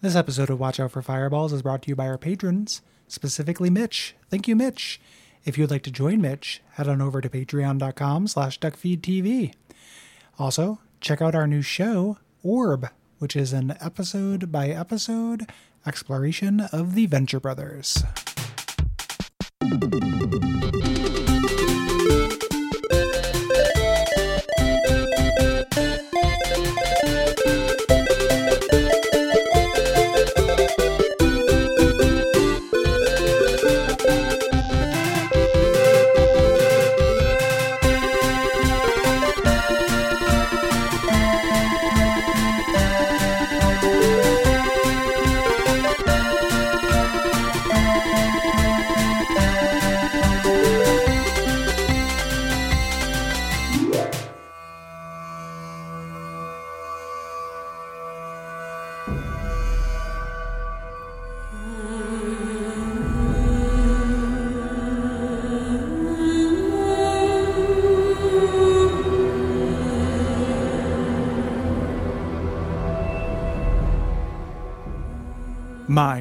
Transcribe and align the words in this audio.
This 0.00 0.14
episode 0.14 0.48
of 0.48 0.60
Watch 0.60 0.78
Out 0.78 0.92
for 0.92 1.02
Fireballs 1.02 1.52
is 1.52 1.62
brought 1.62 1.82
to 1.82 1.88
you 1.88 1.96
by 1.96 2.06
our 2.06 2.18
patrons, 2.18 2.82
specifically 3.08 3.68
Mitch. 3.68 4.14
Thank 4.30 4.46
you, 4.46 4.54
Mitch. 4.54 5.00
If 5.44 5.58
you'd 5.58 5.72
like 5.72 5.82
to 5.82 5.90
join 5.90 6.20
Mitch, 6.20 6.62
head 6.74 6.86
on 6.86 7.02
over 7.02 7.20
to 7.20 7.28
patreon.com 7.28 8.28
slash 8.28 8.60
duckfeedtv. 8.60 9.52
Also, 10.38 10.78
check 11.00 11.20
out 11.20 11.34
our 11.34 11.48
new 11.48 11.62
show, 11.62 12.18
Orb, 12.44 12.88
which 13.18 13.34
is 13.34 13.52
an 13.52 13.76
episode 13.80 14.52
by 14.52 14.68
episode 14.68 15.50
exploration 15.84 16.60
of 16.60 16.94
the 16.94 17.06
Venture 17.06 17.40
Brothers. 17.40 18.04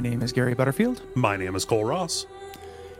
Name 0.08 0.22
is 0.22 0.32
Gary 0.32 0.54
Butterfield, 0.54 1.02
My 1.16 1.36
name 1.36 1.54
is 1.54 1.66
Kole 1.66 1.86
Ross, 1.86 2.28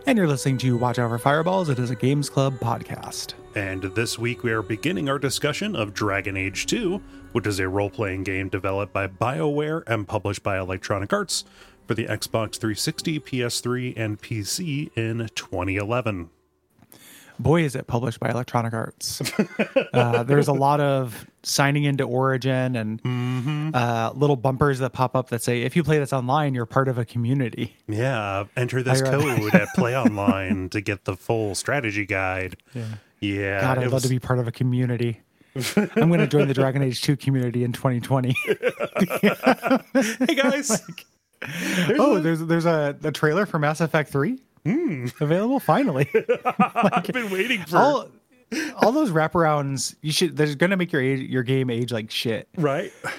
and 0.06 0.18
you're 0.18 0.28
listening 0.28 0.58
to 0.58 0.76
Watch 0.76 1.00
Out 1.00 1.10
for 1.10 1.18
Fireballs. 1.18 1.70
It 1.70 1.80
is 1.80 1.90
a 1.90 1.96
Games 1.96 2.30
Club 2.30 2.60
podcast. 2.60 3.34
and 3.56 3.82
this 3.84 4.20
week 4.20 4.44
we 4.44 4.52
are 4.52 4.62
beginning 4.62 5.08
our 5.08 5.18
discussion 5.18 5.74
of 5.74 5.94
Dragon 5.94 6.36
Age 6.36 6.66
2, 6.66 7.02
which 7.32 7.48
is 7.48 7.62
a 7.62 7.70
role 7.70 7.90
playing 7.90 8.24
game 8.24 8.50
developed 8.50 8.92
by 8.92 9.08
BioWare 9.08 9.84
and 9.88 10.06
published 10.06 10.44
by 10.44 10.60
Electronic 10.60 11.14
Arts 11.14 11.46
for 11.88 11.94
the 11.94 12.08
Xbox 12.08 12.58
360, 12.58 13.22
PS3, 13.22 13.94
and 13.96 14.22
PC 14.22 14.92
in 14.98 15.30
2011. 15.34 16.30
Boy, 17.40 17.64
is 17.64 17.76
it 17.76 17.88
published 17.88 18.20
by 18.20 18.30
Electronic 18.30 18.74
Arts. 18.74 19.22
uh, 19.94 20.24
there's 20.24 20.48
a 20.48 20.54
lot 20.54 20.80
of 20.82 21.26
signing 21.44 21.84
into 21.84 22.04
Origin 22.04 22.76
and 22.76 23.76
uh, 23.76 24.12
little 24.16 24.36
bumpers 24.36 24.80
that 24.80 24.94
pop 24.94 25.16
up 25.16 25.30
that 25.30 25.42
say, 25.44 25.62
if 25.62 25.76
you 25.76 25.84
play 25.84 26.00
this 26.00 26.14
online, 26.14 26.54
you're 26.56 26.66
part 26.66 26.88
of 26.88 26.98
a 26.98 27.06
community. 27.06 27.76
Yeah, 27.88 28.46
enter 28.56 28.82
this 28.82 29.02
code 29.02 29.54
at 29.56 29.68
Play 29.76 29.96
Online 29.96 30.70
to 30.70 30.82
get 30.82 31.06
the 31.06 31.16
full 31.16 31.56
strategy 31.56 32.06
guide. 32.06 32.58
Yeah. 32.74 32.86
Yeah, 33.20 33.62
God, 33.62 33.78
I'd 33.80 33.84
love 33.86 33.94
was- 33.94 34.04
to 34.04 34.10
be 34.10 34.20
part 34.20 34.40
of 34.40 34.48
a 34.48 34.52
community. 34.52 35.22
I'm 35.76 36.10
going 36.10 36.20
to 36.20 36.28
join 36.28 36.48
the 36.48 36.54
Dragon 36.54 36.84
Age 36.84 37.02
2 37.02 37.18
community 37.18 37.64
in 37.64 37.72
2020. 37.72 38.36
Hey 38.46 40.36
guys, 40.36 40.84
oh, 41.98 42.20
there's 42.20 42.42
there's 42.42 42.68
a, 42.68 42.96
a 43.04 43.12
trailer 43.12 43.48
for 43.48 43.58
Mass 43.58 43.82
Effect 43.82 44.12
3 44.12 44.40
Mm, 44.68 45.22
available 45.22 45.60
finally. 45.60 46.10
I've 46.46 47.08
been 47.08 47.30
waiting 47.30 47.64
for 47.64 47.78
all, 47.78 48.10
all 48.82 48.92
those 48.92 49.12
wraparounds, 49.12 49.96
you 50.02 50.12
should. 50.12 50.36
There's 50.36 50.56
going 50.56 50.72
to 50.72 50.78
make 50.78 50.92
your 50.92 51.02
age, 51.02 51.22
your 51.22 51.44
game 51.44 51.70
age 51.70 51.92
like 51.92 52.12
shit. 52.12 52.50
right. 52.58 52.92
You 53.04 53.12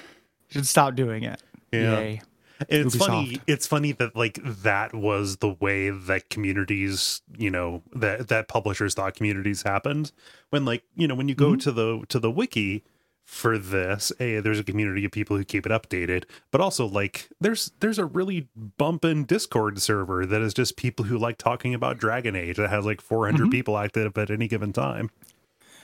should 0.48 0.66
stop 0.66 0.94
doing 0.94 1.24
it. 1.24 1.42
Yeah. 1.72 1.98
Yay. 1.98 2.22
It's 2.68 2.96
funny. 2.96 3.40
It's 3.46 3.66
funny 3.66 3.92
that 3.92 4.16
like 4.16 4.40
that 4.42 4.94
was 4.94 5.36
the 5.36 5.50
way 5.60 5.90
that 5.90 6.28
communities, 6.28 7.22
you 7.36 7.50
know, 7.50 7.82
that 7.94 8.28
that 8.28 8.48
publishers 8.48 8.94
thought 8.94 9.14
communities 9.14 9.62
happened. 9.62 10.12
When 10.50 10.64
like 10.64 10.82
you 10.96 11.06
know 11.06 11.14
when 11.14 11.28
you 11.28 11.34
go 11.34 11.50
mm-hmm. 11.50 11.58
to 11.58 11.72
the 11.72 12.04
to 12.08 12.18
the 12.18 12.30
wiki 12.30 12.82
for 13.28 13.58
this, 13.58 14.10
a 14.18 14.40
there's 14.40 14.58
a 14.58 14.64
community 14.64 15.04
of 15.04 15.12
people 15.12 15.36
who 15.36 15.44
keep 15.44 15.66
it 15.66 15.70
updated, 15.70 16.24
but 16.50 16.62
also 16.62 16.86
like 16.86 17.28
there's 17.38 17.70
there's 17.80 17.98
a 17.98 18.06
really 18.06 18.48
bumping 18.78 19.24
Discord 19.24 19.82
server 19.82 20.24
that 20.24 20.40
is 20.40 20.54
just 20.54 20.78
people 20.78 21.04
who 21.04 21.18
like 21.18 21.36
talking 21.36 21.74
about 21.74 21.98
Dragon 21.98 22.34
Age 22.34 22.56
that 22.56 22.70
has 22.70 22.86
like 22.86 23.02
400 23.02 23.50
people 23.50 23.76
active 23.76 24.16
at 24.16 24.30
any 24.30 24.48
given 24.48 24.72
time. 24.72 25.10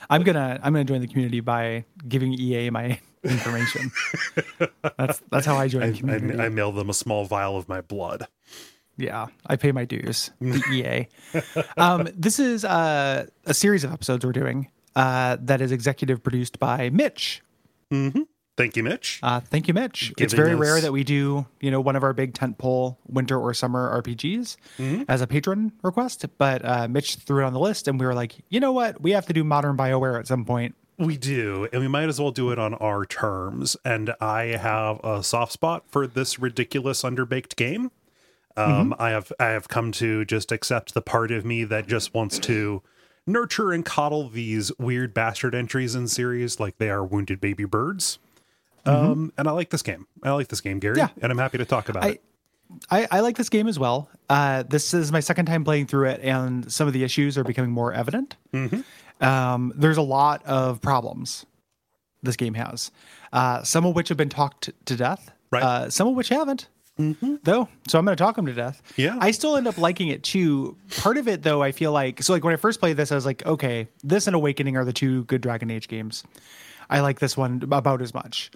I'm 0.09 0.23
gonna 0.23 0.59
I'm 0.63 0.73
gonna 0.73 0.85
join 0.85 1.01
the 1.01 1.07
community 1.07 1.39
by 1.39 1.85
giving 2.07 2.33
EA 2.33 2.71
my 2.71 2.99
information. 3.23 3.91
that's 4.97 5.21
that's 5.29 5.45
how 5.45 5.55
I 5.55 5.67
join 5.67 5.83
I, 5.83 5.89
the 5.91 5.99
community. 5.99 6.39
I, 6.39 6.45
I 6.45 6.49
mail 6.49 6.71
them 6.71 6.89
a 6.89 6.95
small 6.95 7.25
vial 7.25 7.57
of 7.57 7.69
my 7.69 7.81
blood. 7.81 8.27
Yeah, 8.97 9.27
I 9.45 9.55
pay 9.55 9.71
my 9.71 9.85
dues. 9.85 10.31
EA. 10.71 11.07
Um, 11.77 12.09
this 12.15 12.39
is 12.39 12.65
uh, 12.65 13.27
a 13.45 13.53
series 13.53 13.83
of 13.83 13.93
episodes 13.93 14.25
we're 14.25 14.31
doing 14.31 14.67
uh, 14.95 15.37
that 15.41 15.61
is 15.61 15.71
executive 15.71 16.23
produced 16.23 16.59
by 16.59 16.89
Mitch. 16.89 17.41
Thank 18.57 18.77
you, 18.77 18.83
Mitch. 18.83 19.19
Uh, 19.21 19.41
thank 19.41 19.67
you, 19.67 19.73
Mitch. 19.73 20.13
it's 20.17 20.33
Giving 20.33 20.45
very 20.45 20.55
rare 20.55 20.79
that 20.79 20.93
we 20.93 21.03
do, 21.03 21.45
you 21.59 21.71
know, 21.71 21.81
one 21.81 21.97
of 21.97 22.03
our 22.03 22.13
big 22.13 22.33
tentpole 22.33 22.95
winter 23.07 23.37
or 23.37 23.53
summer 23.53 24.01
RPGs 24.01 24.55
as 25.09 25.21
a 25.21 25.27
patron 25.27 25.73
request, 25.83 26.25
but 26.37 26.63
uh, 26.63 26.87
Mitch 26.87 27.15
threw 27.15 27.43
it 27.43 27.47
on 27.47 27.53
the 27.53 27.59
list, 27.59 27.87
and 27.87 27.99
we 27.99 28.05
were 28.05 28.13
like, 28.13 28.35
you 28.49 28.59
know 28.61 28.71
what, 28.71 29.01
we 29.01 29.11
have 29.11 29.25
to 29.25 29.33
do 29.33 29.43
modern 29.43 29.75
Bioware 29.75 30.17
at 30.17 30.27
some 30.27 30.45
point. 30.45 30.73
We 30.97 31.17
do, 31.17 31.67
and 31.73 31.81
we 31.81 31.89
might 31.89 32.07
as 32.07 32.21
well 32.21 32.31
do 32.31 32.51
it 32.51 32.59
on 32.59 32.73
our 32.75 33.05
terms. 33.05 33.75
And 33.83 34.13
I 34.21 34.43
have 34.55 35.01
a 35.03 35.21
soft 35.21 35.51
spot 35.51 35.83
for 35.89 36.07
this 36.07 36.39
ridiculous 36.39 37.03
underbaked 37.03 37.57
game. 37.57 37.91
Um, 38.55 38.95
I 38.97 39.09
have 39.09 39.33
I 39.37 39.47
have 39.47 39.67
come 39.67 39.91
to 39.93 40.23
just 40.23 40.53
accept 40.53 40.93
the 40.93 41.01
part 41.01 41.31
of 41.31 41.43
me 41.43 41.65
that 41.65 41.87
just 41.87 42.13
wants 42.13 42.39
to 42.39 42.81
nurture 43.27 43.71
and 43.71 43.83
coddle 43.85 44.29
these 44.29 44.71
weird 44.77 45.13
bastard 45.13 45.55
entries 45.55 45.95
in 45.95 46.07
series 46.07 46.59
like 46.59 46.77
they 46.77 46.89
are 46.89 47.03
wounded 47.03 47.41
baby 47.41 47.65
birds. 47.65 48.19
Um, 48.85 49.33
and 49.37 49.47
I 49.47 49.51
like 49.51 49.71
this 49.71 49.81
game. 49.81 50.05
I 50.21 50.31
like 50.31 50.47
this 50.49 50.61
game, 50.61 50.77
Gary, 50.79 50.97
Yeah. 50.97 51.07
and 51.21 51.31
I'm 51.31 51.39
happy 51.39 51.57
to 51.57 51.65
talk 51.65 51.89
about 51.89 52.03
I- 52.03 52.07
it. 52.09 52.23
I, 52.89 53.07
I 53.11 53.19
like 53.19 53.37
this 53.37 53.49
game 53.49 53.67
as 53.67 53.77
well. 53.77 54.09
Uh, 54.27 54.63
this 54.63 54.93
is 54.93 55.11
my 55.11 55.19
second 55.19 55.45
time 55.45 55.63
playing 55.63 55.85
through 55.85 56.09
it, 56.09 56.19
and 56.23 56.71
some 56.71 56.87
of 56.87 56.93
the 56.93 57.03
issues 57.03 57.37
are 57.37 57.43
becoming 57.43 57.69
more 57.71 57.93
evident. 57.93 58.35
Um, 59.21 59.71
there's 59.75 59.97
a 59.97 60.01
lot 60.01 60.43
of 60.45 60.81
problems 60.81 61.45
this 62.23 62.35
game 62.35 62.55
has, 62.55 62.91
uh, 63.33 63.61
some 63.63 63.85
of 63.85 63.95
which 63.95 64.09
have 64.09 64.17
been 64.17 64.29
talked 64.29 64.71
to 64.85 64.95
death, 64.95 65.31
Right. 65.51 65.63
uh, 65.63 65.89
some 65.91 66.07
of 66.07 66.15
which 66.15 66.29
haven't. 66.29 66.67
Though, 66.97 67.67
so 67.87 67.99
I'm 67.99 68.05
going 68.05 68.15
to 68.15 68.23
talk 68.23 68.35
them 68.37 68.45
to 68.45 68.53
death. 68.53 68.81
Yeah. 68.95 69.17
I 69.19 69.31
still 69.31 69.57
end 69.57 69.67
up 69.67 69.77
liking 69.77 70.07
it 70.07 70.23
too. 70.23 70.77
Part 70.97 71.17
of 71.17 71.27
it, 71.27 71.43
though, 71.43 71.61
I 71.61 71.71
feel 71.71 71.91
like 71.91 72.23
so. 72.23 72.31
Like 72.33 72.43
when 72.43 72.53
I 72.53 72.57
first 72.57 72.79
played 72.79 72.95
this, 72.97 73.11
I 73.11 73.15
was 73.15 73.25
like, 73.25 73.45
okay, 73.45 73.87
this 74.03 74.27
and 74.27 74.35
Awakening 74.35 74.77
are 74.77 74.85
the 74.85 74.93
two 74.93 75.25
good 75.25 75.41
Dragon 75.41 75.69
Age 75.69 75.87
games. 75.87 76.23
I 76.89 77.01
like 77.01 77.19
this 77.19 77.35
one 77.35 77.61
about 77.63 78.01
as 78.01 78.13
much. 78.13 78.51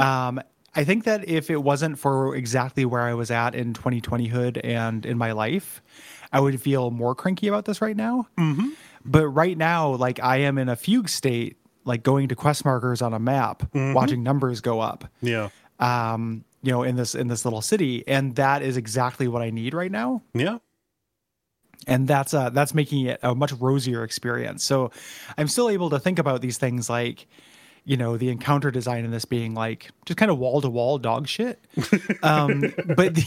Um, 0.00 0.40
I 0.76 0.84
think 0.84 1.04
that 1.04 1.28
if 1.28 1.50
it 1.50 1.62
wasn't 1.62 1.98
for 1.98 2.34
exactly 2.34 2.84
where 2.84 3.02
I 3.02 3.14
was 3.14 3.30
at 3.30 3.54
in 3.54 3.74
2020 3.74 4.26
hood 4.28 4.58
and 4.58 5.04
in 5.04 5.18
my 5.18 5.32
life, 5.32 5.82
I 6.32 6.40
would 6.40 6.60
feel 6.60 6.90
more 6.90 7.14
cranky 7.14 7.48
about 7.48 7.64
this 7.64 7.82
right 7.82 7.96
now. 7.96 8.26
Mm-hmm. 8.38 8.70
But 9.04 9.28
right 9.28 9.58
now, 9.58 9.90
like 9.94 10.20
I 10.20 10.38
am 10.38 10.56
in 10.58 10.68
a 10.68 10.76
fugue 10.76 11.08
state, 11.08 11.58
like 11.84 12.02
going 12.02 12.28
to 12.28 12.34
quest 12.36 12.64
markers 12.64 13.02
on 13.02 13.12
a 13.12 13.18
map, 13.18 13.68
watching 13.74 14.22
numbers 14.22 14.60
go 14.60 14.80
up. 14.80 15.04
Yeah, 15.20 15.50
Um, 15.78 16.44
you 16.64 16.72
know, 16.72 16.82
in 16.82 16.96
this 16.96 17.14
in 17.14 17.28
this 17.28 17.44
little 17.44 17.60
city, 17.60 18.02
and 18.08 18.34
that 18.36 18.62
is 18.62 18.76
exactly 18.76 19.28
what 19.28 19.42
I 19.42 19.50
need 19.50 19.74
right 19.74 19.90
now. 19.92 20.22
Yeah, 20.32 20.58
and 21.86 22.08
that's 22.08 22.32
uh 22.34 22.50
that's 22.50 22.74
making 22.74 23.06
it 23.06 23.20
a 23.22 23.34
much 23.34 23.52
rosier 23.52 24.02
experience. 24.02 24.64
So 24.64 24.90
i'm 25.38 25.48
still 25.48 25.68
able 25.68 25.90
to 25.90 25.98
think 25.98 26.18
about 26.18 26.40
these 26.40 26.58
things 26.58 26.88
like 26.88 27.26
you 27.84 27.98
know 27.98 28.16
the 28.16 28.30
encounter 28.30 28.70
design 28.70 29.04
in 29.04 29.10
this 29.10 29.26
being 29.26 29.52
like 29.52 29.90
just 30.06 30.16
kind 30.16 30.30
of 30.30 30.38
wall 30.38 30.62
to 30.62 30.70
wall 30.70 30.98
dog 30.98 31.28
shit. 31.28 31.62
Um 32.22 32.60
but 32.96 33.14
the, 33.14 33.26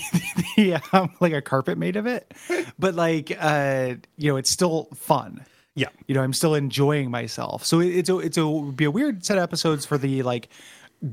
the, 0.57 0.81
um, 0.92 1.13
like 1.19 1.34
a 1.34 1.42
carpet 1.42 1.78
made 1.78 1.95
of 1.95 2.07
it. 2.07 2.34
But 2.80 2.95
like 2.95 3.36
uh 3.39 3.95
you 4.18 4.31
know 4.31 4.38
it's 4.38 4.50
still 4.50 4.89
fun. 4.95 5.45
Yeah. 5.75 5.89
you 6.07 6.16
know 6.16 6.24
i'm 6.24 6.34
still 6.34 6.56
enjoying 6.56 7.12
myself. 7.12 7.63
So 7.63 7.81
it, 7.81 7.89
it's 7.89 8.10
a 8.10 8.18
it's 8.18 8.38
a 8.38 8.72
be 8.75 8.86
a 8.86 8.92
weird 8.92 9.24
set 9.24 9.38
of 9.38 9.44
episodes 9.44 9.86
for 9.86 10.00
the 10.00 10.24
like 10.24 10.50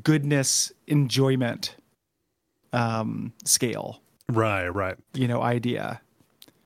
goodness 0.03 0.73
enjoyment 0.87 1.77
um 2.75 3.33
scale 3.45 4.01
Right, 4.29 4.69
right. 4.69 4.97
you 5.15 5.29
know 5.29 5.43
idea 5.43 6.01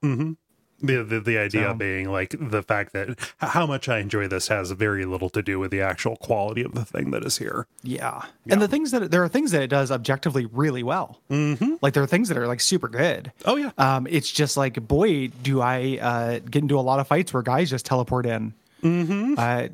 Mhm. 0.03 0.37
The, 0.81 1.03
the 1.03 1.19
the 1.21 1.39
idea 1.39 1.71
So- 1.71 1.75
being 1.75 2.09
like 2.09 2.37
the 2.39 2.63
fact 2.63 2.93
that 2.93 3.19
how 3.39 3.67
much 3.67 3.89
I 3.89 3.99
enjoy 3.99 4.29
this 4.29 4.47
has 4.47 4.71
very 4.71 5.05
little 5.05 5.29
to 5.31 5.43
do 5.43 5.59
with 5.59 5.73
the 5.73 5.81
actual 5.81 6.15
quality 6.15 6.63
of 6.63 6.73
the 6.75 6.85
thing 6.85 7.11
that 7.11 7.25
is 7.25 7.39
here. 7.39 7.67
Yeah. 7.83 8.23
And 8.49 8.63
the 8.63 8.69
things 8.69 8.93
that 8.93 9.11
there 9.11 9.25
are 9.25 9.29
things 9.29 9.51
that 9.51 9.61
it 9.63 9.67
does 9.71 9.91
objectively 9.91 10.47
really 10.47 10.85
well. 10.85 11.21
Mm-hmm. 11.31 11.75
Like 11.83 11.95
there 11.95 12.03
are 12.05 12.07
things 12.07 12.29
that 12.29 12.39
are 12.39 12.47
like 12.47 12.61
super 12.61 12.87
good. 12.87 13.33
Oh 13.45 13.57
yeah, 13.57 13.73
Um, 13.77 14.07
it's 14.09 14.31
just 14.31 14.57
like, 14.57 14.81
boy, 14.87 15.33
do 15.43 15.61
I 15.61 15.99
uh, 16.01 16.39
get 16.49 16.63
into 16.63 16.79
a 16.79 16.87
lot 16.87 17.01
of 17.01 17.09
fights 17.09 17.35
where 17.35 17.43
guys 17.43 17.71
just 17.71 17.85
teleport 17.85 18.25
in 18.27 18.55
Hmm. 18.83 19.35
uh, 19.37 19.67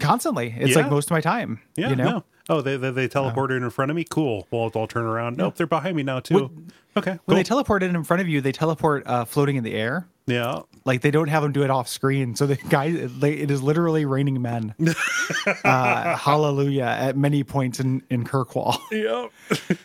constantly. 0.00 0.54
It's 0.58 0.72
Yeah. 0.76 0.82
like 0.82 0.90
most 0.90 1.06
of 1.06 1.12
my 1.12 1.22
time. 1.22 1.60
yeah. 1.76 1.88
you 1.88 1.96
know. 1.96 2.04
no. 2.10 2.24
Oh, 2.48 2.60
they 2.60 2.76
they, 2.76 2.90
they 2.90 3.08
teleported 3.08 3.56
in 3.58 3.70
front 3.70 3.90
of 3.90 3.96
me. 3.96 4.04
Cool. 4.08 4.46
Well, 4.50 4.70
I'll 4.74 4.86
turn 4.86 5.04
around. 5.04 5.36
Nope, 5.36 5.56
they're 5.56 5.66
behind 5.66 5.96
me 5.96 6.02
now 6.02 6.20
too. 6.20 6.50
okay. 6.96 7.10
When 7.12 7.18
cool. 7.26 7.36
they 7.36 7.42
teleport 7.42 7.82
in 7.82 7.94
in 7.94 8.04
front 8.04 8.20
of 8.20 8.28
you, 8.28 8.40
they 8.40 8.52
teleport 8.52 9.06
uh, 9.06 9.24
floating 9.24 9.56
in 9.56 9.64
the 9.64 9.74
air. 9.74 10.06
yeah. 10.26 10.60
Like 10.84 11.00
they 11.02 11.12
don't 11.12 11.28
have 11.28 11.44
them 11.44 11.52
do 11.52 11.62
it 11.62 11.70
off 11.70 11.86
screen. 11.88 12.34
So 12.34 12.46
the 12.46 12.56
guy, 12.68 12.86
it 12.86 13.50
is 13.50 13.62
literally 13.62 14.04
raining 14.04 14.42
men. 14.42 14.74
uh, 15.64 16.16
hallelujah 16.16 16.82
at 16.84 17.16
many 17.16 17.44
points 17.44 17.78
in 17.80 18.02
in 18.10 18.24
Kirkwall. 18.24 18.76
Yep. 18.90 19.78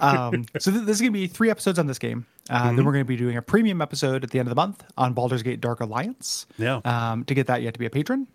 um, 0.00 0.46
so 0.58 0.70
th- 0.70 0.84
this 0.84 0.96
is 0.96 1.00
going 1.02 1.12
to 1.12 1.18
be 1.18 1.26
three 1.26 1.50
episodes 1.50 1.78
on 1.78 1.86
this 1.86 1.98
game. 1.98 2.24
Uh, 2.48 2.72
Then 2.72 2.84
we're 2.84 2.92
going 2.92 3.04
to 3.04 3.08
be 3.08 3.16
doing 3.16 3.36
a 3.36 3.42
premium 3.42 3.82
episode 3.82 4.24
at 4.24 4.30
the 4.30 4.38
end 4.38 4.48
of 4.48 4.50
the 4.50 4.54
month 4.54 4.82
on 4.96 5.12
Baldur's 5.12 5.42
Gate 5.42 5.60
Dark 5.60 5.80
Alliance. 5.80 6.46
Yeah. 6.56 6.80
Um, 6.84 7.24
to 7.24 7.34
get 7.34 7.46
that, 7.48 7.60
you 7.60 7.66
have 7.66 7.74
to 7.74 7.78
be 7.78 7.84
a 7.86 7.90
patron. 7.90 8.26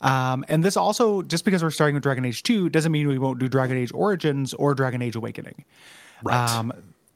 Um, 0.00 0.44
and 0.48 0.62
this 0.62 0.76
also, 0.76 1.22
just 1.22 1.44
because 1.44 1.62
we're 1.62 1.70
starting 1.70 1.94
with 1.94 2.02
Dragon 2.02 2.24
Age 2.24 2.42
2, 2.42 2.68
doesn't 2.68 2.92
mean 2.92 3.08
we 3.08 3.18
won't 3.18 3.38
do 3.38 3.48
Dragon 3.48 3.76
Age 3.76 3.90
Origins 3.94 4.54
or 4.54 4.74
Dragon 4.74 5.02
Age 5.02 5.16
Awakening. 5.16 5.64
Right. 6.22 6.36
Um, 6.36 6.72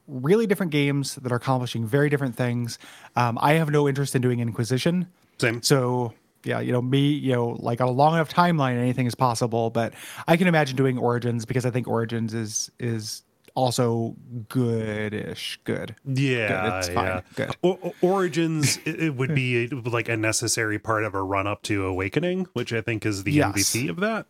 really 0.07 0.47
different 0.47 0.73
games 0.73 1.15
that 1.17 1.31
are 1.31 1.37
accomplishing 1.37 1.87
very 1.87 2.09
different 2.09 2.37
things. 2.37 2.79
Um, 3.17 3.39
I 3.41 3.55
have 3.55 3.71
no 3.71 3.89
interest 3.89 4.15
in 4.15 4.23
doing 4.23 4.41
Inquisition. 4.41 5.07
Same. 5.39 5.63
So 5.63 6.15
yeah, 6.45 6.61
you 6.61 6.73
know, 6.73 6.81
me, 6.81 7.13
you 7.13 7.33
know, 7.33 7.57
like 7.61 7.81
on 7.81 7.89
a 7.89 7.93
long 7.93 8.15
enough 8.15 8.33
timeline, 8.33 8.79
anything 8.79 9.07
is 9.07 9.15
possible. 9.15 9.71
But 9.71 9.95
I 10.27 10.37
can 10.37 10.47
imagine 10.47 10.77
doing 10.77 10.99
Origins 10.99 11.45
because 11.45 11.67
I 11.67 11.71
think 11.71 11.87
Origins 11.87 12.35
is 12.35 12.71
is 12.79 13.23
also 13.55 14.17
goodish, 14.49 15.59
good. 15.65 15.95
Yeah, 16.05 16.79
it's 16.79 16.89
fine. 16.89 17.05
yeah. 17.07 17.21
Good. 17.35 17.57
O- 17.63 17.93
Origins 18.01 18.77
it, 18.85 19.01
it 19.01 19.15
would 19.17 19.35
be 19.35 19.69
like 19.69 20.09
a 20.09 20.17
necessary 20.17 20.79
part 20.79 21.05
of 21.05 21.15
a 21.15 21.23
run 21.23 21.47
up 21.47 21.63
to 21.63 21.85
Awakening, 21.87 22.47
which 22.53 22.73
I 22.73 22.81
think 22.81 23.05
is 23.07 23.25
the 23.25 23.33
Yes. 23.33 23.53
MVP 23.75 23.89
of 23.91 23.97
that. 24.01 24.27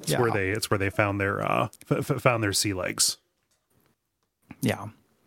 It's 0.00 0.10
Yeah. 0.12 0.20
where 0.20 0.30
they 0.30 0.50
it's 0.50 0.70
where 0.70 0.78
they 0.78 0.90
found 0.90 1.20
their 1.20 1.42
uh 1.42 1.68
f- 1.90 2.10
f- 2.10 2.20
found 2.22 2.42
their 2.42 2.52
sea 2.52 2.72
legs. 2.74 3.18
Yeah. 4.60 4.86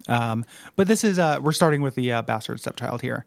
Um, 0.10 0.44
but 0.76 0.88
this 0.90 1.04
is 1.06 1.18
uh, 1.18 1.40
we're 1.42 1.54
starting 1.54 1.82
with 1.82 1.96
the 1.96 2.12
uh, 2.12 2.22
bastard 2.24 2.60
stepchild 2.60 3.02
here, 3.02 3.26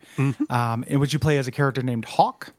um, 0.51 0.85
in 0.87 1.01
which 1.01 1.15
you 1.15 1.19
play 1.19 1.39
as 1.39 1.49
a 1.49 1.51
character 1.51 1.83
named 1.83 2.05
Hawke. 2.05 2.53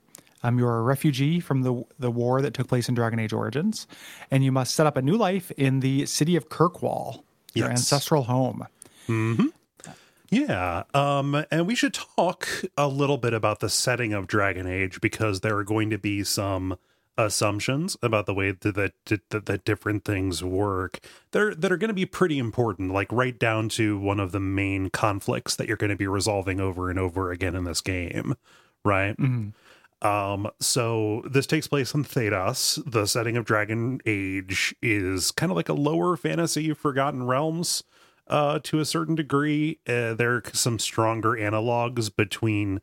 Um, 0.44 0.58
you're 0.58 0.78
a 0.78 0.82
refugee 0.82 1.40
from 1.40 1.62
the 1.62 1.84
the 2.00 2.10
war 2.10 2.42
that 2.42 2.56
took 2.56 2.68
place 2.68 2.90
in 2.90 2.96
Dragon 2.96 3.20
Age 3.20 3.32
Origins, 3.34 3.86
and 4.32 4.44
you 4.44 4.52
must 4.52 4.74
set 4.74 4.88
up 4.88 4.98
a 4.98 5.04
new 5.04 5.18
life 5.18 5.52
in 5.52 5.82
the 5.82 6.08
city 6.08 6.36
of 6.36 6.50
Kirkwall, 6.50 7.24
your 7.58 7.70
Yes. 7.70 7.80
ancestral 7.80 8.24
home. 8.24 8.68
Yeah, 10.30 10.84
um, 10.94 11.46
and 11.50 11.66
we 11.66 11.74
should 11.76 11.94
talk 11.94 12.48
a 12.78 12.88
little 12.90 13.18
bit 13.18 13.34
about 13.34 13.62
the 13.62 13.70
setting 13.70 14.12
of 14.14 14.28
Dragon 14.28 14.68
Age 14.68 15.00
because 15.00 15.40
there 15.40 15.58
are 15.58 15.64
going 15.64 15.90
to 15.90 15.98
be 15.98 16.26
some 16.26 16.78
assumptions 17.18 17.96
about 18.04 18.26
the 18.26 18.34
way 18.34 18.52
that 18.52 18.76
that, 18.76 18.94
that, 19.30 19.46
that 19.46 19.64
different 19.64 20.04
things 20.04 20.44
work. 20.44 21.00
They're 21.32 21.56
that 21.56 21.72
are 21.72 21.78
going 21.78 21.88
to 21.88 21.94
be 21.94 22.06
pretty 22.06 22.40
important, 22.40 22.92
like 22.92 23.10
right 23.12 23.40
down 23.40 23.70
to 23.70 23.98
one 23.98 24.20
of 24.20 24.34
the 24.34 24.40
main 24.42 24.90
conflicts 24.90 25.56
that 25.56 25.68
you're 25.70 25.78
going 25.78 25.92
to 25.92 25.96
be 25.96 26.08
resolving 26.08 26.60
over 26.60 26.90
and 26.90 27.00
over 27.00 27.32
again 27.32 27.56
in 27.56 27.64
this 27.64 27.80
game, 27.80 28.36
right? 28.84 29.16
Um, 30.02 30.50
so 30.60 31.24
this 31.30 31.48
takes 31.48 31.68
place 31.68 31.94
in 31.94 32.04
Thedas. 32.04 32.82
The 32.90 33.06
setting 33.08 33.36
of 33.38 33.46
Dragon 33.46 34.00
Age 34.06 34.76
is 34.82 35.32
kind 35.32 35.52
of 35.52 35.56
like 35.56 35.70
a 35.70 35.74
lower 35.74 36.16
fantasy 36.16 36.74
Forgotten 36.74 37.24
Realms 37.26 37.84
uh, 38.28 38.60
to 38.64 38.80
a 38.80 38.86
certain 38.86 39.16
degree. 39.16 39.80
Uh, 39.88 40.14
there 40.14 40.36
are 40.36 40.44
some 40.54 40.78
stronger 40.80 41.32
analogs 41.32 42.16
between 42.16 42.80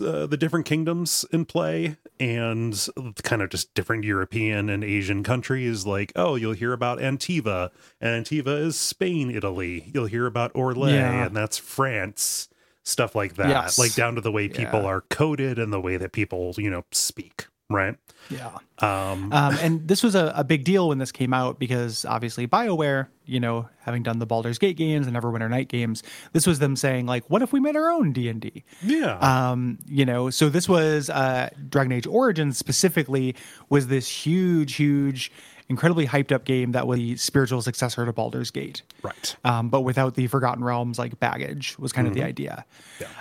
uh, 0.00 0.26
the 0.26 0.36
different 0.38 0.64
kingdoms 0.64 1.24
in 1.32 1.44
play 1.44 1.96
and 2.20 2.88
kind 3.24 3.42
of 3.42 3.50
just 3.50 3.74
different 3.74 4.04
European 4.04 4.70
and 4.70 4.84
Asian 4.84 5.22
countries. 5.22 5.84
Like, 5.84 6.12
oh, 6.16 6.36
you'll 6.36 6.52
hear 6.52 6.72
about 6.72 6.98
Antiva, 6.98 7.70
and 8.00 8.24
Antiva 8.24 8.58
is 8.58 8.78
Spain, 8.78 9.30
Italy. 9.30 9.90
You'll 9.92 10.06
hear 10.06 10.26
about 10.26 10.52
Orlais, 10.54 10.92
Yeah. 10.92 11.26
and 11.26 11.36
that's 11.36 11.58
France. 11.58 12.48
Stuff 12.84 13.14
like 13.14 13.34
that, 13.36 13.48
Yes. 13.48 13.78
like 13.78 13.94
down 13.94 14.16
to 14.16 14.20
the 14.20 14.32
way 14.32 14.48
people 14.48 14.80
Yeah. 14.82 14.86
are 14.88 15.00
coded 15.02 15.58
and 15.58 15.72
the 15.72 15.80
way 15.80 15.96
that 15.96 16.12
people, 16.12 16.52
you 16.58 16.68
know, 16.70 16.84
speak, 16.90 17.46
right? 17.70 17.94
Yeah. 18.28 18.50
Um, 18.78 19.32
Um, 19.32 19.56
and 19.60 19.86
this 19.88 20.02
was 20.02 20.14
a, 20.16 20.32
a 20.34 20.42
big 20.42 20.64
deal 20.64 20.88
when 20.88 20.98
this 20.98 21.12
came 21.12 21.32
out 21.32 21.58
because 21.60 22.04
obviously 22.04 22.46
BioWare, 22.48 23.06
you 23.24 23.38
know, 23.38 23.68
having 23.80 24.02
done 24.02 24.18
the 24.18 24.26
Baldur's 24.26 24.58
Gate 24.58 24.76
games 24.76 25.06
and 25.06 25.16
Neverwinter 25.16 25.48
Night 25.48 25.68
games, 25.68 26.02
this 26.32 26.44
was 26.46 26.58
them 26.58 26.74
saying 26.74 27.06
like, 27.06 27.28
what 27.30 27.42
if 27.42 27.52
we 27.52 27.60
made 27.60 27.76
our 27.76 27.88
own 27.90 28.12
D 28.12 28.28
and 28.28 28.40
D? 28.40 28.64
yeah. 28.82 29.16
Um, 29.18 29.78
you 29.86 30.04
know, 30.04 30.30
so 30.30 30.48
this 30.48 30.68
was 30.68 31.08
uh, 31.10 31.50
Dragon 31.68 31.92
Age 31.92 32.06
Origins 32.08 32.58
specifically 32.58 33.36
was 33.68 33.86
this 33.88 34.08
huge, 34.08 34.74
huge, 34.74 35.30
incredibly 35.68 36.06
hyped 36.06 36.32
up 36.32 36.44
game 36.44 36.72
that 36.72 36.86
was 36.86 36.98
the 36.98 37.16
spiritual 37.16 37.62
successor 37.62 38.04
to 38.04 38.12
Baldur's 38.12 38.50
Gate. 38.50 38.82
right. 39.02 39.36
Um, 39.44 39.68
but 39.68 39.82
without 39.82 40.14
the 40.14 40.26
Forgotten 40.26 40.62
Realms 40.64 40.98
like 40.98 41.18
baggage 41.20 41.78
was 41.78 41.92
kind 41.92 42.06
of 42.06 42.14
the 42.14 42.22
idea. 42.22 42.64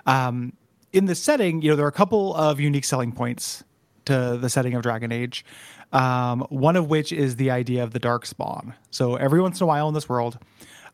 Um, 0.06 0.54
in 0.94 1.06
the 1.06 1.16
setting, 1.16 1.62
you 1.62 1.70
know, 1.70 1.76
there 1.76 1.86
are 1.86 1.90
a 1.90 1.94
couple 1.94 2.36
of 2.36 2.60
unique 2.60 2.86
selling 2.86 3.12
points 3.12 3.64
to 4.06 4.38
the 4.38 4.50
setting 4.50 4.74
of 4.74 4.82
Dragon 4.82 5.12
Age. 5.12 5.46
Um, 5.94 6.42
one 6.50 6.78
of 6.78 6.90
which 6.90 7.12
is 7.12 7.36
the 7.36 7.52
idea 7.52 7.84
of 7.84 7.92
the 7.92 8.00
dark 8.00 8.26
spawn. 8.26 8.76
So 8.92 9.16
every 9.16 9.42
once 9.42 9.60
in 9.60 9.66
a 9.66 9.68
while 9.68 9.90
in 9.90 9.94
this 9.94 10.08
world, 10.08 10.40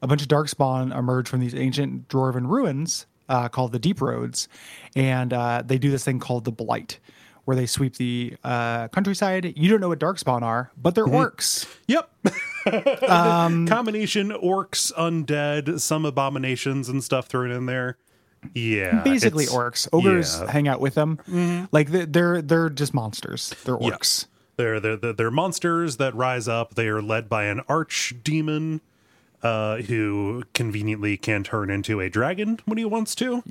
a 0.01 0.07
bunch 0.07 0.23
of 0.23 0.27
dark 0.27 0.49
spawn 0.49 0.91
emerge 0.91 1.29
from 1.29 1.39
these 1.39 1.53
ancient 1.53 2.07
dwarven 2.07 2.47
ruins 2.47 3.05
uh, 3.29 3.49
called 3.49 3.71
the 3.71 3.79
Deep 3.79 4.01
Roads, 4.01 4.47
and 4.95 5.33
uh, 5.33 5.61
they 5.65 5.77
do 5.77 5.91
this 5.91 6.03
thing 6.03 6.19
called 6.19 6.45
the 6.45 6.51
Blight, 6.51 6.99
where 7.47 7.55
they 7.55 7.65
sweep 7.65 7.95
the 7.95 8.35
uh, 8.43 8.89
countryside. 8.89 9.53
You 9.55 9.69
don't 9.69 9.79
know 9.79 9.87
what 9.87 9.99
darkspawn 9.99 10.41
are, 10.41 10.69
but 10.75 10.95
they're 10.95 11.05
orcs. 11.05 11.65
Yep. 11.87 12.11
Combination 13.69 14.31
orcs, 14.31 14.91
undead, 14.95 15.79
some 15.79 16.03
abominations 16.03 16.89
and 16.89 17.01
stuff 17.01 17.27
thrown 17.27 17.51
in 17.51 17.65
there. 17.65 17.97
Yeah. 18.53 19.01
basically 19.01 19.45
orcs. 19.45 19.87
Ogres 19.93 20.41
yeah. 20.41 20.51
hang 20.51 20.67
out 20.67 20.81
with 20.81 20.95
them. 20.95 21.69
Like 21.71 21.89
they- 21.89 22.03
they're 22.03 22.41
they're 22.41 22.69
just 22.69 22.93
monsters. 22.93 23.55
They're 23.63 23.77
orcs. 23.77 24.25
They're, 24.57 24.81
they're 24.81 24.97
they're 24.97 25.13
they're 25.13 25.31
monsters 25.31 25.95
that 25.97 26.13
rise 26.15 26.49
up. 26.49 26.75
They 26.75 26.89
are 26.89 27.01
led 27.01 27.29
by 27.29 27.45
an 27.45 27.61
arch 27.69 28.13
demon, 28.25 28.81
uh, 29.41 29.77
who 29.77 30.43
conveniently 30.53 31.15
can 31.15 31.45
turn 31.45 31.69
into 31.69 32.01
a 32.01 32.09
dragon 32.09 32.59
when 32.65 32.77
he 32.77 32.83
wants 32.83 33.15
to. 33.15 33.41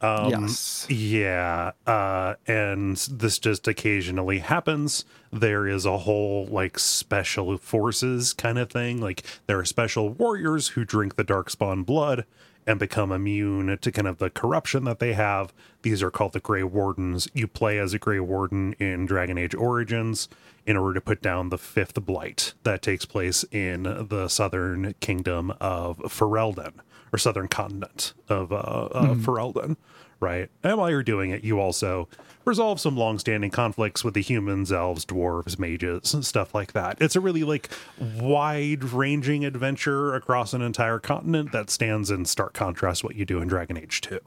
Um, 0.00 0.30
yes. 0.30 0.86
Yeah, 0.88 1.72
uh, 1.86 2.34
and 2.46 2.96
this 2.96 3.38
just 3.38 3.68
occasionally 3.68 4.38
happens. 4.38 5.04
There 5.30 5.68
is 5.68 5.84
a 5.84 5.98
whole 5.98 6.46
like 6.46 6.78
special 6.78 7.58
forces 7.58 8.32
kind 8.32 8.58
of 8.58 8.70
thing. 8.70 9.00
Like 9.00 9.22
there 9.46 9.58
are 9.58 9.64
special 9.64 10.08
warriors 10.08 10.68
who 10.68 10.84
drink 10.84 11.16
the 11.16 11.24
darkspawn 11.24 11.84
blood 11.84 12.24
and 12.66 12.78
become 12.78 13.10
immune 13.12 13.76
to 13.80 13.92
kind 13.92 14.06
of 14.08 14.18
the 14.18 14.30
corruption 14.30 14.84
that 14.84 14.98
they 14.98 15.12
have. 15.12 15.52
These 15.82 16.02
are 16.02 16.10
called 16.10 16.32
the 16.32 16.40
Grey 16.40 16.62
Wardens. 16.62 17.28
You 17.34 17.46
play 17.46 17.78
as 17.78 17.94
a 17.94 17.98
Grey 17.98 18.20
Warden 18.20 18.74
in 18.74 19.06
Dragon 19.06 19.38
Age 19.38 19.54
Origins 19.54 20.28
in 20.66 20.76
order 20.76 20.94
to 20.94 21.00
put 21.00 21.22
down 21.22 21.48
the 21.48 21.58
fifth 21.58 22.00
blight 22.04 22.54
that 22.62 22.82
takes 22.82 23.04
place 23.04 23.44
in 23.50 23.82
the 23.82 24.28
southern 24.28 24.94
kingdom 25.00 25.52
of 25.60 25.98
Ferelden 25.98 26.74
or 27.12 27.18
southern 27.18 27.48
continent 27.48 28.12
of 28.28 28.52
uh, 28.52 28.56
uh, 28.56 29.14
Ferelden, 29.14 29.76
right? 30.20 30.48
And 30.62 30.78
while 30.78 30.90
you're 30.90 31.02
doing 31.02 31.30
it, 31.30 31.44
you 31.44 31.60
also 31.60 32.08
resolve 32.44 32.80
some 32.80 32.96
long-standing 32.96 33.50
conflicts 33.50 34.02
with 34.02 34.14
the 34.14 34.22
humans, 34.22 34.72
elves, 34.72 35.04
dwarves, 35.04 35.58
mages, 35.58 36.14
and 36.14 36.24
stuff 36.24 36.54
like 36.54 36.72
that. 36.72 36.96
It's 37.00 37.16
a 37.16 37.20
really 37.20 37.44
like 37.44 37.68
wide-ranging 38.00 39.44
adventure 39.44 40.14
across 40.14 40.52
an 40.52 40.62
entire 40.62 40.98
continent 40.98 41.52
that 41.52 41.70
stands 41.70 42.10
in 42.10 42.24
stark 42.24 42.52
contrast 42.54 43.00
to 43.00 43.06
what 43.06 43.16
you 43.16 43.24
do 43.24 43.40
in 43.40 43.48
Dragon 43.48 43.76
Age 43.76 44.00
2. 44.00 44.18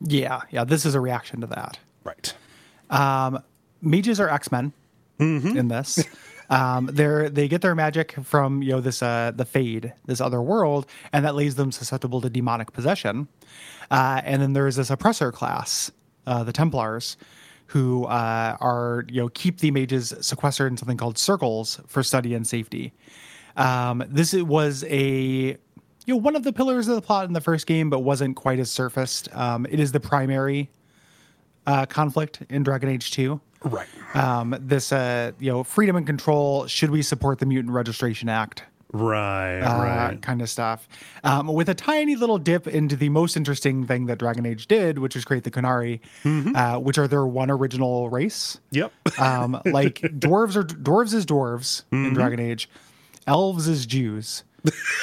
Yeah, 0.00 0.42
yeah. 0.50 0.64
This 0.64 0.84
is 0.84 0.94
a 0.94 1.00
reaction 1.00 1.40
to 1.40 1.46
that. 1.48 1.78
Right. 2.04 2.34
Um 2.90 3.42
mages 3.82 4.20
are 4.20 4.28
X 4.28 4.50
Men 4.52 4.72
in 5.18 5.68
this. 5.68 5.98
Um, 6.50 6.88
they're 6.92 7.28
they 7.28 7.48
get 7.48 7.60
their 7.60 7.74
magic 7.74 8.12
from 8.24 8.62
you 8.62 8.72
know 8.72 8.80
this 8.80 9.02
uh, 9.02 9.32
the 9.34 9.44
Fade, 9.44 9.92
this 10.06 10.20
other 10.20 10.40
world, 10.40 10.86
and 11.12 11.24
that 11.24 11.34
leaves 11.34 11.56
them 11.56 11.72
susceptible 11.72 12.20
to 12.20 12.30
demonic 12.30 12.72
possession. 12.72 13.28
Uh, 13.90 14.20
and 14.24 14.42
then 14.42 14.52
there's 14.52 14.76
this 14.76 14.90
oppressor 14.90 15.32
class, 15.32 15.90
uh, 16.26 16.44
the 16.44 16.52
Templars, 16.52 17.16
who 17.66 18.04
uh, 18.04 18.56
are 18.60 19.04
you 19.08 19.22
know 19.22 19.28
keep 19.28 19.58
the 19.60 19.70
mages 19.70 20.14
sequestered 20.20 20.70
in 20.72 20.76
something 20.76 20.96
called 20.96 21.18
circles 21.18 21.80
for 21.86 22.02
study 22.02 22.34
and 22.34 22.46
safety. 22.46 22.92
Um, 23.56 24.04
this 24.08 24.32
was 24.34 24.84
a 24.84 25.56
you 26.06 26.14
know 26.14 26.16
one 26.16 26.36
of 26.36 26.44
the 26.44 26.52
pillars 26.52 26.88
of 26.88 26.94
the 26.94 27.02
plot 27.02 27.26
in 27.26 27.32
the 27.32 27.40
first 27.40 27.66
game, 27.66 27.90
but 27.90 28.00
wasn't 28.00 28.36
quite 28.36 28.58
as 28.58 28.70
surfaced. 28.70 29.34
Um, 29.34 29.66
it 29.68 29.80
is 29.80 29.92
the 29.92 30.00
primary 30.00 30.70
uh, 31.66 31.86
conflict 31.86 32.42
in 32.48 32.62
Dragon 32.62 32.88
Age 32.88 33.10
2. 33.10 33.40
Right. 33.64 33.86
Um, 34.14 34.56
this, 34.60 34.92
uh, 34.92 35.32
you 35.38 35.50
know, 35.50 35.64
freedom 35.64 35.96
and 35.96 36.06
control. 36.06 36.66
Should 36.66 36.90
we 36.90 37.02
support 37.02 37.38
the 37.38 37.46
Mutant 37.46 37.72
Registration 37.74 38.28
Act? 38.28 38.62
Right. 38.92 39.60
uh, 39.60 39.82
right. 39.82 40.22
kind 40.22 40.40
of 40.40 40.48
stuff. 40.48 40.88
Um, 41.24 41.48
with 41.48 41.68
a 41.68 41.74
tiny 41.74 42.14
little 42.16 42.38
dip 42.38 42.66
into 42.68 42.96
the 42.96 43.08
most 43.08 43.36
interesting 43.36 43.84
thing 43.86 44.06
that 44.06 44.18
Dragon 44.18 44.46
Age 44.46 44.68
did, 44.68 44.98
which 44.98 45.14
was 45.16 45.24
create 45.24 45.44
the 45.44 45.50
Qunari, 45.50 46.00
Mm-hmm. 46.22 46.54
uh, 46.56 46.78
which 46.78 46.96
are 46.96 47.08
their 47.08 47.26
one 47.26 47.50
original 47.50 48.08
race. 48.08 48.58
Yep. 48.70 48.92
Um, 49.18 49.60
like 49.66 49.96
dwarves 50.00 50.56
are 50.56 50.62
dwarves 50.64 51.12
is 51.14 51.26
dwarves 51.26 51.82
Mm-hmm. 51.90 52.06
in 52.06 52.14
Dragon 52.14 52.40
Age, 52.40 52.68
elves 53.26 53.66
is 53.68 53.86
Jews. 53.86 54.44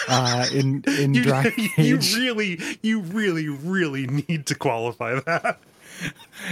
Uh, 0.08 0.46
in 0.54 0.84
in 0.98 1.14
you, 1.14 1.24
Dragon 1.24 1.54
you 1.78 1.98
Age, 1.98 2.16
really, 2.16 2.60
you 2.82 3.02
really, 3.02 3.50
really 3.50 4.08
need 4.08 4.46
to 4.48 4.56
qualify 4.56 5.20
that. 5.26 5.60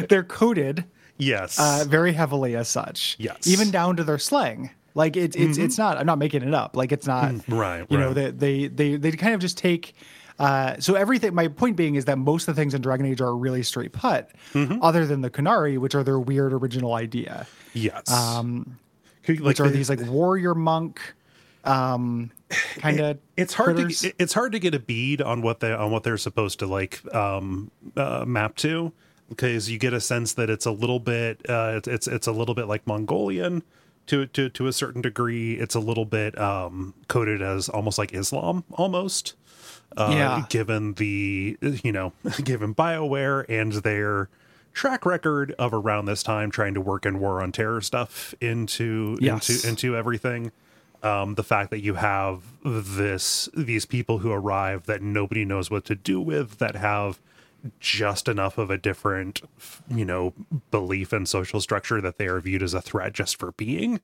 they're 0.09 0.23
coded 0.23 0.83
Yes. 1.21 1.59
uh, 1.59 1.85
very 1.87 2.13
heavily 2.13 2.55
as 2.55 2.67
such. 2.67 3.15
Yes. 3.19 3.47
even 3.47 3.69
down 3.71 3.95
to 3.97 4.03
their 4.03 4.17
slang. 4.17 4.71
Like 4.93 5.15
it's 5.15 5.35
it's 5.37 5.57
it's 5.57 5.77
not. 5.77 5.97
I'm 5.97 6.05
not 6.05 6.17
making 6.19 6.43
it 6.43 6.53
up. 6.53 6.75
Like 6.75 6.91
it's 6.91 7.07
not. 7.07 7.33
right. 7.47 7.85
you 7.89 7.97
know 7.97 8.07
right. 8.07 8.37
they 8.37 8.67
they 8.67 8.67
they 8.67 8.95
they 8.97 9.11
kind 9.13 9.33
of 9.33 9.39
just 9.39 9.57
take 9.57 9.93
uh 10.39 10.75
so 10.79 10.95
everything 10.95 11.33
my 11.33 11.47
point 11.47 11.75
being 11.77 11.95
is 11.95 12.05
that 12.05 12.17
most 12.17 12.47
of 12.47 12.55
the 12.55 12.61
things 12.61 12.73
in 12.73 12.81
dragon 12.81 13.05
age 13.05 13.21
are 13.21 13.35
really 13.35 13.63
straight 13.63 13.91
put 13.93 14.27
Mm-hmm. 14.53 14.81
other 14.81 15.05
than 15.05 15.21
the 15.21 15.29
qunari 15.29 15.77
which 15.77 15.93
are 15.95 16.03
their 16.03 16.19
weird 16.19 16.51
original 16.53 16.93
idea 16.95 17.45
yes. 17.73 18.09
Um, 18.11 18.77
which 19.27 19.59
are 19.61 19.69
these 19.69 19.89
like 19.89 20.01
warrior 20.01 20.55
monk 20.55 20.99
um 21.63 22.31
kind 22.77 22.99
of 22.99 23.17
it's 23.37 23.53
hard 23.53 23.77
to 23.77 24.13
it's 24.17 24.33
hard 24.33 24.51
to 24.53 24.59
get 24.59 24.73
a 24.73 24.79
bead 24.79 25.21
on 25.21 25.41
what 25.41 25.59
they 25.59 25.71
on 25.71 25.91
what 25.91 26.03
they're 26.03 26.17
supposed 26.17 26.59
to 26.59 26.65
like 26.65 27.01
um 27.13 27.69
uh, 27.95 28.25
map 28.25 28.55
to 28.57 28.91
because 29.31 29.69
you 29.71 29.79
get 29.79 29.93
a 29.93 29.99
sense 30.01 30.33
that 30.33 30.49
it's 30.49 30.65
a 30.65 30.71
little 30.71 30.99
bit 30.99 31.41
uh 31.49 31.73
it's 31.77 31.87
it's, 31.87 32.07
it's 32.07 32.27
a 32.27 32.31
little 32.31 32.53
bit 32.55 32.67
like 32.67 32.85
mongolian 32.85 33.63
to 34.07 34.25
to 34.27 34.49
to 34.49 34.67
a 34.67 34.73
certain 34.73 35.01
degree 35.01 35.53
it's 35.55 35.73
a 35.75 35.79
little 35.79 36.05
bit 36.05 36.37
um 36.39 36.93
coded 37.07 37.41
as 37.41 37.69
almost 37.69 37.97
like 37.97 38.13
islam 38.13 38.63
almost 38.73 39.35
uh 39.97 40.09
Yeah. 40.11 40.45
given 40.49 40.93
the 40.93 41.57
you 41.83 41.91
know 41.91 42.13
given 42.43 42.75
bioware 42.75 43.45
and 43.49 43.71
their 43.73 44.29
track 44.73 45.05
record 45.05 45.53
of 45.59 45.73
around 45.73 46.05
this 46.05 46.23
time 46.23 46.49
trying 46.51 46.73
to 46.75 46.81
work 46.81 47.05
in 47.05 47.19
war 47.19 47.41
on 47.41 47.51
terror 47.51 47.81
stuff 47.81 48.33
into 48.41 49.17
Yes. 49.19 49.49
into 49.49 49.67
into 49.67 49.95
everything 49.97 50.51
um, 51.03 51.33
the 51.33 51.43
fact 51.43 51.71
that 51.71 51.79
you 51.81 51.95
have 51.95 52.43
this 52.63 53.49
these 53.57 53.85
people 53.87 54.19
who 54.19 54.31
arrive 54.31 54.85
that 54.85 55.01
nobody 55.01 55.43
knows 55.43 55.71
what 55.71 55.83
to 55.85 55.95
do 55.95 56.21
with 56.21 56.59
that 56.59 56.75
have 56.75 57.19
just 57.79 58.27
enough 58.27 58.57
of 58.57 58.69
a 58.69 58.77
different 58.77 59.41
you 59.89 60.05
know 60.05 60.33
belief 60.71 61.13
and 61.13 61.27
social 61.27 61.61
structure 61.61 62.01
that 62.01 62.17
they 62.17 62.27
are 62.27 62.39
viewed 62.39 62.63
as 62.63 62.73
a 62.73 62.81
threat 62.81 63.13
just 63.13 63.37
for 63.37 63.51
being. 63.53 63.99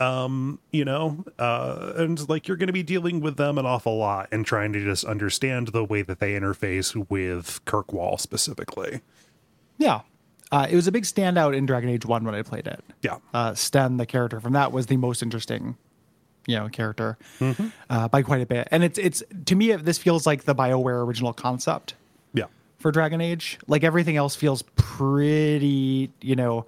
Um 0.00 0.58
you 0.72 0.84
know 0.84 1.24
uh 1.38 1.92
and 1.96 2.28
like 2.28 2.48
you're 2.48 2.56
going 2.56 2.66
to 2.66 2.72
be 2.72 2.82
dealing 2.82 3.20
with 3.20 3.36
them 3.36 3.58
an 3.58 3.66
awful 3.66 3.96
lot 3.96 4.28
and 4.32 4.44
trying 4.44 4.72
to 4.72 4.82
just 4.82 5.04
understand 5.04 5.68
the 5.68 5.84
way 5.84 6.02
that 6.02 6.18
they 6.18 6.32
interface 6.32 6.94
with 7.08 7.64
kirkwall 7.64 8.18
specifically. 8.18 9.02
Yeah. 9.78 10.00
Uh 10.50 10.66
it 10.68 10.74
was 10.74 10.86
a 10.88 10.92
big 10.92 11.04
standout 11.04 11.56
in 11.56 11.64
dragon 11.64 11.88
age 11.90 12.04
1 12.04 12.24
when 12.24 12.34
i 12.34 12.42
played 12.42 12.66
it. 12.66 12.82
Yeah. 13.02 13.18
Uh 13.32 13.54
sten 13.54 13.96
the 13.96 14.06
character 14.06 14.40
from 14.40 14.52
that 14.54 14.72
was 14.72 14.86
the 14.86 14.96
most 14.96 15.22
interesting 15.22 15.76
you 16.46 16.56
know 16.56 16.68
character 16.68 17.16
Mm-hmm. 17.38 17.68
uh 17.88 18.08
by 18.08 18.22
quite 18.22 18.42
a 18.42 18.46
bit. 18.46 18.66
And 18.72 18.82
it's 18.82 18.98
it's 18.98 19.22
to 19.46 19.54
me 19.54 19.74
this 19.76 19.98
feels 19.98 20.26
like 20.26 20.42
the 20.44 20.56
bioware 20.56 21.04
original 21.06 21.32
concept 21.32 21.94
for 22.84 22.92
Dragon 22.92 23.22
Age. 23.22 23.58
Like 23.66 23.82
everything 23.82 24.18
else 24.18 24.36
feels 24.36 24.60
pretty, 24.76 26.10
you 26.20 26.36
know, 26.36 26.66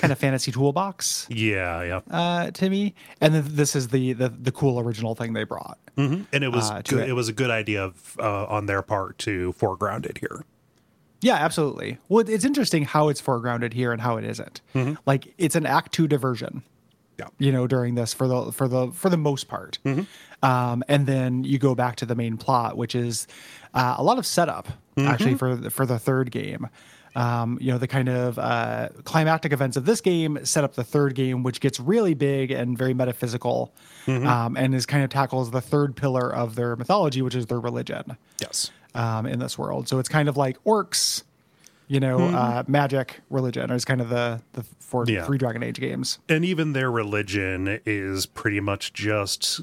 kind 0.00 0.10
of 0.12 0.18
fantasy 0.24 0.50
toolbox 0.50 1.26
yeah 1.28 1.82
yeah 1.82 2.00
uh, 2.10 2.50
to 2.52 2.70
me. 2.70 2.94
And 3.20 3.34
then 3.34 3.44
this 3.48 3.76
is 3.76 3.88
the, 3.88 4.14
the 4.14 4.30
the 4.30 4.50
cool 4.50 4.80
original 4.80 5.14
thing 5.14 5.34
they 5.34 5.44
brought. 5.44 5.76
Mhm. 5.98 6.24
and 6.32 6.42
it 6.42 6.48
was 6.48 6.70
Uh, 6.70 6.80
good, 6.84 7.00
it. 7.00 7.10
it 7.10 7.12
was 7.12 7.28
a 7.28 7.32
good 7.34 7.50
idea 7.50 7.84
of, 7.84 8.16
uh, 8.18 8.46
on 8.46 8.64
their 8.64 8.80
part 8.82 9.18
to 9.18 9.52
foreground 9.52 10.06
it 10.06 10.16
here 10.18 10.42
Yeah, 11.20 11.34
absolutely. 11.34 11.98
Well, 12.08 12.26
it's 12.26 12.44
interesting 12.46 12.84
how 12.84 13.08
it's 13.10 13.20
foregrounded 13.20 13.74
here 13.74 13.92
and 13.92 14.00
how 14.00 14.16
it 14.16 14.24
isn't. 14.24 14.60
Like 15.04 15.34
it's 15.36 15.54
an 15.56 15.66
Act 15.66 15.92
Two 15.92 16.08
diversion. 16.08 16.62
Yeah. 17.18 17.26
You 17.38 17.50
know, 17.52 17.66
during 17.66 17.94
this 17.96 18.14
for 18.14 18.26
the 18.28 18.52
for 18.52 18.68
the 18.68 18.90
for 18.92 19.10
the 19.10 19.16
most 19.18 19.48
part, 19.48 19.78
um, 20.42 20.82
and 20.88 21.06
then 21.06 21.42
you 21.44 21.58
go 21.58 21.74
back 21.74 21.96
to 21.96 22.06
the 22.06 22.14
main 22.14 22.36
plot, 22.38 22.76
which 22.76 22.94
is 22.94 23.26
uh, 23.74 23.96
a 23.98 24.02
lot 24.04 24.18
of 24.18 24.24
setup 24.24 24.68
actually 25.06 25.34
for 25.34 25.54
the, 25.56 25.70
for 25.70 25.86
the 25.86 25.98
third 25.98 26.30
game. 26.30 26.68
Um, 27.16 27.58
you 27.60 27.72
know, 27.72 27.78
the 27.78 27.88
kind 27.88 28.08
of 28.08 28.38
uh, 28.38 28.90
climactic 29.04 29.52
events 29.52 29.76
of 29.76 29.84
this 29.86 30.00
game 30.00 30.38
set 30.44 30.62
up 30.62 30.74
the 30.74 30.84
third 30.84 31.14
game, 31.14 31.42
which 31.42 31.60
gets 31.60 31.80
really 31.80 32.14
big 32.14 32.50
and 32.50 32.76
very 32.78 32.94
metaphysical, 32.94 33.72
um, 34.06 34.56
and 34.56 34.74
is 34.74 34.86
kind 34.86 35.02
of 35.02 35.10
tackles 35.10 35.50
the 35.50 35.60
third 35.60 35.96
pillar 35.96 36.32
of 36.32 36.54
their 36.54 36.76
mythology, 36.76 37.22
which 37.22 37.34
is 37.34 37.46
their 37.46 37.58
religion 37.60 38.16
yes 38.40 38.70
um, 38.94 39.26
in 39.26 39.38
this 39.40 39.58
world. 39.58 39.88
So 39.88 39.98
it's 39.98 40.08
kind 40.08 40.28
of 40.28 40.36
like 40.36 40.62
orcs, 40.64 41.24
you 41.88 41.98
know, 41.98 42.20
uh, 42.20 42.62
magic, 42.68 43.20
religion 43.30 43.70
is 43.70 43.84
kind 43.84 44.00
of 44.00 44.10
the 44.10 44.40
the 44.52 44.62
four 44.78 45.04
Yeah. 45.08 45.24
three 45.24 45.38
Dragon 45.38 45.62
Age 45.62 45.80
games. 45.80 46.18
and 46.28 46.44
even 46.44 46.72
their 46.72 46.90
religion 46.90 47.80
is 47.84 48.26
pretty 48.26 48.60
much 48.60 48.92
just 48.92 49.62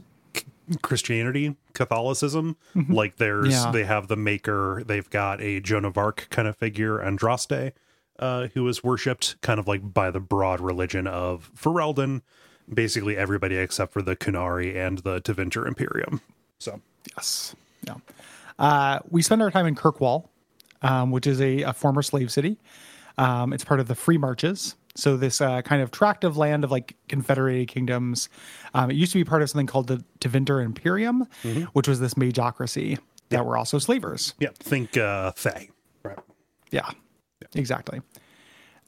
Christianity, 0.81 1.55
Catholicism. 1.73 2.57
Like 2.89 3.17
there's, 3.17 3.51
Yeah. 3.53 3.71
they 3.71 3.83
have 3.85 4.07
the 4.07 4.15
maker, 4.15 4.83
they've 4.85 5.09
got 5.09 5.41
a 5.41 5.59
Joan 5.59 5.85
of 5.85 5.97
Arc 5.97 6.27
kind 6.29 6.47
of 6.47 6.55
figure, 6.57 6.97
Andraste, 6.99 7.71
uh, 8.19 8.47
who 8.53 8.67
is 8.67 8.83
worshipped 8.83 9.39
kind 9.41 9.59
of 9.59 9.67
like 9.67 9.93
by 9.93 10.09
the 10.11 10.19
broad 10.19 10.59
religion 10.61 11.07
of 11.07 11.51
Ferelden, 11.55 12.21
basically 12.73 13.15
everybody 13.17 13.55
except 13.57 13.93
for 13.93 14.01
the 14.01 14.15
Qunari 14.15 14.75
and 14.75 14.99
the 14.99 15.21
Tevinter 15.21 15.67
Imperium. 15.67 16.21
So, 16.59 16.81
Yes, 17.15 17.55
yeah. 17.85 17.95
Uh, 18.57 18.99
we 19.09 19.21
spend 19.21 19.41
our 19.41 19.51
time 19.51 19.67
in 19.67 19.75
Kirkwall, 19.75 20.29
um, 20.81 21.11
which 21.11 21.27
is 21.27 21.39
a, 21.41 21.61
a 21.63 21.73
former 21.73 22.01
slave 22.01 22.31
city. 22.31 22.57
Um, 23.17 23.53
it's 23.53 23.63
part 23.63 23.79
of 23.79 23.87
the 23.87 23.95
Free 23.95 24.17
Marches. 24.17 24.75
So 24.95 25.17
this 25.17 25.41
uh, 25.41 25.61
kind 25.61 25.81
of 25.81 25.91
tract 25.91 26.23
of 26.23 26.37
land 26.37 26.63
of 26.63 26.71
like 26.71 26.95
confederated 27.09 27.67
kingdoms. 27.67 28.29
Um, 28.73 28.89
it 28.89 28.95
used 28.95 29.11
to 29.11 29.19
be 29.19 29.25
part 29.25 29.41
of 29.41 29.49
something 29.49 29.67
called 29.67 29.87
the 29.87 30.03
Tevinter 30.19 30.63
Imperium, 30.63 31.27
which 31.73 31.87
was 31.87 31.99
this 31.99 32.13
magocracy 32.13 32.97
that 33.29 33.45
were 33.45 33.57
also 33.57 33.77
slavers. 33.77 34.33
yeah, 34.39 34.49
think 34.59 34.97
uh, 34.97 35.31
Thay. 35.35 35.69
Right. 36.03 36.17
Yeah, 36.71 36.89
exactly. 37.53 38.01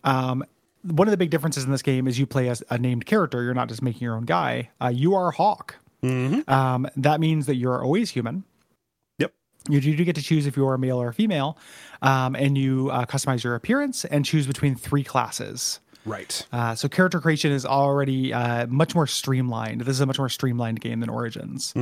Um, 0.04 0.46
one 0.84 1.08
of 1.08 1.12
the 1.12 1.18
big 1.18 1.30
differences 1.30 1.66
in 1.66 1.72
this 1.72 1.82
game 1.82 2.08
is 2.08 2.18
you 2.18 2.26
play 2.26 2.48
as 2.50 2.64
a 2.70 2.78
named 2.78 3.06
character. 3.06 3.44
You're 3.44 3.54
not 3.54 3.68
just 3.68 3.82
making 3.82 4.02
your 4.02 4.16
own 4.16 4.26
guy. 4.26 4.70
Uh, 4.82 4.88
you 4.88 5.16
are 5.16 5.32
Hawke. 5.32 5.76
Um, 6.48 6.88
that 6.96 7.20
means 7.20 7.48
that 7.48 7.56
you're 7.56 7.84
always 7.84 8.12
human. 8.12 8.44
Yep. 9.18 9.34
You 9.68 9.82
do 9.82 10.06
get 10.06 10.16
to 10.16 10.22
choose 10.22 10.46
if 10.46 10.56
you 10.56 10.66
are 10.68 10.76
a 10.76 10.80
male 10.80 11.02
or 11.02 11.10
a 11.10 11.14
female, 11.14 11.58
um, 12.02 12.36
and 12.36 12.58
you 12.58 12.90
uh, 12.92 13.06
customize 13.06 13.44
your 13.44 13.56
appearance 13.56 14.06
and 14.06 14.24
choose 14.24 14.48
between 14.48 14.76
three 14.76 15.04
classes. 15.04 15.80
Right. 16.08 16.46
Uh, 16.52 16.74
so 16.74 16.88
character 16.88 17.20
creation 17.20 17.52
is 17.52 17.66
already 17.66 18.34
uh, 18.34 18.66
much 18.68 18.96
more 18.96 19.08
streamlined. 19.08 19.82
This 19.82 19.96
is 19.96 20.02
a 20.02 20.06
much 20.06 20.18
more 20.18 20.30
streamlined 20.30 20.82
game 20.82 21.02
than 21.02 21.10
Origins. 21.10 21.74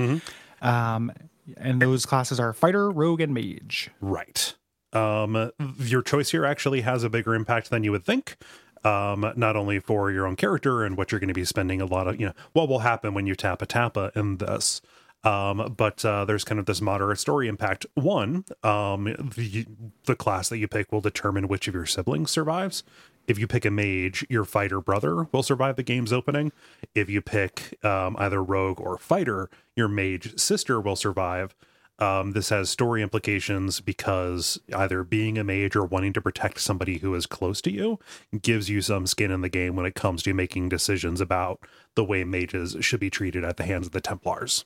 Um, 0.61 1.11
and 1.57 1.81
those 1.81 2.05
classes 2.05 2.39
are 2.39 2.51
fighter, 2.53 2.89
rogue, 2.89 3.21
and 3.21 3.33
mage. 3.33 3.91
Right. 4.01 4.55
Um, 4.93 5.51
your 5.77 6.01
choice 6.01 6.31
here 6.31 6.45
actually 6.45 6.81
has 6.81 7.03
a 7.03 7.09
bigger 7.09 7.35
impact 7.35 7.69
than 7.69 7.83
you 7.83 7.91
would 7.91 8.05
think. 8.05 8.37
Um, 8.83 9.31
not 9.35 9.55
only 9.55 9.79
for 9.79 10.11
your 10.11 10.27
own 10.27 10.35
character 10.35 10.83
and 10.83 10.95
what 10.95 11.11
you're 11.11 11.19
going 11.19 11.27
to 11.27 11.33
be 11.33 11.45
spending 11.45 11.81
a 11.81 11.85
lot 11.85 12.07
of, 12.07 12.19
you 12.19 12.27
know, 12.27 12.33
what 12.53 12.69
will 12.69 12.79
happen 12.79 13.13
when 13.13 13.25
you 13.25 13.35
tap 13.35 13.61
a 13.61 13.65
tappa 13.65 14.11
in 14.15 14.37
this. 14.37 14.81
Um, 15.23 15.73
but 15.75 16.05
uh, 16.05 16.23
there's 16.25 16.43
kind 16.43 16.59
of 16.59 16.67
this 16.67 16.81
moderate 16.81 17.17
story 17.17 17.47
impact. 17.47 17.87
One, 17.95 18.45
um, 18.61 19.05
the 19.35 19.65
the 20.05 20.15
class 20.15 20.49
that 20.49 20.59
you 20.59 20.67
pick 20.67 20.91
will 20.91 21.01
determine 21.01 21.47
which 21.47 21.67
of 21.67 21.73
your 21.73 21.87
siblings 21.87 22.29
survives. 22.29 22.83
If 23.27 23.39
you 23.39 23.47
pick 23.47 23.65
a 23.65 23.71
mage, 23.71 24.25
your 24.29 24.45
fighter 24.45 24.79
brother 24.81 25.23
will 25.31 25.43
survive 25.43 25.75
the 25.75 25.83
game's 25.83 26.13
opening. 26.13 26.51
If 26.93 27.09
you 27.09 27.21
pick 27.21 27.83
um, 27.83 28.15
either 28.19 28.43
rogue 28.43 28.79
or 28.79 28.97
fighter, 28.97 29.49
your 29.75 29.87
mage 29.87 30.39
sister 30.39 30.79
will 30.79 30.95
survive. 30.95 31.55
Um, 31.97 32.33
this 32.33 32.49
has 32.49 32.69
story 32.69 33.01
implications 33.01 33.79
because 33.79 34.59
either 34.75 35.03
being 35.03 35.37
a 35.37 35.43
mage 35.43 35.77
or 35.77 35.85
wanting 35.85 36.11
to 36.13 36.21
protect 36.21 36.59
somebody 36.59 36.97
who 36.97 37.15
is 37.15 37.25
close 37.25 37.61
to 37.61 37.71
you 37.71 37.99
gives 38.41 38.69
you 38.69 38.81
some 38.81 39.07
skin 39.07 39.31
in 39.31 39.41
the 39.41 39.49
game 39.49 39.75
when 39.75 39.85
it 39.85 39.95
comes 39.95 40.21
to 40.23 40.33
making 40.33 40.67
decisions 40.67 41.21
about 41.21 41.59
the 41.95 42.03
way 42.03 42.25
mages 42.25 42.75
should 42.81 42.99
be 42.99 43.09
treated 43.09 43.45
at 43.45 43.55
the 43.55 43.63
hands 43.63 43.87
of 43.87 43.93
the 43.93 44.01
Templars. 44.01 44.65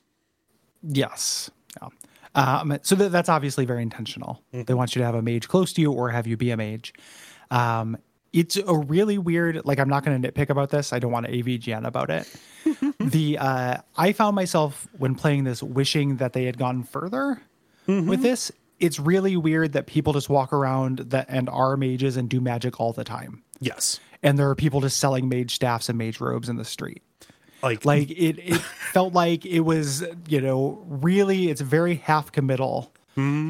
Yes. 0.82 1.50
Yeah. 1.80 1.88
Um, 2.34 2.78
so 2.82 2.96
th- 2.96 3.12
that's 3.12 3.28
obviously 3.28 3.64
very 3.64 3.82
intentional. 3.82 4.42
They 4.52 4.74
want 4.74 4.94
you 4.94 5.00
to 5.00 5.06
have 5.06 5.14
a 5.14 5.22
mage 5.22 5.46
close 5.48 5.72
to 5.74 5.80
you 5.80 5.92
or 5.92 6.10
have 6.10 6.26
you 6.26 6.36
be 6.36 6.50
a 6.50 6.56
mage. 6.56 6.92
Um, 7.50 7.96
it's 8.32 8.56
a 8.56 8.76
really 8.76 9.18
weird, 9.18 9.60
like, 9.64 9.78
I'm 9.78 9.88
not 9.88 10.04
going 10.04 10.20
to 10.20 10.32
nitpick 10.32 10.50
about 10.50 10.70
this. 10.70 10.92
I 10.92 10.98
don't 10.98 11.10
want 11.10 11.26
to 11.26 11.32
AVGN 11.32 11.84
about 11.84 12.10
it. 12.10 12.32
the, 13.00 13.38
uh, 13.38 13.76
I 13.96 14.12
found 14.12 14.36
myself 14.36 14.86
when 14.98 15.14
playing 15.14 15.44
this 15.44 15.62
wishing 15.62 16.16
that 16.16 16.32
they 16.32 16.44
had 16.44 16.58
gone 16.58 16.82
further 16.84 17.42
with 17.86 18.22
this. 18.22 18.52
it's 18.78 19.00
really 19.00 19.36
weird 19.36 19.72
that 19.72 19.86
people 19.86 20.12
just 20.12 20.28
walk 20.28 20.52
around 20.52 20.98
that 21.10 21.26
and 21.28 21.48
are 21.48 21.76
mages 21.76 22.16
and 22.16 22.28
do 22.28 22.40
magic 22.40 22.78
all 22.78 22.92
the 22.92 23.02
time. 23.02 23.42
Yes. 23.58 23.98
And 24.22 24.38
there 24.38 24.48
are 24.48 24.54
people 24.54 24.80
just 24.80 24.98
selling 24.98 25.28
mage 25.28 25.54
staffs 25.54 25.88
and 25.88 25.98
mage 25.98 26.20
robes 26.20 26.48
in 26.48 26.56
the 26.56 26.64
street. 26.64 27.02
Like, 27.64 27.84
Like 27.84 28.10
it 28.10 28.38
it 28.38 28.56
felt 28.92 29.12
like 29.12 29.44
it 29.44 29.60
was, 29.60 30.04
you 30.28 30.40
know, 30.40 30.84
really 30.86 31.50
it's 31.50 31.60
very 31.60 31.96
half 31.96 32.30
committal 32.30 32.92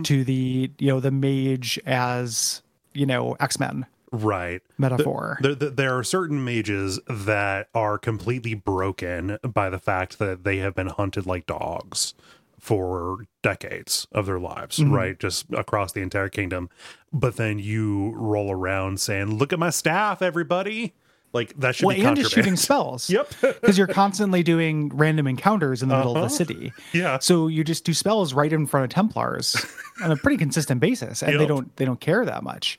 to 0.04 0.25
the, 0.25 0.70
you 0.78 0.88
know, 0.88 0.99
the 0.99 1.12
mage 1.12 1.78
as, 1.87 2.62
you 2.92 3.06
know, 3.06 3.37
X-Men 3.38 3.87
right. 4.12 4.62
metaphor. 4.79 5.38
There, 5.40 5.55
there, 5.55 5.71
there 5.71 5.99
are 5.99 6.05
certain 6.05 6.45
mages 6.45 6.99
that 7.09 7.69
are 7.75 7.99
completely 7.99 8.55
broken 8.55 9.38
by 9.43 9.71
the 9.71 9.79
fact 9.79 10.19
that 10.19 10.45
they 10.45 10.59
have 10.59 10.75
been 10.75 10.88
hunted 10.88 11.26
like 11.26 11.47
dogs 11.47 12.14
for 12.59 13.25
decades 13.43 14.07
of 14.12 14.26
their 14.26 14.38
lives, 14.38 14.79
Mm-hmm. 14.79 14.93
right? 14.93 15.19
Just 15.19 15.47
across 15.52 15.93
the 15.93 16.02
entire 16.02 16.29
kingdom. 16.29 16.69
But 17.12 17.37
then 17.37 17.59
you 17.59 18.12
roll 18.14 18.50
around 18.50 19.00
saying, 19.00 19.38
Look 19.38 19.52
at 19.52 19.59
my 19.59 19.71
staff, 19.71 20.21
everybody. 20.23 20.93
Like 21.32 21.54
that 21.60 21.76
should 21.76 21.87
well, 21.87 21.96
be 21.96 22.02
and 22.04 22.16
just 22.16 22.32
shooting 22.32 22.56
spells. 22.56 23.08
Yep. 23.08 23.32
Because 23.60 23.78
you're 23.78 23.87
constantly 23.87 24.42
doing 24.42 24.88
random 24.94 25.26
encounters 25.28 25.80
in 25.82 25.88
the 25.88 25.96
middle 25.96 26.12
of 26.16 26.22
the 26.22 26.26
Uh-huh. 26.26 26.28
city. 26.34 26.72
Yeah. 26.92 27.18
So 27.20 27.46
you 27.46 27.62
just 27.62 27.84
do 27.84 27.94
spells 27.94 28.34
right 28.34 28.52
in 28.52 28.66
front 28.66 28.84
of 28.84 28.90
Templars 28.90 29.54
on 30.02 30.10
a 30.10 30.16
pretty 30.16 30.37
consistent 30.38 30.80
basis, 30.80 31.22
and 31.22 31.38
they 31.38 31.46
don't 31.46 31.75
they 31.76 31.84
don't 31.84 32.00
care 32.00 32.25
that 32.25 32.42
much. 32.42 32.78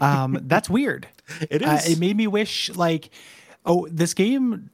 Um, 0.00 0.38
that's 0.42 0.70
weird. 0.70 1.08
It 1.50 1.62
Uh, 1.62 1.78
it 1.84 1.98
made 1.98 2.16
me 2.16 2.26
wish 2.26 2.70
like, 2.76 3.10
oh, 3.66 3.86
this 3.90 4.14
game 4.14 4.70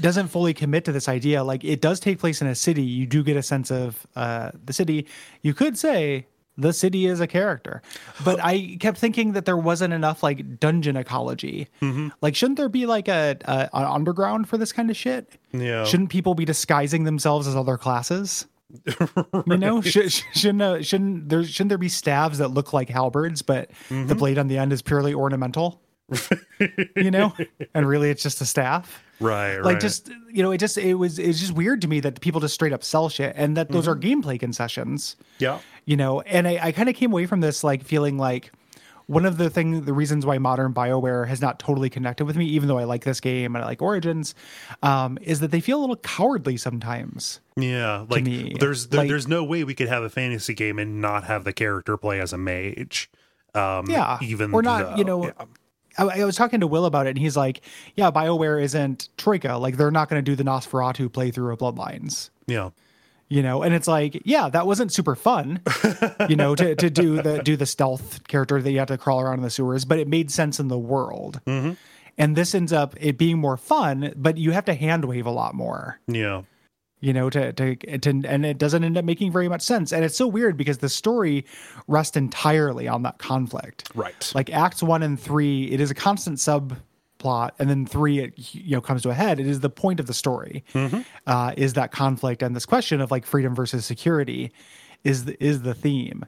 doesn't 0.00 0.28
fully 0.28 0.52
commit 0.54 0.84
to 0.86 0.92
this 0.92 1.08
idea. 1.08 1.44
Like 1.44 1.64
it 1.64 1.80
does 1.80 2.00
take 2.00 2.18
place 2.18 2.40
in 2.42 2.46
a 2.48 2.54
city. 2.54 2.82
You 2.82 3.06
do 3.06 3.22
get 3.22 3.36
a 3.36 3.42
sense 3.42 3.70
of 3.70 4.06
uh, 4.16 4.50
the 4.64 4.72
city. 4.72 5.06
You 5.42 5.54
could 5.54 5.78
say 5.78 6.26
the 6.56 6.72
city 6.72 7.06
is 7.06 7.20
a 7.20 7.26
character, 7.26 7.82
but 8.24 8.38
I 8.42 8.76
kept 8.80 8.98
thinking 8.98 9.32
that 9.32 9.44
there 9.44 9.56
wasn't 9.56 9.92
enough 9.94 10.22
like 10.22 10.60
dungeon 10.60 10.96
ecology. 10.96 11.68
Mm-hmm. 11.82 12.08
Like, 12.22 12.34
shouldn't 12.36 12.56
there 12.58 12.68
be 12.68 12.86
like 12.86 13.08
a, 13.08 13.36
a 13.44 13.70
an 13.72 13.84
underground 13.84 14.48
for 14.48 14.56
this 14.58 14.72
kind 14.72 14.90
of 14.90 14.96
shit? 14.96 15.36
Yeah. 15.52 15.84
Shouldn't 15.84 16.10
people 16.10 16.34
be 16.34 16.44
disguising 16.44 17.04
themselves 17.04 17.46
as 17.46 17.56
other 17.56 17.76
classes? 17.76 18.46
You 19.46 19.56
know, 19.58 19.80
should, 19.82 20.10
shouldn't 20.10 20.62
uh, 20.62 20.82
shouldn't 20.82 21.28
there 21.28 21.44
shouldn't 21.44 21.68
there 21.68 21.78
be 21.78 21.88
staves 21.88 22.38
that 22.38 22.48
look 22.48 22.72
like 22.72 22.88
halberds, 22.88 23.42
but 23.42 23.70
Mm-hmm. 23.88 24.06
the 24.06 24.14
blade 24.14 24.38
on 24.38 24.48
the 24.48 24.58
end 24.58 24.72
is 24.72 24.82
purely 24.82 25.14
ornamental? 25.14 25.80
you 26.96 27.10
know, 27.10 27.32
and 27.74 27.86
really 27.86 28.10
it's 28.10 28.22
just 28.22 28.40
a 28.40 28.46
staff. 28.46 29.03
Right, 29.20 29.56
right. 29.56 29.64
Like 29.64 29.80
just 29.80 30.10
you 30.32 30.42
know, 30.42 30.50
it 30.50 30.58
just 30.58 30.76
it 30.78 30.94
was 30.94 31.18
it's 31.18 31.38
just 31.40 31.52
weird 31.52 31.80
to 31.82 31.88
me 31.88 32.00
that 32.00 32.20
people 32.20 32.40
just 32.40 32.54
straight 32.54 32.72
up 32.72 32.82
sell 32.84 33.08
shit, 33.08 33.32
and 33.36 33.56
that 33.56 33.70
those 33.70 33.86
are 33.88 33.94
Mm-hmm. 33.94 34.20
gameplay 34.20 34.40
concessions. 34.40 35.16
yeah. 35.38 35.58
You 35.86 35.96
know, 35.98 36.22
and 36.22 36.48
I, 36.48 36.58
I 36.62 36.72
kind 36.72 36.88
of 36.88 36.94
came 36.94 37.12
away 37.12 37.26
from 37.26 37.40
this 37.40 37.62
like 37.62 37.84
feeling 37.84 38.16
like 38.16 38.50
one 39.06 39.26
of 39.26 39.36
the 39.36 39.50
thing 39.50 39.82
the 39.84 39.92
reasons 39.92 40.24
why 40.24 40.38
modern 40.38 40.72
bioware 40.72 41.28
has 41.28 41.42
not 41.42 41.58
totally 41.58 41.90
connected 41.90 42.24
with 42.24 42.36
me 42.36 42.46
even 42.46 42.68
though 42.68 42.78
i 42.78 42.84
like 42.84 43.04
this 43.04 43.20
game 43.20 43.54
and 43.54 43.62
i 43.62 43.66
like 43.68 43.82
origins 43.82 44.34
um, 44.82 45.18
is 45.20 45.40
that 45.40 45.50
they 45.50 45.60
feel 45.60 45.78
a 45.78 45.82
little 45.82 45.96
cowardly 45.96 46.56
sometimes 46.56 47.40
Yeah, 47.54 48.06
like 48.08 48.24
there's 48.58 48.86
there, 48.86 49.00
Like- 49.00 49.08
there's 49.10 49.28
no 49.28 49.44
way 49.44 49.62
we 49.62 49.74
could 49.74 49.88
have 49.88 50.02
a 50.04 50.08
fantasy 50.08 50.54
game 50.54 50.78
and 50.78 51.02
not 51.02 51.24
have 51.24 51.44
the 51.44 51.52
character 51.52 51.98
play 51.98 52.18
as 52.18 52.32
a 52.32 52.38
mage. 52.38 53.10
Um, 53.54 53.90
Yeah, 53.90 54.16
even 54.22 54.54
or 54.54 54.62
not, 54.62 54.96
you 54.96 55.04
know, 55.04 55.26
yeah. 55.26 55.32
I, 55.98 56.20
I 56.20 56.24
was 56.24 56.36
talking 56.36 56.60
to 56.60 56.66
will 56.66 56.84
about 56.84 57.06
it 57.06 57.10
and 57.10 57.18
he's 57.18 57.36
like 57.36 57.62
yeah 57.94 58.10
bioware 58.10 58.62
isn't 58.62 59.08
troika. 59.16 59.56
Like 59.56 59.76
they're 59.76 59.90
not 59.90 60.08
going 60.08 60.22
to 60.22 60.30
do 60.30 60.36
the 60.36 60.44
nosferatu 60.44 61.08
playthrough 61.08 61.52
of 61.52 61.58
bloodlines. 61.58 62.30
Yeah, 62.46 62.70
you 63.28 63.42
know 63.42 63.62
and 63.62 63.74
it's 63.74 63.88
like 63.88 64.22
yeah 64.24 64.48
that 64.48 64.66
wasn't 64.66 64.92
super 64.92 65.14
fun 65.14 65.60
you 66.28 66.36
know 66.36 66.54
to, 66.54 66.74
to 66.74 66.90
do 66.90 67.22
the 67.22 67.42
do 67.42 67.56
the 67.56 67.66
stealth 67.66 68.26
character 68.28 68.60
that 68.60 68.70
you 68.70 68.78
have 68.78 68.88
to 68.88 68.98
crawl 68.98 69.20
around 69.20 69.38
in 69.38 69.42
the 69.42 69.50
sewers 69.50 69.84
but 69.84 69.98
it 69.98 70.08
made 70.08 70.30
sense 70.30 70.60
in 70.60 70.68
the 70.68 70.78
world. 70.78 71.40
Mm-hmm. 71.46 71.72
And 72.16 72.36
this 72.36 72.54
ends 72.54 72.72
up 72.72 72.94
it 73.00 73.18
being 73.18 73.38
more 73.38 73.56
fun 73.56 74.12
but 74.16 74.36
you 74.38 74.52
have 74.52 74.64
to 74.66 74.74
hand 74.74 75.04
wave 75.06 75.26
a 75.26 75.30
lot 75.30 75.54
more. 75.54 75.98
Yeah, 76.06 76.42
you 77.04 77.12
know 77.12 77.28
to, 77.28 77.52
to 77.52 77.76
to 77.76 78.22
and 78.26 78.46
it 78.46 78.58
doesn't 78.58 78.82
end 78.82 78.96
up 78.96 79.04
making 79.04 79.30
very 79.30 79.48
much 79.48 79.60
sense. 79.62 79.92
And 79.92 80.04
it's 80.04 80.16
so 80.16 80.26
weird 80.26 80.56
because 80.56 80.78
the 80.78 80.88
story 80.88 81.44
rests 81.86 82.16
entirely 82.16 82.88
on 82.88 83.02
that 83.02 83.18
conflict. 83.18 83.90
Right. 83.94 84.32
like 84.34 84.50
acts 84.50 84.82
one 84.82 85.02
and 85.02 85.20
three 85.20 85.70
it 85.70 85.80
is 85.80 85.90
a 85.90 85.94
constant 85.94 86.38
subplot 86.38 87.50
and 87.58 87.68
then 87.68 87.84
three 87.86 88.20
it 88.20 88.32
you 88.54 88.76
know 88.76 88.80
comes 88.80 89.02
to 89.02 89.10
a 89.10 89.14
head. 89.14 89.38
It 89.38 89.46
is 89.46 89.60
the 89.60 89.70
point 89.70 90.00
of 90.00 90.06
the 90.06 90.14
story 90.14 90.64
uh, 91.26 91.52
is 91.56 91.74
that 91.74 91.92
conflict 91.92 92.42
and 92.42 92.56
this 92.56 92.66
question 92.66 93.00
of 93.00 93.10
like 93.10 93.26
freedom 93.26 93.54
versus 93.54 93.84
security 93.84 94.50
is 95.04 95.26
the, 95.26 95.44
is 95.44 95.60
the 95.62 95.74
theme. 95.74 96.24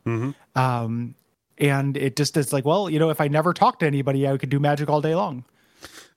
Um 0.55 1.15
and 1.59 1.97
it 1.97 2.17
just 2.17 2.37
is 2.37 2.53
like 2.53 2.67
well 2.67 2.91
you 2.91 2.99
know 2.99 3.09
if 3.09 3.19
i 3.19 3.29
never 3.29 3.55
talked 3.55 3.81
to 3.81 3.87
anybody 3.87 4.29
i 4.29 4.37
could 4.37 4.51
do 4.51 4.61
magic 4.61 4.91
all 4.91 5.01
day 5.01 5.15
long 5.15 5.43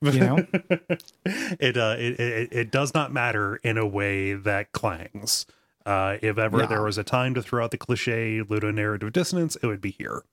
you 0.02 0.20
know 0.20 0.38
it, 1.26 1.78
uh, 1.78 1.96
it 1.98 2.20
it 2.20 2.50
it 2.54 2.72
does 2.72 2.94
not 2.94 3.12
matter 3.12 3.58
in 3.64 3.78
a 3.78 3.86
way 3.88 4.34
that 4.34 4.72
clangs. 4.72 5.46
Uh, 5.86 6.18
if 6.22 6.38
ever 6.38 6.60
Yeah. 6.60 6.66
there 6.68 6.84
was 6.84 6.98
a 6.98 7.04
time 7.04 7.34
to 7.34 7.42
throw 7.42 7.64
out 7.64 7.72
the 7.72 7.78
cliche 7.78 8.42
ludonarrative 8.42 9.12
dissonance, 9.12 9.56
it 9.58 9.66
would 9.66 9.82
be 9.82 9.92
here. 9.92 10.24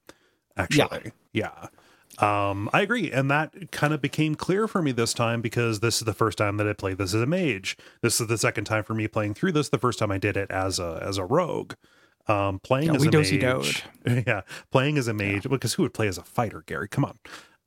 Actually, 0.55 1.11
yeah. 1.33 1.67
Um, 2.19 2.69
I 2.73 2.81
agree, 2.81 3.11
and 3.11 3.29
that 3.29 3.71
kind 3.71 3.93
of 3.93 4.01
became 4.01 4.35
clear 4.35 4.67
for 4.67 4.81
me 4.81 4.91
this 4.91 5.13
time 5.13 5.41
because 5.41 5.81
this 5.81 5.97
is 5.97 6.01
the 6.05 6.13
first 6.13 6.37
time 6.37 6.57
that 6.57 6.67
I 6.67 6.73
played 6.73 6.97
this 6.97 7.13
as 7.13 7.21
a 7.21 7.25
mage. 7.27 7.77
This 8.01 8.19
is 8.19 8.27
the 8.27 8.37
second 8.37 8.65
time 8.65 8.83
for 8.83 8.93
me 8.95 9.07
playing 9.07 9.35
through 9.35 9.51
this. 9.51 9.69
The 9.69 9.77
first 9.77 9.99
time 9.99 10.11
I 10.11 10.17
did 10.17 10.35
it 10.37 10.49
as 10.51 10.79
a 10.79 10.99
as 11.01 11.17
a 11.17 11.25
rogue. 11.25 11.73
Um, 12.27 12.59
playing 12.59 12.87
Yeah, 12.87 12.95
as 12.95 13.05
a 13.05 13.11
mage, 13.11 13.83
yeah, 14.27 14.41
playing 14.71 14.97
as 14.97 15.07
a 15.07 15.13
mage 15.13 15.47
because 15.47 15.75
who 15.75 15.83
would 15.83 15.93
play 15.93 16.07
as 16.07 16.17
a 16.17 16.23
fighter, 16.23 16.63
Gary? 16.65 16.87
Come 16.89 17.05
on 17.05 17.17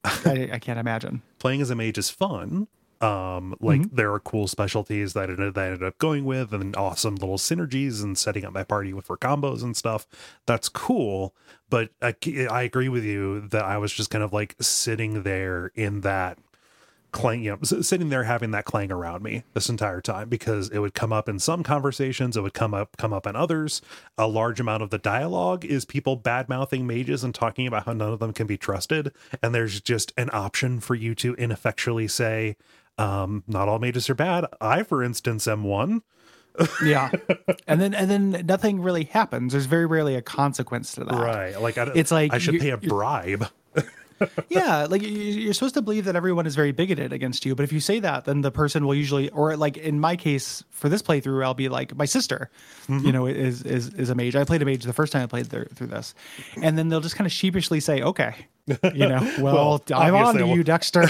I, 0.05 0.51
I 0.53 0.59
can't 0.59 0.79
imagine 0.79 1.23
playing 1.39 1.61
as 1.61 1.71
a 1.71 1.75
mage 1.75 1.99
is 1.99 2.11
fun. 2.11 2.69
Um, 3.03 3.55
like 3.61 3.81
Mm-hmm. 3.81 3.97
there 3.97 4.13
are 4.13 4.21
cool 4.21 4.47
specialties 4.47 5.15
that 5.15 5.31
I 5.31 5.33
ended, 5.33 5.55
that 5.55 5.61
I 5.63 5.67
ended 5.69 5.83
up 5.85 5.97
going 5.97 6.27
with, 6.27 6.53
and 6.53 6.77
awesome 6.77 7.15
little 7.15 7.39
synergies 7.39 8.03
and 8.03 8.19
setting 8.19 8.45
up 8.45 8.53
my 8.53 8.63
party 8.63 8.93
with 8.93 9.07
for 9.07 9.17
combos 9.17 9.63
and 9.63 9.75
stuff. 9.75 10.07
That's 10.45 10.69
cool, 10.69 11.35
but 11.71 11.89
I, 12.03 12.15
I 12.51 12.63
agree 12.63 12.91
with 12.91 13.05
you 13.05 13.41
that 13.49 13.65
I 13.65 13.79
was 13.79 13.91
just 13.95 14.11
kind 14.11 14.23
of 14.23 14.35
like 14.35 14.55
sitting 14.61 15.23
there 15.23 15.73
in 15.75 16.03
that 16.03 16.39
clang, 17.12 17.42
you 17.42 17.51
know, 17.51 17.59
sitting 17.62 18.09
there 18.09 18.25
having 18.25 18.51
that 18.53 18.64
clang 18.64 18.90
around 18.92 19.23
me 19.23 19.42
this 19.55 19.68
entire 19.68 20.01
time 20.01 20.29
because 20.29 20.68
it 20.70 20.79
would 20.79 20.94
come 20.94 21.12
up 21.12 21.29
in 21.29 21.38
some 21.38 21.62
conversations, 21.62 22.37
it 22.37 22.42
would 22.42 22.55
come 22.55 22.75
up 22.75 22.96
come 22.96 23.12
up 23.12 23.27
in 23.27 23.37
others. 23.37 23.83
A 24.18 24.27
large 24.27 24.61
amount 24.61 24.83
of 24.83 24.90
the 24.90 24.99
dialogue 24.99 25.64
is 25.64 25.85
people 25.85 26.16
bad 26.16 26.49
mouthing 26.49 26.87
mages 26.87 27.25
and 27.25 27.35
talking 27.35 27.66
about 27.66 27.87
how 27.87 27.92
none 27.92 28.12
of 28.12 28.18
them 28.18 28.33
can 28.33 28.46
be 28.46 28.57
trusted, 28.57 29.12
and 29.42 29.55
there's 29.55 29.81
just 29.81 30.12
an 30.16 30.31
option 30.33 30.81
for 30.81 30.94
you 30.94 31.14
to 31.16 31.35
ineffectually 31.35 32.09
say, 32.09 32.57
um, 32.99 33.44
"Not 33.46 33.68
all 33.68 33.79
mages 33.79 34.09
are 34.11 34.14
bad." 34.14 34.46
I, 34.61 34.83
for 34.83 35.03
instance, 35.03 35.46
am 35.49 35.64
one. 35.64 36.03
yeah 36.85 37.11
and 37.68 37.81
then 37.81 37.94
and 37.94 38.11
then 38.11 38.44
nothing 38.44 38.81
really 38.81 39.05
happens 39.05 39.53
there's 39.53 39.66
very 39.66 39.87
rarely 39.87 40.16
a 40.16 40.20
consequence 40.20 40.92
to 40.92 41.05
that 41.05 41.14
Right? 41.14 41.61
Like 41.61 41.79
I, 41.79 41.90
It's 41.94 42.11
like 42.11 42.35
I 42.35 42.38
should 42.38 42.61
pay 42.61 42.70
a 42.70 42.77
bribe. 42.77 43.46
Yeah 44.49 44.87
like 44.89 45.03
you- 45.03 45.09
you're 45.11 45.55
supposed 45.55 45.75
to 45.75 45.83
believe 45.83 46.05
that 46.05 46.17
everyone 46.17 46.47
is 46.47 46.55
very 46.55 46.73
bigoted 46.73 47.13
against 47.13 47.45
you 47.47 47.55
but 47.55 47.63
if 47.65 47.73
you 47.73 47.81
say 47.81 47.99
that 48.01 48.25
then 48.25 48.41
the 48.43 48.51
person 48.51 48.87
will 48.87 48.95
usually 48.95 49.29
or 49.31 49.57
like 49.57 49.77
in 49.77 49.99
my 50.01 50.17
case 50.17 50.63
for 50.71 50.89
this 50.89 51.03
playthrough 51.03 51.45
i'll 51.45 51.55
be 51.55 51.69
like 51.69 51.95
my 51.97 52.05
sister 52.05 52.51
Mm-hmm. 52.89 53.07
you 53.07 53.13
know 53.13 53.27
is 53.27 53.63
is 53.63 53.89
is 53.95 54.11
a 54.11 54.15
mage 54.17 54.35
i 54.35 54.43
played 54.45 54.63
a 54.63 54.65
mage 54.65 54.83
the 54.85 54.93
first 54.93 55.13
time 55.13 55.23
i 55.23 55.27
played 55.27 55.47
through 55.49 55.87
this 55.87 56.15
and 56.61 56.77
then 56.77 56.89
they'll 56.89 57.01
just 57.01 57.15
kind 57.15 57.27
of 57.27 57.33
sheepishly 57.33 57.79
say 57.79 58.03
okay 58.03 58.35
you 58.67 59.07
know 59.09 59.21
well, 59.41 59.55
Well, 59.55 59.83
i'm 59.95 60.15
on 60.17 60.37
to 60.39 60.47
you 60.49 60.65
dexter 60.65 61.07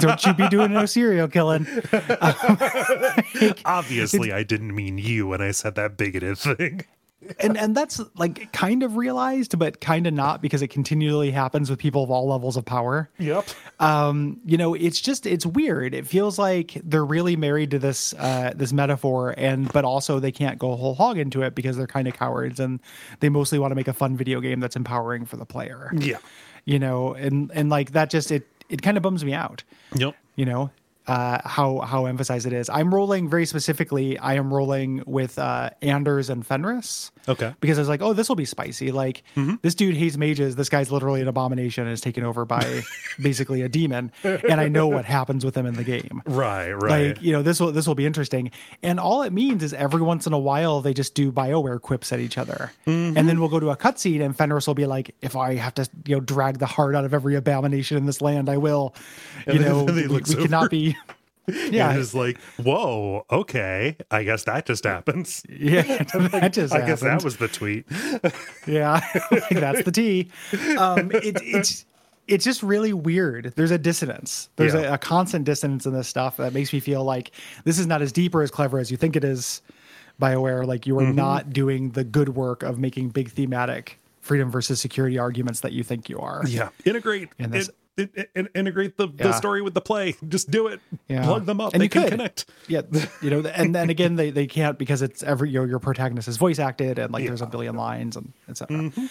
don't 0.00 0.22
you 0.26 0.34
be 0.34 0.48
doing 0.48 0.72
no 0.74 0.84
serial 0.86 1.28
killing 1.28 1.66
Obviously, 3.64 4.32
I 4.32 4.42
didn't 4.42 4.74
mean 4.74 4.98
you 4.98 5.26
when 5.26 5.40
I 5.40 5.50
said 5.50 5.74
that 5.76 5.96
bigoted 5.96 6.38
thing. 6.38 6.82
And 7.40 7.56
and 7.56 7.76
that's 7.76 8.00
like 8.16 8.52
kind 8.52 8.82
of 8.82 8.96
realized 8.96 9.58
but 9.58 9.80
kind 9.80 10.06
of 10.06 10.12
not 10.14 10.42
because 10.42 10.62
it 10.62 10.68
continually 10.68 11.30
happens 11.30 11.70
with 11.70 11.78
people 11.78 12.02
of 12.02 12.10
all 12.10 12.28
levels 12.28 12.56
of 12.56 12.64
power 12.64 13.08
Yep. 13.18 13.46
um 13.80 14.40
you 14.44 14.56
know 14.56 14.74
it's 14.74 15.00
just 15.00 15.26
it's 15.26 15.44
weird 15.46 15.94
it 15.94 16.06
feels 16.06 16.38
like 16.38 16.80
they're 16.84 17.04
really 17.04 17.36
married 17.36 17.70
to 17.72 17.78
this 17.78 18.14
uh 18.14 18.52
this 18.54 18.72
metaphor 18.72 19.34
and 19.36 19.72
but 19.72 19.84
also 19.84 20.18
they 20.20 20.32
can't 20.32 20.58
go 20.58 20.74
whole 20.76 20.94
hog 20.94 21.18
into 21.18 21.42
it 21.42 21.54
because 21.54 21.76
they're 21.76 21.86
kind 21.86 22.08
of 22.08 22.14
cowards 22.14 22.60
and 22.60 22.80
they 23.20 23.28
mostly 23.28 23.58
want 23.58 23.70
to 23.70 23.76
make 23.76 23.88
a 23.88 23.92
fun 23.92 24.16
video 24.16 24.40
game 24.40 24.60
that's 24.60 24.76
empowering 24.76 25.24
for 25.24 25.36
the 25.36 25.46
player 25.46 25.90
Yeah. 25.96 26.18
you 26.64 26.78
know 26.78 27.14
and 27.14 27.50
and 27.54 27.70
like 27.70 27.92
that 27.92 28.10
just 28.10 28.30
it 28.30 28.46
it 28.68 28.82
kind 28.82 28.96
of 28.96 29.02
bums 29.02 29.24
me 29.24 29.32
out 29.34 29.62
Yep. 29.96 30.14
you 30.36 30.44
know 30.46 30.70
uh, 31.06 31.38
how 31.46 31.80
how 31.80 32.06
emphasized 32.06 32.46
it 32.46 32.54
is. 32.54 32.70
I'm 32.70 32.94
rolling 32.94 33.28
very 33.28 33.44
specifically. 33.44 34.16
I 34.18 34.36
am 34.36 34.50
rolling 34.54 35.02
with 35.04 35.38
uh, 35.38 35.68
Anders 35.82 36.30
and 36.30 36.46
Fenris. 36.46 37.12
Okay. 37.28 37.54
Because 37.60 37.78
I 37.78 37.80
was 37.82 37.88
like, 37.88 38.02
oh, 38.02 38.12
this 38.12 38.28
will 38.28 38.36
be 38.36 38.44
spicy. 38.44 38.92
Like 38.92 39.22
this 39.62 39.74
dude 39.74 39.96
hates 39.96 40.16
mages. 40.16 40.56
This 40.56 40.68
guy's 40.68 40.90
literally 40.92 41.20
an 41.22 41.28
abomination 41.28 41.84
and 41.84 41.92
is 41.92 42.00
taken 42.00 42.24
over 42.24 42.44
by 42.44 42.82
basically 43.20 43.62
a 43.62 43.68
demon. 43.68 44.12
And 44.22 44.60
I 44.60 44.68
know 44.68 44.88
what 44.88 45.04
happens 45.04 45.44
with 45.44 45.56
him 45.56 45.66
in 45.66 45.74
the 45.74 45.84
game. 45.84 46.22
Right, 46.26 46.72
right. 46.72 47.08
Like 47.16 47.22
you 47.22 47.32
know, 47.32 47.42
this 47.42 47.60
will 47.60 47.72
this 47.72 47.86
will 47.86 47.94
be 47.94 48.06
interesting. 48.06 48.50
And 48.82 49.00
all 49.00 49.22
it 49.22 49.32
means 49.32 49.62
is 49.62 49.72
every 49.72 50.02
once 50.02 50.26
in 50.26 50.32
a 50.32 50.38
while 50.38 50.80
they 50.80 50.92
just 50.94 51.14
do 51.14 51.32
Bioware 51.32 51.80
quips 51.80 52.12
at 52.12 52.20
each 52.20 52.36
other, 52.38 52.72
Mm-hmm. 52.86 53.16
and 53.16 53.28
then 53.28 53.40
we'll 53.40 53.48
go 53.48 53.60
to 53.60 53.70
a 53.70 53.76
cutscene 53.76 54.22
and 54.24 54.36
Fenris 54.36 54.66
will 54.66 54.74
be 54.74 54.86
like, 54.86 55.14
"If 55.22 55.36
I 55.36 55.54
have 55.54 55.74
to, 55.74 55.88
you 56.06 56.16
know, 56.16 56.20
drag 56.20 56.58
the 56.58 56.66
heart 56.66 56.94
out 56.94 57.04
of 57.04 57.14
every 57.14 57.34
abomination 57.36 57.96
in 57.96 58.06
this 58.06 58.20
land, 58.20 58.48
I 58.48 58.56
will." 58.58 58.94
You 59.46 59.52
And 59.54 59.60
then- 59.64 59.68
know, 59.70 59.84
we, 59.92 60.06
we 60.08 60.20
cannot 60.22 60.70
be. 60.70 60.96
yeah. 61.48 61.94
It's 61.96 62.14
like, 62.14 62.38
whoa, 62.62 63.24
okay. 63.30 63.96
I 64.10 64.24
guess 64.24 64.44
that 64.44 64.66
just 64.66 64.84
happens. 64.84 65.42
yeah, 65.48 65.82
that 66.14 66.52
just 66.52 66.72
I 66.74 66.86
guess 66.86 67.00
that 67.00 67.22
was 67.24 67.36
the 67.36 67.48
tweet. 67.48 67.86
Yeah, 68.66 69.00
that's 69.50 69.82
the 69.84 69.92
T. 69.92 70.30
Um, 70.78 71.10
it, 71.12 71.36
it's 71.42 71.84
it's 72.26 72.44
just 72.44 72.62
really 72.62 72.92
weird. 72.94 73.52
There's 73.56 73.70
a 73.70 73.78
dissonance. 73.78 74.48
There's 74.56 74.72
Yeah. 74.74 74.80
a, 74.80 74.94
a 74.94 74.98
constant 74.98 75.44
dissonance 75.44 75.84
in 75.86 75.92
this 75.92 76.08
stuff 76.08 76.38
that 76.38 76.54
makes 76.54 76.72
me 76.72 76.80
feel 76.80 77.04
like 77.04 77.32
this 77.64 77.78
is 77.78 77.86
not 77.86 78.00
as 78.00 78.12
deep 78.12 78.34
or 78.34 78.42
as 78.42 78.50
clever 78.50 78.78
as 78.78 78.90
you 78.90 78.96
think 78.96 79.14
it 79.16 79.24
is. 79.24 79.60
Bioware, 80.20 80.64
like 80.66 80.86
you 80.86 80.96
are 80.98 81.02
Mm-hmm. 81.02 81.16
not 81.16 81.50
doing 81.52 81.90
the 81.90 82.04
good 82.04 82.30
work 82.30 82.62
of 82.62 82.78
making 82.78 83.08
big 83.08 83.30
thematic 83.32 83.98
freedom 84.20 84.48
versus 84.50 84.80
security 84.80 85.18
arguments 85.18 85.60
that 85.60 85.72
you 85.72 85.82
think 85.82 86.08
you 86.08 86.18
are. 86.20 86.42
Yeah. 86.46 86.68
Integrate. 86.84 87.28
And 87.38 87.52
this- 87.52 87.68
it, 87.68 87.74
it, 87.96 88.28
it- 88.34 88.50
integrate 88.54 88.96
the, 88.96 89.06
the 89.08 89.32
story 89.32 89.62
with 89.62 89.74
the 89.74 89.80
play. 89.80 90.14
Just 90.28 90.50
do 90.50 90.66
it. 90.68 90.80
Yeah. 91.08 91.24
Plug 91.24 91.46
them 91.46 91.60
up. 91.60 91.72
And 91.74 91.80
they 91.80 91.86
you 91.86 91.90
can 91.90 92.02
could. 92.02 92.10
connect. 92.12 92.46
Yeah, 92.68 92.82
you 93.22 93.30
know, 93.30 93.40
and 93.48 93.74
then 93.74 93.90
again, 93.90 94.16
they, 94.16 94.30
they 94.30 94.46
can't 94.46 94.78
because 94.78 95.02
it's 95.02 95.22
every 95.22 95.50
you 95.50 95.60
know, 95.60 95.64
your 95.66 95.78
protagonist 95.78 96.28
is 96.28 96.36
voice 96.36 96.58
acted 96.58 96.98
and 96.98 97.12
like 97.12 97.26
there's 97.26 97.42
a 97.42 97.46
billion 97.46 97.76
lines 97.76 98.16
and 98.16 98.32
etc. 98.48 98.76
Mm-hmm. 98.76 99.06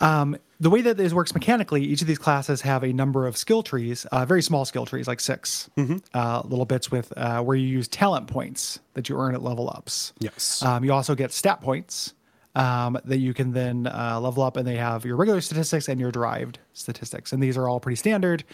Um, 0.00 0.36
the 0.60 0.70
way 0.70 0.80
that 0.82 0.96
this 0.96 1.12
works 1.12 1.34
mechanically, 1.34 1.82
each 1.84 2.02
of 2.02 2.06
these 2.06 2.18
classes 2.18 2.60
have 2.60 2.84
a 2.84 2.92
number 2.92 3.26
of 3.26 3.36
skill 3.36 3.64
trees, 3.64 4.04
uh, 4.06 4.24
very 4.24 4.42
small 4.42 4.64
skill 4.64 4.86
trees, 4.86 5.08
like 5.08 5.18
6 5.18 5.70
Mm-hmm. 5.76 5.96
uh, 6.14 6.42
little 6.44 6.64
bits 6.66 6.90
with 6.90 7.12
uh, 7.16 7.42
where 7.42 7.56
you 7.56 7.66
use 7.66 7.88
talent 7.88 8.28
points 8.28 8.78
that 8.94 9.08
you 9.08 9.18
earn 9.18 9.34
at 9.34 9.42
level 9.42 9.68
ups. 9.68 10.12
Yes. 10.20 10.62
Um, 10.62 10.84
you 10.84 10.92
also 10.92 11.16
get 11.16 11.32
stat 11.32 11.60
points 11.60 12.14
um, 12.58 12.98
that 13.04 13.18
you 13.18 13.32
can 13.32 13.52
then 13.52 13.86
uh, 13.86 14.18
level 14.20 14.42
up, 14.42 14.56
and 14.58 14.66
they 14.66 14.76
have 14.76 15.04
your 15.06 15.16
regular 15.16 15.40
statistics 15.40 15.88
and 15.88 15.98
your 15.98 16.10
derived 16.10 16.58
statistics, 16.74 17.32
and 17.32 17.42
these 17.42 17.56
are 17.56 17.68
all 17.68 17.80
pretty 17.80 17.96
standard. 17.96 18.44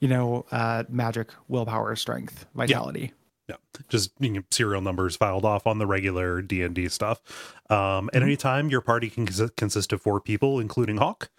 You 0.00 0.08
know, 0.08 0.46
uh, 0.50 0.84
magic, 0.88 1.30
willpower, 1.48 1.94
strength, 1.94 2.46
vitality. 2.54 3.12
Yeah, 3.48 3.56
just 3.88 4.12
you 4.18 4.30
know, 4.30 4.42
serial 4.50 4.80
numbers 4.80 5.16
filed 5.16 5.44
off 5.44 5.66
on 5.66 5.78
the 5.78 5.86
regular 5.86 6.40
D 6.40 6.62
and 6.62 6.74
D 6.74 6.88
stuff. 6.88 7.20
Um, 7.68 7.76
Mm-hmm. 7.78 8.16
At 8.16 8.22
any 8.22 8.36
time, 8.36 8.70
your 8.70 8.80
party 8.80 9.10
can 9.10 9.26
cons- 9.26 9.50
consist 9.56 9.92
of 9.92 10.00
four 10.00 10.20
people, 10.20 10.58
including 10.58 10.96
Hawke. 10.96 11.30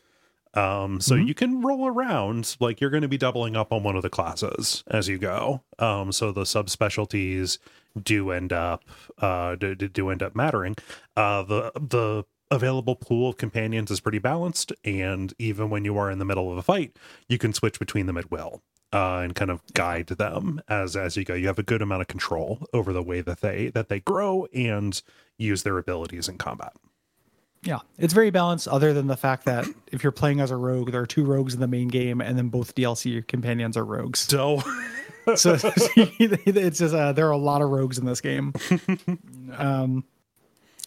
Um, 0.54 1.00
so 1.00 1.16
Mm-hmm. 1.16 1.28
you 1.28 1.34
can 1.34 1.62
roll 1.62 1.88
around 1.88 2.58
like 2.60 2.82
you're 2.82 2.90
going 2.90 3.04
to 3.04 3.08
be 3.08 3.18
doubling 3.18 3.56
up 3.56 3.72
on 3.72 3.84
one 3.84 3.96
of 3.96 4.02
the 4.02 4.10
classes 4.10 4.84
as 4.92 5.08
you 5.08 5.18
go. 5.18 5.62
Um, 5.80 6.12
so 6.12 6.32
the 6.34 6.44
subspecialties 6.44 7.58
do 8.02 8.32
end 8.32 8.54
up 8.54 8.84
uh 9.20 9.56
do, 9.56 9.76
do- 9.76 10.10
end 10.10 10.24
up 10.24 10.36
mattering. 10.36 10.76
Uh, 11.16 11.44
the 11.44 11.72
the 11.76 12.24
available 12.50 12.96
pool 12.96 13.30
of 13.30 13.38
companions 13.38 13.90
is 13.90 14.00
pretty 14.00 14.20
balanced, 14.20 14.74
and 14.84 15.34
even 15.40 15.70
when 15.70 15.86
you 15.86 15.98
are 15.98 16.12
in 16.12 16.20
the 16.20 16.26
middle 16.26 16.52
of 16.52 16.58
a 16.58 16.62
fight, 16.62 16.98
you 17.30 17.38
can 17.38 17.54
switch 17.54 17.80
between 17.80 18.06
them 18.08 18.18
at 18.18 18.30
will 18.30 18.62
uh, 18.94 19.22
and 19.24 19.36
kind 19.36 19.50
of 19.50 19.62
guide 19.74 20.08
them 20.08 20.62
as 20.68 20.96
as 20.96 21.16
you 21.16 21.24
go. 21.24 21.34
You 21.34 21.48
have 21.48 21.60
a 21.60 21.64
good 21.64 21.82
amount 21.82 22.02
of 22.02 22.08
control 22.08 22.68
over 22.74 22.94
the 22.94 23.04
way 23.04 23.22
that 23.22 23.42
they 23.42 23.70
that 23.70 23.90
they 23.90 24.00
grow 24.00 24.46
and 24.54 25.02
use 25.38 25.64
their 25.64 25.78
abilities 25.78 26.28
in 26.28 26.38
combat. 26.38 26.74
Yeah, 27.64 27.80
it's 28.00 28.14
very 28.14 28.32
balanced. 28.32 28.68
Other 28.68 28.92
than 28.92 29.06
the 29.06 29.18
fact 29.18 29.46
that 29.46 29.66
if 29.92 30.04
you're 30.04 30.12
playing 30.12 30.40
as 30.40 30.50
a 30.50 30.56
rogue, 30.56 30.92
there 30.92 31.02
are 31.02 31.08
two 31.08 31.24
rogues 31.24 31.54
in 31.54 31.60
the 31.60 31.68
main 31.68 31.90
game, 31.90 32.20
and 32.20 32.38
then 32.38 32.50
both 32.50 32.74
DLC 32.74 33.26
companions 33.28 33.78
are 33.78 33.86
rogues. 33.86 34.20
So 34.20 34.64
So 35.36 35.54
it's 35.96 36.80
just 36.80 36.94
uh, 36.96 37.12
there 37.14 37.28
are 37.28 37.32
a 37.32 37.38
lot 37.38 37.62
of 37.62 37.70
rogues 37.70 37.98
in 37.98 38.06
this 38.06 38.22
game, 38.22 38.54
um, 39.58 40.04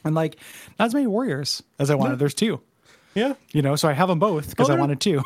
and 0.04 0.14
like 0.14 0.36
not 0.78 0.86
as 0.86 0.94
many 0.94 1.06
warriors 1.06 1.62
as 1.78 1.90
I 1.90 1.94
wanted. 1.94 2.18
There's 2.18 2.34
two, 2.34 2.60
yeah. 3.14 3.34
you 3.52 3.62
know, 3.62 3.76
so 3.76 3.88
I 3.88 3.92
have 3.92 4.08
them 4.08 4.18
both 4.18 4.50
because 4.50 4.70
Oh, 4.70 4.74
I 4.74 4.78
wanted 4.78 5.00
two. 5.00 5.22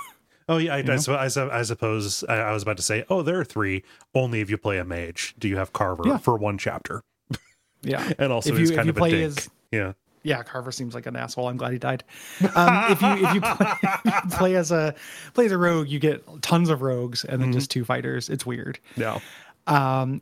Oh 0.48 0.56
yeah, 0.58 0.74
I, 0.74 0.78
I, 0.78 1.14
I, 1.26 1.58
I 1.58 1.62
suppose 1.62 2.24
I, 2.28 2.36
I 2.36 2.52
was 2.52 2.62
about 2.62 2.78
to 2.78 2.82
say. 2.82 3.04
Oh, 3.10 3.22
there 3.22 3.38
are 3.38 3.44
three. 3.44 3.82
Only 4.14 4.40
if 4.40 4.48
you 4.50 4.56
play 4.58 4.78
a 4.78 4.84
mage 4.84 5.34
do 5.38 5.46
you 5.48 5.56
have 5.58 5.72
Carver 5.72 6.04
Yeah. 6.06 6.16
for 6.18 6.36
one 6.36 6.56
chapter, 6.58 7.02
Yeah, 7.82 8.12
and 8.18 8.32
also 8.32 8.52
if 8.52 8.58
he's 8.58 8.70
kind 8.70 8.88
if 8.88 8.96
of 8.96 8.96
you 8.96 9.04
a 9.04 9.08
play 9.08 9.10
dink. 9.10 9.24
as 9.38 9.50
yeah, 9.72 9.92
yeah, 10.28 10.42
Carver 10.42 10.70
seems 10.70 10.94
like 10.94 11.06
an 11.06 11.16
asshole. 11.16 11.48
I'm 11.48 11.56
glad 11.56 11.72
he 11.72 11.78
died. 11.78 12.04
Um, 12.54 12.92
if 12.92 13.00
you 13.02 13.26
if 13.26 13.34
you 13.34 13.40
play, 13.40 13.66
if 13.82 14.04
you 14.04 14.30
play 14.36 14.56
as 14.56 14.70
a 14.70 14.94
play 15.34 15.46
as 15.46 15.52
a 15.52 15.58
rogue, 15.58 15.88
you 15.88 15.98
get 15.98 16.22
tons 16.42 16.68
of 16.68 16.82
rogues 16.82 17.24
and 17.24 17.40
then 17.40 17.52
just 17.52 17.70
two 17.70 17.84
fighters. 17.84 18.28
It's 18.28 18.44
weird. 18.44 18.78
no, 19.66 20.20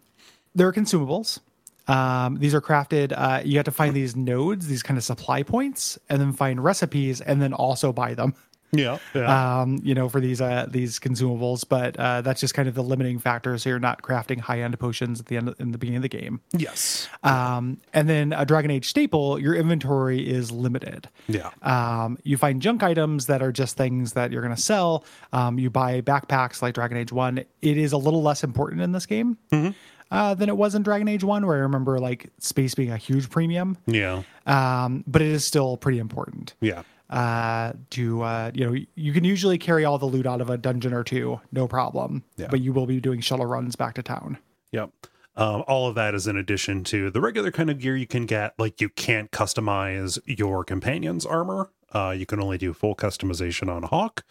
there 0.55 0.69
are 0.69 0.73
consumables. 0.73 1.41
Um, 1.89 2.39
these 2.39 2.55
are 2.55 2.61
crafted. 2.61 3.13
Uh, 3.17 3.43
you 3.45 3.59
have 3.59 3.65
to 3.67 3.71
find 3.71 3.95
these 3.95 4.17
nodes, 4.17 4.67
these 4.67 4.83
kind 4.83 4.99
of 4.99 5.05
supply 5.05 5.43
points, 5.43 5.99
and 6.09 6.21
then 6.21 6.33
find 6.33 6.63
recipes, 6.63 7.21
and 7.21 7.41
then 7.41 7.53
also 7.53 7.93
buy 7.93 8.15
them. 8.15 8.35
Yeah, 8.79 8.99
yeah. 9.15 9.61
Um, 9.61 9.79
you 9.83 9.95
know, 9.95 10.09
for 10.09 10.21
these 10.21 10.41
uh, 10.41 10.67
these 10.69 10.99
consumables. 10.99 11.65
But 11.69 11.97
uh, 11.99 12.21
that's 12.23 12.41
just 12.41 12.55
kind 12.55 12.69
of 12.69 12.75
the 12.75 12.83
limiting 12.83 13.19
factor. 13.19 13.57
So 13.59 13.69
you're 13.71 13.79
not 13.79 14.03
crafting 14.03 14.39
high 14.41 14.61
end 14.63 14.79
potions 14.79 15.21
at 15.21 15.27
the 15.27 15.37
end 15.37 15.55
in 15.59 15.73
the 15.73 15.79
beginning 15.79 15.97
of 15.99 16.03
the 16.03 16.09
game. 16.09 16.41
yes, 16.53 17.09
Um, 17.23 17.79
and 17.93 18.09
then 18.09 18.33
a 18.33 18.45
Dragon 18.45 18.71
Age 18.71 18.89
staple, 18.89 19.39
your 19.39 19.55
inventory 19.55 20.27
is 20.29 20.51
limited. 20.53 21.09
yeah, 21.29 21.51
Um, 21.63 22.19
you 22.23 22.37
find 22.37 22.61
junk 22.63 22.83
items 22.83 23.27
that 23.27 23.43
are 23.43 23.53
just 23.53 23.77
things 23.77 24.13
that 24.13 24.31
you're 24.33 24.43
going 24.43 24.55
to 24.55 24.61
sell. 24.61 25.05
Um, 25.33 25.59
you 25.59 25.71
buy 25.71 26.01
backpacks 26.01 26.63
like 26.63 26.75
Dragon 26.75 26.97
Age 26.97 27.13
1. 27.13 27.39
It 27.39 27.77
is 27.77 27.93
a 27.93 27.97
little 27.99 28.23
less 28.23 28.45
important 28.45 28.81
in 28.83 28.93
this 28.93 29.07
game 29.07 29.37
Hmm. 29.51 29.71
uh, 30.11 30.35
than 30.35 30.49
it 30.49 30.57
was 30.57 30.75
in 30.75 30.83
Dragon 30.83 31.09
Age 31.09 31.25
1, 31.25 31.47
where 31.47 31.57
I 31.57 31.61
remember 31.61 31.99
like 31.99 32.31
space 32.39 32.75
being 32.75 32.91
a 32.93 32.97
huge 32.97 33.29
premium. 33.31 33.77
yeah, 33.87 34.23
Um, 34.47 35.05
but 35.07 35.23
it 35.23 35.29
is 35.29 35.45
still 35.45 35.77
pretty 35.77 35.99
important 35.99 36.55
yeah. 36.61 36.83
Uh, 37.09 37.73
to, 37.91 38.23
uh, 38.23 38.51
you 38.53 38.67
know, 38.67 38.77
you 38.95 39.13
can 39.13 39.25
usually 39.25 39.59
carry 39.59 39.85
all 39.85 39.99
the 39.99 40.07
loot 40.07 40.27
out 40.27 40.41
of 40.41 40.51
a 40.51 40.57
dungeon 40.57 40.93
or 40.93 41.05
two, 41.05 41.41
no 41.53 41.69
problem. 41.69 42.25
Yeah. 42.37 42.49
But 42.51 42.61
you 42.61 42.73
will 42.73 42.87
be 42.87 43.01
doing 43.01 43.21
shuttle 43.21 43.47
runs 43.47 43.77
back 43.77 43.95
to 43.95 44.03
town. 44.03 44.39
Yep. 44.73 44.91
Um, 45.37 45.65
all 45.69 45.87
of 45.87 45.95
that 45.97 46.15
is 46.15 46.27
in 46.27 46.37
addition 46.37 46.83
to 46.85 47.11
the 47.11 47.21
regular 47.21 47.53
kind 47.53 47.71
of 47.71 47.79
gear 47.79 47.97
you 47.97 48.07
can 48.07 48.27
get. 48.27 48.55
Like 48.59 48.81
you 48.81 48.89
can't 48.89 49.31
customize 49.31 50.19
your 50.25 50.65
companion's 50.65 51.27
armor. 51.27 51.71
Uh, 51.93 52.15
you 52.17 52.27
can 52.27 52.41
only 52.41 52.59
do 52.59 52.73
full 52.73 52.97
customization 52.97 53.69
on 53.69 53.85
Hawke. 53.85 54.25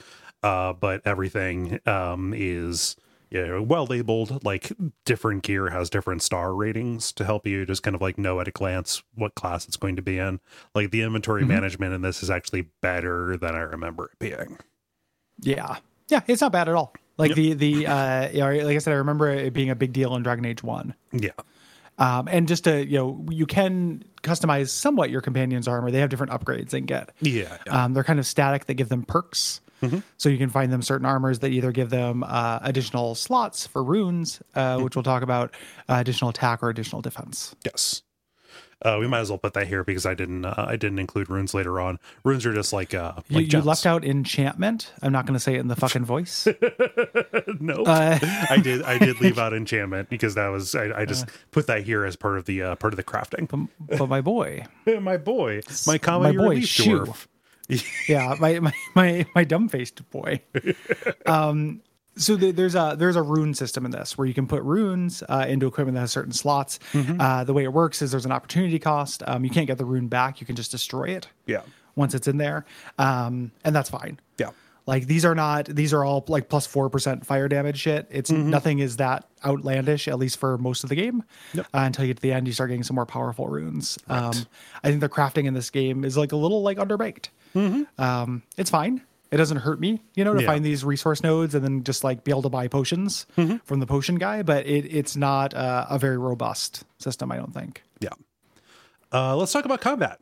Uh, 0.43 0.73
but 0.73 1.01
everything 1.05 1.79
um, 1.85 2.33
is 2.35 2.95
you 3.29 3.45
know, 3.45 3.61
well 3.61 3.85
labeled. 3.85 4.43
Like 4.43 4.71
different 5.05 5.43
gear 5.43 5.69
has 5.69 5.89
different 5.89 6.21
star 6.21 6.53
ratings 6.53 7.11
to 7.13 7.25
help 7.25 7.47
you 7.47 7.65
just 7.65 7.83
kind 7.83 7.95
of 7.95 8.01
like 8.01 8.17
know 8.17 8.39
at 8.39 8.47
a 8.47 8.51
glance 8.51 9.03
what 9.15 9.35
class 9.35 9.67
it's 9.67 9.77
going 9.77 9.95
to 9.95 10.01
be 10.01 10.17
in. 10.17 10.39
Like 10.73 10.91
the 10.91 11.01
inventory 11.01 11.45
management 11.45 11.93
in 11.93 12.01
this 12.01 12.23
is 12.23 12.29
actually 12.29 12.67
better 12.81 13.37
than 13.37 13.55
I 13.55 13.59
remember 13.59 14.05
it 14.05 14.19
being. 14.19 14.57
Yeah. 15.41 15.77
Yeah. 16.09 16.21
It's 16.27 16.41
not 16.41 16.51
bad 16.51 16.69
at 16.69 16.75
all. 16.75 16.93
Like 17.17 17.33
the, 17.33 17.53
the, 17.53 17.87
uh, 17.87 18.29
you 18.29 18.39
know, 18.39 18.65
like 18.65 18.75
I 18.75 18.79
said, 18.79 18.91
I 18.91 18.97
remember 18.97 19.29
it 19.29 19.53
being 19.53 19.69
a 19.69 19.75
big 19.75 19.93
deal 19.93 20.15
in 20.15 20.23
Dragon 20.23 20.45
Age 20.45 20.61
1. 20.63 20.93
Yeah. 21.13 21.31
Um, 21.97 22.27
and 22.29 22.47
just 22.47 22.65
to 22.65 22.85
you 22.85 22.97
know, 22.97 23.25
you 23.29 23.45
can 23.45 24.03
customize 24.21 24.69
somewhat 24.69 25.09
your 25.09 25.21
companion's 25.21 25.67
armor. 25.67 25.91
They 25.91 25.99
have 25.99 26.09
different 26.09 26.33
upgrades 26.33 26.71
they 26.71 26.79
can 26.79 26.85
get. 26.85 27.11
Yeah. 27.21 27.57
yeah. 27.65 27.85
Um, 27.85 27.93
they're 27.93 28.03
kind 28.03 28.19
of 28.19 28.27
static. 28.27 28.65
They 28.65 28.73
give 28.73 28.89
them 28.89 29.03
perks, 29.03 29.61
so 30.17 30.29
you 30.29 30.37
can 30.37 30.49
find 30.49 30.71
them 30.71 30.81
certain 30.81 31.05
armors 31.05 31.39
that 31.39 31.49
either 31.51 31.71
give 31.71 31.89
them 31.89 32.23
uh, 32.27 32.59
additional 32.61 33.15
slots 33.15 33.67
for 33.67 33.83
runes, 33.83 34.41
uh, 34.55 34.79
which 34.79 34.95
we'll 34.95 35.03
talk 35.03 35.21
about, 35.23 35.53
uh, 35.89 35.95
additional 35.99 36.29
attack 36.29 36.63
or 36.63 36.69
additional 36.69 37.01
defense. 37.01 37.55
Yes. 37.63 38.01
Uh, 38.81 38.97
we 38.99 39.07
might 39.07 39.19
as 39.19 39.29
well 39.29 39.37
put 39.39 39.53
that 39.53 39.67
here 39.67 39.83
because 39.83 40.05
I 40.05 40.13
didn't. 40.13 40.43
Uh, 40.45 40.53
I 40.67 40.75
didn't 40.75 40.99
include 40.99 41.29
runes 41.29 41.53
later 41.53 41.79
on. 41.79 41.97
Runes 42.23 42.45
are 42.45 42.53
just 42.53 42.73
like 42.73 42.93
uh, 42.93 43.13
You, 43.29 43.35
like 43.37 43.45
you 43.45 43.49
gems. 43.51 43.65
left 43.65 43.85
out 43.85 44.03
enchantment. 44.03 44.91
I'm 45.01 45.13
not 45.13 45.25
going 45.25 45.33
to 45.33 45.39
say 45.39 45.55
it 45.55 45.59
in 45.59 45.69
the 45.69 45.77
fucking 45.77 46.03
voice. 46.03 46.45
no, 47.59 47.83
I 47.87 48.59
did. 48.61 48.83
I 48.83 48.97
did 48.97 49.21
leave 49.21 49.39
out 49.39 49.53
enchantment 49.55 50.09
because 50.09 50.35
that 50.35 50.49
was. 50.49 50.75
I, 50.75 50.91
I 50.99 51.05
just 51.05 51.25
put 51.51 51.67
that 51.67 51.83
here 51.83 52.05
as 52.05 52.15
part 52.15 52.37
of 52.37 52.45
the 52.45 52.61
uh, 52.61 52.75
part 52.75 52.93
of 52.93 52.97
the 52.97 53.03
crafting. 53.03 53.69
but 53.97 54.07
my 54.07 54.21
boy, 54.21 54.65
my 55.01 55.17
boy, 55.17 55.61
my 55.87 55.97
comedy 55.97 56.37
my 56.37 56.43
boy, 56.43 56.49
relief 56.49 56.67
dwarf. 56.67 57.27
yeah, 58.07 58.35
my 58.39 58.59
my 58.59 58.73
my, 58.95 59.25
my 59.35 59.43
dumb 59.43 59.69
faced 59.69 60.07
boy. 60.09 60.41
Um, 61.25 61.81
so 62.17 62.35
the, 62.37 62.51
there's 62.51 62.75
a 62.75 62.95
there's 62.97 63.15
a 63.17 63.21
rune 63.21 63.53
system 63.53 63.83
in 63.85 63.91
this 63.91 64.17
where 64.17 64.25
you 64.25 64.33
can 64.33 64.47
put 64.47 64.63
runes 64.63 65.21
uh, 65.27 65.45
into 65.49 65.67
equipment 65.67 65.95
that 65.95 66.01
has 66.01 66.11
certain 66.11 66.31
slots. 66.31 66.79
Uh, 66.93 67.43
the 67.43 67.51
way 67.53 67.63
it 67.63 67.73
works 67.73 68.01
is 68.01 68.11
there's 68.11 68.25
an 68.25 68.31
opportunity 68.31 68.79
cost. 68.79 69.21
Um, 69.27 69.43
you 69.43 69.49
can't 69.49 69.67
get 69.67 69.77
the 69.77 69.85
rune 69.85 70.07
back. 70.07 70.39
You 70.39 70.47
can 70.47 70.55
just 70.55 70.71
destroy 70.71 71.05
it 71.09 71.27
Yeah, 71.45 71.61
once 71.95 72.13
it's 72.13 72.27
in 72.27 72.37
there, 72.37 72.65
um, 72.99 73.51
and 73.65 73.75
that's 73.75 73.89
fine. 73.89 74.19
yeah, 74.37 74.51
Like 74.85 75.07
these 75.07 75.25
are 75.25 75.35
not 75.35 75.65
these 75.65 75.91
are 75.93 76.05
all 76.05 76.23
like 76.29 76.47
plus 76.47 76.65
four 76.65 76.89
percent 76.89 77.25
fire 77.25 77.49
damage 77.49 77.79
shit. 77.79 78.07
It's 78.09 78.31
nothing 78.31 78.79
is 78.79 78.95
that 78.97 79.27
outlandish, 79.43 80.07
at 80.07 80.17
least 80.17 80.37
for 80.37 80.57
most 80.57 80.83
of 80.83 80.89
the 80.89 80.95
game. 80.95 81.21
Yep. 81.53 81.65
Uh, 81.73 81.79
until 81.79 82.05
you 82.05 82.09
get 82.13 82.17
to 82.17 82.21
the 82.21 82.31
end, 82.31 82.47
you 82.47 82.53
start 82.53 82.69
getting 82.69 82.83
some 82.83 82.95
more 82.95 83.05
powerful 83.05 83.47
runes. 83.49 83.97
Um, 84.07 84.31
I 84.83 84.87
think 84.89 85.01
the 85.01 85.09
crafting 85.09 85.45
in 85.47 85.53
this 85.53 85.69
game 85.69 86.05
is 86.05 86.15
like 86.15 86.31
a 86.31 86.37
little 86.37 86.61
like 86.61 86.77
underbaked. 86.77 87.27
Um, 87.55 88.43
it's 88.57 88.69
fine. 88.69 89.01
It 89.31 89.37
doesn't 89.37 89.57
hurt 89.57 89.79
me, 89.79 90.01
you 90.13 90.23
know, 90.23 90.33
to 90.33 90.41
Yeah. 90.41 90.47
find 90.47 90.63
these 90.63 90.83
resource 90.85 91.21
nodes 91.23 91.55
and 91.55 91.63
then 91.63 91.83
just 91.83 92.03
like 92.03 92.23
be 92.23 92.31
able 92.31 92.43
to 92.43 92.49
buy 92.49 92.67
potions 92.67 93.25
from 93.65 93.79
the 93.79 93.87
potion 93.87 94.15
guy. 94.15 94.43
But 94.43 94.65
it, 94.67 94.85
it's 94.85 95.15
not 95.15 95.53
uh, 95.53 95.87
a 95.89 95.97
very 95.99 96.17
robust 96.17 96.83
system, 96.99 97.31
I 97.31 97.37
don't 97.37 97.53
think. 97.53 97.83
Yeah. 97.99 98.09
Uh, 99.11 99.35
let's 99.35 99.51
talk 99.51 99.65
about 99.65 99.81
combat. 99.81 100.19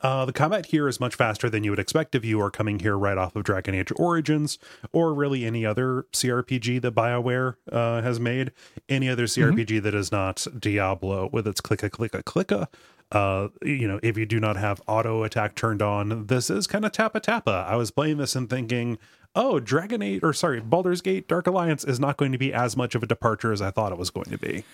Uh, 0.00 0.26
the 0.26 0.32
combat 0.34 0.66
here 0.66 0.86
is 0.86 1.00
much 1.00 1.14
faster 1.14 1.48
than 1.48 1.64
you 1.64 1.70
would 1.70 1.78
expect 1.78 2.14
if 2.14 2.26
you 2.26 2.38
are 2.40 2.50
coming 2.50 2.78
here 2.78 2.96
right 2.96 3.16
off 3.16 3.34
of 3.34 3.42
Dragon 3.42 3.74
Age 3.74 3.90
Origins 3.96 4.58
or 4.92 5.14
really 5.14 5.46
any 5.46 5.64
other 5.64 6.04
CRPG 6.12 6.82
that 6.82 6.94
BioWare 6.94 7.54
uh, 7.72 8.02
has 8.02 8.20
made. 8.20 8.52
Any 8.86 9.08
other 9.08 9.24
CRPG 9.24 9.82
that 9.82 9.94
is 9.94 10.12
not 10.12 10.46
Diablo 10.58 11.30
with 11.32 11.46
its 11.48 11.62
clicka 11.62 11.88
clicka 11.88 12.22
clicka. 12.22 12.66
Uh, 13.12 13.48
you 13.62 13.86
know, 13.86 14.00
if 14.02 14.18
you 14.18 14.26
do 14.26 14.40
not 14.40 14.56
have 14.56 14.80
auto 14.88 15.22
attack 15.22 15.54
turned 15.54 15.82
on, 15.82 16.26
this 16.26 16.50
is 16.50 16.66
kind 16.66 16.84
of 16.84 16.92
tappa 16.92 17.20
tappa. 17.20 17.66
I 17.68 17.76
was 17.76 17.90
playing 17.90 18.16
this 18.16 18.34
and 18.34 18.50
thinking, 18.50 18.98
oh, 19.34 19.60
Dragon 19.60 20.02
Age 20.02 20.20
or 20.22 20.32
sorry, 20.32 20.60
Baldur's 20.60 21.00
Gate 21.00 21.28
Dark 21.28 21.46
Alliance 21.46 21.84
is 21.84 22.00
not 22.00 22.16
going 22.16 22.32
to 22.32 22.38
be 22.38 22.52
as 22.52 22.76
much 22.76 22.94
of 22.94 23.02
a 23.02 23.06
departure 23.06 23.52
as 23.52 23.62
I 23.62 23.70
thought 23.70 23.92
it 23.92 23.98
was 23.98 24.10
going 24.10 24.30
to 24.30 24.38
be. 24.38 24.64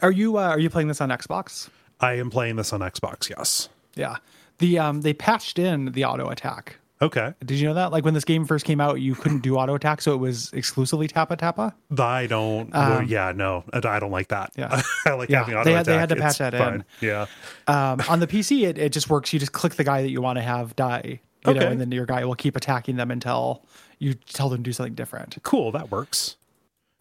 Are 0.00 0.10
you 0.10 0.36
uh, 0.36 0.48
are 0.48 0.58
you 0.58 0.68
playing 0.68 0.88
this 0.88 1.00
on 1.00 1.08
Xbox? 1.10 1.68
I 2.00 2.14
am 2.14 2.30
playing 2.30 2.56
this 2.56 2.72
on 2.72 2.80
Xbox, 2.80 3.30
yes. 3.30 3.68
Yeah. 3.94 4.16
The 4.58 4.78
um 4.78 5.00
they 5.02 5.14
patched 5.14 5.58
in 5.58 5.92
the 5.92 6.04
auto 6.04 6.28
attack. 6.28 6.76
Okay. 7.02 7.34
Did 7.44 7.58
you 7.58 7.66
know 7.68 7.74
that? 7.74 7.90
Like 7.92 8.04
when 8.04 8.14
this 8.14 8.24
game 8.24 8.46
first 8.46 8.64
came 8.64 8.80
out, 8.80 9.00
you 9.00 9.14
couldn't 9.16 9.40
do 9.40 9.56
auto 9.56 9.74
attack, 9.74 10.00
so 10.00 10.14
it 10.14 10.18
was 10.18 10.52
exclusively 10.52 11.08
tappa 11.08 11.36
tappa. 11.36 11.74
I 11.98 12.26
don't. 12.28 12.70
well, 12.72 13.02
yeah, 13.02 13.32
no, 13.34 13.64
I 13.72 13.80
don't 13.98 14.12
like 14.12 14.28
that. 14.28 14.46
Um, 14.50 14.52
Yeah. 14.56 14.82
I 15.06 15.12
like 15.14 15.28
Yeah, 15.28 15.38
having 15.40 15.54
they 15.54 15.60
auto 15.60 15.74
had- 15.74 15.86
they 15.86 15.96
had 15.98 16.08
to 16.10 16.14
attack. 16.14 16.22
patch 16.24 16.40
It's 16.40 16.58
that 16.60 16.74
in. 16.74 16.84
Yeah, 17.00 17.26
Um, 17.66 18.00
on 18.08 18.20
the 18.20 18.26
PC, 18.28 18.68
it, 18.68 18.78
it 18.78 18.92
just 18.92 19.10
works. 19.10 19.32
You 19.32 19.40
just 19.40 19.52
click 19.52 19.74
the 19.74 19.84
guy 19.84 20.00
that 20.02 20.10
you 20.10 20.22
want 20.22 20.36
to 20.36 20.42
have 20.42 20.76
die, 20.76 21.20
you 21.46 21.54
know, 21.54 21.60
and 21.66 21.80
then 21.80 21.90
your 21.90 22.06
guy 22.06 22.24
will 22.24 22.36
keep 22.36 22.54
attacking 22.56 22.96
them 22.96 23.10
until 23.10 23.64
you 23.98 24.14
tell 24.14 24.48
them 24.48 24.58
to 24.58 24.62
do 24.62 24.72
something 24.72 24.94
different. 24.94 25.36
cool. 25.42 25.72
That 25.72 25.90
works. 25.90 26.36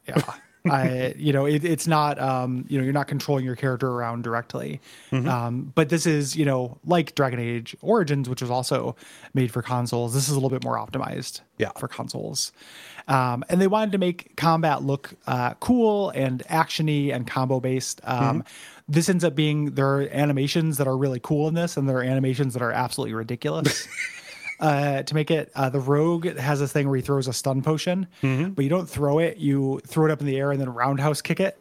Yeah. 0.08 0.22
I, 0.70 1.14
you 1.18 1.34
know, 1.34 1.46
it, 1.46 1.64
it's 1.66 1.88
not, 1.88 2.20
um, 2.20 2.66
you 2.68 2.78
know, 2.78 2.84
you're 2.84 2.94
not 2.94 3.08
controlling 3.08 3.44
your 3.46 3.56
character 3.56 3.90
around 3.90 4.24
directly. 4.24 4.80
Mm-hmm. 5.12 5.28
Um, 5.28 5.72
but 5.74 5.90
this 5.90 6.06
is, 6.06 6.36
you 6.36 6.46
know, 6.46 6.78
like 6.86 7.16
Dragon 7.16 7.40
Age 7.40 7.76
Origins, 7.82 8.30
which 8.30 8.42
was 8.42 8.52
also 8.52 8.96
made 9.34 9.52
for 9.52 9.62
consoles. 9.62 10.14
This 10.14 10.26
is 10.28 10.32
a 10.32 10.36
little 10.36 10.50
bit 10.50 10.64
more 10.64 10.78
optimized 10.78 11.42
Yeah. 11.58 11.72
for 11.78 11.88
consoles. 11.88 12.52
Um, 13.08 13.44
and 13.50 13.60
they 13.60 13.68
wanted 13.68 13.92
to 13.94 13.98
make 13.98 14.36
combat 14.36 14.84
look 14.84 15.14
uh, 15.26 15.56
cool 15.56 16.12
and 16.12 16.44
actiony 16.48 17.14
and 17.14 17.26
combo 17.26 17.60
based. 17.60 18.00
Um, 18.04 18.44
This 18.88 19.08
ends 19.08 19.24
up 19.24 19.36
being 19.36 19.76
there 19.76 19.88
are 19.88 20.02
animations 20.12 20.78
that 20.78 20.86
are 20.88 20.98
really 20.98 21.20
cool 21.22 21.48
in 21.48 21.54
this, 21.54 21.78
and 21.78 21.88
there 21.88 21.98
are 21.98 22.04
animations 22.04 22.54
that 22.54 22.62
are 22.62 22.74
absolutely 22.74 23.14
ridiculous. 23.14 23.88
uh, 24.62 25.04
to 25.04 25.14
make 25.16 25.30
it. 25.32 25.52
Uh, 25.56 25.70
the 25.70 25.80
rogue 25.80 26.26
has 26.38 26.60
this 26.60 26.72
thing 26.72 26.88
where 26.88 26.96
he 26.96 27.02
throws 27.02 27.28
a 27.28 27.34
stun 27.34 27.62
potion, 27.62 28.08
but 28.22 28.64
you 28.64 28.70
don't 28.70 28.90
throw 28.90 29.20
it. 29.20 29.38
You 29.38 29.82
throw 29.88 30.06
it 30.06 30.12
up 30.12 30.22
in 30.22 30.28
the 30.28 30.38
air 30.38 30.52
and 30.52 30.62
then 30.62 30.70
roundhouse 30.70 31.22
kick 31.22 31.40
it. 31.40 31.58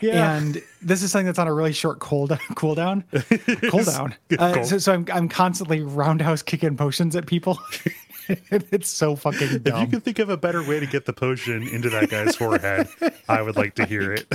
Yeah. 0.00 0.36
And 0.36 0.60
this 0.80 1.02
is 1.04 1.12
something 1.12 1.26
that's 1.26 1.38
on 1.38 1.46
a 1.46 1.54
really 1.54 1.72
short 1.72 2.00
cool 2.00 2.26
cooldown. 2.28 3.04
cooldown. 3.12 4.14
Uh, 4.36 4.54
Cool. 4.54 4.64
so, 4.64 4.78
so 4.78 4.92
I'm 4.92 5.06
I'm 5.12 5.28
constantly 5.28 5.80
roundhouse 5.80 6.42
kicking 6.42 6.76
potions 6.76 7.14
at 7.14 7.26
people. 7.26 7.58
it's 8.28 8.88
so 8.88 9.14
fucking 9.14 9.62
If 9.64 9.66
you 9.66 9.86
can 9.86 10.00
think 10.00 10.18
of 10.18 10.28
a 10.28 10.36
better 10.36 10.62
way 10.62 10.80
to 10.80 10.86
get 10.86 11.06
the 11.06 11.12
potion 11.12 11.66
into 11.68 11.88
that 11.90 12.08
guy's 12.10 12.34
forehead, 12.36 12.88
I 13.28 13.42
would 13.42 13.56
like 13.56 13.76
to 13.76 13.84
hear 13.86 14.12
it. 14.12 14.26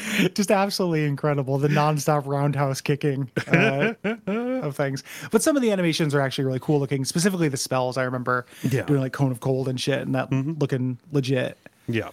Just 0.34 0.50
absolutely 0.50 1.04
incredible. 1.04 1.58
The 1.58 1.68
nonstop 1.68 2.26
roundhouse 2.26 2.80
kicking 2.80 3.30
uh, 3.48 3.94
of 4.26 4.76
things. 4.76 5.02
But 5.30 5.42
some 5.42 5.56
of 5.56 5.62
the 5.62 5.70
animations 5.72 6.14
are 6.14 6.20
actually 6.20 6.44
really 6.44 6.60
cool 6.60 6.78
looking. 6.78 7.04
Specifically, 7.04 7.48
the 7.48 7.56
spells. 7.56 7.96
I 7.96 8.04
remember 8.04 8.46
Yeah. 8.62 8.82
doing 8.82 9.00
like 9.00 9.12
cone 9.12 9.32
of 9.32 9.40
cold 9.40 9.68
and 9.68 9.80
shit, 9.80 10.00
and 10.00 10.14
that 10.14 10.32
looking 10.32 10.98
legit. 11.12 11.58
Yeah. 11.88 12.10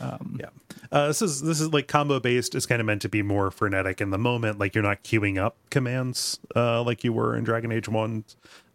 Um, 0.00 0.38
yeah. 0.40 0.48
Uh, 0.92 1.08
this 1.08 1.22
is 1.22 1.42
this 1.42 1.60
is 1.60 1.72
like 1.72 1.88
combo 1.88 2.20
based. 2.20 2.54
It's 2.54 2.66
kind 2.66 2.80
of 2.80 2.86
meant 2.86 3.02
to 3.02 3.08
be 3.08 3.22
more 3.22 3.50
frenetic 3.50 4.00
in 4.00 4.10
the 4.10 4.18
moment. 4.18 4.58
Like 4.58 4.74
you're 4.74 4.84
not 4.84 5.02
queuing 5.02 5.38
up 5.38 5.56
commands 5.70 6.38
uh, 6.54 6.82
like 6.82 7.02
you 7.04 7.12
were 7.12 7.36
in 7.36 7.42
Dragon 7.44 7.72
Age 7.72 7.88
One, 7.88 8.24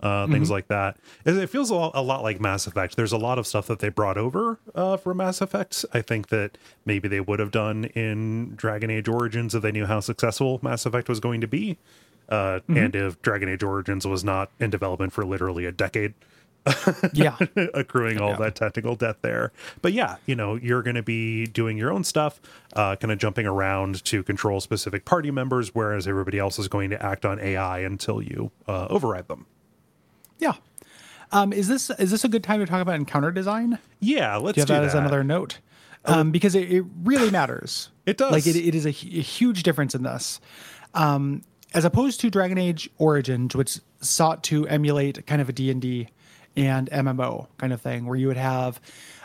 uh, 0.01 0.23
Mm-hmm. 0.23 0.33
things 0.33 0.49
like 0.51 0.67
that. 0.69 0.97
It, 1.25 1.47
feels 1.47 1.69
a 1.69 1.75
lot, 1.75 1.91
a 1.95 2.01
lot 2.01 2.23
like 2.23 2.39
Mass 2.39 2.67
Effect. 2.67 2.95
There's 2.95 3.11
a 3.11 3.17
lot 3.17 3.37
of 3.39 3.45
stuff 3.47 3.67
that 3.67 3.79
they 3.79 3.89
brought 3.89 4.17
over 4.17 4.59
uh, 4.75 4.97
for 4.97 5.13
Mass 5.13 5.41
Effect. 5.41 5.85
I 5.93 6.01
think 6.01 6.29
that 6.29 6.57
maybe 6.85 7.07
they 7.07 7.19
would 7.19 7.39
have 7.39 7.51
done 7.51 7.85
in 7.85 8.55
Dragon 8.55 8.89
Age 8.89 9.07
Origins 9.07 9.53
if 9.55 9.61
they 9.61 9.71
knew 9.71 9.85
how 9.85 9.99
successful 9.99 10.59
Mass 10.61 10.85
Effect 10.85 11.09
was 11.09 11.19
going 11.19 11.41
to 11.41 11.47
be, 11.47 11.77
uh, 12.29 12.59
Mm-hmm. 12.59 12.77
and 12.77 12.95
if 12.95 13.21
Dragon 13.21 13.49
Age 13.49 13.63
Origins 13.63 14.05
was 14.07 14.23
not 14.23 14.51
in 14.59 14.69
development 14.69 15.11
for 15.13 15.25
literally 15.25 15.65
a 15.65 15.71
decade. 15.71 16.13
Yeah. 17.13 17.37
accruing 17.73 18.19
all 18.19 18.35
that 18.37 18.53
technical 18.55 18.95
debt 18.95 19.21
there. 19.21 19.51
But 19.81 19.93
yeah, 19.93 20.17
you 20.25 20.35
know, 20.35 20.55
you're 20.55 20.83
going 20.83 20.97
to 20.97 21.01
be 21.03 21.45
doing 21.45 21.77
your 21.77 21.91
own 21.91 22.03
stuff, 22.03 22.39
uh, 22.73 22.95
kind 22.97 23.11
of 23.11 23.17
jumping 23.17 23.47
around 23.47 24.03
to 24.05 24.23
control 24.23 24.59
specific 24.59 25.05
party 25.05 25.31
members, 25.31 25.73
whereas 25.73 26.07
everybody 26.07 26.37
else 26.37 26.59
is 26.59 26.67
going 26.67 26.89
to 26.91 27.03
act 27.03 27.25
on 27.25 27.39
AI 27.39 27.79
until 27.79 28.21
you 28.21 28.51
uh, 28.67 28.87
override 28.89 29.27
them. 29.29 29.45
Yeah. 30.39 30.53
Um, 31.31 31.53
is 31.53 31.67
this 31.67 31.89
is 31.91 32.09
this 32.11 32.23
a 32.23 32.27
good 32.27 32.43
time 32.43 32.59
to 32.59 32.65
talk 32.65 32.81
about 32.81 32.95
encounter 32.95 33.31
design? 33.31 33.77
Yeah, 33.99 34.37
let's 34.37 34.55
Do 34.55 34.59
you 34.59 34.61
have 34.63 34.67
do 34.67 34.73
that, 34.73 34.79
that. 34.79 34.85
as 34.87 34.93
another 34.95 35.23
note? 35.23 35.59
Um, 36.05 36.31
because 36.31 36.55
it, 36.55 36.71
it 36.71 36.83
really 37.03 37.29
matters. 37.29 37.89
It 38.05 38.17
does. 38.17 38.31
Like 38.31 38.47
it, 38.47 38.55
it 38.55 38.73
is 38.73 38.85
a, 38.87 38.89
a 38.89 38.91
huge 39.21 39.61
difference 39.61 39.93
in 39.93 40.01
this. 40.01 40.41
Um, 40.95 41.43
as 41.75 41.85
opposed 41.85 42.19
to 42.21 42.31
Dragon 42.31 42.57
Age 42.57 42.89
Origins, 42.97 43.55
which 43.55 43.77
sought 44.01 44.43
to 44.45 44.67
emulate 44.67 45.27
kind 45.27 45.39
of 45.39 45.47
a 45.49 45.51
D&D 45.53 46.07
and 46.57 46.89
MMO 46.89 47.45
kind 47.59 47.71
of 47.71 47.81
thing, 47.81 48.07
where 48.07 48.15
you 48.17 48.25
would 48.25 48.37
have 48.37 48.81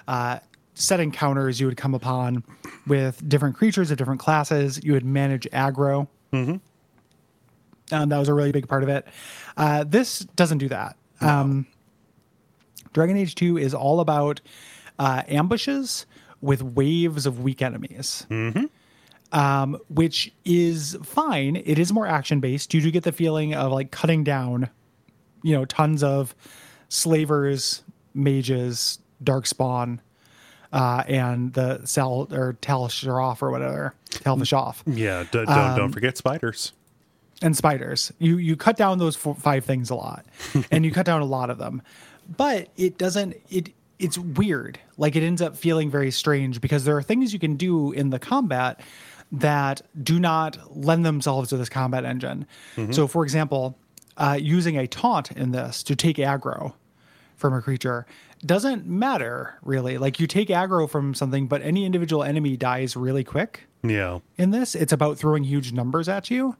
uh, 0.07 0.41
set 0.75 1.01
encounters 1.01 1.59
you 1.61 1.67
would 1.67 1.79
come 1.79 1.95
upon 1.95 2.45
with 2.87 3.27
different 3.27 3.57
creatures 3.57 3.91
of 3.91 3.97
different 3.97 4.21
classes. 4.21 4.79
You 4.85 4.93
would 4.93 5.07
manage 5.07 5.49
aggro. 5.51 6.07
Um, 6.35 8.09
that 8.11 8.19
was 8.19 8.29
a 8.29 8.35
really 8.35 8.53
big 8.53 8.69
part 8.69 8.83
of 8.83 8.91
it. 8.91 9.07
Uh, 9.57 9.85
this 9.85 10.19
doesn't 10.37 10.59
do 10.59 10.69
that. 10.69 10.97
Um, 11.25 11.67
Dragon 12.93 13.17
Age 13.17 13.35
2 13.35 13.59
is 13.59 13.75
all 13.75 14.01
about 14.01 14.41
uh, 14.99 15.23
ambushes 15.29 16.07
with 16.41 16.63
waves 16.63 17.27
of 17.27 17.41
weak 17.41 17.61
enemies, 17.63 18.27
um, 19.33 19.79
which 19.89 20.33
is 20.45 20.97
fine. 21.03 21.57
It 21.57 21.79
is 21.79 21.93
more 21.93 22.07
action 22.07 22.41
based. 22.41 22.73
You 22.75 22.81
do 22.81 22.91
get 22.91 23.03
the 23.03 23.13
feeling 23.13 23.55
of 23.55 23.73
like 23.73 23.91
cutting 23.91 24.23
down, 24.23 24.69
you 25.43 25.55
know, 25.57 25.65
tons 25.65 26.03
of 26.03 26.35
slavers, 26.89 27.83
mages, 28.15 28.99
darkspawn, 29.25 29.99
uh, 30.73 31.03
and 31.09 31.53
the 31.55 31.85
Sal 31.87 32.29
or 32.33 32.57
Tal 32.61 32.89
Sharaf 32.89 33.43
or 33.43 33.51
whatever, 33.51 33.95
Tal 34.11 34.37
Fashoff 34.37 34.83
Yeah, 34.87 35.23
d- 35.25 35.29
don't 35.45 35.49
Um, 35.49 35.77
don't 35.77 35.93
forget 35.93 36.17
spiders. 36.17 36.73
And 37.43 37.57
spiders. 37.57 38.13
You 38.19 38.37
you 38.39 38.57
cut 38.57 38.77
down 38.77 38.99
those 38.99 39.17
four, 39.17 39.35
five 39.35 39.65
things 39.65 39.91
a 39.91 39.95
lot, 39.95 40.27
and 40.71 40.85
you 40.85 40.91
cut 40.93 41.07
down 41.07 41.21
a 41.21 41.27
lot 41.27 41.51
of 41.51 41.59
them, 41.59 41.83
but 42.37 42.69
it 42.77 42.99
doesn't. 42.99 43.37
It 43.51 43.71
it's 43.99 44.19
weird. 44.19 44.79
Like 44.97 45.17
it 45.17 45.23
ends 45.23 45.41
up 45.41 45.57
feeling 45.57 45.91
very 45.91 46.11
strange 46.11 46.61
because 46.61 46.85
there 46.85 46.97
are 46.97 47.03
things 47.03 47.33
you 47.33 47.39
can 47.39 47.57
do 47.57 47.93
in 47.93 48.11
the 48.11 48.19
combat 48.19 48.81
that 49.33 49.83
do 50.03 50.19
not 50.21 50.59
lend 50.77 51.05
themselves 51.05 51.49
to 51.51 51.57
this 51.57 51.69
combat 51.69 52.05
engine. 52.05 52.47
So, 52.93 53.07
for 53.07 53.25
example, 53.25 53.77
uh, 54.17 54.39
using 54.41 54.77
a 54.77 54.87
taunt 54.87 55.33
in 55.33 55.53
this 55.53 55.83
to 55.85 55.97
take 55.97 56.17
aggro 56.17 56.75
from 57.37 57.55
a 57.55 57.61
creature 57.63 58.07
doesn't 58.45 58.87
matter 58.87 59.55
really. 59.63 59.99
Like 59.99 60.21
you 60.21 60.27
take 60.27 60.49
aggro 60.49 60.89
from 60.89 61.15
something, 61.15 61.47
but 61.47 61.63
any 61.63 61.85
individual 61.85 62.23
enemy 62.23 62.57
dies 62.57 62.97
really 62.97 63.25
quick 63.25 63.67
Yeah, 63.85 64.21
in 64.39 64.51
this. 64.51 64.75
It's 64.75 64.93
about 64.93 65.19
throwing 65.19 65.45
huge 65.45 65.73
numbers 65.73 66.09
at 66.09 66.31
you. 66.31 66.57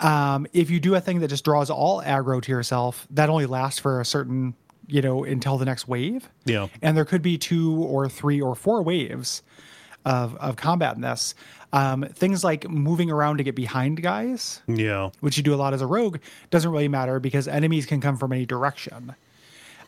Um, 0.00 0.46
if 0.52 0.70
you 0.70 0.80
do 0.80 0.94
a 0.94 1.00
thing 1.00 1.20
that 1.20 1.28
just 1.28 1.44
draws 1.44 1.68
all 1.68 2.02
aggro 2.02 2.42
to 2.42 2.50
yourself, 2.50 3.06
that 3.10 3.28
only 3.28 3.44
lasts 3.46 3.78
for 3.78 4.00
a 4.00 4.04
certain, 4.04 4.54
you 4.86 5.02
know, 5.02 5.24
until 5.24 5.58
the 5.58 5.66
next 5.66 5.86
wave. 5.86 6.28
Yeah. 6.46 6.68
And 6.80 6.96
there 6.96 7.04
could 7.04 7.20
be 7.20 7.36
two 7.36 7.82
or 7.82 8.08
three 8.08 8.40
or 8.40 8.54
four 8.54 8.82
waves 8.82 9.42
of, 10.06 10.36
of 10.36 10.56
combat 10.56 10.96
in 10.96 11.02
this. 11.02 11.34
Um, 11.72 12.02
things 12.14 12.44
like 12.44 12.68
moving 12.68 13.10
around 13.10 13.38
to 13.38 13.42
get 13.42 13.56
behind 13.56 14.00
guys, 14.02 14.62
yeah, 14.68 15.10
which 15.20 15.36
you 15.36 15.42
do 15.42 15.52
a 15.52 15.56
lot 15.56 15.74
as 15.74 15.82
a 15.82 15.86
rogue, 15.86 16.18
doesn't 16.50 16.70
really 16.70 16.88
matter 16.88 17.18
because 17.18 17.48
enemies 17.48 17.84
can 17.84 18.00
come 18.00 18.16
from 18.16 18.32
any 18.32 18.46
direction. 18.46 19.14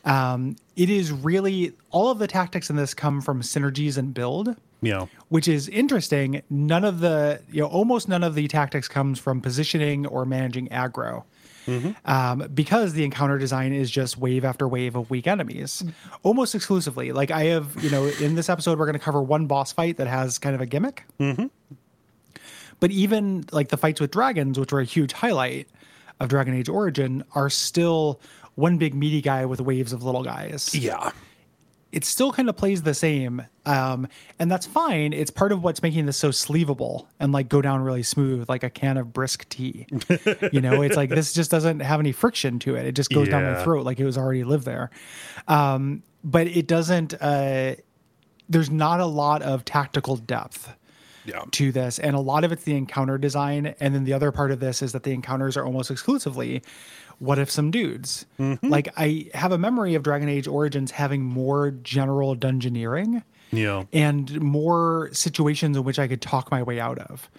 Um, 0.05 0.57
it 0.77 0.91
is 0.91 1.13
really 1.13 1.75
all 1.91 2.11
of 2.11 2.19
the 2.19 2.27
tactics 2.27 2.71
in 2.71 2.77
this 2.77 2.93
come 2.93 3.21
from 3.21 3.41
synergies 3.41 3.99
and 3.99 4.13
build 4.13 4.57
yeah, 4.81 5.07
which 5.29 5.49
is 5.49 5.69
interesting. 5.69 6.43
None 6.51 6.85
of 6.85 7.01
the, 7.01 7.41
you 7.51 7.63
know, 7.63 7.69
almost 7.69 8.09
none 8.09 8.23
of 8.23 8.35
the 8.35 8.49
tactics 8.49 8.89
comes 8.89 9.19
from 9.19 9.41
positioning 9.41 10.07
or 10.07 10.25
managing 10.25 10.69
aggro. 10.69 11.25
Mm-hmm. 11.67 11.91
um, 12.05 12.49
because 12.55 12.93
the 12.93 13.03
encounter 13.03 13.39
design 13.39 13.73
is 13.73 13.91
just 13.91 14.17
wave 14.17 14.45
after 14.45 14.69
wave 14.69 14.95
of 14.95 15.11
weak 15.11 15.27
enemies, 15.27 15.83
mm-hmm. 15.85 16.15
almost 16.23 16.55
exclusively. 16.55 17.11
Like 17.11 17.33
I 17.33 17.47
have, 17.47 17.83
you 17.83 17.91
know, 17.91 18.07
in 18.07 18.37
this 18.37 18.49
episode, 18.49 18.79
we're 18.79 18.87
going 18.87 18.97
to 18.97 19.05
cover 19.05 19.21
one 19.21 19.47
boss 19.47 19.73
fight 19.73 19.97
that 19.97 20.07
has 20.07 20.39
kind 20.39 20.55
of 20.55 20.61
a 20.61 20.67
gimmick. 20.67 21.03
Mm-hmm. 21.19 21.47
But 22.79 22.93
even 22.93 23.47
like 23.51 23.71
the 23.71 23.77
fights 23.77 24.01
with 24.01 24.13
dragons, 24.13 24.61
which 24.61 24.73
were 24.73 24.79
a 24.79 24.85
huge 24.85 25.13
highlight 25.13 25.69
of 26.21 26.29
Dragon 26.29 26.55
Age 26.55 26.69
Origin, 26.69 27.25
are 27.35 27.51
still 27.51 28.21
one 28.55 28.79
big 28.79 28.95
meaty 28.95 29.21
guy 29.21 29.45
with 29.45 29.61
waves 29.61 29.93
of 29.93 30.03
little 30.03 30.23
guys 30.23 30.75
Yeah. 30.75 31.11
It 31.93 32.05
still 32.05 32.33
kind 32.33 32.49
of 32.49 32.57
plays 32.57 32.83
the 32.83 32.93
same 32.95 33.43
um, 33.65 34.07
and 34.39 34.51
that's 34.51 34.67
fine. 34.67 35.13
It's 35.13 35.31
part 35.31 35.51
of 35.53 35.63
what's 35.65 35.83
making 35.83 36.07
this 36.07 36.17
so 36.17 36.31
sleevable 36.31 37.09
and 37.19 37.33
like 37.33 37.49
go 37.49 37.61
down 37.63 37.81
really 37.83 38.03
smooth 38.03 38.49
like 38.49 38.63
a 38.63 38.71
can 38.71 38.97
of 38.97 39.13
brisk 39.13 39.49
tea. 39.49 39.87
You 40.53 40.61
know 40.61 40.83
it's 40.83 40.97
like 40.97 41.11
this 41.11 41.33
just 41.33 41.51
doesn't 41.51 41.81
have 41.81 41.99
any 42.01 42.13
friction 42.13 42.59
to 42.61 42.75
it. 42.77 42.87
It 42.87 42.93
just 42.93 43.11
goes 43.11 43.29
down 43.29 43.45
my 43.45 43.63
throat 43.63 43.85
like 43.85 43.99
it 44.01 44.05
was 44.05 44.19
already 44.19 44.45
lived 44.45 44.65
there. 44.65 44.91
Um, 45.49 46.03
but 46.25 46.47
it 46.49 46.67
doesn't 46.67 47.15
uh, 47.21 47.77
there's 48.49 48.71
not 48.71 49.01
a 49.01 49.07
lot 49.07 49.43
of 49.43 49.65
tactical 49.65 50.17
depth 50.17 50.73
Yeah. 51.25 51.43
to 51.53 51.73
this 51.73 51.99
and 51.99 52.15
a 52.15 52.21
lot 52.21 52.45
of 52.45 52.53
it's 52.53 52.63
the 52.65 52.77
encounter 52.77 53.19
design 53.19 53.75
and 53.81 53.95
then 53.95 54.05
the 54.05 54.13
other 54.13 54.31
part 54.31 54.51
of 54.53 54.61
this 54.61 54.83
is 54.83 54.93
that 54.93 55.03
the 55.03 55.13
encounters 55.13 55.57
are 55.57 55.65
almost 55.65 55.91
exclusively 55.91 56.63
what 57.19 57.39
if 57.39 57.51
some 57.51 57.71
dudes 57.71 58.27
like 58.63 58.89
i 58.97 59.27
have 59.35 59.53
a 59.53 59.59
memory 59.59 59.95
of 59.95 60.03
dragon 60.03 60.29
age 60.29 60.47
origins 60.47 60.91
having 60.91 61.23
more 61.23 61.71
general 61.83 62.37
dungeoneering 62.37 63.23
Yeah. 63.53 63.85
and 63.93 64.41
more 64.41 65.09
situations 65.13 65.77
in 65.77 65.85
which 65.85 65.99
i 65.99 66.07
could 66.09 66.21
talk 66.21 66.51
my 66.51 66.63
way 66.63 66.79
out 66.81 66.99
of 66.99 67.31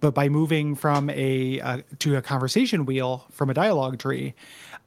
but 0.00 0.14
by 0.14 0.28
moving 0.28 0.74
from 0.74 1.10
a 1.10 1.60
uh, 1.60 1.78
to 2.00 2.16
a 2.16 2.22
conversation 2.22 2.86
wheel 2.86 3.26
from 3.30 3.50
a 3.50 3.54
dialogue 3.54 3.98
tree 3.98 4.34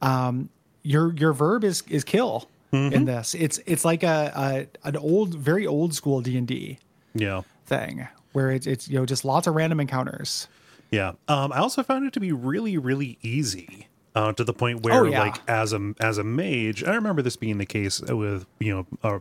um 0.02 0.48
your 0.82 1.14
your 1.14 1.32
verb 1.32 1.64
is 1.64 1.82
is 1.88 2.04
kill 2.04 2.48
in 2.72 3.04
this 3.04 3.34
it's 3.34 3.60
it's 3.66 3.84
like 3.84 4.02
a, 4.02 4.32
a 4.84 4.88
an 4.88 4.96
old 4.96 5.34
very 5.36 5.64
old 5.66 5.94
school 5.94 6.20
d&d 6.20 6.76
Yeah. 7.14 7.42
thing 7.66 8.08
where 8.32 8.50
it's 8.50 8.66
it's 8.66 8.88
you 8.88 8.98
know 8.98 9.06
just 9.06 9.24
lots 9.24 9.46
of 9.46 9.54
random 9.54 9.78
encounters. 9.78 10.48
Yeah. 10.90 11.12
Um, 11.28 11.52
I 11.52 11.58
also 11.58 11.82
found 11.84 12.04
it 12.06 12.12
to 12.14 12.20
be 12.20 12.32
really, 12.32 12.76
really 12.78 13.16
easy. 13.22 13.86
Uh, 14.14 14.32
to 14.32 14.44
the 14.44 14.52
point 14.52 14.82
where, 14.82 14.94
Oh, 14.94 15.04
yeah. 15.04 15.18
like, 15.20 15.36
as 15.48 15.72
a 15.72 15.92
as 15.98 16.18
a 16.18 16.24
mage, 16.24 16.84
I 16.84 16.94
remember 16.94 17.20
this 17.20 17.34
being 17.36 17.58
the 17.58 17.66
case 17.66 18.00
with 18.00 18.46
you 18.60 18.72
know 18.74 18.86
a, 19.02 19.14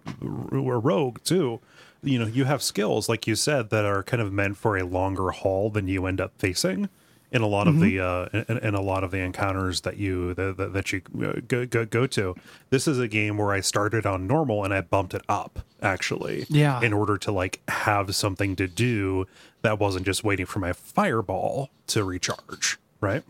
a 0.56 0.78
rogue 0.80 1.20
too. 1.24 1.60
You 2.04 2.20
know, 2.20 2.28
you 2.28 2.44
have 2.46 2.62
skills 2.62 3.10
like 3.10 3.26
you 3.26 3.34
said 3.36 3.70
that 3.72 3.86
are 3.86 4.04
kind 4.04 4.22
of 4.22 4.32
meant 4.32 4.58
for 4.58 4.78
a 4.78 4.84
longer 4.84 5.32
haul 5.32 5.70
than 5.72 5.88
you 5.88 6.06
end 6.06 6.22
up 6.22 6.34
facing 6.38 6.90
in 7.32 7.42
a 7.42 7.48
lot 7.48 7.68
of 7.68 7.80
the 7.80 7.96
Mm-hmm. 7.98 8.38
uh, 8.38 8.42
in, 8.56 8.58
in 8.68 8.76
a 8.76 8.82
lot 8.82 9.04
of 9.04 9.10
the 9.10 9.18
encounters 9.18 9.82
that 9.82 9.98
you 9.98 10.36
that, 10.36 10.58
that, 10.58 10.74
that 10.74 10.92
you 10.94 11.02
uh, 11.24 11.40
go, 11.48 11.66
go 11.66 11.86
go 11.86 12.06
to. 12.06 12.36
This 12.70 12.88
is 12.88 13.00
a 13.00 13.08
game 13.08 13.38
where 13.38 13.52
I 13.52 13.62
started 13.62 14.06
on 14.06 14.28
normal 14.28 14.64
and 14.64 14.72
I 14.74 14.82
bumped 14.82 15.16
it 15.16 15.24
up 15.28 15.62
actually. 15.82 16.46
Yeah. 16.50 16.80
In 16.82 16.94
order 16.94 17.18
to 17.18 17.32
like 17.32 17.62
have 17.68 18.14
something 18.16 18.56
to 18.58 18.68
do 18.68 19.26
that 19.64 19.80
wasn't 19.80 20.06
just 20.06 20.24
waiting 20.24 20.46
for 20.46 20.60
my 20.60 20.74
fireball 20.74 21.72
to 21.88 22.04
recharge, 22.04 22.78
right? 23.02 23.24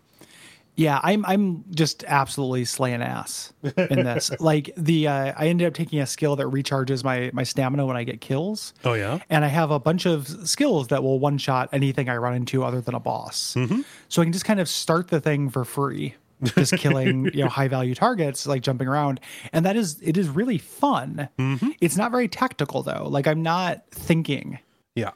Yeah, 0.76 1.00
I'm 1.04 1.24
I'm 1.26 1.64
just 1.72 2.04
absolutely 2.08 2.66
slaying 2.66 3.02
ass 3.04 3.54
in 3.78 4.04
this. 4.04 4.32
like 4.40 4.72
the 4.76 5.08
uh, 5.08 5.34
I 5.38 5.48
ended 5.48 5.68
up 5.68 5.74
taking 5.76 6.00
a 6.00 6.08
skill 6.08 6.36
that 6.38 6.48
recharges 6.48 7.04
my 7.04 7.30
my 7.34 7.44
stamina 7.44 7.86
when 7.86 7.96
I 7.96 8.04
get 8.04 8.22
kills. 8.22 8.74
Oh 8.84 8.94
yeah. 8.94 9.20
And 9.30 9.46
I 9.46 9.50
have 9.50 9.70
a 9.70 9.80
bunch 9.80 10.06
of 10.08 10.28
skills 10.50 10.88
that 10.88 11.04
will 11.04 11.20
one 11.20 11.38
shot 11.38 11.70
anything 11.72 12.10
I 12.10 12.18
run 12.18 12.34
into 12.34 12.64
other 12.64 12.82
than 12.82 12.96
a 12.96 13.00
boss. 13.00 13.56
So 14.10 14.22
I 14.22 14.26
can 14.26 14.34
just 14.34 14.46
kind 14.46 14.60
of 14.60 14.68
start 14.68 15.10
the 15.10 15.22
thing 15.22 15.50
for 15.50 15.64
free, 15.64 16.16
just 16.44 16.74
killing 16.78 17.26
you 17.34 17.44
know 17.44 17.50
high 17.50 17.68
value 17.68 17.94
targets, 17.94 18.48
like 18.48 18.64
jumping 18.64 18.88
around, 18.88 19.20
and 19.52 19.64
that 19.68 19.76
is 19.76 20.00
it 20.02 20.18
is 20.18 20.28
really 20.28 20.58
fun. 20.58 21.30
It's 21.82 21.98
not 21.98 22.10
very 22.10 22.28
tactical 22.28 22.82
though. 22.82 23.08
Like 23.08 23.28
I'm 23.28 23.44
not 23.44 23.84
thinking 23.92 24.58
Yeah. 24.96 25.12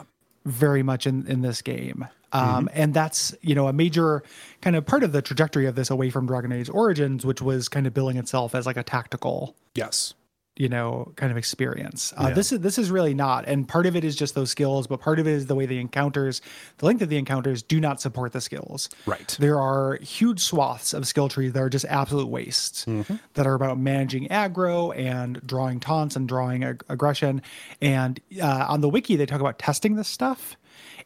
Very 0.48 0.84
much 0.84 1.06
in 1.06 1.28
in 1.28 1.42
this 1.42 1.62
game. 1.62 2.08
Um, 2.34 2.70
and 2.74 2.94
that's 2.94 3.34
you 3.42 3.56
know 3.56 3.68
a 3.68 3.74
major 3.74 4.22
kind 4.62 4.76
of 4.76 4.86
part 4.86 5.04
of 5.04 5.12
the 5.12 5.22
trajectory 5.22 5.66
of 5.66 5.76
this 5.76 5.90
away 5.90 6.10
from 6.10 6.28
Dragon 6.28 6.52
Age 6.52 6.70
Origins, 6.70 7.26
which 7.26 7.42
was 7.42 7.70
kind 7.70 7.88
of 7.88 7.94
billing 7.94 8.18
itself 8.18 8.54
as 8.54 8.66
like 8.66 8.78
a 8.78 8.84
tactical 8.84 9.56
Yes. 9.78 10.14
You 10.58 10.68
know 10.70 11.12
kind 11.16 11.32
of 11.32 11.38
experience. 11.38 12.14
Uh, 12.18 12.28
Yeah. 12.28 12.34
This 12.34 12.52
is 12.52 12.60
this 12.60 12.78
is 12.78 12.92
really 12.92 13.14
not, 13.14 13.46
and 13.48 13.68
part 13.68 13.86
of 13.86 13.96
it 13.96 14.04
is 14.04 14.16
just 14.16 14.36
those 14.36 14.52
skills, 14.52 14.88
but 14.88 15.00
part 15.00 15.20
of 15.20 15.28
it 15.28 15.32
is 15.32 15.46
the 15.48 15.56
way 15.56 15.66
the 15.66 15.80
encounters, 15.80 16.42
the 16.80 16.86
length 16.86 17.02
of 17.02 17.10
the 17.10 17.18
encounters, 17.18 17.62
do 17.62 17.80
not 17.80 18.02
support 18.02 18.34
the 18.34 18.42
skills. 18.42 18.90
Right. 19.06 19.36
There 19.40 19.60
are 19.60 19.98
huge 20.02 20.40
swaths 20.42 20.94
of 20.94 21.08
skill 21.08 21.30
trees 21.30 21.54
that 21.54 21.62
are 21.62 21.70
just 21.70 21.86
absolute 21.86 22.28
wastes 22.28 22.86
that 23.34 23.48
are 23.48 23.54
about 23.54 23.78
managing 23.80 24.28
aggro 24.30 24.96
and 24.98 25.40
drawing 25.46 25.80
taunts 25.80 26.16
and 26.16 26.28
drawing 26.28 26.64
ag- 26.64 26.84
aggression. 26.90 27.42
And 27.82 28.20
uh, 28.42 28.66
on 28.68 28.82
the 28.82 28.90
wiki, 28.90 29.16
they 29.16 29.26
talk 29.26 29.40
about 29.40 29.60
testing 29.60 29.96
this 29.96 30.08
stuff. 30.08 30.58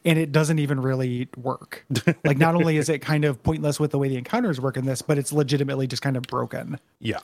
And 0.04 0.18
it 0.18 0.32
doesn't 0.32 0.58
even 0.58 0.82
really 0.82 1.28
work. 1.38 1.86
like, 2.24 2.40
not 2.40 2.56
only 2.56 2.78
is 2.78 2.90
it 2.90 3.00
kind 3.00 3.24
of 3.24 3.44
pointless 3.44 3.80
with 3.80 3.92
the 3.92 4.00
way 4.00 4.10
the 4.10 4.18
encounters 4.18 4.60
work 4.60 4.76
in 4.76 4.86
this, 4.88 5.04
but 5.04 5.20
it's 5.20 5.32
legitimately 5.32 5.86
just 5.86 6.02
kind 6.02 6.18
of 6.18 6.24
broken. 6.24 6.80
Yeah. 7.00 7.20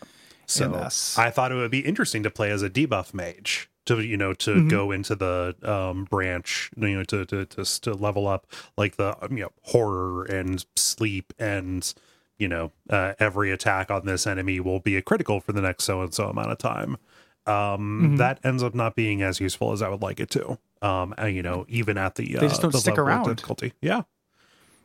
So. 0.47 0.71
I 1.17 1.29
thought 1.29 1.51
it 1.51 1.55
would 1.55 1.71
be 1.71 1.79
interesting 1.79 2.23
to 2.23 2.29
play 2.29 2.51
as 2.51 2.63
a 2.63 2.69
debuff 2.69 3.13
mage 3.13 3.69
to 3.85 4.01
you 4.01 4.17
know 4.17 4.33
to 4.33 4.51
Mm-hmm. 4.55 4.69
go 4.69 4.91
into 4.91 5.15
the 5.15 5.55
um 5.63 6.05
branch 6.05 6.69
you 6.77 6.89
know 6.97 7.03
to 7.05 7.25
to 7.25 7.45
to, 7.45 7.63
to 7.81 7.93
level 7.93 8.27
up 8.27 8.45
like 8.77 8.97
the 8.97 9.15
um, 9.23 9.37
you 9.37 9.43
know 9.43 9.51
horror 9.63 10.23
and 10.25 10.65
sleep 10.75 11.33
and 11.39 11.93
you 12.37 12.47
know 12.49 12.71
uh, 12.89 13.13
every 13.19 13.49
attack 13.51 13.89
on 13.89 14.05
this 14.05 14.27
enemy 14.27 14.59
will 14.59 14.79
be 14.81 14.97
a 14.97 15.01
critical 15.01 15.39
for 15.39 15.53
the 15.53 15.61
next 15.61 15.85
so 15.85 16.01
and 16.01 16.13
so 16.13 16.27
amount 16.27 16.51
of 16.51 16.57
time 16.57 16.97
um 17.45 18.01
Mm-hmm. 18.03 18.17
that 18.17 18.39
ends 18.43 18.61
up 18.61 18.75
not 18.75 18.93
being 18.95 19.21
as 19.21 19.39
useful 19.39 19.71
as 19.71 19.81
i 19.81 19.87
would 19.87 20.01
like 20.01 20.19
it 20.19 20.29
to 20.29 20.57
um 20.81 21.13
and, 21.17 21.33
you 21.35 21.41
know 21.41 21.65
even 21.69 21.97
at 21.97 22.15
the 22.15 22.37
uh, 22.37 22.41
just 22.41 22.61
don't 22.61 22.71
the 22.71 22.79
stick 22.79 22.97
around. 22.97 23.23
difficulty 23.37 23.71
yeah 23.81 24.01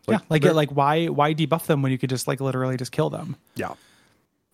yeah, 0.09 0.19
like 0.31 0.45
like 0.45 0.71
why 0.71 1.07
why 1.07 1.35
debuff 1.35 1.67
them 1.67 1.83
when 1.83 1.93
you 1.93 1.99
could 1.99 2.11
just 2.11 2.27
like 2.29 2.41
literally 2.41 2.77
just 2.77 2.93
kill 2.93 3.11
them? 3.11 3.37
yeah 3.57 3.75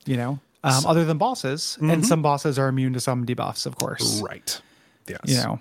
You 0.06 0.16
know, 0.16 0.38
um, 0.64 0.86
other 0.86 1.04
than 1.04 1.18
bosses, 1.18 1.78
and 1.80 2.06
some 2.06 2.22
bosses 2.22 2.58
are 2.58 2.68
immune 2.68 2.92
to 2.94 3.00
some 3.00 3.24
debuffs, 3.26 3.66
of 3.66 3.76
course. 3.76 4.20
right 4.20 4.60
yes 5.08 5.20
You 5.24 5.36
know, 5.36 5.60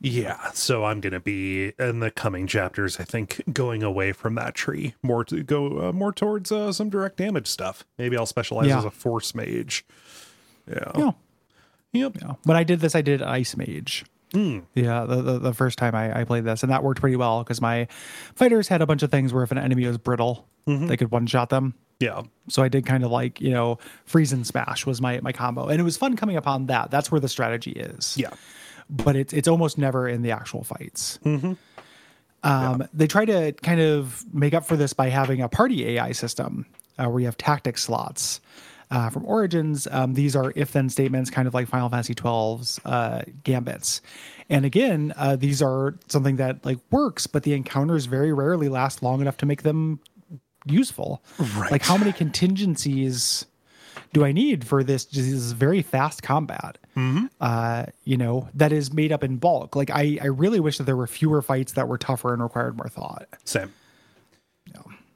Yeah, 0.00 0.50
so 0.52 0.84
I'm 0.84 1.00
going 1.00 1.12
to 1.12 1.20
be 1.20 1.72
in 1.78 2.00
the 2.00 2.10
coming 2.10 2.46
chapters. 2.46 2.98
I 3.00 3.04
think 3.04 3.42
going 3.52 3.82
away 3.82 4.12
from 4.12 4.34
that 4.36 4.54
tree, 4.54 4.94
more 5.02 5.24
to 5.26 5.42
go 5.42 5.88
uh, 5.88 5.92
more 5.92 6.12
towards 6.12 6.50
uh, 6.50 6.72
some 6.72 6.90
direct 6.90 7.16
damage 7.18 7.46
stuff. 7.46 7.84
Maybe 7.98 8.16
I'll 8.16 8.26
specialize 8.26 8.66
Yeah. 8.68 8.78
as 8.78 8.84
a 8.84 8.90
force 8.90 9.34
mage. 9.34 9.84
Yeah. 10.68 10.92
yeah. 10.96 11.10
Yep. 11.92 12.20
know. 12.22 12.38
When 12.44 12.56
I 12.56 12.62
did 12.64 12.80
this, 12.80 12.94
I 12.94 13.02
did 13.02 13.20
ice 13.22 13.56
mage. 13.56 14.04
Yeah, 14.32 15.06
the, 15.06 15.22
the 15.22 15.38
the 15.40 15.52
first 15.52 15.76
time 15.76 15.92
I, 15.96 16.20
I 16.20 16.24
played 16.24 16.44
this, 16.44 16.62
and 16.62 16.70
that 16.70 16.84
worked 16.84 17.00
pretty 17.00 17.16
well 17.16 17.42
because 17.42 17.60
my 17.60 17.88
fighters 18.36 18.68
had 18.68 18.80
a 18.80 18.86
bunch 18.86 19.02
of 19.02 19.10
things 19.10 19.32
where 19.32 19.42
if 19.42 19.50
an 19.50 19.58
enemy 19.58 19.84
was 19.88 19.98
brittle, 19.98 20.46
they 20.66 20.96
could 20.96 21.10
one 21.10 21.26
shot 21.26 21.48
them. 21.50 21.74
Yeah. 22.00 22.22
So 22.48 22.62
I 22.62 22.68
did 22.68 22.84
kind 22.86 23.04
of 23.04 23.10
like 23.12 23.40
you 23.40 23.50
know 23.50 23.78
freeze 24.06 24.32
and 24.32 24.44
smash 24.46 24.84
was 24.86 25.00
my 25.00 25.20
my 25.20 25.32
combo, 25.32 25.68
and 25.68 25.78
it 25.80 25.84
was 25.84 25.96
fun 25.96 26.16
coming 26.16 26.36
upon 26.36 26.66
that. 26.66 26.90
That's 26.90 27.12
where 27.12 27.20
the 27.20 27.28
strategy 27.28 27.72
is. 27.72 28.16
Yeah. 28.18 28.30
but 28.88 29.14
it's 29.14 29.32
it's 29.32 29.46
almost 29.46 29.78
never 29.78 30.08
in 30.08 30.22
the 30.22 30.32
actual 30.32 30.64
fights. 30.64 31.18
Um, 32.42 32.88
They 32.94 33.06
try 33.06 33.24
to 33.26 33.52
kind 33.52 33.80
of 33.80 34.24
make 34.32 34.54
up 34.54 34.64
for 34.66 34.76
this 34.76 34.92
by 34.92 35.10
having 35.10 35.42
a 35.42 35.48
party 35.48 35.86
AI 35.98 36.12
system 36.12 36.66
uh, 36.98 37.04
where 37.08 37.20
you 37.20 37.26
have 37.26 37.36
tactic 37.36 37.78
slots. 37.78 38.40
Uh, 38.92 39.08
from 39.08 39.24
Origins, 39.24 39.86
um, 39.92 40.14
these 40.14 40.34
are 40.34 40.52
if 40.56 40.72
then 40.72 40.88
statements, 40.88 41.30
kind 41.30 41.46
of 41.46 41.54
like 41.54 41.68
Final 41.68 41.88
Fantasy 41.88 42.12
12's 42.12 42.80
uh, 42.84 43.22
gambits. 43.44 44.00
And 44.48 44.64
again, 44.64 45.14
uh, 45.16 45.36
these 45.36 45.62
are 45.62 45.94
something 46.08 46.36
that 46.36 46.64
like 46.64 46.78
works, 46.90 47.28
but 47.28 47.44
the 47.44 47.52
encounters 47.52 48.06
very 48.06 48.32
rarely 48.32 48.68
last 48.68 49.00
long 49.00 49.20
enough 49.20 49.36
to 49.36 49.46
make 49.46 49.62
them 49.62 50.00
useful. 50.66 51.22
Right. 51.56 51.70
Like 51.72 51.82
how 51.82 51.96
many 51.96 52.12
contingencies 52.12 53.46
do 54.12 54.24
I 54.24 54.32
need 54.32 54.66
for 54.66 54.82
this 54.82 55.04
this 55.06 55.52
very 55.52 55.82
fast 55.82 56.22
combat? 56.22 56.78
Uh, 57.40 57.86
you 58.04 58.16
know, 58.18 58.48
that 58.54 58.72
is 58.72 58.92
made 58.92 59.10
up 59.12 59.24
in 59.24 59.36
bulk. 59.38 59.74
Like 59.74 59.90
I, 59.90 60.18
I 60.20 60.26
really 60.26 60.60
wish 60.60 60.76
that 60.78 60.84
there 60.84 60.96
were 60.96 61.06
fewer 61.06 61.40
fights 61.40 61.72
that 61.72 61.88
were 61.88 61.96
tougher 61.96 62.34
and 62.34 62.42
required 62.42 62.76
more 62.76 62.88
thought. 62.88 63.26
Same. 63.44 63.72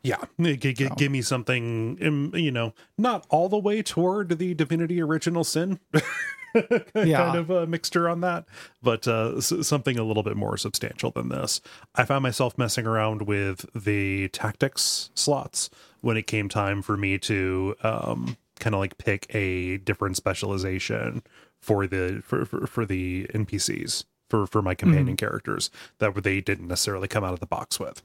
Yeah. 0.03 0.17
G- 0.39 0.57
g- 0.59 0.75
g- 0.75 0.89
Give 0.99 1.11
me 1.11 1.23
something, 1.23 1.99
um, 2.03 2.31
you 2.35 2.51
know, 2.51 2.75
not 2.99 3.25
all 3.31 3.49
the 3.49 3.57
way 3.59 3.83
toward 3.83 4.39
the 4.39 4.53
Divinity 4.53 5.01
Original 5.01 5.45
Sin 5.45 5.81
Yeah. 6.95 7.17
kind 7.19 7.39
of 7.39 7.51
a 7.51 7.67
mixture 7.67 8.09
on 8.09 8.21
that, 8.21 8.45
but 8.83 9.07
uh, 9.09 9.35
s- 9.39 9.53
something 9.67 9.99
a 9.99 10.05
little 10.05 10.23
bit 10.23 10.37
more 10.37 10.57
substantial 10.57 11.11
than 11.11 11.29
this. 11.29 11.61
I 11.95 12.05
found 12.05 12.23
myself 12.23 12.57
messing 12.57 12.87
around 12.87 13.23
with 13.23 13.67
the 13.75 14.29
tactics 14.29 15.11
slots 15.15 15.71
when 16.01 16.17
it 16.17 16.27
came 16.27 16.49
time 16.49 16.83
for 16.83 16.97
me 16.97 17.19
to 17.19 17.75
um, 17.83 18.37
kind 18.61 18.75
of 18.75 18.81
like 18.81 18.99
pick 18.99 19.27
a 19.35 19.79
different 19.79 20.17
specialization 20.17 21.23
for 21.61 21.87
the 21.87 22.23
for 22.25 22.45
for, 22.45 22.67
for 22.67 22.85
the 22.87 23.27
NPCs 23.35 24.05
for 24.31 24.47
for 24.47 24.63
my 24.63 24.75
companion 24.75 25.17
characters 25.17 25.71
that 25.99 26.15
they 26.23 26.41
didn't 26.41 26.69
necessarily 26.69 27.09
come 27.09 27.25
out 27.25 27.33
of 27.33 27.41
the 27.41 27.47
box 27.47 27.81
with. 27.81 28.03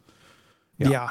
Yeah. 0.78 0.90
Yeah. 0.90 1.10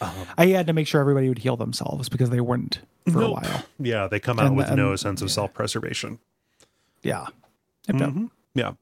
yeah 0.00 0.10
I 0.36 0.46
had 0.46 0.66
to 0.66 0.72
make 0.72 0.86
sure 0.88 1.00
everybody 1.00 1.28
would 1.28 1.38
heal 1.38 1.56
themselves 1.56 2.08
because 2.08 2.30
they 2.30 2.40
wouldn't 2.40 2.80
for 3.12 3.22
a 3.22 3.30
while. 3.30 3.62
Yeah, 3.78 4.08
they 4.08 4.18
come 4.20 4.38
out 4.40 4.46
And- 4.48 4.56
with 4.56 4.70
no 4.72 4.90
and- 4.90 5.00
sense 5.00 5.22
of 5.22 5.30
self 5.30 5.54
preservation. 5.54 6.18
Yeah. 7.02 7.26
Yep. 7.92 8.12
Yeah. 8.54 8.72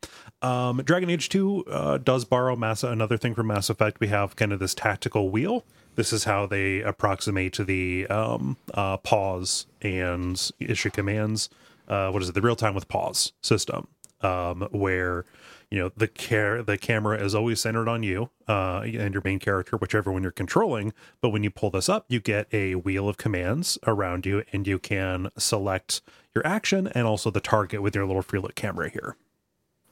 Um, 0.40 0.78
Dragon 0.78 1.10
Age 1.10 1.28
2 1.28 1.64
uh, 1.66 1.98
does 1.98 2.24
borrow 2.24 2.56
Mass. 2.56 2.82
Another 2.82 3.16
thing 3.16 3.34
from 3.34 3.48
Mass 3.48 3.68
Effect, 3.68 4.00
we 4.00 4.08
have 4.08 4.36
kind 4.36 4.52
of 4.52 4.60
this 4.60 4.74
tactical 4.74 5.30
wheel. 5.30 5.64
This 5.94 6.12
is 6.12 6.24
how 6.24 6.46
they 6.46 6.80
approximate 6.80 7.52
to 7.54 7.64
the 7.64 8.06
um, 8.06 8.56
uh, 8.72 8.96
pause 8.98 9.66
and 9.82 10.50
issue 10.60 10.90
commands. 10.90 11.50
Uh, 11.86 12.10
what 12.10 12.22
is 12.22 12.28
it? 12.28 12.34
The 12.34 12.40
real 12.40 12.56
time 12.56 12.74
with 12.74 12.88
pause 12.88 13.32
system, 13.42 13.88
um, 14.20 14.68
where 14.70 15.24
you 15.70 15.78
know 15.78 15.90
the 15.96 16.08
care 16.08 16.62
the 16.62 16.78
camera 16.78 17.22
is 17.22 17.34
always 17.34 17.60
centered 17.60 17.88
on 17.88 18.02
you 18.02 18.30
uh, 18.48 18.80
and 18.84 19.12
your 19.14 19.22
main 19.24 19.38
character, 19.38 19.76
whichever 19.76 20.10
one 20.12 20.22
you're 20.22 20.32
controlling. 20.32 20.92
But 21.20 21.30
when 21.30 21.42
you 21.42 21.50
pull 21.50 21.70
this 21.70 21.88
up, 21.88 22.06
you 22.08 22.20
get 22.20 22.46
a 22.52 22.74
wheel 22.76 23.08
of 23.08 23.16
commands 23.16 23.78
around 23.86 24.24
you, 24.26 24.44
and 24.52 24.66
you 24.66 24.78
can 24.78 25.28
select 25.36 26.00
your 26.34 26.46
action 26.46 26.86
and 26.88 27.06
also 27.06 27.30
the 27.30 27.40
target 27.40 27.82
with 27.82 27.94
your 27.94 28.06
little 28.06 28.22
free 28.22 28.38
lit 28.38 28.54
camera 28.54 28.88
here. 28.88 29.16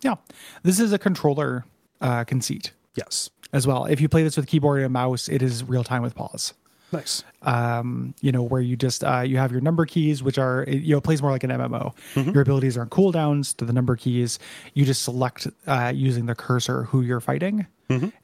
Yeah. 0.03 0.17
This 0.63 0.79
is 0.81 0.93
a 0.93 0.99
controller 0.99 1.65
uh, 2.01 2.25
conceit 2.25 2.73
Yes. 2.95 3.31
as 3.53 3.67
well. 3.67 3.85
If 3.87 4.01
you 4.01 4.09
play 4.09 4.23
this 4.23 4.37
with 4.37 4.47
keyboard 4.47 4.83
and 4.83 4.93
mouse, 4.93 5.29
it 5.29 5.43
is 5.43 5.65
real 5.65 5.85
time 5.85 6.03
with 6.03 6.15
pause. 6.15 6.55
Nice. 6.93 7.25
um, 7.43 8.15
you 8.21 8.31
know, 8.33 8.43
where 8.43 8.61
you 8.61 8.77
just 8.77 9.03
uh, 9.05 9.21
you 9.21 9.37
have 9.39 9.51
your 9.53 9.61
number 9.61 9.87
keys, 9.87 10.23
which 10.23 10.39
are 10.39 10.65
you 10.69 10.93
know 10.93 10.99
it 10.99 11.05
plays 11.05 11.21
more 11.21 11.31
like 11.33 11.43
an 11.45 11.51
MMO. 11.51 11.93
Your 12.33 12.43
abilities 12.43 12.77
are 12.77 12.83
on 12.83 12.89
cooldowns 12.91 13.57
to 13.57 13.65
the 13.65 13.73
number 13.73 13.97
keys. 13.97 14.39
You 14.75 14.85
just 14.85 15.03
select 15.03 15.47
uh, 15.67 15.93
using 15.95 16.27
the 16.27 16.35
cursor 16.35 16.85
who 16.85 17.01
you're 17.03 17.21
fighting 17.21 17.67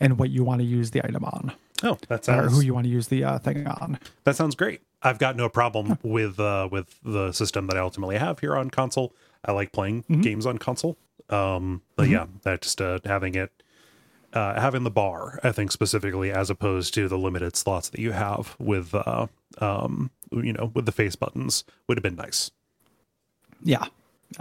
and 0.01 0.19
what 0.19 0.31
you 0.31 0.43
want 0.45 0.61
to 0.61 0.67
use 0.67 0.91
the 0.91 1.05
item 1.05 1.25
on, 1.25 1.53
Oh, 1.85 1.97
that 2.09 2.21
or 2.21 2.23
sounds 2.25 2.53
who 2.55 2.61
you 2.63 2.75
want 2.75 2.85
to 2.85 2.91
use 2.91 3.07
the 3.09 3.23
uh, 3.25 3.39
thing 3.39 3.67
on. 3.67 3.99
that 4.25 4.35
sounds 4.37 4.55
great. 4.57 4.81
I've 5.03 5.19
got 5.19 5.37
no 5.37 5.49
problem 5.49 5.99
with 6.03 6.39
uh, 6.41 6.69
with 6.71 6.99
the 7.05 7.33
system 7.33 7.67
that 7.69 7.77
I 7.77 7.81
ultimately 7.81 8.19
have 8.19 8.39
here 8.41 8.57
on 8.57 8.71
console. 8.71 9.13
I 9.45 9.51
like 9.53 9.73
playing 9.73 10.05
games 10.21 10.47
on 10.47 10.59
console. 10.59 10.97
Um, 11.31 11.83
but 11.97 12.09
yeah, 12.09 12.27
that 12.43 12.63
just 12.63 12.81
uh, 12.81 12.99
having 13.05 13.35
it 13.35 13.51
uh, 14.33 14.61
having 14.61 14.85
the 14.85 14.91
bar, 14.91 15.39
I 15.43 15.53
think 15.53 15.73
specifically 15.73 16.31
as 16.31 16.51
opposed 16.51 16.95
to 16.95 17.09
the 17.09 17.19
limited 17.19 17.57
slots 17.57 17.89
that 17.91 18.01
you 18.01 18.13
have 18.13 18.57
with 18.59 18.95
uh, 18.95 19.27
um, 19.59 20.11
you 20.31 20.53
know 20.53 20.71
with 20.75 20.87
the 20.87 20.93
face 20.93 21.17
buttons 21.17 21.65
would 21.89 21.99
have 21.99 22.03
been 22.03 22.17
nice. 22.17 22.51
Yeah, 23.63 23.85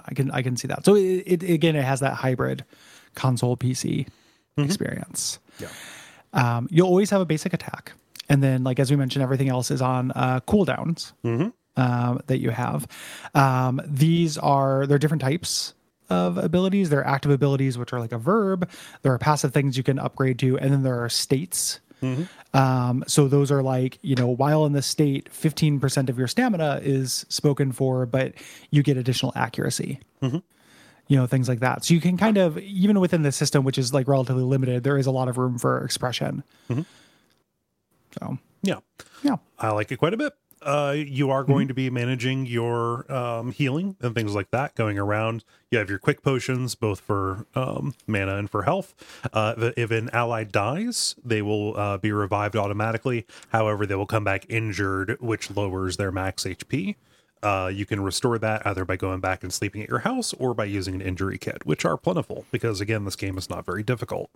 I 0.06 0.14
can 0.14 0.32
I 0.32 0.42
can 0.42 0.58
see 0.58 0.68
that. 0.68 0.86
So 0.86 0.96
it, 0.96 1.24
it 1.26 1.44
again, 1.44 1.76
it 1.76 1.84
has 1.84 2.00
that 2.00 2.14
hybrid 2.14 2.64
console 3.16 3.58
PC 3.58 4.08
experience. 4.58 5.40
Yeah. 5.60 5.68
Um, 6.34 6.68
you'll 6.72 6.88
always 6.88 7.10
have 7.10 7.22
a 7.22 7.26
basic 7.26 7.54
attack, 7.54 7.94
and 8.30 8.42
then 8.42 8.64
like 8.64 8.80
as 8.80 8.90
we 8.90 8.98
mentioned, 8.98 9.24
everything 9.24 9.50
else 9.50 9.72
is 9.72 9.82
on 9.82 10.12
uh, 10.12 10.40
cooldowns 10.48 11.12
um, 11.76 12.22
that 12.28 12.40
you 12.40 12.52
have. 12.52 12.88
Um, 13.34 13.82
these 13.86 14.38
are 14.38 14.88
they're 14.88 14.98
different 14.98 15.22
types 15.22 15.74
of 16.12 16.38
abilities. 16.38 16.90
There 16.90 17.00
are 17.00 17.08
active 17.08 17.32
abilities, 17.32 17.78
which 17.78 17.94
are 17.94 18.00
like 18.00 18.12
a 18.12 18.18
verb. 18.18 18.70
There 19.02 19.14
are 19.14 19.18
passive 19.18 19.54
things 19.54 19.78
you 19.78 19.84
can 19.84 19.98
upgrade 19.98 20.38
to, 20.40 20.58
and 20.60 20.72
then 20.72 20.84
there 20.84 21.02
are 21.04 21.10
states. 21.10 21.80
Mm-hmm. 22.04 22.58
Um, 22.58 23.04
so 23.08 23.28
those 23.28 23.52
are 23.52 23.62
like, 23.64 23.98
you 24.02 24.16
know, 24.16 24.28
while 24.28 24.66
in 24.66 24.74
the 24.74 24.82
state, 24.82 25.30
15% 25.32 26.10
of 26.10 26.18
your 26.18 26.28
stamina 26.28 26.80
is 26.84 27.26
spoken 27.30 27.72
for, 27.72 28.06
but 28.06 28.34
you 28.72 28.84
get 28.84 28.98
additional 28.98 29.32
accuracy. 29.36 30.00
Mm-hmm. 30.22 30.40
You 31.08 31.18
know, 31.18 31.28
things 31.28 31.48
like 31.48 31.60
that. 31.60 31.86
So 31.86 31.94
you 31.94 32.02
can 32.02 32.18
kind 32.18 32.38
of, 32.38 32.58
even 32.58 33.00
within 33.00 33.22
the 33.22 33.32
system, 33.32 33.64
which 33.64 33.78
is 33.78 33.94
like 33.94 34.08
relatively 34.08 34.44
limited, 34.44 34.84
there 34.84 34.98
is 34.98 35.06
a 35.08 35.12
lot 35.12 35.28
of 35.28 35.38
room 35.38 35.58
for 35.60 35.84
expression. 35.84 36.44
Mm-hmm. 36.70 36.82
So, 38.20 38.38
Yeah. 38.64 38.80
yeah. 39.24 39.36
I 39.60 39.70
like 39.72 39.92
it 39.92 39.98
quite 39.98 40.14
a 40.14 40.18
bit. 40.18 40.34
Uh, 40.62 40.94
you 40.96 41.32
are 41.32 41.44
going 41.44 41.68
to 41.68 41.74
be 41.74 41.90
managing 41.90 42.46
your 42.46 43.12
um, 43.12 43.52
healing 43.52 43.96
and 44.00 44.14
things 44.14 44.36
like 44.36 44.52
that 44.52 44.76
going 44.76 45.00
around. 45.00 45.44
You 45.72 45.80
have 45.80 45.90
your 45.90 45.98
quick 45.98 46.22
potions, 46.22 46.76
both 46.76 47.00
for 47.00 47.48
um, 47.56 47.96
mana 48.06 48.36
and 48.36 48.50
for 48.50 48.64
health. 48.64 48.94
Uh, 49.34 49.72
if 49.76 49.90
an 49.90 50.12
ally 50.14 50.44
dies, 50.44 51.16
they 51.26 51.42
will 51.42 51.76
uh, 51.78 51.98
be 51.98 52.12
revived 52.12 52.56
automatically. 52.56 53.26
However, 53.50 53.88
they 53.88 53.96
will 53.96 54.06
come 54.06 54.24
back 54.24 54.46
injured, 54.50 55.18
which 55.20 55.50
lowers 55.50 55.98
their 55.98 56.12
max 56.12 56.44
HP. 56.44 56.96
Uh, 57.42 57.72
you 57.74 57.88
can 57.88 58.02
restore 58.02 58.38
that 58.38 58.66
either 58.68 58.86
by 58.86 58.96
going 58.96 59.20
back 59.20 59.42
and 59.42 59.52
sleeping 59.52 59.82
at 59.82 59.90
your 59.90 60.00
house 60.00 60.32
or 60.34 60.54
by 60.54 60.66
using 60.66 60.94
an 60.94 61.02
injury 61.02 61.40
kit, 61.40 61.66
which 61.66 61.86
are 61.86 61.98
plentiful 61.98 62.46
because, 62.52 62.80
again, 62.80 63.04
this 63.04 63.16
game 63.16 63.36
is 63.36 63.50
not 63.50 63.66
very 63.66 63.82
difficult. 63.82 64.30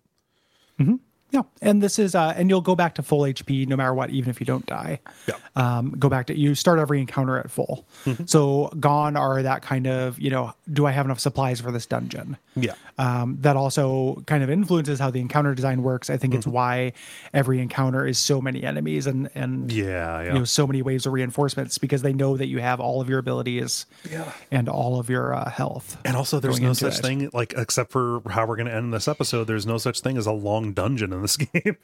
Yeah, 1.32 1.41
and 1.61 1.82
this 1.84 1.99
is, 1.99 2.15
uh, 2.15 2.34
and 2.38 2.49
you'll 2.49 2.61
go 2.61 2.76
back 2.76 2.95
to 2.95 3.03
full 3.03 3.21
HP 3.21 3.67
no 3.67 3.76
matter 3.76 3.93
what, 3.93 4.09
even 4.11 4.30
if 4.30 4.39
you 4.39 4.45
don't 4.45 4.65
die. 4.65 4.99
Yeah. 5.28 5.36
Um, 5.55 5.91
go 5.91 6.07
back 6.07 6.28
to 6.28 6.38
you 6.38 6.55
start 6.55 6.80
every 6.80 6.99
encounter 7.01 7.38
at 7.38 7.49
full. 7.51 7.86
So 8.26 8.67
gone 8.80 9.17
are 9.17 9.41
that 9.41 9.61
kind 9.61 9.88
of 9.88 10.19
you 10.19 10.30
know, 10.30 10.53
do 10.71 10.86
I 10.86 10.91
have 10.91 11.05
enough 11.05 11.19
supplies 11.19 11.59
for 11.59 11.71
this 11.71 11.86
dungeon? 11.86 12.38
Yeah. 12.55 12.76
Um, 12.97 13.38
that 13.41 13.57
also 13.57 14.23
kind 14.28 14.43
of 14.43 14.49
influences 14.49 14.99
how 14.99 15.09
the 15.11 15.19
encounter 15.19 15.53
design 15.55 15.84
works. 15.84 16.09
I 16.09 16.15
think 16.17 16.34
it's 16.36 16.47
why 16.47 16.93
every 17.34 17.59
encounter 17.59 18.05
is 18.07 18.17
so 18.17 18.39
many 18.39 18.63
enemies 18.63 19.05
and 19.07 19.30
and 19.36 19.71
Yeah. 19.71 20.21
Yeah. 20.21 20.34
you 20.34 20.39
know 20.39 20.45
so 20.45 20.65
many 20.67 20.82
waves 20.82 21.05
of 21.05 21.11
reinforcements 21.13 21.78
because 21.78 22.01
they 22.01 22.13
know 22.13 22.38
that 22.38 22.47
you 22.47 22.59
have 22.59 22.80
all 22.80 23.01
of 23.01 23.09
your 23.09 23.19
abilities 23.19 23.86
Yeah. 24.09 24.32
and 24.51 24.69
all 24.69 24.99
of 24.99 25.09
your 25.09 25.34
uh, 25.34 25.49
health. 25.49 25.97
And 26.05 26.15
also, 26.15 26.39
there's 26.39 26.59
no 26.61 26.73
such 26.73 26.99
it. 26.99 27.01
thing, 27.01 27.30
like, 27.34 27.53
except 27.57 27.91
for 27.91 28.21
how 28.30 28.45
we're 28.45 28.55
going 28.55 28.67
to 28.67 28.73
end 28.76 28.93
this 28.93 29.07
episode, 29.07 29.45
there's 29.45 29.65
no 29.65 29.78
such 29.78 29.99
thing 30.01 30.17
as 30.17 30.26
a 30.28 30.32
long 30.32 30.71
dungeon 30.73 31.11
in 31.16 31.22
this 31.22 31.38
game. 31.38 31.78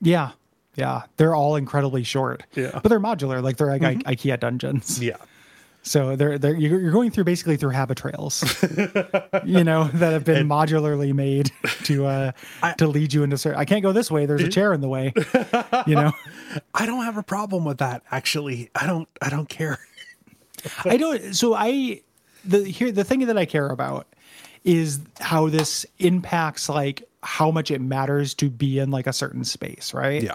Yeah. 0.00 0.32
Yeah, 0.76 1.02
they're 1.18 1.36
all 1.36 1.54
incredibly 1.54 2.02
short. 2.02 2.42
Yeah. 2.54 2.64
Mm-hmm. 2.64 2.78
but 2.82 2.88
they're 2.88 2.98
modular, 3.00 3.40
like 3.42 3.56
they're 3.58 3.68
like 3.78 3.82
I- 3.84 4.14
IKEA 4.16 4.40
dungeons. 4.40 5.00
yeah. 5.00 5.16
So 5.86 6.16
they're 6.16 6.38
they're 6.38 6.56
you're 6.56 6.80
you're 6.80 6.90
going 6.92 7.10
through 7.10 7.24
basically 7.24 7.56
through 7.58 7.70
habit 7.70 7.98
trails, 7.98 8.42
you 9.44 9.62
know, 9.62 9.84
that 9.84 10.12
have 10.14 10.24
been 10.24 10.48
modularly 10.48 11.12
made 11.12 11.52
to 11.84 12.06
uh 12.06 12.32
to 12.78 12.88
lead 12.88 13.12
you 13.12 13.22
into 13.22 13.36
certain. 13.36 13.60
I 13.60 13.66
can't 13.66 13.82
go 13.82 13.92
this 13.92 14.10
way. 14.10 14.24
There's 14.26 14.42
a 14.42 14.48
chair 14.48 14.72
in 14.72 14.80
the 14.80 14.88
way, 14.88 15.12
you 15.86 15.94
know. 15.94 16.10
I 16.74 16.86
don't 16.86 17.04
have 17.04 17.18
a 17.18 17.22
problem 17.22 17.64
with 17.66 17.78
that, 17.78 18.02
actually. 18.10 18.70
I 18.74 18.86
don't, 18.86 19.06
I 19.20 19.28
don't 19.28 19.48
care. 19.48 19.78
I 20.86 20.96
don't. 20.96 21.34
So 21.36 21.52
I 21.54 22.00
the 22.46 22.64
here 22.64 22.90
the 22.90 23.04
thing 23.04 23.26
that 23.26 23.36
I 23.36 23.44
care 23.44 23.68
about 23.68 24.06
is 24.64 25.00
how 25.20 25.50
this 25.50 25.84
impacts 25.98 26.70
like 26.70 27.02
how 27.24 27.50
much 27.50 27.70
it 27.70 27.80
matters 27.80 28.34
to 28.34 28.50
be 28.50 28.78
in 28.78 28.90
like 28.90 29.06
a 29.06 29.12
certain 29.12 29.42
space, 29.44 29.92
right? 29.94 30.22
Yeah. 30.22 30.34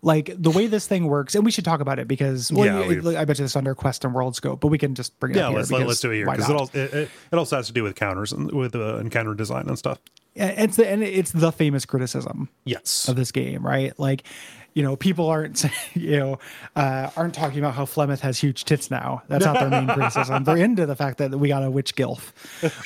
Like 0.00 0.30
the 0.38 0.50
way 0.50 0.68
this 0.68 0.86
thing 0.86 1.06
works, 1.06 1.34
and 1.34 1.44
we 1.44 1.50
should 1.50 1.64
talk 1.64 1.80
about 1.80 1.98
it 1.98 2.06
because 2.06 2.52
well, 2.52 2.64
Yeah, 2.64 3.00
we- 3.00 3.16
I 3.16 3.24
bet 3.24 3.38
you 3.38 3.44
this 3.44 3.56
under 3.56 3.74
Quest 3.74 4.04
and 4.04 4.14
World 4.14 4.36
Scope, 4.36 4.60
but 4.60 4.68
we 4.68 4.78
can 4.78 4.94
just 4.94 5.18
bring 5.18 5.32
it 5.34 5.38
Yeah, 5.38 5.46
up 5.46 5.50
here 5.50 5.58
let's, 5.58 5.70
let's 5.70 6.00
do 6.00 6.10
it 6.12 6.16
here 6.16 6.26
because 6.30 6.48
it, 6.48 6.56
all, 6.56 6.70
it, 6.72 6.94
it, 6.94 7.10
it 7.32 7.36
also 7.36 7.56
has 7.56 7.66
to 7.66 7.72
do 7.72 7.82
with 7.82 7.96
counters 7.96 8.32
and 8.32 8.50
with 8.52 8.74
uh, 8.76 8.98
encounter 8.98 9.34
design 9.34 9.68
and 9.68 9.76
stuff. 9.78 9.98
And 10.36 10.52
it's 10.60 10.76
the 10.76 10.88
and 10.88 11.02
it's 11.02 11.32
the 11.32 11.50
famous 11.50 11.84
criticism 11.84 12.48
Yes. 12.64 13.08
of 13.08 13.16
this 13.16 13.32
game, 13.32 13.66
right? 13.66 13.98
Like, 13.98 14.22
you 14.74 14.82
know, 14.82 14.96
people 14.96 15.28
aren't 15.28 15.64
you 15.94 16.18
know 16.18 16.38
uh, 16.76 17.10
aren't 17.16 17.34
talking 17.34 17.58
about 17.58 17.74
how 17.74 17.84
Flemeth 17.84 18.20
has 18.20 18.38
huge 18.38 18.64
tits 18.64 18.90
now. 18.90 19.22
That's 19.28 19.44
not 19.44 19.58
their 19.58 19.70
main 19.70 19.88
criticism. 19.94 20.44
They're 20.44 20.56
into 20.56 20.86
the 20.86 20.96
fact 20.96 21.18
that 21.18 21.30
we 21.32 21.48
got 21.48 21.62
a 21.62 21.70
witch 21.70 21.94
gilf, 21.94 22.32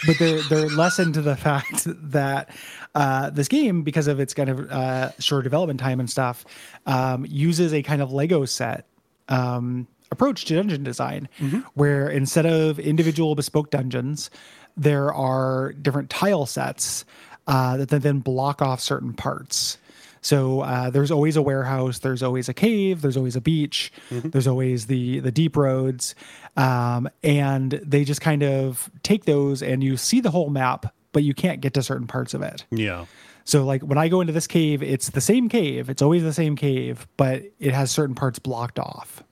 but 0.07 0.19
they're 0.19 0.43
they're 0.43 0.69
less 0.69 0.99
into 0.99 1.23
the 1.23 1.37
fact 1.37 1.85
that 1.87 2.51
uh, 2.95 3.31
this 3.31 3.49
game, 3.49 3.83
because 3.83 4.07
of 4.07 4.21
its 4.21 4.35
kind 4.35 4.49
of 4.49 4.71
uh, 4.71 5.13
short 5.19 5.45
development 5.45 5.81
time 5.81 6.01
and 6.01 6.11
stuff, 6.11 6.45
um, 6.87 7.27
uses 7.29 7.73
a 7.73 7.83
kind 7.83 8.03
of 8.03 8.13
Lego 8.13 8.45
set 8.45 8.87
um, 9.29 9.87
approach 10.11 10.45
to 10.47 10.55
dungeon 10.55 10.83
design, 10.83 11.29
where 11.75 12.09
instead 12.09 12.47
of 12.47 12.79
individual 12.79 13.35
bespoke 13.35 13.71
dungeons, 13.71 14.31
there 14.77 15.13
are 15.13 15.73
different 15.73 16.11
tile 16.11 16.47
sets 16.47 17.05
uh, 17.47 17.77
that 17.79 17.89
then 17.89 18.21
block 18.21 18.63
off 18.63 18.81
certain 18.81 19.13
parts. 19.13 19.79
So 20.23 20.61
uh, 20.61 20.89
there's 20.91 21.11
always 21.11 21.37
a 21.37 21.43
warehouse, 21.43 21.99
there's 21.99 22.23
always 22.23 22.49
a 22.49 22.55
cave, 22.55 23.03
there's 23.03 23.17
always 23.17 23.35
a 23.37 23.41
beach, 23.41 23.93
there's 24.31 24.47
always 24.47 24.87
the 24.87 25.19
the 25.19 25.33
deep 25.33 25.57
roads, 25.57 26.15
um, 26.57 27.09
and 27.25 27.73
they 27.85 28.05
just 28.05 28.21
kind 28.21 28.43
of 28.43 28.89
take 29.03 29.25
those 29.25 29.63
and 29.63 29.83
you 29.83 29.97
see 29.97 30.21
the 30.21 30.31
whole 30.31 30.49
map, 30.49 30.95
but 31.13 31.25
you 31.25 31.35
can't 31.35 31.61
get 31.61 31.75
to 31.75 31.83
certain 31.83 32.07
parts 32.07 32.35
of 32.35 32.43
it. 32.43 32.65
Yeah. 32.71 33.07
So 33.45 33.65
like 33.65 33.83
when 33.83 33.99
I 33.99 34.09
go 34.09 34.21
into 34.21 34.33
this 34.33 34.47
cave, 34.47 34.81
it's 34.83 35.11
the 35.11 35.21
same 35.21 35.49
cave. 35.49 35.91
It's 35.91 36.03
always 36.03 36.23
the 36.23 36.33
same 36.33 36.55
cave, 36.55 37.09
but 37.17 37.43
it 37.59 37.75
has 37.75 37.91
certain 37.91 38.15
parts 38.15 38.39
blocked 38.39 38.79
off. 38.79 39.25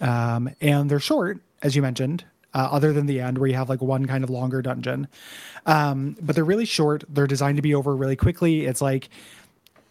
Um, 0.00 0.50
and 0.60 0.90
they're 0.90 1.00
short, 1.00 1.40
as 1.62 1.76
you 1.76 1.82
mentioned, 1.82 2.24
uh, 2.54 2.68
other 2.70 2.94
than 2.94 3.04
the 3.04 3.20
end 3.20 3.36
where 3.36 3.48
you 3.48 3.56
have 3.56 3.68
like 3.68 3.82
one 3.82 4.06
kind 4.06 4.24
of 4.24 4.30
longer 4.30 4.62
dungeon. 4.62 5.08
Um, 5.66 6.16
but 6.22 6.34
they're 6.34 6.44
really 6.44 6.64
short. 6.64 7.04
They're 7.08 7.26
designed 7.26 7.56
to 7.56 7.62
be 7.62 7.74
over 7.74 7.94
really 7.94 8.16
quickly. 8.16 8.64
It's 8.64 8.80
like 8.80 9.10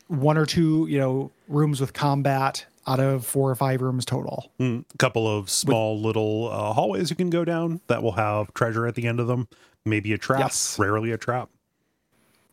one 0.07 0.37
or 0.37 0.45
two, 0.45 0.87
you 0.89 0.99
know, 0.99 1.31
rooms 1.47 1.79
with 1.81 1.93
combat 1.93 2.65
out 2.87 2.99
of 2.99 3.25
four 3.25 3.49
or 3.49 3.55
five 3.55 3.81
rooms 3.81 4.05
total. 4.05 4.51
A 4.59 4.83
couple 4.99 5.27
of 5.27 5.49
small 5.49 5.99
little 5.99 6.49
uh, 6.51 6.73
hallways 6.73 7.09
you 7.09 7.15
can 7.15 7.29
go 7.31 7.43
down 7.43 7.81
that 7.87 8.03
will 8.03 8.11
have 8.11 8.53
treasure 8.53 8.85
at 8.85 8.93
the 8.95 9.07
end 9.07 9.19
of 9.19 9.27
them. 9.27 9.47
Maybe 9.85 10.13
a 10.13 10.17
trap. 10.17 10.39
Yes. 10.39 10.77
Rarely 10.77 11.11
a 11.11 11.17
trap. 11.17 11.49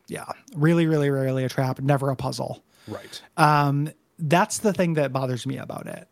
Yeah. 0.07 0.25
Really, 0.55 0.85
really 0.87 1.09
rarely 1.09 1.43
a 1.43 1.49
trap, 1.49 1.79
never 1.79 2.09
a 2.09 2.15
puzzle. 2.15 2.63
Right. 2.87 3.21
Um, 3.37 3.91
that's 4.19 4.59
the 4.59 4.73
thing 4.73 4.93
that 4.95 5.11
bothers 5.13 5.45
me 5.47 5.57
about 5.57 5.87
it. 5.87 6.07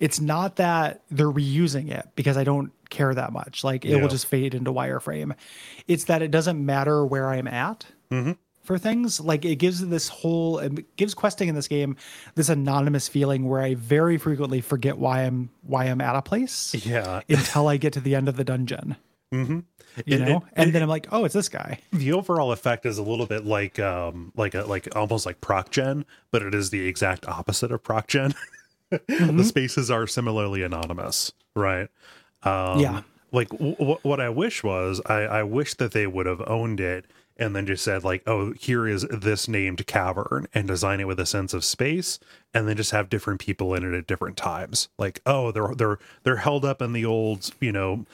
It's 0.00 0.20
not 0.20 0.56
that 0.56 1.02
they're 1.10 1.30
reusing 1.30 1.90
it 1.90 2.06
because 2.14 2.36
I 2.36 2.44
don't 2.44 2.70
care 2.90 3.14
that 3.14 3.32
much. 3.32 3.64
Like 3.64 3.84
it 3.84 3.90
Yeah. 3.92 4.00
will 4.02 4.08
just 4.08 4.26
fade 4.26 4.54
into 4.54 4.72
wireframe. 4.72 5.34
It's 5.88 6.04
that 6.04 6.20
it 6.22 6.30
doesn't 6.30 6.64
matter 6.64 7.04
where 7.06 7.28
I'm 7.30 7.48
at 7.48 7.86
for 8.66 8.78
things. 8.78 9.20
Like 9.20 9.44
it 9.44 9.56
gives 9.56 9.86
this 9.86 10.08
whole 10.08 10.58
it 10.58 10.96
gives 10.96 11.14
questing 11.14 11.48
in 11.48 11.54
this 11.54 11.68
game 11.68 11.96
this 12.34 12.48
anonymous 12.48 13.08
feeling 13.08 13.48
where 13.48 13.60
I 13.62 13.74
very 13.74 14.18
frequently 14.18 14.60
forget 14.60 14.98
why 14.98 15.22
I'm 15.22 15.50
why 15.62 15.84
I'm 15.84 16.00
at 16.00 16.16
a 16.16 16.22
place 16.22 16.74
Yeah. 16.84 17.20
until 17.28 17.68
I 17.68 17.76
get 17.76 17.92
to 17.94 18.00
the 18.00 18.14
end 18.14 18.28
of 18.28 18.36
the 18.36 18.44
dungeon. 18.44 18.96
Mm-hmm. 19.32 19.60
You 20.04 20.16
It- 20.16 20.20
know, 20.20 20.36
it- 20.38 20.42
and 20.54 20.68
it- 20.68 20.72
then 20.72 20.82
I'm 20.82 20.88
like, 20.88 21.08
oh, 21.10 21.24
it's 21.24 21.34
this 21.34 21.48
guy. 21.48 21.80
the 21.92 22.12
overall 22.12 22.52
effect 22.52 22.84
is 22.86 22.98
a 22.98 23.02
little 23.02 23.26
bit 23.26 23.44
like 23.46 23.78
um 23.78 24.32
like 24.36 24.54
a 24.54 24.64
like 24.64 24.94
almost 24.94 25.24
like 25.26 25.40
proc 25.40 25.70
gen 25.70 26.04
but 26.30 26.42
it 26.42 26.54
is 26.54 26.70
the 26.70 26.86
exact 26.86 27.26
opposite 27.26 27.72
of 27.72 27.82
proc 27.82 28.06
gen 28.08 28.34
the 29.08 29.44
spaces 29.44 29.90
are 29.90 30.06
similarly 30.06 30.62
anonymous 30.62 31.32
right 31.54 31.88
um 32.44 32.78
Yeah. 32.78 33.02
like 33.32 33.48
w- 33.48 33.74
w- 33.76 33.98
what 34.02 34.20
i 34.20 34.28
wish 34.28 34.62
was 34.62 35.00
i 35.06 35.20
i 35.22 35.42
wish 35.42 35.74
that 35.74 35.92
they 35.92 36.06
would 36.06 36.26
have 36.26 36.42
owned 36.46 36.78
it 36.78 37.06
and 37.38 37.54
then 37.54 37.66
just 37.66 37.84
said 37.84 38.04
like 38.04 38.22
oh 38.26 38.52
here 38.52 38.86
is 38.86 39.02
this 39.10 39.46
named 39.48 39.86
cavern 39.86 40.46
and 40.54 40.66
design 40.68 41.00
it 41.00 41.06
with 41.06 41.20
a 41.20 41.26
sense 41.26 41.52
of 41.54 41.64
space 41.64 42.18
and 42.54 42.66
then 42.68 42.76
just 42.76 42.90
have 42.92 43.08
different 43.10 43.40
people 43.40 43.74
in 43.74 43.84
it 43.84 43.96
at 43.96 44.06
different 44.06 44.36
times 44.36 44.88
like 44.98 45.20
oh 45.26 45.50
they're 45.52 45.74
they're 45.74 45.98
they're 46.22 46.36
held 46.36 46.64
up 46.64 46.80
in 46.82 46.92
the 46.92 47.04
old 47.04 47.50
you 47.60 47.72
know 47.72 48.04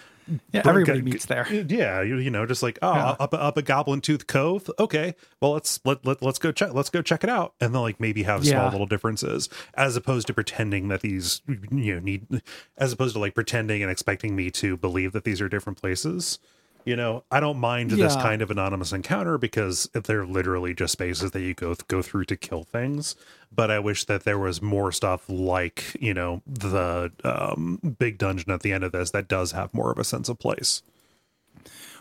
Yeah, 0.52 0.62
everybody 0.64 1.00
g- 1.00 1.04
meets 1.04 1.26
there. 1.26 1.46
yeah, 1.52 2.00
you, 2.00 2.16
you 2.16 2.30
know, 2.30 2.46
just 2.46 2.62
like 2.62 2.78
oh, 2.80 2.94
Yeah. 2.94 3.16
up 3.18 3.34
up 3.34 3.56
a 3.56 3.62
Goblin 3.62 4.00
Tooth 4.00 4.28
Cove. 4.28 4.70
Okay, 4.78 5.16
well 5.40 5.50
let's 5.52 5.80
let, 5.84 6.06
let 6.06 6.22
let's 6.22 6.38
go 6.38 6.52
check 6.52 6.72
let's 6.74 6.90
go 6.90 7.02
check 7.02 7.24
it 7.24 7.28
out, 7.28 7.54
and 7.60 7.74
then 7.74 7.82
like 7.82 7.98
maybe 7.98 8.22
have 8.22 8.46
small 8.46 8.66
Yeah. 8.66 8.70
little 8.70 8.86
differences, 8.86 9.48
as 9.74 9.96
opposed 9.96 10.28
to 10.28 10.32
pretending 10.32 10.86
that 10.88 11.00
these 11.00 11.42
you 11.72 11.94
know 11.94 11.98
need, 12.00 12.40
as 12.78 12.92
opposed 12.92 13.14
to 13.14 13.18
like 13.18 13.34
pretending 13.34 13.82
and 13.82 13.90
expecting 13.90 14.36
me 14.36 14.48
to 14.52 14.76
believe 14.76 15.10
that 15.12 15.24
these 15.24 15.40
are 15.40 15.48
different 15.48 15.80
places. 15.80 16.38
You 16.84 16.96
know, 16.96 17.22
I 17.30 17.38
don't 17.38 17.58
mind 17.58 17.92
this 17.92 18.16
kind 18.16 18.42
of 18.42 18.50
anonymous 18.50 18.92
encounter 18.92 19.38
because 19.38 19.88
they're 19.92 20.26
literally 20.26 20.74
just 20.74 20.92
spaces 20.92 21.30
that 21.30 21.40
you 21.40 21.54
go 21.54 21.74
go 21.86 22.02
through 22.02 22.24
to 22.24 22.36
kill 22.36 22.64
things. 22.64 23.14
But 23.54 23.70
I 23.70 23.78
wish 23.78 24.04
that 24.06 24.24
there 24.24 24.38
was 24.38 24.60
more 24.60 24.90
stuff 24.90 25.28
like 25.28 25.96
you 26.00 26.12
know 26.12 26.42
the 26.46 27.12
um, 27.22 27.78
big 27.98 28.18
dungeon 28.18 28.50
at 28.50 28.62
the 28.62 28.72
end 28.72 28.82
of 28.82 28.92
this 28.92 29.10
that 29.12 29.28
does 29.28 29.52
have 29.52 29.72
more 29.72 29.92
of 29.92 29.98
a 29.98 30.04
sense 30.04 30.28
of 30.28 30.38
place. 30.38 30.82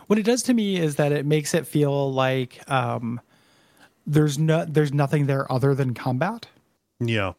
What 0.08 0.18
it 0.18 0.24
does 0.24 0.44
to 0.44 0.54
me 0.54 0.78
is 0.78 0.96
that 0.96 1.12
it 1.12 1.26
makes 1.26 1.54
it 1.54 1.68
feel 1.68 2.12
like 2.12 2.60
um, 2.70 3.22
there's 4.06 4.38
no 4.38 4.66
there's 4.66 4.94
nothing 4.94 5.28
there 5.28 5.52
other 5.52 5.76
than 5.76 5.94
combat. 5.94 6.48
Yeah. 7.00 7.34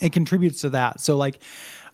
It 0.00 0.12
contributes 0.12 0.62
to 0.62 0.70
that. 0.70 1.00
So 1.00 1.16
like, 1.16 1.40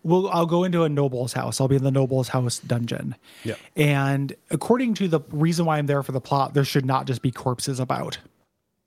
we'll 0.03 0.29
I'll 0.31 0.47
go 0.47 0.65
into 0.65 0.85
a 0.85 0.89
noble's 0.89 1.33
house. 1.33 1.61
I'll 1.61 1.69
be 1.69 1.77
in 1.77 1.85
the 1.85 1.91
noble's 1.91 2.29
house 2.29 2.59
dungeon. 2.59 3.15
Yeah. 3.45 3.55
And 3.77 4.35
according 4.51 4.95
to 4.95 5.09
the 5.09 5.21
reason 5.31 5.65
why 5.67 5.79
I'm 5.79 5.87
there 5.87 6.03
for 6.03 6.13
the 6.13 6.21
plot, 6.21 6.55
there 6.55 6.65
should 6.65 6.87
not 6.87 7.07
just 7.07 7.23
be 7.23 7.31
corpses 7.31 7.81
about. 7.81 8.19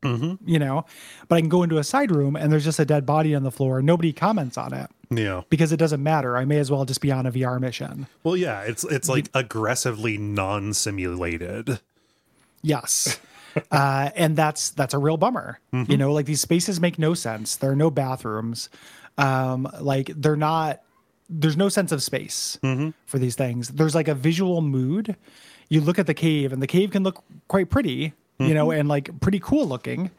Mm-hmm. 0.04 0.50
You 0.50 0.58
know, 0.58 0.86
but 1.28 1.36
I 1.36 1.42
can 1.42 1.50
go 1.50 1.62
into 1.62 1.78
a 1.78 1.84
side 1.84 2.10
room 2.10 2.36
and 2.36 2.52
there's 2.52 2.64
just 2.64 2.80
a 2.80 2.86
dead 2.86 3.06
body 3.06 3.36
on 3.36 3.44
the 3.44 3.52
floor. 3.52 3.84
Nobody 3.84 4.12
comments 4.12 4.58
on 4.58 4.74
it 4.74 4.90
Yeah. 5.12 5.42
because 5.52 5.72
it 5.72 5.78
doesn't 5.78 6.02
matter. 6.02 6.36
I 6.38 6.44
may 6.44 6.58
as 6.58 6.72
well 6.72 6.86
just 6.86 7.02
be 7.02 7.12
on 7.12 7.28
a 7.28 7.32
VR 7.32 7.60
mission. 7.60 8.08
Well, 8.24 8.36
yeah, 8.36 8.62
it's 8.62 8.84
it's 8.86 9.08
like 9.08 9.30
aggressively 9.36 10.18
non-simulated. 10.18 11.80
Yes. 12.64 13.20
uh, 13.72 14.10
and 14.16 14.36
that's 14.36 14.72
that's 14.72 14.94
a 14.96 14.98
real 14.98 15.18
bummer. 15.18 15.60
You 15.72 15.98
know, 15.98 16.14
like 16.14 16.26
these 16.26 16.42
spaces 16.42 16.80
make 16.80 16.98
no 16.98 17.14
sense. 17.14 17.56
There 17.58 17.70
are 17.72 17.76
no 17.76 17.92
bathrooms. 17.92 18.70
Um, 19.18 19.70
like 19.82 20.12
they're 20.16 20.36
not 20.36 20.82
there's 21.32 21.56
no 21.58 21.70
sense 21.70 21.92
of 21.92 22.04
space 22.04 22.60
for 23.06 23.18
these 23.18 23.36
things. 23.36 23.70
There's 23.70 23.96
like 23.96 24.08
a 24.10 24.14
visual 24.16 24.62
mood. 24.62 25.16
You 25.70 25.80
look 25.82 25.98
at 25.98 26.06
the 26.08 26.14
cave 26.14 26.52
and 26.52 26.62
the 26.62 26.68
cave 26.68 26.92
can 26.92 27.04
look 27.04 27.24
quite 27.48 27.70
pretty, 27.70 28.14
you 28.40 28.54
know, 28.54 28.72
and 28.72 28.90
like 28.90 29.10
pretty 29.22 29.40
cool 29.40 29.66
looking. 29.66 30.12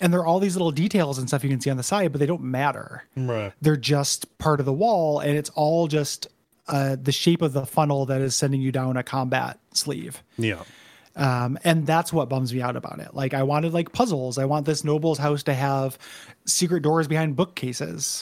And 0.00 0.12
there 0.12 0.20
are 0.20 0.26
all 0.26 0.40
these 0.40 0.54
little 0.56 0.72
details 0.72 1.18
and 1.18 1.28
stuff 1.28 1.42
you 1.44 1.50
can 1.50 1.60
see 1.60 1.70
on 1.70 1.76
the 1.78 1.82
side, 1.82 2.12
but 2.12 2.18
they 2.18 2.26
don't 2.26 2.42
matter. 2.42 3.04
Right. 3.16 3.52
They're 3.62 3.76
just 3.76 4.36
part 4.38 4.60
of 4.60 4.66
the 4.66 4.72
wall, 4.72 5.20
and 5.20 5.36
it's 5.38 5.50
all 5.50 5.86
just 5.86 6.26
uh, 6.68 6.96
the 7.00 7.12
shape 7.12 7.40
of 7.42 7.52
the 7.52 7.64
funnel 7.64 8.04
that 8.06 8.20
is 8.20 8.34
sending 8.34 8.60
you 8.60 8.72
down 8.72 8.96
a 8.96 9.02
combat 9.02 9.58
sleeve 9.72 10.22
Yeah. 10.36 10.62
um, 11.16 11.58
and 11.62 11.86
that's 11.86 12.12
what 12.12 12.28
bums 12.28 12.52
me 12.52 12.60
out 12.60 12.74
about 12.76 12.98
it. 13.00 13.14
Like 13.14 13.34
I 13.34 13.44
wanted 13.44 13.72
like 13.72 13.92
puzzles. 13.92 14.36
I 14.36 14.46
want 14.46 14.66
this 14.66 14.82
noble's 14.82 15.18
house 15.18 15.42
to 15.44 15.54
have 15.54 15.96
secret 16.46 16.82
doors 16.82 17.06
behind 17.06 17.36
bookcases. 17.36 18.20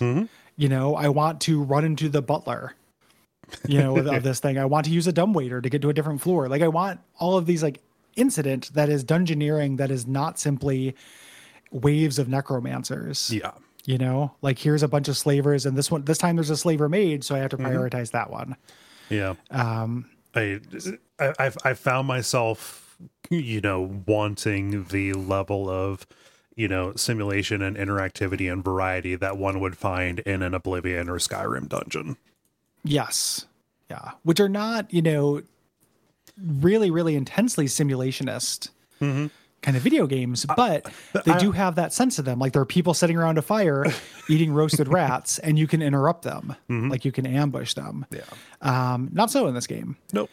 You 0.56 0.68
know, 0.68 0.94
I 0.94 1.08
want 1.08 1.40
to 1.42 1.62
run 1.62 1.84
into 1.84 2.08
the 2.08 2.22
butler. 2.22 2.74
You 3.66 3.78
know, 3.78 3.96
of, 3.96 4.22
this 4.22 4.40
thing. 4.40 4.58
I 4.58 4.64
want 4.64 4.86
to 4.86 4.92
use 4.92 5.06
a 5.06 5.12
dumbwaiter 5.12 5.60
to 5.60 5.68
get 5.68 5.82
to 5.82 5.90
a 5.90 5.92
different 5.92 6.20
floor. 6.20 6.48
Like 6.48 6.62
I 6.62 6.68
want 6.68 7.00
all 7.18 7.36
of 7.36 7.46
these 7.46 7.62
like 7.62 7.80
incident 8.16 8.70
that 8.74 8.88
is 8.88 9.04
dungeoneering 9.04 9.78
that 9.78 9.90
is 9.90 10.06
not 10.06 10.38
simply 10.38 10.94
waves 11.70 12.18
of 12.18 12.28
necromancers. 12.28 13.30
Yeah. 13.30 13.52
You 13.84 13.98
know, 13.98 14.34
like 14.42 14.58
here's 14.58 14.82
a 14.82 14.88
bunch 14.88 15.08
of 15.08 15.16
slavers, 15.16 15.66
and 15.66 15.76
this 15.76 15.90
one 15.90 16.04
this 16.04 16.18
time 16.18 16.36
there's 16.36 16.50
a 16.50 16.56
slaver 16.56 16.88
maid, 16.88 17.24
so 17.24 17.34
I 17.34 17.38
have 17.38 17.50
to 17.50 17.56
prioritize 17.56 18.12
that 18.12 18.30
one. 18.30 18.56
Yeah. 19.08 19.34
Um 19.50 20.08
I 20.34 20.60
I 21.18 21.32
I've 21.38 21.58
I 21.64 21.74
found 21.74 22.06
myself 22.06 22.96
you 23.30 23.60
know 23.60 24.02
wanting 24.06 24.84
the 24.84 25.14
level 25.14 25.68
of 25.68 26.06
you 26.56 26.68
know 26.68 26.94
simulation 26.96 27.62
and 27.62 27.76
interactivity 27.76 28.52
and 28.52 28.64
variety 28.64 29.14
that 29.16 29.36
one 29.36 29.60
would 29.60 29.76
find 29.76 30.20
in 30.20 30.42
an 30.42 30.54
Oblivion 30.54 31.08
or 31.08 31.16
Skyrim 31.16 31.68
dungeon. 31.68 32.16
Yes. 32.84 33.46
Yeah. 33.90 34.12
Which 34.22 34.40
are 34.40 34.48
not, 34.48 34.92
you 34.92 35.02
know, 35.02 35.42
really, 36.40 36.90
really 36.90 37.14
intensely 37.14 37.66
simulationist 37.66 38.70
kind 39.00 39.76
of 39.76 39.82
video 39.82 40.06
games, 40.06 40.46
but 40.56 40.86
they 41.24 41.36
do 41.38 41.52
have 41.52 41.74
that 41.76 41.92
sense 41.92 42.18
of 42.18 42.24
them. 42.24 42.38
Like 42.38 42.52
there 42.52 42.62
are 42.62 42.66
people 42.66 42.94
sitting 42.94 43.16
around 43.16 43.38
a 43.38 43.42
fire 43.42 43.84
eating 44.28 44.52
roasted 44.52 44.88
rats 44.88 45.38
and 45.38 45.58
you 45.58 45.66
can 45.66 45.82
interrupt 45.82 46.22
them. 46.22 46.56
Like 46.68 47.04
you 47.04 47.12
can 47.12 47.26
ambush 47.26 47.74
them. 47.74 48.06
Yeah. 48.10 48.22
Um, 48.60 49.10
not 49.12 49.30
so 49.30 49.46
in 49.46 49.54
this 49.54 49.66
game. 49.66 49.96
Nope. 50.12 50.30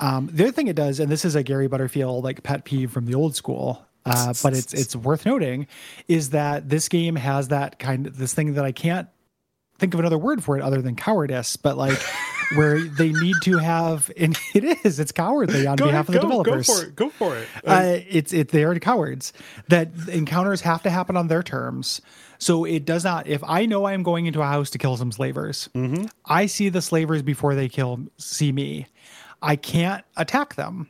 Um, 0.00 0.28
the 0.32 0.44
other 0.44 0.52
thing 0.52 0.66
it 0.66 0.76
does, 0.76 1.00
and 1.00 1.10
this 1.10 1.24
is 1.24 1.34
a 1.34 1.42
Gary 1.42 1.68
Butterfield 1.68 2.24
like 2.24 2.42
pet 2.42 2.64
peeve 2.64 2.90
from 2.90 3.06
the 3.06 3.14
old 3.14 3.36
school, 3.36 3.86
uh, 4.06 4.34
but 4.42 4.54
it's 4.54 4.74
it's 4.74 4.94
worth 4.94 5.26
noting, 5.26 5.66
is 6.08 6.30
that 6.30 6.68
this 6.68 6.88
game 6.88 7.16
has 7.16 7.48
that 7.48 7.78
kind 7.78 8.06
of 8.06 8.16
this 8.18 8.34
thing 8.34 8.54
that 8.54 8.64
I 8.64 8.72
can't 8.72 9.08
think 9.78 9.94
of 9.94 10.00
another 10.00 10.18
word 10.18 10.42
for 10.44 10.56
it 10.56 10.62
other 10.62 10.80
than 10.80 10.94
cowardice, 10.94 11.56
but 11.56 11.76
like 11.76 11.98
where 12.56 12.80
they 12.80 13.12
need 13.12 13.34
to 13.42 13.58
have, 13.58 14.10
and 14.16 14.38
it 14.54 14.84
is, 14.84 15.00
it's 15.00 15.12
cowardly 15.12 15.66
on 15.66 15.76
behalf 15.76 16.08
of 16.08 16.14
the 16.14 16.20
developers. 16.20 16.66
Go 16.66 16.74
for 16.74 16.84
it. 16.84 16.96
Go 16.96 17.08
for 17.10 17.36
it. 17.36 17.48
Uh, 17.64 17.98
it's 18.08 18.32
it 18.32 18.48
they 18.48 18.64
are 18.64 18.78
cowards 18.78 19.32
that 19.68 19.90
encounters 20.08 20.60
have 20.60 20.82
to 20.82 20.90
happen 20.90 21.16
on 21.16 21.28
their 21.28 21.42
terms. 21.42 22.00
So 22.38 22.64
it 22.64 22.84
does 22.84 23.04
not. 23.04 23.26
If 23.26 23.42
I 23.44 23.64
know 23.64 23.86
I'm 23.86 24.02
going 24.02 24.26
into 24.26 24.42
a 24.42 24.46
house 24.46 24.68
to 24.70 24.78
kill 24.78 24.96
some 24.96 25.12
slavers, 25.12 25.68
I 26.26 26.46
see 26.46 26.68
the 26.68 26.82
slavers 26.82 27.22
before 27.22 27.54
they 27.54 27.68
kill 27.68 28.00
see 28.18 28.52
me. 28.52 28.86
I 29.40 29.56
can't 29.56 30.04
attack 30.16 30.54
them. 30.56 30.88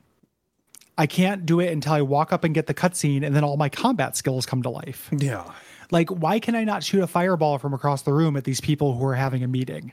I 0.97 1.07
can't 1.07 1.45
do 1.45 1.61
it 1.61 1.73
until 1.73 1.93
I 1.93 2.03
walk 2.03 2.33
up 2.33 2.45
and 2.45 2.55
get 2.55 2.67
the 2.67 2.75
cutscene, 2.75 3.25
and 3.25 3.35
then 3.35 3.45
all 3.45 3.57
my 3.57 3.69
combat 3.69 4.17
skills 4.17 4.47
come 4.47 4.63
to 4.63 4.71
life. 4.71 5.09
yeah. 5.13 5.51
Like, 5.91 6.09
why 6.09 6.41
can 6.41 6.55
I 6.55 6.65
not 6.65 6.83
shoot 6.83 7.03
a 7.03 7.07
fireball 7.07 7.59
from 7.59 7.75
across 7.75 8.03
the 8.03 8.13
room 8.13 8.37
at 8.37 8.45
these 8.45 8.61
people 8.61 8.97
who 8.97 9.05
are 9.05 9.15
having 9.15 9.45
a 9.45 9.49
meeting? 9.49 9.93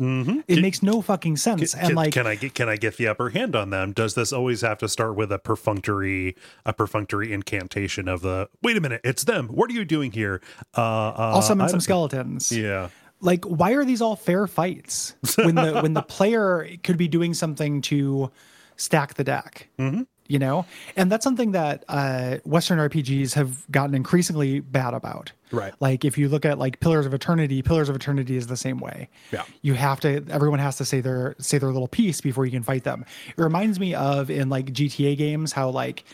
Mm-hmm. 0.00 0.40
It 0.48 0.60
makes 0.60 0.82
no 0.82 1.00
fucking 1.02 1.36
sense. 1.36 1.74
and 1.74 1.94
like, 1.94 2.12
can 2.12 2.26
I 2.26 2.34
get 2.34 2.54
can 2.54 2.68
I 2.68 2.76
get 2.76 2.96
the 2.96 3.06
upper 3.06 3.30
hand 3.30 3.54
on 3.54 3.70
them? 3.70 3.92
Does 3.92 4.14
this 4.14 4.32
always 4.32 4.62
have 4.62 4.78
to 4.78 4.88
start 4.88 5.14
with 5.14 5.30
a 5.30 5.38
perfunctory 5.38 6.34
a 6.66 6.72
perfunctory 6.72 7.32
incantation 7.32 8.08
of 8.08 8.20
the 8.22 8.48
wait 8.60 8.76
a 8.76 8.80
minute, 8.80 9.02
it's 9.04 9.22
them. 9.24 9.48
What 9.48 9.70
are 9.70 9.72
you 9.72 9.84
doing 9.84 10.10
here? 10.10 10.40
Uh, 10.76 10.80
uh 10.80 11.32
I'll 11.34 11.42
summon 11.42 11.68
some 11.68 11.80
skeletons. 11.80 12.50
Yeah. 12.50 12.88
like 13.20 13.44
why 13.44 13.72
are 13.72 13.84
these 13.84 14.02
all 14.02 14.16
fair 14.16 14.48
fights 14.48 15.14
when 15.36 15.54
the 15.54 15.80
when 15.80 15.94
the 15.94 16.02
player 16.16 16.68
could 16.82 16.96
be 16.96 17.06
doing 17.06 17.32
something 17.32 17.80
to 17.82 18.32
stack 18.76 19.14
the 19.14 19.24
deck 19.24 19.68
Mm-hmm. 19.78 20.02
You 20.28 20.38
know 20.38 20.64
and 20.96 21.12
that's 21.12 21.22
something 21.24 21.52
that 21.52 21.84
uh 21.88 22.38
western 22.44 22.78
rpgs 22.78 23.34
have 23.34 23.70
gotten 23.70 23.94
increasingly 23.94 24.60
bad 24.60 24.94
about 24.94 25.32
Right. 25.52 25.72
like 25.78 26.04
if 26.04 26.18
you 26.18 26.28
look 26.28 26.44
at 26.44 26.58
like 26.58 26.80
pillars 26.80 27.06
of 27.06 27.14
eternity 27.14 27.62
pillars 27.62 27.88
of 27.88 27.94
eternity 27.96 28.36
is 28.36 28.46
the 28.48 28.56
same 28.56 28.78
way 28.78 29.08
Yeah. 29.32 29.44
you 29.62 29.74
have 29.74 30.00
to 30.00 30.24
everyone 30.30 30.58
has 30.58 30.76
to 30.78 30.84
say 30.84 31.00
their 31.00 31.36
say 31.38 31.58
their 31.58 31.70
little 31.70 31.86
piece 31.88 32.20
before 32.20 32.44
you 32.46 32.50
can 32.52 32.62
fight 32.62 32.84
them 32.84 33.04
it 33.28 33.40
reminds 33.40 33.78
me 33.78 33.94
of 33.94 34.30
in 34.30 34.48
like 34.48 34.72
gta 34.72 35.16
games 35.16 35.52
how 35.52 35.68
like 35.70 36.04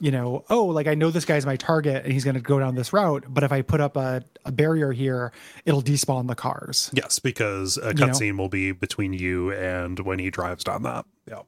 you 0.00 0.10
know 0.10 0.44
oh 0.50 0.64
like 0.66 0.86
i 0.86 0.94
know 0.94 1.10
this 1.10 1.24
guy's 1.24 1.44
my 1.44 1.56
target 1.56 2.04
and 2.04 2.12
he's 2.12 2.24
going 2.24 2.34
to 2.36 2.40
go 2.40 2.58
down 2.58 2.74
this 2.74 2.92
route 2.92 3.24
but 3.28 3.42
if 3.44 3.50
i 3.52 3.60
put 3.62 3.80
up 3.80 3.96
a, 3.96 4.22
a 4.44 4.52
barrier 4.52 4.92
here 4.92 5.32
it'll 5.64 5.82
despawn 5.82 6.26
the 6.28 6.34
cars 6.34 6.90
Yes, 6.94 7.18
because 7.18 7.76
a 7.78 7.92
know? 7.94 8.06
cutscene 8.06 8.38
will 8.38 8.48
be 8.48 8.72
between 8.72 9.12
you 9.12 9.52
and 9.52 9.98
when 10.00 10.18
he 10.18 10.30
drives 10.30 10.64
down 10.64 10.82
that. 10.84 11.04
Yeah. 11.28 11.40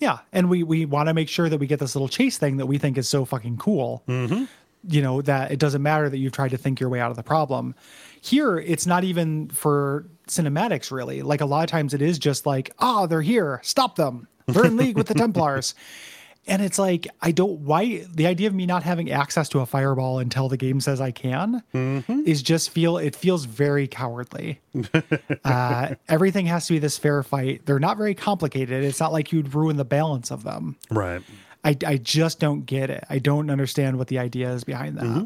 Yeah, 0.00 0.20
and 0.32 0.48
we 0.48 0.62
we 0.62 0.86
want 0.86 1.08
to 1.08 1.14
make 1.14 1.28
sure 1.28 1.48
that 1.48 1.58
we 1.58 1.66
get 1.66 1.78
this 1.78 1.94
little 1.94 2.08
chase 2.08 2.38
thing 2.38 2.56
that 2.56 2.66
we 2.66 2.78
think 2.78 2.96
is 2.98 3.06
so 3.06 3.24
fucking 3.24 3.58
cool. 3.58 4.02
you 4.88 5.02
know 5.02 5.20
that 5.20 5.52
it 5.52 5.58
doesn't 5.58 5.82
matter 5.82 6.08
that 6.08 6.16
you've 6.16 6.32
tried 6.32 6.50
to 6.52 6.56
think 6.56 6.80
your 6.80 6.88
way 6.88 7.00
out 7.00 7.10
of 7.10 7.16
the 7.16 7.22
problem. 7.22 7.74
Here 8.22 8.58
it's 8.58 8.86
not 8.86 9.04
even 9.04 9.50
for 9.50 10.06
cinematics 10.26 10.90
really. 10.90 11.20
Like 11.20 11.42
a 11.42 11.46
lot 11.46 11.64
of 11.64 11.70
times 11.70 11.92
it 11.92 12.00
is 12.00 12.18
just 12.18 12.46
like 12.46 12.70
ah 12.78 13.02
oh, 13.02 13.06
they're 13.06 13.22
here. 13.22 13.60
Stop 13.62 13.96
them. 13.96 14.26
They're 14.46 14.64
in 14.64 14.78
league 14.78 14.96
with 14.96 15.06
the 15.06 15.14
templars 15.24 15.74
and 16.46 16.62
it's 16.62 16.78
like 16.78 17.06
i 17.22 17.30
don't 17.30 17.60
why 17.60 18.04
the 18.14 18.26
idea 18.26 18.46
of 18.46 18.54
me 18.54 18.66
not 18.66 18.82
having 18.82 19.10
access 19.10 19.48
to 19.48 19.60
a 19.60 19.66
fireball 19.66 20.18
until 20.18 20.48
the 20.48 20.56
game 20.56 20.80
says 20.80 21.00
i 21.00 21.10
can 21.10 21.62
mm-hmm. 21.74 22.22
is 22.26 22.42
just 22.42 22.70
feel 22.70 22.98
it 22.98 23.14
feels 23.14 23.44
very 23.44 23.86
cowardly 23.86 24.60
uh, 25.44 25.94
everything 26.08 26.46
has 26.46 26.66
to 26.66 26.74
be 26.74 26.78
this 26.78 26.98
fair 26.98 27.22
fight 27.22 27.64
they're 27.66 27.78
not 27.78 27.96
very 27.96 28.14
complicated 28.14 28.84
it's 28.84 29.00
not 29.00 29.12
like 29.12 29.32
you'd 29.32 29.54
ruin 29.54 29.76
the 29.76 29.84
balance 29.84 30.30
of 30.30 30.42
them 30.42 30.76
right 30.90 31.22
I, 31.64 31.76
I 31.86 31.96
just 31.98 32.40
don't 32.40 32.64
get 32.64 32.90
it. 32.90 33.04
I 33.10 33.18
don't 33.18 33.50
understand 33.50 33.98
what 33.98 34.08
the 34.08 34.18
idea 34.18 34.50
is 34.50 34.64
behind 34.64 34.96
that. 34.96 35.04
Mm-hmm. 35.04 35.24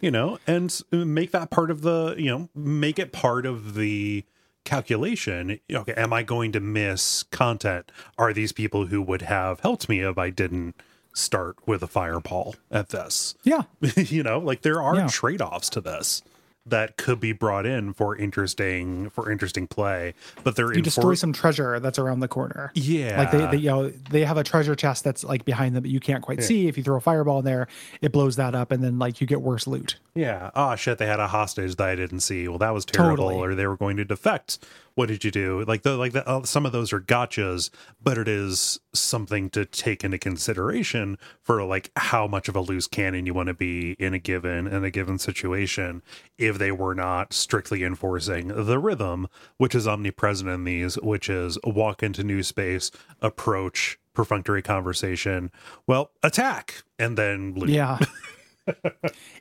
You 0.00 0.10
know, 0.10 0.38
and 0.46 0.80
make 0.90 1.30
that 1.30 1.50
part 1.50 1.70
of 1.70 1.82
the, 1.82 2.14
you 2.18 2.26
know, 2.26 2.48
make 2.54 2.98
it 2.98 3.12
part 3.12 3.46
of 3.46 3.74
the 3.74 4.24
calculation. 4.64 5.60
Okay, 5.70 5.94
am 5.94 6.12
I 6.12 6.22
going 6.22 6.52
to 6.52 6.60
miss 6.60 7.24
content? 7.24 7.90
Are 8.18 8.32
these 8.32 8.52
people 8.52 8.86
who 8.86 9.02
would 9.02 9.22
have 9.22 9.60
helped 9.60 9.88
me 9.88 10.00
if 10.00 10.18
I 10.18 10.30
didn't 10.30 10.74
start 11.14 11.56
with 11.66 11.82
a 11.82 11.86
fireball 11.86 12.56
at 12.70 12.90
this? 12.90 13.34
Yeah. 13.42 13.62
you 13.96 14.22
know, 14.22 14.38
like 14.38 14.62
there 14.62 14.80
are 14.80 14.96
yeah. 14.96 15.08
trade 15.08 15.42
offs 15.42 15.70
to 15.70 15.80
this 15.80 16.22
that 16.64 16.96
could 16.96 17.18
be 17.18 17.32
brought 17.32 17.66
in 17.66 17.92
for 17.92 18.16
interesting 18.16 19.10
for 19.10 19.30
interesting 19.30 19.66
play 19.66 20.14
but 20.44 20.54
they're 20.54 20.72
you 20.72 20.82
destroy 20.82 21.14
some 21.14 21.32
treasure 21.32 21.80
that's 21.80 21.98
around 21.98 22.20
the 22.20 22.28
corner. 22.28 22.70
Yeah. 22.74 23.18
Like 23.18 23.30
they, 23.32 23.46
they 23.46 23.56
you 23.56 23.70
know 23.70 23.88
they 23.88 24.24
have 24.24 24.36
a 24.36 24.44
treasure 24.44 24.76
chest 24.76 25.02
that's 25.02 25.24
like 25.24 25.44
behind 25.44 25.74
them 25.74 25.82
that 25.82 25.88
you 25.88 26.00
can't 26.00 26.22
quite 26.22 26.38
yeah. 26.38 26.44
see. 26.44 26.68
If 26.68 26.76
you 26.76 26.84
throw 26.84 26.96
a 26.96 27.00
fireball 27.00 27.40
in 27.40 27.44
there 27.44 27.66
it 28.00 28.12
blows 28.12 28.36
that 28.36 28.54
up 28.54 28.70
and 28.70 28.82
then 28.82 28.98
like 28.98 29.20
you 29.20 29.26
get 29.26 29.42
worse 29.42 29.66
loot. 29.66 29.96
Yeah. 30.14 30.50
Oh 30.54 30.76
shit 30.76 30.98
they 30.98 31.06
had 31.06 31.20
a 31.20 31.28
hostage 31.28 31.76
that 31.76 31.88
i 31.88 31.96
didn't 31.96 32.20
see. 32.20 32.46
Well 32.46 32.58
that 32.58 32.72
was 32.72 32.84
terrible 32.84 33.28
totally. 33.28 33.52
or 33.52 33.54
they 33.54 33.66
were 33.66 33.76
going 33.76 33.96
to 33.96 34.04
defect 34.04 34.64
what 34.94 35.08
did 35.08 35.24
you 35.24 35.30
do? 35.30 35.64
Like 35.66 35.82
the 35.82 35.96
like 35.96 36.12
the, 36.12 36.26
uh, 36.28 36.44
some 36.44 36.66
of 36.66 36.72
those 36.72 36.92
are 36.92 37.00
gotchas 37.00 37.70
but 38.02 38.18
it 38.18 38.28
is 38.28 38.80
something 38.92 39.50
to 39.50 39.64
take 39.64 40.04
into 40.04 40.18
consideration 40.18 41.18
for 41.42 41.62
like 41.64 41.90
how 41.96 42.26
much 42.26 42.48
of 42.48 42.56
a 42.56 42.60
loose 42.60 42.86
cannon 42.86 43.26
you 43.26 43.34
want 43.34 43.48
to 43.48 43.54
be 43.54 43.92
in 43.98 44.14
a 44.14 44.18
given 44.18 44.66
in 44.66 44.84
a 44.84 44.90
given 44.90 45.18
situation 45.18 46.02
if 46.38 46.58
they 46.58 46.72
were 46.72 46.94
not 46.94 47.32
strictly 47.32 47.84
enforcing 47.84 48.48
the 48.48 48.78
rhythm 48.78 49.28
which 49.56 49.74
is 49.74 49.86
omnipresent 49.86 50.48
in 50.48 50.64
these 50.64 50.96
which 50.96 51.28
is 51.28 51.58
walk 51.64 52.02
into 52.02 52.22
new 52.22 52.42
space 52.42 52.90
approach 53.20 53.98
perfunctory 54.14 54.62
conversation 54.62 55.50
well 55.86 56.10
attack 56.22 56.82
and 56.98 57.16
then 57.16 57.54
loot. 57.54 57.70
yeah. 57.70 57.98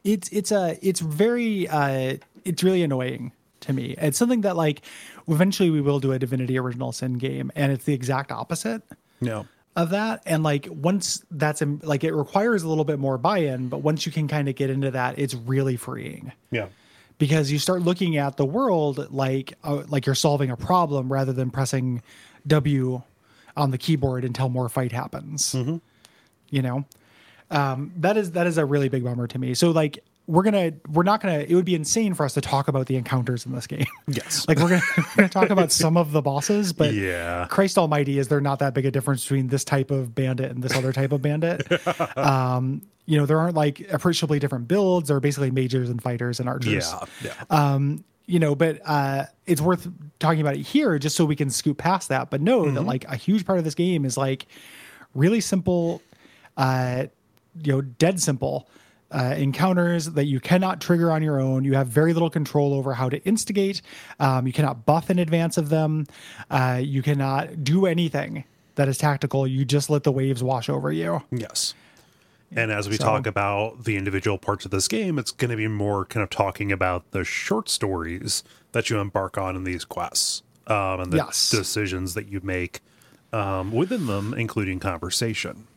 It's 0.04 0.30
it's 0.30 0.52
a 0.52 0.80
it's 0.82 1.00
very 1.00 1.68
uh 1.68 2.18
it's 2.44 2.64
really 2.64 2.82
annoying 2.82 3.32
to 3.62 3.74
me. 3.74 3.96
It's 3.98 4.18
something 4.18 4.42
that 4.42 4.56
like 4.56 4.82
eventually 5.28 5.70
we 5.70 5.82
will 5.82 6.00
do 6.00 6.12
a 6.12 6.20
Divinity 6.20 6.58
Original 6.58 6.92
Sin 6.92 7.18
game, 7.18 7.52
and 7.56 7.72
it's 7.72 7.86
the 7.86 7.94
exact 7.94 8.32
opposite. 8.32 8.84
Yeah. 9.20 9.44
Of 9.74 9.92
that, 9.92 10.22
and 10.26 10.44
like 10.44 10.68
once 10.70 11.24
that's 11.32 11.62
in, 11.62 11.80
like 11.84 12.04
it 12.04 12.14
requires 12.14 12.64
a 12.64 12.68
little 12.68 12.84
bit 12.84 13.00
more 13.00 13.18
buy-in, 13.18 13.70
but 13.70 13.78
once 13.78 14.06
you 14.06 14.12
can 14.12 14.28
kind 14.28 14.50
of 14.50 14.56
get 14.56 14.70
into 14.70 14.92
that, 14.92 15.18
it's 15.18 15.34
really 15.34 15.78
freeing. 15.78 16.34
Yeah 16.52 16.68
because 17.22 17.52
you 17.52 17.60
start 17.60 17.84
looking 17.84 18.18
at 18.18 18.36
the 18.36 18.46
world 18.46 19.12
like 19.14 19.54
uh, 19.64 19.84
like 19.90 20.08
you're 20.08 20.16
solving 20.16 20.50
a 20.50 20.58
problem 20.58 21.14
rather 21.14 21.32
than 21.32 21.52
pressing 21.52 22.02
W 22.48 23.04
on 23.56 23.70
the 23.70 23.78
keyboard 23.78 24.26
until 24.26 24.50
more 24.50 24.68
fight 24.70 24.92
happens. 24.92 25.54
Mm-hmm. 25.54 25.78
You 26.50 26.62
know, 26.64 26.86
um, 27.52 27.94
that 27.98 28.18
is 28.18 28.32
that 28.32 28.48
is 28.48 28.58
a 28.58 28.66
really 28.66 28.90
big 28.90 29.04
bummer 29.04 29.28
to 29.28 29.38
me. 29.38 29.54
So 29.54 29.70
like 29.70 30.04
we're 30.32 30.44
gonna 30.44 30.72
we're 30.88 31.04
not 31.04 31.20
gonna 31.20 31.40
it 31.40 31.54
would 31.54 31.66
be 31.66 31.76
insane 31.76 32.14
for 32.14 32.26
us 32.26 32.34
to 32.36 32.42
talk 32.42 32.70
about 32.70 32.88
the 32.88 32.96
encounters 32.96 33.46
in 33.46 33.52
this 33.52 33.68
game. 33.68 33.86
Yes. 34.08 34.46
Like 34.52 34.60
we're 34.60 34.70
gonna, 34.70 34.82
we're 34.98 35.16
gonna 35.18 35.30
talk 35.30 35.50
about 35.50 35.72
some 35.72 35.98
of 35.98 36.14
the 36.14 36.22
bosses 36.22 36.72
but 36.74 36.94
yeah. 36.94 37.48
Christ 37.50 37.78
almighty 37.78 38.18
is 38.18 38.30
there 38.30 38.40
not 38.40 38.60
that 38.60 38.74
big 38.74 38.86
a 38.86 38.92
difference 38.92 39.24
between 39.24 39.48
this 39.48 39.66
type 39.66 39.92
of 39.92 40.16
bandit 40.16 40.52
and 40.52 40.64
this 40.64 40.76
other 40.76 40.94
type 40.94 41.12
of 41.12 41.22
bandit? 41.22 41.68
Um 42.18 42.82
you 43.06 43.18
know 43.18 43.26
there 43.26 43.40
aren't 43.40 43.56
like 43.56 43.82
appreciably 43.92 44.40
different 44.40 44.68
builds. 44.68 45.10
They're 45.10 45.20
basically 45.20 45.52
majors 45.52 45.90
and 45.90 46.02
fighters 46.02 46.40
and 46.40 46.48
archers. 46.48 46.94
Yeah, 46.94 47.06
yeah. 47.24 47.34
um 47.50 48.06
you 48.26 48.40
know 48.40 48.56
but 48.56 48.80
uh 48.86 49.26
it's 49.46 49.62
worth 49.62 49.90
talking 50.20 50.40
about 50.40 50.56
it 50.56 50.62
here 50.62 50.98
just 50.98 51.18
so 51.18 51.26
we 51.26 51.36
can 51.36 51.50
scoot 51.50 51.78
past 51.78 52.08
that 52.08 52.30
but 52.30 52.40
know 52.40 52.64
mm-hmm. 52.64 52.76
that 52.76 52.84
like 52.84 53.04
a 53.06 53.18
huge 53.18 53.46
part 53.46 53.60
of 53.60 53.66
this 53.66 53.76
game 53.76 54.06
is 54.06 54.16
like 54.16 54.46
really 55.14 55.42
simple 55.42 56.02
uh 56.56 57.06
you 57.62 57.74
know 57.74 57.82
dead 57.82 58.22
simple 58.22 58.70
uh, 59.12 59.36
encounters 59.38 60.06
that 60.12 60.26
you 60.26 60.40
cannot 60.40 60.82
trigger 60.82 61.12
on 61.12 61.22
your 61.22 61.40
own. 61.40 61.64
You 61.64 61.74
have 61.74 61.88
very 61.88 62.14
little 62.14 62.30
control 62.30 62.74
over 62.74 62.94
how 62.94 63.10
to 63.10 63.24
instigate. 63.24 63.82
Um, 64.20 64.48
you 64.48 64.54
cannot 64.54 64.86
buff 64.86 65.10
in 65.10 65.20
advance 65.20 65.58
of 65.58 65.70
them. 65.70 66.08
Uh, 66.50 66.80
you 66.84 67.02
cannot 67.02 67.64
do 67.64 67.86
anything 67.86 68.46
that 68.76 68.88
is 68.88 68.98
tactical. 68.98 69.46
You 69.46 69.66
just 69.66 69.90
let 69.90 70.04
the 70.04 70.12
waves 70.12 70.44
wash 70.44 70.70
over 70.70 70.92
you. 70.92 71.24
Yes. 71.32 71.74
And 72.54 72.72
as 72.72 72.90
we 72.90 72.98
so, 72.98 73.06
talk 73.06 73.28
about 73.28 73.86
the 73.86 73.96
individual 73.96 74.38
parts 74.38 74.66
of 74.66 74.72
this 74.72 74.88
game, 74.88 75.18
it's 75.18 75.32
going 75.32 75.52
to 75.52 75.58
be 75.58 75.68
more 75.68 76.06
kind 76.06 76.24
of 76.24 76.30
talking 76.30 76.72
about 76.72 77.10
the 77.12 77.24
short 77.24 77.70
stories 77.70 78.44
that 78.74 78.90
you 78.90 79.00
embark 79.00 79.38
on 79.38 79.56
in 79.56 79.64
these 79.64 79.86
quests 79.86 80.44
um, 80.68 81.00
and 81.00 81.12
the 81.14 81.18
yes. 81.18 81.50
decisions 81.50 82.14
that 82.14 82.28
you 82.28 82.42
make 82.44 82.82
um, 83.32 83.72
within 83.72 84.08
them, 84.08 84.34
including 84.34 84.80
conversation. 84.80 85.68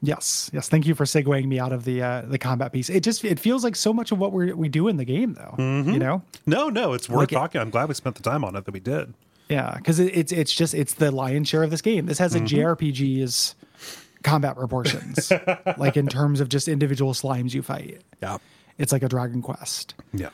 Yes, 0.00 0.50
yes. 0.52 0.68
Thank 0.68 0.86
you 0.86 0.94
for 0.94 1.04
segueing 1.04 1.46
me 1.46 1.58
out 1.58 1.72
of 1.72 1.84
the 1.84 2.02
uh, 2.02 2.22
the 2.22 2.38
combat 2.38 2.72
piece. 2.72 2.88
It 2.88 3.02
just 3.02 3.24
it 3.24 3.40
feels 3.40 3.64
like 3.64 3.74
so 3.74 3.92
much 3.92 4.12
of 4.12 4.18
what 4.18 4.32
we 4.32 4.52
we 4.52 4.68
do 4.68 4.86
in 4.86 4.96
the 4.96 5.04
game, 5.04 5.34
though. 5.34 5.54
Mm-hmm. 5.58 5.90
You 5.90 5.98
know? 5.98 6.22
No, 6.46 6.68
no. 6.68 6.92
It's 6.92 7.08
worth 7.08 7.18
like 7.18 7.28
talking. 7.30 7.60
It, 7.60 7.62
I'm 7.62 7.70
glad 7.70 7.88
we 7.88 7.94
spent 7.94 8.16
the 8.16 8.22
time 8.22 8.44
on 8.44 8.54
it 8.54 8.64
that 8.64 8.72
we 8.72 8.80
did. 8.80 9.12
Yeah, 9.48 9.74
because 9.76 9.98
it, 9.98 10.16
it's 10.16 10.30
it's 10.30 10.52
just 10.52 10.74
it's 10.74 10.94
the 10.94 11.10
lion's 11.10 11.48
share 11.48 11.62
of 11.62 11.70
this 11.70 11.82
game. 11.82 12.06
This 12.06 12.18
has 12.18 12.34
a 12.34 12.40
mm-hmm. 12.40 12.58
JRPG's 12.58 13.56
combat 14.22 14.56
proportions, 14.56 15.32
like 15.78 15.96
in 15.96 16.06
terms 16.06 16.40
of 16.40 16.48
just 16.48 16.68
individual 16.68 17.12
slimes 17.12 17.54
you 17.54 17.62
fight. 17.62 18.02
Yeah, 18.22 18.38
it's 18.76 18.92
like 18.92 19.02
a 19.02 19.08
Dragon 19.08 19.42
Quest. 19.42 19.94
Yeah. 20.12 20.30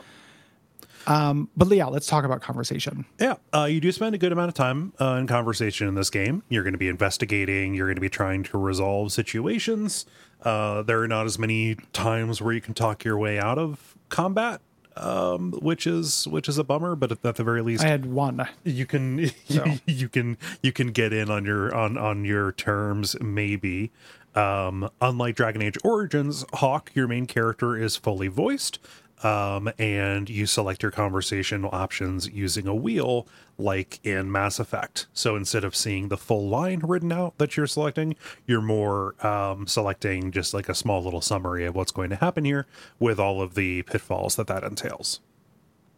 Um, 1.06 1.48
but 1.56 1.68
yeah, 1.68 1.86
let's 1.86 2.06
talk 2.06 2.24
about 2.24 2.40
conversation. 2.40 3.04
Yeah, 3.20 3.34
uh, 3.52 3.64
you 3.64 3.80
do 3.80 3.92
spend 3.92 4.14
a 4.14 4.18
good 4.18 4.32
amount 4.32 4.48
of 4.48 4.54
time 4.54 4.92
uh, 5.00 5.16
in 5.20 5.26
conversation 5.26 5.88
in 5.88 5.94
this 5.94 6.10
game. 6.10 6.42
You're 6.48 6.62
going 6.62 6.74
to 6.74 6.78
be 6.78 6.88
investigating. 6.88 7.74
You're 7.74 7.86
going 7.86 7.96
to 7.96 8.00
be 8.00 8.08
trying 8.08 8.42
to 8.44 8.58
resolve 8.58 9.12
situations. 9.12 10.06
Uh, 10.42 10.82
there 10.82 11.00
are 11.02 11.08
not 11.08 11.26
as 11.26 11.38
many 11.38 11.76
times 11.92 12.40
where 12.40 12.52
you 12.52 12.60
can 12.60 12.74
talk 12.74 13.04
your 13.04 13.16
way 13.16 13.38
out 13.38 13.58
of 13.58 13.96
combat, 14.10 14.60
um, 14.96 15.52
which 15.52 15.86
is 15.86 16.28
which 16.28 16.48
is 16.48 16.58
a 16.58 16.64
bummer. 16.64 16.94
But 16.94 17.12
at, 17.12 17.22
the 17.36 17.44
very 17.44 17.62
least, 17.62 17.82
I 17.82 17.88
had 17.88 18.06
one. 18.06 18.46
You 18.62 18.86
can 18.86 19.30
so. 19.48 19.64
you 19.86 20.08
can 20.08 20.36
you 20.62 20.72
can 20.72 20.88
get 20.88 21.12
in 21.12 21.30
on 21.30 21.44
your 21.44 21.74
on 21.74 21.96
on 21.96 22.24
your 22.24 22.52
terms, 22.52 23.16
maybe. 23.20 23.90
Um, 24.34 24.90
unlike 25.00 25.36
Dragon 25.36 25.62
Age 25.62 25.78
Origins, 25.84 26.44
Hawke, 26.54 26.90
your 26.94 27.06
main 27.06 27.26
character, 27.26 27.76
is 27.76 27.96
fully 27.96 28.26
voiced 28.26 28.80
um, 29.22 29.70
and 29.78 30.28
you 30.28 30.46
select 30.46 30.82
your 30.82 30.90
conversation 30.90 31.64
options 31.64 32.28
using 32.28 32.66
a 32.66 32.74
wheel 32.74 33.26
like 33.56 34.00
in 34.04 34.30
Mass 34.30 34.58
Effect. 34.58 35.06
So 35.12 35.36
instead 35.36 35.64
of 35.64 35.76
seeing 35.76 36.08
the 36.08 36.16
full 36.16 36.48
line 36.48 36.80
written 36.80 37.12
out 37.12 37.38
that 37.38 37.56
you're 37.56 37.66
selecting, 37.66 38.16
you're 38.46 38.60
more 38.60 39.14
um, 39.24 39.66
selecting 39.66 40.32
just 40.32 40.52
like 40.52 40.68
a 40.68 40.74
small 40.74 41.02
little 41.02 41.20
summary 41.20 41.64
of 41.64 41.74
what's 41.74 41.92
going 41.92 42.10
to 42.10 42.16
happen 42.16 42.44
here 42.44 42.66
with 42.98 43.20
all 43.20 43.40
of 43.40 43.54
the 43.54 43.82
pitfalls 43.82 44.36
that 44.36 44.48
that 44.48 44.64
entails. 44.64 45.20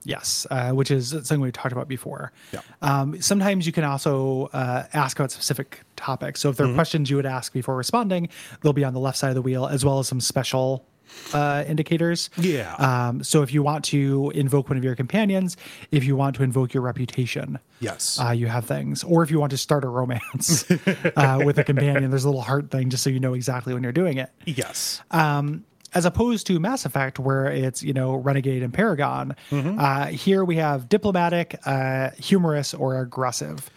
Yes, 0.05 0.47
uh, 0.53 0.71
which 0.71 0.93
is 0.93 1.09
something 1.09 1.41
we 1.41 1.51
talked 1.51 1.73
about 1.73 1.89
before. 1.89 2.31
Yeah. 2.53 2.61
Um, 2.81 3.21
sometimes 3.21 3.67
you 3.67 3.73
can 3.73 3.83
also 3.83 4.49
uh, 4.53 4.85
ask 4.93 5.19
about 5.19 5.33
specific 5.33 5.81
topics. 5.97 6.41
So 6.41 6.49
if 6.49 6.57
there 6.57 6.65
are 6.65 6.69
mm-hmm. 6.69 6.77
questions 6.77 7.11
you 7.11 7.17
would 7.17 7.27
ask 7.27 7.53
before 7.53 7.75
responding, 7.75 8.29
they'll 8.61 8.73
be 8.73 8.85
on 8.85 8.95
the 8.95 9.01
left 9.01 9.19
side 9.19 9.31
of 9.31 9.35
the 9.35 9.43
wheel, 9.43 9.67
as 9.67 9.85
well 9.85 9.99
as 9.99 10.07
some 10.07 10.21
special 10.21 10.85
uh, 11.33 11.65
indicators. 11.67 12.31
Yeah. 12.37 12.75
Um, 12.75 13.23
so 13.23 13.43
if 13.43 13.53
you 13.53 13.63
want 13.63 13.85
to 13.87 14.31
invoke 14.35 14.69
one 14.69 14.79
of 14.79 14.85
your 14.85 14.95
companions, 14.95 15.57
if 15.91 16.05
you 16.05 16.17
want 16.17 16.37
to 16.37 16.43
invoke 16.43 16.75
your 16.75 16.83
reputation, 16.83 17.59
yes, 17.81 18.19
uh, 18.21 18.31
you 18.31 18.47
have 18.47 18.65
things. 18.65 19.05
Or 19.05 19.23
if 19.23 19.31
you 19.31 19.39
want 19.39 19.51
to 19.51 19.59
start 19.59 19.85
a 19.85 19.89
romance 19.89 20.71
uh, 21.17 21.41
with 21.45 21.59
a 21.59 21.65
companion, 21.65 22.11
there's 22.11 22.25
a 22.25 22.29
little 22.29 22.43
heart 22.43 22.71
thing 22.71 22.91
just 22.91 23.03
so 23.03 23.11
you 23.11 23.21
know 23.21 23.35
exactly 23.35 23.75
when 23.75 23.83
you're 23.83 23.93
doing 23.93 24.19
it. 24.19 24.31
Yes. 24.45 25.03
Um, 25.11 25.65
as 25.95 26.05
opposed 26.05 26.47
to 26.49 26.61
Mass 26.61 26.85
Effect, 26.85 27.19
where 27.19 27.47
it's 27.47 27.83
you 27.83 27.93
know 27.93 28.17
Renegade 28.17 28.63
and 28.63 28.73
Paragon. 28.73 29.35
Mm-hmm. 29.51 29.79
Uh, 29.79 30.07
here 30.07 30.45
we 30.45 30.57
have 30.57 30.89
diplomatic, 30.89 31.59
uh, 31.65 32.11
humorous, 32.19 32.75
or 32.75 33.01
aggressive. 33.01 33.71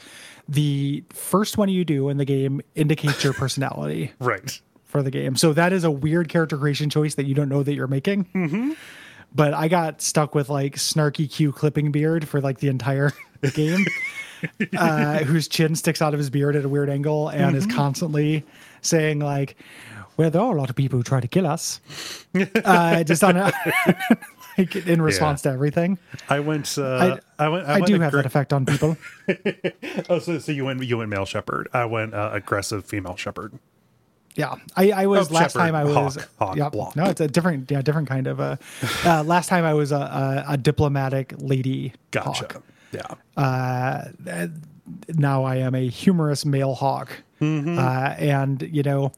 The 0.47 1.03
first 1.11 1.57
one 1.57 1.69
you 1.69 1.85
do 1.85 2.09
in 2.09 2.17
the 2.17 2.25
game 2.25 2.61
indicates 2.75 3.23
your 3.23 3.33
personality. 3.33 4.11
right 4.19 4.59
for 4.89 5.03
the 5.03 5.11
game. 5.11 5.35
So 5.35 5.53
that 5.53 5.71
is 5.71 5.83
a 5.83 5.91
weird 5.91 6.27
character 6.27 6.57
creation 6.57 6.89
choice 6.89 7.15
that 7.15 7.25
you 7.25 7.35
don't 7.35 7.47
know 7.47 7.63
that 7.63 7.73
you're 7.73 7.87
making. 7.87 8.25
Mm-hmm. 8.25 8.71
But 9.33 9.53
I 9.53 9.67
got 9.67 10.01
stuck 10.01 10.33
with 10.33 10.49
like 10.49 10.75
snarky 10.75 11.31
Q 11.31 11.51
clipping 11.51 11.91
beard 11.91 12.27
for 12.27 12.41
like 12.41 12.57
the 12.57 12.67
entire 12.67 13.13
game, 13.53 13.85
uh, 14.75 15.19
whose 15.19 15.47
chin 15.47 15.75
sticks 15.75 16.01
out 16.01 16.13
of 16.13 16.17
his 16.17 16.31
beard 16.31 16.55
at 16.55 16.65
a 16.65 16.69
weird 16.69 16.89
angle 16.89 17.29
and 17.29 17.55
mm-hmm. 17.55 17.55
is 17.55 17.67
constantly 17.67 18.43
saying 18.81 19.19
like, 19.19 19.55
where 20.15 20.31
there 20.31 20.41
are 20.41 20.53
a 20.53 20.59
lot 20.59 20.69
of 20.69 20.75
people 20.75 20.97
who 20.97 21.03
try 21.03 21.21
to 21.21 21.27
kill 21.27 21.45
us. 21.45 21.79
uh, 22.65 23.03
just 23.03 23.23
on 23.23 23.37
a, 23.37 23.53
like 24.57 24.75
in 24.75 25.01
response 25.01 25.43
to 25.43 25.49
everything. 25.49 25.99
I 26.27 26.39
went. 26.39 26.77
Uh, 26.77 27.19
I, 27.37 27.47
went. 27.47 27.67
I, 27.67 27.75
I 27.75 27.75
went 27.75 27.85
do 27.85 27.97
aggr- 27.97 28.01
have 28.01 28.11
that 28.13 28.25
effect 28.25 28.51
on 28.51 28.65
people. 28.65 28.97
Oh, 30.09 30.17
so, 30.17 30.39
so 30.39 30.51
you 30.51 30.65
went. 30.65 30.83
You 30.83 30.97
went 30.97 31.09
male 31.11 31.25
Shepard. 31.25 31.69
I 31.71 31.85
went 31.85 32.15
uh, 32.15 32.31
aggressive 32.33 32.83
female 32.83 33.15
Shepard. 33.15 33.53
Yeah, 34.35 34.55
I, 34.75 34.91
I 34.91 35.05
was 35.07 35.29
Oh, 35.29 35.33
last 35.33 35.53
Shepard, 35.53 35.61
time 35.67 35.75
I 35.75 35.83
was. 35.83 36.15
Hawke, 36.15 36.29
Hawke, 36.39 36.57
yep. 36.57 36.71
block. 36.71 36.95
No, 36.95 37.05
it's 37.05 37.19
a 37.19 37.27
different, 37.27 37.69
yeah, 37.69 37.81
different 37.81 38.07
kind 38.07 38.27
of 38.27 38.39
a. 38.39 38.57
Uh, 39.03 39.23
last 39.23 39.47
time 39.49 39.65
I 39.65 39.73
was 39.73 39.91
a, 39.91 39.97
a, 40.47 40.53
a 40.53 40.57
diplomatic 40.57 41.33
lady. 41.39 41.93
Gotcha. 42.11 42.47
Hawke. 42.51 42.63
Yeah. 42.91 43.15
Uh, 43.35 44.05
now 45.09 45.43
I 45.43 45.57
am 45.57 45.75
a 45.75 45.87
humorous 45.87 46.45
male 46.45 46.73
Hawke, 46.75 47.11
Mm-hmm. 47.41 47.79
uh, 47.79 48.15
and 48.17 48.61
you 48.63 48.83
know, 48.83 49.13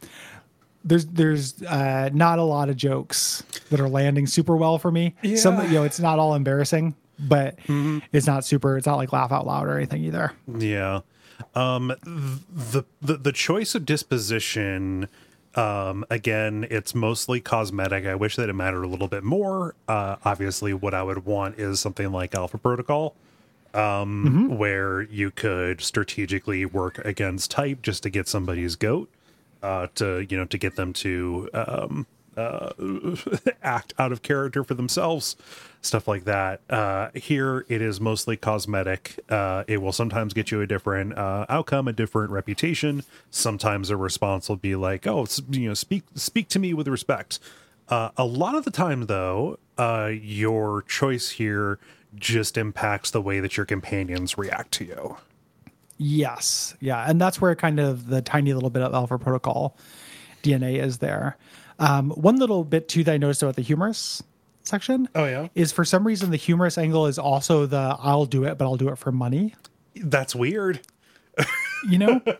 there's 0.84 1.06
there's 1.08 1.62
uh, 1.64 2.10
not 2.14 2.38
a 2.40 2.44
lot 2.44 2.70
of 2.70 2.76
jokes 2.78 3.44
that 3.70 3.80
are 3.80 3.90
landing 3.90 4.28
super 4.28 4.56
well 4.56 4.78
for 4.78 4.92
me. 4.92 5.16
Some 5.36 5.62
you 5.68 5.74
know, 5.74 5.84
it's 5.84 6.00
not 6.00 6.20
all 6.20 6.36
embarrassing, 6.36 6.96
but 7.20 7.58
Mm-hmm. 7.62 8.00
it's 8.14 8.28
not 8.28 8.46
super. 8.46 8.78
It's 8.78 8.86
not 8.88 8.98
like 8.98 9.12
laugh 9.14 9.32
out 9.32 9.46
loud 9.48 9.68
or 9.68 9.76
anything 9.78 10.04
either. 10.04 10.34
Yeah. 10.58 11.02
Um 11.56 11.94
the 12.04 12.86
the 13.02 13.18
the 13.18 13.32
choice 13.32 13.76
of 13.76 13.86
disposition 13.86 15.08
um 15.56 16.06
again 16.10 16.66
it's 16.70 16.96
mostly 16.96 17.42
cosmetic. 17.42 18.06
I 18.06 18.16
wish 18.16 18.36
that 18.38 18.50
it 18.50 18.54
mattered 18.54 18.84
a 18.84 18.88
little 18.88 19.08
bit 19.08 19.24
more. 19.24 19.76
Uh 19.88 20.16
obviously 20.24 20.74
what 20.74 20.94
I 20.94 21.04
would 21.04 21.26
want 21.26 21.60
is 21.60 21.80
something 21.80 22.12
like 22.12 22.36
Alpha 22.36 22.58
Protocol 22.58 23.16
um 23.74 24.58
where 24.58 25.02
you 25.02 25.32
could 25.32 25.80
strategically 25.82 26.66
work 26.66 26.98
against 27.06 27.52
type 27.52 27.82
just 27.82 28.04
to 28.04 28.10
get 28.10 28.28
somebody's 28.28 28.76
goat 28.76 29.10
uh 29.64 29.88
to 29.96 30.26
you 30.30 30.36
know 30.38 30.44
to 30.46 30.58
get 30.58 30.76
them 30.76 30.92
to 30.92 31.50
um 31.54 32.06
uh, 32.38 32.72
act 33.64 33.94
out 34.00 34.14
of 34.14 34.22
character 34.22 34.64
for 34.64 34.74
themselves, 34.74 35.36
stuff 35.82 36.08
like 36.08 36.26
that. 36.26 36.62
Uh, 36.70 37.10
here, 37.14 37.66
it 37.68 37.82
is 37.82 38.00
mostly 38.00 38.38
cosmetic. 38.38 39.20
Uh, 39.30 39.64
it 39.68 39.82
will 39.82 39.92
sometimes 39.92 40.34
get 40.34 40.52
you 40.52 40.62
a 40.62 40.68
different 40.68 41.18
uh, 41.18 41.46
outcome, 41.50 41.88
a 41.88 41.94
different 41.94 42.32
reputation. 42.32 43.04
Sometimes 43.30 43.90
a 43.90 43.98
response 43.98 44.48
will 44.48 44.58
be 44.58 44.76
like, 44.76 45.06
"Oh, 45.08 45.28
you 45.50 45.68
know, 45.68 45.74
speak 45.74 46.04
speak 46.16 46.48
to 46.50 46.60
me 46.60 46.74
with 46.74 46.88
respect." 46.88 47.40
Uh, 47.90 48.10
a 48.16 48.26
lot 48.26 48.56
of 48.56 48.64
the 48.64 48.72
time, 48.72 49.08
though, 49.08 49.60
uh, 49.78 50.12
your 50.14 50.84
choice 50.84 51.32
here 51.32 51.78
just 52.16 52.58
impacts 52.58 53.12
the 53.12 53.22
way 53.22 53.40
that 53.40 53.58
your 53.58 53.66
companions 53.66 54.38
react 54.38 54.72
to 54.72 54.86
you. 54.86 55.18
Yes. 55.98 56.76
Yeah. 56.80 57.06
And 57.08 57.22
that's 57.22 57.40
where 57.40 57.54
kind 57.56 57.80
of 57.80 58.08
the 58.08 58.22
tiny 58.22 58.54
little 58.54 58.70
bit 58.70 58.82
of 58.82 58.94
Alpha 58.94 59.20
Protocol 59.20 59.78
DNA 60.42 60.82
is 60.82 60.98
there. 60.98 61.38
Um, 61.80 62.12
one 62.12 62.38
little 62.38 62.64
bit 62.64 62.88
too 62.88 63.04
that 63.04 63.14
I 63.14 63.18
noticed 63.18 63.44
about 63.44 63.56
the 63.56 63.62
humorous 63.62 64.24
section 64.64 65.08
Oh, 65.16 65.26
yeah? 65.26 65.48
is 65.56 65.72
for 65.72 65.84
some 65.86 66.06
reason 66.06 66.32
the 66.32 66.38
humorous 66.38 66.78
angle 66.78 67.08
is 67.08 67.18
also 67.20 67.66
the 67.66 67.96
I'll 68.00 68.26
do 68.26 68.44
it, 68.44 68.58
but 68.58 68.66
I'll 68.66 68.78
do 68.78 68.90
it 68.90 68.98
for 68.98 69.12
money. 69.12 69.56
That's 69.96 70.36
weird. 70.36 70.82
You 71.90 71.98
know? 71.98 72.22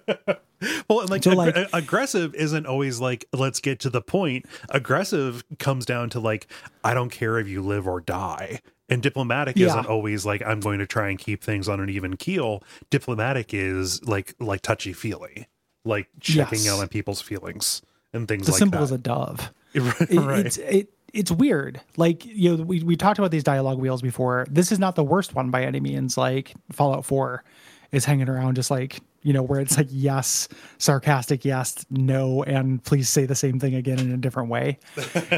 Well, 0.88 1.00
and 1.00 1.10
like, 1.10 1.24
So, 1.24 1.32
like- 1.32 1.56
aggressive 1.74 2.36
isn't 2.36 2.68
always 2.68 3.00
like 3.00 3.26
let's 3.34 3.60
get 3.60 3.80
to 3.80 3.90
the 3.90 4.00
point. 4.02 4.46
Aggressive 4.70 5.44
comes 5.58 5.88
down 5.88 6.12
to 6.12 6.20
like 6.20 6.46
I 6.84 6.94
don't 6.94 7.10
care 7.10 7.40
if 7.40 7.48
you 7.48 7.64
live 7.64 7.88
or 7.88 8.00
die. 8.00 8.62
And 8.88 9.02
diplomatic 9.02 9.58
Yeah. 9.58 9.70
isn't 9.70 9.88
always 9.88 10.24
like 10.24 10.44
I'm 10.46 10.60
going 10.60 10.78
to 10.78 10.86
try 10.86 11.10
and 11.10 11.18
keep 11.18 11.44
things 11.44 11.68
on 11.68 11.80
an 11.80 11.90
even 11.90 12.16
keel. 12.16 12.62
Diplomatic 12.92 13.56
is 13.56 14.04
like 14.04 14.36
like 14.40 14.62
touchy 14.62 14.94
feely, 14.94 15.48
like 15.84 16.10
checking 16.20 16.60
Yes. 16.60 16.70
out 16.76 16.80
on 16.82 16.90
people's 16.90 17.22
feelings 17.22 17.82
and 18.14 18.28
things 18.28 18.46
the 18.46 18.52
like 18.52 18.70
that. 18.72 18.82
is 18.84 18.92
a 18.92 18.98
dove. 19.00 19.52
right. 19.76 20.46
It- 20.46 20.46
It's 20.46 20.58
it 20.58 20.90
it's 21.14 21.32
weird. 21.32 21.82
Like 21.98 22.26
you 22.26 22.58
know, 22.58 22.64
we 22.64 22.84
we 22.84 22.96
talked 22.96 23.20
about 23.20 23.32
these 23.32 23.44
dialogue 23.44 23.80
wheels 23.80 24.02
before. 24.02 24.46
This 24.50 24.72
is 24.72 24.80
not 24.80 24.96
the 24.96 25.04
worst 25.04 25.36
one 25.36 25.52
by 25.52 25.64
any 25.64 25.80
means. 25.80 26.18
Like 26.18 26.54
Fallout 26.72 27.06
Four 27.06 27.44
is 27.92 28.06
hanging 28.06 28.30
around 28.30 28.56
just 28.56 28.72
like 28.72 29.00
you 29.24 29.34
know 29.34 29.44
where 29.44 29.60
it's 29.60 29.78
like 29.78 29.88
yes, 29.90 30.48
sarcastic 30.78 31.46
yes, 31.46 31.86
no, 31.90 32.44
and 32.44 32.84
please 32.84 33.10
say 33.10 33.26
the 33.26 33.36
same 33.36 33.60
thing 33.60 33.76
again 33.76 34.00
in 34.00 34.12
a 34.12 34.18
different 34.18 34.50
way. 34.50 34.80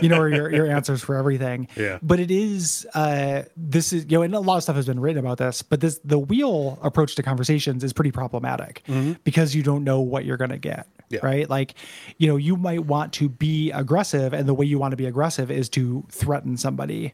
You 0.02 0.10
know, 0.10 0.20
where 0.20 0.30
your 0.30 0.54
your 0.54 0.68
answers 0.68 1.02
for 1.02 1.16
everything. 1.16 1.68
Yeah. 1.84 1.98
But 2.02 2.20
it 2.20 2.32
is 2.32 2.88
uh 2.94 3.44
this 3.58 3.92
is 3.92 4.06
you 4.06 4.18
know, 4.18 4.22
and 4.22 4.34
a 4.36 4.40
lot 4.40 4.58
of 4.58 4.64
stuff 4.64 4.76
has 4.76 4.86
been 4.86 5.00
written 5.00 5.20
about 5.20 5.38
this. 5.38 5.62
But 5.62 5.82
this 5.82 6.00
the 6.06 6.20
wheel 6.20 6.80
approach 6.82 7.16
to 7.16 7.24
conversations 7.24 7.84
is 7.84 7.94
pretty 7.94 8.12
problematic 8.12 8.84
because 9.24 9.54
you 9.56 9.64
don't 9.64 9.84
know 9.84 10.00
what 10.00 10.24
you're 10.24 10.38
gonna 10.38 10.58
get. 10.58 10.88
Yeah. 11.10 11.20
Right. 11.22 11.50
Like, 11.50 11.76
you 12.18 12.28
know, 12.28 12.38
you 12.38 12.56
might 12.56 12.86
want 12.86 13.14
to 13.14 13.30
be 13.30 13.70
aggressive, 13.72 14.34
and 14.34 14.48
the 14.48 14.54
way 14.54 14.66
you 14.66 14.80
want 14.80 14.92
to 14.94 14.98
be 14.98 15.06
aggressive 15.06 15.52
is 15.52 15.70
to 15.70 16.04
threaten 16.10 16.58
somebody, 16.58 17.14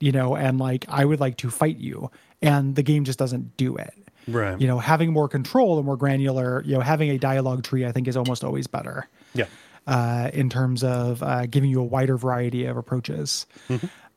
you 0.00 0.12
know, 0.12 0.34
and 0.36 0.58
like, 0.58 0.86
I 0.88 1.04
would 1.04 1.20
like 1.20 1.36
to 1.38 1.50
fight 1.50 1.76
you. 1.76 2.10
And 2.40 2.74
the 2.76 2.82
game 2.82 3.04
just 3.04 3.18
doesn't 3.18 3.56
do 3.56 3.76
it. 3.76 3.92
Right. 4.26 4.60
You 4.60 4.66
know, 4.66 4.78
having 4.78 5.12
more 5.12 5.28
control 5.28 5.76
and 5.76 5.86
more 5.86 5.96
granular, 5.96 6.62
you 6.64 6.74
know, 6.74 6.80
having 6.80 7.10
a 7.10 7.18
dialogue 7.18 7.64
tree, 7.64 7.84
I 7.84 7.92
think, 7.92 8.08
is 8.08 8.16
almost 8.16 8.44
always 8.44 8.66
better 8.66 9.08
yeah. 9.34 9.46
uh, 9.86 10.30
in 10.32 10.48
terms 10.48 10.82
of 10.82 11.22
uh, 11.22 11.46
giving 11.46 11.70
you 11.70 11.80
a 11.80 11.84
wider 11.84 12.16
variety 12.16 12.64
of 12.64 12.76
approaches. 12.76 13.46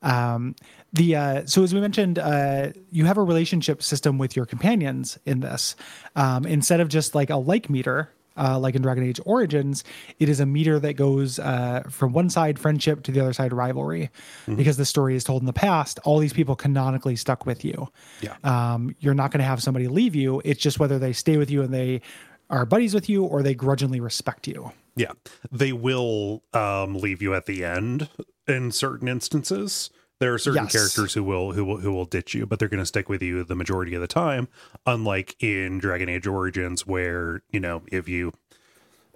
Um, 0.01 0.55
the 0.93 1.15
uh, 1.15 1.45
so 1.45 1.63
as 1.63 1.73
we 1.73 1.81
mentioned, 1.81 2.19
uh, 2.19 2.71
you 2.91 3.05
have 3.05 3.17
a 3.17 3.23
relationship 3.23 3.83
system 3.83 4.17
with 4.17 4.35
your 4.35 4.45
companions 4.45 5.17
in 5.25 5.41
this. 5.41 5.75
Um, 6.15 6.45
instead 6.45 6.79
of 6.79 6.89
just 6.89 7.15
like 7.15 7.29
a 7.29 7.35
like 7.35 7.69
meter, 7.69 8.09
uh, 8.37 8.59
like 8.59 8.75
in 8.75 8.81
Dragon 8.81 9.03
Age 9.03 9.19
Origins, 9.25 9.83
it 10.19 10.29
is 10.29 10.39
a 10.39 10.45
meter 10.45 10.79
that 10.79 10.93
goes 10.93 11.39
uh, 11.39 11.83
from 11.89 12.13
one 12.13 12.29
side 12.29 12.59
friendship 12.59 13.03
to 13.03 13.11
the 13.11 13.19
other 13.19 13.33
side 13.33 13.53
rivalry, 13.53 14.09
because 14.55 14.77
the 14.77 14.85
story 14.85 15.15
is 15.15 15.23
told 15.23 15.41
in 15.41 15.45
the 15.45 15.53
past. 15.53 15.99
All 16.03 16.19
these 16.19 16.33
people 16.33 16.55
canonically 16.55 17.15
stuck 17.15 17.45
with 17.45 17.65
you. 17.65 17.89
Yeah. 18.21 18.35
Um, 18.43 18.95
you're 18.99 19.13
not 19.13 19.31
going 19.31 19.39
to 19.39 19.45
have 19.45 19.61
somebody 19.61 19.87
leave 19.87 20.15
you. 20.15 20.41
It's 20.45 20.61
just 20.61 20.79
whether 20.79 20.99
they 20.99 21.13
stay 21.13 21.37
with 21.37 21.49
you 21.49 21.61
and 21.61 21.73
they 21.73 22.01
are 22.49 22.65
buddies 22.65 22.93
with 22.93 23.09
you 23.09 23.23
or 23.25 23.43
they 23.43 23.53
grudgingly 23.53 23.99
respect 23.99 24.47
you. 24.47 24.71
Yeah. 24.95 25.11
They 25.51 25.73
will 25.73 26.43
um 26.53 26.95
leave 26.95 27.21
you 27.21 27.33
at 27.33 27.45
the 27.45 27.63
end 27.65 28.09
in 28.47 28.71
certain 28.71 29.07
instances. 29.07 29.89
There 30.19 30.33
are 30.33 30.37
certain 30.39 30.63
Yes. 30.63 30.71
characters 30.73 31.13
who 31.13 31.23
will 31.23 31.51
who 31.53 31.63
will 31.63 31.77
who 31.77 31.91
will 31.93 32.05
ditch 32.05 32.33
you, 32.33 32.45
but 32.45 32.59
they're 32.59 32.67
going 32.69 32.81
to 32.81 32.85
stick 32.87 33.07
with 33.09 33.21
you 33.21 33.43
the 33.43 33.55
majority 33.55 33.93
of 33.93 34.01
the 34.01 34.07
time. 34.07 34.47
Unlike 34.85 35.35
in 35.41 35.77
Dragon 35.79 36.09
Age 36.09 36.25
Origins, 36.27 36.87
where 36.87 37.43
you 37.51 37.59
know 37.59 37.83
if 37.91 38.07
you 38.09 38.33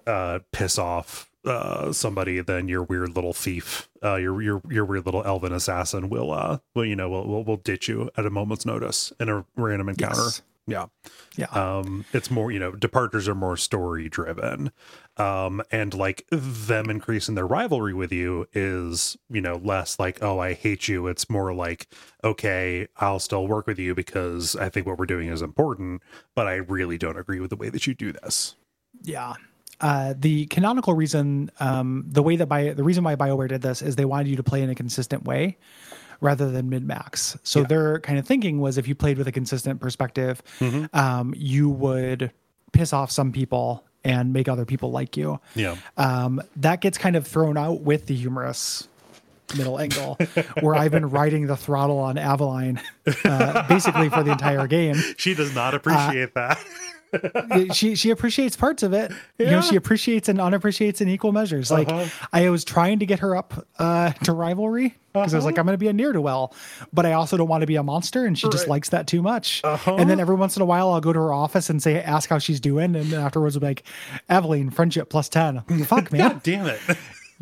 uh 0.06 0.40
piss 0.52 0.78
off 0.78 1.28
uh 1.44 1.92
somebody, 1.92 2.40
then 2.40 2.68
your 2.68 2.84
weird 2.84 3.16
little 3.16 3.32
thief, 3.32 3.88
uh 4.02 4.14
your 4.16 4.40
your 4.42 4.62
your 4.70 4.84
weird 4.84 5.04
little 5.06 5.24
elven 5.24 5.52
assassin 5.52 6.08
will 6.08 6.30
uh 6.30 6.58
will 6.74 6.84
you 6.84 6.94
know 6.96 7.08
will 7.08 7.26
will, 7.26 7.44
will 7.44 7.56
ditch 7.56 7.88
you 7.88 8.08
at 8.16 8.24
a 8.26 8.30
moment's 8.30 8.64
notice 8.64 9.12
in 9.18 9.28
a 9.28 9.44
random 9.56 9.88
encounter. 9.88 10.20
Yes. 10.22 10.42
Yeah 10.68 10.86
Yeah. 11.36 11.46
um 11.46 12.04
it's 12.12 12.30
more 12.30 12.52
you 12.52 12.60
know 12.60 12.70
departures 12.70 13.26
are 13.26 13.34
more 13.34 13.56
story 13.56 14.08
driven 14.08 14.70
um 15.18 15.62
and 15.70 15.94
like 15.94 16.24
them 16.30 16.88
increasing 16.88 17.34
their 17.34 17.46
rivalry 17.46 17.92
with 17.92 18.12
you 18.12 18.46
is 18.52 19.16
you 19.28 19.40
know 19.40 19.56
less 19.62 19.98
like 19.98 20.22
oh 20.22 20.38
i 20.38 20.54
hate 20.54 20.88
you 20.88 21.06
it's 21.06 21.28
more 21.28 21.52
like 21.52 21.86
okay 22.24 22.86
i'll 22.96 23.18
still 23.18 23.46
work 23.46 23.66
with 23.66 23.78
you 23.78 23.94
because 23.94 24.56
i 24.56 24.68
think 24.68 24.86
what 24.86 24.98
we're 24.98 25.06
doing 25.06 25.28
is 25.28 25.42
important 25.42 26.00
but 26.34 26.46
i 26.46 26.54
really 26.54 26.96
don't 26.96 27.18
agree 27.18 27.40
with 27.40 27.50
the 27.50 27.56
way 27.56 27.68
that 27.68 27.86
you 27.86 27.94
do 27.94 28.12
this 28.12 28.54
Yeah. 29.02 29.34
Uh, 29.80 30.14
the 30.16 30.46
canonical 30.46 30.94
reason, 30.94 31.50
um, 31.58 32.04
the 32.06 32.22
way 32.22 32.36
that 32.36 32.46
Bio, 32.46 32.72
the 32.72 32.84
reason 32.84 33.02
why 33.02 33.16
BioWare 33.16 33.48
did 33.48 33.62
this 33.62 33.82
is 33.82 33.96
they 33.96 34.04
wanted 34.04 34.28
you 34.28 34.36
to 34.36 34.42
play 34.44 34.62
in 34.62 34.70
a 34.70 34.76
consistent 34.76 35.24
way 35.24 35.58
rather 36.20 36.52
than 36.52 36.68
mid 36.70 36.86
max. 36.86 37.36
So 37.42 37.64
their 37.64 37.98
kind 37.98 38.16
of 38.16 38.24
thinking 38.24 38.60
was 38.60 38.78
if 38.78 38.86
you 38.86 38.94
played 38.94 39.18
with 39.18 39.26
a 39.26 39.32
consistent 39.32 39.80
perspective, 39.80 40.40
um, 40.92 41.34
you 41.36 41.68
would 41.68 42.30
piss 42.72 42.92
off 42.92 43.10
some 43.10 43.32
people 43.32 43.84
and 44.04 44.32
make 44.32 44.48
other 44.48 44.64
people 44.64 44.90
like 44.90 45.16
you. 45.16 45.40
yeah 45.54 45.76
Um, 45.96 46.40
that 46.56 46.80
gets 46.80 46.98
kind 46.98 47.16
of 47.16 47.26
thrown 47.26 47.56
out 47.56 47.80
with 47.82 48.06
the 48.06 48.14
humorous 48.14 48.88
middle 49.56 49.78
angle, 49.78 50.16
where 50.60 50.74
I've 50.74 50.90
been 50.92 51.10
riding 51.10 51.46
the 51.46 51.56
throttle 51.56 51.98
on 51.98 52.16
Aveline 52.16 52.80
uh, 53.24 53.68
basically 53.68 54.08
for 54.08 54.22
the 54.22 54.32
entire 54.32 54.66
game. 54.66 54.96
she 55.18 55.34
does 55.34 55.54
not 55.54 55.74
appreciate 55.74 56.34
that 56.34 56.58
she 57.72 57.94
she 57.94 58.10
appreciates 58.10 58.56
parts 58.56 58.82
of 58.82 58.92
it. 58.92 59.12
You 59.38 59.46
know, 59.46 59.60
she 59.60 59.76
appreciates 59.76 60.28
and 60.28 60.40
unappreciates 60.40 61.00
in 61.00 61.08
equal 61.08 61.32
measures. 61.32 61.70
Like 61.70 61.88
I 62.32 62.48
was 62.50 62.64
trying 62.64 62.98
to 63.00 63.06
get 63.06 63.20
her 63.20 63.36
up 63.36 63.66
uh, 63.78 64.12
to 64.24 64.32
rivalry 64.32 64.94
because 65.12 65.34
I 65.34 65.36
was 65.36 65.44
like, 65.44 65.58
I'm 65.58 65.66
going 65.66 65.74
to 65.74 65.78
be 65.78 65.88
a 65.88 65.92
near 65.92 66.12
to 66.12 66.20
well, 66.20 66.54
but 66.92 67.04
I 67.04 67.12
also 67.12 67.36
don't 67.36 67.48
want 67.48 67.60
to 67.60 67.66
be 67.66 67.76
a 67.76 67.82
monster, 67.82 68.24
and 68.24 68.38
she 68.38 68.48
just 68.48 68.66
likes 68.66 68.88
that 68.90 69.06
too 69.06 69.22
much. 69.22 69.60
And 69.86 70.08
then 70.08 70.20
every 70.20 70.36
once 70.36 70.56
in 70.56 70.62
a 70.62 70.66
while, 70.66 70.90
I'll 70.90 71.00
go 71.00 71.12
to 71.12 71.18
her 71.18 71.32
office 71.32 71.68
and 71.68 71.82
say, 71.82 72.02
ask 72.02 72.30
how 72.30 72.38
she's 72.38 72.60
doing, 72.60 72.96
and 72.96 73.12
then 73.12 73.20
afterwards, 73.20 73.56
I'll 73.56 73.60
be 73.60 73.66
like, 73.66 73.82
Aveline, 74.28 74.70
friendship 74.70 75.10
plus 75.10 75.28
ten. 75.28 75.60
Fuck 75.84 76.12
man, 76.12 76.20
god 76.20 76.42
damn 76.42 76.66
it 76.66 76.80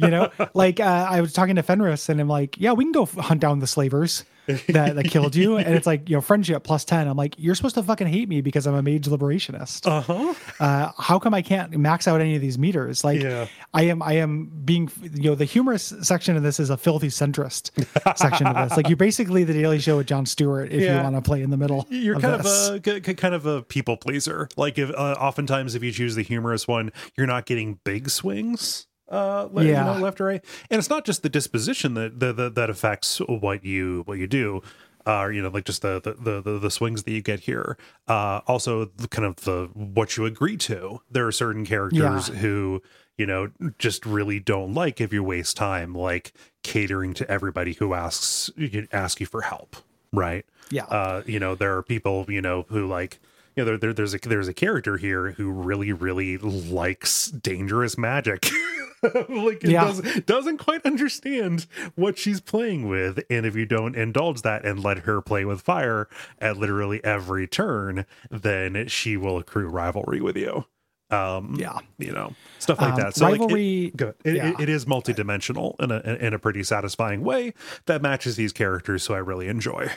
you 0.00 0.08
know, 0.08 0.30
like 0.54 0.80
uh, 0.80 1.06
I 1.10 1.20
was 1.20 1.32
talking 1.32 1.56
to 1.56 1.62
Fenris, 1.62 2.08
and 2.08 2.20
I'm 2.20 2.28
like, 2.28 2.58
yeah, 2.58 2.72
we 2.72 2.84
can 2.84 2.92
go 2.92 3.06
hunt 3.06 3.40
down 3.40 3.58
the 3.58 3.66
slavers. 3.66 4.24
That, 4.68 4.96
that 4.96 5.04
killed 5.10 5.34
you, 5.34 5.56
and 5.56 5.74
it's 5.74 5.86
like 5.86 6.08
you 6.08 6.16
know 6.16 6.20
friendship 6.20 6.62
plus 6.64 6.84
ten. 6.84 7.08
I'm 7.08 7.16
like, 7.16 7.34
you're 7.38 7.54
supposed 7.54 7.74
to 7.76 7.82
fucking 7.82 8.06
hate 8.06 8.28
me 8.28 8.40
because 8.40 8.66
I'm 8.66 8.74
a 8.74 8.82
mage 8.82 9.06
liberationist. 9.06 9.86
Uh-huh. 9.86 10.34
Uh, 10.58 10.92
how 10.98 11.18
come 11.18 11.34
I 11.34 11.42
can't 11.42 11.76
max 11.78 12.06
out 12.08 12.20
any 12.20 12.34
of 12.36 12.40
these 12.40 12.58
meters? 12.58 13.04
Like, 13.04 13.22
Yeah. 13.22 13.46
I 13.72 13.82
am, 13.84 14.02
I 14.02 14.14
am 14.14 14.50
being, 14.64 14.90
you 15.14 15.30
know, 15.30 15.34
the 15.34 15.44
humorous 15.44 15.92
section 16.02 16.36
of 16.36 16.42
this 16.42 16.58
is 16.60 16.70
a 16.70 16.76
filthy 16.76 17.08
centrist 17.08 17.70
section 18.16 18.46
of 18.46 18.68
this. 18.68 18.76
Like, 18.76 18.88
you're 18.88 18.96
basically 18.96 19.44
the 19.44 19.52
Daily 19.52 19.78
Show 19.78 19.98
with 19.98 20.06
Jon 20.06 20.26
Stewart 20.26 20.70
if 20.72 20.82
Yeah. 20.82 20.96
you 20.98 21.02
want 21.02 21.16
to 21.16 21.22
play 21.22 21.42
in 21.42 21.50
the 21.50 21.56
middle. 21.56 21.86
You're 21.90 22.16
of 22.16 22.22
kind 22.22 22.42
this. 22.42 22.68
of 22.68 22.86
a 22.86 23.00
kind 23.00 23.34
of 23.34 23.46
a 23.46 23.62
people 23.62 23.96
pleaser. 23.96 24.48
Like 24.56 24.78
if 24.78 24.90
uh, 24.90 25.16
oftentimes 25.18 25.74
if 25.74 25.82
you 25.82 25.92
choose 25.92 26.14
the 26.14 26.22
humorous 26.22 26.66
one, 26.68 26.92
you're 27.16 27.26
not 27.26 27.46
getting 27.46 27.78
big 27.84 28.10
swings. 28.10 28.86
Uh, 29.10 29.48
le- 29.52 29.64
you 29.64 29.70
Yeah. 29.70 29.84
know, 29.84 29.98
left 30.00 30.20
or 30.20 30.26
right, 30.26 30.44
and 30.70 30.78
it's 30.78 30.88
not 30.90 31.04
just 31.04 31.22
the 31.22 31.28
disposition 31.28 31.94
that 31.94 32.20
that, 32.20 32.36
that, 32.36 32.54
that 32.54 32.70
affects 32.70 33.18
what 33.18 33.64
you 33.64 34.02
what 34.06 34.18
you 34.18 34.26
do. 34.26 34.62
Uh, 35.06 35.28
you 35.28 35.40
know, 35.42 35.48
like 35.48 35.64
just 35.64 35.82
the 35.82 36.00
the, 36.00 36.40
the 36.42 36.58
the 36.58 36.70
swings 36.70 37.02
that 37.04 37.10
you 37.10 37.22
get 37.22 37.40
here. 37.40 37.76
Uh, 38.06 38.40
also, 38.46 38.84
the, 38.84 39.08
kind 39.08 39.26
of 39.26 39.36
the 39.36 39.68
what 39.74 40.16
you 40.16 40.26
agree 40.26 40.56
to. 40.58 41.00
There 41.10 41.26
are 41.26 41.32
certain 41.32 41.64
characters 41.66 42.28
Yeah. 42.28 42.34
who 42.36 42.82
you 43.18 43.26
know 43.26 43.50
just 43.78 44.04
really 44.06 44.38
don't 44.40 44.74
like 44.74 45.00
if 45.00 45.12
you 45.12 45.24
waste 45.24 45.56
time 45.56 45.94
like 45.94 46.32
catering 46.62 47.14
to 47.14 47.28
everybody 47.30 47.72
who 47.74 47.94
asks 47.94 48.50
you 48.56 48.86
ask 48.92 49.18
you 49.20 49.26
for 49.26 49.40
help, 49.42 49.76
right? 50.12 50.44
Yeah. 50.70 50.84
uh 50.84 51.22
you 51.26 51.40
know 51.40 51.54
there 51.56 51.76
are 51.76 51.82
people 51.82 52.26
you 52.28 52.40
know 52.40 52.64
who 52.68 52.86
like 52.86 53.18
you 53.56 53.62
know 53.62 53.64
there, 53.64 53.78
there 53.78 53.92
there's 53.92 54.14
a 54.14 54.18
there's 54.18 54.48
a 54.48 54.54
character 54.54 54.96
here 54.96 55.32
who 55.32 55.50
really 55.50 55.92
really 55.92 56.38
likes 56.38 57.28
dangerous 57.28 57.96
magic 57.98 58.48
like 59.28 59.64
it 59.64 59.70
Yeah. 59.70 59.84
does, 59.84 60.00
doesn't 60.26 60.58
quite 60.58 60.84
understand 60.84 61.66
what 61.94 62.18
she's 62.18 62.40
playing 62.40 62.88
with 62.88 63.18
and 63.30 63.46
if 63.46 63.56
you 63.56 63.66
don't 63.66 63.94
indulge 63.96 64.42
that 64.42 64.64
and 64.64 64.82
let 64.84 64.98
her 65.00 65.20
play 65.20 65.44
with 65.44 65.62
fire 65.62 66.08
at 66.38 66.56
literally 66.56 67.02
every 67.04 67.46
turn 67.46 68.04
then 68.30 68.86
she 68.88 69.16
will 69.16 69.38
accrue 69.38 69.68
rivalry 69.68 70.20
with 70.20 70.36
you 70.36 70.64
um 71.10 71.56
Yeah. 71.58 71.78
you 71.98 72.12
know 72.12 72.34
stuff 72.58 72.80
like 72.80 72.92
Um, 72.94 73.00
that 73.00 73.14
so 73.16 73.24
like, 73.24 73.34
it- 73.34 73.40
rivalry-. 73.40 73.92
It, 74.24 74.36
yeah. 74.36 74.50
it, 74.50 74.60
it 74.60 74.68
is 74.68 74.84
multidimensional 74.84 75.74
in 75.80 75.90
a 75.90 76.00
in 76.24 76.34
a 76.34 76.38
pretty 76.38 76.62
satisfying 76.62 77.22
way 77.22 77.54
that 77.86 78.00
matches 78.02 78.36
these 78.36 78.52
characters, 78.52 79.02
so 79.02 79.14
I 79.14 79.18
really 79.18 79.48
enjoy. 79.48 79.88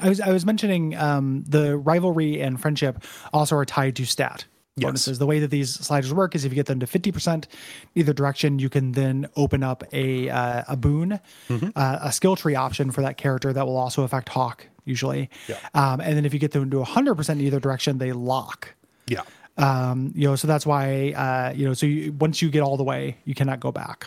I 0.00 0.08
was 0.08 0.20
I 0.20 0.30
was 0.30 0.44
mentioning 0.44 0.96
um, 0.96 1.44
the 1.46 1.76
rivalry 1.76 2.40
and 2.40 2.60
friendship 2.60 3.02
also 3.32 3.56
are 3.56 3.64
tied 3.64 3.96
to 3.96 4.04
stat 4.04 4.46
Yes. 4.80 5.06
The 5.06 5.26
way 5.26 5.40
that 5.40 5.50
these 5.50 5.74
sliders 5.74 6.14
work 6.14 6.36
is 6.36 6.44
if 6.44 6.52
you 6.52 6.56
get 6.56 6.66
them 6.66 6.78
to 6.80 6.86
fifty 6.86 7.10
percent 7.10 7.48
either 7.96 8.12
direction, 8.12 8.58
you 8.60 8.68
can 8.68 8.92
then 8.92 9.28
open 9.34 9.62
up 9.64 9.82
a 9.92 10.28
uh, 10.30 10.62
a 10.68 10.76
boon, 10.76 11.18
Mm-hmm. 11.48 11.70
uh, 11.74 11.98
a 12.02 12.12
skill 12.12 12.36
tree 12.36 12.54
option 12.54 12.90
for 12.92 13.02
that 13.02 13.16
character 13.16 13.52
that 13.52 13.66
will 13.66 13.76
also 13.76 14.02
affect 14.04 14.28
Hawke 14.28 14.68
usually. 14.84 15.30
Um, 15.74 16.00
and 16.00 16.16
then 16.16 16.24
if 16.24 16.32
you 16.32 16.38
get 16.38 16.52
them 16.52 16.70
to 16.70 16.84
hundred 16.84 17.16
percent 17.16 17.40
either 17.40 17.58
direction, 17.60 17.98
they 17.98 18.12
lock. 18.12 18.74
Yeah. 19.08 19.22
Um, 19.56 20.12
you 20.14 20.28
know, 20.28 20.36
so 20.36 20.46
that's 20.46 20.64
why 20.64 21.10
uh, 21.10 21.52
you 21.56 21.66
know, 21.66 21.74
so 21.74 21.86
you, 21.86 22.12
once 22.12 22.40
you 22.40 22.48
get 22.48 22.62
all 22.62 22.76
the 22.76 22.84
way, 22.84 23.16
you 23.24 23.34
cannot 23.34 23.58
go 23.58 23.72
back. 23.72 24.06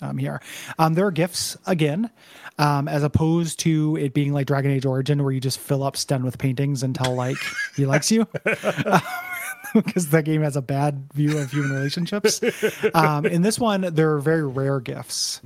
Um, 0.00 0.16
here, 0.16 0.40
um, 0.78 0.94
there 0.94 1.06
are 1.06 1.10
gifts 1.10 1.56
again, 1.66 2.08
um, 2.58 2.86
as 2.86 3.02
opposed 3.02 3.58
to 3.60 3.96
it 3.96 4.14
being 4.14 4.32
like 4.32 4.46
Dragon 4.46 4.70
Age 4.70 4.86
Origin, 4.86 5.22
where 5.24 5.32
you 5.32 5.40
just 5.40 5.58
fill 5.58 5.82
up 5.82 5.96
Sten 5.96 6.24
with 6.24 6.38
paintings 6.38 6.82
until 6.84 7.14
like 7.14 7.36
he 7.76 7.84
likes 7.84 8.10
you, 8.12 8.26
because 9.74 10.10
that 10.10 10.24
game 10.24 10.42
has 10.42 10.56
a 10.56 10.62
bad 10.62 11.12
view 11.14 11.36
of 11.38 11.50
human 11.50 11.72
relationships. 11.72 12.40
Um, 12.94 13.26
in 13.26 13.42
this 13.42 13.58
one, 13.58 13.80
there 13.92 14.12
are 14.14 14.20
very 14.20 14.46
rare 14.46 14.80
gifts, 14.80 15.40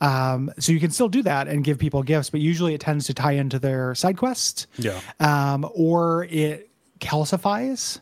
um, 0.00 0.50
so 0.58 0.72
you 0.72 0.80
can 0.80 0.90
still 0.90 1.08
do 1.08 1.22
that 1.22 1.46
and 1.48 1.62
give 1.62 1.78
people 1.78 2.02
gifts, 2.02 2.30
but 2.30 2.40
usually 2.40 2.74
it 2.74 2.80
tends 2.80 3.06
to 3.06 3.14
tie 3.14 3.32
into 3.32 3.58
their 3.58 3.94
side 3.94 4.16
quest. 4.16 4.66
Yeah. 4.78 4.98
um, 5.20 5.68
or 5.74 6.24
it 6.24 6.70
calcifies 7.00 8.00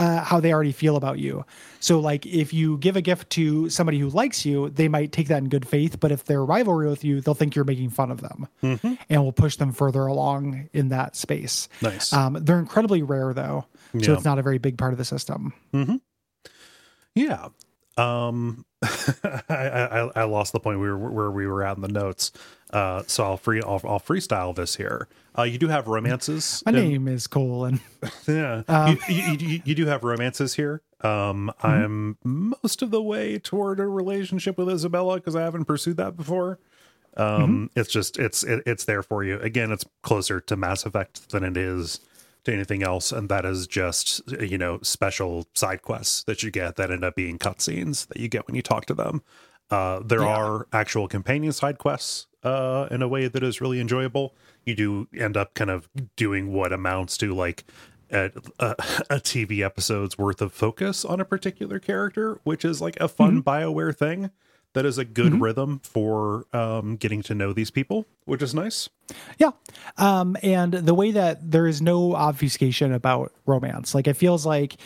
uh, 0.00 0.24
how 0.24 0.40
they 0.40 0.52
already 0.52 0.72
feel 0.72 0.96
about 0.96 1.18
you. 1.18 1.44
So, 1.78 2.00
like, 2.00 2.26
if 2.26 2.52
you 2.52 2.78
give 2.78 2.96
a 2.96 3.00
gift 3.02 3.30
to 3.30 3.68
somebody 3.70 3.98
who 3.98 4.08
likes 4.08 4.44
you, 4.44 4.70
they 4.70 4.88
might 4.88 5.12
take 5.12 5.28
that 5.28 5.38
in 5.38 5.48
good 5.48 5.66
faith. 5.68 6.00
But 6.00 6.10
if 6.12 6.24
they're 6.24 6.44
rivalry 6.44 6.88
with 6.88 7.04
you, 7.04 7.20
they'll 7.20 7.34
think 7.34 7.54
you're 7.54 7.64
making 7.64 7.90
fun 7.90 8.10
of 8.10 8.20
them 8.20 8.48
and 8.62 9.22
will 9.24 9.32
push 9.32 9.56
them 9.56 9.72
further 9.72 10.06
along 10.06 10.68
in 10.72 10.88
that 10.88 11.16
space. 11.16 11.68
Nice. 11.82 12.12
Um, 12.12 12.38
they're 12.40 12.58
incredibly 12.58 13.02
rare, 13.02 13.32
though. 13.34 13.66
So, 13.92 13.98
Yeah. 14.12 14.14
it's 14.14 14.24
not 14.24 14.38
a 14.38 14.42
very 14.42 14.58
big 14.58 14.78
part 14.78 14.92
of 14.92 14.98
the 14.98 15.04
system. 15.04 15.52
Yeah. 17.14 17.48
Um, 17.96 18.64
I, 18.82 19.42
I 19.50 20.10
I 20.16 20.24
lost 20.24 20.52
the 20.52 20.60
point 20.60 20.80
we 20.80 20.88
were 20.88 20.96
where 20.96 21.30
we 21.30 21.46
were 21.46 21.62
at 21.62 21.76
in 21.76 21.82
the 21.82 21.88
notes. 21.88 22.32
Uh, 22.72 23.02
so 23.06 23.24
I'll 23.24 23.36
free 23.36 23.60
I'll, 23.62 23.80
I'll 23.84 24.00
freestyle 24.00 24.54
this 24.54 24.76
here. 24.76 25.08
Uh, 25.40 25.44
you 25.44 25.58
do 25.58 25.68
have 25.68 25.86
romances. 25.86 26.62
My 26.66 26.72
name 26.72 27.08
is 27.08 27.26
Kole, 27.26 27.66
and 27.68 27.80
Yeah. 28.28 28.62
Um, 28.68 28.98
you, 29.08 29.14
you, 29.14 29.36
you, 29.48 29.62
you 29.64 29.74
do 29.74 29.86
have 29.86 30.04
romances 30.04 30.54
here. 30.54 30.82
Um, 31.00 31.50
Mm-hmm. 31.60 31.66
I'm 31.66 32.18
most 32.62 32.82
of 32.82 32.90
the 32.90 33.02
way 33.02 33.38
toward 33.38 33.80
a 33.80 33.86
relationship 33.86 34.58
with 34.58 34.68
Isabela 34.68 35.16
because 35.16 35.34
I 35.36 35.42
haven't 35.42 35.64
pursued 35.64 35.96
that 35.96 36.16
before. 36.16 36.58
Mm-hmm. 37.16 37.42
Um, 37.42 37.70
it's 37.74 37.90
just 37.90 38.18
it's 38.18 38.42
it, 38.42 38.62
it's 38.66 38.84
there 38.84 39.02
for 39.02 39.24
you. 39.24 39.38
Again, 39.40 39.72
it's 39.72 39.84
closer 40.02 40.40
to 40.40 40.56
Mass 40.56 40.84
Effect 40.84 41.30
than 41.30 41.42
it 41.44 41.56
is 41.56 42.00
to 42.44 42.52
anything 42.52 42.82
else, 42.82 43.10
and 43.12 43.28
that 43.28 43.44
is 43.44 43.66
just 43.66 44.20
you 44.40 44.58
know 44.58 44.78
special 44.82 45.46
side 45.54 45.82
quests 45.82 46.22
that 46.24 46.42
you 46.42 46.50
get 46.50 46.76
that 46.76 46.90
end 46.90 47.04
up 47.04 47.14
being 47.16 47.38
cutscenes 47.38 48.06
that 48.08 48.18
you 48.18 48.28
get 48.28 48.46
when 48.46 48.54
you 48.54 48.62
talk 48.62 48.86
to 48.86 48.94
them. 48.94 49.22
Uh, 49.70 50.00
there 50.04 50.20
Yeah. 50.20 50.36
are 50.36 50.66
actual 50.72 51.08
companion 51.08 51.52
side 51.52 51.78
quests 51.78 52.26
uh, 52.42 52.88
in 52.90 53.02
a 53.02 53.08
way 53.08 53.28
that 53.28 53.42
is 53.42 53.60
really 53.60 53.80
enjoyable. 53.80 54.34
You 54.64 54.74
do 54.74 55.08
end 55.18 55.36
up 55.36 55.54
kind 55.54 55.70
of 55.70 55.88
doing 56.16 56.52
what 56.52 56.72
amounts 56.72 57.16
to 57.18 57.34
like 57.34 57.64
a, 58.10 58.30
a, 58.58 58.66
a 59.10 59.16
TV 59.16 59.64
episode's 59.64 60.18
worth 60.18 60.40
of 60.40 60.52
focus 60.52 61.04
on 61.04 61.20
a 61.20 61.24
particular 61.24 61.78
character, 61.78 62.40
which 62.44 62.64
is 62.64 62.80
like 62.80 62.98
a 63.00 63.08
fun 63.08 63.42
Bioware 63.42 63.96
thing 63.96 64.30
that 64.72 64.86
is 64.86 64.98
a 64.98 65.04
good 65.04 65.40
rhythm 65.40 65.80
for 65.82 66.46
um, 66.52 66.96
getting 66.96 67.22
to 67.22 67.34
know 67.34 67.52
these 67.52 67.70
people, 67.70 68.06
which 68.24 68.40
is 68.40 68.54
nice. 68.54 68.88
Yeah. 69.38 69.50
Um, 69.96 70.36
and 70.42 70.72
the 70.72 70.94
way 70.94 71.10
that 71.10 71.50
there 71.50 71.66
is 71.66 71.82
no 71.82 72.14
obfuscation 72.14 72.92
about 72.92 73.32
romance, 73.46 73.94
like 73.94 74.06
it 74.06 74.14
feels 74.14 74.46
like, 74.46 74.76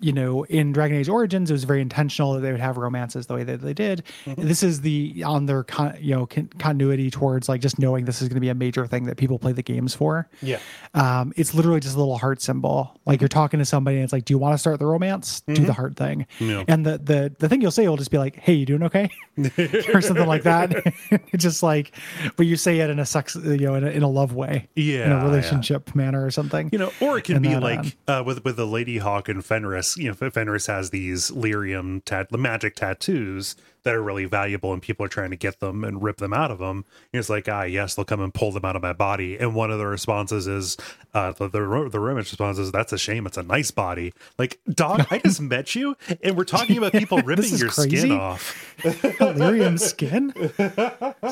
you 0.00 0.12
know, 0.12 0.44
in 0.44 0.72
Dragon 0.72 0.96
Age 0.98 1.08
Origins, 1.08 1.50
it 1.50 1.54
was 1.54 1.64
very 1.64 1.80
intentional 1.80 2.34
that 2.34 2.40
they 2.40 2.50
would 2.52 2.60
have 2.60 2.76
romances 2.76 3.26
the 3.26 3.34
way 3.34 3.44
that 3.44 3.60
they 3.62 3.72
did. 3.72 4.02
This 4.36 4.62
is 4.62 4.82
the 4.82 5.22
on 5.24 5.46
their 5.46 5.62
con- 5.64 5.96
you 6.00 6.14
know 6.14 6.26
con- 6.26 6.50
continuity 6.58 7.10
towards 7.10 7.48
like 7.48 7.60
just 7.60 7.78
knowing 7.78 8.04
this 8.04 8.20
is 8.20 8.28
going 8.28 8.36
to 8.36 8.40
be 8.40 8.48
a 8.48 8.54
major 8.54 8.86
thing 8.86 9.04
that 9.04 9.16
people 9.16 9.38
play 9.38 9.52
the 9.52 9.62
games 9.62 9.94
for. 9.94 10.28
Yeah. 10.42 10.58
Um, 10.94 11.32
it's 11.36 11.54
literally 11.54 11.80
just 11.80 11.94
a 11.94 11.98
little 11.98 12.18
heart 12.18 12.42
symbol. 12.42 12.98
Like 13.06 13.20
you're 13.20 13.28
talking 13.28 13.58
to 13.58 13.64
somebody 13.64 13.96
and 13.96 14.04
it's 14.04 14.12
like, 14.12 14.24
do 14.24 14.34
you 14.34 14.38
want 14.38 14.54
to 14.54 14.58
start 14.58 14.78
the 14.78 14.86
romance? 14.86 15.40
Do 15.42 15.54
the 15.64 15.72
heart 15.72 15.96
thing. 15.96 16.26
Yeah. 16.40 16.64
And 16.68 16.84
the, 16.84 16.98
the, 16.98 17.34
the 17.38 17.48
thing 17.48 17.60
you'll 17.62 17.70
say 17.70 17.86
will 17.88 17.96
just 17.96 18.10
be 18.10 18.18
like, 18.18 18.36
Hey, 18.36 18.54
you 18.54 18.66
doing 18.66 18.82
okay? 18.84 19.10
or 19.94 20.00
something 20.00 20.26
like 20.26 20.42
that. 20.42 20.74
just 21.36 21.62
like, 21.62 21.92
but 22.36 22.46
you 22.46 22.56
say 22.56 22.80
it 22.80 22.90
in 22.90 22.98
a 22.98 23.06
sex, 23.06 23.34
you 23.36 23.56
know, 23.58 23.74
in 23.74 23.84
a, 23.84 23.90
in 23.90 24.02
a 24.02 24.08
love 24.08 24.34
way, 24.34 24.68
in 24.76 24.82
Yeah, 24.84 24.94
a 24.94 25.08
yeah. 25.08 25.24
relationship 25.24 25.94
manner 25.94 26.24
or 26.24 26.30
something. 26.30 26.68
You 26.72 26.78
know, 26.78 26.92
or 27.00 27.18
it 27.18 27.24
can 27.24 27.36
And 27.36 27.42
be 27.42 27.50
then, 27.50 27.62
like 27.62 27.96
uh, 28.08 28.22
with 28.26 28.44
with 28.44 28.56
the 28.56 28.66
Lady 28.66 28.98
Hawke 28.98 29.28
and 29.28 29.44
Fenris. 29.44 29.85
You 29.96 30.08
know, 30.08 30.30
Fenris 30.30 30.66
has 30.66 30.90
these 30.90 31.30
lyrium 31.30 32.02
tat- 32.04 32.30
the 32.30 32.38
magic 32.38 32.74
tattoos 32.76 33.54
that 33.86 33.94
are 33.94 34.02
really 34.02 34.24
valuable, 34.24 34.72
and 34.72 34.82
people 34.82 35.06
are 35.06 35.08
trying 35.08 35.30
to 35.30 35.36
get 35.36 35.60
them 35.60 35.84
and 35.84 36.02
rip 36.02 36.16
them 36.16 36.34
out 36.34 36.50
of 36.50 36.58
them. 36.58 36.84
And 37.12 37.20
it's 37.20 37.30
like, 37.30 37.48
ah, 37.48 37.62
yes, 37.62 37.94
they'll 37.94 38.04
come 38.04 38.20
and 38.20 38.34
pull 38.34 38.50
them 38.50 38.64
out 38.64 38.74
of 38.74 38.82
my 38.82 38.92
body. 38.92 39.38
And 39.38 39.54
one 39.54 39.70
of 39.70 39.78
the 39.78 39.86
responses 39.86 40.48
is, 40.48 40.76
uh, 41.14 41.30
the 41.30 41.48
the, 41.48 41.88
the 41.90 42.00
response 42.00 42.58
is, 42.58 42.72
"That's 42.72 42.92
a 42.92 42.98
shame. 42.98 43.26
It's 43.26 43.38
a 43.38 43.44
nice 43.44 43.70
body." 43.70 44.12
Like, 44.38 44.58
dog, 44.68 45.06
I 45.10 45.18
just 45.18 45.40
met 45.40 45.76
you, 45.76 45.96
and 46.20 46.36
we're 46.36 46.44
talking 46.44 46.76
about 46.76 46.92
people 46.92 47.18
ripping 47.24 47.56
your 47.56 47.68
crazy. 47.68 47.96
skin 47.96 48.10
off. 48.10 48.74
Lyrium 48.78 49.78
skin. 49.78 50.32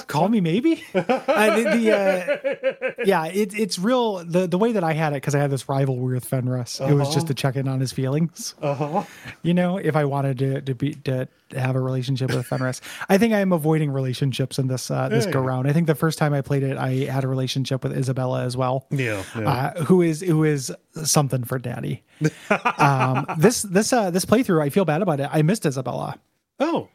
Call 0.07 0.29
me 0.29 0.41
maybe. 0.41 0.85
Uh, 0.95 1.57
the, 1.57 1.63
the, 1.77 1.93
uh, 1.93 3.05
yeah, 3.05 3.27
it, 3.27 3.53
it's 3.53 3.81
real. 3.81 4.25
The 4.25 4.47
the 4.47 4.59
way 4.59 4.71
that 4.73 4.85
I 4.85 4.93
had 4.93 5.13
it 5.13 5.17
because 5.17 5.35
I 5.35 5.41
had 5.41 5.51
this 5.51 5.69
rivalry 5.69 6.15
with 6.15 6.25
Fenris. 6.25 6.81
It 6.81 6.95
was 6.95 7.13
just 7.13 7.27
to 7.27 7.35
check 7.35 7.57
in 7.57 7.67
on 7.67 7.81
his 7.81 7.91
feelings. 7.91 8.55
Uh-huh. 8.63 9.03
You 9.43 9.55
know, 9.55 9.77
if 9.77 9.97
I 9.97 10.05
wanted 10.05 10.39
to 10.39 10.61
to 10.63 10.75
be 10.75 10.95
to 10.95 11.29
have 11.53 11.77
a 11.77 11.81
relationship 11.81 12.33
with 12.35 12.47
Fenris, 12.47 12.81
I 13.09 13.19
think 13.19 13.33
I 13.35 13.41
am 13.41 13.53
avoiding 13.53 13.91
relationships 13.91 14.59
in 14.59 14.67
this 14.69 14.91
uh, 14.91 15.09
this 15.09 15.27
go 15.27 15.41
round. 15.41 15.69
I 15.69 15.73
think 15.73 15.87
the 15.87 15.95
first 15.95 16.19
time 16.19 16.33
I 16.33 16.41
played 16.41 16.63
it, 16.63 16.77
I 16.77 17.05
had 17.05 17.25
a 17.25 17.29
relationship 17.29 17.83
with 17.85 17.97
Isabela 17.97 18.45
as 18.45 18.57
well. 18.57 18.87
Yeah, 18.91 19.23
yeah. 19.37 19.49
Uh, 19.77 19.85
who 19.85 20.03
is 20.03 20.21
who 20.21 20.45
is 20.45 20.73
something 21.05 21.45
for 21.45 21.59
daddy. 21.59 22.03
um, 22.79 23.27
this 23.39 23.63
this 23.63 23.93
uh, 23.93 24.11
this 24.11 24.25
playthrough, 24.25 24.63
I 24.63 24.71
feel 24.71 24.85
bad 24.85 25.03
about 25.03 25.21
it. 25.21 25.29
I 25.33 25.43
missed 25.43 25.65
Isabela. 25.65 26.19
oh, 26.61 26.89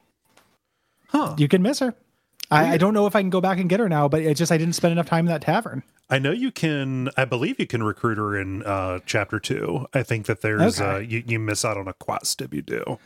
huh. 1.08 1.36
You 1.38 1.48
can 1.48 1.62
miss 1.62 1.80
her. 1.80 1.94
I, 2.52 2.74
I 2.74 2.78
don't 2.78 2.96
know 2.96 3.06
if 3.06 3.16
I 3.16 3.22
can 3.22 3.30
go 3.30 3.42
back 3.42 3.60
and 3.60 3.70
get 3.70 3.80
her 3.80 3.88
now, 3.88 4.08
but 4.08 4.24
it's 4.24 4.40
just 4.40 4.52
I 4.52 4.58
didn't 4.58 4.74
spend 4.74 4.92
enough 4.92 5.06
time 5.06 5.28
in 5.28 5.32
that 5.32 5.42
tavern. 5.42 5.84
I 6.10 6.18
know 6.18 6.32
you 6.32 6.52
can. 6.52 7.10
I 7.16 7.26
believe 7.26 7.60
you 7.60 7.68
can 7.68 7.84
recruit 7.84 8.18
her 8.18 8.36
in 8.36 8.64
uh, 8.64 9.00
chapter 9.06 9.40
two. 9.40 9.86
I 9.94 10.02
think 10.02 10.26
that 10.26 10.42
there's 10.42 10.82
Okay. 10.82 10.90
uh, 10.90 10.98
you, 10.98 11.24
you 11.28 11.38
miss 11.40 11.64
out 11.64 11.78
on 11.78 11.88
a 11.88 11.94
quest 11.94 12.42
if 12.42 12.52
you 12.52 12.64
do. 12.64 12.98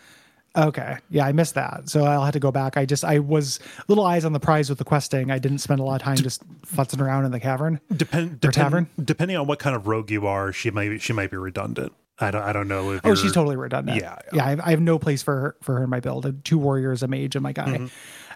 Okay. 0.55 0.97
Yeah, 1.09 1.25
I 1.25 1.31
missed 1.31 1.55
that. 1.55 1.89
So 1.89 2.03
I'll 2.05 2.23
have 2.23 2.33
to 2.33 2.39
go 2.39 2.51
back. 2.51 2.77
I 2.77 2.85
just 2.85 3.03
I 3.03 3.19
was 3.19 3.59
little 3.87 4.05
eyes 4.05 4.23
on 4.25 4.33
the 4.33 4.39
prize 4.39 4.69
with 4.69 4.77
the 4.77 4.83
questing. 4.85 5.31
I 5.31 5.39
didn't 5.39 5.59
spend 5.59 5.79
a 5.79 5.83
lot 5.83 5.95
of 5.95 6.01
time 6.01 6.17
just 6.17 6.43
futzing 6.61 7.01
around 7.01 7.25
in 7.25 7.31
the 7.31 7.39
cavern. 7.39 7.79
Depend, 7.95 8.39
depend 8.39 8.53
tavern? 8.53 8.89
depending 9.03 9.37
on 9.37 9.47
what 9.47 9.59
kind 9.59 9.75
of 9.75 9.87
rogue 9.87 10.11
you 10.11 10.27
are, 10.27 10.51
she 10.53 10.69
might 10.69 11.01
she 11.01 11.11
might 11.13 11.31
be 11.31 11.37
redundant. 11.37 11.93
I 12.19 12.29
don't 12.29 12.43
I 12.43 12.53
don't 12.53 12.67
know 12.67 12.91
if 12.91 13.01
Oh, 13.03 13.15
she's 13.15 13.31
totally 13.33 13.55
redundant. 13.55 13.99
Yeah, 13.99 14.19
yeah. 14.31 14.45
I, 14.45 14.49
have, 14.51 14.59
I 14.59 14.69
have 14.69 14.81
no 14.81 14.99
place 14.99 15.23
for 15.23 15.35
her 15.35 15.55
for 15.63 15.77
her 15.77 15.83
in 15.85 15.89
my 15.89 15.99
build. 15.99 16.45
Two 16.45 16.59
warriors, 16.59 17.01
a 17.01 17.07
mage, 17.07 17.35
and 17.35 17.41
my 17.41 17.53
guy. 17.53 17.65
Mm-hmm. 17.65 17.85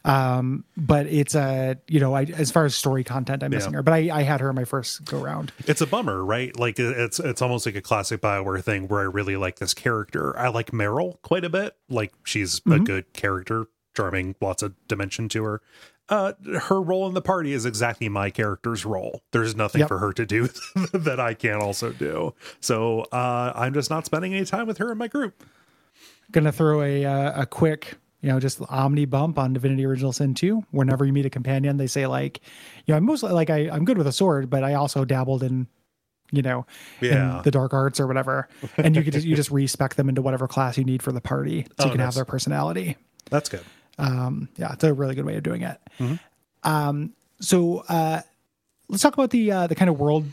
Um, 0.08 0.64
but 0.78 1.06
it's 1.08 1.36
a 1.36 1.78
you 1.88 2.00
know, 2.00 2.14
I 2.16 2.24
as 2.24 2.50
far 2.50 2.66
as 2.66 2.74
story 2.76 3.04
content, 3.04 3.44
I'm 3.44 3.52
missing 3.52 3.74
Yeah. 3.74 3.78
her. 3.78 3.84
But 3.84 3.94
I, 3.94 4.10
I 4.20 4.22
had 4.24 4.40
her 4.42 4.50
in 4.50 4.56
my 4.56 4.64
first 4.64 5.04
go 5.06 5.20
round. 5.20 5.52
It's 5.68 5.82
a 5.82 5.88
bummer, 5.88 6.24
right? 6.24 6.58
Like 6.58 6.80
it's 6.80 7.20
it's 7.20 7.42
almost 7.42 7.66
like 7.66 7.76
a 7.76 7.82
classic 7.82 8.22
Bioware 8.22 8.64
thing 8.64 8.88
where 8.88 9.02
I 9.02 9.04
really 9.04 9.36
like 9.36 9.58
this 9.60 9.74
character. 9.74 10.38
I 10.40 10.48
like 10.48 10.72
Merrill 10.72 11.20
quite 11.24 11.44
a 11.44 11.50
bit. 11.50 11.76
Like 11.90 12.14
she's 12.24 12.62
Mm-hmm. 12.62 12.72
a 12.72 12.80
good 12.80 13.14
character, 13.14 13.66
charming, 13.96 14.36
lots 14.42 14.64
of 14.64 14.74
dimension 14.88 15.28
to 15.30 15.44
her. 15.44 15.62
Uh, 16.10 16.32
her 16.62 16.82
role 16.82 17.06
in 17.10 17.14
the 17.14 17.22
party 17.22 17.52
is 17.52 17.66
exactly 17.66 18.08
my 18.08 18.30
character's 18.30 18.86
role. 18.86 19.24
There's 19.34 19.58
nothing 19.58 19.80
Yep. 19.80 19.88
for 19.90 19.98
her 19.98 20.14
to 20.14 20.26
do 20.26 20.48
that 20.94 21.20
I 21.20 21.34
can't 21.34 21.62
also 21.62 21.92
do. 21.92 22.34
So 22.62 23.02
uh, 23.12 23.52
I'm 23.54 23.74
just 23.74 23.90
not 23.90 24.06
spending 24.06 24.34
any 24.34 24.46
time 24.46 24.68
with 24.68 24.78
her 24.78 24.90
in 24.94 24.98
my 24.98 25.10
group. 25.10 25.44
Gonna 26.32 26.54
throw 26.54 26.82
a 26.82 27.04
uh, 27.04 27.42
a 27.42 27.46
quick 27.46 27.96
you 28.28 28.34
know 28.34 28.42
just 28.42 28.60
omni 28.68 29.06
bump 29.06 29.40
on 29.40 29.54
Divinity 29.54 29.86
Original 29.86 30.12
Sin 30.12 30.34
2. 30.34 30.66
Whenever 30.72 31.06
you 31.06 31.14
meet 31.14 31.26
a 31.26 31.30
companion, 31.30 31.78
they 31.78 31.88
say 31.88 32.08
like, 32.08 32.42
you 32.86 32.92
know, 32.92 32.98
I'm 32.98 33.06
mostly 33.06 33.32
like 33.32 33.50
I 33.50 33.70
I'm 33.70 33.86
good 33.86 33.98
with 33.98 34.06
a 34.06 34.12
sword, 34.12 34.50
but 34.50 34.66
I 34.66 34.74
also 34.74 35.06
dabbled 35.06 35.44
in 35.44 35.68
you 36.34 36.42
know 36.42 36.66
Yeah. 37.00 37.38
in 37.38 37.44
the 37.44 37.52
dark 37.52 37.74
arts 37.74 38.02
or 38.02 38.06
whatever 38.08 38.50
and 38.76 38.98
you 38.98 39.02
could 39.02 39.14
just 39.14 39.26
you 39.26 39.38
just 39.38 39.50
respec 39.50 39.96
them 39.96 40.10
into 40.10 40.22
whatever 40.22 40.46
class 40.46 40.78
you 40.78 40.84
need 40.84 41.02
for 41.02 41.14
the 41.14 41.22
party 41.22 41.64
so 41.64 41.70
Oh, 41.80 41.86
you 41.86 41.92
can 41.92 42.02
have 42.02 42.16
their 42.16 42.26
personality 42.26 42.98
That's 43.30 43.48
good. 43.48 43.64
um 43.98 44.50
yeah 44.58 44.74
it's 44.74 44.84
a 44.84 44.94
really 44.94 45.16
good 45.16 45.24
way 45.24 45.38
of 45.38 45.44
doing 45.44 45.62
it 45.62 45.80
Mm-hmm. 46.00 46.16
um 46.70 47.14
so 47.40 47.78
uh 47.88 48.20
let's 48.90 49.02
talk 49.04 49.14
about 49.14 49.30
the 49.30 49.50
uh 49.54 49.68
the 49.68 49.76
kind 49.76 49.88
of 49.90 49.98
world 50.02 50.26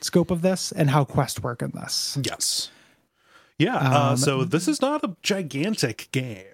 scope 0.00 0.30
of 0.30 0.40
this 0.40 0.72
and 0.72 0.88
how 0.88 1.04
quest 1.04 1.42
work 1.42 1.60
in 1.60 1.70
this 1.72 2.16
Yes. 2.22 2.70
Yeah. 3.62 3.76
Um, 3.76 3.92
uh, 3.92 4.16
so 4.16 4.44
this 4.44 4.66
is 4.66 4.80
not 4.80 5.04
a 5.04 5.16
gigantic 5.22 6.08
game, 6.10 6.44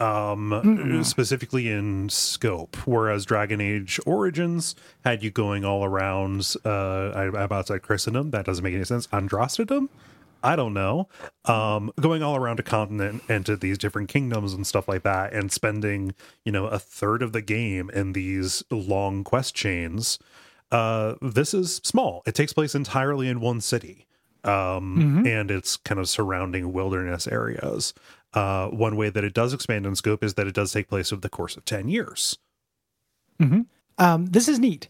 um, 0.00 1.02
specifically 1.04 1.68
in 1.68 2.08
scope. 2.08 2.76
Whereas 2.84 3.24
Dragon 3.24 3.60
Age 3.60 4.00
Origins 4.04 4.74
had 5.04 5.22
you 5.22 5.30
going 5.30 5.64
all 5.64 5.84
around. 5.84 6.54
Uh, 6.64 7.10
I, 7.10 7.22
I 7.24 7.42
about 7.44 7.66
to 7.66 7.78
Christendom. 7.78 8.32
That 8.32 8.44
doesn't 8.44 8.64
make 8.64 8.74
any 8.74 8.84
sense. 8.84 9.06
Androstedom. 9.08 9.88
I 10.42 10.56
don't 10.56 10.74
know. 10.74 11.08
Um, 11.44 11.92
going 12.00 12.22
all 12.22 12.36
around 12.36 12.60
a 12.60 12.64
continent 12.64 13.22
and 13.28 13.46
to 13.46 13.56
these 13.56 13.78
different 13.78 14.08
kingdoms 14.08 14.52
and 14.52 14.66
stuff 14.66 14.88
like 14.88 15.04
that, 15.04 15.32
and 15.32 15.52
spending 15.52 16.14
you 16.44 16.50
know 16.50 16.66
a 16.66 16.78
third 16.80 17.22
of 17.22 17.32
the 17.32 17.42
game 17.42 17.88
in 17.90 18.14
these 18.14 18.64
long 18.70 19.22
quest 19.22 19.54
chains. 19.54 20.18
Uh, 20.72 21.14
this 21.22 21.54
is 21.54 21.80
small. 21.84 22.22
It 22.26 22.34
takes 22.34 22.52
place 22.52 22.74
entirely 22.74 23.28
in 23.28 23.40
one 23.40 23.60
city 23.60 24.07
um, 24.44 25.24
and 25.26 25.50
its 25.50 25.76
kind 25.76 25.98
of 26.00 26.08
surrounding 26.08 26.72
wilderness 26.72 27.26
areas. 27.26 27.94
Uh, 28.34 28.68
one 28.68 28.96
way 28.96 29.08
that 29.10 29.24
it 29.24 29.34
does 29.34 29.52
expand 29.54 29.86
in 29.86 29.94
scope 29.96 30.22
is 30.22 30.34
that 30.34 30.46
it 30.46 30.54
does 30.54 30.72
take 30.72 30.88
place 30.88 31.12
over 31.12 31.20
the 31.20 31.28
course 31.30 31.56
of 31.56 31.64
10 31.64 31.88
years. 31.88 32.38
um 33.98 34.26
this 34.26 34.48
is 34.48 34.58
neat. 34.58 34.88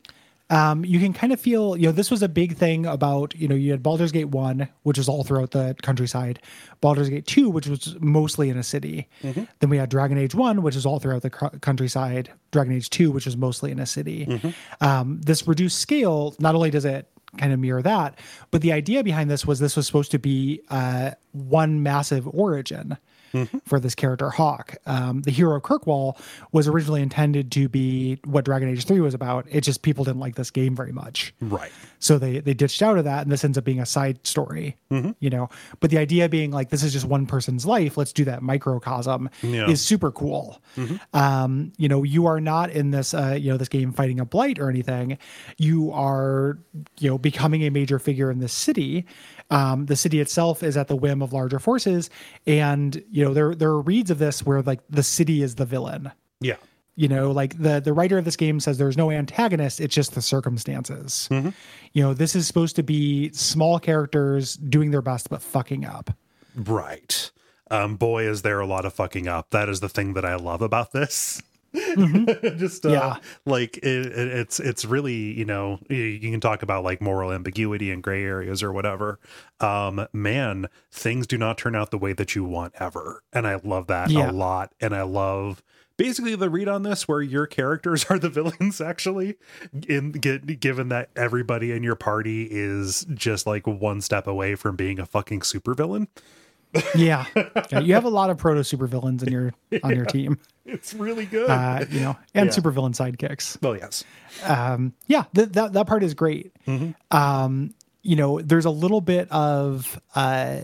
Um 0.50 0.82
you 0.84 0.98
can 0.98 1.12
kind 1.12 1.32
of 1.34 1.40
feel 1.40 1.76
you 1.76 1.86
know 1.86 1.92
this 1.92 2.10
was 2.10 2.22
a 2.22 2.28
big 2.28 2.56
thing 2.56 2.86
about 2.86 3.34
you 3.36 3.46
know 3.46 3.54
you 3.54 3.70
had 3.70 3.82
Baldur's 3.82 4.10
Gate 4.12 4.28
1 4.30 4.66
which 4.84 4.96
was 4.96 5.06
all 5.08 5.22
throughout 5.22 5.50
the 5.50 5.76
countryside 5.82 6.40
Baldur's 6.80 7.10
Gate 7.10 7.26
2 7.26 7.50
which 7.50 7.66
was 7.66 7.94
mostly 8.00 8.48
in 8.48 8.56
a 8.56 8.62
city. 8.62 9.06
Then 9.60 9.68
we 9.70 9.76
had 9.76 9.90
Dragon 9.90 10.16
Age 10.16 10.34
1 10.34 10.62
which 10.62 10.74
is 10.76 10.86
all 10.86 10.98
throughout 10.98 11.20
the 11.22 11.30
cr- 11.30 11.56
countryside 11.60 12.30
Dragon 12.50 12.72
Age 12.74 12.88
2 12.88 13.10
which 13.10 13.26
was 13.26 13.36
mostly 13.36 13.70
in 13.70 13.78
a 13.78 13.86
city. 13.86 14.40
Um 14.80 15.20
this 15.20 15.46
reduced 15.46 15.78
scale 15.78 16.34
not 16.40 16.54
only 16.54 16.70
does 16.70 16.86
it 16.86 17.06
kind 17.36 17.52
of 17.52 17.60
mirror 17.60 17.82
that. 17.82 18.18
But 18.50 18.62
the 18.62 18.72
idea 18.72 19.04
behind 19.04 19.30
this 19.30 19.46
was 19.46 19.58
this 19.58 19.76
was 19.76 19.86
supposed 19.86 20.10
to 20.12 20.18
be 20.18 20.62
uh 20.70 21.12
one 21.32 21.82
massive 21.82 22.26
origin 22.28 22.96
for 23.66 23.80
this 23.80 23.94
character 23.94 24.30
Hawke. 24.30 24.76
Um, 24.86 25.22
the 25.22 25.30
hero 25.30 25.60
Kirkwall 25.60 26.18
was 26.52 26.68
originally 26.68 27.02
intended 27.02 27.50
to 27.52 27.68
be 27.68 28.18
what 28.24 28.44
Dragon 28.44 28.68
Age 28.68 28.84
3 28.84 29.00
was 29.00 29.14
about. 29.14 29.46
It 29.50 29.62
just 29.62 29.82
people 29.82 30.04
didn't 30.04 30.20
like 30.20 30.34
this 30.36 30.50
game 30.50 30.74
very 30.76 30.92
much. 30.92 31.34
Right. 31.40 31.70
So 31.98 32.18
they 32.18 32.38
they 32.40 32.54
ditched 32.54 32.82
out 32.82 32.96
of 32.98 33.04
that 33.04 33.22
and 33.22 33.32
this 33.32 33.44
ends 33.44 33.58
up 33.58 33.64
being 33.64 33.80
a 33.80 33.86
side 33.86 34.26
story. 34.26 34.76
Mm-hmm. 34.90 35.10
You 35.20 35.30
know, 35.30 35.48
but 35.80 35.90
the 35.90 35.98
idea 35.98 36.28
being 36.28 36.50
like 36.50 36.70
this 36.70 36.82
is 36.82 36.92
just 36.92 37.04
one 37.06 37.26
person's 37.26 37.66
life, 37.66 37.96
let's 37.96 38.12
do 38.12 38.24
that 38.24 38.42
microcosm 38.42 39.28
Yeah. 39.42 39.68
is 39.68 39.80
super 39.82 40.10
cool. 40.12 40.60
Um, 41.12 41.72
you 41.76 41.88
know, 41.88 42.02
you 42.02 42.26
are 42.26 42.40
not 42.40 42.70
in 42.70 42.90
this 42.90 43.14
uh, 43.14 43.36
you 43.38 43.50
know, 43.50 43.56
this 43.56 43.68
game 43.68 43.92
fighting 43.92 44.20
a 44.20 44.24
blight 44.24 44.58
or 44.58 44.70
anything. 44.70 45.18
You 45.56 45.90
are, 45.92 46.58
you 46.98 47.10
know, 47.10 47.18
becoming 47.18 47.62
a 47.64 47.70
major 47.70 47.98
figure 47.98 48.30
in 48.30 48.38
this 48.38 48.52
city. 48.52 49.04
Um, 49.50 49.86
the 49.86 49.96
city 49.96 50.20
itself 50.20 50.62
is 50.62 50.76
at 50.76 50.88
the 50.88 50.96
whim 50.96 51.22
of 51.22 51.32
larger 51.32 51.58
forces, 51.58 52.10
and 52.46 53.02
you 53.10 53.24
know 53.24 53.32
there 53.32 53.54
there 53.54 53.70
are 53.70 53.80
reads 53.80 54.10
of 54.10 54.18
this 54.18 54.44
where 54.44 54.62
like 54.62 54.80
the 54.90 55.02
city 55.02 55.42
is 55.42 55.54
the 55.54 55.64
villain. 55.64 56.12
Yeah. 56.40 56.56
You 56.96 57.08
know, 57.08 57.30
like 57.30 57.56
the 57.56 57.80
the 57.80 57.92
writer 57.92 58.18
of 58.18 58.24
this 58.24 58.36
game 58.36 58.60
says 58.60 58.76
there's 58.76 58.96
no 58.96 59.10
antagonist; 59.10 59.80
it's 59.80 59.94
just 59.94 60.14
the 60.14 60.22
circumstances. 60.22 61.28
You 61.92 62.02
know, 62.02 62.12
this 62.12 62.34
is 62.34 62.46
supposed 62.46 62.76
to 62.76 62.82
be 62.82 63.30
small 63.32 63.78
characters 63.78 64.56
doing 64.56 64.90
their 64.90 65.02
best 65.02 65.30
but 65.30 65.40
fucking 65.40 65.84
up. 65.84 66.10
Right. 66.54 67.30
Um, 67.70 67.96
boy, 67.96 68.28
is 68.28 68.42
there 68.42 68.60
a 68.60 68.66
lot 68.66 68.84
of 68.84 68.94
fucking 68.94 69.28
up. 69.28 69.50
That 69.50 69.68
is 69.68 69.80
the 69.80 69.88
thing 69.88 70.14
that 70.14 70.24
I 70.24 70.34
love 70.36 70.60
about 70.60 70.92
this. 70.92 71.40
Just 72.56 72.86
uh, 72.86 72.90
Yeah. 72.90 73.16
like 73.44 73.76
it, 73.78 73.84
it, 73.84 74.28
it's 74.28 74.58
it's 74.60 74.84
really 74.84 75.14
you 75.38 75.44
know 75.44 75.78
you, 75.88 75.96
you 75.96 76.30
can 76.30 76.40
talk 76.40 76.62
about 76.62 76.84
like 76.84 77.00
moral 77.00 77.32
ambiguity 77.32 77.90
and 77.90 78.02
gray 78.02 78.24
areas 78.24 78.62
or 78.62 78.72
whatever. 78.72 79.18
Um, 79.60 80.06
man, 80.12 80.68
things 80.90 81.26
do 81.26 81.36
not 81.38 81.58
turn 81.58 81.74
out 81.76 81.90
the 81.90 81.98
way 81.98 82.12
that 82.14 82.34
you 82.34 82.44
want 82.44 82.74
ever, 82.80 83.22
and 83.32 83.46
I 83.46 83.56
love 83.62 83.86
that 83.88 84.10
Yeah. 84.10 84.30
a 84.30 84.32
lot. 84.32 84.72
And 84.80 84.94
I 84.94 85.02
love 85.02 85.62
basically 85.96 86.34
the 86.36 86.48
read 86.48 86.68
on 86.68 86.84
this 86.84 87.08
where 87.08 87.20
your 87.20 87.46
characters 87.46 88.04
are 88.10 88.18
the 88.18 88.30
villains 88.30 88.80
actually 88.80 89.36
in 89.88 90.12
get, 90.12 90.60
given 90.60 90.88
that 90.88 91.10
everybody 91.16 91.72
in 91.72 91.82
your 91.82 91.96
party 91.96 92.48
is 92.50 93.04
just 93.12 93.46
like 93.46 93.66
one 93.66 94.00
step 94.00 94.26
away 94.26 94.54
from 94.54 94.76
being 94.76 94.98
a 94.98 95.06
fucking 95.06 95.40
supervillain 95.40 96.06
Yeah. 96.94 97.24
yeah, 97.70 97.80
you 97.80 97.94
have 97.94 98.04
a 98.04 98.08
lot 98.10 98.30
of 98.30 98.38
proto 98.38 98.60
supervillains 98.60 99.22
in 99.22 99.32
your 99.32 99.52
on 99.82 99.94
your 99.94 100.04
team, 100.16 100.38
it's 100.66 100.92
really 100.94 101.24
good 101.26 101.48
uh, 101.50 101.84
you 101.90 102.00
know, 102.00 102.16
and 102.34 102.46
Yeah. 102.50 102.54
supervillain 102.54 102.94
sidekicks. 102.94 103.56
Oh 103.62 103.72
yes 103.72 104.04
um 104.44 104.92
yeah 105.08 105.24
th- 105.34 105.48
that 105.50 105.72
that 105.72 105.86
part 105.86 106.02
is 106.02 106.14
great 106.14 106.52
um 107.10 107.74
you 108.02 108.14
know 108.16 108.40
there's 108.40 108.66
a 108.66 108.70
little 108.70 109.00
bit 109.00 109.30
of 109.32 110.00
uh 110.14 110.60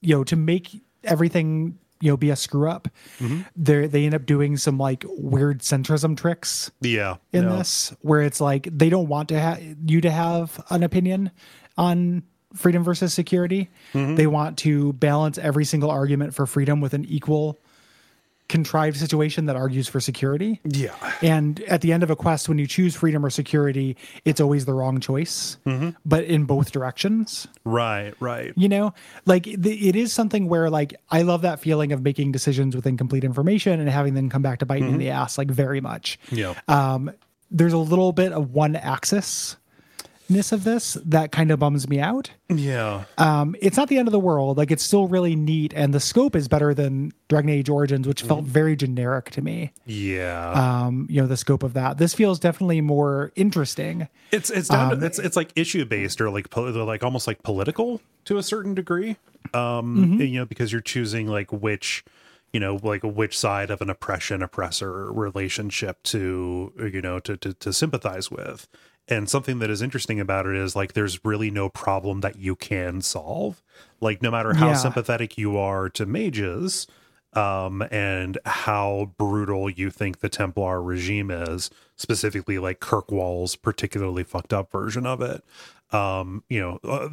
you 0.00 0.14
know 0.14 0.22
to 0.24 0.36
make 0.36 0.82
everything 1.02 1.78
you 2.00 2.10
know 2.10 2.16
be 2.16 2.30
a 2.30 2.36
screw 2.36 2.70
up 2.70 2.88
they 3.56 3.86
they 3.86 4.04
end 4.04 4.14
up 4.14 4.26
doing 4.26 4.56
some 4.56 4.78
like 4.78 5.04
weird 5.08 5.60
centrism 5.60 6.16
tricks 6.16 6.70
yeah 6.82 7.16
in 7.32 7.46
no. 7.46 7.56
this 7.56 7.92
where 8.02 8.20
it's 8.20 8.40
like 8.40 8.68
they 8.70 8.88
don't 8.90 9.08
want 9.08 9.28
to 9.30 9.40
have 9.40 9.60
you 9.86 10.00
to 10.00 10.10
have 10.10 10.62
an 10.70 10.82
opinion 10.82 11.30
on 11.76 12.22
freedom 12.56 12.82
versus 12.82 13.14
security. 13.14 13.68
Mm-hmm. 13.92 14.16
They 14.16 14.26
want 14.26 14.58
to 14.58 14.92
balance 14.94 15.38
every 15.38 15.64
single 15.64 15.90
argument 15.90 16.34
for 16.34 16.46
freedom 16.46 16.80
with 16.80 16.94
an 16.94 17.04
equal 17.04 17.58
contrived 18.48 18.96
situation 18.96 19.46
that 19.46 19.56
argues 19.56 19.88
for 19.88 19.98
security. 19.98 20.60
Yeah. 20.64 20.94
And 21.20 21.60
at 21.64 21.80
the 21.80 21.92
end 21.92 22.02
of 22.02 22.10
a 22.10 22.16
quest, 22.16 22.48
when 22.48 22.58
you 22.58 22.66
choose 22.66 22.94
freedom 22.94 23.24
or 23.24 23.30
security, 23.30 23.96
it's 24.24 24.40
always 24.40 24.66
the 24.66 24.72
wrong 24.72 25.00
choice, 25.00 25.56
mm-hmm. 25.66 25.90
but 26.04 26.24
in 26.24 26.44
both 26.44 26.70
directions. 26.70 27.48
right 27.64 28.14
right. 28.20 28.52
You 28.56 28.68
know, 28.68 28.94
like 29.24 29.44
the, 29.44 29.88
it 29.88 29.96
is 29.96 30.12
something 30.12 30.48
where, 30.48 30.70
like, 30.70 30.94
I 31.10 31.22
love 31.22 31.42
that 31.42 31.60
feeling 31.60 31.92
of 31.92 32.02
making 32.02 32.32
decisions 32.32 32.76
with 32.76 32.86
incomplete 32.86 33.24
information 33.24 33.80
and 33.80 33.88
having 33.88 34.14
them 34.14 34.30
come 34.30 34.42
back 34.42 34.60
to 34.60 34.66
bite 34.66 34.80
me 34.80 34.86
in 34.86 34.92
mm-hmm. 34.92 35.00
the 35.00 35.10
ass, 35.10 35.38
like, 35.38 35.50
very 35.50 35.80
much. 35.80 36.18
yeah. 36.30 36.54
Um, 36.68 37.10
there's 37.50 37.72
a 37.72 37.78
little 37.78 38.12
bit 38.12 38.32
of 38.32 38.52
one 38.52 38.74
axis 38.74 39.56
ness 40.28 40.52
of 40.52 40.64
this 40.64 40.94
that 41.04 41.30
kind 41.32 41.50
of 41.50 41.58
bums 41.58 41.88
me 41.88 42.00
out. 42.00 42.30
yeah 42.48 43.04
Um, 43.18 43.54
it's 43.60 43.76
not 43.76 43.88
the 43.88 43.98
end 43.98 44.08
of 44.08 44.12
the 44.12 44.20
world. 44.20 44.56
Like, 44.58 44.70
it's 44.70 44.82
still 44.82 45.06
really 45.08 45.36
neat, 45.36 45.72
and 45.74 45.92
the 45.94 46.00
scope 46.00 46.34
is 46.36 46.48
better 46.48 46.74
than 46.74 47.12
Dragon 47.28 47.50
Age 47.50 47.68
Origins, 47.68 48.06
which 48.08 48.22
felt 48.22 48.44
very 48.44 48.76
generic 48.76 49.30
to 49.30 49.42
me 49.42 49.72
yeah 49.84 50.84
um, 50.86 51.06
you 51.10 51.20
know, 51.20 51.26
the 51.26 51.36
scope 51.36 51.62
of 51.62 51.74
that. 51.74 51.98
This 51.98 52.14
feels 52.14 52.38
definitely 52.38 52.80
more 52.80 53.32
interesting. 53.36 54.08
it's 54.32 54.50
it's 54.50 54.68
down 54.68 54.92
Um, 54.92 55.00
to, 55.00 55.06
it's 55.06 55.18
it's 55.18 55.36
like 55.36 55.52
issue 55.56 55.84
based 55.84 56.20
or 56.20 56.30
like 56.30 56.54
like 56.56 57.02
almost 57.04 57.26
like 57.26 57.42
political 57.42 58.00
to 58.24 58.38
a 58.38 58.42
certain 58.42 58.74
degree 58.74 59.16
um 59.54 59.96
Mm-hmm. 59.96 60.20
you 60.22 60.38
know 60.40 60.44
because 60.46 60.72
you're 60.72 60.80
choosing 60.80 61.28
like 61.28 61.52
which 61.52 62.04
you 62.52 62.58
know 62.60 62.80
like 62.82 63.02
which 63.04 63.38
side 63.38 63.70
of 63.70 63.80
an 63.80 63.88
oppression 63.90 64.42
oppressor 64.42 65.12
relationship 65.12 66.02
to 66.04 66.72
you 66.92 67.00
know 67.00 67.20
to, 67.20 67.36
to 67.36 67.52
to 67.54 67.72
sympathize 67.72 68.30
with 68.30 68.66
and 69.08 69.28
something 69.28 69.58
that 69.60 69.70
is 69.70 69.82
interesting 69.82 70.18
about 70.20 70.46
it 70.46 70.56
is 70.56 70.74
like 70.74 70.92
there's 70.94 71.24
really 71.24 71.50
no 71.50 71.68
problem 71.68 72.20
that 72.22 72.36
you 72.36 72.56
can 72.56 73.00
solve 73.00 73.62
like 74.00 74.22
no 74.22 74.30
matter 74.30 74.54
how 74.54 74.68
Yeah. 74.68 74.74
sympathetic 74.74 75.38
you 75.38 75.56
are 75.56 75.88
to 75.90 76.06
mages 76.06 76.86
um, 77.32 77.82
and 77.90 78.38
how 78.46 79.12
brutal 79.18 79.68
you 79.68 79.90
think 79.90 80.20
the 80.20 80.28
Templar 80.30 80.80
regime 80.82 81.30
is, 81.30 81.68
specifically 81.94 82.58
like 82.58 82.80
Kirkwall's 82.80 83.56
particularly 83.56 84.24
fucked 84.24 84.54
up 84.54 84.72
version 84.72 85.04
of 85.04 85.20
it. 85.20 85.44
Um, 85.94 86.44
you 86.48 86.58
know, 86.60 86.78
uh, 86.82 87.10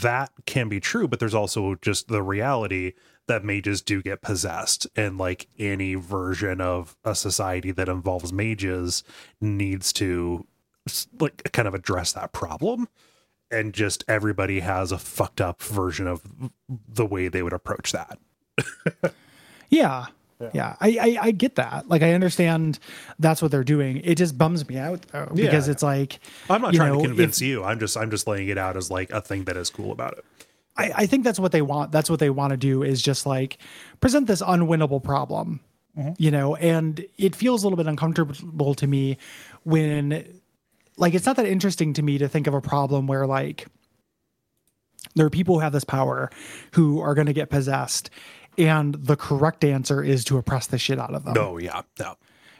that 0.00 0.30
can 0.46 0.70
be 0.70 0.80
true, 0.80 1.06
but 1.06 1.20
there's 1.20 1.34
also 1.34 1.74
just 1.82 2.08
the 2.08 2.22
reality 2.22 2.94
that 3.28 3.44
mages 3.44 3.82
do 3.82 4.00
get 4.00 4.22
possessed, 4.22 4.86
and 4.96 5.18
like 5.18 5.46
any 5.58 5.94
version 5.94 6.60
of 6.62 6.96
a 7.04 7.14
society 7.14 7.70
that 7.72 7.88
involves 7.88 8.32
mages 8.32 9.04
needs 9.42 9.92
to 9.94 10.46
like 11.20 11.52
kind 11.52 11.68
of 11.68 11.74
address 11.74 12.12
that 12.12 12.32
problem 12.32 12.88
and 13.50 13.72
just 13.72 14.04
everybody 14.08 14.60
has 14.60 14.92
a 14.92 14.98
fucked 14.98 15.40
up 15.40 15.62
version 15.62 16.06
of 16.06 16.22
the 16.68 17.06
way 17.06 17.28
they 17.28 17.42
would 17.42 17.52
approach 17.52 17.92
that 17.92 18.18
yeah. 19.70 20.06
Yeah, 20.38 20.50
yeah. 20.52 20.76
I, 20.80 20.98
I, 21.00 21.18
I 21.22 21.30
get 21.30 21.54
that. 21.54 21.88
Like, 21.88 22.02
I 22.02 22.12
understand 22.12 22.78
that's 23.18 23.40
what 23.40 23.50
they're 23.50 23.64
doing. 23.64 24.02
It 24.04 24.16
just 24.16 24.36
bums 24.36 24.68
me 24.68 24.76
out 24.76 25.00
though, 25.08 25.30
because 25.34 25.66
yeah. 25.66 25.72
it's 25.72 25.82
like 25.82 26.20
I'm 26.50 26.60
not 26.60 26.74
trying 26.74 26.92
know, 26.92 27.00
to 27.00 27.08
convince 27.08 27.40
if, 27.40 27.46
you. 27.46 27.64
I'm 27.64 27.80
just 27.80 27.96
I'm 27.96 28.10
just 28.10 28.26
laying 28.26 28.48
it 28.48 28.58
out 28.58 28.76
as 28.76 28.90
like 28.90 29.10
a 29.10 29.22
thing 29.22 29.44
that 29.44 29.56
is 29.56 29.70
cool 29.70 29.92
about 29.92 30.18
it. 30.18 30.24
I, 30.76 30.92
I 30.94 31.06
think 31.06 31.24
that's 31.24 31.40
what 31.40 31.52
they 31.52 31.62
want. 31.62 31.90
That's 31.90 32.10
what 32.10 32.18
they 32.18 32.28
want 32.28 32.50
to 32.50 32.58
do 32.58 32.82
is 32.82 33.00
just 33.00 33.24
like 33.24 33.56
present 34.00 34.26
this 34.26 34.42
unwinnable 34.42 35.02
problem, 35.02 35.60
mm-hmm. 35.98 36.12
you 36.18 36.30
know. 36.30 36.54
And 36.56 37.06
it 37.16 37.34
feels 37.34 37.62
a 37.62 37.66
little 37.66 37.78
bit 37.78 37.86
uncomfortable 37.86 38.74
to 38.74 38.86
me 38.86 39.16
when, 39.62 40.40
like, 40.96 41.14
it's 41.14 41.26
not 41.26 41.36
that 41.36 41.46
interesting 41.46 41.92
to 41.94 42.02
me 42.02 42.18
to 42.18 42.28
think 42.28 42.46
of 42.46 42.54
a 42.54 42.60
problem 42.60 43.06
where 43.06 43.26
like 43.26 43.66
there 45.14 45.26
are 45.26 45.30
people 45.30 45.56
who 45.56 45.60
have 45.60 45.72
this 45.72 45.84
power 45.84 46.30
who 46.72 47.00
are 47.00 47.14
going 47.14 47.26
to 47.26 47.32
get 47.32 47.50
possessed 47.50 48.10
and 48.58 48.94
the 48.94 49.16
correct 49.16 49.64
answer 49.64 50.02
is 50.02 50.24
to 50.24 50.38
oppress 50.38 50.66
the 50.68 50.78
shit 50.78 50.98
out 50.98 51.14
of 51.14 51.24
them. 51.24 51.34
No, 51.34 51.58
yeah, 51.58 51.82
no 51.98 52.16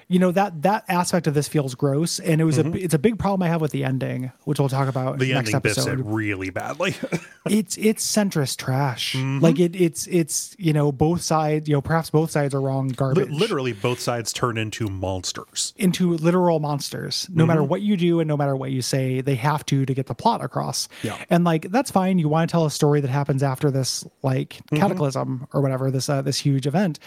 you 0.09 0.19
know 0.19 0.31
that 0.31 0.63
that 0.63 0.85
aspect 0.89 1.27
of 1.27 1.35
this 1.35 1.49
feels 1.49 1.75
gross. 1.75 2.21
And 2.21 2.41
it 2.41 2.45
was 2.45 2.59
mm-hmm. 2.59 2.75
a 2.75 2.79
it's 2.79 2.95
a 2.95 2.99
big 2.99 3.19
problem 3.19 3.43
i 3.43 3.49
have 3.49 3.61
with 3.61 3.73
the 3.73 3.85
ending 3.85 4.33
which 4.45 4.59
we'll 4.59 4.69
talk 4.69 4.89
about 4.89 5.15
in 5.15 5.19
the 5.19 5.33
next 5.33 5.53
ending 5.53 5.71
episode. 5.71 6.01
it 6.01 6.05
really 6.05 6.51
badly. 6.51 6.95
It's 7.49 7.77
it's 7.77 8.05
centrist 8.05 8.57
trash. 8.57 9.15
Mm-hmm. 9.15 9.39
like 9.39 9.61
it 9.61 9.77
it's 9.77 10.09
it's 10.09 10.57
you 10.59 10.73
know 10.73 10.91
both 10.91 11.23
sides 11.23 11.69
you 11.69 11.75
know 11.75 11.81
perhaps 11.81 12.11
both 12.11 12.33
sides 12.33 12.55
are 12.55 12.61
wrong 12.61 12.89
garbage. 12.89 13.29
L- 13.29 13.37
literally 13.37 13.73
both 13.73 14.01
sides 14.01 14.33
turn 14.33 14.59
into 14.59 14.89
monsters. 14.89 15.73
Into 15.77 16.17
literal 16.17 16.59
monsters. 16.59 17.29
No 17.31 17.43
mm-hmm. 17.43 17.49
matter 17.49 17.63
what 17.63 17.83
you 17.83 17.97
do 17.97 18.19
and 18.19 18.27
no 18.27 18.37
matter 18.37 18.57
what 18.57 18.73
you 18.73 18.83
say 18.83 19.21
they 19.21 19.37
have 19.37 19.65
to 19.67 19.87
to 19.87 19.95
get 19.95 20.07
the 20.07 20.15
plot 20.15 20.43
across. 20.43 20.89
Yeah. 21.05 21.17
And 21.31 21.45
like 21.45 21.71
that's 21.71 21.93
fine. 21.93 22.19
You 22.19 22.29
want 22.29 22.51
to 22.51 22.53
tell 22.53 22.67
a 22.67 22.71
story 22.71 23.01
that 23.01 23.11
happens 23.11 23.45
after 23.45 23.71
this 23.71 24.05
like 24.23 24.55
mm-hmm. 24.55 24.79
cataclysm 24.79 25.47
or 25.53 25.61
whatever 25.61 25.93
this 25.93 26.09
uh, 26.09 26.23
this 26.23 26.39
huge 26.39 26.67
event. 26.67 26.99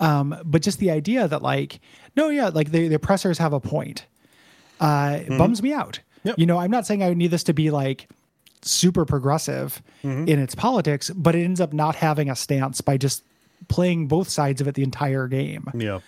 Um 0.00 0.36
but 0.44 0.62
just 0.62 0.80
the 0.80 0.90
idea 0.90 1.28
that 1.28 1.40
like 1.40 1.78
no, 2.16 2.28
yeah, 2.28 2.48
like 2.48 2.70
the, 2.70 2.88
the 2.88 2.94
oppressors 2.94 3.38
have 3.38 3.52
a 3.52 3.60
point. 3.60 4.06
Uh, 4.80 5.18
it 5.20 5.24
mm-hmm. 5.24 5.38
bums 5.38 5.62
me 5.62 5.72
out. 5.72 6.00
Yep. 6.24 6.38
You 6.38 6.46
know, 6.46 6.58
I'm 6.58 6.70
not 6.70 6.86
saying 6.86 7.02
I 7.02 7.12
need 7.14 7.30
this 7.30 7.44
to 7.44 7.52
be 7.52 7.70
like 7.70 8.08
super 8.62 9.04
progressive 9.04 9.82
mm-hmm. 10.02 10.26
in 10.28 10.38
its 10.38 10.54
politics, 10.54 11.10
but 11.10 11.34
it 11.34 11.44
ends 11.44 11.60
up 11.60 11.72
not 11.72 11.96
having 11.96 12.30
a 12.30 12.36
stance 12.36 12.80
by 12.80 12.96
just 12.96 13.22
playing 13.68 14.08
both 14.08 14.28
sides 14.28 14.60
of 14.60 14.68
it 14.68 14.74
the 14.74 14.82
entire 14.82 15.28
game. 15.28 15.68
Yeah 15.74 16.00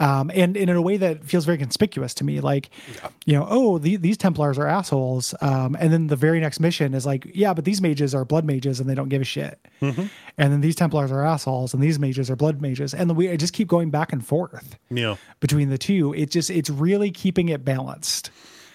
um, 0.00 0.30
and, 0.32 0.56
and 0.56 0.70
in 0.70 0.76
a 0.76 0.82
way 0.82 0.96
that 0.96 1.24
feels 1.24 1.44
very 1.44 1.58
conspicuous 1.58 2.14
to 2.14 2.24
me. 2.24 2.40
Like, 2.40 2.70
yeah. 2.94 3.08
you 3.26 3.34
know, 3.34 3.46
oh, 3.48 3.78
the, 3.78 3.96
these 3.96 4.16
Templars 4.16 4.58
are 4.58 4.66
assholes. 4.66 5.34
Um, 5.40 5.76
and 5.80 5.92
then 5.92 6.06
the 6.06 6.16
very 6.16 6.40
next 6.40 6.60
mission 6.60 6.94
is 6.94 7.04
like, 7.04 7.26
yeah, 7.34 7.52
but 7.52 7.64
these 7.64 7.82
mages 7.82 8.14
are 8.14 8.24
blood 8.24 8.44
mages 8.44 8.78
and 8.78 8.88
they 8.88 8.94
don't 8.94 9.08
give 9.08 9.22
a 9.22 9.24
shit. 9.24 9.58
Mm-hmm. 9.82 10.06
And 10.38 10.52
then 10.52 10.60
these 10.60 10.76
Templars 10.76 11.10
are 11.10 11.24
assholes 11.24 11.74
and 11.74 11.82
these 11.82 11.98
mages 11.98 12.30
are 12.30 12.36
blood 12.36 12.62
mages. 12.62 12.94
And 12.94 13.16
we 13.16 13.36
just 13.36 13.52
keep 13.52 13.68
going 13.68 13.90
back 13.90 14.12
and 14.12 14.24
forth 14.24 14.78
yeah. 14.90 15.16
between 15.40 15.70
the 15.70 15.78
two. 15.78 16.14
It 16.14 16.30
just, 16.30 16.50
it's 16.50 16.70
really 16.70 17.10
keeping 17.10 17.48
it 17.48 17.64
balanced. 17.64 18.30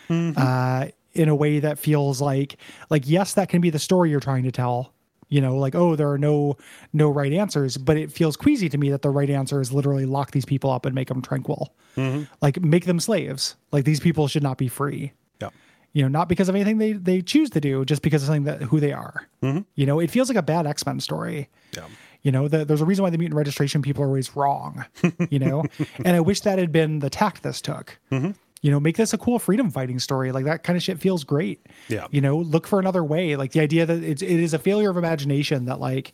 Mm-hmm. 0.09 0.37
Uh, 0.37 0.87
in 1.13 1.29
a 1.29 1.35
way 1.35 1.59
that 1.59 1.77
feels 1.77 2.19
like 2.19 2.57
like 2.89 3.03
yes 3.05 3.35
that 3.35 3.47
can 3.47 3.61
be 3.61 3.69
the 3.69 3.77
story 3.77 4.09
you're 4.09 4.19
trying 4.19 4.43
to 4.43 4.51
tell 4.51 4.93
you 5.33 5.41
know 5.41 5.57
like 5.57 5.73
oh 5.73 5.95
there 5.95 6.11
are 6.11 6.19
no 6.19 6.55
no 6.93 7.09
right 7.09 7.33
answers 7.33 7.75
but 7.75 7.97
it 7.97 8.11
feels 8.11 8.37
queasy 8.37 8.69
to 8.69 8.77
me 8.77 8.91
that 8.91 9.01
the 9.01 9.09
right 9.09 9.31
answer 9.31 9.59
is 9.59 9.73
literally 9.73 10.05
lock 10.05 10.29
these 10.29 10.45
people 10.45 10.69
up 10.69 10.85
and 10.85 10.93
make 10.93 11.07
them 11.07 11.23
tranquil. 11.23 11.73
Mm-hmm. 11.97 12.23
like 12.41 12.61
make 12.61 12.85
them 12.85 12.99
slaves. 12.99 13.55
Like 13.71 13.83
these 13.83 13.99
people 13.99 14.27
should 14.27 14.43
not 14.43 14.57
be 14.57 14.67
free. 14.67 15.13
Yeah. 15.41 15.49
You 15.93 16.03
know 16.03 16.07
not 16.07 16.29
because 16.29 16.49
of 16.49 16.55
anything 16.55 16.77
they 16.77 16.93
they 16.93 17.21
choose 17.23 17.49
to 17.51 17.59
do 17.59 17.83
just 17.83 18.03
because 18.03 18.21
of 18.21 18.27
something 18.27 18.43
that 18.43 18.61
who 18.61 18.79
they 18.79 18.93
are. 18.93 19.27
Mm-hmm. 19.41 19.61
you 19.73 19.87
know 19.87 19.99
it 19.99 20.11
feels 20.11 20.29
like 20.29 20.37
a 20.37 20.43
bad 20.43 20.67
x-men 20.67 20.99
story. 20.99 21.49
Yeah. 21.75 21.87
You 22.21 22.31
know 22.31 22.47
the, 22.47 22.63
there's 22.63 22.81
a 22.81 22.85
reason 22.85 23.01
why 23.01 23.09
the 23.09 23.17
mutant 23.17 23.35
registration 23.35 23.81
people 23.81 24.03
are 24.03 24.07
always 24.07 24.35
wrong 24.35 24.85
you 25.29 25.39
know? 25.39 25.65
And 26.05 26.15
i 26.15 26.19
wish 26.19 26.41
that 26.41 26.59
had 26.59 26.71
been 26.71 26.99
the 26.99 27.09
tact 27.09 27.41
this 27.41 27.59
took. 27.59 27.97
Mm-hmm 28.11 28.31
you 28.63 28.71
know 28.71 28.79
make 28.79 28.97
this 28.97 29.13
a 29.13 29.17
cool 29.17 29.37
freedom 29.37 29.69
fighting 29.69 29.99
story. 29.99 30.31
Like 30.31 30.45
that 30.45 30.63
kind 30.63 30.75
of 30.75 30.81
shit 30.81 30.99
feels 30.99 31.23
great. 31.23 31.67
Yeah. 31.89 32.07
You 32.09 32.21
know 32.21 32.37
look 32.37 32.65
for 32.65 32.79
another 32.79 33.03
way. 33.03 33.35
Like 33.35 33.51
the 33.51 33.59
idea 33.59 33.85
that 33.85 34.03
it's, 34.03 34.23
it 34.23 34.39
is 34.39 34.55
a 34.55 34.59
failure 34.59 34.89
of 34.89 34.97
imagination 34.97 35.65
that 35.65 35.79
like 35.79 36.13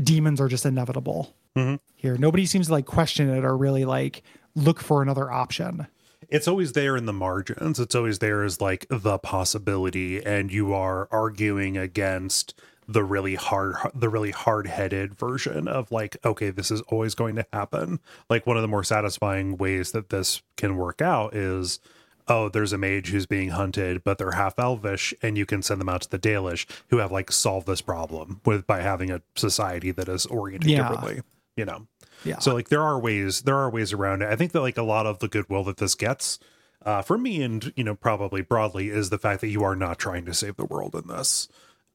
demons 0.00 0.40
are 0.40 0.48
just 0.48 0.64
inevitable. 0.64 1.34
Mm-hmm. 1.56 1.76
here 1.96 2.16
nobody 2.16 2.46
seems 2.46 2.66
to 2.66 2.72
like 2.72 2.86
question 2.86 3.28
it 3.30 3.44
or 3.44 3.56
really 3.56 3.84
like 3.84 4.22
look 4.54 4.78
for 4.80 5.02
another 5.02 5.32
option. 5.32 5.88
It's 6.28 6.46
always 6.46 6.72
there 6.72 6.96
in 6.96 7.06
the 7.06 7.12
margins. 7.12 7.80
It's 7.80 7.94
always 7.94 8.18
there 8.18 8.44
as 8.44 8.60
like 8.60 8.86
the 8.90 9.18
possibility 9.18 10.24
and 10.24 10.52
you 10.52 10.74
are 10.74 11.08
arguing 11.10 11.78
against 11.78 12.54
the 12.88 13.04
really 13.04 13.34
hard 13.34 13.76
the 13.94 14.08
really 14.08 14.30
hard-headed 14.30 15.14
version 15.14 15.68
of 15.68 15.92
like 15.92 16.16
okay 16.24 16.50
this 16.50 16.70
is 16.70 16.80
always 16.82 17.14
going 17.14 17.36
to 17.36 17.46
happen. 17.52 18.00
Like 18.30 18.46
one 18.46 18.56
of 18.56 18.62
the 18.62 18.68
more 18.68 18.84
satisfying 18.84 19.56
ways 19.56 19.92
that 19.92 20.08
this 20.10 20.42
can 20.56 20.76
work 20.76 21.02
out 21.02 21.34
is 21.34 21.80
oh 22.26 22.48
there's 22.48 22.72
a 22.72 22.78
mage 22.78 23.10
who's 23.10 23.26
being 23.26 23.50
hunted 23.50 24.02
but 24.04 24.18
they're 24.18 24.32
half 24.32 24.58
elvish 24.58 25.14
and 25.22 25.38
you 25.38 25.46
can 25.46 25.62
send 25.62 25.80
them 25.80 25.88
out 25.88 26.02
to 26.02 26.10
the 26.10 26.18
dalish 26.18 26.66
who 26.88 26.98
have 26.98 27.12
like 27.12 27.30
solved 27.30 27.66
this 27.66 27.80
problem 27.80 28.40
with 28.44 28.66
by 28.66 28.80
having 28.80 29.10
a 29.10 29.22
society 29.34 29.90
that 29.90 30.08
is 30.08 30.26
oriented 30.26 30.70
yeah. 30.70 30.88
differently 30.88 31.22
you 31.58 31.64
know? 31.64 31.86
Yeah. 32.24 32.38
So 32.38 32.54
like 32.54 32.68
there 32.68 32.82
are 32.82 32.98
ways 32.98 33.42
there 33.42 33.56
are 33.56 33.68
ways 33.68 33.92
around 33.92 34.22
it. 34.22 34.28
I 34.28 34.36
think 34.36 34.52
that 34.52 34.60
like 34.60 34.78
a 34.78 34.82
lot 34.82 35.06
of 35.06 35.18
the 35.18 35.28
goodwill 35.28 35.64
that 35.64 35.76
this 35.76 35.94
gets 35.94 36.38
uh, 36.84 37.02
for 37.02 37.18
me 37.18 37.42
and 37.42 37.72
you 37.76 37.84
know 37.84 37.94
probably 37.94 38.40
broadly 38.40 38.88
is 38.88 39.10
the 39.10 39.18
fact 39.18 39.40
that 39.42 39.48
you 39.48 39.62
are 39.62 39.76
not 39.76 39.98
trying 39.98 40.24
to 40.24 40.34
save 40.34 40.56
the 40.56 40.64
world 40.64 40.94
in 40.94 41.08
this 41.08 41.48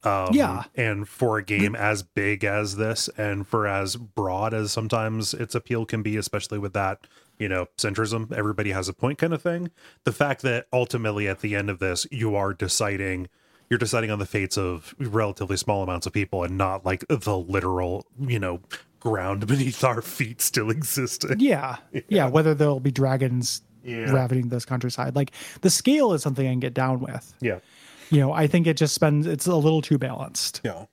um, 0.04 0.30
yeah. 0.34 0.64
And 0.76 1.08
for 1.08 1.38
a 1.38 1.44
game 1.44 1.76
as 1.76 2.04
big 2.04 2.44
as 2.44 2.76
this 2.76 3.10
and 3.18 3.48
for 3.48 3.68
as 3.68 3.96
broad 3.96 4.54
as 4.54 4.72
sometimes 4.72 5.34
its 5.34 5.56
appeal 5.56 5.86
can 5.86 6.02
be, 6.02 6.18
especially 6.18 6.60
with 6.60 6.74
that, 6.74 7.08
you 7.40 7.48
know, 7.48 7.68
centrism, 7.78 8.32
everybody 8.32 8.72
has 8.72 8.90
a 8.90 8.94
point 8.94 9.18
kind 9.18 9.34
of 9.34 9.42
thing. 9.42 9.72
The 10.04 10.12
fact 10.12 10.42
that 10.42 10.68
ultimately 10.74 11.28
at 11.28 11.40
the 11.40 11.56
end 11.56 11.70
of 11.70 11.80
this, 11.80 12.06
you 12.12 12.36
are 12.36 12.54
deciding 12.54 13.30
you're 13.70 13.80
deciding 13.80 14.12
on 14.12 14.20
the 14.20 14.26
fates 14.26 14.58
of 14.58 14.94
relatively 15.00 15.58
small 15.58 15.82
amounts 15.82 16.06
of 16.06 16.14
people 16.14 16.44
and 16.44 16.58
not 16.58 16.86
like 16.86 17.06
the 17.08 17.38
literal, 17.38 18.06
you 18.20 18.38
know, 18.38 18.60
ground 19.00 19.48
beneath 19.48 19.84
our 19.84 20.02
feet 20.02 20.42
still 20.42 20.70
existing. 20.70 21.40
Yeah. 21.40 21.78
Yeah. 21.92 22.02
yeah 22.10 22.28
whether 22.28 22.54
there'll 22.54 22.82
be 22.82 22.92
dragons 22.92 23.62
yeah. 23.84 24.12
ravaging 24.12 24.50
this 24.50 24.66
countryside. 24.66 25.16
Like 25.16 25.32
the 25.62 25.70
scale 25.70 26.12
is 26.12 26.22
something 26.22 26.46
I 26.46 26.52
can 26.52 26.60
get 26.60 26.74
down 26.74 27.00
with. 27.00 27.34
Yeah 27.40 27.60
you 28.14 28.20
know, 28.20 28.32
I 28.32 28.48
think 28.48 28.68
it 28.68 28.78
just 28.78 28.94
spends 28.94 29.26
it's 29.26 29.48
a 29.48 29.56
little 29.56 29.82
too 29.82 29.98
balanced. 29.98 30.62
Yeah. 30.64 30.86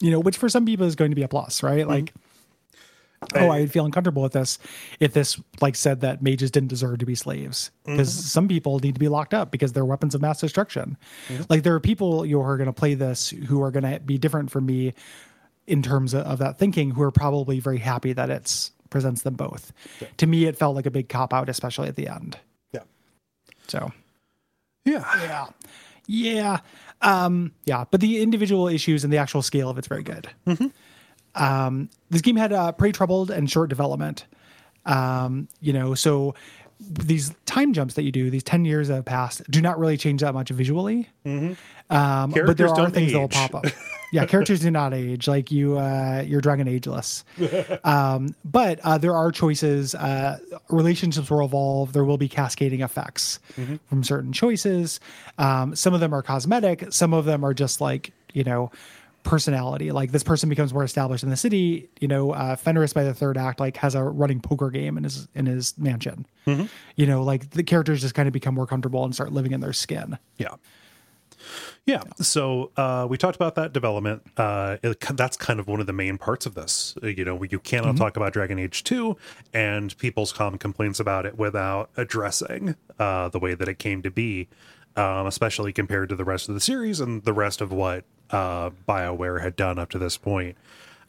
You 0.00 0.10
know, 0.10 0.20
which 0.20 0.36
for 0.36 0.48
some 0.48 0.66
people 0.66 0.86
is 0.86 0.94
going 0.94 1.10
to 1.10 1.14
be 1.14 1.22
a 1.22 1.28
plus, 1.28 1.62
right? 1.62 1.80
Mm-hmm. 1.80 1.90
Like 1.90 2.12
oh, 3.34 3.50
I'd 3.50 3.72
feel 3.72 3.84
uncomfortable 3.84 4.22
with 4.22 4.32
this 4.32 4.58
if 5.00 5.12
this 5.12 5.40
like 5.60 5.74
said 5.74 6.00
that 6.02 6.22
mages 6.22 6.50
didn't 6.50 6.68
deserve 6.68 6.98
to 6.98 7.06
be 7.06 7.14
slaves 7.14 7.70
because 7.84 8.10
mm-hmm. 8.10 8.26
some 8.26 8.48
people 8.48 8.78
need 8.78 8.94
to 8.94 9.00
be 9.00 9.08
locked 9.08 9.34
up 9.34 9.50
because 9.50 9.72
they're 9.72 9.84
weapons 9.84 10.14
of 10.14 10.20
mass 10.20 10.40
destruction. 10.40 10.96
Mm-hmm. 11.28 11.44
Like 11.48 11.62
there 11.62 11.74
are 11.74 11.80
people 11.80 12.24
who 12.24 12.40
are 12.40 12.56
going 12.56 12.66
to 12.66 12.72
play 12.72 12.94
this 12.94 13.30
who 13.30 13.62
are 13.62 13.70
going 13.70 13.90
to 13.90 14.00
be 14.00 14.18
different 14.18 14.50
from 14.50 14.66
me 14.66 14.94
in 15.66 15.82
terms 15.82 16.14
of, 16.14 16.24
of, 16.26 16.38
that 16.38 16.58
thinking, 16.58 16.92
who 16.92 17.02
are 17.02 17.10
probably 17.10 17.58
very 17.58 17.78
happy 17.78 18.12
that 18.12 18.30
it's 18.30 18.70
presents 18.88 19.22
them 19.22 19.34
both. 19.34 19.72
Yeah. 20.00 20.08
To 20.18 20.26
me, 20.26 20.44
it 20.44 20.56
felt 20.56 20.76
like 20.76 20.86
a 20.86 20.92
big 20.92 21.08
cop 21.08 21.34
out, 21.34 21.48
especially 21.48 21.88
at 21.88 21.96
the 21.96 22.06
end. 22.06 22.38
Yeah. 22.72 22.82
So. 23.66 23.90
Yeah. 24.84 25.04
Yeah. 25.22 25.46
Yeah. 26.06 26.58
Um, 27.02 27.52
yeah. 27.64 27.84
But 27.90 28.00
the 28.00 28.22
individual 28.22 28.68
issues 28.68 29.04
and 29.04 29.12
the 29.12 29.18
actual 29.18 29.42
scale 29.42 29.70
of 29.70 29.78
it's 29.78 29.88
very 29.88 30.02
good. 30.02 30.28
Mm-hmm. 30.46 30.66
Um, 31.34 31.90
this 32.10 32.22
game 32.22 32.36
had 32.36 32.52
uh, 32.52 32.72
pretty 32.72 32.92
troubled 32.92 33.30
and 33.30 33.50
short 33.50 33.68
development. 33.68 34.26
Um, 34.86 35.48
you 35.60 35.72
know, 35.72 35.94
so 35.94 36.34
these 36.80 37.34
time 37.46 37.72
jumps 37.72 37.94
that 37.94 38.02
you 38.02 38.12
do, 38.12 38.30
these 38.30 38.42
10 38.42 38.64
years 38.64 38.88
that 38.88 38.96
have 38.96 39.04
passed, 39.04 39.42
do 39.50 39.60
not 39.60 39.78
really 39.78 39.96
change 39.96 40.20
that 40.20 40.34
much 40.34 40.50
visually. 40.50 41.08
Mm-hmm. 41.24 41.54
Um, 41.90 42.30
but 42.30 42.56
there 42.56 42.68
are 42.68 42.90
things 42.90 43.12
that 43.12 43.18
will 43.18 43.28
pop 43.28 43.54
up. 43.54 43.66
yeah, 44.12 44.26
characters 44.26 44.60
do 44.60 44.70
not 44.70 44.94
age. 44.94 45.28
Like 45.28 45.50
you, 45.50 45.78
uh, 45.78 46.24
you're 46.26 46.40
dragon 46.40 46.68
ageless. 46.68 47.24
Um, 47.84 48.34
but 48.44 48.80
uh, 48.80 48.98
there 48.98 49.14
are 49.14 49.30
choices. 49.30 49.94
Uh, 49.94 50.38
relationships 50.68 51.30
will 51.30 51.44
evolve. 51.44 51.92
There 51.92 52.04
will 52.04 52.18
be 52.18 52.28
cascading 52.28 52.80
effects 52.80 53.38
mm-hmm. 53.56 53.76
from 53.88 54.02
certain 54.02 54.32
choices. 54.32 54.98
Um, 55.38 55.76
some 55.76 55.94
of 55.94 56.00
them 56.00 56.12
are 56.12 56.22
cosmetic. 56.22 56.92
Some 56.92 57.14
of 57.14 57.24
them 57.24 57.44
are 57.44 57.54
just 57.54 57.80
like 57.80 58.12
you 58.32 58.42
know 58.42 58.72
personality. 59.22 59.92
Like 59.92 60.12
this 60.12 60.22
person 60.22 60.48
becomes 60.48 60.72
more 60.72 60.84
established 60.84 61.22
in 61.22 61.30
the 61.30 61.36
city. 61.36 61.88
You 62.00 62.08
know, 62.08 62.32
uh, 62.32 62.56
Fenris 62.56 62.92
by 62.92 63.04
the 63.04 63.14
third 63.14 63.36
act 63.36 63.60
like 63.60 63.76
has 63.76 63.94
a 63.94 64.02
running 64.02 64.40
poker 64.40 64.70
game 64.70 64.96
in 64.96 65.04
his 65.04 65.28
in 65.34 65.46
his 65.46 65.76
mansion. 65.78 66.26
You 66.96 67.06
know, 67.06 67.22
like 67.22 67.50
the 67.50 67.62
characters 67.62 68.00
just 68.00 68.14
kind 68.14 68.26
of 68.26 68.32
become 68.32 68.54
more 68.54 68.66
comfortable 68.66 69.04
and 69.04 69.14
start 69.14 69.32
living 69.32 69.52
in 69.52 69.60
their 69.60 69.74
skin. 69.74 70.18
Yeah. 70.38 70.54
Yeah. 71.84 72.02
So 72.16 72.72
uh, 72.76 73.06
we 73.08 73.16
talked 73.16 73.36
about 73.36 73.54
that 73.54 73.72
development. 73.72 74.22
Uh, 74.36 74.76
it, 74.82 75.00
that's 75.00 75.36
kind 75.36 75.60
of 75.60 75.68
one 75.68 75.80
of 75.80 75.86
the 75.86 75.92
main 75.92 76.18
parts 76.18 76.46
of 76.46 76.54
this. 76.54 76.94
Uh, 77.02 77.08
You 77.08 77.24
know, 77.24 77.42
you 77.42 77.58
cannot 77.58 77.96
talk 77.96 78.16
about 78.16 78.32
Dragon 78.32 78.58
Age 78.58 78.82
2 78.84 79.16
and 79.54 79.96
people's 79.98 80.32
common 80.32 80.58
complaints 80.58 81.00
about 81.00 81.26
it 81.26 81.38
without 81.38 81.90
addressing 81.96 82.76
uh, 82.98 83.28
the 83.28 83.38
way 83.38 83.54
that 83.54 83.68
it 83.68 83.78
came 83.78 84.02
to 84.02 84.10
be, 84.10 84.48
um, 84.96 85.26
especially 85.26 85.72
compared 85.72 86.08
to 86.08 86.16
the 86.16 86.24
rest 86.24 86.48
of 86.48 86.54
the 86.54 86.60
series 86.60 87.00
and 87.00 87.22
the 87.24 87.32
rest 87.32 87.60
of 87.60 87.72
what 87.72 88.04
uh, 88.30 88.70
BioWare 88.88 89.40
had 89.40 89.56
done 89.56 89.78
up 89.78 89.90
to 89.90 89.98
this 89.98 90.16
point. 90.16 90.56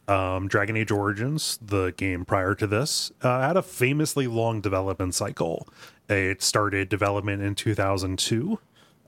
Um, 0.06 0.48
Dragon 0.48 0.74
Age 0.76 0.90
Origins, 0.90 1.58
the 1.60 1.92
game 1.96 2.24
prior 2.24 2.54
to 2.54 2.66
this, 2.66 3.12
uh, 3.20 3.42
had 3.42 3.58
a 3.58 3.62
famously 3.62 4.26
long 4.26 4.62
development 4.62 5.14
cycle. 5.14 5.68
It 6.08 6.40
started 6.40 6.88
development 6.88 7.42
in 7.42 7.54
2002 7.54 8.58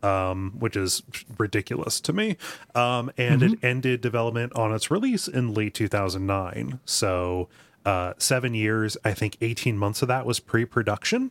um, 0.02 0.52
which 0.58 0.76
is 0.76 1.02
ridiculous 1.38 2.00
to 2.02 2.12
me. 2.12 2.36
Um, 2.74 3.10
and 3.16 3.42
it 3.42 3.58
ended 3.62 4.00
development 4.00 4.52
on 4.56 4.72
its 4.74 4.90
release 4.90 5.28
in 5.28 5.52
late 5.54 5.74
2009. 5.74 6.80
So 6.84 7.48
uh, 7.84 8.14
seven 8.18 8.54
years, 8.54 8.96
I 9.04 9.12
think 9.14 9.36
18 9.40 9.76
months 9.78 10.02
of 10.02 10.08
that 10.08 10.26
was 10.26 10.40
pre 10.40 10.64
production, 10.64 11.30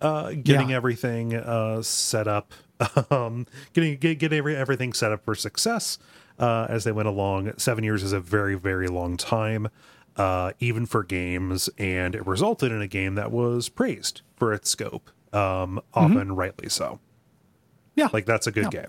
uh, 0.00 0.30
getting 0.42 0.70
Yeah. 0.70 0.76
everything 0.76 1.34
uh, 1.34 1.82
set 1.82 2.26
up, 2.28 2.52
um, 3.10 3.46
getting 3.72 3.96
get, 3.96 4.18
get 4.18 4.32
every, 4.32 4.56
everything 4.56 4.92
set 4.92 5.12
up 5.12 5.24
for 5.24 5.34
success 5.34 5.98
uh, 6.38 6.66
as 6.68 6.84
they 6.84 6.92
went 6.92 7.08
along. 7.08 7.52
Seven 7.58 7.84
years 7.84 8.02
is 8.02 8.12
a 8.12 8.20
very, 8.20 8.54
very 8.54 8.86
long 8.88 9.16
time. 9.16 9.68
Uh, 10.16 10.52
even 10.58 10.84
for 10.86 11.02
games, 11.04 11.70
and 11.78 12.14
it 12.16 12.26
resulted 12.26 12.72
in 12.72 12.82
a 12.82 12.86
game 12.88 13.14
that 13.14 13.30
was 13.30 13.68
praised 13.68 14.20
for 14.36 14.52
its 14.52 14.68
scope, 14.68 15.08
um, 15.32 15.80
often 15.94 16.32
rightly 16.34 16.68
so. 16.68 16.98
Yeah, 17.96 18.08
Like 18.12 18.26
that's 18.26 18.46
a 18.46 18.52
good 18.52 18.64
Yeah. 18.64 18.70
game. 18.82 18.86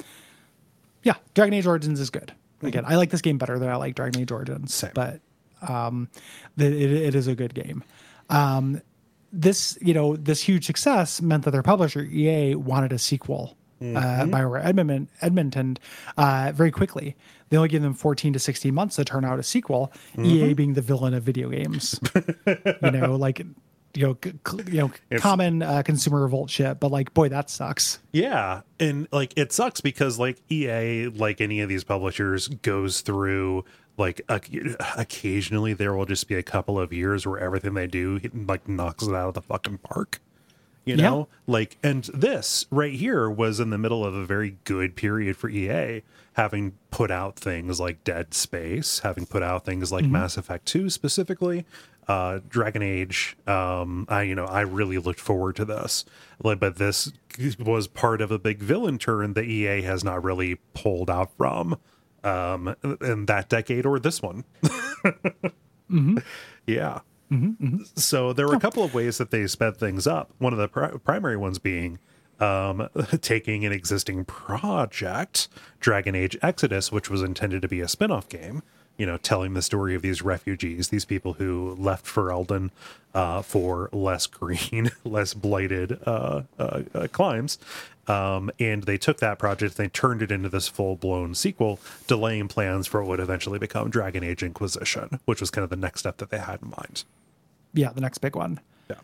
yeah. 1.04 1.14
Dragon 1.34 1.54
Age 1.54 1.66
Origins 1.68 2.00
is 2.00 2.10
good. 2.10 2.34
Again, 2.64 2.84
I 2.86 2.96
like 2.96 3.10
this 3.10 3.22
game 3.22 3.38
better 3.40 3.58
than 3.58 3.70
I 3.70 3.76
like 3.76 3.96
Dragon 3.96 4.22
Age 4.22 4.32
Origins, 4.32 4.74
Same. 4.74 4.92
but 4.94 5.20
um, 5.68 6.10
the, 6.58 6.68
it, 6.68 6.92
it 6.92 7.16
is 7.16 7.28
a 7.28 7.34
good 7.36 7.54
game. 7.56 7.84
Um, 8.30 8.82
this, 9.34 9.78
you 9.82 9.94
know, 9.96 10.16
this 10.16 10.42
huge 10.42 10.66
success 10.68 11.22
meant 11.22 11.44
that 11.46 11.52
their 11.52 11.64
publisher 11.64 12.04
EA 12.04 12.56
wanted 12.56 12.94
a 12.94 13.00
sequel. 13.00 13.58
Uh, 13.82 14.26
Bioware 14.28 14.64
Edmonton, 14.64 15.10
Edmonton 15.22 15.76
uh, 16.16 16.52
very 16.54 16.70
quickly. 16.70 17.16
They 17.50 17.58
only 17.58 17.68
gave 17.70 17.82
them 17.82 17.96
14 17.96 18.34
to 18.34 18.40
16 18.40 18.72
months 18.76 18.98
to 18.98 19.04
turn 19.06 19.26
out 19.26 19.40
a 19.40 19.44
sequel. 19.44 19.92
EA 20.22 20.54
being 20.54 20.74
the 20.76 20.82
villain 20.84 21.16
of 21.16 21.24
video 21.24 21.50
games, 21.50 22.00
you 22.46 22.92
know, 22.92 23.16
like 23.16 23.44
you 23.94 24.08
know, 24.08 24.18
c- 24.24 24.64
you 24.72 24.78
know, 25.10 25.18
common 25.20 25.62
uh, 25.62 25.82
consumer 25.84 26.22
revolt 26.22 26.50
shit. 26.50 26.80
But 26.80 26.92
like, 26.92 27.14
boy, 27.14 27.30
that 27.30 27.50
sucks. 27.50 28.00
Yeah, 28.12 28.62
and 28.80 29.08
like 29.12 29.34
it 29.38 29.52
sucks 29.52 29.82
because 29.82 30.18
like 30.20 30.42
EA, 30.52 31.08
like 31.08 31.42
any 31.42 31.62
of 31.62 31.70
these 31.70 31.84
publishers, 31.84 32.48
goes 32.48 33.02
through 33.02 33.66
like 33.98 34.22
oc- 34.30 34.48
occasionally 34.98 35.74
there 35.74 35.94
will 35.94 36.06
just 36.06 36.28
be 36.28 36.36
a 36.36 36.44
couple 36.44 36.80
of 36.80 36.94
years 36.94 37.26
where 37.28 37.40
everything 37.40 37.74
they 37.74 37.88
do 37.88 38.20
like 38.34 38.68
knocks 38.68 39.04
it 39.06 39.14
out 39.14 39.30
of 39.30 39.34
the 39.34 39.42
fucking 39.42 39.80
park. 39.80 40.20
You 40.84 40.96
Yeah. 40.96 41.10
know, 41.10 41.28
like, 41.46 41.78
and 41.84 42.06
this 42.06 42.66
right 42.72 42.94
here 42.94 43.30
was 43.30 43.60
in 43.60 43.70
the 43.70 43.78
middle 43.78 44.04
of 44.04 44.16
a 44.16 44.26
very 44.26 44.58
good 44.64 44.96
period 44.96 45.38
for 45.38 45.48
EA, 45.48 46.02
having 46.34 46.74
put 46.90 47.12
out 47.12 47.36
things 47.36 47.80
like 47.80 48.04
Dead 48.04 48.34
Space, 48.34 49.00
having 49.00 49.28
put 49.28 49.44
out 49.44 49.64
things 49.64 49.92
like 49.92 50.06
Mass 50.06 50.38
Effect 50.38 50.66
2 50.66 50.90
specifically, 50.90 51.66
uh, 52.08 52.40
Dragon 52.50 52.82
Age. 52.82 53.38
Um, 53.48 54.06
I, 54.10 54.24
you 54.24 54.36
know, 54.36 54.46
I 54.46 54.62
really 54.62 54.98
looked 54.98 55.20
forward 55.20 55.56
to 55.58 55.66
this, 55.66 56.06
like, 56.44 56.60
but 56.60 56.78
this 56.78 57.12
was 57.60 57.88
part 57.88 58.22
of 58.22 58.32
a 58.32 58.40
big 58.40 58.60
villain 58.60 58.98
turn 58.98 59.34
that 59.34 59.46
EA 59.46 59.82
has 59.84 60.04
not 60.04 60.24
really 60.24 60.56
pulled 60.74 61.10
out 61.10 61.32
from, 61.38 61.78
um, 62.24 62.76
in 63.02 63.26
that 63.28 63.50
decade 63.50 63.86
or 63.86 64.00
this 64.00 64.22
one. 64.22 64.44
Yeah. 66.66 67.00
So 67.96 68.34
there 68.34 68.48
were 68.48 68.56
a 68.56 68.60
couple 68.60 68.84
of 68.84 68.94
ways 68.94 69.18
that 69.18 69.32
they 69.32 69.48
sped 69.48 69.78
things 69.78 70.06
up. 70.08 70.32
One 70.38 70.54
of 70.54 70.60
the 70.60 70.68
pri- 70.68 70.98
primary 71.04 71.38
ones 71.38 71.60
being 71.60 72.00
um, 72.40 72.90
taking 73.22 73.66
an 73.66 73.72
existing 73.72 74.26
project, 74.26 75.48
Dragon 75.80 76.16
Age 76.16 76.38
Exodus, 76.42 76.92
which 76.92 77.10
was 77.10 77.22
intended 77.22 77.62
to 77.62 77.68
be 77.68 77.80
a 77.82 77.88
spin 77.88 78.12
off 78.12 78.28
game, 78.28 78.64
you 78.98 79.06
know, 79.06 79.18
telling 79.18 79.54
the 79.54 79.62
story 79.62 79.96
of 79.96 80.02
these 80.02 80.22
refugees, 80.22 80.90
these 80.90 81.06
people 81.06 81.34
who 81.34 81.76
left 81.80 82.06
for 82.06 82.32
Eldon 82.32 82.72
uh, 83.14 83.42
for 83.42 83.90
less 83.92 84.28
green, 84.28 84.92
less 85.04 85.34
blighted 85.34 86.00
uh, 86.06 86.44
uh, 86.60 86.82
uh, 86.94 87.08
climes. 87.12 87.58
Um, 88.08 88.52
and 88.60 88.84
they 88.84 88.98
took 88.98 89.20
that 89.20 89.40
project, 89.40 89.78
they 89.78 89.88
turned 89.88 90.22
it 90.22 90.32
into 90.32 90.50
this 90.50 90.68
full 90.68 90.96
blown 90.96 91.36
sequel, 91.36 91.80
delaying 92.08 92.48
plans 92.48 92.88
for 92.88 93.02
what 93.02 93.10
would 93.10 93.20
eventually 93.20 93.60
become 93.60 93.90
Dragon 93.90 94.24
Age 94.24 94.44
Inquisition, 94.44 95.20
which 95.26 95.40
was 95.40 95.52
kind 95.52 95.64
of 95.64 95.70
the 95.70 95.76
next 95.76 96.02
step 96.02 96.18
that 96.18 96.30
they 96.30 96.40
had 96.40 96.62
in 96.62 96.70
mind. 96.70 97.04
Yeah, 97.74 97.92
the 97.94 98.02
next 98.02 98.18
big 98.18 98.36
one. 98.36 98.60
Yeah. 98.90 98.98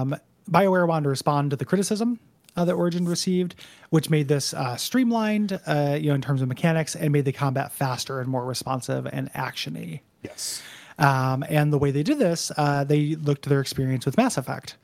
Um, 0.00 0.16
BioWare 0.50 0.86
wanted 0.86 1.04
to 1.04 1.10
respond 1.10 1.50
to 1.50 1.56
the 1.56 1.64
criticism 1.64 2.18
uh, 2.56 2.64
that 2.64 2.74
Origin 2.74 3.06
received, 3.06 3.54
which 3.90 4.10
made 4.10 4.28
this 4.28 4.52
uh, 4.54 4.76
streamlined, 4.76 5.58
uh, 5.66 5.96
you 6.00 6.08
know, 6.08 6.14
in 6.14 6.20
terms 6.22 6.42
of 6.42 6.48
mechanics, 6.48 6.94
and 6.96 7.12
made 7.12 7.24
the 7.24 7.32
combat 7.32 7.72
faster 7.72 8.20
and 8.20 8.28
more 8.28 8.44
responsive 8.44 9.06
and 9.06 9.32
actiony. 9.32 10.00
Yes. 10.22 10.62
Um, 10.98 11.42
and 11.48 11.72
the 11.72 11.78
way 11.78 11.90
they 11.92 12.02
did 12.02 12.18
this, 12.18 12.52
uh, 12.58 12.84
they 12.84 13.14
looked 13.14 13.42
to 13.44 13.48
their 13.48 13.60
experience 13.62 14.04
with 14.04 14.18
Mass 14.18 14.36
Effect, 14.36 14.76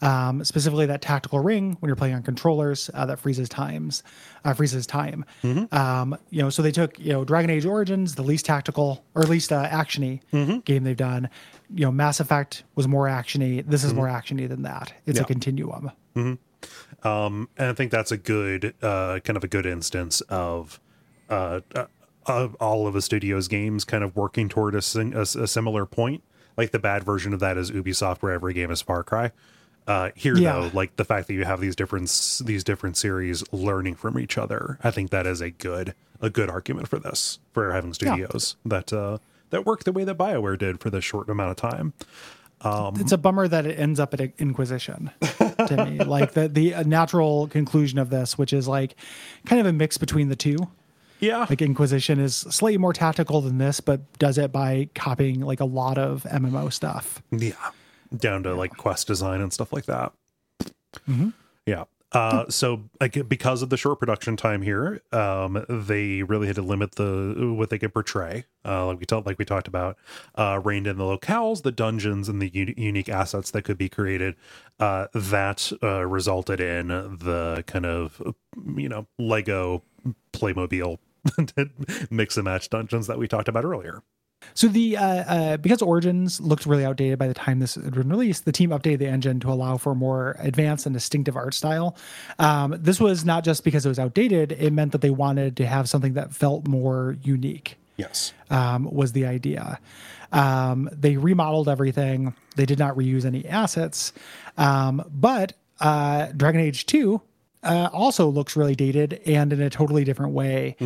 um, 0.00 0.42
specifically 0.42 0.86
that 0.86 1.02
tactical 1.02 1.40
ring 1.40 1.76
when 1.80 1.90
you're 1.90 1.96
playing 1.96 2.14
on 2.14 2.22
controllers 2.22 2.88
uh, 2.94 3.04
that 3.04 3.18
freezes 3.18 3.50
times, 3.50 4.02
uh, 4.46 4.54
freezes 4.54 4.86
time. 4.86 5.26
Um, 5.70 6.16
you 6.30 6.40
know, 6.40 6.48
so 6.48 6.62
they 6.62 6.72
took 6.72 6.98
you 6.98 7.12
know 7.12 7.22
Dragon 7.22 7.50
Age 7.50 7.66
Origins, 7.66 8.14
the 8.14 8.22
least 8.22 8.46
tactical 8.46 9.04
or 9.14 9.20
at 9.20 9.28
least 9.28 9.52
uh, 9.52 9.68
actiony 9.68 10.20
game 10.64 10.84
they've 10.84 10.96
done. 10.96 11.28
You 11.74 11.84
know, 11.84 11.92
Mass 11.92 12.18
Effect 12.18 12.64
was 12.74 12.88
more 12.88 13.04
actiony. 13.06 13.62
This 13.66 13.84
is 13.84 13.92
more 13.92 14.06
actiony 14.06 14.48
than 14.48 14.62
that. 14.62 14.94
It's 15.04 15.18
Yeah. 15.18 15.24
a 15.24 15.26
continuum. 15.26 15.90
Um, 17.04 17.48
and 17.56 17.68
I 17.68 17.72
think 17.74 17.90
that's 17.92 18.10
a 18.12 18.16
good, 18.16 18.74
uh, 18.82 19.20
kind 19.24 19.36
of 19.36 19.44
a 19.44 19.48
good 19.48 19.66
instance 19.66 20.20
of, 20.22 20.80
uh, 21.30 21.60
uh, 21.74 21.86
of 22.26 22.54
all 22.56 22.86
of 22.86 22.94
the 22.94 23.02
studio's 23.02 23.48
games 23.48 23.84
kind 23.84 24.02
of 24.04 24.16
working 24.16 24.48
toward 24.48 24.74
a, 24.74 24.82
sing- 24.82 25.14
a, 25.14 25.20
a 25.20 25.46
similar 25.46 25.86
point. 25.86 26.22
Like 26.56 26.72
the 26.72 26.78
bad 26.80 27.04
version 27.04 27.32
of 27.32 27.40
that 27.40 27.56
is 27.56 27.70
Ubisoft, 27.70 28.18
where 28.18 28.32
every 28.32 28.52
game 28.52 28.70
is 28.70 28.82
Far 28.82 29.04
Cry. 29.04 29.30
Uh, 29.86 30.10
here 30.16 30.36
Yeah. 30.36 30.52
though, 30.54 30.70
like 30.74 30.96
the 30.96 31.04
fact 31.04 31.28
that 31.28 31.34
you 31.34 31.44
have 31.44 31.60
these 31.60 31.74
different 31.76 32.08
these 32.44 32.62
different 32.64 32.96
series 32.98 33.42
learning 33.52 33.94
from 33.94 34.18
each 34.18 34.36
other, 34.36 34.78
I 34.84 34.90
think 34.90 35.10
that 35.10 35.26
is 35.26 35.40
a 35.40 35.50
good 35.50 35.94
a 36.20 36.28
good 36.28 36.50
argument 36.50 36.88
for 36.88 36.98
this 36.98 37.38
for 37.52 37.72
having 37.72 37.94
studios 37.94 38.56
that 38.66 38.92
uh, 38.92 39.16
that 39.50 39.64
work 39.64 39.84
the 39.84 39.92
way 39.92 40.04
that 40.04 40.18
Bioware 40.18 40.58
did 40.58 40.80
for 40.80 40.90
this 40.90 41.04
short 41.04 41.30
amount 41.30 41.52
of 41.52 41.56
time. 41.56 41.94
It's 42.64 43.12
a 43.12 43.18
bummer 43.18 43.46
that 43.48 43.66
it 43.66 43.78
ends 43.78 44.00
up 44.00 44.14
at 44.14 44.20
Inquisition 44.38 45.10
to 45.20 45.86
me. 45.88 45.98
Like 46.04 46.32
the 46.32 46.48
the 46.48 46.74
uh, 46.74 46.82
natural 46.84 47.46
conclusion 47.48 47.98
of 47.98 48.10
this, 48.10 48.36
which 48.38 48.52
is 48.52 48.66
like 48.66 48.96
kind 49.46 49.60
of 49.60 49.66
a 49.66 49.72
mix 49.72 49.98
between 49.98 50.28
the 50.28 50.36
two. 50.36 50.56
Yeah, 51.20 51.46
Like 51.50 51.60
Inquisition 51.62 52.20
is 52.20 52.36
slightly 52.36 52.78
more 52.78 52.92
tactical 52.92 53.40
than 53.40 53.58
this, 53.58 53.80
but 53.80 54.00
does 54.20 54.38
it 54.38 54.52
by 54.52 54.88
copying 54.94 55.40
like 55.40 55.58
a 55.58 55.64
lot 55.64 55.98
of 55.98 56.22
MMO 56.24 56.72
stuff. 56.72 57.20
Yeah. 57.32 57.54
Down 58.16 58.44
to 58.44 58.54
like 58.54 58.76
quest 58.76 59.08
design 59.08 59.40
and 59.40 59.52
stuff 59.52 59.72
like 59.72 59.86
that. 59.86 60.12
Yeah. 61.66 61.84
Uh, 62.12 62.48
so 62.48 62.84
like, 63.00 63.28
because 63.28 63.60
of 63.60 63.68
the 63.68 63.76
short 63.76 64.00
production 64.00 64.36
time 64.36 64.62
here, 64.62 65.02
um, 65.12 65.64
they 65.68 66.22
really 66.22 66.46
had 66.46 66.56
to 66.56 66.62
limit 66.62 66.92
the 66.92 67.54
what 67.56 67.68
they 67.70 67.78
could 67.78 67.92
portray. 67.92 68.44
Uh, 68.64 68.86
like 68.86 68.98
we 68.98 69.04
talked, 69.06 69.26
like 69.26 69.38
we 69.38 69.44
talked 69.44 69.68
about, 69.68 69.98
uh, 70.34 70.60
reined 70.64 70.86
in 70.86 70.96
the 70.96 71.04
locales, 71.04 71.62
the 71.62 71.72
dungeons, 71.72 72.28
and 72.28 72.40
the 72.40 72.50
u- 72.52 72.74
unique 72.76 73.08
assets 73.08 73.50
that 73.50 73.62
could 73.62 73.76
be 73.76 73.88
created. 73.88 74.36
Uh, 74.80 75.08
that 75.14 75.70
uh, 75.82 76.06
resulted 76.06 76.60
in 76.60 76.88
the 76.88 77.62
kind 77.66 77.84
of 77.84 78.22
you 78.76 78.88
know 78.88 79.06
Lego 79.18 79.82
Playmobil 80.32 80.98
mix 82.10 82.36
and 82.36 82.44
match 82.44 82.70
dungeons 82.70 83.06
that 83.06 83.18
we 83.18 83.28
talked 83.28 83.48
about 83.48 83.64
earlier. 83.64 84.02
So 84.54 84.68
the 84.68 84.96
uh, 84.96 85.04
uh, 85.04 85.56
because 85.56 85.82
Origins 85.82 86.40
looked 86.40 86.66
really 86.66 86.84
outdated 86.84 87.18
by 87.18 87.28
the 87.28 87.34
time 87.34 87.60
this 87.60 87.74
had 87.76 87.94
been 87.94 88.08
released, 88.08 88.44
the 88.44 88.52
team 88.52 88.70
updated 88.70 88.98
the 88.98 89.06
engine 89.06 89.40
to 89.40 89.50
allow 89.50 89.76
for 89.76 89.92
a 89.92 89.94
more 89.94 90.36
advanced 90.38 90.86
and 90.86 90.94
distinctive 90.94 91.36
art 91.36 91.54
style. 91.54 91.96
Um, 92.38 92.74
this 92.78 93.00
was 93.00 93.24
not 93.24 93.44
just 93.44 93.64
because 93.64 93.86
it 93.86 93.88
was 93.88 93.98
outdated; 93.98 94.52
it 94.52 94.72
meant 94.72 94.92
that 94.92 95.00
they 95.00 95.10
wanted 95.10 95.56
to 95.58 95.66
have 95.66 95.88
something 95.88 96.14
that 96.14 96.34
felt 96.34 96.66
more 96.66 97.16
unique. 97.22 97.76
Yes. 97.96 98.32
um, 98.48 98.88
was 98.90 99.10
the 99.12 99.26
idea. 99.26 99.80
Um, 100.30 100.88
they 100.92 101.16
remodeled 101.16 101.68
everything. 101.68 102.34
They 102.54 102.64
did 102.64 102.78
not 102.78 102.94
reuse 102.96 103.24
any 103.24 103.44
assets. 103.46 104.12
Um, 104.56 105.04
but 105.10 105.54
uh, 105.80 106.28
Dragon 106.36 106.60
Age 106.60 106.86
2 106.86 107.20
uh, 107.62 107.88
also 107.92 108.28
looks 108.28 108.56
really 108.56 108.74
dated 108.74 109.20
and 109.26 109.52
in 109.52 109.60
a 109.60 109.68
totally 109.70 110.04
different 110.04 110.32
way. 110.32 110.76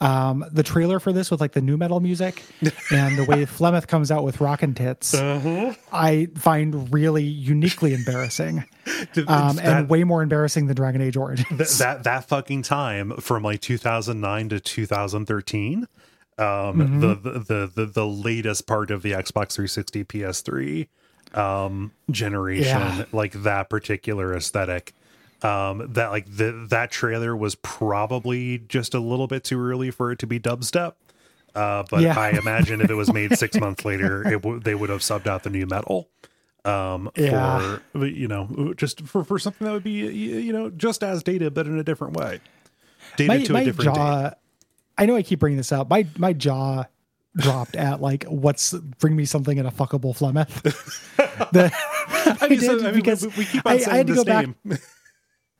Um, 0.00 0.44
the 0.50 0.62
trailer 0.62 0.98
for 1.00 1.12
this 1.12 1.30
with 1.30 1.40
like 1.40 1.52
the 1.52 1.60
nu 1.60 1.76
metal 1.76 2.00
music 2.00 2.42
and 2.90 3.18
the 3.18 3.24
way 3.24 3.44
Flemeth 3.46 3.86
comes 3.86 4.10
out 4.10 4.24
with 4.24 4.40
rockin' 4.40 4.74
tits, 4.74 5.14
I 5.14 6.28
find 6.36 6.92
really 6.92 7.24
uniquely 7.24 7.92
embarrassing 7.94 8.58
um, 9.28 9.56
that, 9.56 9.60
and 9.64 9.88
way 9.88 10.04
more 10.04 10.22
embarrassing 10.22 10.66
than 10.66 10.76
Dragon 10.76 11.00
Age 11.02 11.16
Origins. 11.16 11.78
that 11.78 11.78
that 11.78 12.04
that 12.04 12.24
fucking 12.28 12.62
time 12.62 13.12
from 13.18 13.42
like 13.42 13.60
2009 13.60 14.48
to 14.50 14.60
2013 14.60 15.86
um 16.38 17.00
the, 17.00 17.14
the 17.14 17.38
the 17.38 17.72
the 17.74 17.86
the 17.86 18.06
latest 18.06 18.66
part 18.66 18.90
of 18.90 19.00
the 19.02 19.12
Xbox 19.12 19.52
360 19.54 20.04
PS3 20.04 20.88
um 21.34 21.92
generation 22.10 22.66
Yeah. 22.98 23.04
like 23.12 23.32
that 23.42 23.70
particular 23.70 24.34
aesthetic 24.36 24.92
um 25.46 25.92
that 25.92 26.10
like 26.10 26.26
the 26.26 26.66
that 26.70 26.90
trailer 26.90 27.36
was 27.36 27.54
probably 27.56 28.58
just 28.58 28.94
a 28.94 29.00
little 29.00 29.26
bit 29.26 29.44
too 29.44 29.60
early 29.60 29.90
for 29.90 30.10
it 30.12 30.18
to 30.18 30.26
be 30.26 30.40
dubstep 30.40 30.94
uh 31.54 31.84
but 31.90 32.00
Yeah. 32.00 32.18
i 32.18 32.30
imagine 32.30 32.80
if 32.80 32.90
it 32.90 32.94
was 32.94 33.12
made 33.12 33.36
6 33.38 33.56
months 33.60 33.84
later 33.84 34.26
it 34.26 34.42
w- 34.42 34.60
they 34.60 34.74
would 34.74 34.90
have 34.90 35.00
subbed 35.00 35.26
out 35.26 35.42
the 35.42 35.50
nu 35.50 35.66
metal 35.66 36.08
um 36.64 37.10
Yeah. 37.16 37.78
for 37.92 38.06
you 38.06 38.28
know 38.28 38.74
just 38.76 39.02
for 39.06 39.24
for 39.24 39.38
something 39.38 39.64
that 39.66 39.72
would 39.72 39.84
be 39.84 39.90
you 39.92 40.52
know 40.52 40.70
just 40.70 41.02
as 41.04 41.22
dated 41.22 41.54
but 41.54 41.66
in 41.66 41.78
a 41.78 41.84
different 41.84 42.14
way 42.16 42.40
dated 43.16 43.28
my 43.28 43.42
to 43.44 43.50
a 43.50 43.54
my 43.54 43.64
different 43.64 43.94
date 43.94 44.00
jaw 44.00 44.30
I 44.98 45.04
know 45.04 45.14
I 45.14 45.22
keep 45.22 45.40
bringing 45.40 45.58
this 45.58 45.72
up. 45.72 45.90
My 45.90 46.06
my 46.16 46.32
jaw 46.32 46.84
dropped 47.36 47.76
at 47.76 48.00
like 48.00 48.24
what's 48.24 48.72
bring 48.72 49.14
me 49.14 49.26
something 49.26 49.58
in 49.58 49.66
a 49.66 49.70
fuckable 49.70 50.16
Flemeth. 50.16 50.62
the, 51.52 51.70
I, 52.40 52.48
mean, 52.48 52.60
so, 52.60 52.78
I 52.78 52.82
mean, 52.84 52.94
because 52.94 53.22
we, 53.26 53.32
we 53.36 53.44
keep 53.44 53.66
on 53.66 53.72
I, 53.72 53.74
I 53.90 53.96
had 53.98 54.06
to 54.06 54.14
this 54.14 54.24
go 54.24 54.24
back 54.24 54.46
name. 54.64 54.78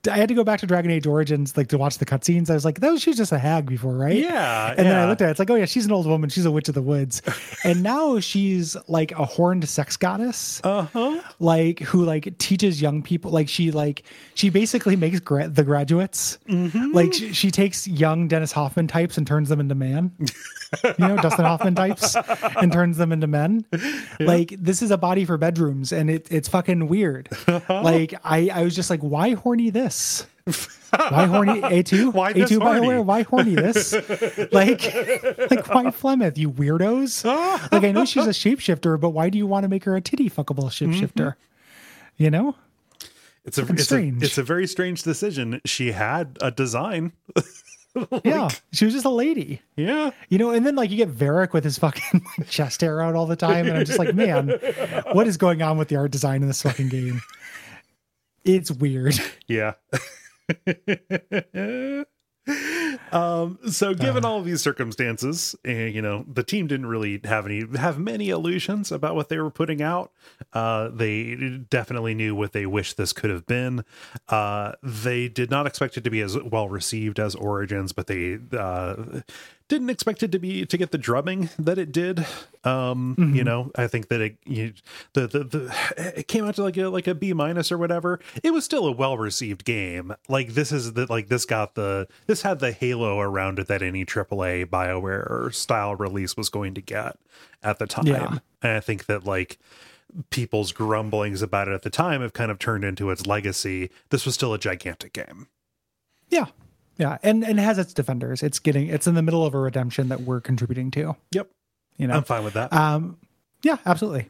I 0.09 0.17
had 0.17 0.29
to 0.29 0.35
go 0.35 0.45
back 0.45 0.61
to 0.61 0.67
Dragon 0.67 0.91
Age 0.91 1.07
Origins 1.07 1.57
like 1.57 1.69
to 1.69 1.79
watch 1.79 1.99
the 1.99 2.07
cutscenes. 2.07 2.51
I 2.51 2.55
was 2.55 2.65
like, 2.65 2.81
that 2.81 3.01
she 3.01 3.11
was 3.11 3.17
just 3.17 3.33
a 3.33 3.39
hag 3.39 3.67
before, 3.67 3.95
right? 3.95 4.17
Yeah, 4.17 4.75
And 4.77 4.87
then 4.87 4.97
I 4.97 5.07
looked 5.09 5.23
at 5.23 5.29
it, 5.29 5.31
it's 5.33 5.39
like, 5.39 5.51
oh 5.51 5.55
yeah, 5.55 5.65
she's 5.67 5.87
an 5.87 5.93
old 5.93 6.07
woman, 6.07 6.31
she's 6.31 6.45
a 6.45 6.51
witch 6.51 6.69
of 6.69 6.75
the 6.75 6.83
woods. 6.83 7.23
and 7.65 7.83
now 7.83 8.21
she's 8.21 8.77
like 8.89 9.13
a 9.13 9.25
horned 9.25 9.69
sex 9.69 9.97
goddess. 9.97 10.61
Uh-huh. 10.65 11.21
like 11.41 11.81
who 11.81 12.05
like 12.05 12.37
teaches 12.39 12.81
young 12.81 13.03
people 13.03 13.31
like 13.31 13.49
she 13.49 13.71
like 13.71 14.03
she 14.35 14.51
basically 14.51 14.97
makes 14.97 15.21
gra- 15.21 15.49
the 15.49 15.65
graduates 15.65 16.39
Mm-hmm. 16.49 16.93
like 16.93 17.13
she, 17.13 17.33
she 17.33 17.51
takes 17.51 17.87
young 17.89 18.29
dennis 18.29 18.53
hoffman 18.53 18.87
types 18.87 19.17
and 19.19 19.27
turns 19.27 19.49
them 19.49 19.61
into 19.61 19.75
man 19.75 20.13
you 20.85 20.95
know 20.99 21.17
dustin 21.17 21.45
hoffman 21.45 21.75
types 21.75 22.17
and 22.61 22.73
turns 22.73 22.97
them 22.97 23.13
into 23.13 23.27
men? 23.27 23.65
Like 24.21 24.55
this 24.59 24.83
is 24.83 24.91
a 24.91 24.99
body 24.99 25.25
for 25.25 25.37
bedrooms 25.37 25.93
and 25.93 26.11
it, 26.11 26.27
it's 26.31 26.49
fucking 26.49 26.89
weird. 26.89 27.29
Like 27.69 28.15
i 28.25 28.49
i 28.53 28.63
was 28.63 28.75
just 28.75 28.91
like 28.91 29.01
why 29.01 29.35
horny 29.35 29.71
this? 29.71 30.27
Why 30.91 31.27
horny 31.27 31.61
a2 31.61 32.13
Why 32.13 32.33
a2 32.33 32.61
horny? 32.61 32.81
bioware 32.81 33.05
why 33.05 33.23
horny 33.23 33.55
this? 33.55 33.93
Like 34.53 34.83
like 35.51 35.69
why 35.69 35.91
flemeth 35.91 36.39
you 36.39 36.51
weirdos? 36.51 37.25
Like 37.73 37.85
i 37.85 37.93
know 37.93 38.05
she's 38.05 38.27
a 38.27 38.31
shapeshifter 38.31 39.01
but 39.01 39.11
why 39.11 39.31
do 39.31 39.39
you 39.39 39.47
want 39.47 39.65
to 39.65 39.69
make 39.69 39.85
her 39.85 39.97
a 39.97 40.01
titty 40.01 40.31
fuckable 40.31 40.67
shapeshifter? 40.67 41.13
Mm-hmm. 41.15 42.23
You 42.23 42.31
know? 42.31 42.57
It's 43.47 43.59
a 43.59 43.63
it's, 43.63 43.93
a 43.93 43.99
it's 44.03 44.39
a 44.39 44.43
very 44.43 44.67
strange 44.67 45.05
decision. 45.05 45.61
She 45.65 45.93
had 45.93 46.37
a 46.41 46.51
design. 46.51 47.13
yeah 48.25 48.49
she 48.73 48.85
was 48.85 48.95
just 48.95 49.07
a 49.07 49.11
lady 49.11 49.63
Yeah. 49.77 50.11
you 50.29 50.39
know 50.39 50.51
and 50.51 50.67
then 50.67 50.77
like 50.77 50.91
you 50.91 50.97
get 50.97 51.11
Varric 51.11 51.53
with 51.53 51.65
his 51.65 51.79
fucking 51.79 52.23
like, 52.39 52.49
chest 52.49 52.81
hair 52.81 53.01
out 53.01 53.15
all 53.15 53.27
the 53.27 53.37
time 53.37 53.67
and 53.67 53.77
i'm 53.77 53.85
just 53.85 53.99
like 53.99 54.15
man 54.15 54.49
what 55.13 55.27
is 55.27 55.37
going 55.37 55.63
on 55.63 55.79
with 55.79 55.89
the 55.89 55.97
art 55.97 56.11
design 56.11 56.43
in 56.43 56.49
this 56.49 56.63
fucking 56.63 56.89
game 56.89 57.23
it's 58.45 58.71
weird 58.71 59.19
Yeah. 59.49 59.75
um 63.13 63.59
so 63.71 63.93
given 63.95 64.25
Uh. 64.25 64.29
all 64.29 64.39
of 64.39 64.45
these 64.45 64.63
circumstances 64.63 65.55
uh, 65.67 65.71
you 65.71 66.01
know 66.01 66.25
the 66.33 66.43
team 66.43 66.67
didn't 66.67 66.87
really 66.87 67.21
have 67.25 67.45
any 67.47 67.65
have 67.77 67.99
many 67.99 68.31
illusions 68.31 68.93
about 68.93 69.15
what 69.15 69.29
they 69.29 69.39
were 69.39 69.51
putting 69.51 69.83
out 69.83 70.13
uh 70.53 70.89
they 70.89 71.35
definitely 71.71 72.15
knew 72.15 72.35
what 72.35 72.53
they 72.53 72.65
wished 72.67 72.97
this 72.97 73.13
could 73.13 73.31
have 73.31 73.47
been 73.47 73.85
uh 74.29 74.73
they 74.83 75.29
did 75.29 75.51
not 75.51 75.67
expect 75.67 75.97
it 75.97 76.05
to 76.05 76.11
be 76.11 76.21
as 76.21 76.39
well 76.41 76.69
received 76.69 77.19
as 77.19 77.35
origins 77.35 77.93
but 77.93 78.07
they 78.07 78.39
uh 78.57 78.95
didn't 79.69 79.91
expect 79.91 80.23
it 80.23 80.31
to 80.33 80.39
be 80.39 80.65
to 80.65 80.77
get 80.77 80.93
the 80.93 80.99
drubbing 80.99 81.51
that 81.59 81.79
it 81.79 81.93
did. 81.93 82.25
Um 82.65 83.33
you 83.35 83.45
know 83.45 83.71
i 83.77 83.87
think 83.87 84.09
that 84.09 84.21
it 84.21 84.37
you, 84.45 84.73
the, 85.13 85.27
the 85.27 85.45
the 85.45 86.13
it 86.19 86.29
came 86.29 86.45
out 86.45 86.57
to 86.57 86.63
like 86.63 86.77
a 86.77 86.89
like 86.89 87.07
a 87.07 87.15
b 87.15 87.33
minus 87.33 87.71
or 87.71 87.79
whatever. 87.79 88.21
It 88.43 88.53
was 88.53 88.65
still 88.65 88.87
a 88.87 88.93
well 88.93 89.17
received 89.19 89.65
game. 89.65 90.15
Like 90.29 90.55
this 90.55 90.73
is 90.73 90.95
the 90.95 91.07
like 91.07 91.29
this 91.29 91.45
got 91.45 91.75
the 91.75 92.09
this 92.27 92.43
had 92.43 92.59
the 92.61 92.73
halo 92.73 93.21
around 93.21 93.59
it 93.59 93.69
that 93.69 93.83
any 93.83 94.05
aaa 94.05 94.67
bioware 94.67 95.55
style 95.55 95.95
release 95.95 96.37
was 96.37 96.49
going 96.49 96.75
to 96.75 96.81
get 96.81 97.17
at 97.63 97.79
the 97.79 97.87
time. 97.87 98.07
Yeah. 98.07 98.39
and 98.63 98.73
i 98.73 98.81
think 98.81 99.07
that 99.07 99.25
like 99.25 99.59
people's 100.31 100.73
grumblings 100.73 101.43
about 101.43 101.69
it 101.69 101.75
at 101.75 101.83
the 101.83 101.91
time 101.91 102.23
have 102.23 102.33
kind 102.33 102.51
of 102.51 102.59
turned 102.59 102.85
into 102.85 103.11
its 103.11 103.27
legacy. 103.27 103.91
This 104.11 104.25
was 104.25 104.35
still 104.35 104.55
a 104.55 104.59
gigantic 104.59 105.13
game. 105.13 105.49
Yeah 106.31 106.47
yeah 106.99 107.19
and 107.23 107.45
and 107.45 107.59
it 107.59 107.63
has 107.63 107.79
its 107.79 107.93
defenders 107.93 108.43
it's 108.43 108.59
getting 108.59 108.89
it's 108.89 109.07
in 109.07 109.15
the 109.15 109.23
middle 109.23 109.45
of 109.45 109.55
a 109.55 109.59
redemption 109.59 110.09
that 110.09 110.21
we're 110.23 110.41
contributing 110.41 110.91
to 110.91 111.15
yep 111.33 111.49
you 111.97 112.07
know 112.07 112.15
i'm 112.15 112.25
fine 112.25 112.45
with 112.45 112.55
that 112.55 112.73
Um, 112.73 113.19
yeah, 113.63 113.79
absolutely. 113.87 114.29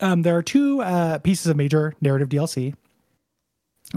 Um, 0.00 0.22
there 0.22 0.36
are 0.36 0.42
two 0.42 0.80
uh, 0.80 1.18
pieces 1.18 1.46
of 1.48 1.56
major 1.56 1.94
narrative 2.00 2.28
DLC, 2.28 2.74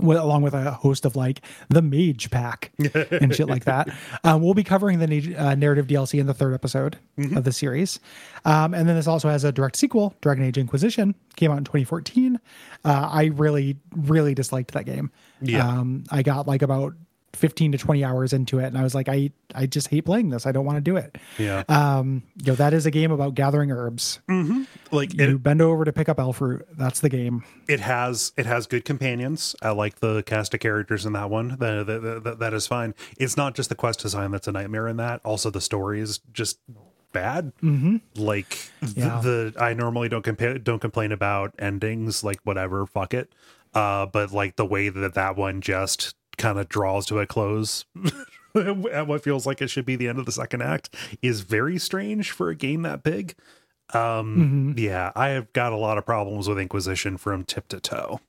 with, 0.02 0.18
along 0.18 0.42
with 0.42 0.54
a 0.54 0.72
host 0.72 1.06
of 1.06 1.16
like 1.16 1.42
the 1.70 1.82
Mage 1.82 2.30
Pack 2.32 2.72
and 3.12 3.36
shit 3.36 3.48
like 3.48 3.66
that. 3.66 3.90
Um, 4.24 4.42
we'll 4.42 4.54
be 4.54 4.64
covering 4.64 5.00
the 5.00 5.36
uh, 5.36 5.56
narrative 5.56 5.88
DLC 5.88 6.20
in 6.20 6.26
the 6.26 6.34
third 6.34 6.54
episode 6.54 6.98
of 7.36 7.44
the 7.44 7.52
series, 7.52 8.00
um, 8.46 8.74
and 8.74 8.90
then 8.90 8.96
this 8.96 9.08
also 9.08 9.30
has 9.30 9.44
a 9.44 9.52
direct 9.52 9.76
sequel, 9.76 10.16
Dragon 10.22 10.44
Age 10.44 10.58
Inquisition, 10.58 11.16
came 11.36 11.52
out 11.52 11.58
in 11.58 11.64
2014. 11.66 12.40
Uh, 12.84 13.10
I 13.12 13.26
really, 13.26 13.78
really 13.96 14.34
disliked 14.34 14.72
that 14.72 14.86
game. 14.86 15.12
Yeah. 15.42 15.68
Um, 15.68 16.04
I 16.12 16.24
got 16.24 16.48
like 16.48 16.62
about 16.62 16.94
15 17.34 17.72
to 17.74 17.78
20 17.78 18.04
hours 18.04 18.34
into 18.34 18.60
it, 18.60 18.66
and 18.66 18.78
I 18.78 18.84
was 18.84 18.94
like, 18.96 19.08
I, 19.08 19.32
I 19.56 19.66
just 19.66 19.88
hate 19.88 20.06
playing 20.06 20.30
this. 20.30 20.46
I 20.46 20.52
don't 20.52 20.66
want 20.66 20.78
to 20.78 20.82
do 20.82 20.98
it. 20.98 21.18
yeah 21.38 21.64
Um, 21.70 22.24
you 22.38 22.48
know, 22.52 22.56
that 22.56 22.74
is 22.74 22.86
a 22.86 22.92
game 22.92 23.12
about 23.12 23.36
gathering 23.36 23.72
herbs. 23.72 24.20
like 24.92 25.14
You 25.14 25.36
it, 25.36 25.44
bend 25.44 25.62
over 25.62 25.86
to 25.86 25.94
pick 25.94 26.10
up 26.10 26.20
elf 26.20 26.38
fruit. 26.38 26.66
That's 26.78 27.00
the 27.00 27.10
game. 27.10 27.44
it 27.68 27.80
has 27.80 28.34
it 28.38 28.46
has 28.46 28.68
good 28.68 28.86
companions. 28.86 29.56
I 29.62 29.70
like 29.72 30.00
the 30.00 30.24
cast 30.24 30.54
of 30.54 30.60
characters 30.60 31.06
in 31.06 31.14
that 31.14 31.30
one. 31.30 31.50
That 31.60 31.86
that, 31.88 32.22
that, 32.24 32.40
that 32.40 32.54
is 32.54 32.68
fine. 32.68 32.94
It's 33.18 33.38
not 33.38 33.56
just 33.56 33.70
the 33.70 33.76
quest 33.76 34.00
design 34.02 34.32
that's 34.32 34.48
a 34.48 34.52
nightmare 34.52 34.88
in 34.88 34.98
that. 34.98 35.22
Also, 35.24 35.50
the 35.50 35.62
story 35.62 36.02
is 36.02 36.20
just 36.34 36.60
bad. 37.12 37.52
Mm-hmm. 37.64 37.98
Like 38.16 38.72
Yeah. 38.96 39.20
the, 39.22 39.52
the 39.56 39.64
I 39.64 39.74
normally 39.74 40.10
don't 40.10 40.26
compa- 40.26 40.64
don't 40.64 40.80
complain 40.80 41.12
about 41.12 41.54
endings. 41.60 42.24
Like 42.24 42.40
whatever, 42.44 42.86
fuck 42.86 43.14
it. 43.14 43.32
Uh, 43.74 44.06
but 44.08 44.32
like 44.32 44.56
the 44.56 44.66
way 44.66 44.90
that 44.90 45.14
that 45.14 45.36
one 45.38 45.62
just 45.62 46.16
kind 46.40 46.58
of 46.58 46.68
draws 46.68 47.06
to 47.08 47.20
a 47.20 47.28
close. 47.28 47.86
at 48.56 49.08
what 49.08 49.24
feels 49.24 49.46
like 49.46 49.62
it 49.62 49.70
should 49.70 49.86
be 49.86 49.96
the 49.96 50.08
end 50.08 50.18
of 50.18 50.26
the 50.26 50.32
second 50.32 50.64
act 50.64 50.94
is 51.22 51.42
very 51.42 51.78
strange 51.78 52.32
for 52.32 52.50
a 52.50 52.56
game 52.56 52.82
that 52.82 53.04
big. 53.04 53.36
Um, 53.94 54.74
yeah, 54.78 55.12
I 55.16 55.30
have 55.30 55.52
got 55.54 55.74
a 55.74 55.78
lot 55.78 55.98
of 55.98 56.06
problems 56.06 56.48
with 56.48 56.60
Inquisition 56.60 57.18
from 57.18 57.44
tip 57.44 57.68
to 57.70 57.80
toe. 57.80 58.20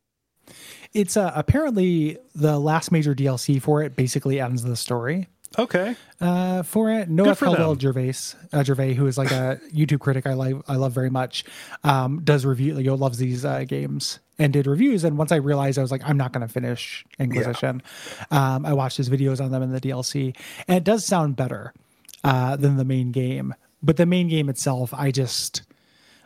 It's 0.92 1.16
uh, 1.16 1.32
apparently 1.34 2.18
the 2.34 2.58
last 2.58 2.90
major 2.90 3.14
DLC 3.14 3.62
for 3.62 3.82
it 3.82 3.94
basically 3.94 4.40
ends 4.40 4.62
the 4.62 4.76
story 4.76 5.28
Okay. 5.58 5.96
uh, 6.20 6.62
for 6.62 6.90
it. 6.90 7.08
Noah 7.08 7.34
for 7.34 7.46
Caldwell 7.46 7.70
them. 7.70 7.80
Gervais, 7.80 8.36
uh, 8.52 8.62
Gervais, 8.62 8.94
who 8.94 9.06
is 9.06 9.18
like 9.18 9.30
a 9.30 9.60
YouTube 9.74 10.00
critic 10.00 10.26
I 10.26 10.34
like, 10.34 10.54
I 10.68 10.76
love 10.76 10.92
very 10.92 11.10
much, 11.10 11.44
um, 11.82 12.20
does 12.22 12.44
review, 12.46 12.74
like, 12.74 12.86
loves 12.86 13.18
these 13.18 13.44
uh, 13.44 13.64
games 13.64 14.20
and 14.38 14.52
did 14.52 14.66
reviews. 14.66 15.02
And 15.04 15.18
once 15.18 15.32
I 15.32 15.36
realized, 15.36 15.78
I 15.78 15.82
was 15.82 15.90
like, 15.90 16.02
I'm 16.04 16.16
not 16.16 16.32
going 16.32 16.46
to 16.46 16.52
finish 16.52 17.04
Inquisition. 17.18 17.82
Um, 18.30 18.64
I 18.64 18.72
watched 18.72 18.96
his 18.96 19.10
videos 19.10 19.40
on 19.40 19.50
them 19.50 19.62
in 19.62 19.72
the 19.72 19.80
DLC, 19.80 20.36
and 20.68 20.76
it 20.76 20.84
does 20.84 21.04
sound 21.04 21.36
better 21.36 21.74
uh, 22.22 22.56
than 22.56 22.76
the 22.76 22.84
main 22.84 23.10
game. 23.10 23.54
But 23.82 23.96
the 23.96 24.06
main 24.06 24.28
game 24.28 24.48
itself, 24.48 24.94
I 24.94 25.10
just, 25.10 25.62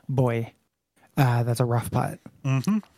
boy, 0.08 0.52
uh, 1.16 1.44
that's 1.44 1.60
a 1.60 1.64
rough 1.64 1.90
putt 1.90 2.18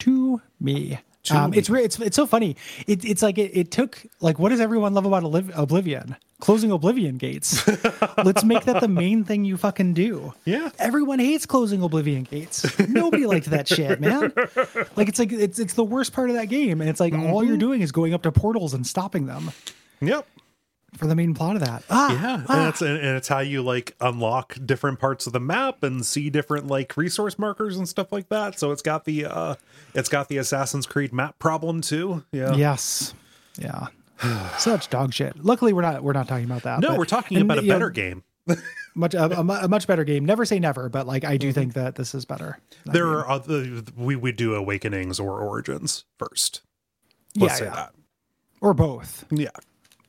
to 0.01 0.43
me. 0.59 0.99
Um, 1.31 1.55
it's 1.55 1.69
it's 1.71 1.99
it's 2.01 2.17
so 2.17 2.27
funny. 2.27 2.57
It, 2.87 3.05
it's 3.05 3.23
like 3.23 3.39
it, 3.39 3.51
it 3.57 3.71
took 3.71 4.03
like 4.21 4.39
what 4.39 4.51
does 4.51 4.61
everyone 4.61 4.95
love 4.95 5.07
about 5.07 5.23
Oliv- 5.23 5.53
Oblivion? 5.57 6.17
Closing 6.39 6.71
Oblivion 6.71 7.17
gates. 7.17 7.67
Let's 8.23 8.45
make 8.45 8.65
that 8.65 8.81
the 8.83 8.89
main 8.89 9.25
thing 9.25 9.47
you 9.47 9.57
fucking 9.57 9.95
do. 9.95 10.35
Yeah. 10.45 10.69
Everyone 10.79 11.19
hates 11.19 11.47
closing 11.47 11.83
Oblivion 11.83 12.25
gates. 12.25 12.79
Nobody 12.79 13.25
liked 13.25 13.47
that 13.47 13.67
shit, 13.67 14.01
man. 14.01 14.33
Like 14.97 15.09
it's 15.09 15.19
like 15.19 15.33
it's 15.33 15.59
it's 15.59 15.73
the 15.75 15.85
worst 15.85 16.13
part 16.13 16.29
of 16.29 16.37
that 16.37 16.51
game, 16.51 16.81
and 16.83 16.91
it's 16.91 17.01
like 17.01 17.15
all 17.15 17.43
you're 17.43 17.57
doing 17.57 17.81
is 17.81 17.91
going 17.91 18.13
up 18.13 18.23
to 18.25 18.33
portals 18.33 18.75
and 18.75 18.87
stopping 18.87 19.27
them 19.27 19.51
Yep. 20.01 20.27
For 20.97 21.07
the 21.07 21.15
main 21.15 21.35
plot 21.35 21.57
of 21.57 21.63
that. 21.63 21.85
Ah, 21.91 22.13
Yeah, 22.13 22.45
and 22.49 22.69
it's 22.69 22.81
and 22.83 22.99
it's 22.99 23.29
how 23.29 23.41
you 23.41 23.63
like 23.63 23.95
unlock 24.01 24.57
different 24.65 24.99
parts 24.99 25.27
of 25.27 25.33
the 25.33 25.41
map 25.41 25.83
and 25.83 26.05
see 26.05 26.31
different 26.31 26.67
like 26.67 26.97
resource 26.97 27.39
markers 27.39 27.77
and 27.77 27.89
stuff 27.89 28.13
like 28.13 28.29
that. 28.31 28.59
So 28.59 28.73
it's 28.73 28.83
got 28.83 29.05
the 29.05 29.27
uh 29.27 29.55
it's 29.95 30.09
got 30.09 30.29
the 30.29 30.39
Assassin's 30.39 30.87
Creed 30.87 31.13
map 31.13 31.39
problem 31.39 31.81
too. 31.81 32.25
Yeah. 32.33 32.55
yes. 32.55 33.15
Yeah. 33.59 33.89
Such 34.59 34.89
dog 34.91 35.13
shit. 35.13 35.45
Luckily, 35.45 35.73
we're 35.73 35.83
not 35.83 36.03
we're 36.03 36.13
not 36.13 36.29
talking 36.29 36.45
about 36.47 36.63
that. 36.63 36.81
No, 36.81 36.89
but- 36.89 36.99
we're 36.99 37.05
talking 37.05 37.37
and, 37.39 37.45
about 37.47 37.59
a 37.59 37.63
you 37.63 37.69
know, 37.69 37.75
better 37.75 37.91
game. 37.91 38.23
much 38.95 39.13
a, 39.13 39.41
a, 39.41 39.69
much 39.69 39.89
better 39.89 40.05
game. 40.05 40.25
Never 40.25 40.45
say 40.45 40.61
never, 40.61 40.89
but 40.89 41.07
like 41.07 41.25
I 41.25 41.37
do 41.37 41.53
think 41.53 41.75
that 41.75 41.97
this 41.97 42.15
is 42.15 42.25
better. 42.25 42.59
Mm-hmm. 42.71 42.93
There 42.93 43.09
are 43.09 43.29
other 43.29 43.83
we 43.97 44.15
would 44.15 44.37
do 44.37 44.55
awakenings 44.55 45.19
or 45.19 45.41
origins 45.41 46.05
first. 46.19 46.63
yeah, 47.35 47.43
Let's 47.47 47.59
say 47.59 47.65
yeah. 47.65 47.75
that. 47.75 47.95
or 48.61 48.73
both 48.73 49.25
Yeah. 49.31 49.49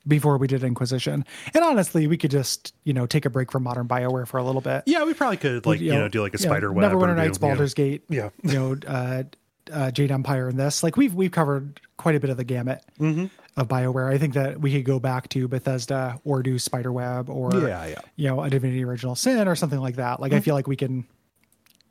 Before 0.08 0.38
we 0.38 0.46
did 0.48 0.64
Inquisition. 0.64 1.24
And 1.54 1.62
honestly, 1.64 2.06
we 2.08 2.16
could 2.16 2.30
just 2.30 2.74
you 2.84 2.92
know 2.94 3.06
take 3.06 3.24
a 3.26 3.30
break 3.30 3.52
from 3.52 3.62
modern 3.62 3.86
Bioware 3.86 4.26
for 4.26 4.38
a 4.38 4.42
little 4.44 4.60
bit. 4.62 4.82
Yeah, 4.86 5.04
we 5.04 5.14
probably 5.14 5.36
could 5.36 5.66
like 5.66 5.78
you 5.80 5.92
know, 5.92 6.08
do 6.08 6.22
like 6.22 6.34
a 6.34 6.38
you 6.38 6.46
know, 6.46 6.50
spider 6.50 6.72
web. 6.72 6.90
Neverwinter 6.90 7.08
do, 7.08 7.14
Nights, 7.14 7.38
you 7.40 7.46
know- 7.46 7.54
Baldur's 7.54 7.74
Gate. 7.74 8.02
Yeah. 8.08 8.30
you 8.42 8.52
know, 8.54 8.76
uh, 8.86 9.22
uh, 9.70 9.90
Jade 9.90 10.10
Empire, 10.10 10.48
and 10.48 10.58
this. 10.58 10.82
Like 10.82 10.96
we've 10.96 11.14
we've 11.14 11.30
covered 11.30 11.80
quite 11.98 12.14
a 12.14 12.20
bit 12.20 12.30
of 12.30 12.36
the 12.38 12.44
gamut 12.44 12.82
Mm-hmm. 12.98 13.26
of 13.60 13.68
Bioware. 13.68 14.10
I 14.10 14.16
think 14.16 14.32
that 14.34 14.60
we 14.60 14.72
could 14.72 14.84
go 14.86 14.98
back 14.98 15.28
to 15.30 15.46
Bethesda 15.46 16.18
or 16.24 16.42
do 16.42 16.58
Spiderweb 16.58 17.28
or 17.28 17.52
Yeah, 17.54 17.86
yeah. 17.86 18.00
you 18.16 18.28
know 18.28 18.42
a 18.42 18.48
Divinity 18.48 18.82
Original 18.84 19.14
Sin 19.14 19.46
or 19.46 19.54
something 19.54 19.78
like 19.80 19.96
that. 19.96 20.14
Mm-hmm. 20.14 20.22
Like 20.22 20.32
I 20.32 20.40
feel 20.40 20.54
like 20.54 20.66
we 20.66 20.76
can 20.76 21.06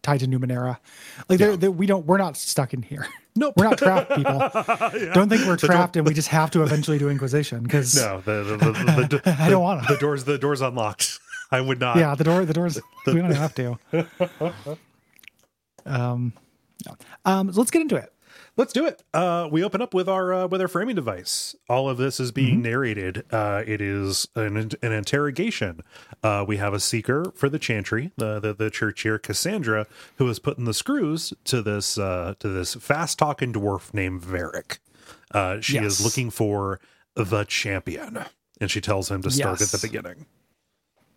tie 0.08 0.18
to 0.18 0.26
Numenera. 0.28 0.78
Like 1.28 1.40
they're, 1.40 1.58
they're, 1.58 1.72
we 1.72 1.86
don't 1.86 2.06
we're 2.06 2.18
not 2.18 2.38
stuck 2.38 2.74
in 2.74 2.82
here. 2.82 3.06
Nope. 3.36 3.54
we're 3.58 3.66
not 3.66 3.78
trapped, 3.78 4.16
people. 4.16 4.40
Don't 5.14 5.30
think 5.30 5.46
we're 5.46 5.58
trapped 5.58 5.96
and 5.96 6.08
we 6.08 6.14
just 6.22 6.30
have 6.30 6.50
to 6.52 6.64
eventually 6.64 6.98
do 6.98 7.08
Inquisition 7.10 7.62
because 7.62 7.96
No, 7.96 8.20
the 8.22 8.44
the, 8.44 8.58
the, 8.58 8.72
the, 8.72 9.22
the, 9.24 9.36
I 9.40 9.50
don't 9.50 9.62
want 9.62 9.86
to. 9.86 9.94
the 9.94 10.00
doors 10.00 10.24
the 10.24 10.40
doors 10.40 10.62
unlocked. 10.62 11.20
I 11.52 11.62
would 11.62 11.80
not. 11.80 11.98
Yeah, 11.98 12.16
the 12.16 12.24
door 12.24 12.46
the 12.46 12.54
doors 12.54 12.80
we 13.06 13.14
don't 13.14 13.32
have 13.32 13.54
to. 13.56 13.78
Um, 15.86 16.34
no. 16.86 16.98
um, 17.26 17.54
so 17.54 17.60
let's 17.60 17.72
get 17.72 17.82
into 17.82 17.96
it. 17.96 18.12
Let's 18.58 18.74
do 18.74 18.88
it. 18.88 19.04
Uh, 19.14 19.48
we 19.52 19.64
open 19.64 19.84
up 19.84 19.94
with 19.94 20.10
our 20.10 20.34
uh, 20.34 20.48
with 20.48 20.62
our 20.62 20.68
framing 20.68 20.96
device. 20.96 21.56
All 21.70 21.88
of 21.88 21.98
this 21.98 22.20
is 22.20 22.32
being 22.32 22.64
narrated. 22.64 23.24
Uh, 23.32 23.64
it 23.68 23.82
is 23.82 24.28
an, 24.36 24.58
an 24.58 24.92
interrogation. 24.92 25.82
Uh, 26.24 26.44
we 26.48 26.58
have 26.58 26.74
a 26.74 26.80
seeker 26.80 27.32
for 27.36 27.50
the 27.50 27.60
chantry, 27.60 28.12
the, 28.18 28.40
the 28.40 28.56
the 28.56 28.72
church 28.72 29.02
here, 29.04 29.20
Cassandra, 29.20 29.86
who 30.18 30.28
is 30.28 30.40
putting 30.40 30.66
the 30.66 30.74
screws 30.74 31.34
to 31.44 31.62
this 31.62 32.00
uh, 32.00 32.34
to 32.40 32.48
this 32.50 32.74
fast 32.74 33.20
talking 33.20 33.54
dwarf 33.54 33.94
named 33.94 34.24
Varric. 34.24 34.80
Uh, 35.32 35.62
she 35.62 35.76
Yes. 35.76 36.00
is 36.00 36.04
looking 36.04 36.32
for 36.32 36.80
the 37.14 37.44
champion, 37.44 38.26
and 38.60 38.72
she 38.72 38.82
tells 38.82 39.12
him 39.12 39.22
to 39.22 39.30
start 39.30 39.60
Yes. 39.60 39.72
at 39.72 39.80
the 39.80 39.88
beginning. 39.88 40.26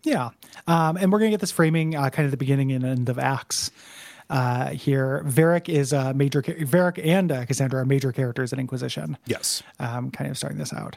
Yeah. 0.03 0.31
Um, 0.67 0.97
and 0.97 1.13
we're 1.13 1.19
going 1.19 1.31
to 1.31 1.35
get 1.35 1.41
this 1.41 1.53
framing 1.53 1.95
uh, 1.95 2.09
kind 2.11 2.25
of 2.25 2.31
the 2.31 2.37
beginning 2.39 2.73
and 2.73 2.85
end 2.85 3.09
of 3.09 3.19
acts 3.19 3.71
uh, 4.31 4.71
here. 4.71 5.23
Varric 5.27 5.69
is 5.69 5.93
a 5.93 6.15
major, 6.15 6.41
Varric 6.43 7.05
and 7.05 7.31
uh, 7.31 7.45
Cassandra 7.45 7.83
are 7.83 7.85
major 7.85 8.13
characters 8.13 8.53
in 8.55 8.59
Inquisition, 8.59 9.19
Yes. 9.27 9.63
um, 9.79 10.11
kind 10.11 10.31
of 10.31 10.39
starting 10.39 10.59
this 10.59 10.73
out. 10.73 10.97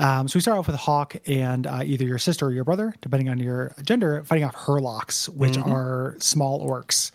Um, 0.00 0.26
so 0.28 0.38
we 0.38 0.40
start 0.40 0.58
off 0.58 0.66
with 0.66 0.76
Hawke 0.76 1.16
and 1.28 1.66
uh, 1.66 1.82
either 1.84 2.04
your 2.04 2.18
sister 2.18 2.46
or 2.46 2.52
your 2.52 2.64
brother, 2.64 2.94
depending 3.02 3.28
on 3.28 3.38
your 3.38 3.72
gender, 3.84 4.24
fighting 4.24 4.44
off 4.44 4.54
Hurlocks, 4.56 5.28
which 5.28 5.58
are 5.58 6.16
small 6.18 6.66
orcs, 6.66 7.10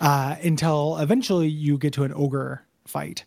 uh, 0.00 0.36
until 0.42 0.96
eventually 0.98 1.46
you 1.48 1.76
get 1.78 1.92
to 1.92 2.04
an 2.04 2.12
ogre 2.16 2.64
fight 2.86 3.24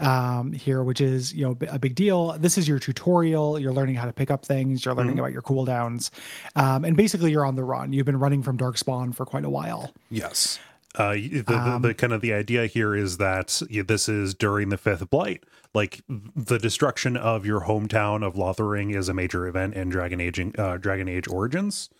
um 0.00 0.52
here 0.52 0.82
which 0.82 1.00
is 1.00 1.32
you 1.32 1.44
know 1.44 1.56
a 1.70 1.78
big 1.78 1.94
deal. 1.94 2.32
This 2.36 2.58
is 2.58 2.66
your 2.66 2.80
tutorial. 2.80 3.60
You're 3.60 3.72
learning 3.72 3.94
how 3.94 4.06
to 4.06 4.12
pick 4.12 4.28
up 4.28 4.44
things. 4.44 4.84
You're 4.84 4.92
learning 4.92 5.20
about 5.20 5.30
your 5.32 5.40
cooldowns. 5.42 6.10
Um 6.56 6.84
and 6.84 6.96
basically 6.96 7.30
you're 7.30 7.46
on 7.46 7.54
the 7.54 7.62
run. 7.62 7.92
You've 7.92 8.04
been 8.04 8.18
running 8.18 8.42
from 8.42 8.58
darkspawn 8.58 9.14
for 9.14 9.24
quite 9.24 9.44
a 9.44 9.48
while. 9.50 9.92
Yes. 10.10 10.58
Uh, 10.96 11.14
the, 11.14 11.42
the, 11.42 11.78
the 11.88 11.94
kind 11.94 12.12
of 12.12 12.20
the 12.20 12.32
idea 12.32 12.66
here 12.66 12.94
is 12.94 13.16
that 13.16 13.60
this 13.68 14.08
is 14.08 14.34
during 14.34 14.68
the 14.68 14.76
fifth 14.76 15.10
blight. 15.10 15.42
Like 15.74 16.02
the 16.08 16.58
destruction 16.58 17.16
of 17.16 17.44
your 17.44 17.62
hometown 17.62 18.24
of 18.24 18.36
Lothering 18.36 18.90
is 18.90 19.08
a 19.08 19.14
major 19.14 19.46
event 19.48 19.74
in 19.74 19.88
Dragon 19.88 20.20
Age, 20.20 20.40
uh, 20.56 20.76
Dragon 20.76 21.08
Age 21.08 21.26
Origins, 21.26 21.90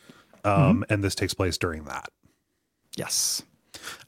um, 0.44 0.84
and 0.88 1.02
this 1.02 1.16
takes 1.16 1.34
place 1.34 1.58
during 1.58 1.84
that. 1.84 2.08
yes 2.96 3.42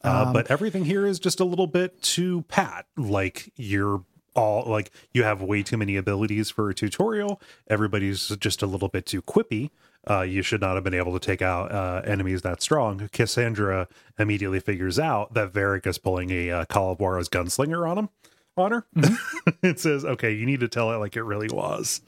Uh, 0.04 0.32
but 0.32 0.50
everything 0.50 0.84
here 0.84 1.04
is 1.04 1.18
just 1.18 1.40
a 1.40 1.44
little 1.44 1.66
bit 1.66 2.00
too 2.00 2.42
pat. 2.42 2.86
Like 2.96 3.52
you're 3.56 4.04
all 4.36 4.64
like 4.70 4.90
you 5.12 5.24
have 5.24 5.42
way 5.42 5.62
too 5.62 5.76
many 5.76 5.96
abilities 5.96 6.50
for 6.50 6.70
a 6.70 6.74
tutorial. 6.74 7.40
Everybody's 7.68 8.28
just 8.36 8.62
a 8.62 8.66
little 8.66 8.88
bit 8.88 9.06
too 9.06 9.22
quippy. 9.22 9.70
Uh, 10.08 10.22
you 10.22 10.40
should 10.42 10.60
not 10.60 10.76
have 10.76 10.84
been 10.84 10.94
able 10.94 11.12
to 11.12 11.24
take 11.24 11.42
out 11.42 11.72
uh, 11.72 12.00
enemies 12.04 12.42
that 12.42 12.62
strong. 12.62 13.08
Cassandra 13.12 13.88
immediately 14.18 14.60
figures 14.60 14.98
out 14.98 15.34
that 15.34 15.52
Varric 15.52 15.86
is 15.86 15.98
pulling 15.98 16.30
a 16.30 16.50
uh, 16.50 16.64
Calabuara's 16.66 17.28
gunslinger 17.28 17.88
on 17.88 17.98
him, 17.98 18.08
on 18.56 18.72
her. 18.72 18.86
it 19.62 19.80
says, 19.80 20.04
"Okay, 20.04 20.32
you 20.32 20.46
need 20.46 20.60
to 20.60 20.68
tell 20.68 20.92
it 20.92 20.98
like 20.98 21.16
it 21.16 21.22
really 21.22 21.48
was." 21.48 22.02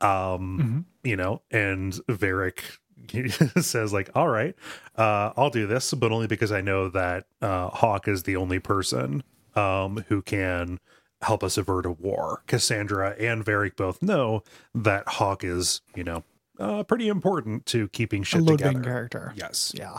Um, 0.00 0.86
you 1.04 1.16
know, 1.16 1.42
and 1.50 1.92
Varric 2.08 2.60
says 3.62 3.92
like, 3.92 4.10
"All 4.14 4.28
right, 4.28 4.54
uh, 4.96 5.32
I'll 5.36 5.50
do 5.50 5.66
this, 5.66 5.92
but 5.92 6.12
only 6.12 6.26
because 6.26 6.52
I 6.52 6.62
know 6.62 6.88
that 6.88 7.26
uh, 7.42 7.68
Hawke 7.68 8.08
is 8.08 8.22
the 8.22 8.36
only 8.36 8.60
person 8.60 9.22
um, 9.54 10.04
who 10.08 10.22
can 10.22 10.80
help 11.20 11.44
us 11.44 11.58
avert 11.58 11.84
a 11.84 11.90
war." 11.90 12.42
Cassandra 12.46 13.14
and 13.18 13.44
Varric 13.44 13.76
both 13.76 14.02
know 14.02 14.42
that 14.74 15.06
Hawke 15.06 15.44
is, 15.44 15.82
you 15.94 16.04
know, 16.04 16.24
uh, 16.58 16.82
pretty 16.84 17.08
important 17.08 17.66
to 17.66 17.88
keeping 17.88 18.22
a 18.22 18.24
shit 18.24 18.40
Ludwig 18.42 18.58
together. 18.58 18.82
character 18.82 19.32
Yes. 19.36 19.72
yeah 19.76 19.98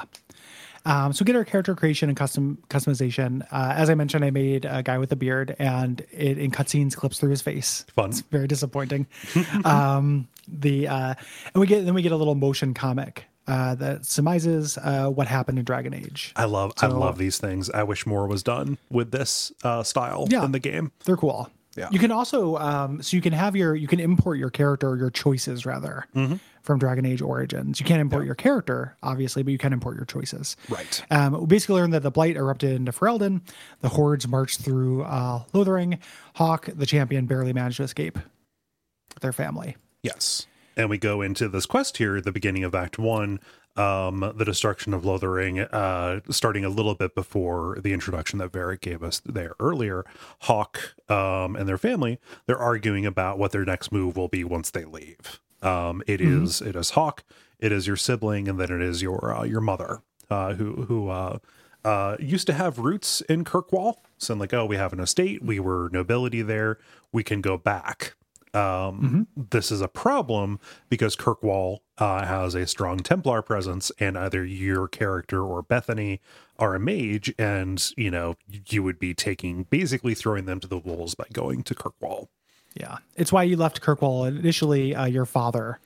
um, 0.86 1.12
so 1.12 1.24
we 1.24 1.26
get 1.26 1.36
our 1.36 1.44
character 1.44 1.76
creation 1.76 2.08
and 2.08 2.18
custom 2.18 2.60
customization. 2.70 3.42
Uh, 3.52 3.74
as 3.76 3.90
I 3.90 3.96
mentioned, 3.96 4.24
I 4.24 4.30
made 4.32 4.64
a 4.64 4.82
guy 4.82 4.98
with 5.00 5.12
a 5.12 5.18
beard, 5.18 5.54
and 5.60 6.00
it 6.14 6.38
in 6.38 6.50
cutscenes 6.50 6.96
clips 6.96 7.20
through 7.20 7.32
his 7.32 7.42
face. 7.42 7.84
Fun. 7.94 8.12
It's 8.12 8.22
very 8.22 8.48
disappointing. 8.48 9.06
um, 9.66 10.30
the 10.48 10.88
uh, 10.88 11.14
and 11.54 11.60
we 11.60 11.68
get 11.68 11.84
then 11.84 11.94
we 11.94 12.02
get 12.02 12.14
a 12.14 12.16
little 12.16 12.36
motion 12.36 12.74
comic 12.74 13.26
uh, 13.48 13.76
that 13.76 14.06
surmises 14.06 14.78
uh, 14.78 15.10
what 15.10 15.28
happened 15.28 15.60
in 15.60 15.66
Dragon 15.66 15.94
Age. 15.94 16.32
I 16.38 16.46
love 16.46 16.72
I 16.82 16.88
love 16.88 17.18
these 17.18 17.38
things. 17.38 17.70
I 17.70 17.84
wish 17.84 18.06
more 18.06 18.26
was 18.26 18.42
done 18.42 18.78
with 18.90 19.12
this 19.12 19.52
uh, 19.64 19.84
style 19.84 20.28
Yeah. 20.30 20.46
in 20.46 20.54
the 20.54 20.60
game. 20.60 20.94
They're 21.04 21.18
cool. 21.18 21.52
Yeah. 21.78 21.90
You 21.92 22.00
can 22.00 22.12
also 22.12 22.58
um, 22.58 23.02
so 23.04 23.16
you 23.16 23.22
can 23.22 23.34
have 23.34 23.56
your 23.56 23.76
you 23.76 23.88
can 23.88 24.00
import 24.00 24.40
your 24.40 24.50
character 24.50 24.96
your 24.98 25.12
choices 25.12 25.66
rather 25.66 26.06
Mm-hmm. 26.16 26.36
from 26.64 26.80
Dragon 26.80 27.06
Age 27.06 27.22
Origins. 27.22 27.80
You 27.80 27.86
can't 27.86 28.02
import 28.02 28.26
your 28.26 28.36
character 28.36 28.98
obviously, 29.04 29.44
but 29.44 29.52
you 29.52 29.58
can 29.60 29.74
import 29.74 29.96
your 29.96 30.06
choices. 30.06 30.58
Right. 30.70 31.04
Um, 31.12 31.40
we 31.42 31.46
basically 31.46 31.76
learned 31.76 31.94
that 31.94 32.02
the 32.04 32.12
blight 32.12 32.36
erupted 32.36 32.72
into 32.72 32.92
Ferelden. 32.92 33.42
The 33.82 33.90
hordes 33.90 34.28
marched 34.28 34.60
through 34.62 35.04
uh, 35.04 35.44
Lothering. 35.54 36.00
Hawke, 36.36 36.68
the 36.74 36.86
champion, 36.88 37.28
barely 37.28 37.54
managed 37.54 37.78
to 37.78 37.84
escape 37.84 38.16
with 38.16 39.22
their 39.22 39.34
family. 39.34 39.78
Yes. 40.04 40.48
And 40.76 40.90
we 40.90 40.98
go 40.98 41.22
into 41.22 41.48
this 41.48 41.66
quest 41.66 41.98
here 41.98 42.20
the 42.22 42.32
beginning 42.32 42.64
of 42.64 42.76
Act 42.76 43.00
One, 43.00 43.40
um, 43.78 44.34
the 44.36 44.46
destruction 44.46 44.94
of 44.94 45.06
Lothering, 45.06 45.60
uh, 45.60 46.22
starting 46.30 46.66
a 46.66 46.70
little 46.70 46.96
bit 46.96 47.16
before 47.16 47.78
the 47.82 47.94
introduction 47.94 48.40
that 48.40 48.52
Varric 48.52 48.82
gave 48.82 49.04
us 49.04 49.22
there 49.26 49.54
earlier. 49.60 50.06
Hawke 50.42 50.96
um, 51.10 51.56
and 51.56 51.68
their 51.68 51.78
family, 51.78 52.20
they're 52.46 52.58
arguing 52.58 53.06
about 53.06 53.38
what 53.38 53.52
their 53.52 53.66
next 53.66 53.92
move 53.92 54.18
will 54.18 54.28
be 54.28 54.44
once 54.44 54.72
they 54.72 54.86
leave. 54.86 55.40
Um, 55.62 56.04
it 56.08 56.22
is 56.22 56.62
it 56.62 56.76
is 56.76 56.92
Hawke, 56.92 57.24
it 57.60 57.72
is 57.72 57.88
your 57.88 57.96
sibling, 57.96 58.48
and 58.48 58.60
then 58.60 58.72
it 58.72 58.82
is 58.82 59.02
your 59.02 59.36
uh, 59.36 59.44
your 59.44 59.62
mother, 59.62 60.02
uh, 60.30 60.54
who 60.54 60.84
who 60.84 61.10
uh, 61.10 61.40
uh, 61.84 62.18
used 62.20 62.48
to 62.48 62.54
have 62.54 62.80
roots 62.80 63.22
in 63.22 63.44
Kirkwall. 63.44 63.96
So 64.18 64.34
like, 64.36 64.54
oh, 64.54 64.66
we 64.66 64.76
have 64.76 64.94
an 64.94 65.00
estate, 65.00 65.44
we 65.44 65.60
were 65.60 65.90
nobility 65.92 66.42
there, 66.42 66.80
we 67.12 67.24
can 67.24 67.42
go 67.42 67.58
back. 67.58 68.16
Um, 68.54 69.28
This 69.36 69.72
is 69.72 69.82
a 69.82 69.88
problem 69.88 70.60
because 70.90 71.16
Kirkwall 71.16 71.80
uh, 71.98 72.26
has 72.26 72.56
a 72.56 72.66
strong 72.68 72.98
Templar 73.00 73.42
presence, 73.42 73.92
and 74.00 74.18
either 74.18 74.44
your 74.46 74.88
character 74.88 75.44
or 75.44 75.62
Bethany 75.62 76.22
are 76.60 76.76
a 76.76 76.80
mage, 76.80 77.34
and 77.38 77.92
you 77.98 78.10
know 78.12 78.36
you 78.70 78.84
would 78.84 79.00
be 79.00 79.14
taking 79.14 79.64
basically 79.70 80.14
throwing 80.16 80.46
them 80.46 80.60
to 80.60 80.68
the 80.68 80.78
wolves 80.78 81.16
by 81.16 81.26
going 81.34 81.64
to 81.64 81.76
Kirkwall. 81.76 82.28
Yeah, 82.76 82.98
it's 83.16 83.32
why 83.32 83.44
you 83.44 83.58
left 83.58 83.82
Kirkwall. 83.82 84.28
Initially, 84.28 84.94
uh, 84.96 85.06
your 85.06 85.26
father 85.26 85.80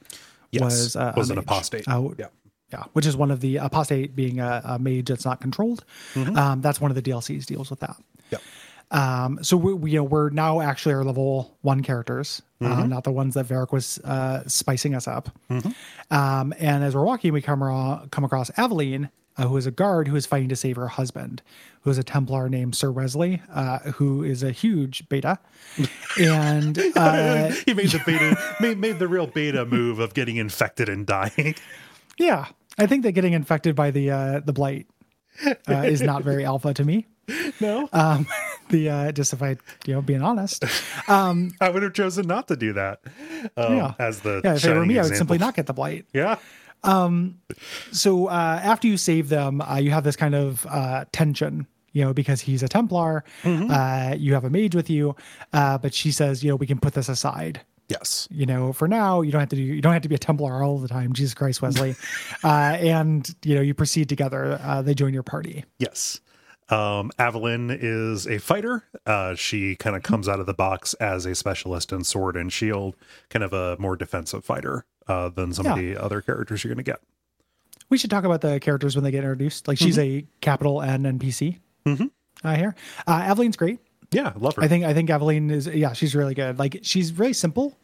Yes, 0.52 0.62
was 0.64 0.96
uh, 0.96 1.14
was 1.16 1.30
an 1.30 1.36
mage. 1.38 1.46
apostate. 1.46 1.88
Uh, 1.88 2.10
yeah, 2.18 2.28
Yeah, 2.74 2.84
which 2.94 3.06
is 3.06 3.16
one 3.16 3.32
of 3.32 3.40
the 3.40 3.58
apostate 3.58 4.16
being 4.16 4.40
a, 4.40 4.62
a 4.66 4.80
mage 4.80 5.08
that's 5.08 5.24
not 5.26 5.40
controlled. 5.42 5.84
Um, 6.16 6.62
that's 6.62 6.82
one 6.82 6.92
of 6.92 6.96
the 6.96 7.02
DLCs 7.02 7.46
deals 7.46 7.70
with 7.70 7.80
that. 7.80 7.96
yeah, 8.32 8.40
Um, 8.92 9.40
so 9.42 9.56
we, 9.58 9.74
we 9.74 9.92
you 9.92 9.98
know 9.98 10.04
we're 10.04 10.30
now 10.30 10.60
actually 10.62 10.94
our 10.94 11.04
level 11.04 11.58
one 11.62 11.82
characters, 11.82 12.42
uh, 12.62 12.86
not 12.86 13.04
the 13.06 13.12
ones 13.12 13.34
that 13.36 13.48
Varric 13.48 13.72
was 13.72 14.00
uh, 14.00 14.44
spicing 14.48 14.94
us 14.96 15.08
up. 15.08 15.30
Um, 16.10 16.54
and 16.60 16.84
as 16.84 16.94
we're 16.96 17.06
walking, 17.06 17.32
we 17.34 17.42
come 17.42 17.64
around, 17.64 18.12
come 18.12 18.24
across 18.24 18.52
Aveline, 18.58 19.10
uh, 19.38 19.48
who 19.48 19.56
is 19.58 19.66
a 19.66 19.72
guard 19.72 20.08
who 20.10 20.16
is 20.16 20.26
fighting 20.26 20.50
to 20.50 20.56
save 20.58 20.76
her 20.76 20.90
husband, 20.90 21.42
who 21.82 21.90
is 21.90 21.98
a 21.98 22.04
Templar 22.04 22.50
named 22.50 22.76
Sir 22.76 22.92
Wesley, 22.92 23.42
uh, 23.54 23.80
who 23.80 24.24
is 24.24 24.44
a 24.44 24.52
huge 24.52 25.08
beta, 25.08 25.40
and 26.20 26.78
uh, 26.96 27.50
he 27.66 27.74
made 27.74 27.90
the 27.90 28.02
beta 28.06 28.38
made, 28.60 28.78
made 28.78 29.00
the 29.00 29.08
real 29.08 29.28
beta 29.28 29.66
move 29.66 30.00
of 30.00 30.14
getting 30.14 30.36
infected 30.36 30.90
and 30.90 31.06
dying. 31.08 31.56
yeah, 32.18 32.48
I 32.78 32.88
think 32.88 33.04
that 33.04 33.14
getting 33.14 33.34
infected 33.34 33.74
by 33.76 33.92
the 33.92 34.12
uh, 34.12 34.40
the 34.42 34.54
blight 34.54 34.86
uh, 35.46 35.76
is 35.86 36.02
not 36.02 36.24
very 36.24 36.44
alpha 36.44 36.74
to 36.74 36.84
me. 36.84 37.08
No, 37.62 37.88
Um, 37.94 38.28
the 38.72 38.90
uh, 38.90 39.12
just 39.12 39.34
if 39.34 39.42
I 39.44 39.58
you 39.86 39.94
know 39.94 40.02
being 40.02 40.22
honest. 40.22 40.64
I 41.08 41.70
would 41.70 41.84
have 41.84 41.94
chosen 41.94 42.28
not 42.28 42.48
to 42.48 42.56
do 42.56 42.74
that. 42.74 43.00
Um, 43.58 43.76
Yeah. 43.78 43.94
as 44.00 44.22
the 44.22 44.42
Yeah, 44.44 44.56
if 44.56 44.66
it 44.66 44.74
were 44.74 44.86
me, 44.86 44.98
I 45.00 45.04
would 45.04 45.16
simply 45.16 45.38
not 45.38 45.56
get 45.56 45.68
the 45.68 45.74
blight. 45.74 46.06
Yeah. 46.14 46.38
So 47.92 48.28
uh, 48.28 48.60
after 48.64 48.88
you 48.88 48.98
save 48.98 49.30
them, 49.30 49.62
uh, 49.62 49.78
you 49.78 49.92
have 49.92 50.04
this 50.04 50.16
kind 50.16 50.36
of 50.36 50.66
uh, 50.70 51.06
tension, 51.12 51.68
you 51.94 52.04
know, 52.04 52.14
because 52.14 52.42
he's 52.42 52.64
a 52.64 52.68
Templar. 52.68 53.24
Uh, 53.44 54.16
you 54.18 54.34
have 54.34 54.44
a 54.46 54.50
mage 54.50 54.76
with 54.76 54.90
you, 54.90 55.16
uh, 55.54 55.78
but 55.78 55.94
she 55.94 56.12
says, 56.12 56.44
you 56.44 56.50
know, 56.50 56.56
we 56.56 56.66
can 56.68 56.80
put 56.80 56.94
this 56.94 57.10
aside. 57.10 57.62
Yes. 57.88 58.28
You 58.32 58.46
know, 58.46 58.72
for 58.72 58.88
now, 58.88 59.22
you 59.22 59.32
don't 59.32 59.42
have 59.42 59.50
to 59.50 59.56
do. 59.58 59.62
You 59.62 59.82
don't 59.82 59.92
have 59.92 60.02
to 60.04 60.10
be 60.10 60.16
a 60.16 60.20
Templar 60.20 60.64
all 60.64 60.78
the 60.78 60.88
time. 60.88 61.12
Jesus 61.12 61.34
Christ, 61.34 61.62
Wesley. 61.62 61.96
uh, 62.44 62.48
and 62.48 63.30
you 63.44 63.54
know, 63.56 63.62
you 63.62 63.74
proceed 63.74 64.08
together. 64.08 64.60
Uh, 64.64 64.82
they 64.82 64.94
join 64.94 65.14
your 65.14 65.24
party. 65.24 65.66
Yes. 65.78 66.22
Um, 66.72 67.12
Aveline 67.20 67.70
is 67.70 68.26
a 68.28 68.38
fighter. 68.40 68.84
Uh, 69.06 69.36
she 69.36 69.76
kind 69.76 69.96
of 69.96 70.04
comes 70.04 70.28
out 70.30 70.40
of 70.40 70.46
the 70.46 70.54
box 70.54 70.94
as 70.96 71.26
a 71.26 71.36
specialist 71.36 71.92
in 71.92 72.04
sword 72.04 72.36
and 72.38 72.52
shield, 72.52 72.96
kind 73.30 73.44
of 73.44 73.52
a 73.54 73.76
more 73.78 73.96
defensive 73.98 74.46
fighter 74.46 74.86
uh, 75.08 75.30
than 75.30 75.54
some 75.54 75.66
of 75.66 75.78
the 75.78 75.98
other 75.98 76.22
characters 76.22 76.64
you're 76.64 76.74
going 76.74 76.84
to 76.84 76.90
get. 76.90 77.02
We 77.90 77.98
should 77.98 78.10
talk 78.10 78.24
about 78.24 78.40
the 78.40 78.60
characters 78.62 78.96
when 78.96 79.04
they 79.04 79.12
get 79.12 79.20
introduced. 79.26 79.68
Like 79.68 79.78
she's 79.78 80.00
a 80.00 80.26
capital 80.40 80.82
N 80.82 81.04
NPC. 81.04 81.60
Mm-hmm. 81.86 82.06
Uh, 82.44 82.56
here, 82.56 82.76
uh, 83.06 83.24
Aveline's 83.26 83.58
great. 83.58 83.80
Yeah, 84.12 84.32
love 84.38 84.56
her. 84.56 84.64
I 84.64 84.68
think 84.70 84.86
I 84.86 84.94
think 84.94 85.10
Aveline 85.10 85.52
is 85.52 85.68
yeah, 85.68 85.92
she's 85.94 86.16
really 86.16 86.34
good. 86.34 86.58
Like 86.58 86.80
she's 86.84 87.10
very 87.10 87.34
simple. 87.34 87.78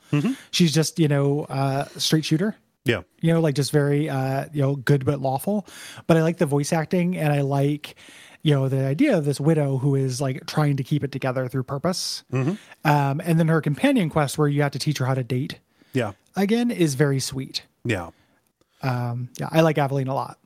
She's 0.52 0.74
just 0.74 0.98
you 0.98 1.10
know 1.10 1.44
uh, 1.50 1.86
straight 1.98 2.24
shooter. 2.24 2.56
yeah. 2.86 3.02
You 3.20 3.34
know, 3.34 3.42
like 3.42 3.56
just 3.56 3.72
very 3.74 4.10
uh, 4.10 4.46
you 4.54 4.62
know 4.62 4.76
good 4.78 5.04
but 5.06 5.20
lawful. 5.20 5.68
But 6.06 6.16
I 6.16 6.22
like 6.22 6.38
the 6.38 6.46
voice 6.46 6.72
acting, 6.72 7.18
and 7.18 7.34
I 7.34 7.42
like 7.42 7.96
you 8.44 8.54
know 8.54 8.70
the 8.70 8.86
idea 8.86 9.18
of 9.18 9.26
this 9.26 9.40
widow 9.40 9.78
who 9.78 9.96
is 9.96 10.20
like 10.22 10.46
trying 10.46 10.78
to 10.78 10.84
keep 10.84 11.04
it 11.04 11.12
together 11.12 11.48
through 11.48 11.64
purpose. 11.64 12.24
Um, 12.32 12.58
and 13.24 13.40
then 13.40 13.48
her 13.48 13.62
companion 13.62 14.10
quest, 14.10 14.38
where 14.38 14.48
you 14.48 14.62
have 14.62 14.72
to 14.72 14.80
teach 14.80 14.98
her 15.00 15.06
how 15.06 15.14
to 15.16 15.24
date 15.24 15.60
Yeah. 15.94 16.14
again, 16.36 16.72
is 16.72 16.96
very 16.96 17.20
sweet. 17.20 17.64
Yeah. 17.84 18.10
Um, 18.84 19.30
yeah, 19.40 19.50
I 19.52 19.62
like 19.62 19.78
Aveline 19.78 20.08
a 20.08 20.14
lot. 20.14 20.38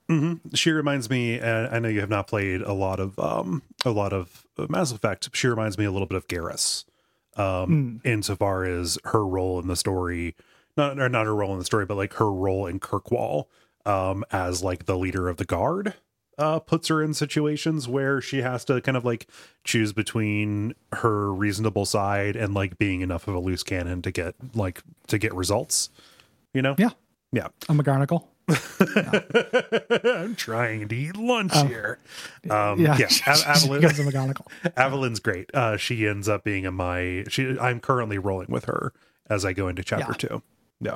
She 0.53 0.72
reminds 0.72 1.09
me, 1.09 1.39
and 1.39 1.68
I 1.73 1.80
know 1.80 1.88
you 1.88 2.01
have 2.01 2.09
not 2.09 2.27
played 2.27 2.61
a 2.61 2.73
lot 2.73 2.99
of 2.99 3.18
um, 3.18 3.61
a 3.85 3.91
lot 3.91 4.11
of 4.11 4.45
Mass 4.69 4.91
Effect. 4.91 5.30
She 5.34 5.47
reminds 5.47 5.77
me 5.77 5.85
a 5.85 5.91
little 5.91 6.05
bit 6.07 6.18
of 6.18 6.27
Garrus, 6.27 6.84
um, 7.38 8.01
insofar 8.03 8.65
as 8.65 8.97
her 9.05 9.26
role 9.26 9.59
in 9.59 9.68
the 9.68 9.76
story, 9.77 10.35
not 10.76 10.99
or 10.99 11.07
not 11.07 11.26
her 11.27 11.35
role 11.35 11.53
in 11.53 11.59
the 11.59 11.65
story, 11.65 11.85
but 11.85 11.95
like 11.95 12.13
her 12.15 12.30
role 12.31 12.65
in 12.65 12.80
Kirkwall 12.80 13.45
um, 13.85 14.26
as 14.31 14.61
like 14.63 14.85
the 14.85 14.97
leader 14.97 15.30
of 15.30 15.38
the 15.38 15.45
guard. 15.45 15.93
Uh, 16.41 16.59
puts 16.59 16.88
her 16.88 17.01
in 17.03 17.13
situations 17.13 17.88
where 17.88 18.19
she 18.19 18.41
has 18.41 18.65
to 18.65 18.81
kind 18.81 18.97
of 18.97 19.05
like 19.05 19.27
choose 19.63 19.93
between 19.93 20.73
her 20.93 21.31
reasonable 21.34 21.85
side 21.85 22.35
and 22.35 22.53
like 22.53 22.77
being 22.80 23.01
enough 23.01 23.27
of 23.27 23.35
a 23.35 23.39
loose 23.39 23.63
cannon 23.63 24.01
to 24.01 24.11
get 24.11 24.35
like 24.55 24.81
to 25.07 25.18
get 25.18 25.34
results. 25.34 25.89
You 26.53 26.61
know? 26.61 26.76
Yeah, 26.77 26.89
Yeah. 27.31 27.47
I'm 27.69 27.80
a 27.80 27.84
Garnacle. 27.84 28.27
I'm 30.03 30.35
trying 30.35 30.88
to 30.89 30.95
eat 30.95 31.15
lunch 31.15 31.55
here. 31.68 31.99
Um, 32.49 32.80
Yeah, 32.80 32.97
yeah, 32.97 33.07
a 34.07 34.11
Garnacle. 34.11 34.47
Aveline's 34.76 35.19
great. 35.19 35.49
Uh, 35.53 35.77
she 35.77 36.07
ends 36.07 36.27
up 36.27 36.43
being 36.43 36.65
in 36.65 36.73
my. 36.73 37.23
She. 37.30 37.57
I'm 37.59 37.80
currently 37.80 38.18
rolling 38.18 38.47
with 38.49 38.65
her 38.65 38.93
as 39.30 39.45
I 39.45 39.53
go 39.53 39.68
into 39.68 39.84
chapter 39.84 40.07
Yeah. 40.11 40.13
two. 40.30 40.41
Yeah. 40.81 40.95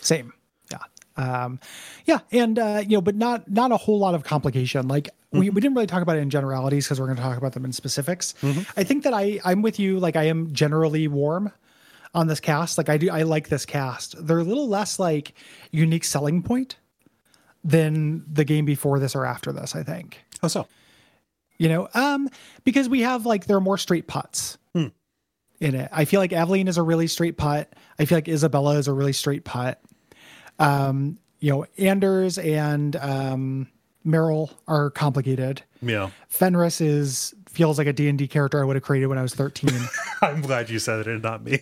Same. 0.00 0.32
Yeah. 1.20 1.44
Um, 1.44 1.60
yeah. 2.06 2.18
And, 2.32 2.58
uh, 2.58 2.82
you 2.86 2.96
know, 2.96 3.00
but 3.00 3.14
not, 3.14 3.50
not 3.50 3.72
a 3.72 3.76
whole 3.76 3.98
lot 3.98 4.14
of 4.14 4.24
complication. 4.24 4.88
Like 4.88 5.08
we, 5.32 5.50
we 5.50 5.60
didn't 5.60 5.74
really 5.74 5.86
talk 5.86 6.02
about 6.02 6.16
it 6.16 6.20
in 6.20 6.30
generalities 6.30 6.86
because 6.86 6.98
we're 7.00 7.06
going 7.06 7.16
to 7.16 7.22
talk 7.22 7.38
about 7.38 7.52
them 7.52 7.64
in 7.64 7.72
specifics. 7.72 8.34
I 8.76 8.84
think 8.84 9.04
that 9.04 9.14
I, 9.14 9.40
I'm 9.44 9.62
with 9.62 9.78
you. 9.78 9.98
Like 9.98 10.16
I 10.16 10.24
am 10.24 10.52
generally 10.52 11.06
warm 11.08 11.52
on 12.14 12.26
this 12.26 12.40
cast. 12.40 12.78
Like 12.78 12.88
I 12.88 12.96
do, 12.96 13.10
I 13.10 13.22
like 13.22 13.48
this 13.48 13.64
cast. 13.66 14.14
They're 14.26 14.38
a 14.38 14.44
little 14.44 14.68
less 14.68 14.98
like 14.98 15.34
unique 15.70 16.04
selling 16.04 16.42
point 16.42 16.76
than 17.62 18.24
the 18.32 18.44
game 18.44 18.64
before 18.64 18.98
this 18.98 19.14
or 19.14 19.26
after 19.26 19.52
this, 19.52 19.76
I 19.76 19.82
think 19.82 20.18
How 20.40 20.48
so? 20.48 20.66
you 21.58 21.68
know 21.68 21.88
um 21.92 22.26
because 22.64 22.88
we 22.88 23.02
have 23.02 23.26
like 23.26 23.44
there 23.44 23.58
are 23.58 23.60
more 23.60 23.76
straight 23.76 24.06
putts 24.06 24.56
in 25.60 25.74
it 25.74 25.90
i 25.92 26.06
feel 26.06 26.18
like 26.18 26.32
aveline 26.32 26.68
is 26.68 26.78
a 26.78 26.82
really 26.82 27.06
straight 27.06 27.36
putt 27.36 27.70
i 27.98 28.06
feel 28.06 28.16
like 28.16 28.24
isabela 28.24 28.78
is 28.78 28.88
a 28.88 28.92
really 28.94 29.12
straight 29.12 29.44
putt 29.44 29.78
um 30.60 31.18
you 31.40 31.50
know 31.50 31.66
anders 31.78 32.38
and 32.38 32.94
um 32.96 33.66
merrill 34.04 34.50
are 34.68 34.90
complicated 34.90 35.62
Yeah. 35.82 36.10
fenris 36.28 36.80
is 36.80 37.34
feels 37.48 37.78
like 37.78 37.86
a 37.88 37.92
d&d 37.92 38.28
character 38.28 38.60
i 38.60 38.64
would 38.64 38.76
have 38.76 38.82
created 38.84 39.06
when 39.08 39.18
i 39.18 39.22
was 39.22 39.34
13 39.34 39.70
I'm 40.22 40.40
glad 40.42 40.70
you 40.70 40.78
said 40.78 41.00
it 41.00 41.06
and 41.08 41.22
not 41.22 41.42
me. 41.42 41.60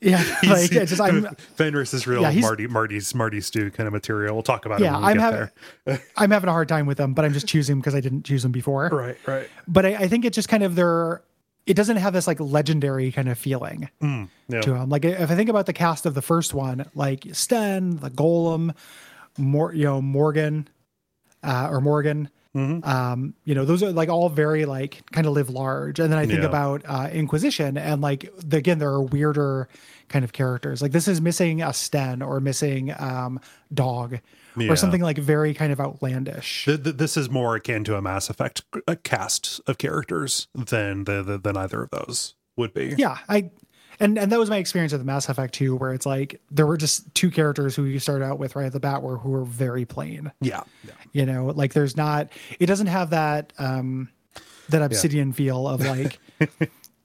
yeah 0.00 0.18
like 0.44 0.72
it's 0.72 0.90
just 0.90 1.00
i'm 1.00 1.26
Fenris 1.56 1.92
is 1.92 2.06
real 2.06 2.22
Yeah, 2.22 2.40
Marty 2.40 2.66
Marty's 2.66 3.14
Marty 3.14 3.40
Stew 3.42 3.70
kind 3.70 3.86
of 3.86 3.92
material. 3.92 4.34
We'll 4.34 4.42
talk 4.42 4.64
about 4.64 4.80
Yeah, 4.80 4.90
it 4.90 4.92
when 4.94 5.02
we 5.02 5.08
I'm 5.08 5.16
get 5.16 5.22
having- 5.22 5.50
there. 5.84 6.02
i'm 6.16 6.30
having 6.30 6.48
a 6.48 6.52
hard 6.52 6.68
time 6.68 6.86
with 6.86 6.96
them 6.96 7.12
but 7.14 7.24
i'm 7.24 7.32
just 7.34 7.46
choosing 7.46 7.78
because 7.80 7.94
i 7.94 8.00
didn't 8.00 8.22
choose 8.24 8.42
them 8.42 8.52
before 8.52 8.88
Right, 8.92 9.18
right. 9.26 9.48
but 9.68 9.84
I, 9.84 9.90
I 9.96 10.08
think 10.08 10.24
it's 10.24 10.34
just 10.36 10.48
kind 10.48 10.62
of 10.62 10.74
their 10.74 11.22
it 11.70 11.76
doesn't 11.76 11.98
have 11.98 12.12
this 12.12 12.26
like 12.26 12.40
legendary 12.40 13.12
kind 13.12 13.28
of 13.28 13.38
feeling 13.38 13.88
Yeah. 14.02 14.60
to 14.62 14.74
him. 14.74 14.88
Like 14.88 15.04
if 15.04 15.30
I 15.30 15.34
think 15.36 15.48
about 15.48 15.66
the 15.66 15.72
cast 15.72 16.04
of 16.04 16.14
the 16.14 16.22
first 16.22 16.52
one, 16.52 16.84
like 16.96 17.26
Sten, 17.32 17.96
the 17.96 18.10
Golem, 18.10 18.74
Mor 19.38 19.72
you 19.72 19.84
know 19.84 20.02
Morrigan, 20.02 20.66
uh, 21.44 21.68
or 21.70 21.80
Morrigan, 21.80 22.28
um, 22.54 23.34
you 23.44 23.54
know 23.54 23.64
those 23.64 23.82
are 23.84 23.92
like 23.92 24.08
all 24.08 24.28
very 24.28 24.64
like 24.64 25.08
kind 25.12 25.26
of 25.28 25.32
live 25.34 25.48
large. 25.50 26.00
And 26.00 26.10
then 26.12 26.18
I 26.18 26.26
think 26.26 26.40
Yeah. 26.40 26.46
about 26.48 26.82
uh, 26.86 27.08
Inquisition, 27.12 27.78
and 27.78 28.00
like 28.02 28.28
the, 28.36 28.56
again 28.56 28.78
there 28.80 28.90
are 28.90 29.02
weirder 29.02 29.68
kind 30.08 30.24
of 30.24 30.32
characters. 30.32 30.82
Like 30.82 30.90
this 30.92 31.06
is 31.06 31.20
missing 31.20 31.62
a 31.62 31.72
Sten 31.72 32.20
or 32.22 32.40
missing 32.40 32.92
um, 32.98 33.38
Dog 33.72 34.18
Yeah. 34.56 34.70
or 34.72 34.76
something 34.76 35.00
like 35.00 35.18
very 35.18 35.54
kind 35.54 35.72
of 35.72 35.80
outlandish. 35.80 36.64
Th- 36.64 36.82
th- 36.82 36.96
This 36.96 37.16
is 37.16 37.30
more 37.30 37.54
akin 37.56 37.84
to 37.84 37.96
a 37.96 38.02
Mass 38.02 38.28
Effect 38.30 38.62
a 38.88 38.96
cast 38.96 39.60
of 39.66 39.78
characters 39.78 40.48
than 40.54 41.04
the, 41.04 41.22
the 41.22 41.38
than 41.38 41.56
either 41.56 41.82
of 41.82 41.90
those 41.90 42.34
would 42.56 42.74
be. 42.74 42.94
yeah 42.98 43.18
i 43.28 43.48
and 44.00 44.18
and 44.18 44.30
that 44.32 44.38
was 44.38 44.50
my 44.50 44.56
experience 44.58 44.92
with 44.92 45.02
mass 45.04 45.28
effect 45.30 45.54
2 45.54 45.76
where 45.76 45.94
it's 45.94 46.04
like 46.04 46.40
there 46.50 46.66
were 46.66 46.76
just 46.76 47.14
two 47.14 47.30
characters 47.30 47.74
who 47.74 47.84
you 47.84 47.98
started 47.98 48.24
out 48.24 48.38
with 48.38 48.54
right 48.56 48.66
at 48.66 48.72
the 48.72 48.80
bat 48.80 49.02
were 49.02 49.16
who 49.18 49.30
were 49.30 49.44
very 49.44 49.84
plain 49.86 50.30
Yeah. 50.42 50.62
yeah. 50.84 50.92
you 51.12 51.24
know 51.24 51.46
like 51.46 51.72
there's 51.72 51.96
not 51.96 52.28
it 52.58 52.66
doesn't 52.66 52.88
have 52.88 53.10
that 53.10 53.52
um 53.58 54.10
that 54.68 54.82
obsidian 54.82 55.32
feel 55.32 55.66
of 55.66 55.80
like 55.80 56.18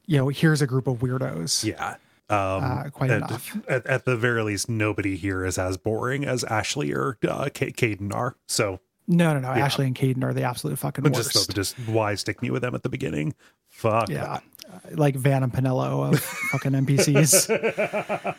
you 0.07 0.17
know 0.17 0.27
here's 0.29 0.61
a 0.61 0.67
group 0.67 0.87
of 0.87 0.97
weirdos 0.99 1.63
Yeah. 1.63 1.95
Um, 2.29 2.63
Uh, 2.63 2.89
quite 2.89 3.11
at, 3.11 3.17
enough. 3.17 3.55
At, 3.69 3.85
at 3.85 4.05
the 4.05 4.17
very 4.17 4.41
least, 4.43 4.67
nobody 4.69 5.15
here 5.15 5.45
is 5.45 5.57
as 5.57 5.77
boring 5.77 6.25
as 6.25 6.43
Ashley 6.45 6.91
or 6.91 7.17
uh, 7.27 7.49
Ca- 7.53 7.71
Kaidan 7.71 8.13
are. 8.13 8.35
So 8.47 8.79
no 9.07 9.33
no 9.35 9.39
no 9.39 9.49
ashley 9.49 9.85
and 9.85 9.95
kaidan 9.95 10.23
are 10.23 10.33
the 10.33 10.41
absolute 10.41 10.79
fucking 10.79 11.03
worst 11.03 11.31
just 11.31 11.53
just 11.53 11.75
why 11.87 12.15
stick 12.15 12.41
me 12.41 12.49
with 12.49 12.63
them 12.63 12.73
at 12.73 12.81
the 12.81 12.89
beginning? 12.89 13.35
Fuck. 13.69 14.09
yeah. 14.09 14.39
Uh, 14.67 14.79
like 14.93 15.15
vaan 15.15 15.43
and 15.43 15.53
penelo 15.53 16.11
of 16.11 16.19
fucking 16.51 16.71
npcs 16.71 17.47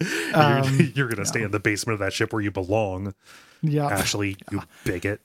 You're, 0.00 0.82
you're 0.94 1.08
gonna 1.08 1.24
stay 1.26 1.42
in 1.42 1.50
the 1.50 1.58
basement 1.60 1.94
of 1.94 2.00
that 2.00 2.12
ship 2.12 2.32
where 2.32 2.42
you 2.42 2.50
belong, 2.52 3.14
yeah 3.62 3.86
Ashley. 3.88 4.36
You 4.52 4.62
bigot. 4.84 5.20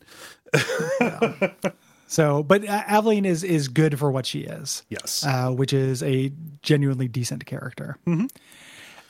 So 2.10 2.44
but 2.44 2.68
uh, 2.68 2.84
aveline 2.88 3.24
is 3.26 3.44
is 3.44 3.68
good 3.70 3.98
for 4.00 4.12
what 4.12 4.26
she 4.26 4.40
is 4.42 4.84
Yes. 4.90 5.24
uh, 5.26 5.52
which 5.52 5.72
is 5.72 6.02
a 6.04 6.32
genuinely 6.64 7.08
decent 7.08 7.46
character. 7.46 7.98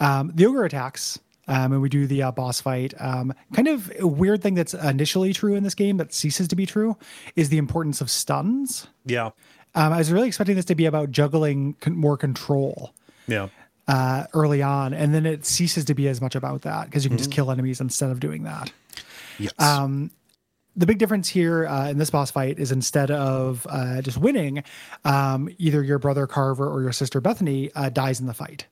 Um, 0.01 0.31
the 0.33 0.45
ogre 0.45 0.63
attacks, 0.65 1.19
um, 1.47 1.73
and 1.73 1.81
we 1.81 1.89
do 1.89 2.07
the 2.07 2.23
uh, 2.23 2.31
boss 2.31 2.61
fight. 2.61 2.93
Um, 2.99 3.33
kind 3.53 3.67
of 3.67 3.91
a 3.99 4.07
weird 4.07 4.41
thing 4.41 4.53
that's 4.55 4.73
initially 4.73 5.33
true 5.33 5.55
in 5.55 5.63
this 5.63 5.75
game 5.75 5.97
that 5.97 6.13
ceases 6.13 6.47
to 6.49 6.55
be 6.55 6.65
true 6.65 6.95
is 7.35 7.49
the 7.49 7.57
importance 7.57 8.01
of 8.01 8.09
stuns. 8.09 8.87
yeah. 9.05 9.31
Um, 9.75 9.93
I 9.93 9.97
was 9.99 10.11
really 10.11 10.27
expecting 10.27 10.55
this 10.55 10.65
to 10.65 10.73
be 10.75 10.85
about 10.87 11.11
juggling 11.11 11.75
con- 11.79 11.95
more 11.95 12.17
control 12.17 12.91
Yeah. 13.27 13.49
uh, 13.87 14.23
early 14.33 14.63
on, 14.63 14.93
and 14.95 15.13
then 15.13 15.27
it 15.27 15.45
ceases 15.45 15.85
to 15.85 15.93
be 15.93 16.07
as 16.07 16.21
much 16.21 16.33
about 16.35 16.63
that 16.63 16.85
because 16.85 17.03
you 17.03 17.09
can 17.09 17.19
just 17.19 17.29
kill 17.31 17.51
enemies 17.51 17.79
instead 17.79 18.09
of 18.09 18.19
doing 18.19 18.43
that. 18.45 18.71
Yes. 19.37 19.51
Um, 19.59 20.09
the 20.79 20.85
big 20.87 20.97
difference 20.97 21.27
here 21.29 21.67
uh, 21.67 21.89
in 21.89 21.97
this 21.99 22.09
boss 22.09 22.31
fight 22.31 22.57
is 22.57 22.71
instead 22.71 23.11
of 23.11 23.67
uh, 23.69 24.01
just 24.01 24.17
winning, 24.17 24.63
um, 25.05 25.49
either 25.59 25.83
your 25.83 25.99
brother 25.99 26.25
Carver 26.25 26.67
or 26.67 26.81
your 26.81 26.91
sister 26.93 27.21
Bethany 27.21 27.69
uh, 27.75 27.89
dies 27.89 28.19
in 28.19 28.25
the 28.25 28.33
fight. 28.33 28.65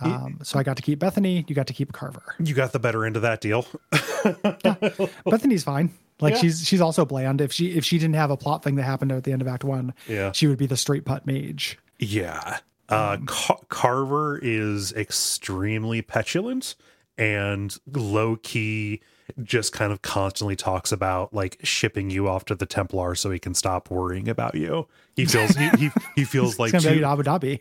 Um, 0.00 0.40
so 0.42 0.58
I 0.58 0.64
got 0.64 0.76
to 0.76 0.82
keep 0.82 0.98
Bethany. 0.98 1.44
You 1.46 1.54
got 1.54 1.68
to 1.68 1.72
keep 1.72 1.92
Carver. 1.92 2.34
you 2.40 2.52
got 2.54 2.72
the 2.72 2.78
better 2.80 3.04
end 3.04 3.16
of 3.16 3.22
that 3.22 3.40
deal. 3.40 3.64
Bethany's 5.24 5.64
fine. 5.64 5.90
Like 6.20 6.34
Yeah. 6.34 6.40
she's 6.40 6.66
she's 6.66 6.80
also 6.80 7.04
bland. 7.04 7.40
If 7.40 7.52
she 7.52 7.72
if 7.76 7.84
she 7.84 7.98
didn't 7.98 8.14
have 8.16 8.30
a 8.30 8.36
plot 8.36 8.62
thing 8.62 8.74
that 8.76 8.82
happened 8.84 9.12
at 9.12 9.24
the 9.24 9.32
end 9.32 9.40
of 9.42 9.48
Act 9.48 9.64
One, 9.64 9.94
Yeah. 10.08 10.32
she 10.32 10.46
would 10.46 10.58
be 10.58 10.66
the 10.66 10.76
straight 10.76 11.04
putt 11.04 11.26
mage. 11.26 11.78
Yeah. 11.98 12.58
Uh, 12.88 13.16
Ca- 13.26 13.60
Carver 13.68 14.38
is 14.42 14.92
extremely 14.92 16.02
petulant 16.02 16.74
and 17.16 17.76
low 17.92 18.36
key 18.36 19.00
just 19.42 19.72
kind 19.72 19.92
of 19.92 20.02
constantly 20.02 20.56
talks 20.56 20.92
about 20.92 21.32
like 21.32 21.58
shipping 21.62 22.10
you 22.10 22.28
off 22.28 22.44
to 22.46 22.54
the 22.54 22.66
Templar 22.66 23.14
so 23.14 23.30
he 23.30 23.38
can 23.38 23.54
stop 23.54 23.90
worrying 23.90 24.28
about 24.28 24.54
you. 24.54 24.86
He 25.16 25.24
feels 25.24 25.56
he 25.56 25.68
he, 25.70 25.90
he 26.16 26.24
feels 26.24 26.58
like 26.58 26.72
too- 26.78 27.04
Abu 27.04 27.22
Dhabi. 27.22 27.60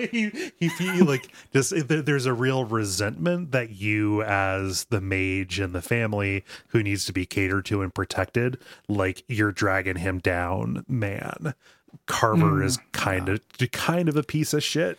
he, 0.10 0.52
he 0.58 0.68
feel 0.68 1.04
like 1.04 1.28
just 1.52 1.72
there's 1.88 2.26
a 2.26 2.32
real 2.32 2.64
resentment 2.64 3.52
that 3.52 3.70
you 3.70 4.22
as 4.22 4.84
the 4.86 5.00
mage 5.00 5.58
and 5.58 5.74
the 5.74 5.82
family 5.82 6.44
who 6.68 6.82
needs 6.82 7.04
to 7.04 7.12
be 7.12 7.26
catered 7.26 7.64
to 7.66 7.82
and 7.82 7.94
protected 7.94 8.58
like 8.88 9.24
you're 9.28 9.52
dragging 9.52 9.96
him 9.96 10.18
down 10.18 10.84
man 10.88 11.54
carver 12.06 12.58
hmm. 12.58 12.62
is 12.62 12.78
kind 12.92 13.28
of 13.28 13.40
kind 13.72 14.08
of 14.08 14.16
a 14.16 14.22
piece 14.22 14.54
of 14.54 14.62
shit 14.62 14.98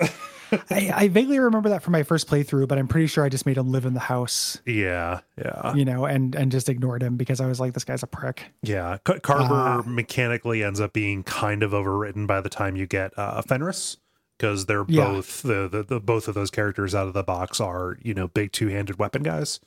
I, 0.70 0.92
I 0.94 1.08
vaguely 1.08 1.38
remember 1.38 1.68
that 1.70 1.82
from 1.82 1.92
my 1.92 2.02
first 2.02 2.28
playthrough, 2.28 2.68
but 2.68 2.78
I'm 2.78 2.88
pretty 2.88 3.06
sure 3.06 3.24
I 3.24 3.28
just 3.28 3.46
made 3.46 3.56
him 3.56 3.70
live 3.72 3.84
in 3.86 3.94
the 3.94 4.00
house, 4.00 4.58
yeah 4.66 5.20
yeah 5.38 5.74
you 5.74 5.84
know, 5.84 6.04
and 6.04 6.34
and 6.34 6.50
just 6.52 6.68
ignored 6.68 7.02
him 7.02 7.16
because 7.16 7.40
I 7.40 7.46
was 7.46 7.60
like, 7.60 7.72
this 7.74 7.84
guy's 7.84 8.02
a 8.02 8.06
prick. 8.06 8.42
yeah 8.62 8.98
Ca- 9.04 9.20
carver 9.20 9.88
mechanically 9.88 10.62
ends 10.64 10.80
up 10.80 10.92
being 10.92 11.22
kind 11.22 11.62
of 11.62 11.72
overwritten 11.72 12.26
by 12.26 12.40
the 12.40 12.48
time 12.48 12.76
you 12.76 12.86
get 12.86 13.12
uh 13.18 13.40
fenris 13.42 13.96
because 14.38 14.66
they're 14.66 14.84
Yeah. 14.88 15.04
both 15.06 15.42
the, 15.42 15.68
the, 15.68 15.82
the 15.82 16.00
both 16.00 16.26
of 16.28 16.34
those 16.34 16.50
characters 16.50 16.94
out 16.94 17.06
of 17.06 17.14
the 17.14 17.22
box 17.22 17.60
are 17.60 17.98
you 18.02 18.14
know 18.14 18.28
big 18.28 18.52
two-handed 18.52 18.98
weapon 18.98 19.22
guys 19.22 19.60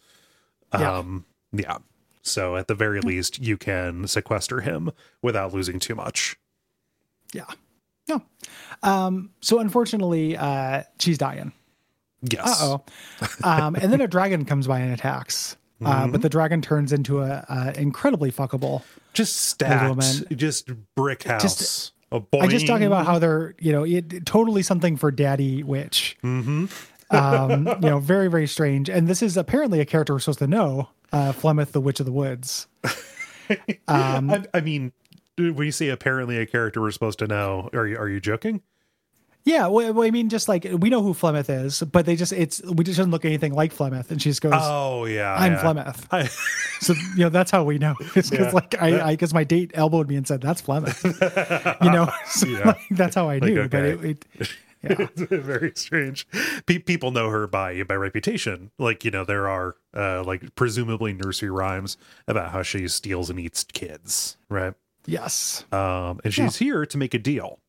Yeah. 0.74 0.98
Um, 0.98 1.26
yeah. 1.54 1.78
So 2.22 2.58
at 2.58 2.68
the 2.68 2.76
very 2.76 3.00
least, 3.00 3.40
you 3.40 3.56
can 3.56 4.06
sequester 4.06 4.60
him 4.60 4.92
without 5.22 5.54
losing 5.54 5.80
too 5.80 5.96
much. 5.96 6.36
Yeah. 7.34 7.46
No. 8.10 8.22
Um, 8.84 9.32
so 9.42 9.60
unfortunately, 9.60 10.38
uh, 10.38 10.84
she's 11.00 11.18
dying. 11.18 11.52
Yes. 12.22 12.62
Uh 12.62 12.78
oh. 12.78 12.84
Um, 13.44 13.76
and 13.76 13.92
then 13.94 14.02
a 14.02 14.08
dragon 14.08 14.46
comes 14.46 14.68
by 14.68 14.80
and 14.80 14.94
attacks. 14.94 15.56
Uh, 15.84 16.04
Mm-hmm. 16.04 16.12
but 16.14 16.22
the 16.24 16.30
dragon 16.30 16.60
turns 16.64 16.92
into 16.92 17.22
a, 17.22 17.46
a 17.48 17.80
incredibly 17.80 18.32
fuckable. 18.32 18.82
Just 19.14 19.36
stacked. 19.38 19.90
woman. 19.90 20.26
Just 20.36 20.70
brick 20.96 21.24
house. 21.24 21.42
Just- 21.44 21.92
a 22.12 22.22
I'm 22.42 22.50
just 22.50 22.66
talking 22.66 22.88
about 22.88 23.06
how 23.06 23.20
they're, 23.20 23.54
you 23.60 23.74
know, 23.74 23.84
it, 23.84 24.26
totally 24.26 24.64
something 24.64 24.96
for 24.96 25.12
Daddy 25.12 25.62
Witch. 25.62 26.18
Mm-hmm. 26.24 26.66
um, 27.16 27.68
you 27.68 27.90
know, 27.90 28.00
very 28.00 28.30
very 28.30 28.48
strange. 28.48 28.90
And 28.90 29.08
this 29.08 29.22
is 29.22 29.36
apparently 29.38 29.82
a 29.82 29.86
character 29.86 30.14
we're 30.14 30.20
supposed 30.20 30.40
to 30.40 30.48
know, 30.48 30.90
uh, 31.12 31.34
Flemeth, 31.34 31.74
the 31.74 31.82
Witch 31.82 32.00
of 32.00 32.06
the 32.06 32.12
Woods. 32.14 32.68
Um, 33.88 34.30
I, 34.32 34.44
I 34.56 34.60
mean, 34.62 34.92
when 35.38 35.72
see 35.72 35.90
apparently 35.90 36.38
a 36.38 36.46
character 36.46 36.82
we're 36.82 36.92
supposed 36.92 37.20
to 37.20 37.28
know, 37.28 37.70
are 37.74 37.88
you 37.88 37.98
are 37.98 38.10
you 38.10 38.20
joking? 38.20 38.62
Yeah, 39.46 39.68
well, 39.68 40.04
I 40.04 40.12
mean, 40.12 40.28
just 40.28 40.50
like 40.50 40.68
we 40.70 40.90
know 40.90 41.02
who 41.02 41.14
Flemeth 41.14 41.50
is, 41.50 41.82
but 41.82 42.06
they 42.06 42.18
just 42.18 42.34
it's 42.34 42.62
we 42.64 42.84
just 42.84 42.98
doesn't 42.98 43.12
look 43.12 43.24
anything 43.24 43.54
like 43.54 43.74
Flemeth, 43.74 44.12
and 44.12 44.22
she 44.22 44.30
just 44.30 44.42
goes, 44.42 44.52
Oh 44.56 45.06
yeah, 45.06 45.34
"I'm 45.36 45.54
yeah. 45.54 45.64
Flemeth." 45.64 46.06
I, 46.12 46.24
So 46.82 46.94
you 47.16 47.24
know 47.24 47.30
that's 47.30 47.50
how 47.50 47.64
we 47.64 47.78
know. 47.78 47.96
It's 48.16 48.30
because 48.30 48.48
Yeah. 48.48 48.52
like 48.52 48.76
I, 48.82 49.12
I 49.12 49.16
guess 49.16 49.34
my 49.34 49.46
date 49.46 49.72
elbowed 49.74 50.10
me 50.10 50.18
and 50.18 50.28
said 50.28 50.42
that's 50.42 50.62
Flemeth. 50.62 51.02
you 51.84 51.92
know, 51.92 52.12
so, 52.26 52.46
Yeah. 52.46 52.68
like, 52.68 52.82
that's 52.92 53.16
how 53.16 53.30
I 53.30 53.40
knew. 53.40 53.70
But 53.70 53.84
okay. 53.84 54.10
it, 54.10 54.28
it 54.38 54.50
yeah, 54.84 54.96
it's 55.00 55.22
very 55.22 55.72
strange. 55.76 56.28
Pe- 56.66 56.80
people 56.80 57.12
know 57.12 57.30
her 57.30 57.48
by 57.48 57.82
by 57.84 57.96
reputation. 57.96 58.72
Like 58.78 59.06
you 59.06 59.12
know, 59.12 59.24
there 59.24 59.48
are 59.48 59.76
uh, 59.96 60.24
like 60.26 60.56
presumably 60.56 61.14
nursery 61.14 61.50
rhymes 61.50 61.96
about 62.28 62.52
how 62.52 62.64
she 62.64 62.86
steals 62.90 63.30
and 63.30 63.40
eats 63.40 63.64
kids, 63.64 64.36
right? 64.50 64.74
Yes, 65.08 65.64
um, 65.72 66.20
and 66.24 66.34
she's 66.34 66.58
here 66.58 66.86
to 66.86 66.98
make 66.98 67.14
a 67.14 67.20
deal. 67.20 67.60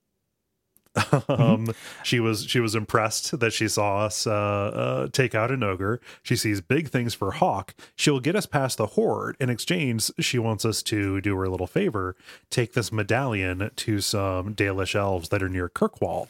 um, 1.29 1.73
she 2.03 2.19
was 2.19 2.45
she 2.45 2.59
was 2.59 2.75
impressed 2.75 3.39
that 3.39 3.53
she 3.53 3.69
saw 3.69 4.07
us 4.07 4.27
uh, 4.27 4.33
uh, 4.33 5.09
take 5.13 5.35
out 5.35 5.51
an 5.51 5.63
ogre. 5.63 6.01
She 6.23 6.35
sees 6.35 6.61
big 6.61 6.89
things 6.89 7.15
for 7.15 7.33
Hawke. 7.33 7.75
She'll 7.95 8.19
get 8.19 8.35
us 8.35 8.47
past 8.47 8.79
the 8.79 8.87
horde. 8.87 9.37
In 9.39 9.51
exchange, 9.51 10.11
she 10.19 10.39
wants 10.39 10.65
us 10.65 10.83
to 10.85 11.21
do 11.21 11.37
her 11.37 11.45
a 11.45 11.51
little 11.51 11.69
favor: 11.69 12.17
take 12.51 12.73
this 12.73 12.91
medallion 12.91 13.71
to 13.77 14.01
some 14.01 14.55
Dalish 14.55 14.97
elves 14.97 15.29
that 15.29 15.43
are 15.43 15.49
near 15.49 15.69
Kirkwall. 15.69 16.29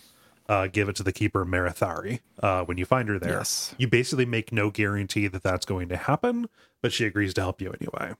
Uh, 0.49 0.67
give 0.67 0.89
it 0.89 0.97
to 0.97 1.03
the 1.03 1.13
keeper 1.13 1.45
Marethari 1.45 2.21
uh, 2.43 2.65
when 2.65 2.79
you 2.79 2.87
find 2.87 3.09
her 3.11 3.19
there. 3.19 3.39
Yes. 3.39 3.75
You 3.79 3.87
basically 3.87 4.25
make 4.25 4.51
no 4.51 4.71
guarantee 4.71 5.29
that 5.29 5.43
that's 5.43 5.67
going 5.67 5.89
to 5.89 5.97
happen, 5.97 6.49
but 6.81 6.93
she 6.93 7.05
agrees 7.05 7.35
to 7.35 7.43
help 7.43 7.61
you 7.61 7.75
anyway. 7.79 8.15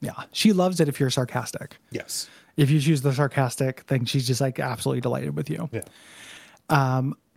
Yeah. 0.00 0.12
She 0.32 0.52
loves 0.52 0.80
it 0.80 0.88
if 0.88 0.98
you're 1.00 1.10
sarcastic. 1.10 1.76
Yes. 1.90 2.28
If 2.56 2.70
you 2.70 2.80
choose 2.80 3.02
the 3.02 3.12
sarcastic, 3.12 3.86
then 3.86 4.04
she's 4.04 4.26
just 4.26 4.40
like 4.40 4.58
absolutely 4.58 5.00
delighted 5.00 5.36
with 5.36 5.48
you. 5.50 5.68
Yeah. 5.72 5.82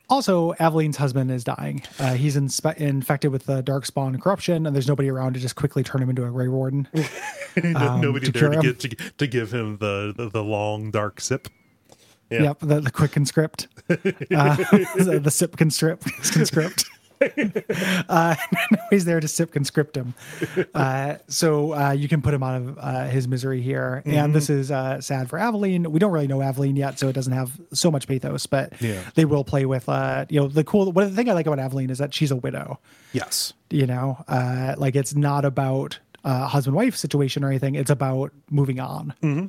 Also, 0.10 0.54
Aveline's 0.60 0.98
husband 0.98 1.32
is 1.32 1.46
dying. 1.46 1.82
Uh, 1.98 2.16
he's 2.16 2.36
inspe- 2.36 2.76
infected 2.76 3.32
with 3.32 3.46
the 3.46 3.62
dark 3.64 3.86
spawn 3.86 4.20
corruption, 4.20 4.66
and 4.68 4.76
there's 4.76 4.88
nobody 4.90 5.10
around 5.10 5.36
to 5.36 5.40
just 5.40 5.56
quickly 5.56 5.84
turn 5.84 6.02
him 6.02 6.10
into 6.10 6.26
a 6.26 6.30
Grey 6.30 6.50
Warden. 6.50 6.88
No- 7.64 7.98
Nobody 7.98 8.26
to 8.28 8.32
there 8.32 8.50
to, 8.50 8.62
get, 8.62 8.80
to, 8.80 8.90
to 9.18 9.28
give 9.28 9.54
him 9.54 9.76
the, 9.78 10.14
the, 10.16 10.30
the 10.30 10.42
long 10.44 10.90
dark 10.90 11.20
sip. 11.20 11.50
Yeah. 12.30 12.44
Yep, 12.44 12.60
the, 12.62 12.80
the 12.80 12.92
quick 12.92 13.12
conscript, 13.12 13.68
uh, 13.90 13.96
the, 13.98 15.20
the 15.22 15.32
sip 15.32 15.58
conscript, 15.58 16.04
conscript. 16.32 16.86
Uh, 18.10 18.36
he's 18.90 19.06
there 19.06 19.20
to 19.20 19.28
sip 19.28 19.52
conscript 19.52 19.96
him. 19.96 20.14
Uh, 20.74 21.16
so 21.28 21.74
uh, 21.74 21.92
you 21.92 22.08
can 22.08 22.22
put 22.22 22.34
him 22.34 22.44
out 22.44 22.62
of 22.62 22.78
uh, 22.80 23.06
his 23.06 23.28
misery 23.28 23.62
here. 23.62 24.02
Mm-hmm. 24.06 24.18
And 24.18 24.36
this 24.36 24.50
is 24.50 24.72
uh, 24.72 25.02
sad 25.02 25.30
for 25.30 25.38
Aveline. 25.40 25.90
We 25.92 26.00
don't 26.00 26.12
really 26.12 26.28
know 26.28 26.42
Aveline 26.42 26.76
yet, 26.76 27.00
so 27.00 27.08
it 27.08 27.14
doesn't 27.14 27.34
have 27.34 27.60
so 27.74 27.92
much 27.92 28.08
pathos. 28.08 28.46
But 28.46 28.74
Yeah. 28.82 29.02
they 29.16 29.26
will 29.26 29.44
play 29.44 29.66
with, 29.66 29.88
uh, 29.90 30.26
you 30.30 30.40
know, 30.40 30.48
the 30.48 30.64
cool. 30.64 30.92
What 30.92 31.06
the 31.10 31.16
thing 31.16 31.30
I 31.30 31.34
like 31.34 31.48
about 31.48 31.60
Aveline 31.60 31.90
is 31.90 31.98
that 32.00 32.14
she's 32.14 32.32
a 32.32 32.36
widow. 32.36 32.80
Yes. 33.14 33.54
You 33.70 33.86
know, 33.88 34.24
uh, 34.28 34.76
like 34.78 34.96
it's 34.96 35.16
not 35.16 35.46
about 35.46 36.00
uh, 36.24 36.48
husband 36.48 36.76
wife 36.76 36.96
situation 36.96 37.44
or 37.44 37.48
anything. 37.50 37.76
It's 37.76 37.90
about 37.90 38.32
moving 38.50 38.80
on. 38.80 39.14
Mm-hmm. 39.24 39.48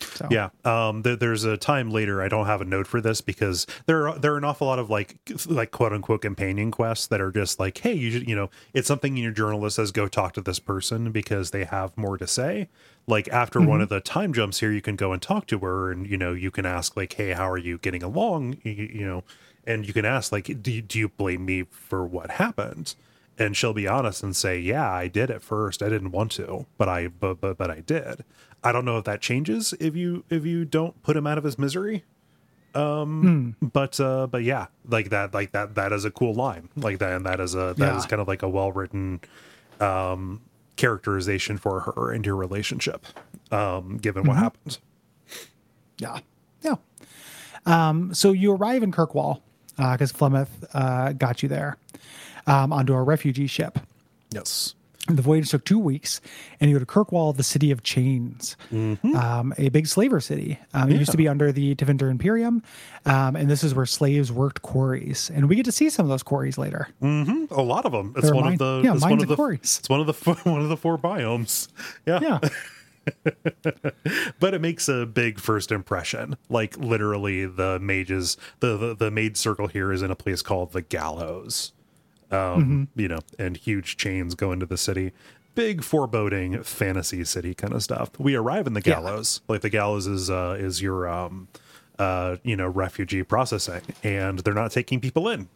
So 0.00 0.28
Yeah. 0.30 0.50
Um, 0.64 1.02
there, 1.02 1.16
there's 1.16 1.44
a 1.44 1.56
time 1.56 1.90
later. 1.90 2.22
I 2.22 2.28
don't 2.28 2.46
have 2.46 2.60
a 2.60 2.64
note 2.64 2.86
for 2.86 3.00
this 3.00 3.20
because 3.20 3.66
there 3.86 4.08
are 4.08 4.18
there 4.18 4.34
are 4.34 4.38
an 4.38 4.44
awful 4.44 4.66
lot 4.66 4.78
of 4.78 4.90
like 4.90 5.16
like 5.46 5.70
quote 5.70 5.92
unquote 5.92 6.22
companion 6.22 6.70
quests 6.70 7.06
that 7.06 7.20
are 7.20 7.32
just 7.32 7.58
like, 7.58 7.78
hey, 7.78 7.94
you 7.94 8.10
should, 8.10 8.28
you 8.28 8.36
know, 8.36 8.50
it's 8.74 8.88
something 8.88 9.16
in 9.16 9.22
your 9.22 9.32
journal 9.32 9.60
that 9.62 9.70
says 9.70 9.92
go 9.92 10.08
talk 10.08 10.34
to 10.34 10.40
this 10.40 10.58
person 10.58 11.12
because 11.12 11.50
they 11.50 11.64
have 11.64 11.96
more 11.96 12.18
to 12.18 12.26
say. 12.26 12.68
Like 13.06 13.28
after 13.28 13.60
one 13.60 13.80
of 13.80 13.88
the 13.88 14.00
time 14.00 14.32
jumps 14.32 14.60
here, 14.60 14.72
you 14.72 14.82
can 14.82 14.96
go 14.96 15.12
and 15.12 15.22
talk 15.22 15.46
to 15.46 15.60
her, 15.60 15.92
and 15.92 16.06
you 16.08 16.16
know, 16.16 16.32
you 16.32 16.50
can 16.50 16.66
ask 16.66 16.96
like, 16.96 17.12
hey, 17.12 17.32
how 17.32 17.48
are 17.48 17.58
you 17.58 17.78
getting 17.78 18.02
along? 18.02 18.58
You, 18.64 18.72
you 18.72 19.06
know, 19.06 19.22
and 19.64 19.86
you 19.86 19.92
can 19.92 20.04
ask 20.04 20.32
like, 20.32 20.62
do 20.62 20.72
you, 20.72 20.82
do 20.82 20.98
you 20.98 21.08
blame 21.08 21.44
me 21.44 21.64
for 21.70 22.04
what 22.04 22.32
happened? 22.32 22.94
And 23.38 23.56
she'll 23.56 23.74
be 23.74 23.86
honest 23.86 24.22
and 24.22 24.34
say, 24.34 24.58
yeah, 24.58 24.90
I 24.90 25.08
did 25.08 25.30
at 25.30 25.42
first. 25.42 25.82
I 25.82 25.88
didn't 25.88 26.10
want 26.10 26.32
to, 26.32 26.66
but 26.78 26.88
I 26.88 27.08
but 27.08 27.40
but 27.40 27.58
but 27.58 27.70
I 27.70 27.80
did. 27.80 28.24
I 28.66 28.72
don't 28.72 28.84
know 28.84 28.98
if 28.98 29.04
that 29.04 29.20
changes 29.20 29.72
if 29.78 29.94
you 29.94 30.24
if 30.30 30.44
you 30.44 30.64
don't 30.64 31.00
put 31.02 31.16
him 31.16 31.26
out 31.26 31.38
of 31.38 31.44
his 31.44 31.58
misery. 31.58 32.04
Um, 32.74 33.56
but 33.62 33.98
uh, 34.00 34.26
but 34.26 34.42
yeah, 34.42 34.66
like 34.88 35.10
that, 35.10 35.32
like 35.32 35.52
that, 35.52 35.76
that 35.76 35.92
is 35.92 36.04
a 36.04 36.10
cool 36.10 36.34
line, 36.34 36.68
like 36.76 36.98
that, 36.98 37.12
and 37.12 37.24
that 37.24 37.40
is 37.40 37.54
a 37.54 37.74
that 37.78 37.96
is 37.96 38.04
Yeah. 38.04 38.08
kind 38.08 38.20
of 38.20 38.28
like 38.28 38.42
a 38.42 38.48
well 38.48 38.72
written 38.72 39.20
um 39.80 40.42
characterization 40.76 41.56
for 41.58 41.80
her 41.80 42.12
and 42.12 42.26
your 42.26 42.36
relationship, 42.36 43.06
um, 43.50 43.96
given 43.96 44.24
what 44.24 44.36
happened. 44.36 44.78
Yeah. 45.98 46.18
Yeah. 46.62 46.74
Um, 47.64 48.12
so 48.12 48.32
you 48.32 48.52
arrive 48.52 48.82
in 48.82 48.92
Kirkwall 48.92 49.40
because 49.76 50.12
Flemeth 50.12 50.48
uh, 50.74 51.12
got 51.12 51.42
you 51.42 51.48
there 51.48 51.78
um, 52.46 52.72
onto 52.72 52.92
a 52.92 53.02
refugee 53.02 53.46
ship. 53.46 53.78
Yes. 54.32 54.74
The 55.08 55.22
voyage 55.22 55.50
took 55.50 55.64
two 55.64 55.78
weeks, 55.78 56.20
and 56.60 56.68
you 56.70 56.76
go 56.76 56.84
to 56.84 56.86
Kirkwall, 56.86 57.36
the 57.36 57.42
city 57.44 57.70
of 57.70 57.82
chains, 57.84 58.56
um, 58.72 59.54
a 59.56 59.68
big 59.68 59.86
slaver 59.86 60.20
city. 60.20 60.58
Um, 60.74 60.90
It 60.90 60.98
used 60.98 61.12
to 61.12 61.16
be 61.16 61.28
under 61.28 61.52
the 61.52 61.74
Tevinter 61.76 62.10
Imperium, 62.10 62.62
um, 63.04 63.36
and 63.36 63.48
this 63.48 63.62
is 63.62 63.72
where 63.74 63.86
slaves 63.86 64.32
worked 64.32 64.62
quarries. 64.62 65.30
And 65.32 65.48
we 65.48 65.54
get 65.56 65.64
to 65.66 65.72
see 65.72 65.90
some 65.90 66.06
of 66.06 66.10
those 66.10 66.22
quarries 66.24 66.58
later. 66.58 66.88
A 67.02 67.62
lot 67.62 67.84
of 67.86 67.92
them. 67.92 68.14
It's 68.16 68.30
one 68.32 68.44
mine- 68.44 68.52
of 68.54 68.58
the 68.58 68.80
yeah, 68.84 68.92
it's 68.94 69.00
mines 69.02 69.10
one 69.12 69.22
of 69.22 69.28
the 69.28 69.36
quarries. 69.36 69.76
it's 69.78 69.88
one 69.88 70.00
of 70.00 70.06
the 70.06 70.14
four, 70.14 70.34
one 70.44 70.60
of 70.60 70.68
the 70.68 70.76
four 70.76 70.98
biomes. 70.98 71.68
Yeah. 72.04 72.18
Yeah, 72.20 72.38
but 74.40 74.54
it 74.54 74.60
makes 74.60 74.88
a 74.88 75.06
big 75.06 75.38
first 75.38 75.70
impression. 75.70 76.36
Like 76.48 76.76
literally, 76.76 77.46
the 77.46 77.78
mages, 77.78 78.36
the 78.60 78.76
the, 78.76 78.94
the 78.96 79.10
maid 79.10 79.36
circle 79.36 79.68
here 79.68 79.92
is 79.92 80.02
in 80.02 80.10
a 80.10 80.16
place 80.16 80.42
called 80.42 80.72
the 80.72 80.82
Gallows. 80.82 81.72
Um, 82.30 82.88
you 82.96 83.08
know, 83.08 83.20
and 83.38 83.56
huge 83.56 83.96
chains 83.96 84.34
go 84.34 84.52
into 84.52 84.66
the 84.66 84.76
city. 84.76 85.12
Big 85.54 85.82
foreboding 85.84 86.62
fantasy 86.62 87.24
city 87.24 87.54
kind 87.54 87.72
of 87.72 87.82
stuff. 87.82 88.10
We 88.18 88.34
arrive 88.34 88.66
in 88.66 88.74
the 88.74 88.82
Yeah. 88.84 88.94
Gallows. 88.96 89.40
Like 89.48 89.60
the 89.62 89.70
Gallows 89.70 90.06
is 90.06 90.28
uh 90.30 90.56
is 90.58 90.82
your 90.82 91.08
um 91.08 91.48
uh 91.98 92.36
you 92.42 92.56
know 92.56 92.66
refugee 92.66 93.22
processing, 93.22 93.82
and 94.02 94.40
they're 94.40 94.52
not 94.54 94.70
taking 94.72 95.00
people 95.00 95.28
in. 95.28 95.48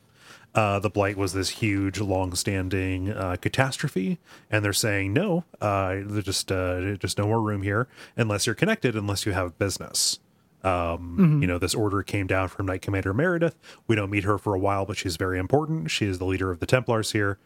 Uh, 0.52 0.80
the 0.80 0.90
blight 0.90 1.16
was 1.16 1.32
this 1.32 1.48
huge, 1.51 2.01
long-standing 2.01 3.09
uh, 3.12 3.36
catastrophe, 3.40 4.18
and 4.51 4.64
they're 4.64 4.72
saying 4.72 5.12
no. 5.12 5.44
Uh, 5.60 6.01
just 6.22 6.51
uh, 6.51 6.94
just 6.97 7.18
no 7.18 7.26
more 7.26 7.40
room 7.40 7.62
here 7.62 7.86
unless 8.16 8.47
you're 8.47 8.55
connected, 8.56 8.97
unless 8.97 9.24
you 9.24 9.30
have 9.32 9.56
business. 9.59 10.18
Um, 10.62 11.38
You 11.40 11.46
know, 11.46 11.58
this 11.58 11.74
order 11.74 12.02
came 12.02 12.26
down 12.26 12.48
from 12.48 12.66
Knight 12.66 12.82
Commander 12.82 13.14
Meredith. 13.14 13.56
We 13.86 13.96
don't 13.96 14.10
meet 14.10 14.24
her 14.24 14.36
for 14.38 14.54
a 14.54 14.58
while, 14.58 14.84
but 14.86 14.96
she's 14.96 15.16
very 15.16 15.38
important. 15.38 15.90
She 15.90 16.06
is 16.06 16.18
the 16.18 16.24
leader 16.26 16.50
of 16.50 16.60
the 16.60 16.66
Templars 16.66 17.12
here. 17.12 17.38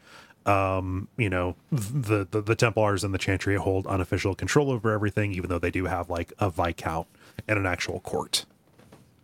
Um, 0.46 1.08
you 1.16 1.30
know, 1.30 1.56
the, 1.72 2.26
the 2.30 2.42
the 2.42 2.54
Templars 2.54 3.02
and 3.02 3.14
the 3.14 3.18
Chantry 3.18 3.56
hold 3.56 3.86
unofficial 3.86 4.34
control 4.34 4.70
over 4.70 4.90
everything, 4.90 5.32
even 5.32 5.48
though 5.48 5.58
they 5.58 5.70
do 5.70 5.86
have 5.86 6.10
like 6.10 6.32
a 6.38 6.50
viscount 6.50 7.06
and 7.48 7.58
an 7.58 7.64
actual 7.66 8.00
court. 8.00 8.44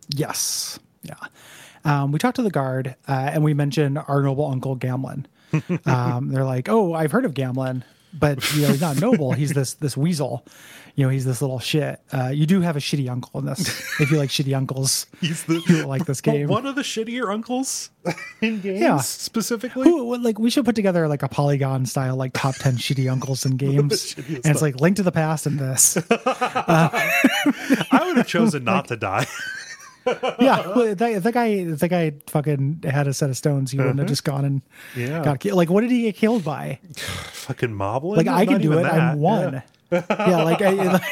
Yes. 0.09 0.79
Yeah. 1.03 1.13
Um, 1.85 2.11
we 2.11 2.17
talked 2.19 2.35
to 2.37 2.41
the 2.43 2.49
guard 2.51 2.95
uh, 3.07 3.11
and 3.33 3.43
we 3.43 3.53
mentioned 3.53 3.99
our 4.07 4.21
noble 4.23 4.45
uncle 4.47 4.75
Gamlen. 4.77 5.25
Um, 5.85 6.29
they're 6.29 6.45
like, 6.45 6.69
oh, 6.69 6.93
I've 6.93 7.11
heard 7.11 7.25
of 7.25 7.33
Gamlen, 7.33 7.83
but 8.13 8.53
you 8.53 8.63
know, 8.63 8.67
he's 8.69 8.81
not 8.81 8.99
noble. 8.99 9.31
He's 9.33 9.51
this 9.53 9.73
this 9.75 9.95
weasel. 9.97 10.45
You 10.95 11.05
know, 11.05 11.09
he's 11.09 11.23
this 11.23 11.41
little 11.41 11.59
shit. 11.59 12.01
Uh, 12.11 12.27
you 12.27 12.45
do 12.45 12.59
have 12.59 12.75
a 12.75 12.79
shitty 12.79 13.09
uncle 13.09 13.39
in 13.39 13.45
this. 13.45 13.61
If 14.01 14.11
you 14.11 14.17
like 14.17 14.29
shitty 14.29 14.53
uncles, 14.55 15.05
He's 15.21 15.45
the 15.45 15.61
you 15.69 15.85
like 15.85 16.05
this 16.05 16.19
game. 16.19 16.49
one 16.49 16.65
of 16.65 16.75
the 16.75 16.81
shittier 16.81 17.33
uncles 17.33 17.89
in 18.41 18.59
games 18.59 18.81
Yeah. 18.81 18.97
specifically. 18.97 19.87
Who, 19.87 20.03
what- 20.03 20.21
like 20.21 20.37
we 20.37 20.49
should 20.49 20.65
put 20.65 20.75
together 20.75 21.07
like 21.07 21.23
a 21.23 21.29
polygon 21.29 21.85
style 21.85 22.17
like 22.17 22.33
top 22.33 22.55
10 22.55 22.73
shitty 22.75 23.09
uncles 23.09 23.45
in 23.45 23.55
games 23.57 23.77
and 23.77 23.91
shittiest 24.25 24.45
it's 24.49 24.61
like 24.61 24.81
link 24.81 24.97
to 24.97 25.03
the 25.03 25.13
past 25.13 25.45
and 25.45 25.57
this 25.57 25.95
I 26.11 28.03
would 28.05 28.17
have 28.17 28.27
chosen 28.27 28.63
not 28.65 28.87
to 28.89 28.97
die. 28.97 29.27
yeah 30.39 30.67
well, 30.75 30.95
that, 30.95 31.23
that 31.23 31.33
guy 31.33 31.63
that 31.65 31.87
guy 31.89 32.11
fucking 32.27 32.81
had 32.83 33.07
a 33.07 33.13
set 33.13 33.29
of 33.29 33.37
stones 33.37 33.71
he 33.71 33.77
wouldn't 33.77 33.99
have 33.99 34.07
just 34.07 34.23
gone 34.23 34.45
and 34.45 34.61
Yeah. 34.95 35.23
got 35.23 35.39
killed 35.39 35.57
like 35.57 35.69
what 35.69 35.81
did 35.81 35.91
he 35.91 36.03
get 36.03 36.15
killed 36.15 36.43
by 36.43 36.79
Fucking 36.95 37.69
moblin. 37.69 38.17
like 38.17 38.27
i 38.27 38.45
can 38.45 38.61
do 38.61 38.73
it 38.77 38.83
that. 38.83 38.93
i'm 38.93 39.19
one 39.19 39.61
yeah, 39.91 40.43
like 40.43 40.61
i 40.61 40.69
like, 40.71 41.03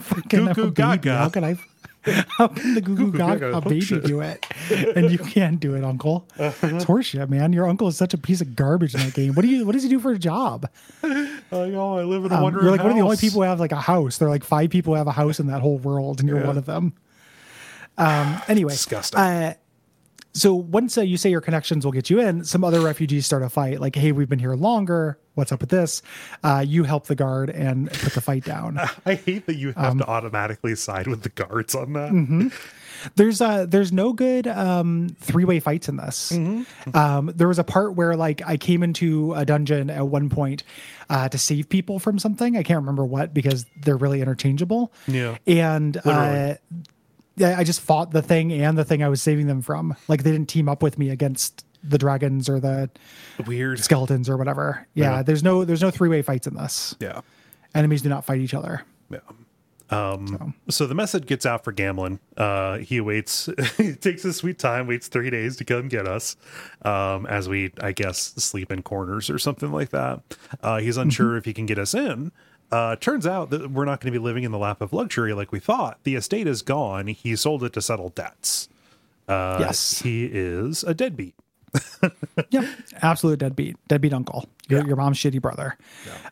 fucking 0.00 0.40
Goo 0.44 0.48
I'm 0.48 0.52
goo 0.54 0.70
gaga. 0.70 1.16
how 1.18 1.28
can 1.28 1.44
i 1.44 1.56
how 2.38 2.48
can 2.48 2.74
the 2.74 2.80
goo 2.80 2.96
goo 2.96 3.12
gaga 3.12 3.50
gaga 3.52 3.68
baby 3.68 3.80
shit. 3.82 4.04
do 4.04 4.20
it 4.22 4.46
and 4.96 5.10
you 5.10 5.18
can't 5.18 5.60
do 5.60 5.74
it 5.74 5.84
uncle 5.84 6.26
it's 6.38 6.84
horseshit 6.86 7.28
man 7.28 7.52
your 7.52 7.68
uncle 7.68 7.88
is 7.88 7.96
such 7.96 8.14
a 8.14 8.18
piece 8.18 8.40
of 8.40 8.56
garbage 8.56 8.94
in 8.94 9.00
that 9.00 9.12
game 9.12 9.34
what 9.34 9.42
do 9.42 9.48
you 9.48 9.66
what 9.66 9.72
does 9.72 9.82
he 9.82 9.88
do 9.88 10.00
for 10.00 10.12
a 10.12 10.18
job 10.18 10.68
Like, 11.52 11.72
oh, 11.74 11.98
I 11.98 12.04
live 12.04 12.24
in 12.24 12.30
a 12.30 12.36
Um, 12.36 12.42
wondering 12.44 12.64
you're 12.64 12.70
like 12.70 12.80
one 12.84 12.92
of 12.92 12.96
the 12.96 13.02
only 13.02 13.16
people 13.16 13.42
who 13.42 13.48
have 13.48 13.58
like 13.58 13.72
a 13.72 13.76
house. 13.80 14.18
There 14.18 14.28
are 14.28 14.30
like 14.30 14.44
five 14.44 14.70
people 14.70 14.92
who 14.94 14.98
have 14.98 15.08
a 15.08 15.12
house 15.12 15.40
in 15.40 15.48
that 15.48 15.60
whole 15.60 15.78
world, 15.78 16.20
and 16.20 16.28
you're 16.28 16.38
Yeah. 16.40 16.46
one 16.46 16.56
of 16.56 16.64
them. 16.64 16.92
Um. 18.00 18.40
Anyway, 18.48 18.72
Disgusting. 18.72 19.20
Uh, 19.20 19.54
so 20.32 20.54
once 20.54 20.96
uh, 20.96 21.00
you 21.02 21.16
say 21.16 21.28
your 21.28 21.40
connections 21.40 21.84
will 21.84 21.90
get 21.92 22.08
you 22.08 22.20
in, 22.20 22.44
some 22.44 22.62
other 22.62 22.80
refugees 22.80 23.26
start 23.26 23.42
a 23.42 23.48
fight. 23.48 23.80
Like, 23.80 23.96
hey, 23.96 24.12
we've 24.12 24.28
been 24.28 24.38
here 24.38 24.54
longer. 24.54 25.18
What's 25.34 25.50
up 25.50 25.60
with 25.60 25.70
this? 25.70 26.02
Uh, 26.44 26.64
you 26.66 26.84
help 26.84 27.06
the 27.08 27.16
guard 27.16 27.50
and 27.50 27.90
put 27.90 28.12
the 28.12 28.20
fight 28.20 28.44
down. 28.44 28.78
I 29.06 29.14
hate 29.14 29.46
that 29.46 29.56
you 29.56 29.72
have 29.72 29.92
Um, 29.92 29.98
to 29.98 30.06
automatically 30.06 30.76
side 30.76 31.08
with 31.08 31.22
the 31.22 31.30
guards 31.30 31.74
on 31.74 31.94
that. 31.94 32.12
Mm-hmm. 32.12 32.48
there's 33.16 33.40
uh 33.40 33.64
there's 33.66 33.90
no 33.92 34.12
good 34.12 34.46
um 34.46 35.08
three 35.20 35.44
way 35.44 35.58
fights 35.58 35.88
in 35.88 35.96
this. 35.96 36.30
Um, 36.94 37.32
there 37.34 37.48
was 37.48 37.58
a 37.58 37.64
part 37.64 37.94
where 37.96 38.14
like 38.14 38.40
I 38.46 38.56
came 38.56 38.84
into 38.84 39.34
a 39.34 39.44
dungeon 39.44 39.90
at 39.90 40.06
one 40.06 40.28
point 40.28 40.62
uh, 41.08 41.28
to 41.28 41.38
save 41.38 41.68
people 41.68 41.98
from 41.98 42.20
something. 42.20 42.56
I 42.56 42.62
can't 42.62 42.78
remember 42.78 43.04
what 43.04 43.34
because 43.34 43.66
they're 43.82 43.96
really 43.96 44.20
interchangeable. 44.20 44.92
Yeah. 45.08 45.38
and 45.46 45.96
uh, 46.06 46.54
I 47.42 47.64
just 47.64 47.80
fought 47.80 48.10
the 48.10 48.22
thing 48.22 48.52
and 48.52 48.76
the 48.78 48.84
thing 48.84 49.02
I 49.02 49.08
was 49.08 49.22
saving 49.22 49.46
them 49.46 49.62
from. 49.62 49.96
Like 50.08 50.22
they 50.22 50.32
didn't 50.32 50.48
team 50.48 50.68
up 50.68 50.82
with 50.82 50.98
me 50.98 51.10
against 51.10 51.64
the 51.82 51.96
dragons 51.98 52.48
or 52.48 52.60
the 52.60 52.90
Weird. 53.46 53.78
skeletons 53.80 54.28
or 54.28 54.36
whatever. 54.36 54.86
Yeah, 54.94 55.16
Yeah. 55.16 55.22
there's 55.22 55.42
no 55.42 55.64
there's 55.64 55.82
no 55.82 55.90
three 55.90 56.08
way 56.08 56.22
fights 56.22 56.46
in 56.46 56.54
this. 56.54 56.94
Yeah. 57.00 57.20
Enemies 57.74 58.02
do 58.02 58.08
not 58.08 58.24
fight 58.24 58.40
each 58.40 58.54
other. 58.54 58.82
Yeah. 59.10 59.20
Um, 59.92 60.54
so. 60.68 60.86
the 60.86 60.94
message 60.94 61.26
gets 61.26 61.44
out 61.44 61.64
for 61.64 61.72
Gamlen. 61.72 62.20
Uh, 62.36 62.78
he 62.78 63.00
waits, 63.00 63.48
he 63.76 63.94
takes 63.94 64.22
his 64.22 64.36
sweet 64.36 64.56
time, 64.56 64.86
waits 64.86 65.08
three 65.08 65.30
days 65.30 65.56
to 65.56 65.64
come 65.64 65.88
get 65.88 66.06
us. 66.06 66.36
Um, 66.82 67.26
as 67.26 67.48
we, 67.48 67.72
I 67.80 67.90
guess, 67.90 68.18
sleep 68.36 68.70
in 68.70 68.82
corners 68.82 69.28
or 69.30 69.38
something 69.40 69.72
like 69.72 69.88
that. 69.90 70.20
Uh, 70.62 70.78
he's 70.78 70.96
unsure 70.96 71.36
if 71.36 71.44
he 71.44 71.52
can 71.52 71.66
get 71.66 71.76
us 71.76 71.92
in. 71.92 72.30
Uh, 72.72 72.94
turns 72.96 73.26
out 73.26 73.50
that 73.50 73.70
we're 73.70 73.84
not 73.84 74.00
going 74.00 74.12
to 74.12 74.18
be 74.18 74.22
living 74.22 74.44
in 74.44 74.52
the 74.52 74.58
lap 74.58 74.80
of 74.80 74.92
luxury 74.92 75.32
like 75.34 75.50
we 75.52 75.58
thought. 75.58 75.98
The 76.04 76.14
estate 76.14 76.46
is 76.46 76.62
gone. 76.62 77.08
He 77.08 77.34
sold 77.36 77.64
it 77.64 77.72
to 77.72 77.82
settle 77.82 78.10
debts. 78.10 78.68
Uh, 79.28 79.56
Yes. 79.60 80.00
He 80.02 80.26
is 80.26 80.84
a 80.84 80.94
deadbeat. 80.94 81.34
yeah, 82.50 82.68
absolute 83.02 83.38
deadbeat, 83.38 83.76
deadbeat 83.88 84.12
uncle. 84.12 84.48
Your, 84.68 84.80
Yeah. 84.80 84.86
your 84.88 84.96
mom's 84.96 85.18
shitty 85.18 85.40
brother. 85.40 85.76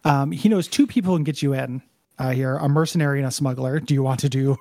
Um, 0.05 0.33
he 0.33 0.49
knows 0.49 0.67
two 0.67 0.87
people 0.87 1.15
can 1.15 1.23
get 1.25 1.43
you 1.43 1.53
in 1.55 1.81
uh, 2.19 2.31
here: 2.31 2.57
a 2.57 2.69
mercenary 2.69 3.19
and 3.21 3.29
a 3.29 3.31
smuggler. 3.31 3.79
Do 3.79 3.95
you 3.95 4.03
want 4.03 4.21
to 4.21 4.29
do? 4.29 4.57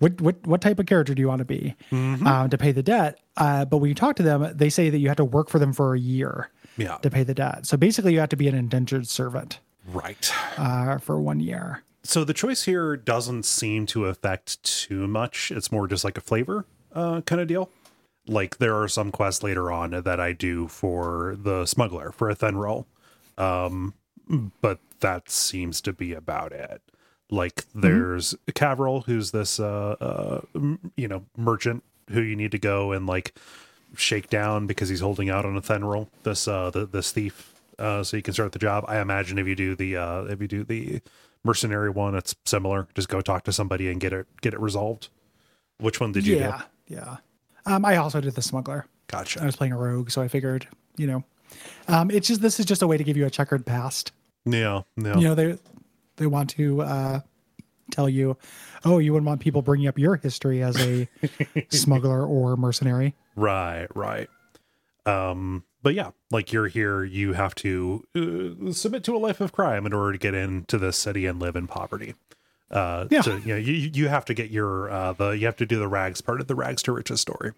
What 0.00 0.20
what 0.20 0.44
what 0.46 0.60
type 0.60 0.80
of 0.80 0.86
character 0.86 1.14
do 1.14 1.20
you 1.22 1.28
want 1.28 1.38
to 1.38 1.44
be 1.44 1.76
um, 1.92 2.50
to 2.50 2.58
pay 2.58 2.72
the 2.72 2.82
debt? 2.82 3.20
Uh, 3.36 3.64
but 3.64 3.78
when 3.78 3.88
you 3.88 3.94
talk 3.94 4.16
to 4.16 4.24
them, 4.24 4.50
they 4.52 4.68
say 4.68 4.90
that 4.90 4.98
you 4.98 5.06
have 5.06 5.16
to 5.18 5.24
work 5.24 5.48
for 5.48 5.60
them 5.60 5.72
for 5.72 5.94
a 5.94 5.98
year 6.00 6.50
Yeah. 6.76 6.96
to 6.98 7.08
pay 7.10 7.22
the 7.22 7.34
debt. 7.34 7.64
So 7.64 7.76
basically, 7.76 8.12
you 8.14 8.18
have 8.18 8.30
to 8.30 8.36
be 8.36 8.48
an 8.48 8.56
indentured 8.56 9.06
servant 9.06 9.60
Right. 9.86 10.32
uh, 10.58 10.98
for 10.98 11.20
one 11.20 11.40
year. 11.40 11.82
So 12.02 12.24
the 12.24 12.34
choice 12.34 12.64
here 12.64 12.96
doesn't 12.96 13.44
seem 13.44 13.86
to 13.86 14.06
affect 14.06 14.62
too 14.62 15.06
much. 15.08 15.50
It's 15.50 15.72
more 15.72 15.88
just 15.88 16.04
like 16.04 16.18
a 16.18 16.20
flavor 16.20 16.66
uh, 16.94 17.22
kind 17.22 17.40
of 17.40 17.48
deal. 17.48 17.70
Like 18.26 18.58
there 18.58 18.80
are 18.80 18.88
some 18.88 19.10
quests 19.10 19.42
later 19.42 19.70
on 19.70 19.90
that 19.90 20.20
I 20.20 20.32
do 20.32 20.68
for 20.68 21.36
the 21.38 21.66
smuggler 21.66 22.10
for 22.12 22.32
Athenril, 22.32 22.86
um, 23.36 23.94
but 24.60 24.80
that 25.00 25.30
seems 25.30 25.80
to 25.82 25.92
be 25.92 26.12
about 26.14 26.52
it. 26.52 26.80
Like 27.30 27.64
there's 27.74 28.34
Cavril, 28.54 29.02
who's 29.02 29.30
this 29.32 29.58
uh, 29.60 29.96
uh, 30.00 30.40
you 30.96 31.08
know 31.08 31.24
merchant 31.36 31.82
who 32.10 32.20
you 32.20 32.36
need 32.36 32.52
to 32.52 32.58
go 32.58 32.92
and 32.92 33.06
like 33.06 33.34
shake 33.96 34.28
down 34.30 34.66
because 34.66 34.88
he's 34.88 35.00
holding 35.00 35.30
out 35.30 35.44
on 35.44 35.60
Athenril. 35.60 36.08
This 36.22 36.46
uh, 36.48 36.70
the, 36.70 36.86
this 36.86 37.12
thief, 37.12 37.53
uh, 37.78 38.02
so 38.02 38.16
you 38.16 38.22
can 38.22 38.34
start 38.34 38.52
the 38.52 38.58
job. 38.58 38.84
I 38.88 38.98
imagine 39.00 39.38
if 39.38 39.46
you 39.46 39.54
do 39.54 39.74
the 39.74 39.96
uh, 39.96 40.24
if 40.24 40.40
you 40.40 40.48
do 40.48 40.64
the 40.64 41.00
mercenary 41.44 41.90
one, 41.90 42.14
it's 42.14 42.34
similar. 42.44 42.88
Just 42.94 43.08
go 43.08 43.20
talk 43.20 43.44
to 43.44 43.52
somebody 43.52 43.90
and 43.90 44.00
get 44.00 44.12
it 44.12 44.26
get 44.40 44.54
it 44.54 44.60
resolved. 44.60 45.08
Which 45.78 46.00
one 46.00 46.12
did 46.12 46.26
you 46.26 46.36
yeah, 46.36 46.62
do? 46.88 46.94
yeah. 46.94 47.16
Um, 47.66 47.84
I 47.84 47.96
also 47.96 48.20
did 48.20 48.34
the 48.34 48.42
smuggler. 48.42 48.86
Gotcha. 49.08 49.42
I 49.42 49.46
was 49.46 49.56
playing 49.56 49.72
a 49.72 49.78
rogue, 49.78 50.10
so 50.10 50.22
I 50.22 50.28
figured, 50.28 50.68
you 50.96 51.06
know, 51.06 51.24
um, 51.88 52.10
it's 52.10 52.28
just 52.28 52.40
this 52.40 52.60
is 52.60 52.66
just 52.66 52.82
a 52.82 52.86
way 52.86 52.96
to 52.96 53.04
give 53.04 53.16
you 53.16 53.26
a 53.26 53.30
checkered 53.30 53.66
past. 53.66 54.12
Yeah, 54.44 54.82
yeah. 54.96 55.16
you 55.16 55.28
know 55.28 55.34
they 55.34 55.58
they 56.16 56.26
want 56.26 56.50
to 56.50 56.82
uh 56.82 57.20
tell 57.90 58.08
you 58.08 58.36
oh 58.84 58.98
you 58.98 59.12
wouldn't 59.12 59.26
want 59.26 59.40
people 59.40 59.60
bringing 59.60 59.88
up 59.88 59.98
your 59.98 60.16
history 60.16 60.62
as 60.62 60.74
a 60.80 61.06
smuggler 61.68 62.26
or 62.26 62.56
mercenary 62.56 63.14
Right, 63.36 63.88
right. 63.94 64.28
Um, 65.06 65.64
but 65.84 65.94
yeah, 65.94 66.10
like 66.32 66.52
you're 66.52 66.66
here, 66.66 67.04
you 67.04 67.34
have 67.34 67.54
to 67.56 68.04
uh, 68.16 68.72
submit 68.72 69.04
to 69.04 69.14
a 69.14 69.18
life 69.18 69.40
of 69.40 69.52
crime 69.52 69.86
in 69.86 69.92
order 69.92 70.12
to 70.12 70.18
get 70.18 70.34
into 70.34 70.78
the 70.78 70.92
city 70.92 71.26
and 71.26 71.38
live 71.38 71.54
in 71.54 71.68
poverty. 71.68 72.14
Uh, 72.70 73.06
Yeah. 73.10 73.20
so, 73.20 73.36
you 73.36 73.48
know, 73.54 73.56
you 73.56 73.72
you 73.94 74.08
have 74.08 74.24
to 74.24 74.34
get 74.34 74.50
your 74.50 74.90
uh 74.90 75.12
the 75.12 75.30
you 75.30 75.46
have 75.46 75.56
to 75.56 75.66
do 75.66 75.78
the 75.78 75.86
rags 75.86 76.20
part 76.20 76.40
of 76.40 76.48
the 76.48 76.56
rags 76.56 76.82
to 76.82 76.92
riches 76.92 77.20
story. 77.20 77.52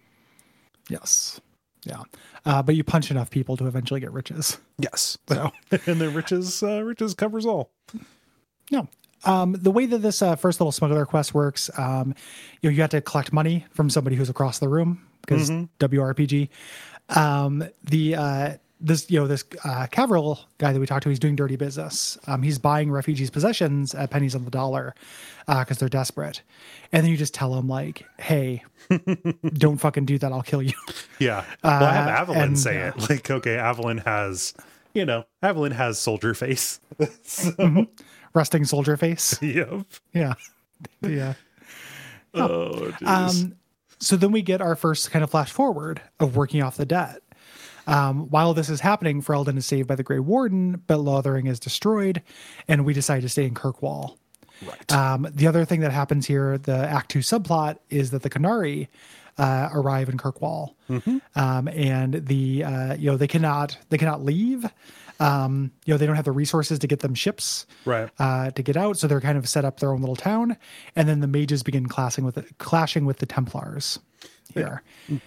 yes 0.89 1.41
yeah 1.85 2.03
uh, 2.45 2.61
but 2.61 2.75
you 2.75 2.83
punch 2.83 3.09
enough 3.11 3.29
people 3.29 3.55
to 3.57 3.65
eventually 3.67 3.99
get 3.99 4.11
riches 4.11 4.57
Yes, 4.77 5.17
so 5.27 5.51
and 5.87 5.99
the 6.01 6.09
riches 6.09 6.61
uh, 6.61 6.83
riches 6.83 7.13
covers 7.15 7.45
all. 7.45 7.71
yeah 8.69 8.83
um, 9.25 9.53
the 9.53 9.71
way 9.71 9.85
that 9.87 9.99
this 9.99 10.21
uh, 10.21 10.35
first 10.35 10.59
little 10.59 10.71
smuggler 10.71 11.05
quest 11.05 11.33
works 11.33 11.69
um, 11.77 12.13
you 12.61 12.69
know 12.69 12.75
you 12.75 12.81
have 12.81 12.89
to 12.91 13.01
collect 13.01 13.31
money 13.31 13.65
from 13.71 13.89
somebody 13.89 14.15
who's 14.15 14.29
across 14.29 14.59
the 14.59 14.67
room 14.69 15.01
because 15.21 15.49
wrpg 15.79 16.49
um, 17.09 17.63
the 17.83 18.15
uh, 18.15 18.53
this 18.79 19.09
you 19.09 19.19
know 19.19 19.27
this 19.27 19.43
uh, 19.63 19.87
Cavril 19.89 20.39
guy 20.59 20.71
that 20.73 20.79
we 20.79 20.85
talked 20.85 21.03
to, 21.03 21.09
he's 21.09 21.19
doing 21.19 21.35
dirty 21.35 21.55
business. 21.55 22.17
Um, 22.27 22.43
he's 22.43 22.59
buying 22.59 22.91
refugees' 22.91 23.29
possessions 23.29 23.95
at 23.95 24.11
pennies 24.11 24.35
on 24.35 24.45
the 24.45 24.51
dollar 24.51 24.93
uh, 25.47 25.59
because 25.63 25.77
they're 25.79 25.89
desperate, 25.89 26.41
and 26.91 27.03
then 27.03 27.09
you 27.11 27.17
just 27.17 27.33
tell 27.33 27.55
him 27.55 27.67
like, 27.67 28.05
"Hey, 28.19 28.63
don't 29.53 29.77
fucking 29.77 30.05
do 30.05 30.17
that. 30.19 30.31
I'll 30.31 30.43
kill 30.43 30.61
you." 30.61 30.73
Yeah. 31.19 31.43
well, 31.63 31.83
I 31.83 31.93
have 31.93 32.29
Uh, 32.29 32.33
and, 32.33 32.59
say 32.59 32.79
uh, 32.83 32.89
it. 32.89 33.09
Like, 33.09 33.31
okay, 33.31 33.57
Aveline 33.57 33.97
has, 33.99 34.53
you 34.93 35.03
know, 35.03 35.23
Aveline 35.41 35.71
has 35.71 35.97
soldier 35.97 36.35
face. 36.35 36.79
so, 37.23 37.87
Resting 38.35 38.65
soldier 38.65 38.97
face. 38.97 39.41
yep. 39.41 39.83
Yeah, 40.13 40.35
yeah. 41.01 41.33
Oh, 42.35 42.93
jeez. 43.01 43.07
Um, 43.07 43.55
so 43.99 44.15
then 44.15 44.31
we 44.31 44.41
get 44.41 44.61
our 44.61 44.75
first 44.75 45.11
kind 45.11 45.23
of 45.23 45.31
flash 45.31 45.51
forward 45.51 46.01
of 46.19 46.35
working 46.35 46.61
off 46.61 46.77
the 46.77 46.85
debt. 46.85 47.21
Um, 47.87 48.29
while 48.29 48.53
this 48.53 48.69
is 48.69 48.81
happening, 48.81 49.21
Ferelden 49.21 49.57
is 49.57 49.65
saved 49.65 49.87
by 49.87 49.95
the 49.95 50.03
Grey 50.03 50.19
Warden, 50.19 50.83
but 50.87 50.99
Lothering 50.99 51.47
is 51.47 51.59
destroyed, 51.59 52.21
and 52.67 52.85
we 52.85 52.93
decide 52.93 53.21
to 53.21 53.29
stay 53.29 53.45
in 53.45 53.53
Kirkwall. 53.53 54.17
Right. 54.65 54.91
Um, 54.91 55.27
the 55.31 55.47
other 55.47 55.63
thing 55.65 55.81
that 55.81 55.91
happens 55.91 56.25
here, 56.25 56.57
the 56.57 56.75
Act 56.75 57.09
Two 57.11 57.19
subplot, 57.19 57.77
is 57.89 58.11
that 58.11 58.23
the 58.23 58.29
Qunari 58.29 58.87
uh, 59.37 59.69
arrive 59.71 60.09
in 60.09 60.17
Kirkwall, 60.17 60.75
um, 61.35 61.67
and 61.67 62.25
the 62.25 62.63
uh, 62.63 62.95
you 62.95 63.09
know 63.09 63.17
they 63.17 63.27
cannot 63.27 63.77
they 63.89 63.97
cannot 63.97 64.23
leave. 64.23 64.65
Um, 65.19 65.71
you 65.85 65.93
know 65.93 65.97
they 65.97 66.05
don't 66.05 66.15
have 66.15 66.25
the 66.25 66.31
resources 66.31 66.79
to 66.79 66.87
get 66.87 66.99
them 66.99 67.15
ships 67.15 67.65
Right. 67.85 68.09
uh, 68.19 68.51
to 68.51 68.61
get 68.63 68.77
out, 68.77 68.97
so 68.97 69.07
they're 69.07 69.21
kind 69.21 69.37
of 69.37 69.47
set 69.49 69.65
up 69.65 69.79
their 69.79 69.91
own 69.91 69.99
little 70.01 70.15
town, 70.15 70.57
and 70.95 71.07
then 71.09 71.19
the 71.21 71.27
mages 71.27 71.63
begin 71.63 71.87
clashing 71.87 72.23
with 72.23 72.35
the, 72.35 72.45
clashing 72.59 73.05
with 73.05 73.17
the 73.17 73.25
Templars. 73.25 73.99
Here, 74.53 74.81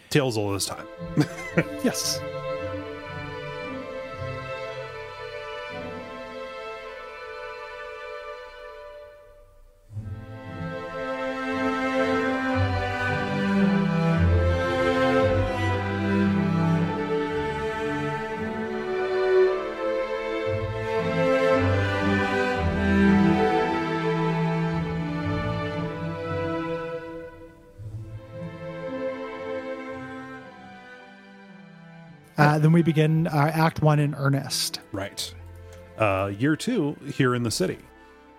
Tales 0.09 0.37
all 0.37 0.53
this 0.53 0.67
time. 0.67 0.87
yes. 1.85 2.21
Then 32.61 32.73
we 32.73 32.83
begin 32.83 33.27
uh, 33.27 33.51
Act 33.55 33.81
One 33.81 33.99
in 33.99 34.15
earnest. 34.15 34.81
Right. 34.93 35.33
Uh, 35.97 36.31
year 36.39 36.57
two 36.57 36.97
here 37.15 37.35
in 37.35 37.43
the 37.43 37.51
city. 37.51 37.79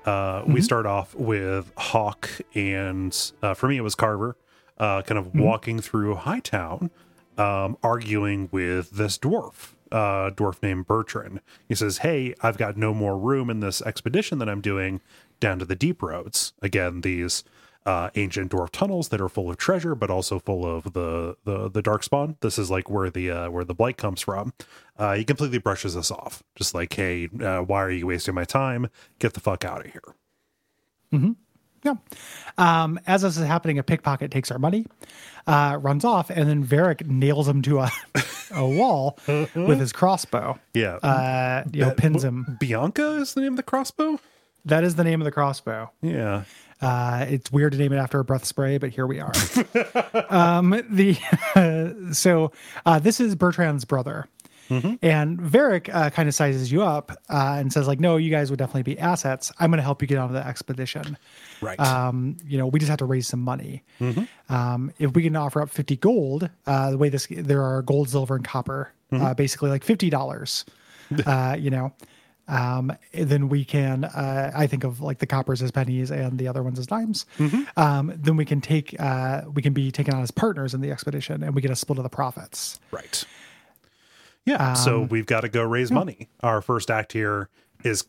Uh, 0.06 0.44
We 0.48 0.62
start 0.62 0.86
off 0.86 1.14
with 1.16 1.72
Hawke 1.78 2.30
and 2.56 3.16
uh, 3.42 3.54
for 3.54 3.68
me 3.68 3.78
it 3.78 3.82
was 3.82 3.96
Carver, 3.96 4.36
uh, 4.78 5.02
kind 5.04 5.18
of 5.18 5.36
walking 5.36 5.80
through 5.80 6.16
Hightown, 6.16 6.90
um, 7.38 7.78
arguing 7.84 8.50
with 8.52 8.92
this 8.92 9.18
dwarf, 9.18 9.74
uh, 9.92 10.32
dwarf 10.32 10.62
named 10.64 10.88
Bartrand. 10.88 11.40
He 11.68 11.76
says, 11.76 12.00
"Hey, 12.00 12.34
I've 12.42 12.58
got 12.58 12.78
no 12.78 12.94
more 12.94 13.18
room 13.18 13.50
in 13.50 13.60
this 13.60 13.82
expedition 13.82 14.38
that 14.40 14.50
I'm 14.50 14.62
doing 14.62 15.02
down 15.40 15.60
to 15.60 15.66
the 15.66 15.76
deep 15.76 16.02
roads. 16.04 16.54
Again, 16.62 17.02
these." 17.02 17.44
Uh, 17.84 18.12
ancient 18.14 18.52
dwarf 18.52 18.70
tunnels 18.70 19.10
that 19.10 19.20
are 19.20 19.28
full 19.28 19.50
of 19.50 19.58
treasure, 19.58 19.96
but 19.96 20.12
also 20.12 20.38
full 20.38 20.64
of 20.68 20.94
the 20.94 21.36
the 21.46 21.68
the 21.68 21.82
dark 21.82 22.04
spawn. 22.04 22.38
This 22.42 22.60
is 22.60 22.70
like 22.70 22.92
where 22.92 23.10
the 23.10 23.32
uh, 23.32 23.50
where 23.50 23.64
the 23.64 23.74
blight 23.74 23.98
comes 23.98 24.22
from. 24.22 24.54
Uh, 25.00 25.16
he 25.16 25.24
completely 25.24 25.58
brushes 25.58 25.98
us 25.98 26.12
off, 26.12 26.44
just 26.56 26.76
like, 26.76 26.94
"Hey, 26.94 27.28
uh, 27.44 27.62
why 27.62 27.82
are 27.82 27.90
you 27.90 28.06
wasting 28.06 28.36
my 28.36 28.44
time? 28.44 28.88
Get 29.18 29.34
the 29.34 29.40
fuck 29.40 29.66
out 29.66 29.84
of 29.84 29.92
here." 29.92 31.32
Yeah. 31.84 31.96
Um, 32.60 33.00
as 33.08 33.24
this 33.24 33.38
is 33.38 33.46
happening, 33.48 33.80
a 33.80 33.84
pickpocket 33.84 34.30
takes 34.30 34.52
our 34.52 34.60
money, 34.60 34.86
uh, 35.48 35.80
runs 35.82 36.06
off, 36.06 36.30
and 36.30 36.48
then 36.48 36.64
Varric 36.64 37.06
nails 37.08 37.48
him 37.48 37.64
to 37.64 37.80
a, 37.80 37.92
a 38.54 38.68
wall 38.68 39.18
with 39.28 39.80
his 39.80 39.92
crossbow. 39.92 40.60
Yeah, 40.76 40.98
Uh, 40.98 41.64
you 41.74 41.82
know, 41.82 41.92
pins 41.92 42.24
him. 42.24 42.58
Bianca 42.60 43.16
is 43.16 43.34
the 43.34 43.42
name 43.42 43.54
of 43.54 43.58
the 43.58 43.64
crossbow. 43.64 44.20
That 44.66 44.84
is 44.84 44.94
the 44.96 45.04
name 45.04 45.20
of 45.22 45.26
the 45.26 45.32
crossbow. 45.32 45.90
Yeah, 46.04 46.44
Uh, 46.82 47.26
it's 47.30 47.52
weird 47.52 47.74
to 47.74 47.78
name 47.78 47.94
it 47.94 47.98
after 47.98 48.20
a 48.20 48.24
breath 48.24 48.46
spray, 48.46 48.78
but 48.78 48.90
here 48.90 49.06
we 49.06 49.20
are. 49.20 49.32
um, 50.30 50.82
the 50.90 51.16
so 52.14 52.52
uh, 52.86 53.00
this 53.00 53.20
is 53.20 53.36
Bartrand's 53.36 53.86
brother, 53.86 54.28
and 55.02 55.38
Varric 55.40 55.94
uh, 55.94 56.10
kind 56.12 56.30
of 56.30 56.34
sizes 56.36 56.72
you 56.72 56.82
up 56.82 57.12
uh, 57.30 57.58
and 57.60 57.72
says 57.74 57.88
like, 57.88 58.00
"No, 58.00 58.16
you 58.18 58.32
guys 58.32 58.50
would 58.50 58.58
definitely 58.58 58.84
be 58.84 58.98
assets. 58.98 59.52
I'm 59.60 59.70
going 59.70 59.78
to 59.78 59.84
help 59.84 60.02
you 60.02 60.08
get 60.08 60.18
on 60.18 60.32
the 60.34 60.46
expedition. 60.46 61.18
right. 61.62 61.80
Um, 61.80 62.38
you 62.48 62.58
know, 62.58 62.68
we 62.68 62.80
just 62.80 62.90
have 62.90 63.00
to 63.00 63.06
raise 63.06 63.28
some 63.28 63.42
money. 63.42 63.84
Um, 64.50 64.92
if 64.98 65.14
we 65.14 65.24
can 65.24 65.36
offer 65.36 65.62
up 65.62 65.70
50 65.70 65.98
gold, 65.98 66.50
uh, 66.66 66.92
the 66.92 66.98
way 66.98 67.10
this 67.10 67.28
there 67.30 67.62
are 67.64 67.82
gold, 67.82 68.10
silver, 68.10 68.36
and 68.36 68.46
copper, 68.46 68.92
uh, 69.12 69.34
basically 69.34 69.70
like 69.70 69.84
fifty 69.84 70.10
dollars. 70.10 70.66
uh, 71.26 71.56
you 71.60 71.70
know." 71.70 71.94
Um, 72.52 72.92
then 73.14 73.50
we 73.50 73.66
can 73.66 74.04
uh, 74.04 74.52
i 74.56 74.68
think 74.68 74.84
of 74.84 75.02
like 75.02 75.18
the 75.20 75.26
coppers 75.26 75.62
as 75.64 75.72
pennies 75.72 76.12
and 76.12 76.38
the 76.38 76.48
other 76.48 76.62
ones 76.62 76.78
as 76.78 76.86
dimes 76.86 77.26
um, 77.78 78.14
then 78.16 78.36
we 78.38 78.46
can 78.46 78.62
take 78.62 78.96
uh, 79.00 79.42
we 79.54 79.62
can 79.62 79.74
be 79.74 79.90
taken 79.92 80.14
on 80.14 80.22
as 80.22 80.30
partners 80.32 80.74
in 80.76 80.82
the 80.82 80.92
expedition 80.92 81.42
and 81.44 81.56
we 81.56 81.62
get 81.62 81.72
a 81.72 81.76
split 81.76 81.98
of 81.98 82.04
the 82.04 82.10
profits 82.10 82.80
Right. 82.92 83.24
Yeah. 84.46 84.74
so 84.74 85.04
Um, 85.04 85.08
we've 85.10 85.26
got 85.28 85.42
to 85.42 85.50
go 85.50 85.64
raise 85.64 85.92
money. 85.92 86.28
Our 86.42 86.62
first 86.62 86.90
act 86.90 87.14
here 87.14 87.50
is 87.84 88.06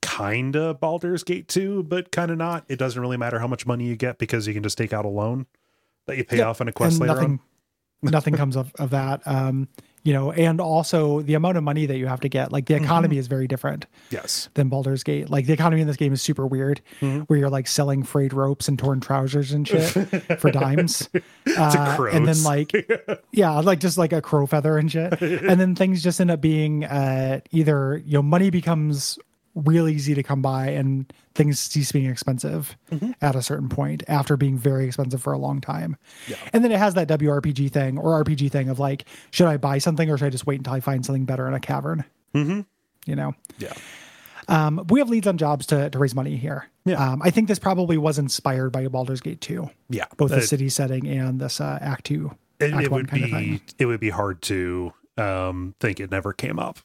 kind 0.00 0.56
of 0.56 0.80
Baldur's 0.80 1.22
Gate 1.22 1.46
2, 1.48 1.82
but 1.84 2.10
kind 2.10 2.30
of 2.30 2.38
not. 2.38 2.64
It 2.68 2.78
doesn't 2.78 3.00
really 3.00 3.16
matter 3.18 3.38
how 3.38 3.46
much 3.46 3.66
money 3.66 3.84
you 3.86 3.94
get 3.96 4.16
because 4.18 4.46
you 4.46 4.54
can 4.54 4.62
just 4.62 4.78
take 4.78 4.92
out 4.94 5.04
a 5.04 5.08
loan 5.08 5.46
that 6.06 6.16
you 6.16 6.24
pay 6.24 6.40
off 6.40 6.60
in 6.62 6.68
a 6.68 6.72
quest 6.72 6.94
and 6.94 7.00
later 7.02 7.14
nothing 7.14 7.40
on. 8.02 8.10
nothing 8.10 8.34
comes 8.34 8.56
of, 8.56 8.72
of 8.78 8.90
that 8.90 9.20
um, 9.26 9.68
you 10.04 10.12
know 10.12 10.30
and 10.32 10.60
also 10.60 11.20
the 11.22 11.34
amount 11.34 11.56
of 11.56 11.64
money 11.64 11.86
that 11.86 11.96
you 11.98 12.06
have 12.06 12.20
to 12.20 12.28
get 12.28 12.52
like 12.52 12.66
the 12.66 12.74
Mm-hmm. 12.74 12.84
economy 12.84 13.18
is 13.18 13.26
very 13.26 13.46
different 13.48 13.86
Yes. 14.10 14.48
than 14.54 14.68
Baldur's 14.68 15.02
Gate. 15.02 15.28
Like 15.30 15.46
the 15.46 15.52
economy 15.52 15.80
in 15.80 15.86
this 15.88 15.96
game 15.96 16.12
is 16.12 16.22
super 16.22 16.46
weird, 16.46 16.80
Mm-hmm. 17.00 17.20
where 17.22 17.38
you're 17.38 17.50
like 17.50 17.66
selling 17.66 18.02
frayed 18.04 18.32
ropes 18.32 18.68
and 18.68 18.78
torn 18.78 19.00
trousers 19.00 19.50
and 19.52 19.66
shit 19.66 19.88
for 20.40 20.50
dimes, 20.50 21.08
uh, 21.56 22.06
and 22.12 22.28
then 22.28 22.42
like 22.44 22.72
yeah, 23.32 23.50
like 23.60 23.80
just 23.80 23.98
like 23.98 24.12
a 24.12 24.20
crow 24.22 24.46
feather 24.46 24.78
and 24.78 24.92
shit, 24.92 25.20
and 25.22 25.60
then 25.60 25.74
things 25.74 26.02
just 26.02 26.20
end 26.20 26.30
up 26.30 26.40
being 26.40 26.84
uh, 26.84 27.40
either 27.50 28.02
you 28.04 28.14
know 28.18 28.22
money 28.22 28.50
becomes 28.50 29.18
real 29.54 29.86
easy 29.88 30.14
to 30.14 30.22
come 30.22 30.42
by 30.42 30.68
and 30.68 31.12
things 31.34 31.60
cease 31.60 31.92
being 31.92 32.10
expensive 32.10 32.76
Mm-hmm. 32.90 33.12
at 33.22 33.34
a 33.36 33.42
certain 33.42 33.68
point 33.68 34.02
after 34.08 34.36
being 34.36 34.56
very 34.58 34.84
expensive 34.86 35.22
for 35.22 35.32
a 35.32 35.38
long 35.38 35.60
time. 35.60 35.96
And 36.52 36.62
then 36.64 36.70
it 36.72 36.78
has 36.78 36.94
that 36.94 37.08
WRPG 37.08 37.70
thing 37.72 37.98
or 37.98 38.22
RPG 38.24 38.50
thing 38.50 38.68
of 38.68 38.78
like, 38.78 39.04
should 39.30 39.46
I 39.46 39.56
buy 39.56 39.78
something 39.78 40.08
or 40.10 40.16
should 40.18 40.26
I 40.26 40.30
just 40.30 40.46
wait 40.46 40.58
until 40.58 40.72
I 40.74 40.80
find 40.80 41.04
something 41.04 41.24
better 41.24 41.46
in 41.48 41.54
a 41.54 41.60
cavern? 41.60 42.04
Mm-hmm. 42.34 42.60
You 43.06 43.16
know, 43.16 43.34
Yeah. 43.58 43.72
um, 44.48 44.84
we 44.88 45.00
have 45.00 45.08
leads 45.08 45.26
on 45.26 45.38
jobs 45.38 45.66
to, 45.66 45.90
to 45.90 45.98
raise 45.98 46.14
money 46.14 46.36
here. 46.36 46.68
Yeah. 46.84 47.02
Um, 47.12 47.22
I 47.22 47.30
think 47.30 47.48
this 47.48 47.58
probably 47.58 47.96
was 47.98 48.18
inspired 48.18 48.70
by 48.70 48.86
Baldur's 48.88 49.20
Gate 49.20 49.40
2, 49.40 49.68
Yeah. 49.88 50.04
both 50.16 50.30
the 50.30 50.42
city 50.42 50.68
setting 50.68 51.06
and 51.08 51.40
this 51.40 51.60
uh, 51.60 51.78
Act 51.80 52.04
2. 52.06 52.30
it, 52.60 52.72
Act 52.72 52.84
it 52.84 52.90
1 52.90 53.00
would 53.00 53.10
be 53.10 53.60
it 53.78 53.86
would 53.86 54.00
be 54.00 54.10
hard 54.10 54.42
to 54.42 54.92
um 55.16 55.74
think 55.80 56.00
it 56.00 56.10
never 56.10 56.32
came 56.32 56.58
up. 56.58 56.78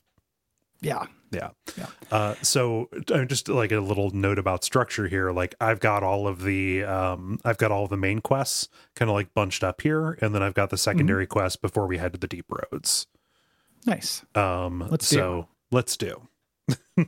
Yeah. 0.81 1.05
Yeah. 1.31 1.49
Yeah. 1.77 1.85
Uh, 2.09 2.35
so 2.41 2.89
uh, 3.11 3.25
just 3.25 3.49
like 3.49 3.71
a 3.71 3.79
little 3.79 4.09
note 4.11 4.39
about 4.39 4.63
structure 4.63 5.07
here. 5.07 5.31
Like 5.31 5.53
I've 5.61 5.79
got 5.79 6.01
all 6.03 6.27
of 6.27 6.41
the 6.43 6.83
um, 6.83 7.39
I've 7.45 7.57
got 7.57 7.71
all 7.71 7.83
of 7.83 7.89
the 7.89 7.97
main 7.97 8.19
quests 8.19 8.67
kind 8.95 9.09
of 9.09 9.13
like 9.13 9.33
bunched 9.33 9.63
up 9.63 9.81
here, 9.81 10.17
and 10.21 10.33
then 10.33 10.41
I've 10.41 10.53
got 10.55 10.69
the 10.69 10.77
secondary 10.77 11.25
Mm-hmm. 11.25 11.31
quests 11.33 11.57
before 11.57 11.85
we 11.85 11.97
head 11.97 12.13
to 12.13 12.19
the 12.19 12.27
deep 12.27 12.45
roads. 12.49 13.05
Nice. 13.85 14.23
Um, 14.35 14.87
Let's 14.89 15.07
so 15.07 15.47
let's 15.71 15.97
do. 15.97 16.27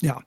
Yeah. 0.00 0.18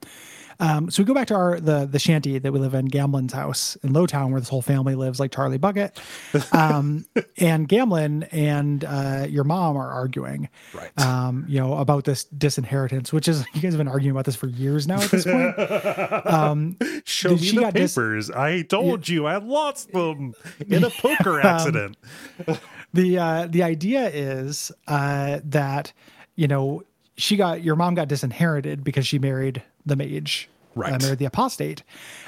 Um, 0.60 0.90
so 0.90 1.04
we 1.04 1.08
go 1.08 1.14
back 1.14 1.28
to 1.28 1.36
our 1.36 1.60
the 1.60 1.86
the 1.86 2.00
shanty 2.00 2.40
that 2.40 2.52
we 2.52 2.60
live 2.60 2.74
in, 2.74 2.88
Gamlen's 2.90 3.34
house 3.34 3.76
in 3.84 3.94
Lowtown, 3.94 4.32
where 4.32 4.40
this 4.40 4.50
whole 4.50 4.62
family 4.62 4.96
lives, 4.96 5.20
like 5.20 5.32
Charlie 5.32 5.58
Bucket. 5.58 6.00
Um, 6.52 7.06
and 7.38 7.70
Gamlen 7.70 8.28
and 8.32 8.84
uh, 8.84 9.26
your 9.30 9.44
mom 9.44 9.78
are 9.78 9.92
arguing, 9.92 10.50
Right. 10.74 10.92
um, 11.00 11.46
you 11.48 11.60
know, 11.60 11.78
about 11.78 12.06
this 12.06 12.24
disinheritance, 12.26 13.14
which 13.14 13.28
is 13.28 13.46
you 13.54 13.62
guys 13.62 13.74
have 13.74 13.78
been 13.78 13.88
arguing 13.88 14.12
about 14.12 14.26
this 14.26 14.36
for 14.36 14.48
years 14.48 14.88
now 14.88 15.00
at 15.00 15.12
this 15.12 15.26
point. 15.26 15.56
Um, 16.28 16.78
Show 17.06 17.32
me 17.32 17.38
she 17.38 17.56
the 17.56 17.62
got 17.62 17.74
dis- 17.74 17.94
papers. 17.96 18.32
I 18.32 18.62
told 18.64 19.08
you 19.08 19.26
I 19.28 19.38
lost 19.38 19.92
them 19.92 20.34
in 20.68 20.84
a 20.84 20.90
poker 20.90 21.40
Um, 21.42 21.46
accident. 21.46 21.98
the 22.94 23.18
uh, 23.20 23.48
the 23.48 23.64
idea 23.64 24.10
is 24.10 24.72
uh, 24.88 25.40
that 25.46 25.94
you 26.36 26.48
know 26.48 26.84
she 27.18 27.36
got 27.36 27.64
your 27.64 27.76
mom 27.76 27.96
got 27.96 28.08
disinherited 28.08 28.84
because 28.84 29.06
she 29.08 29.20
married 29.20 29.62
the 29.88 29.96
mage, 29.96 30.50
Right. 30.76 30.94
Uh, 30.94 31.00
married 31.02 31.18
the 31.18 31.26
apostate. 31.26 31.82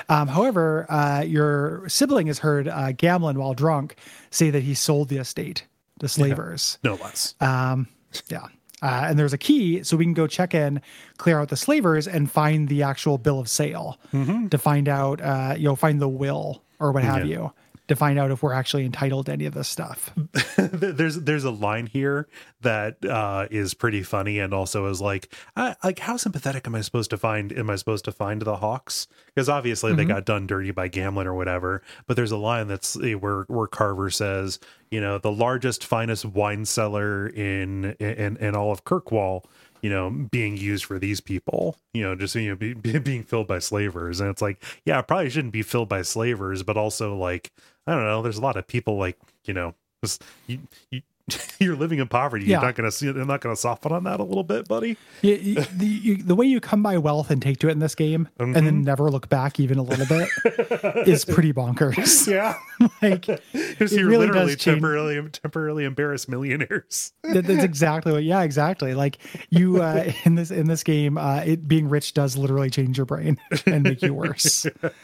Um, 0.09 0.27
however, 0.27 0.87
uh, 0.89 1.21
your 1.21 1.87
sibling 1.87 2.25
has 2.27 2.39
heard 2.39 2.67
uh, 2.67 2.93
Gamlen 2.93 3.35
while 3.37 3.53
drunk 3.53 3.95
say 4.31 4.49
that 4.49 4.63
he 4.63 4.73
sold 4.73 5.09
the 5.09 5.17
estate 5.17 5.65
to 5.99 6.07
slavers. 6.07 6.79
no 6.83 6.95
less. 6.95 7.35
Um, 7.41 7.87
yeah. 8.29 8.45
Uh, 8.81 9.05
and 9.09 9.19
there's 9.19 9.33
a 9.33 9.37
key, 9.37 9.83
so 9.83 9.97
we 9.97 10.03
can 10.05 10.13
go 10.15 10.25
check 10.25 10.55
in, 10.55 10.81
clear 11.17 11.39
out 11.39 11.49
the 11.49 11.57
slavers, 11.57 12.07
and 12.07 12.31
find 12.31 12.69
the 12.69 12.81
actual 12.81 13.17
bill 13.19 13.39
of 13.39 13.47
sale 13.49 13.99
to 14.13 14.57
find 14.57 14.87
out, 14.89 15.21
uh, 15.21 15.53
you 15.55 15.65
know, 15.65 15.75
find 15.75 16.01
the 16.01 16.07
will 16.09 16.63
or 16.79 16.91
what 16.91 17.03
have 17.03 17.27
Yeah. 17.27 17.35
you, 17.35 17.53
to 17.89 17.95
find 17.95 18.17
out 18.17 18.31
if 18.31 18.41
we're 18.41 18.53
actually 18.53 18.85
entitled 18.85 19.25
to 19.25 19.33
any 19.33 19.45
of 19.45 19.53
this 19.53 19.67
stuff. 19.67 20.11
there's 20.57 21.15
there's 21.17 21.43
a 21.43 21.51
line 21.51 21.87
here 21.87 22.27
that 22.61 23.03
uh 23.05 23.47
is 23.51 23.73
pretty 23.73 24.03
funny 24.03 24.39
and 24.39 24.53
also 24.53 24.85
is 24.85 25.01
like 25.01 25.33
uh, 25.55 25.73
like 25.83 25.99
how 25.99 26.17
sympathetic 26.17 26.67
am 26.67 26.75
i 26.75 26.81
supposed 26.81 27.09
to 27.09 27.17
find 27.17 27.51
am 27.53 27.69
i 27.69 27.75
supposed 27.75 28.05
to 28.05 28.11
find 28.11 28.41
the 28.41 28.57
hawkes 28.57 29.07
because 29.27 29.49
obviously 29.49 29.93
they 29.93 30.05
got 30.05 30.25
done 30.25 30.45
dirty 30.45 30.71
by 30.71 30.87
gamlen 30.87 31.25
or 31.25 31.33
whatever 31.33 31.81
but 32.05 32.15
there's 32.15 32.31
a 32.31 32.37
line 32.37 32.67
that's 32.67 32.97
eh, 33.01 33.13
where 33.13 33.43
where 33.47 33.67
carver 33.67 34.09
says 34.09 34.59
you 34.91 34.99
know 34.99 35.17
the 35.17 35.31
largest 35.31 35.85
finest 35.85 36.25
wine 36.25 36.65
cellar 36.65 37.27
in 37.27 37.93
in 37.99 38.37
in 38.37 38.55
all 38.55 38.71
of 38.71 38.83
kirkwall 38.83 39.45
you 39.81 39.89
know, 39.89 40.09
being 40.09 40.57
used 40.57 40.85
for 40.85 40.99
these 40.99 41.21
people, 41.21 41.77
you 41.93 42.03
know, 42.03 42.15
just, 42.15 42.35
you 42.35 42.49
know, 42.49 42.55
be, 42.55 42.73
be, 42.75 42.97
being 42.99 43.23
filled 43.23 43.47
by 43.47 43.59
slavers. 43.59 44.19
And 44.19 44.29
it's 44.29 44.41
like, 44.41 44.63
yeah, 44.85 45.01
probably 45.01 45.29
shouldn't 45.29 45.53
be 45.53 45.61
filled 45.61 45.89
by 45.89 46.01
slavers, 46.01 46.63
but 46.63 46.77
also 46.77 47.15
like, 47.15 47.51
I 47.87 47.93
don't 47.93 48.03
know, 48.03 48.21
there's 48.21 48.37
a 48.37 48.41
lot 48.41 48.57
of 48.57 48.67
people 48.67 48.97
like, 48.97 49.17
you 49.45 49.53
know, 49.53 49.73
just, 50.03 50.23
you, 50.47 50.59
you, 50.91 51.01
you're 51.59 51.75
living 51.75 51.99
in 51.99 52.07
poverty. 52.07 52.45
Yeah. 52.45 52.57
You're 52.57 52.65
not 52.67 52.75
gonna 52.75 52.91
see. 52.91 53.05
You're 53.07 53.25
not 53.25 53.41
gonna 53.41 53.55
soften 53.55 53.91
on 53.91 54.03
that 54.05 54.19
a 54.19 54.23
little 54.23 54.43
bit, 54.43 54.67
buddy. 54.67 54.97
You, 55.21 55.35
you, 55.35 55.55
the, 55.73 55.85
you, 55.85 56.17
the 56.23 56.35
way 56.35 56.45
you 56.45 56.59
come 56.59 56.81
by 56.83 56.97
wealth 56.97 57.29
and 57.31 57.41
take 57.41 57.57
to 57.59 57.67
it 57.69 57.71
in 57.71 57.79
this 57.79 57.95
game, 57.95 58.27
and 58.39 58.55
Mm-hmm. 58.55 58.65
then 58.65 58.83
never 58.83 59.09
look 59.11 59.29
back 59.29 59.59
even 59.59 59.77
a 59.77 59.83
little 59.83 60.05
bit, 60.05 60.27
is 61.07 61.25
pretty 61.25 61.53
bonkers. 61.53 62.27
Yeah, 62.39 62.55
like 63.01 63.25
because 63.51 63.91
it 63.93 63.99
you're 63.99 64.07
really 64.07 64.27
literally 64.27 64.55
change. 64.55 64.63
temporarily 64.81 65.29
temporarily 65.29 65.83
embarrassed 65.85 66.29
millionaires. 66.29 67.13
That, 67.23 67.45
that's 67.45 67.63
exactly 67.63 68.11
what. 68.11 68.23
Yeah, 68.23 68.41
exactly. 68.43 68.93
Like 68.93 69.17
you 69.49 69.81
uh, 69.81 70.11
in 70.25 70.35
this 70.35 70.51
in 70.51 70.67
this 70.67 70.83
game, 70.83 71.17
uh, 71.17 71.41
it 71.45 71.67
being 71.67 71.89
rich 71.89 72.13
does 72.13 72.37
literally 72.37 72.69
change 72.69 72.97
your 72.97 73.05
brain 73.05 73.37
and 73.65 73.83
make 73.83 74.01
you 74.01 74.13
worse. 74.13 74.65
Uh, 74.65 75.01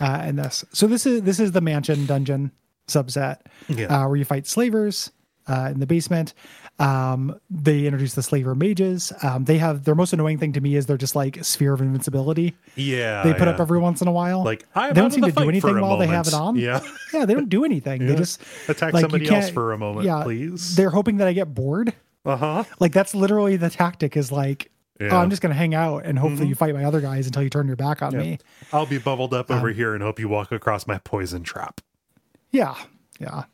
and 0.00 0.38
this, 0.38 0.64
so 0.72 0.86
this 0.86 1.06
is 1.06 1.22
this 1.22 1.38
is 1.40 1.52
the 1.52 1.60
mansion 1.60 2.06
dungeon 2.06 2.50
subset 2.88 3.38
Yeah. 3.68 3.86
uh, 4.04 4.08
where 4.08 4.16
you 4.16 4.24
fight 4.24 4.46
slavers 4.46 5.10
uh, 5.48 5.68
in 5.72 5.80
the 5.80 5.86
basement. 5.86 6.34
Um, 6.78 7.38
they 7.50 7.84
introduce 7.84 8.14
the 8.14 8.22
slaver 8.22 8.54
mages. 8.54 9.12
Um, 9.22 9.44
they 9.44 9.58
have 9.58 9.84
their 9.84 9.94
most 9.94 10.12
annoying 10.12 10.38
thing 10.38 10.52
to 10.54 10.60
me 10.60 10.74
is 10.74 10.86
they're 10.86 10.96
just 10.96 11.14
like 11.14 11.44
sphere 11.44 11.74
of 11.74 11.80
invincibility. 11.80 12.54
Yeah, 12.76 13.22
They 13.22 13.32
put 13.34 13.42
yeah. 13.46 13.50
up 13.54 13.60
every 13.60 13.78
once 13.78 14.00
in 14.00 14.08
a 14.08 14.12
while. 14.12 14.42
like 14.44 14.64
I'm 14.74 14.94
they 14.94 15.00
don't 15.00 15.10
seem 15.10 15.22
to 15.24 15.32
do 15.32 15.48
anything 15.48 15.80
while 15.80 15.98
they 15.98 16.06
have 16.06 16.26
it 16.26 16.34
on. 16.34 16.56
Yeah, 16.56 16.80
yeah, 17.12 17.24
they 17.26 17.34
don't 17.34 17.48
do 17.50 17.64
anything. 17.64 18.06
They 18.06 18.14
just 18.16 18.40
attack 18.68 18.94
like, 18.94 19.02
somebody 19.02 19.28
else 19.28 19.50
for 19.50 19.72
a 19.72 19.78
moment, 19.78 20.06
yeah, 20.06 20.22
please. 20.22 20.74
They're 20.74 20.90
hoping 20.90 21.18
that 21.18 21.28
I 21.28 21.32
get 21.34 21.54
bored. 21.54 21.92
Uh 22.24 22.36
huh. 22.36 22.64
Like 22.80 22.92
that's 22.92 23.14
literally 23.14 23.56
the 23.56 23.68
tactic 23.70 24.16
is 24.16 24.32
like, 24.32 24.70
Yeah. 24.98 25.06
Mm-hmm. 25.08 25.14
oh, 25.14 25.18
I'm 25.18 25.30
just 25.30 25.42
gonna 25.42 25.54
hang 25.54 25.74
out 25.74 26.06
and 26.06 26.18
hopefully 26.18 26.48
you 26.48 26.54
fight 26.54 26.74
my 26.74 26.84
other 26.84 27.00
guys 27.00 27.26
until 27.26 27.42
you 27.42 27.50
turn 27.50 27.66
your 27.66 27.76
back 27.76 28.00
on 28.02 28.16
me. 28.16 28.38
I'll 28.72 28.86
be 28.86 28.98
bubbled 28.98 29.34
up 29.34 29.50
Um, 29.50 29.58
over 29.58 29.68
here 29.70 29.94
and 29.94 30.02
hope 30.02 30.18
you 30.18 30.28
walk 30.28 30.52
across 30.52 30.86
my 30.86 30.98
poison 30.98 31.42
trap. 31.42 31.80
Yeah, 32.50 32.74
yeah. 33.20 33.44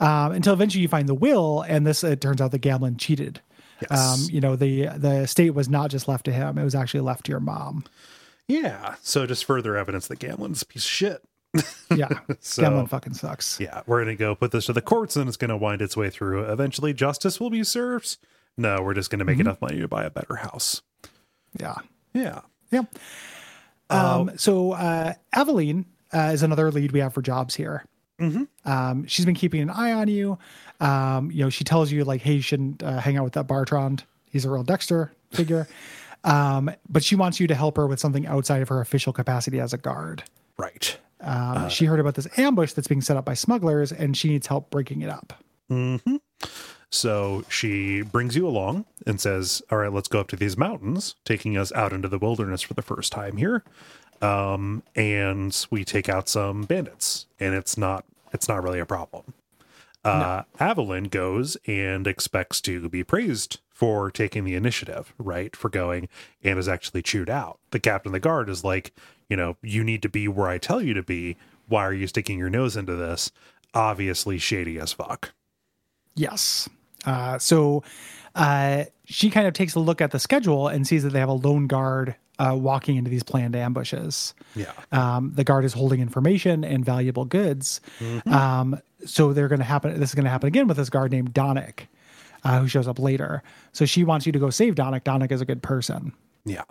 Um, 0.00 0.32
until 0.32 0.52
eventually 0.54 0.82
you 0.82 0.88
find 0.88 1.08
the 1.08 1.14
will, 1.14 1.62
and 1.62 1.86
this 1.86 2.02
it 2.02 2.20
turns 2.20 2.40
out 2.40 2.50
that 2.52 2.62
Gamlen 2.62 2.98
cheated. 2.98 3.40
Yes. 3.90 3.98
Um, 4.00 4.20
you 4.34 4.40
know 4.40 4.56
the 4.56 4.86
the 4.96 5.20
estate 5.20 5.50
was 5.54 5.68
not 5.68 5.90
just 5.90 6.08
left 6.08 6.24
to 6.26 6.32
him; 6.32 6.56
it 6.58 6.64
was 6.64 6.74
actually 6.74 7.00
left 7.00 7.26
to 7.26 7.30
your 7.30 7.40
mom. 7.40 7.84
Yeah. 8.48 8.96
So 9.02 9.26
just 9.26 9.44
further 9.44 9.76
evidence 9.76 10.08
that 10.08 10.18
Gamlen's 10.18 10.62
a 10.62 10.66
piece 10.66 10.84
of 10.84 10.90
shit. 10.90 11.22
Yeah, 11.94 12.08
So- 12.40 12.62
Gamlen 12.62 12.88
fucking 12.88 13.14
sucks. 13.14 13.58
Yeah, 13.60 13.82
we're 13.86 14.00
gonna 14.00 14.16
go 14.16 14.34
put 14.34 14.52
this 14.52 14.66
to 14.66 14.72
the 14.72 14.80
courts 14.82 15.16
and 15.16 15.28
it's 15.28 15.36
gonna 15.36 15.56
wind 15.56 15.82
its 15.82 15.96
way 15.96 16.10
through. 16.10 16.44
Eventually, 16.44 16.92
justice 16.92 17.38
will 17.40 17.50
be 17.50 17.62
served. 17.64 18.16
No, 18.56 18.82
we're 18.82 18.94
just 18.94 19.10
gonna 19.10 19.24
make 19.24 19.34
Mm-hmm. 19.34 19.40
enough 19.48 19.60
money 19.60 19.80
to 19.80 19.88
buy 19.88 20.04
a 20.04 20.10
better 20.10 20.36
house. 20.36 20.82
Yeah, 21.58 21.76
Yeah. 22.14 22.40
yeah. 22.70 22.82
Um, 23.88 24.32
so 24.36 24.72
uh, 24.72 25.14
Aveline 25.34 25.86
uh, 26.12 26.30
is 26.32 26.42
another 26.42 26.70
lead 26.70 26.92
we 26.92 27.00
have 27.00 27.12
for 27.14 27.22
jobs 27.22 27.54
here. 27.56 27.84
Um, 28.64 29.06
she's 29.06 29.24
been 29.24 29.34
keeping 29.34 29.60
an 29.60 29.70
eye 29.70 29.92
on 29.92 30.08
you. 30.08 30.38
Um, 30.80 31.30
you 31.30 31.42
know, 31.42 31.50
she 31.50 31.64
tells 31.64 31.90
you 31.90 32.04
like, 32.04 32.22
"Hey, 32.22 32.34
you 32.34 32.42
shouldn't 32.42 32.82
uh, 32.82 32.98
hang 32.98 33.16
out 33.16 33.24
with 33.24 33.32
that 33.34 33.46
Bartrand. 33.46 34.02
He's 34.30 34.44
a 34.44 34.50
real 34.50 34.62
Dexter 34.62 35.12
figure." 35.30 35.68
um, 36.24 36.70
but 36.88 37.02
she 37.02 37.16
wants 37.16 37.40
you 37.40 37.46
to 37.46 37.54
help 37.54 37.76
her 37.76 37.86
with 37.86 38.00
something 38.00 38.26
outside 38.26 38.62
of 38.62 38.68
her 38.68 38.80
official 38.80 39.12
capacity 39.12 39.60
as 39.60 39.72
a 39.72 39.78
guard. 39.78 40.22
Right. 40.56 40.98
Um, 41.22 41.68
she 41.68 41.84
heard 41.84 42.00
about 42.00 42.14
this 42.14 42.26
ambush 42.38 42.72
that's 42.72 42.88
being 42.88 43.02
set 43.02 43.16
up 43.16 43.24
by 43.24 43.34
smugglers, 43.34 43.92
and 43.92 44.16
she 44.16 44.28
needs 44.28 44.46
help 44.46 44.70
breaking 44.70 45.02
it 45.02 45.10
up. 45.10 45.34
So 46.90 47.44
she 47.48 48.02
brings 48.02 48.34
you 48.34 48.46
along 48.48 48.84
and 49.06 49.20
says, 49.20 49.62
All 49.70 49.78
right, 49.78 49.92
let's 49.92 50.08
go 50.08 50.20
up 50.20 50.28
to 50.28 50.36
these 50.36 50.56
mountains, 50.56 51.14
taking 51.24 51.56
us 51.56 51.72
out 51.72 51.92
into 51.92 52.08
the 52.08 52.18
wilderness 52.18 52.62
for 52.62 52.74
the 52.74 52.82
first 52.82 53.12
time 53.12 53.36
here. 53.36 53.62
Um, 54.22 54.82
and 54.94 55.66
we 55.70 55.84
take 55.84 56.08
out 56.08 56.28
some 56.28 56.62
bandits, 56.64 57.26
and 57.38 57.54
it's 57.54 57.78
not 57.78 58.04
it's 58.32 58.48
not 58.48 58.62
really 58.62 58.80
a 58.80 58.86
problem. 58.86 59.34
Uh 60.04 60.44
Aveline 60.58 61.04
goes 61.04 61.56
and 61.66 62.06
expects 62.06 62.60
to 62.62 62.88
be 62.88 63.04
praised 63.04 63.60
for 63.70 64.10
taking 64.10 64.44
the 64.44 64.54
initiative, 64.54 65.12
right? 65.18 65.56
For 65.56 65.68
going 65.68 66.08
and 66.42 66.58
is 66.58 66.68
actually 66.68 67.02
chewed 67.02 67.30
out. 67.30 67.58
The 67.70 67.80
captain 67.80 68.10
of 68.10 68.12
the 68.12 68.20
guard 68.20 68.48
is 68.48 68.62
like, 68.62 68.94
you 69.28 69.36
know, 69.36 69.56
you 69.62 69.82
need 69.82 70.02
to 70.02 70.08
be 70.08 70.28
where 70.28 70.48
I 70.48 70.58
tell 70.58 70.82
you 70.82 70.92
to 70.94 71.02
be. 71.02 71.36
Why 71.66 71.84
are 71.84 71.92
you 71.92 72.06
sticking 72.06 72.38
your 72.38 72.50
nose 72.50 72.76
into 72.76 72.94
this? 72.94 73.32
Obviously 73.72 74.36
shady 74.38 74.78
as 74.78 74.92
fuck. 74.92 75.32
Yes. 76.14 76.68
Uh, 77.06 77.38
so 77.38 77.82
uh, 78.34 78.84
she 79.06 79.30
kind 79.30 79.46
of 79.46 79.54
takes 79.54 79.74
a 79.74 79.80
look 79.80 80.00
at 80.00 80.10
the 80.10 80.18
schedule 80.18 80.68
and 80.68 80.86
sees 80.86 81.02
that 81.02 81.14
they 81.14 81.20
have 81.20 81.28
a 81.28 81.32
lone 81.32 81.66
guard 81.66 82.16
uh, 82.40 82.54
walking 82.54 82.96
into 82.96 83.10
these 83.10 83.22
planned 83.22 83.54
ambushes. 83.54 84.34
Yeah. 84.56 84.72
Um, 84.92 85.32
the 85.34 85.44
guard 85.44 85.64
is 85.64 85.74
holding 85.74 86.00
information 86.00 86.64
and 86.64 86.84
valuable 86.84 87.26
goods. 87.26 87.80
Um, 88.26 88.80
so 89.04 89.32
they're 89.32 89.48
going 89.48 89.58
to 89.60 89.64
happen. 89.64 89.98
This 90.00 90.10
is 90.10 90.14
going 90.14 90.24
to 90.24 90.30
happen 90.30 90.48
again 90.48 90.66
with 90.66 90.78
this 90.78 90.88
guard 90.88 91.12
named 91.12 91.34
Donick, 91.34 91.86
uh, 92.44 92.60
who 92.60 92.68
shows 92.68 92.88
up 92.88 92.98
later. 92.98 93.42
So 93.72 93.84
she 93.84 94.04
wants 94.04 94.24
you 94.24 94.32
to 94.32 94.38
go 94.38 94.48
save 94.50 94.74
Donick. 94.74 95.02
Donick 95.02 95.30
is 95.30 95.40
a 95.40 95.44
good 95.44 95.62
person. 95.62 96.12
Yeah. 96.44 96.64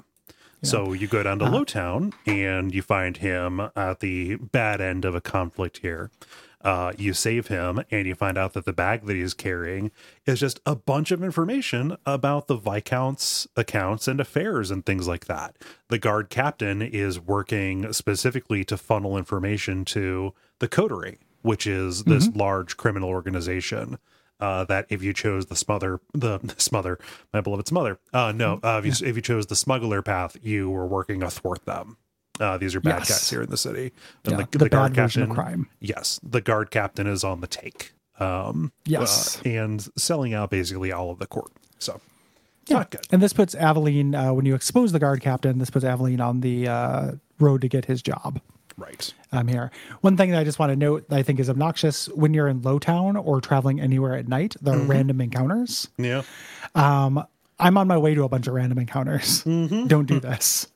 So 0.61 0.91
you 0.91 1.07
go 1.07 1.23
down 1.23 1.39
to 1.39 1.45
Lowtown 1.45 2.13
and 2.25 2.73
you 2.75 2.81
find 2.81 3.15
him 3.15 3.61
at 3.77 4.01
the 4.01 4.35
bad 4.35 4.81
end 4.81 5.05
of 5.05 5.15
a 5.15 5.21
conflict 5.21 5.77
here. 5.77 6.11
Uh, 6.61 6.91
you 6.97 7.13
save 7.13 7.47
him 7.47 7.81
and 7.89 8.05
you 8.05 8.13
find 8.13 8.37
out 8.37 8.53
that 8.53 8.65
the 8.65 8.73
bag 8.73 9.05
that 9.05 9.15
he's 9.15 9.33
carrying 9.33 9.91
is 10.25 10.41
just 10.41 10.59
a 10.65 10.75
bunch 10.75 11.09
of 11.11 11.23
information 11.23 11.95
about 12.05 12.47
the 12.47 12.57
Viscount's 12.57 13.47
accounts 13.55 14.09
and 14.09 14.19
affairs 14.19 14.69
and 14.69 14.85
things 14.85 15.07
like 15.07 15.25
that. 15.25 15.55
The 15.87 15.97
guard 15.97 16.29
captain 16.29 16.81
is 16.81 17.17
working 17.17 17.93
specifically 17.93 18.65
to 18.65 18.75
funnel 18.75 19.17
information 19.17 19.85
to 19.85 20.33
the 20.59 20.67
Coterie, 20.67 21.19
which 21.43 21.65
is 21.65 22.03
this 22.03 22.27
large 22.35 22.75
criminal 22.75 23.07
organization 23.09 23.97
uh, 24.39 24.63
that 24.65 24.85
if 24.89 25.03
you 25.03 25.13
chose 25.13 25.47
the 25.47 25.55
smother 25.55 25.99
the 26.13 26.39
smother 26.57 26.99
my 27.33 27.41
beloved 27.41 27.67
smother 27.67 27.99
uh 28.13 28.31
no 28.31 28.59
uh, 28.63 28.81
if, 28.83 29.01
you, 29.01 29.07
if 29.07 29.15
you 29.15 29.21
chose 29.21 29.47
the 29.47 29.55
smuggler 29.55 30.01
path 30.01 30.37
you 30.41 30.69
were 30.69 30.85
working 30.87 31.23
athwart 31.23 31.65
them 31.65 31.97
uh 32.39 32.57
these 32.57 32.75
are 32.75 32.81
bad 32.81 32.99
Yes. 32.99 33.09
guys 33.09 33.29
here 33.29 33.41
in 33.41 33.49
the 33.49 33.57
city 33.57 33.91
and 34.25 34.31
Yeah, 34.31 34.37
the, 34.37 34.47
the 34.51 34.57
the 34.65 34.69
guard 34.69 34.93
captain 34.93 35.33
crime. 35.33 35.67
yes 35.79 36.19
the 36.23 36.41
guard 36.41 36.71
captain 36.71 37.07
is 37.07 37.23
on 37.23 37.41
the 37.41 37.47
take 37.47 37.93
um 38.19 38.71
Yes. 38.85 39.39
uh, 39.45 39.49
and 39.49 39.87
selling 39.97 40.33
out 40.33 40.49
basically 40.49 40.91
all 40.91 41.11
of 41.11 41.19
the 41.19 41.27
court 41.27 41.51
so 41.79 42.01
not 42.69 42.91
good 42.91 43.01
And 43.11 43.19
this 43.21 43.33
puts 43.33 43.55
Aveline, 43.55 44.13
uh, 44.13 44.31
when 44.33 44.45
you 44.45 44.53
expose 44.53 44.91
the 44.91 44.99
guard 44.99 45.21
captain, 45.21 45.57
this 45.57 45.71
puts 45.71 45.83
Aveline 45.83 46.21
on 46.21 46.41
the 46.41 46.67
uh, 46.67 47.11
road 47.39 47.61
to 47.61 47.67
get 47.67 47.85
his 47.85 48.03
job. 48.03 48.39
right 48.77 49.11
I'm 49.31 49.39
um, 49.41 49.47
here. 49.47 49.71
One 50.01 50.15
thing 50.17 50.29
that 50.31 50.39
I 50.39 50.43
just 50.43 50.59
want 50.59 50.71
to 50.71 50.75
note 50.75 51.09
that 51.09 51.15
I 51.17 51.23
think 51.23 51.39
is 51.39 51.49
obnoxious 51.49 52.07
when 52.09 52.33
you're 52.35 52.47
in 52.47 52.61
Lowtown 52.61 53.19
or 53.25 53.41
traveling 53.41 53.79
anywhere 53.81 54.13
at 54.15 54.27
night, 54.27 54.55
there 54.61 54.75
are 54.75 54.83
random 54.83 55.19
encounters. 55.19 55.87
yeah 55.97 56.21
I'm 56.75 57.77
on 57.77 57.87
my 57.87 57.97
way 57.97 58.13
to 58.15 58.23
a 58.23 58.29
bunch 58.29 58.45
of 58.47 58.53
random 58.53 58.77
encounters. 58.77 59.43
Don't 59.43 60.05
do 60.05 60.19
this. 60.19 60.67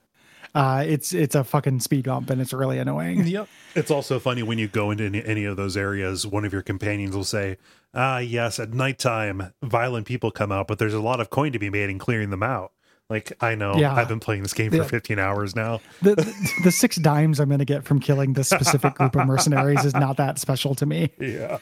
Uh, 0.56 0.84
it's 0.86 1.14
it's 1.14 1.34
a 1.36 1.44
fucking 1.44 1.80
speed 1.80 2.06
bump 2.06 2.30
and 2.30 2.40
it's 2.40 2.54
really 2.54 2.78
annoying. 2.78 3.26
Yep. 3.28 3.48
It's 3.76 3.90
also 3.90 4.20
funny 4.20 4.44
when 4.44 4.60
you 4.60 4.68
go 4.68 4.92
into 4.92 5.04
any, 5.06 5.24
any 5.26 5.46
of 5.46 5.58
those 5.58 5.76
areas, 5.76 6.28
one 6.28 6.46
of 6.46 6.54
your 6.54 6.62
companions 6.62 7.16
will 7.16 7.24
say, 7.24 7.58
Ah, 7.96 8.20
yes, 8.20 8.60
at 8.60 8.72
nighttime, 8.74 9.52
violent 9.64 10.06
people 10.06 10.30
come 10.30 10.52
out, 10.52 10.68
but 10.68 10.78
there's 10.78 10.94
a 10.94 11.00
lot 11.02 11.20
of 11.20 11.30
coin 11.32 11.52
to 11.54 11.60
be 11.60 11.70
made 11.72 11.90
in 11.90 11.98
clearing 11.98 12.30
them 12.30 12.44
out. 12.44 12.72
Like, 13.10 13.34
I 13.42 13.56
know, 13.56 13.76
Yeah. 13.76 13.96
I've 13.96 14.08
been 14.08 14.20
playing 14.20 14.44
this 14.44 14.54
game 14.54 14.70
for 14.72 14.78
Yeah. 14.78 14.84
15 14.84 15.18
hours 15.20 15.56
now. 15.56 15.82
The, 16.04 16.16
the, 16.16 16.52
the 16.66 16.72
six 16.72 16.96
dimes 16.98 17.40
I'm 17.40 17.50
going 17.50 17.60
to 17.60 17.66
get 17.66 17.84
from 17.84 18.00
killing 18.00 18.34
this 18.34 18.50
specific 18.50 18.94
group 18.96 19.16
of 19.16 19.26
mercenaries 19.28 19.84
is 19.86 19.94
not 19.96 20.18
that 20.18 20.38
special 20.40 20.76
to 20.76 20.86
me. 20.86 21.10
Yeah. 21.20 21.58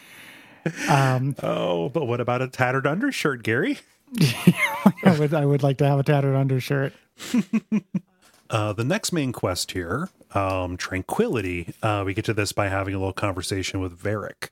Um, 0.90 1.36
Oh, 1.42 1.90
but 1.90 2.06
what 2.06 2.20
about 2.22 2.42
a 2.42 2.48
tattered 2.48 2.86
undershirt, 2.86 3.42
Gary? 3.44 3.80
I 5.06 5.16
would 5.18 5.34
I 5.34 5.46
would 5.46 5.64
like 5.64 5.78
to 5.78 5.88
have 5.88 5.98
a 6.00 6.04
tattered 6.04 6.36
undershirt. 6.36 6.94
Uh, 8.52 8.74
the 8.74 8.84
next 8.84 9.14
main 9.14 9.32
quest 9.32 9.72
here, 9.72 10.10
um, 10.36 10.76
Tranquility, 10.76 11.74
uh, 11.82 12.04
we 12.06 12.14
get 12.14 12.26
to 12.26 12.34
this 12.34 12.52
by 12.52 12.68
having 12.68 12.94
a 12.94 12.98
little 12.98 13.14
conversation 13.14 13.80
with 13.80 13.98
Varric. 13.98 14.50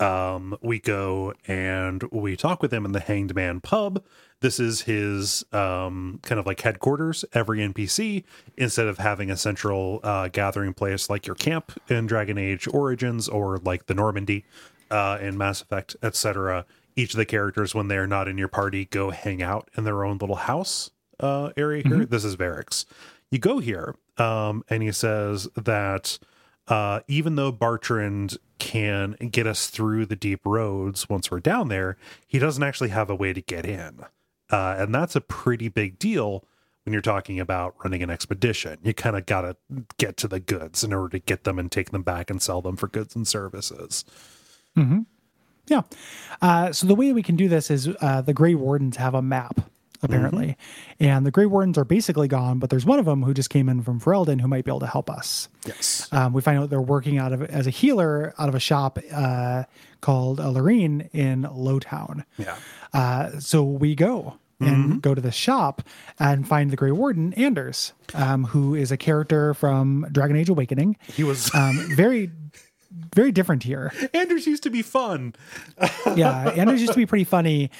Um, 0.00 0.58
we 0.60 0.80
go 0.80 1.32
and 1.46 2.02
we 2.10 2.36
talk 2.36 2.62
with 2.62 2.72
him 2.72 2.84
in 2.84 2.90
the 2.90 3.00
Hanged 3.00 3.36
Man 3.36 3.60
pub. 3.60 4.02
This 4.40 4.58
is 4.58 4.82
his 4.82 5.44
um, 5.52 6.18
kind 6.22 6.40
of 6.40 6.46
like 6.46 6.60
headquarters. 6.60 7.24
Every 7.32 7.60
NPC, 7.60 8.24
instead 8.56 8.88
of 8.88 8.98
having 8.98 9.30
a 9.30 9.36
central 9.36 10.00
uh, 10.02 10.28
gathering 10.28 10.74
place 10.74 11.08
like 11.08 11.24
your 11.24 11.36
camp 11.36 11.80
in 11.88 12.06
Dragon 12.06 12.38
Age 12.38 12.66
Origins 12.66 13.28
or 13.28 13.58
like 13.58 13.86
the 13.86 13.94
Normandy 13.94 14.44
uh, 14.90 15.18
in 15.20 15.38
Mass 15.38 15.62
Effect, 15.62 15.94
etc., 16.02 16.66
each 16.96 17.14
of 17.14 17.18
the 17.18 17.26
characters, 17.26 17.72
when 17.72 17.86
they're 17.86 18.08
not 18.08 18.26
in 18.26 18.36
your 18.36 18.48
party, 18.48 18.84
go 18.84 19.10
hang 19.10 19.40
out 19.40 19.68
in 19.76 19.84
their 19.84 20.04
own 20.04 20.18
little 20.18 20.34
house 20.34 20.90
uh, 21.20 21.50
area 21.56 21.82
here. 21.86 22.04
This 22.04 22.24
is 22.24 22.36
Varric's. 22.36 22.86
You 23.30 23.38
go 23.38 23.58
here, 23.58 23.94
um, 24.16 24.64
and 24.68 24.82
he 24.82 24.92
says 24.92 25.48
that 25.54 26.18
uh, 26.66 27.00
even 27.08 27.36
though 27.36 27.52
Bartrand 27.52 28.38
can 28.58 29.12
get 29.30 29.46
us 29.46 29.68
through 29.68 30.06
the 30.06 30.16
deep 30.16 30.40
roads 30.44 31.08
once 31.08 31.30
we're 31.30 31.40
down 31.40 31.68
there, 31.68 31.96
he 32.26 32.38
doesn't 32.38 32.62
actually 32.62 32.88
have 32.88 33.10
a 33.10 33.14
way 33.14 33.32
to 33.32 33.40
get 33.40 33.64
in. 33.66 34.00
uh, 34.50 34.76
and 34.78 34.94
that's 34.94 35.14
a 35.16 35.20
pretty 35.20 35.68
big 35.68 35.98
deal 35.98 36.44
when 36.84 36.92
you're 36.94 37.02
talking 37.02 37.38
about 37.38 37.74
running 37.84 38.02
an 38.02 38.08
expedition. 38.10 38.78
You 38.82 38.94
kind 38.94 39.16
of 39.16 39.26
got 39.26 39.42
to 39.42 39.56
get 39.98 40.16
to 40.18 40.28
the 40.28 40.40
goods 40.40 40.82
in 40.82 40.92
order 40.92 41.10
to 41.10 41.18
get 41.18 41.44
them 41.44 41.58
and 41.58 41.70
take 41.70 41.90
them 41.90 42.02
back 42.02 42.30
and 42.30 42.40
sell 42.40 42.62
them 42.62 42.76
for 42.76 42.88
goods 42.88 43.14
and 43.14 43.28
services. 43.28 44.04
Yeah. 45.66 45.82
Uh, 46.40 46.72
so 46.72 46.86
the 46.86 46.94
way 46.94 47.12
we 47.12 47.22
can 47.22 47.36
do 47.36 47.46
this 47.48 47.70
is 47.70 47.88
uh, 48.00 48.22
the 48.22 48.32
Grey 48.32 48.54
Wardens 48.54 48.96
have 48.96 49.14
a 49.14 49.20
map, 49.20 49.60
apparently. 50.02 50.56
And 51.00 51.26
the 51.26 51.30
Grey 51.30 51.46
Wardens 51.46 51.76
are 51.78 51.84
basically 51.84 52.28
gone, 52.28 52.58
but 52.58 52.70
there's 52.70 52.84
one 52.86 52.98
of 52.98 53.04
them 53.04 53.22
who 53.22 53.34
just 53.34 53.50
came 53.50 53.68
in 53.68 53.82
from 53.82 54.00
Ferelden 54.00 54.40
who 54.40 54.48
might 54.48 54.64
be 54.64 54.70
able 54.70 54.80
to 54.80 54.86
help 54.86 55.10
us. 55.10 55.48
Yes. 55.66 56.08
Um, 56.12 56.32
we 56.32 56.42
find 56.42 56.58
out 56.58 56.70
they're 56.70 56.80
working 56.80 57.18
out 57.18 57.32
of 57.32 57.42
as 57.42 57.66
a 57.66 57.70
healer 57.70 58.34
out 58.38 58.48
of 58.48 58.54
a 58.54 58.60
shop 58.60 58.98
uh, 59.12 59.64
called 60.00 60.40
uh, 60.40 60.44
Lirene 60.44 61.08
in 61.12 61.42
Lowtown. 61.44 62.24
Yeah. 62.36 62.56
Uh, 62.92 63.38
so 63.40 63.62
we 63.64 63.94
go 63.94 64.38
and 64.60 65.00
go 65.00 65.14
to 65.14 65.20
the 65.20 65.30
shop 65.30 65.82
and 66.18 66.48
find 66.48 66.72
the 66.72 66.76
Grey 66.76 66.90
Warden, 66.90 67.32
Anders, 67.34 67.92
um, 68.14 68.42
who 68.42 68.74
is 68.74 68.90
a 68.90 68.96
character 68.96 69.54
from 69.54 70.04
Dragon 70.10 70.36
Age 70.36 70.48
Awakening. 70.48 70.96
He 71.14 71.22
was 71.22 71.48
Um, 71.54 71.76
very, 71.94 72.32
very 73.14 73.30
different 73.30 73.62
here. 73.62 73.92
Anders 74.12 74.48
used 74.48 74.64
to 74.64 74.70
be 74.70 74.82
fun. 74.82 75.34
Yeah, 76.16 76.50
Anders 76.56 76.80
used 76.80 76.92
to 76.94 76.98
be 76.98 77.06
pretty 77.06 77.22
funny. 77.24 77.70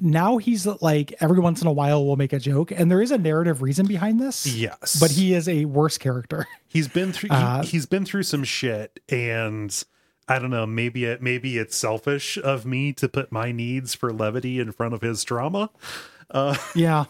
Now 0.00 0.36
he's 0.36 0.66
like 0.82 1.14
every 1.20 1.40
once 1.40 1.62
in 1.62 1.66
a 1.66 1.72
while 1.72 2.04
will 2.04 2.16
make 2.16 2.32
a 2.32 2.38
joke, 2.38 2.70
and 2.70 2.90
there 2.90 3.00
is 3.00 3.10
a 3.10 3.18
narrative 3.18 3.62
reason 3.62 3.86
behind 3.86 4.20
this. 4.20 4.46
Yes. 4.46 4.98
but 5.00 5.10
he 5.10 5.34
is 5.34 5.48
a 5.48 5.64
worse 5.64 5.98
character. 5.98 6.46
He's 6.68 6.88
been 6.88 7.12
through 7.12 7.30
he, 7.30 7.34
uh, 7.36 7.62
he's 7.62 7.86
been 7.86 8.04
through 8.04 8.24
some 8.24 8.44
shit 8.44 9.00
and 9.08 9.82
I 10.28 10.38
don't 10.38 10.50
know, 10.50 10.66
maybe 10.66 11.06
it 11.06 11.22
maybe 11.22 11.56
it's 11.56 11.74
selfish 11.74 12.36
of 12.36 12.66
me 12.66 12.92
to 12.94 13.08
put 13.08 13.32
my 13.32 13.50
needs 13.50 13.94
for 13.94 14.12
levity 14.12 14.60
in 14.60 14.72
front 14.72 14.92
of 14.92 15.00
his 15.00 15.24
trauma. 15.24 15.70
Uh, 16.30 16.54
yeah, 16.74 17.04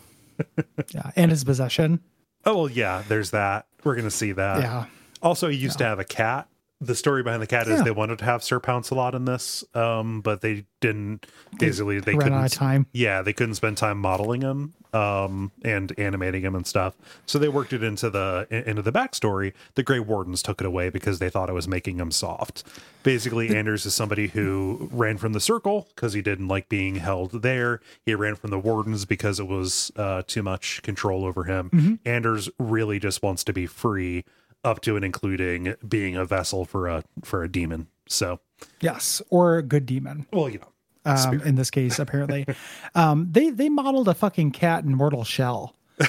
yeah, 0.94 1.10
and 1.16 1.32
his 1.32 1.42
possession. 1.42 1.98
Oh 2.44 2.56
well, 2.58 2.70
yeah, 2.70 3.02
there's 3.08 3.32
that. 3.32 3.66
We're 3.82 3.96
gonna 3.96 4.10
see 4.10 4.30
that. 4.32 4.60
Yeah. 4.60 4.84
Also, 5.20 5.48
he 5.48 5.56
used 5.56 5.78
to 5.78 5.84
have 5.84 5.98
a 5.98 6.04
cat. 6.04 6.46
The 6.80 6.94
story 6.94 7.22
behind 7.22 7.40
the 7.40 7.46
cat 7.46 7.66
is 7.68 7.78
Yeah. 7.78 7.84
they 7.84 7.90
wanted 7.90 8.18
to 8.18 8.24
have 8.26 8.42
Sir 8.44 8.60
Pounce 8.60 8.90
a 8.90 8.94
lot 8.94 9.14
in 9.14 9.24
this, 9.24 9.64
um, 9.74 10.20
but 10.20 10.42
they 10.42 10.66
didn't. 10.82 11.26
Basically, 11.58 12.00
they 12.00 12.12
ran 12.12 12.20
couldn't. 12.20 12.38
out 12.38 12.44
of 12.46 12.52
time. 12.52 12.86
Yeah, 12.92 13.22
they 13.22 13.32
couldn't 13.32 13.54
spend 13.54 13.78
time 13.78 13.98
modeling 13.98 14.42
him 14.42 14.74
um, 14.92 15.52
and 15.64 15.98
animating 15.98 16.42
him 16.42 16.54
and 16.54 16.66
stuff. 16.66 16.94
So 17.24 17.38
they 17.38 17.48
worked 17.48 17.72
it 17.72 17.82
into 17.82 18.10
the 18.10 18.46
into 18.50 18.82
the 18.82 18.92
backstory. 18.92 19.54
The 19.74 19.82
Grey 19.82 20.00
Wardens 20.00 20.42
took 20.42 20.60
it 20.60 20.66
away 20.66 20.90
because 20.90 21.18
they 21.18 21.30
thought 21.30 21.48
it 21.48 21.54
was 21.54 21.66
making 21.66 21.98
him 21.98 22.10
soft. 22.10 22.62
Basically, 23.02 23.56
Anders 23.56 23.86
is 23.86 23.94
somebody 23.94 24.26
who 24.28 24.90
ran 24.92 25.16
from 25.16 25.32
the 25.32 25.40
Circle 25.40 25.88
because 25.94 26.12
he 26.12 26.20
didn't 26.20 26.48
like 26.48 26.68
being 26.68 26.96
held 26.96 27.40
there. 27.42 27.80
He 28.04 28.14
ran 28.14 28.34
from 28.34 28.50
the 28.50 28.58
Wardens 28.58 29.06
because 29.06 29.40
it 29.40 29.46
was 29.48 29.90
uh, 29.96 30.24
too 30.26 30.42
much 30.42 30.82
control 30.82 31.24
over 31.24 31.44
him. 31.44 31.70
Mm-hmm. 31.70 31.94
Anders 32.04 32.50
really 32.58 32.98
just 32.98 33.22
wants 33.22 33.44
to 33.44 33.52
be 33.54 33.64
free, 33.66 34.24
up 34.66 34.80
to 34.82 34.97
and 34.97 35.05
including 35.05 35.74
being 35.88 36.16
a 36.16 36.24
vessel 36.26 36.64
for 36.66 36.88
a 36.88 37.05
for 37.24 37.43
a 37.43 37.48
demon. 37.51 37.86
So, 38.09 38.40
Yes, 38.80 39.22
or 39.30 39.56
a 39.59 39.62
good 39.62 39.86
demon. 39.86 40.26
well, 40.32 40.48
you 40.48 40.59
know, 40.59 40.68
Um, 41.05 41.40
in 41.43 41.55
this 41.55 41.70
case, 41.70 41.98
apparently, 41.98 42.47
um, 42.94 43.28
they 43.30 43.51
they 43.51 43.68
modeled 43.68 44.09
a 44.09 44.14
fucking 44.14 44.51
cat 44.52 44.84
in 44.84 44.94
Mortal 44.94 45.24
Shell. 45.24 45.74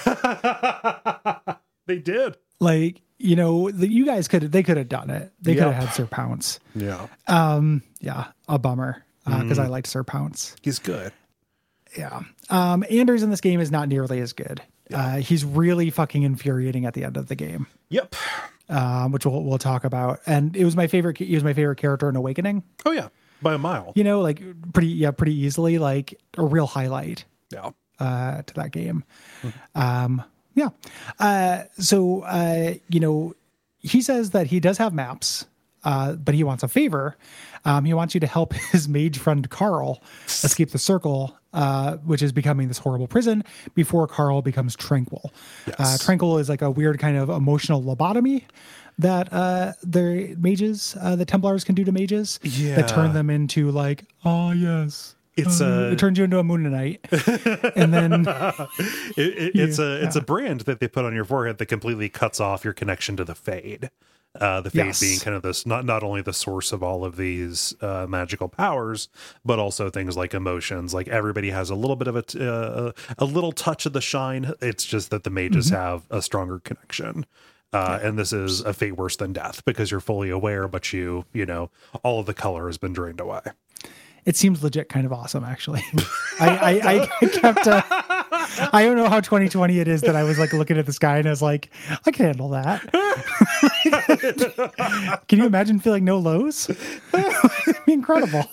they 1.88 2.00
did. 2.00 2.38
Like 2.60 3.02
you 3.20 3.36
know, 3.36 3.72
the, 3.72 3.88
you 3.88 4.06
guys 4.06 4.28
could 4.28 4.44
they 4.52 4.64
could 4.64 4.78
have 4.78 4.90
done 4.90 5.10
it. 5.10 5.32
They 5.42 5.56
could 5.56 5.64
have 5.64 5.74
had 5.76 5.94
Sir 5.94 6.06
Pounce. 6.06 6.60
Yeah, 6.76 7.08
Um, 7.28 7.82
yeah, 8.00 8.28
a 8.48 8.60
bummer 8.60 9.04
because 9.26 9.58
Mm. 9.58 9.64
I 9.66 9.68
liked 9.68 9.88
Sir 9.88 10.04
Pounce. 10.04 10.56
he's 10.62 10.80
good. 10.80 11.12
Yeah. 11.98 12.22
Um, 12.50 12.84
Anders 12.90 13.24
in 13.24 13.30
this 13.30 13.42
game 13.42 13.60
is 13.60 13.72
not 13.72 13.88
nearly 13.90 14.20
as 14.22 14.34
good. 14.34 14.62
Uh, 14.94 15.18
he's 15.18 15.44
really 15.46 15.90
fucking 15.90 16.24
infuriating 16.24 16.86
at 16.86 16.94
the 16.94 17.04
end 17.04 17.18
of 17.18 17.28
the 17.28 17.36
game, 17.36 17.68
Yep. 17.90 18.16
um, 18.70 19.12
which 19.12 19.26
we'll, 19.26 19.44
we'll 19.44 19.58
talk 19.58 19.84
about. 19.84 20.20
And 20.26 20.56
it 20.56 20.64
was 20.66 20.76
my 20.76 20.88
favorite. 20.88 21.18
He 21.18 21.34
was 21.36 21.44
my 21.44 21.54
favorite 21.54 21.78
character 21.78 22.08
in 22.10 22.16
Awakening. 22.16 22.64
Oh 22.86 22.92
yeah, 22.92 23.10
by 23.42 23.54
a 23.54 23.58
mile. 23.58 23.92
You 23.96 24.04
know, 24.04 24.22
like 24.22 24.42
pretty, 24.74 24.90
yeah, 24.90 25.12
pretty 25.12 25.34
easily, 25.36 25.78
like 25.78 26.20
a 26.38 26.44
real 26.46 26.68
highlight 26.68 27.26
Yeah. 27.52 27.72
uh, 28.00 28.42
to 28.44 28.54
that 28.56 28.72
game. 28.72 29.04
Um, 29.76 30.24
yeah. 30.56 30.70
Uh, 31.20 31.64
so, 31.78 32.22
uh, 32.22 32.74
you 32.90 33.00
know, 33.00 33.34
he 33.80 34.02
says 34.02 34.32
that 34.32 34.48
he 34.48 34.60
does 34.60 34.78
have 34.80 34.94
maps, 34.94 35.46
uh, 35.84 36.14
but 36.14 36.34
he 36.36 36.44
wants 36.44 36.64
a 36.64 36.68
favor. 36.68 37.16
Um, 37.66 37.86
he 37.86 37.94
wants 37.94 38.14
you 38.14 38.20
to 38.22 38.28
help 38.28 38.54
his 38.72 38.88
mage 38.88 39.18
friend 39.20 39.50
Carl 39.50 40.02
escape 40.28 40.72
the 40.72 40.80
circle, 40.80 41.38
uh, 41.58 41.98
which 42.06 42.22
is 42.22 42.32
becoming 42.32 42.68
this 42.68 42.78
horrible 42.78 43.08
prison 43.08 43.44
before 43.76 44.08
Carl 44.08 44.42
becomes 44.42 44.76
tranquil. 44.76 45.32
Uh, 45.80 45.98
tranquil 45.98 46.38
is 46.38 46.48
like 46.50 46.62
a 46.62 46.70
weird 46.70 47.00
kind 47.00 47.18
of 47.18 47.30
emotional 47.30 47.82
lobotomy 47.82 48.44
that 49.00 49.32
uh 49.32 49.74
the 49.84 50.36
mages 50.40 50.96
uh 51.02 51.16
the 51.16 51.24
templars 51.26 51.64
can 51.64 51.76
do 51.76 51.84
to 51.84 51.92
mages 51.92 52.40
that 52.42 52.88
turn 52.88 53.14
them 53.14 53.30
into 53.30 53.70
like 53.72 54.06
oh 54.26 54.52
yes. 54.52 55.16
It's 55.36 55.62
uh, 55.62 55.66
a- 55.66 55.92
it 55.92 56.00
turns 56.00 56.18
you 56.18 56.24
into 56.24 56.40
a 56.40 56.44
moonanite. 56.44 56.98
And 57.76 57.94
then 57.94 58.26
It, 59.18 59.38
it, 59.38 59.52
it's 59.56 59.78
a 59.80 60.04
it's 60.04 60.16
a 60.16 60.22
brand 60.22 60.62
that 60.62 60.80
they 60.80 60.88
put 60.88 61.06
on 61.06 61.14
your 61.14 61.26
forehead 61.26 61.60
that 61.60 61.68
completely 61.68 62.10
cuts 62.10 62.40
off 62.40 62.64
your 62.64 62.74
connection 62.74 63.16
to 63.18 63.24
the 63.24 63.36
fade. 63.36 63.92
Uh, 64.36 64.62
the 64.62 64.70
fade 64.70 64.86
Yes. 64.86 64.99
being 64.99 65.20
kind 65.20 65.36
of 65.36 65.41
this 65.41 65.66
not 65.66 65.84
not 65.84 66.04
only 66.04 66.22
the 66.22 66.34
source 66.34 66.72
of 66.72 66.84
all 66.84 67.04
of 67.04 67.16
these 67.18 67.74
uh, 67.82 68.06
magical 68.08 68.48
powers, 68.48 69.10
but 69.44 69.58
also 69.58 69.90
things 69.90 70.16
like 70.16 70.34
emotions. 70.36 70.94
Like 70.94 71.08
everybody 71.08 71.49
has 71.49 71.70
a 71.72 71.76
little 71.76 71.95
bit 71.95 72.08
of 72.08 72.16
a 72.16 72.22
t- 72.22 72.40
uh, 72.48 72.91
a 73.18 73.26
little 73.26 73.52
touch 73.52 73.86
of 73.88 73.94
the 73.94 74.02
shine. 74.02 74.54
It's 74.62 74.86
just 74.86 75.10
that 75.10 75.24
the 75.24 75.32
mages 75.32 75.70
have 75.70 76.06
a 76.12 76.22
stronger 76.22 76.60
connection. 76.60 77.26
Uh, 77.74 77.99
and 78.02 78.18
this 78.18 78.32
is 78.32 78.62
a 78.62 78.74
fate 78.74 78.95
worse 78.95 79.16
than 79.18 79.34
death 79.34 79.66
because 79.66 79.90
you're 79.91 79.99
fully 79.99 80.30
aware, 80.30 80.68
but 80.68 80.94
you 80.94 81.26
you 81.34 81.45
know 81.45 81.72
all 82.04 82.20
of 82.20 82.26
the 82.28 82.34
color 82.36 82.68
has 82.68 82.78
been 82.78 82.94
drained 82.94 83.20
away. 83.20 83.41
it 84.26 84.36
seems 84.36 84.62
legit 84.62 84.88
kind 84.90 85.06
of 85.06 85.14
awesome 85.14 85.44
actually 85.44 85.82
I, 86.40 86.80
I 86.84 87.10
i 87.22 87.28
kept 87.28 87.66
uh, 87.68 87.82
i 88.74 88.84
don't 88.84 88.95
know 88.95 89.10
how 89.10 89.19
2020 89.19 89.80
it 89.80 89.88
is 89.88 90.02
that 90.02 90.15
i 90.15 90.24
was 90.24 90.40
like 90.40 90.53
looking 90.53 90.78
at 90.78 90.86
the 90.86 90.94
sky 90.94 91.18
and 91.18 91.28
i 91.28 91.32
was 91.32 91.41
like 91.41 91.69
i 92.06 92.11
can 92.11 92.26
handle 92.26 92.49
that 92.49 92.82
can 95.28 95.40
you 95.40 95.45
imagine 95.45 95.80
feeling 95.80 96.06
no 96.06 96.18
lows 96.18 96.68
be 97.86 97.94
incredible 97.94 98.45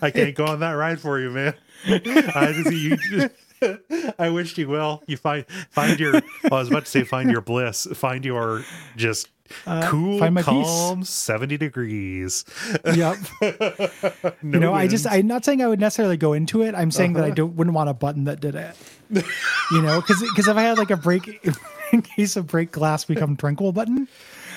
I 0.00 0.10
can't 0.12 0.34
go 0.34 0.46
on 0.46 0.60
that 0.60 0.72
ride 0.72 1.00
for 1.00 1.18
you, 1.18 1.30
man. 1.30 1.54
I 1.86 2.52
just 2.52 2.70
you. 2.70 3.30
I 4.18 4.30
wished 4.30 4.58
you 4.58 4.68
well. 4.68 5.02
You 5.06 5.16
find 5.16 5.44
find 5.70 5.98
your. 5.98 6.16
I 6.16 6.22
was 6.50 6.68
about 6.68 6.84
to 6.84 6.90
say 6.90 7.04
find 7.04 7.30
your 7.30 7.40
bliss. 7.40 7.86
Find 7.94 8.24
your 8.24 8.64
just 8.96 9.28
cool, 9.84 10.16
Uh, 10.16 10.18
find 10.20 10.34
my 10.34 10.42
peace. 10.42 10.66
calm, 10.66 11.04
seventy 11.04 11.56
degrees. 11.56 12.44
yep 12.94 13.16
No 13.42 14.32
you 14.42 14.60
know 14.60 14.74
i 14.74 14.86
just 14.86 15.06
I'm 15.10 15.26
not 15.26 15.44
saying 15.44 15.62
i 15.62 15.66
would 15.66 15.80
necessarily 15.80 16.16
go 16.16 16.32
into 16.32 16.62
it 16.62 16.74
i'm 16.74 16.90
saying 16.90 17.12
that 17.14 17.20
Uh-huh. 17.20 17.32
i 17.32 17.34
don't 17.34 17.56
wouldn't 17.56 17.74
want 17.74 17.88
a 17.90 17.94
button 17.94 18.24
that 18.24 18.40
did 18.40 18.54
it 18.54 18.76
you 19.70 19.82
know 19.82 20.00
because 20.00 20.20
because 20.20 20.48
if 20.48 20.56
i 20.56 20.62
had 20.62 20.78
like 20.78 20.90
a 20.90 20.96
break 20.96 21.28
in 21.92 22.02
case 22.02 22.36
of 22.36 22.46
break 22.46 22.72
glass 22.72 23.04
become 23.04 23.36
tranquil 23.36 23.72
button 23.72 24.08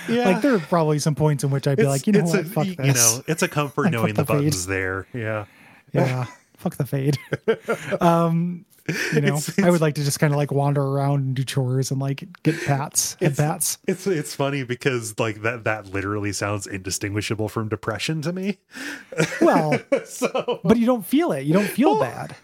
yeah. 0.07 0.25
like 0.25 0.41
there 0.41 0.55
are 0.55 0.59
probably 0.59 0.97
some 0.99 1.13
points 1.15 1.43
in 1.43 1.51
which 1.51 1.67
i'd 1.67 1.77
be 1.77 1.85
like 1.85 2.07
you 2.07 2.13
know 2.13 2.23
what 2.23 2.39
a, 2.39 2.43
fuck 2.43 2.65
you 2.65 2.75
know 2.77 3.21
it's 3.27 3.43
a 3.43 3.47
comfort 3.47 3.91
knowing 3.91 4.13
the 4.15 4.23
the 4.23 4.33
buttons 4.33 4.65
there. 4.65 5.05
Yeah. 5.13 5.45
yeah 5.93 6.25
fuck 6.57 6.75
the 6.77 6.85
fade 6.85 7.17
um 8.01 8.65
you 9.13 9.21
know 9.21 9.37
It's- 9.37 9.59
i 9.59 9.69
would 9.69 9.81
like 9.81 9.95
to 9.95 10.03
just 10.03 10.19
kind 10.19 10.33
of 10.33 10.37
like 10.37 10.51
wander 10.51 10.81
around 10.81 11.19
and 11.25 11.35
do 11.35 11.43
chores 11.43 11.91
and 11.91 11.99
like 11.99 12.23
get 12.43 12.55
pats 12.65 13.15
at 13.21 13.35
bats. 13.37 13.77
It's 13.87 14.05
it's 14.07 14.35
funny 14.35 14.63
because 14.63 15.17
like 15.19 15.41
that 15.43 15.63
that 15.65 15.87
literally 15.93 16.31
sounds 16.33 16.67
indistinguishable 16.67 17.49
from 17.49 17.69
depression 17.69 18.21
to 18.23 18.33
me. 18.33 18.59
well 19.41 19.79
So 20.05 20.59
but 20.63 20.77
you 20.77 20.85
don't 20.85 21.05
feel 21.05 21.31
it. 21.31 21.45
You 21.45 21.53
don't 21.53 21.67
feel 21.69 21.99
bad. 21.99 22.35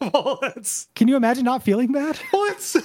well, 0.00 0.38
it's 0.56 0.88
can 0.94 1.08
you 1.08 1.16
imagine 1.16 1.44
not 1.44 1.62
feeling 1.62 1.92
bad? 1.92 2.18
Well, 2.32 2.44
it's 2.52 2.76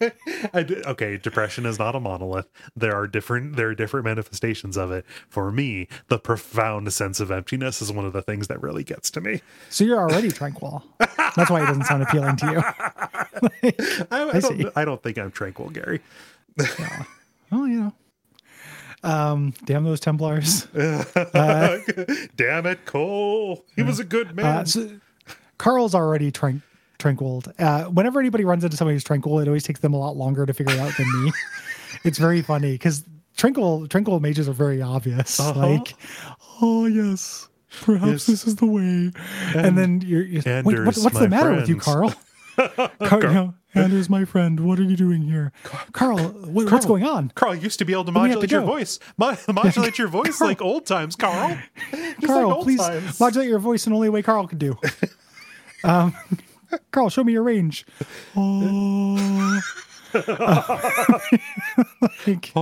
I 0.52 0.62
d- 0.62 0.82
okay, 0.86 1.16
depression 1.16 1.66
is 1.66 1.78
not 1.78 1.94
a 1.94 2.00
monolith. 2.00 2.46
There 2.76 2.94
are 2.94 3.06
different 3.06 3.56
there 3.56 3.68
are 3.68 3.74
different 3.74 4.04
manifestations 4.04 4.76
of 4.76 4.90
it. 4.90 5.04
For 5.28 5.50
me, 5.52 5.88
the 6.08 6.18
profound 6.18 6.92
sense 6.92 7.20
of 7.20 7.30
emptiness 7.30 7.80
is 7.80 7.92
one 7.92 8.04
of 8.04 8.12
the 8.12 8.22
things 8.22 8.48
that 8.48 8.60
really 8.60 8.84
gets 8.84 9.10
to 9.12 9.20
me. 9.20 9.40
so 9.70 9.84
you're 9.84 9.98
already 10.00 10.30
tranquil 10.30 10.84
that's 11.36 11.50
why 11.50 11.62
it 11.62 11.66
doesn't 11.66 11.84
sound 11.84 12.02
appealing 12.02 12.36
to 12.36 12.46
you 12.52 12.58
I, 14.10 14.30
I, 14.34 14.40
see. 14.40 14.62
don't, 14.64 14.72
I 14.76 14.84
don't 14.84 15.02
think 15.02 15.18
I'm 15.18 15.30
tranquil, 15.30 15.70
Gary. 15.70 16.00
well 17.50 17.66
you 17.68 17.80
know 17.80 17.92
um 19.02 19.52
damn 19.64 19.84
those 19.84 20.00
templars 20.00 20.66
Damn 20.72 22.66
it, 22.66 22.84
Kole. 22.86 23.62
He 23.76 23.82
was 23.82 23.98
a 24.00 24.04
good 24.04 24.34
man. 24.34 24.46
uh, 24.46 24.64
so 24.64 24.90
carl's 25.58 25.94
already 25.94 26.32
tran- 26.32 26.62
tranquiled 27.04 27.52
uh 27.58 27.84
whenever 27.84 28.18
anybody 28.18 28.44
runs 28.44 28.64
into 28.64 28.76
somebody 28.76 28.94
who's 28.94 29.04
tranquil 29.04 29.38
it 29.40 29.46
always 29.46 29.62
takes 29.62 29.80
them 29.80 29.92
a 29.92 29.98
lot 29.98 30.16
longer 30.16 30.46
to 30.46 30.54
figure 30.54 30.74
it 30.74 30.80
out 30.80 30.96
than 30.96 31.06
me 31.24 31.30
it's 32.04 32.16
very 32.18 32.40
funny 32.40 32.72
because 32.72 33.04
tranquil 33.36 33.86
tranquil 33.88 34.20
mages 34.20 34.48
are 34.48 34.52
very 34.54 34.80
obvious 34.80 35.38
Uh-huh. 35.38 35.60
like 35.68 35.94
oh 36.62 36.86
yes 36.86 37.48
Perhaps 37.82 38.06
Yes. 38.10 38.26
this 38.26 38.46
is 38.46 38.54
the 38.56 38.66
way. 38.66 39.10
And, 39.56 39.76
then 39.76 40.00
you're, 40.00 40.22
you're 40.22 40.42
wait, 40.62 40.64
what, 40.64 40.96
what's 40.96 41.18
the 41.18 41.28
matter 41.28 41.50
with 41.56 41.68
you, 41.68 41.80
friend." 41.80 42.14
Carl? 42.56 42.88
Car- 43.08 43.20
you 43.22 43.34
know, 43.34 43.54
Anders, 43.74 44.08
my 44.08 44.24
friend, 44.24 44.60
what 44.60 44.78
are 44.78 44.84
you 44.84 44.94
doing 44.96 45.22
here? 45.22 45.50
Carl, 45.90 46.18
what, 46.18 46.70
what's 46.70 46.86
going 46.86 47.02
on? 47.02 47.32
Carl 47.34 47.56
used 47.56 47.80
to 47.80 47.84
be 47.84 47.92
able 47.92 48.04
to 48.04 48.12
have 48.12 48.14
to 48.14 48.20
modulate 48.28 48.52
your 48.52 48.60
voice. 48.62 49.00
Mo- 49.18 49.36
modulate 49.52 49.98
your 49.98 50.06
voice 50.06 50.40
like 50.40 50.62
old 50.62 50.86
times, 50.86 51.16
Carl. 51.16 51.58
Just 51.90 52.26
Carl, 52.28 52.50
like 52.50 52.60
please 52.62 52.78
times. 52.78 53.18
modulate 53.18 53.48
your 53.48 53.58
voice 53.58 53.86
in 53.88 53.90
the 53.92 53.96
only 53.96 54.08
way 54.08 54.22
Carl 54.22 54.46
can 54.46 54.58
do. 54.58 54.78
um, 55.82 56.14
Carl, 56.90 57.10
show 57.10 57.24
me 57.24 57.32
your 57.32 57.42
range. 57.42 57.86
Oh. 58.36 59.60
like. 62.26 62.52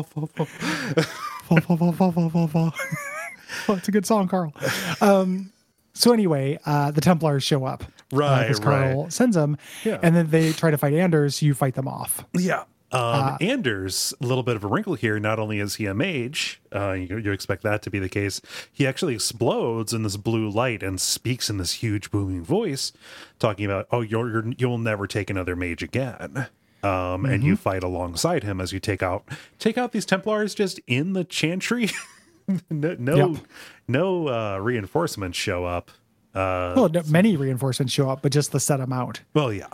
Oh, 3.68 3.74
it's 3.74 3.88
a 3.88 3.92
good 3.92 4.06
song, 4.06 4.28
Carl. 4.28 4.54
Um, 5.00 5.52
so 5.92 6.12
anyway, 6.12 6.58
uh, 6.64 6.90
the 6.90 7.00
Templars 7.00 7.44
show 7.44 7.64
up. 7.64 7.84
Right, 8.12 8.44
Because 8.44 8.60
Carl 8.60 9.10
sends 9.10 9.36
them. 9.36 9.56
Yeah. 9.84 9.98
And 10.02 10.14
then 10.14 10.30
they 10.30 10.52
try 10.52 10.70
to 10.70 10.78
fight 10.78 10.94
Anders. 10.94 11.42
You 11.42 11.54
fight 11.54 11.74
them 11.74 11.88
off. 11.88 12.24
Yeah. 12.34 12.64
Um, 12.92 13.00
Uh, 13.00 13.36
Anders, 13.40 14.12
a 14.20 14.26
little 14.26 14.42
bit 14.42 14.54
of 14.56 14.64
a 14.64 14.66
wrinkle 14.66 14.94
here. 14.94 15.18
Not 15.18 15.38
only 15.38 15.60
is 15.60 15.76
he 15.76 15.86
a 15.86 15.94
mage, 15.94 16.60
uh, 16.74 16.92
you, 16.92 17.16
you 17.18 17.32
expect 17.32 17.62
that 17.62 17.80
to 17.82 17.90
be 17.90 17.98
the 17.98 18.08
case. 18.08 18.40
He 18.72 18.86
actually 18.86 19.14
explodes 19.14 19.92
in 19.94 20.02
this 20.02 20.16
blue 20.18 20.48
light 20.50 20.82
and 20.82 21.00
speaks 21.00 21.48
in 21.48 21.56
this 21.56 21.72
huge 21.82 22.10
booming 22.10 22.42
voice, 22.44 22.92
talking 23.38 23.64
about, 23.64 23.86
"Oh, 23.90 24.02
you're, 24.02 24.28
you're 24.30 24.44
you'll 24.58 24.78
never 24.78 25.06
take 25.06 25.30
another 25.30 25.56
mage 25.56 25.82
again." 25.82 26.48
Um, 26.84 27.24
And 27.24 27.38
Mm-hmm. 27.40 27.46
you 27.46 27.56
fight 27.56 27.82
alongside 27.82 28.42
him 28.42 28.60
as 28.60 28.72
you 28.72 28.80
take 28.80 29.02
out 29.02 29.24
take 29.58 29.78
out 29.78 29.92
these 29.92 30.04
Templars 30.04 30.54
just 30.54 30.80
in 30.86 31.12
the 31.14 31.24
chantry. 31.24 31.90
no, 32.70 32.96
no, 32.98 33.16
Yep. 33.32 33.40
no 33.88 34.28
uh, 34.28 34.58
reinforcements 34.58 35.38
show 35.38 35.64
up. 35.64 35.90
Uh, 36.34 36.72
Well, 36.76 36.88
no, 36.88 37.02
many 37.08 37.36
reinforcements 37.36 37.92
show 37.92 38.10
up, 38.10 38.20
but 38.22 38.32
just 38.32 38.52
the 38.52 38.60
set 38.60 38.80
amount. 38.80 39.22
well, 39.32 39.52
yeah, 39.52 39.68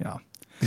Yeah. 0.00 0.16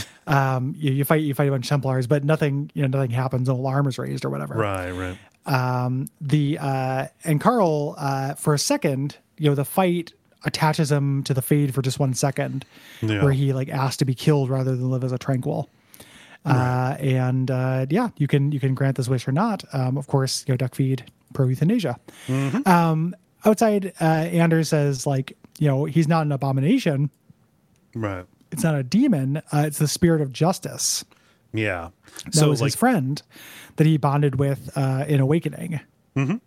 um, 0.28 0.74
you, 0.78 0.92
you 0.92 1.04
fight 1.06 1.22
you 1.24 1.34
fight 1.34 1.48
a 1.48 1.52
bunch 1.52 1.66
of 1.66 1.70
Templars, 1.70 2.08
but 2.08 2.24
nothing 2.24 2.72
you 2.74 2.82
know 2.82 2.88
nothing 2.98 3.12
happens. 3.12 3.48
No 3.48 3.56
alarm 3.56 3.88
is 3.88 3.98
raised 3.98 4.26
or 4.26 4.30
whatever. 4.30 4.56
right, 4.56 4.92
right. 4.92 5.18
Um, 5.46 6.08
the 6.20 6.58
uh, 6.60 7.08
and 7.24 7.40
Carl 7.40 7.96
uh, 7.98 8.34
for 8.36 8.54
a 8.54 8.60
second, 8.60 9.18
you 9.38 9.50
know, 9.50 9.56
the 9.56 9.64
fight 9.66 10.14
attaches 10.44 10.92
him 10.92 11.24
to 11.24 11.34
the 11.34 11.42
fade 11.42 11.74
for 11.74 11.82
just 11.82 12.00
one 12.00 12.14
second, 12.14 12.66
Yeah. 13.02 13.24
where 13.24 13.32
he 13.34 13.54
like 13.54 13.70
asked 13.70 14.00
to 14.00 14.06
be 14.06 14.14
killed 14.14 14.50
rather 14.50 14.76
than 14.76 14.90
live 14.90 15.04
as 15.04 15.12
a 15.12 15.18
tranquil. 15.18 15.70
Uh, 16.46 16.96
and 17.00 17.52
uh, 17.52 17.86
yeah, 17.90 18.10
you 18.18 18.28
can 18.28 18.52
you 18.54 18.60
can 18.60 18.74
grant 18.74 18.96
this 18.96 19.10
wish 19.10 19.28
or 19.28 19.32
not. 19.34 19.64
Um, 19.74 19.98
of 19.98 20.08
course, 20.08 20.46
you 20.48 20.54
know, 20.54 20.58
duck 20.58 20.76
feed 20.76 21.04
pro 21.34 21.48
euthanasia. 21.48 21.98
Um, 22.66 23.16
outside, 23.44 23.92
uh, 24.00 24.04
Anders 24.06 24.70
says 24.70 25.06
like, 25.06 25.36
you 25.60 25.68
know, 25.68 25.84
he's 25.86 26.08
not 26.08 26.26
an 26.26 26.32
abomination. 26.32 27.10
Right. 27.96 28.26
It's 28.52 28.64
not 28.64 28.76
a 28.76 28.84
demon. 28.84 29.38
Uh, 29.52 29.64
it's 29.66 29.78
the 29.78 29.88
spirit 29.88 30.22
of 30.22 30.32
justice. 30.32 31.04
Yeah. 31.54 31.90
That 32.34 32.48
was 32.48 32.60
his 32.60 32.76
friend 32.76 33.22
that 33.78 33.88
he 33.88 33.98
bonded 33.98 34.40
with 34.40 34.70
uh, 34.76 35.06
in 35.08 35.20
Awakening. 35.20 35.80
Mm-hmm. 36.16 36.38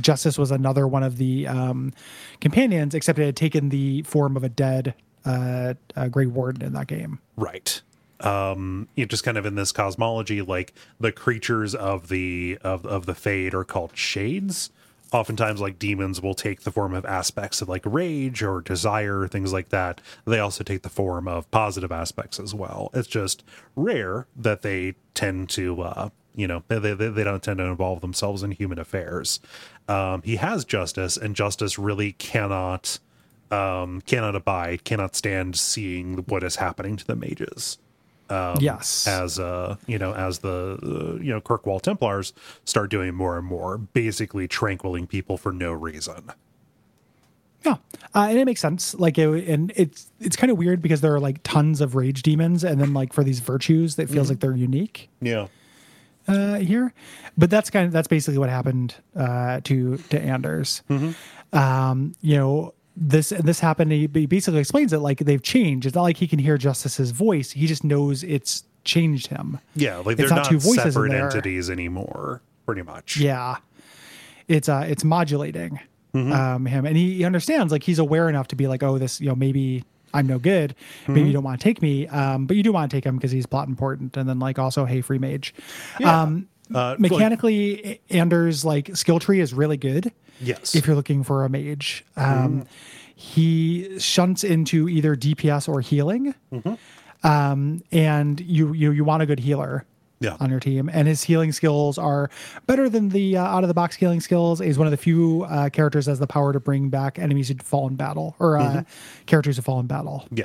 Justice 0.00 0.36
was 0.36 0.50
another 0.50 0.86
one 0.86 1.02
of 1.02 1.16
the 1.16 1.46
um, 1.46 1.92
companions, 2.40 2.94
except 2.94 3.18
it 3.18 3.26
had 3.26 3.36
taken 3.36 3.68
the 3.68 4.02
form 4.02 4.36
of 4.36 4.44
a 4.44 4.48
dead 4.48 4.94
uh, 5.24 5.74
uh, 5.94 6.08
Grey 6.08 6.26
Warden 6.26 6.62
in 6.62 6.72
that 6.74 6.86
game. 6.86 7.20
right 7.36 7.82
um 8.20 8.88
you 8.94 9.04
know, 9.04 9.08
just 9.08 9.24
kind 9.24 9.36
of 9.36 9.44
in 9.44 9.56
this 9.56 9.72
cosmology 9.72 10.40
like 10.40 10.72
the 10.98 11.12
creatures 11.12 11.74
of 11.74 12.08
the 12.08 12.56
of 12.62 12.86
of 12.86 13.04
the 13.04 13.14
fade 13.14 13.52
are 13.52 13.62
called 13.62 13.94
shades 13.94 14.70
oftentimes 15.12 15.60
like 15.60 15.78
demons 15.78 16.20
will 16.20 16.34
take 16.34 16.62
the 16.62 16.72
form 16.72 16.94
of 16.94 17.04
aspects 17.04 17.62
of 17.62 17.68
like 17.68 17.82
rage 17.84 18.42
or 18.42 18.60
desire 18.60 19.26
things 19.28 19.52
like 19.52 19.68
that. 19.70 20.00
They 20.24 20.38
also 20.38 20.64
take 20.64 20.82
the 20.82 20.88
form 20.88 21.28
of 21.28 21.50
positive 21.50 21.92
aspects 21.92 22.40
as 22.40 22.54
well. 22.54 22.90
It's 22.92 23.08
just 23.08 23.44
rare 23.74 24.26
that 24.36 24.62
they 24.62 24.94
tend 25.14 25.48
to 25.50 25.82
uh 25.82 26.08
you 26.34 26.46
know 26.46 26.62
they, 26.68 26.78
they, 26.78 26.94
they 26.94 27.24
don't 27.24 27.42
tend 27.42 27.58
to 27.58 27.64
involve 27.64 28.00
themselves 28.00 28.42
in 28.42 28.50
human 28.50 28.78
affairs. 28.78 29.40
Um 29.88 30.22
he 30.22 30.36
has 30.36 30.64
justice 30.64 31.16
and 31.16 31.36
justice 31.36 31.78
really 31.78 32.12
cannot 32.12 32.98
um 33.50 34.00
cannot 34.02 34.34
abide 34.34 34.84
cannot 34.84 35.14
stand 35.14 35.56
seeing 35.56 36.18
what 36.26 36.42
is 36.42 36.56
happening 36.56 36.96
to 36.96 37.06
the 37.06 37.16
mages 37.16 37.78
yes. 38.60 39.06
as 39.06 39.38
uh 39.38 39.76
you 39.86 39.98
know 39.98 40.12
as 40.14 40.40
the 40.40 40.78
uh, 40.82 41.22
you 41.22 41.32
know 41.32 41.40
Kirkwall 41.40 41.80
Templars 41.80 42.32
start 42.64 42.90
doing 42.90 43.14
more 43.14 43.38
and 43.38 43.46
more, 43.46 43.78
basically 43.78 44.48
tranquiling 44.48 45.06
people 45.06 45.36
for 45.36 45.52
no 45.52 45.72
reason. 45.72 46.32
yeah. 47.64 47.76
Uh, 48.14 48.28
and 48.30 48.38
it 48.38 48.44
makes 48.44 48.60
sense. 48.60 48.94
Like, 48.94 49.18
it, 49.18 49.48
and 49.48 49.72
it's 49.76 50.10
it's 50.20 50.36
kind 50.36 50.50
of 50.50 50.58
weird 50.58 50.80
because 50.80 51.00
there 51.00 51.14
are 51.14 51.20
like 51.20 51.42
tons 51.42 51.80
of 51.80 51.94
rage 51.94 52.22
demons, 52.22 52.64
and 52.64 52.80
then 52.80 52.94
like 52.94 53.12
for 53.12 53.22
these 53.22 53.40
virtues, 53.40 53.96
that 53.96 54.08
feels 54.08 54.28
like 54.30 54.40
they're 54.40 54.56
unique. 54.56 55.08
Yeah, 55.20 55.48
uh, 56.28 56.56
here, 56.56 56.92
but 57.36 57.50
that's 57.50 57.70
kind 57.70 57.86
of 57.86 57.92
that's 57.92 58.08
basically 58.08 58.38
what 58.38 58.48
happened 58.48 58.94
uh, 59.14 59.60
to 59.64 59.98
to 59.98 60.20
Anders. 60.20 60.82
Um, 61.52 62.14
you 62.20 62.36
know 62.36 62.74
this 62.96 63.28
this 63.30 63.60
happened. 63.60 63.92
He 63.92 64.06
basically 64.06 64.60
explains 64.60 64.92
it 64.92 64.98
like 64.98 65.18
they've 65.18 65.42
changed. 65.42 65.86
It's 65.86 65.94
not 65.94 66.02
like 66.02 66.16
he 66.16 66.26
can 66.26 66.38
hear 66.38 66.56
Justice's 66.56 67.10
voice. 67.10 67.50
He 67.52 67.66
just 67.66 67.84
knows 67.84 68.24
it's 68.24 68.64
changed 68.84 69.26
him. 69.26 69.58
yeah, 69.74 69.98
like 69.98 70.18
It's 70.18 70.28
they're 70.28 70.28
not 70.30 70.36
not, 70.36 70.50
two 70.50 70.58
voices 70.58 70.94
separate 70.94 71.12
entities 71.12 71.68
anymore, 71.68 72.40
pretty 72.64 72.82
much. 72.82 73.16
Yeah, 73.18 73.56
it's 74.48 74.68
uh 74.68 74.86
it's 74.88 75.04
modulating 75.04 75.80
um 76.14 76.64
him, 76.64 76.86
and 76.86 76.96
he, 76.96 77.16
he 77.16 77.24
understands. 77.24 77.70
Like 77.70 77.82
he's 77.82 77.98
aware 77.98 78.28
enough 78.30 78.48
to 78.48 78.56
be 78.56 78.66
like, 78.66 78.82
oh, 78.82 78.96
this 78.98 79.20
you 79.20 79.28
know 79.28 79.34
maybe. 79.34 79.84
I'm 80.14 80.26
no 80.26 80.38
good. 80.38 80.74
Maybe 81.08 81.26
you 81.26 81.32
don't 81.34 81.42
want 81.44 81.60
to 81.60 81.62
take 81.62 81.82
me, 81.82 82.06
um, 82.08 82.46
but 82.46 82.56
you 82.56 82.62
do 82.62 82.72
want 82.72 82.90
to 82.90 82.96
take 82.96 83.04
him 83.04 83.16
because 83.16 83.32
he's 83.32 83.44
plot 83.44 83.68
important. 83.68 84.16
And 84.16 84.26
then, 84.26 84.38
like, 84.38 84.58
also, 84.58 84.86
hey, 84.86 85.02
free 85.02 85.18
mage. 85.18 85.52
Yeah. 86.00 86.22
Um, 86.22 86.48
Uh, 86.74 86.90
like- 86.90 86.98
mechanically 87.00 88.00
Anders 88.10 88.64
like 88.64 88.96
skill 88.96 89.18
tree 89.20 89.40
is 89.40 89.54
really 89.54 89.76
good 89.76 90.12
yes, 90.40 90.74
if 90.74 90.86
you're 90.86 90.96
looking 90.96 91.22
for 91.24 91.44
a 91.44 91.48
mage. 91.48 92.04
Um, 92.16 92.64
He 93.14 93.98
shunts 93.98 94.44
into 94.44 94.88
either 94.90 95.16
DPS 95.16 95.68
or 95.68 95.80
healing, 95.80 96.34
um, 97.22 97.82
and 97.92 98.40
you 98.40 98.72
you 98.74 98.90
you 98.90 99.04
want 99.04 99.22
a 99.22 99.26
good 99.26 99.40
healer 99.40 99.84
yeah, 100.20 100.36
on 100.40 100.50
your 100.50 100.60
team, 100.60 100.90
and 100.92 101.08
his 101.08 101.22
healing 101.22 101.52
skills 101.52 101.96
are 101.98 102.30
better 102.66 102.88
than 102.88 103.08
the 103.10 103.36
uh, 103.36 103.42
out 103.44 103.64
of 103.64 103.68
the 103.68 103.74
box 103.74 103.96
healing 103.96 104.20
skills. 104.20 104.60
He's 104.60 104.76
one 104.78 104.86
of 104.86 104.90
the 104.90 104.96
few 104.96 105.44
uh, 105.48 105.70
characters 105.70 106.06
has 106.06 106.18
the 106.18 106.26
power 106.26 106.52
to 106.52 106.60
bring 106.60 106.88
back 106.90 107.18
enemies 107.18 107.48
who 107.48 107.54
fall 107.56 107.88
in 107.88 107.96
battle 107.96 108.34
or 108.38 108.58
uh, 108.58 108.82
characters 109.26 109.56
who 109.56 109.62
fall 109.62 109.80
in 109.80 109.86
battle. 109.86 110.26
yeah. 110.30 110.44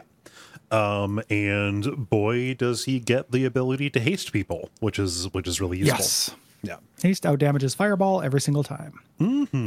Um, 0.72 1.22
and 1.30 2.10
boy, 2.10 2.54
does 2.54 2.86
he 2.86 3.00
get 3.00 3.32
the 3.32 3.46
ability 3.46 3.90
to 3.92 4.00
haste 4.00 4.32
people, 4.32 4.70
which 4.80 4.98
is 4.98 5.26
which 5.34 5.48
is 5.48 5.60
really 5.60 5.80
useful. 5.80 5.98
Yes, 5.98 6.36
Yeah, 6.64 6.78
haste 7.02 7.26
out 7.26 7.40
damages 7.40 7.76
fireball 7.76 8.22
every 8.22 8.40
single 8.42 8.64
time, 8.64 9.00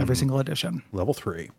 every 0.00 0.16
single 0.16 0.38
edition. 0.40 0.82
level 0.92 1.12
three. 1.14 1.50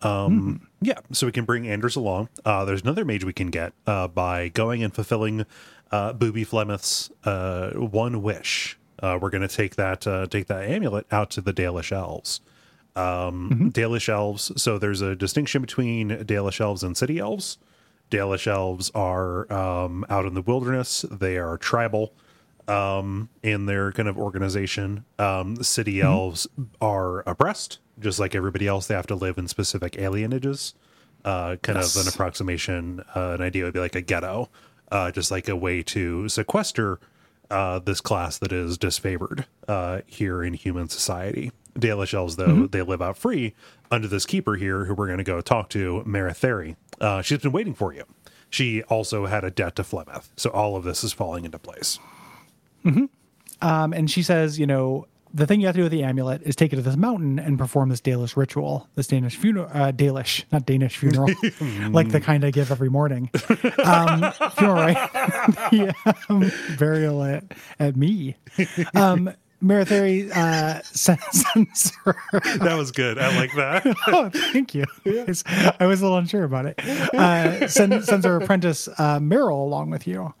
Um, 0.00 0.68
yeah, 0.80 1.00
so 1.12 1.26
we 1.26 1.32
can 1.32 1.44
bring 1.44 1.68
Anders 1.68 1.96
along. 1.96 2.28
Uh, 2.44 2.64
there's 2.64 2.82
another 2.82 3.04
mage 3.04 3.24
we 3.24 3.32
can 3.32 3.48
get 3.50 3.72
uh, 3.86 4.06
by 4.08 4.48
going 4.48 4.82
and 4.82 4.94
fulfilling 4.94 5.44
uh, 5.90 6.12
Booby 6.12 6.44
Flemeth's 6.44 7.10
uh, 7.24 7.70
one 7.72 8.22
wish. 8.22 8.78
Uh, 9.02 9.18
we're 9.20 9.30
going 9.30 9.46
to 9.46 9.54
take 9.54 9.74
that 9.76 10.06
uh, 10.06 10.26
take 10.28 10.46
that 10.46 10.64
amulet 10.70 11.06
out 11.10 11.30
to 11.32 11.40
the 11.40 11.52
Dalish 11.52 11.92
elves. 11.92 12.40
Um, 12.96 13.70
Dalish 13.74 14.08
elves. 14.08 14.50
So 14.60 14.78
there's 14.78 15.00
a 15.00 15.14
distinction 15.14 15.62
between 15.62 16.10
Dalish 16.10 16.60
elves 16.60 16.82
and 16.82 16.96
city 16.96 17.18
elves. 17.18 17.58
Dalish 18.10 18.46
elves 18.46 18.90
are 18.94 19.50
um, 19.52 20.04
out 20.08 20.24
in 20.24 20.34
the 20.34 20.42
wilderness. 20.42 21.04
They 21.10 21.36
are 21.38 21.56
tribal 21.58 22.12
um, 22.66 23.28
in 23.42 23.66
their 23.66 23.92
kind 23.92 24.08
of 24.08 24.18
organization. 24.18 25.04
Um, 25.18 25.62
city 25.62 26.00
elves 26.00 26.46
are 26.80 27.20
oppressed, 27.28 27.78
just 28.00 28.18
like 28.18 28.34
everybody 28.34 28.66
else. 28.66 28.86
They 28.86 28.94
have 28.94 29.06
to 29.08 29.14
live 29.14 29.38
in 29.38 29.48
specific 29.48 29.96
alienages. 29.98 30.74
Uh, 31.24 31.56
kind 31.62 31.76
Yes. 31.78 31.96
of 31.96 32.02
an 32.06 32.12
approximation, 32.12 33.02
uh, 33.14 33.30
an 33.38 33.42
idea 33.42 33.64
would 33.64 33.74
be 33.74 33.80
like 33.80 33.94
a 33.96 34.00
ghetto, 34.00 34.48
uh, 34.92 35.10
just 35.10 35.30
like 35.30 35.48
a 35.48 35.56
way 35.56 35.82
to 35.82 36.28
sequester 36.28 37.00
uh, 37.50 37.78
this 37.80 38.00
class 38.00 38.38
that 38.38 38.52
is 38.52 38.78
disfavored 38.78 39.44
uh, 39.66 40.00
here 40.06 40.42
in 40.42 40.54
human 40.54 40.88
society. 40.88 41.50
Dalish 41.78 42.14
elves, 42.14 42.36
though, 42.36 42.66
they 42.66 42.82
live 42.82 43.00
out 43.00 43.16
free 43.16 43.54
under 43.90 44.08
this 44.08 44.26
keeper 44.26 44.56
here, 44.56 44.84
who 44.84 44.94
we're 44.94 45.06
going 45.06 45.18
to 45.18 45.24
go 45.24 45.40
talk 45.40 45.68
to, 45.70 46.02
Marethari. 46.06 46.76
Uh, 47.00 47.22
she's 47.22 47.38
been 47.38 47.52
waiting 47.52 47.74
for 47.74 47.92
you. 47.94 48.04
She 48.50 48.82
also 48.84 49.26
had 49.26 49.44
a 49.44 49.50
debt 49.50 49.76
to 49.76 49.82
Flemeth, 49.82 50.30
so 50.36 50.50
all 50.50 50.74
of 50.76 50.84
this 50.84 51.04
is 51.04 51.12
falling 51.12 51.44
into 51.44 51.58
place. 51.58 51.98
Um, 53.60 53.92
and 53.92 54.10
she 54.10 54.22
says, 54.22 54.58
you 54.58 54.66
know, 54.66 55.06
the 55.34 55.46
thing 55.46 55.60
you 55.60 55.66
have 55.66 55.74
to 55.74 55.80
do 55.80 55.82
with 55.82 55.92
the 55.92 56.02
amulet 56.02 56.42
is 56.42 56.56
take 56.56 56.72
it 56.72 56.76
to 56.76 56.82
this 56.82 56.96
mountain 56.96 57.38
and 57.38 57.58
perform 57.58 57.90
this 57.90 58.00
Dalish 58.00 58.36
ritual, 58.36 58.88
this 58.94 59.06
Danish 59.06 59.36
funeral, 59.36 59.68
uh, 59.72 59.92
Dalish, 59.92 60.44
not 60.50 60.64
Danish 60.64 60.96
funeral, 60.96 61.28
like 61.90 62.08
the 62.10 62.20
kind 62.20 62.44
I 62.44 62.50
give 62.50 62.70
every 62.70 62.88
morning. 62.88 63.30
Um, 63.84 64.32
funeral, 64.52 64.76
right? 64.76 65.94
um, 66.30 66.50
burial 66.78 67.22
at, 67.22 67.44
at 67.78 67.96
me. 67.96 68.36
Um, 68.94 69.30
Marethari 69.62 70.30
uh, 70.34 70.80
sends 70.82 71.92
her. 72.04 72.14
That 72.58 72.74
was 72.76 72.92
good. 72.92 73.18
I 73.18 73.36
like 73.36 73.52
that. 73.56 73.84
oh, 74.06 74.30
thank 74.52 74.74
you. 74.74 74.84
I 75.80 75.86
was 75.86 76.00
a 76.00 76.04
little 76.04 76.16
unsure 76.16 76.44
about 76.44 76.66
it. 76.66 76.78
Uh, 77.14 77.66
send, 77.68 78.04
sends 78.04 78.24
her 78.24 78.36
apprentice 78.36 78.88
uh, 78.98 79.18
Merrill 79.20 79.62
along 79.64 79.90
with 79.90 80.06
you, 80.06 80.32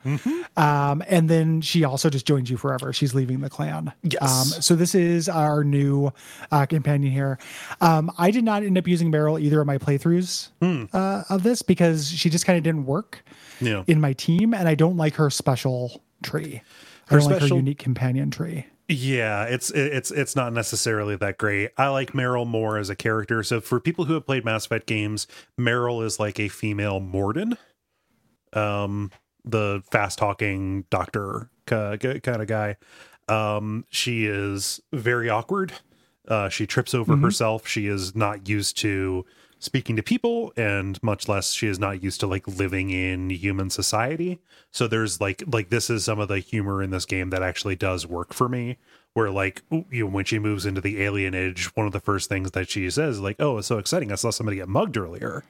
um, 0.56 1.02
and 1.08 1.28
then 1.28 1.60
she 1.60 1.84
also 1.84 2.08
just 2.10 2.26
joins 2.26 2.48
you 2.50 2.56
forever. 2.56 2.92
She's 2.92 3.14
leaving 3.14 3.40
the 3.40 3.50
clan. 3.50 3.92
Yes. 4.02 4.22
Um, 4.22 4.62
so 4.62 4.74
this 4.76 4.94
is 4.94 5.28
our 5.28 5.64
new 5.64 6.12
uh, 6.52 6.66
companion 6.66 7.12
here. 7.12 7.38
Um, 7.80 8.10
I 8.18 8.30
did 8.30 8.44
not 8.44 8.62
end 8.62 8.78
up 8.78 8.86
using 8.86 9.10
Merrill 9.10 9.38
either 9.38 9.60
of 9.60 9.66
my 9.66 9.78
playthroughs 9.78 10.50
uh, 10.94 11.24
of 11.28 11.42
this 11.42 11.62
because 11.62 12.08
she 12.10 12.30
just 12.30 12.46
kind 12.46 12.56
of 12.56 12.62
didn't 12.62 12.86
work 12.86 13.24
Yeah. 13.60 13.82
in 13.88 14.00
my 14.00 14.12
team, 14.12 14.54
and 14.54 14.68
I 14.68 14.74
don't 14.76 14.96
like 14.96 15.14
her 15.16 15.28
special 15.30 16.02
tree. 16.22 16.62
I 17.10 17.14
Her 17.14 17.20
don't 17.20 17.30
like 17.32 17.40
her 17.40 17.46
unique 17.48 17.78
companion 17.78 18.30
tree. 18.30 18.66
Yeah, 18.90 19.44
it's 19.44 19.70
it's 19.70 20.10
it's 20.10 20.34
not 20.34 20.54
necessarily 20.54 21.14
that 21.16 21.36
great. 21.36 21.72
I 21.76 21.88
like 21.88 22.14
Merrill 22.14 22.46
more 22.46 22.78
as 22.78 22.88
a 22.88 22.96
character. 22.96 23.42
So 23.42 23.60
for 23.60 23.80
people 23.80 24.06
who 24.06 24.14
have 24.14 24.24
played 24.24 24.46
Mass 24.46 24.64
Effect 24.64 24.86
games, 24.86 25.26
Merrill 25.58 26.00
is 26.00 26.18
like 26.18 26.40
a 26.40 26.48
female 26.48 26.98
Mordin, 26.98 27.58
um, 28.54 29.10
the 29.44 29.82
fast 29.90 30.18
talking 30.18 30.86
doctor 30.88 31.50
kind 31.66 32.02
of 32.02 32.46
guy. 32.46 32.76
Um, 33.28 33.84
she 33.90 34.24
is 34.24 34.80
very 34.90 35.28
awkward. 35.28 35.74
Uh, 36.26 36.48
she 36.48 36.66
trips 36.66 36.94
over 36.94 37.14
herself. 37.16 37.66
She 37.68 37.88
is 37.88 38.16
not 38.16 38.48
used 38.48 38.78
to 38.78 39.26
speaking 39.58 39.96
to 39.96 40.02
people, 40.02 40.52
and 40.56 41.02
much 41.02 41.28
less 41.28 41.52
she 41.52 41.66
is 41.66 41.78
not 41.78 42.02
used 42.02 42.20
to 42.20 42.26
like 42.26 42.46
living 42.46 42.90
in 42.90 43.30
human 43.30 43.70
society. 43.70 44.40
So 44.70 44.86
there's 44.86 45.20
like 45.20 45.42
like 45.46 45.70
this 45.70 45.90
is 45.90 46.04
some 46.04 46.20
of 46.20 46.28
the 46.28 46.38
humor 46.38 46.82
in 46.82 46.90
this 46.90 47.04
game 47.04 47.30
that 47.30 47.42
actually 47.42 47.76
does 47.76 48.06
work 48.06 48.32
for 48.32 48.48
me. 48.48 48.78
Where 49.14 49.30
like 49.30 49.62
you 49.70 50.04
know, 50.04 50.06
when 50.06 50.24
she 50.24 50.38
moves 50.38 50.66
into 50.66 50.80
the 50.80 51.00
alienage, 51.00 51.66
one 51.74 51.86
of 51.86 51.92
the 51.92 52.00
first 52.00 52.28
things 52.28 52.52
that 52.52 52.70
she 52.70 52.88
says 52.90 53.20
like, 53.20 53.36
"Oh, 53.38 53.58
it's 53.58 53.66
so 53.66 53.78
exciting! 53.78 54.12
I 54.12 54.16
saw 54.16 54.30
somebody 54.30 54.58
get 54.58 54.68
mugged 54.68 54.96
earlier." 54.96 55.44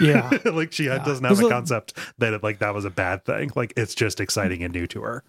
Yeah. 0.00 0.30
like 0.44 0.72
she 0.72 0.86
had, 0.86 1.04
doesn't 1.04 1.24
have 1.24 1.40
a 1.40 1.46
a- 1.46 1.50
concept 1.50 1.94
that 2.18 2.32
it, 2.34 2.42
like 2.42 2.58
that 2.60 2.74
was 2.74 2.84
a 2.84 2.90
bad 2.90 3.24
thing. 3.24 3.50
Like 3.56 3.72
it's 3.76 3.94
just 3.94 4.20
exciting 4.20 4.62
and 4.62 4.72
new 4.72 4.86
to 4.88 5.02
her. 5.02 5.24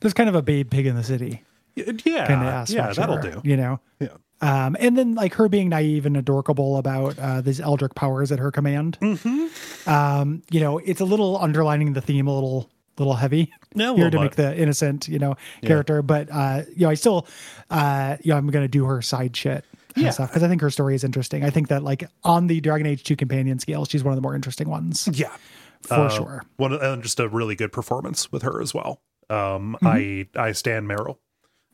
There's 0.00 0.14
kind 0.14 0.28
of 0.28 0.34
a 0.34 0.42
babe 0.42 0.70
pig 0.70 0.86
in 0.86 0.96
the 0.96 1.04
city. 1.04 1.42
Yeah, 1.76 2.26
kind 2.26 2.46
of 2.46 2.70
yeah, 2.70 2.92
that'll 2.92 3.16
her, 3.16 3.22
do. 3.22 3.40
You 3.42 3.56
know. 3.56 3.80
Yeah. 4.00 4.08
Um, 4.44 4.76
and 4.78 4.96
then 4.98 5.14
like 5.14 5.34
her 5.34 5.48
being 5.48 5.68
naive 5.70 6.04
and 6.06 6.16
adorable 6.16 6.76
about 6.76 7.18
uh, 7.18 7.40
these 7.40 7.60
eldritch 7.60 7.94
powers 7.94 8.30
at 8.30 8.38
her 8.38 8.50
command. 8.50 8.98
Mm-hmm. 9.00 9.88
Um, 9.88 10.42
you 10.50 10.60
know, 10.60 10.78
it's 10.78 11.00
a 11.00 11.04
little 11.04 11.38
underlining 11.38 11.92
the 11.94 12.00
theme 12.00 12.26
a 12.26 12.34
little 12.34 12.68
little 12.98 13.14
heavy 13.14 13.52
Yeah, 13.74 13.90
a 13.90 13.94
here 13.96 14.10
to 14.10 14.20
make 14.20 14.36
the 14.36 14.56
innocent, 14.56 15.08
you 15.08 15.18
know, 15.18 15.36
character. 15.62 16.02
But 16.02 16.28
uh, 16.30 16.62
you 16.76 16.86
know, 16.86 16.90
I 16.90 16.94
still 16.94 17.26
uh 17.70 18.16
you 18.22 18.32
know, 18.32 18.36
I'm 18.36 18.46
gonna 18.48 18.68
do 18.68 18.84
her 18.84 19.00
side 19.02 19.36
shit. 19.36 19.64
Yeah. 19.96 20.12
Yeah. 20.18 20.26
Because 20.26 20.42
I 20.42 20.48
think 20.48 20.60
her 20.60 20.70
story 20.70 20.94
is 20.94 21.04
interesting. 21.04 21.42
I 21.44 21.50
think 21.50 21.68
that 21.68 21.82
like 21.82 22.04
on 22.24 22.46
the 22.48 22.60
Dragon 22.60 22.86
Age 22.86 23.02
2 23.04 23.16
companion 23.16 23.58
scale, 23.60 23.84
she's 23.84 24.02
one 24.04 24.12
of 24.12 24.16
the 24.16 24.22
more 24.22 24.34
interesting 24.34 24.68
ones. 24.68 25.08
Yeah, 25.12 25.34
For 25.82 25.94
Uh, 25.94 26.08
sure. 26.10 26.42
One 26.56 26.72
and 26.72 27.02
just 27.02 27.18
a 27.20 27.28
really 27.28 27.54
good 27.54 27.72
performance 27.72 28.30
with 28.30 28.42
her 28.42 28.60
as 28.60 28.74
well. 28.74 29.00
Um, 29.30 29.76
Mm-hmm. 29.82 30.36
I 30.36 30.48
I 30.48 30.52
stand 30.52 30.86
Merrill. 30.86 31.18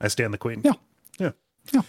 I 0.01 0.09
stand 0.09 0.33
the 0.33 0.39
queen. 0.39 0.61
Yeah, 0.65 0.73
yeah. 1.19 1.31
yeah. 1.73 1.83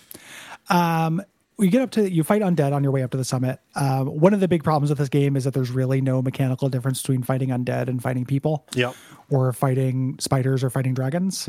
Um, 0.69 1.21
you 1.59 1.69
get 1.69 1.83
up 1.83 1.91
to 1.91 2.09
you 2.09 2.23
fight 2.23 2.41
undead 2.41 2.73
on 2.73 2.81
your 2.81 2.91
way 2.91 3.03
up 3.03 3.11
to 3.11 3.17
the 3.17 3.23
summit. 3.23 3.59
Um, 3.75 4.07
one 4.07 4.33
of 4.33 4.39
the 4.39 4.47
big 4.47 4.63
problems 4.63 4.89
with 4.89 4.97
this 4.97 5.09
game 5.09 5.35
is 5.35 5.43
that 5.43 5.53
there's 5.53 5.69
really 5.69 6.01
no 6.01 6.21
mechanical 6.21 6.69
difference 6.69 7.01
between 7.03 7.21
fighting 7.21 7.49
undead 7.49 7.87
and 7.87 8.01
fighting 8.01 8.25
people, 8.25 8.65
Yep. 8.73 8.95
or 9.29 9.53
fighting 9.53 10.15
spiders 10.19 10.63
or 10.63 10.71
fighting 10.71 10.95
dragons. 10.95 11.47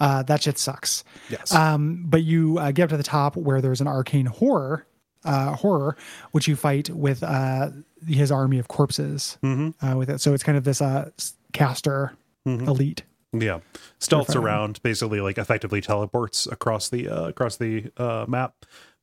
Uh, 0.00 0.22
that 0.24 0.42
shit 0.42 0.58
sucks. 0.58 1.02
Yes. 1.30 1.54
Um, 1.54 2.04
but 2.06 2.22
you 2.24 2.58
uh, 2.58 2.72
get 2.72 2.84
up 2.84 2.90
to 2.90 2.96
the 2.98 3.02
top 3.02 3.36
where 3.36 3.62
there's 3.62 3.80
an 3.80 3.86
arcane 3.88 4.26
horror, 4.26 4.86
uh, 5.24 5.54
horror, 5.54 5.96
which 6.32 6.46
you 6.46 6.56
fight 6.56 6.90
with 6.90 7.22
uh, 7.22 7.70
his 8.06 8.30
army 8.30 8.58
of 8.58 8.68
corpses. 8.68 9.38
Uh, 9.42 9.94
with 9.96 10.10
it, 10.10 10.20
so 10.20 10.34
it's 10.34 10.42
kind 10.42 10.58
of 10.58 10.64
this 10.64 10.82
uh, 10.82 11.08
caster 11.54 12.12
elite. 12.44 13.02
Yeah, 13.36 13.60
stealths 14.00 14.36
around, 14.36 14.80
basically 14.82 15.20
like 15.20 15.38
effectively 15.38 15.80
teleports 15.80 16.46
across 16.46 16.88
the 16.88 17.08
uh, 17.08 17.28
across 17.28 17.56
the 17.56 17.90
uh, 17.96 18.24
map. 18.28 18.54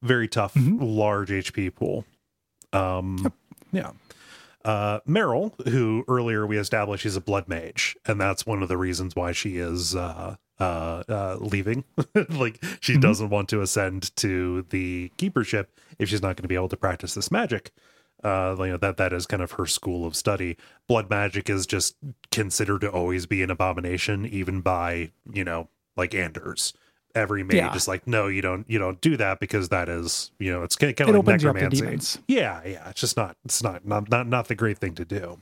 Very 0.02 0.28
tough, 0.28 0.54
Mm-hmm. 0.56 0.84
large 0.84 1.30
HP 1.30 1.76
pool. 1.76 2.06
Um, 2.74 3.32
yeah. 3.72 3.92
Uh, 4.64 5.00
Merrill, 5.06 5.56
who 5.70 6.04
earlier 6.08 6.46
we 6.46 6.58
established 6.58 7.06
is 7.06 7.16
a 7.16 7.22
blood 7.22 7.48
mage, 7.48 7.96
and 8.06 8.22
that's 8.22 8.46
one 8.46 8.62
of 8.62 8.70
the 8.70 8.78
reasons 8.78 9.16
why 9.16 9.32
she 9.32 9.58
is 9.58 9.96
uh, 9.96 10.36
uh, 10.60 11.04
uh, 11.10 11.38
leaving. 11.40 11.84
like 12.30 12.64
she 12.80 12.94
Mm-hmm. 12.94 13.02
doesn't 13.02 13.30
want 13.30 13.50
to 13.50 13.62
ascend 13.62 14.16
to 14.18 14.66
the 14.70 15.12
keepership 15.18 15.66
if 16.00 16.10
she's 16.10 16.22
not 16.22 16.36
going 16.36 16.44
to 16.44 16.48
be 16.48 16.56
able 16.56 16.70
to 16.70 16.78
practice 16.78 17.14
this 17.16 17.32
magic. 17.32 17.72
Uh, 18.24 18.56
you 18.60 18.68
know 18.68 18.78
that 18.78 18.98
that 18.98 19.14
is 19.14 19.26
kind 19.26 19.42
of 19.42 19.54
her 19.54 19.66
school 19.66 20.06
of 20.06 20.16
study. 20.16 20.58
Blood 20.88 21.10
magic 21.10 21.50
is 21.50 21.66
just 21.66 21.96
considered 22.32 22.82
to 22.82 22.90
always 22.90 23.26
be 23.26 23.42
an 23.44 23.50
abomination, 23.50 24.26
even 24.26 24.62
by 24.62 25.12
you 25.32 25.44
know 25.44 25.68
like 25.98 26.14
Anders. 26.16 26.74
Every 27.14 27.44
mage 27.44 27.56
Yeah. 27.58 27.76
is 27.76 27.90
like, 27.90 28.08
no, 28.08 28.28
you 28.28 28.42
don't, 28.42 28.66
you 28.70 28.80
don't 28.80 29.02
do 29.02 29.18
that 29.18 29.42
because 29.42 29.68
that 29.68 29.90
is, 29.90 30.32
you 30.40 30.50
know, 30.50 30.64
it's 30.64 30.78
kind 30.78 30.92
It 30.98 31.02
of 31.02 31.08
like 31.28 31.44
up 31.44 31.58
to 31.58 31.66
necromancy. 31.66 32.20
Yeah, 32.30 32.62
yeah. 32.66 32.88
It's 32.90 33.02
just 33.02 33.18
not 33.18 33.36
it's 33.44 33.62
not 33.62 33.86
not 33.86 34.10
not, 34.10 34.28
not 34.28 34.48
the 34.48 34.56
great 34.56 34.78
thing 34.78 34.96
to 34.96 35.04
do. 35.04 35.40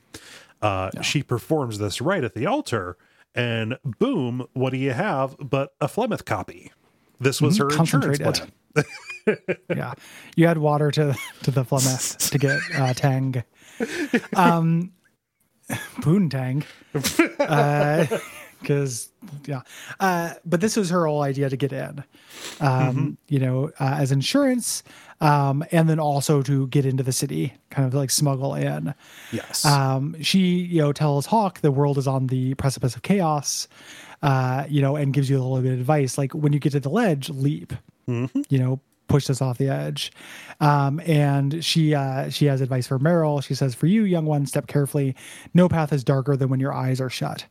Uh 0.60 0.90
she 1.00 1.22
performs 1.22 1.78
this 1.78 2.00
right 2.00 2.24
at 2.24 2.34
the 2.34 2.44
altar, 2.46 2.96
and 3.36 3.78
boom, 3.84 4.46
what 4.52 4.70
do 4.70 4.78
you 4.78 4.90
have 4.92 5.36
but 5.38 5.74
a 5.80 5.86
Flemeth 5.86 6.24
copy? 6.24 6.72
This 7.20 7.40
was 7.40 7.58
her 7.58 7.68
insurance 7.70 8.18
plan. 8.18 8.50
yeah, 9.68 9.94
you 10.36 10.46
add 10.46 10.58
water 10.58 10.90
to 10.90 11.14
to 11.42 11.50
the 11.50 11.64
flemeth 11.64 12.30
to 12.30 12.38
get 12.38 12.60
uh, 12.74 12.92
tang. 12.94 13.42
Um, 14.34 14.92
poontang. 16.00 16.64
Because 18.60 19.10
yeah, 19.46 19.62
uh, 20.00 20.34
but 20.44 20.60
this 20.60 20.76
was 20.76 20.90
her 20.90 21.06
whole 21.06 21.22
idea 21.22 21.48
to 21.48 21.56
get 21.56 21.72
in. 21.72 22.04
Um, 22.60 23.16
You 23.28 23.38
know, 23.38 23.70
uh, 23.80 23.96
as 23.98 24.12
insurance, 24.12 24.82
um, 25.20 25.64
and 25.72 25.88
then 25.88 25.98
also 25.98 26.42
to 26.42 26.66
get 26.66 26.84
into 26.84 27.02
the 27.02 27.12
city, 27.12 27.54
kind 27.70 27.86
of 27.88 27.94
like 27.94 28.10
smuggle 28.10 28.54
in. 28.54 28.94
Yes. 29.32 29.64
Um, 29.64 30.14
she, 30.20 30.40
you 30.40 30.82
know, 30.82 30.92
tells 30.92 31.24
Hawke 31.26 31.60
the 31.60 31.70
world 31.70 31.96
is 31.96 32.06
on 32.06 32.26
the 32.26 32.54
precipice 32.54 32.94
of 32.94 33.02
chaos, 33.02 33.66
uh, 34.22 34.64
you 34.68 34.82
know, 34.82 34.94
and 34.96 35.14
gives 35.14 35.30
you 35.30 35.38
a 35.38 35.42
little 35.42 35.62
bit 35.62 35.72
of 35.72 35.80
advice. 35.80 36.18
Like 36.18 36.32
when 36.34 36.52
you 36.52 36.58
get 36.58 36.72
to 36.72 36.80
the 36.80 36.90
ledge, 36.90 37.30
leap, 37.30 37.72
you 38.50 38.58
know, 38.58 38.80
push 39.10 39.28
us 39.28 39.42
off 39.42 39.58
the 39.58 39.68
edge. 39.68 40.12
Um, 40.60 41.00
and 41.04 41.62
she, 41.64 41.94
uh, 41.94 42.30
she 42.30 42.46
has 42.46 42.60
advice 42.60 42.86
for 42.86 42.98
Merrill. 42.98 43.40
She 43.40 43.54
says, 43.54 43.74
for 43.74 43.86
you, 43.86 44.04
young 44.04 44.24
one, 44.24 44.46
step 44.46 44.66
carefully. 44.68 45.16
No 45.52 45.68
path 45.68 45.92
is 45.92 46.04
darker 46.04 46.36
than 46.36 46.48
when 46.48 46.60
your 46.60 46.72
eyes 46.72 47.00
are 47.00 47.10
shut. 47.10 47.44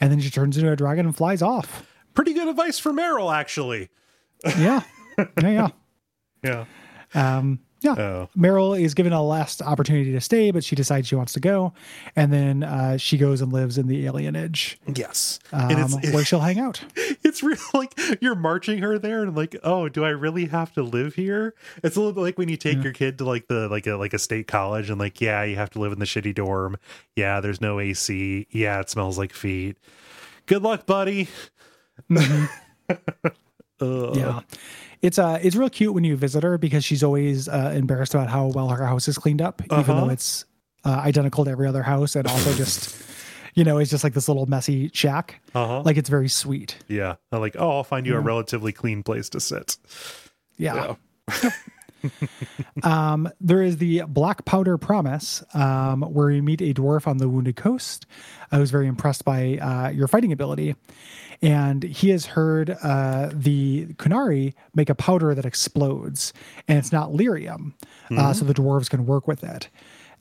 And 0.00 0.12
then 0.12 0.20
she 0.20 0.30
turns 0.30 0.56
into 0.56 0.70
a 0.70 0.76
dragon 0.76 1.06
and 1.06 1.16
flies 1.16 1.42
off. 1.42 1.84
Pretty 2.14 2.34
good 2.34 2.46
advice 2.46 2.78
for 2.78 2.92
Merrill, 2.92 3.30
actually. 3.30 3.88
Yeah. 4.44 4.82
yeah. 5.18 5.26
Yeah. 5.42 5.68
Yeah. 6.44 6.66
Um, 7.16 7.58
yeah. 7.80 7.94
Oh. 7.98 8.28
Merrill 8.34 8.74
is 8.74 8.94
given 8.94 9.12
a 9.12 9.22
last 9.22 9.62
opportunity 9.62 10.12
to 10.12 10.20
stay, 10.20 10.50
but 10.50 10.64
she 10.64 10.74
decides 10.74 11.06
she 11.08 11.14
wants 11.14 11.32
to 11.34 11.40
go. 11.40 11.72
And 12.16 12.32
then 12.32 12.62
uh, 12.64 12.96
she 12.96 13.18
goes 13.18 13.40
and 13.40 13.52
lives 13.52 13.78
in 13.78 13.86
the 13.86 14.04
alienage 14.06 14.76
Yes. 14.94 15.38
um, 15.52 15.70
and 15.70 15.78
it's 15.80 16.12
where 16.12 16.24
she'll 16.24 16.40
hang 16.40 16.58
out. 16.58 16.82
it's 17.24 17.42
real 17.42 17.56
like 17.74 17.98
you're 18.20 18.34
marching 18.34 18.78
her 18.78 18.98
there 18.98 19.22
and 19.22 19.36
like 19.36 19.54
oh 19.62 19.88
do 19.88 20.04
i 20.04 20.08
really 20.08 20.46
have 20.46 20.72
to 20.72 20.82
live 20.82 21.14
here 21.14 21.54
it's 21.82 21.96
a 21.96 22.00
little 22.00 22.12
bit 22.12 22.20
like 22.20 22.38
when 22.38 22.48
you 22.48 22.56
take 22.56 22.82
your 22.82 22.92
kid 22.92 23.18
to 23.18 23.24
like 23.24 23.46
the 23.48 23.68
like 23.68 23.86
a 23.86 23.94
like 23.94 24.12
a 24.14 24.18
state 24.18 24.46
college 24.46 24.88
and 24.88 24.98
like 24.98 25.20
yeah 25.20 25.42
you 25.44 25.56
have 25.56 25.68
to 25.70 25.78
live 25.78 25.92
in 25.92 25.98
the 25.98 26.04
shitty 26.04 26.34
dorm 26.34 26.76
yeah 27.16 27.40
there's 27.40 27.60
no 27.60 27.80
ac 27.80 28.46
yeah 28.50 28.80
it 28.80 28.88
smells 28.88 29.18
like 29.18 29.32
feet 29.32 29.76
good 30.46 30.62
luck 30.62 30.86
buddy 30.86 31.28
Ugh. 33.80 34.16
Yeah. 34.16 34.40
It's 35.02 35.18
uh 35.18 35.38
it's 35.42 35.54
real 35.56 35.70
cute 35.70 35.94
when 35.94 36.04
you 36.04 36.16
visit 36.16 36.42
her 36.42 36.58
because 36.58 36.84
she's 36.84 37.02
always 37.04 37.48
uh, 37.48 37.72
embarrassed 37.74 38.14
about 38.14 38.28
how 38.28 38.46
well 38.48 38.68
her 38.68 38.84
house 38.86 39.06
is 39.08 39.16
cleaned 39.18 39.40
up, 39.42 39.62
even 39.64 39.78
Uh-huh. 39.78 40.00
though 40.00 40.08
it's 40.08 40.44
uh, 40.84 40.90
identical 40.90 41.44
to 41.44 41.50
every 41.50 41.66
other 41.68 41.82
house 41.82 42.16
and 42.16 42.26
also 42.26 42.52
just 42.64 42.96
you 43.54 43.64
know, 43.64 43.78
it's 43.78 43.90
just 43.90 44.04
like 44.04 44.12
this 44.14 44.28
little 44.28 44.46
messy 44.46 44.88
shack. 44.94 45.40
uh-huh 45.54 45.82
Like 45.82 45.96
it's 45.96 46.08
very 46.08 46.28
sweet. 46.28 46.76
yeah 46.88 47.16
i'm 47.32 47.40
like 47.40 47.56
oh 47.58 47.70
i'll 47.78 47.84
find 47.84 48.06
you 48.06 48.14
a 48.16 48.20
relatively 48.20 48.72
clean 48.72 49.02
place 49.02 49.28
to 49.30 49.40
sit 49.40 49.76
Yeah. 50.56 50.94
Um, 52.84 53.28
there 53.40 53.62
is 53.62 53.78
the 53.78 54.02
Black 54.06 54.44
Powder 54.44 54.78
Promise, 54.78 55.42
um, 55.54 56.02
where 56.02 56.30
you 56.30 56.42
meet 56.42 56.60
a 56.60 56.72
dwarf 56.72 57.06
on 57.06 57.18
the 57.18 57.28
Wounded 57.28 57.56
Coast. 57.56 58.06
I 58.52 58.58
was 58.58 58.70
very 58.70 58.86
impressed 58.86 59.24
by 59.24 59.58
uh, 59.58 59.88
your 59.90 60.06
fighting 60.06 60.32
ability. 60.32 60.76
And 61.42 61.82
he 61.84 62.10
has 62.10 62.26
heard 62.26 62.70
uh, 62.82 63.30
the 63.32 63.86
Qunari 63.94 64.54
make 64.74 64.90
a 64.90 64.94
powder 64.94 65.34
that 65.34 65.44
explodes, 65.44 66.32
and 66.66 66.78
it's 66.78 66.92
not 66.92 67.10
lyrium. 67.10 67.74
Uh, 68.16 68.32
so 68.32 68.44
the 68.44 68.54
dwarves 68.54 68.88
can 68.90 69.06
work 69.06 69.28
with 69.28 69.44
it. 69.44 69.68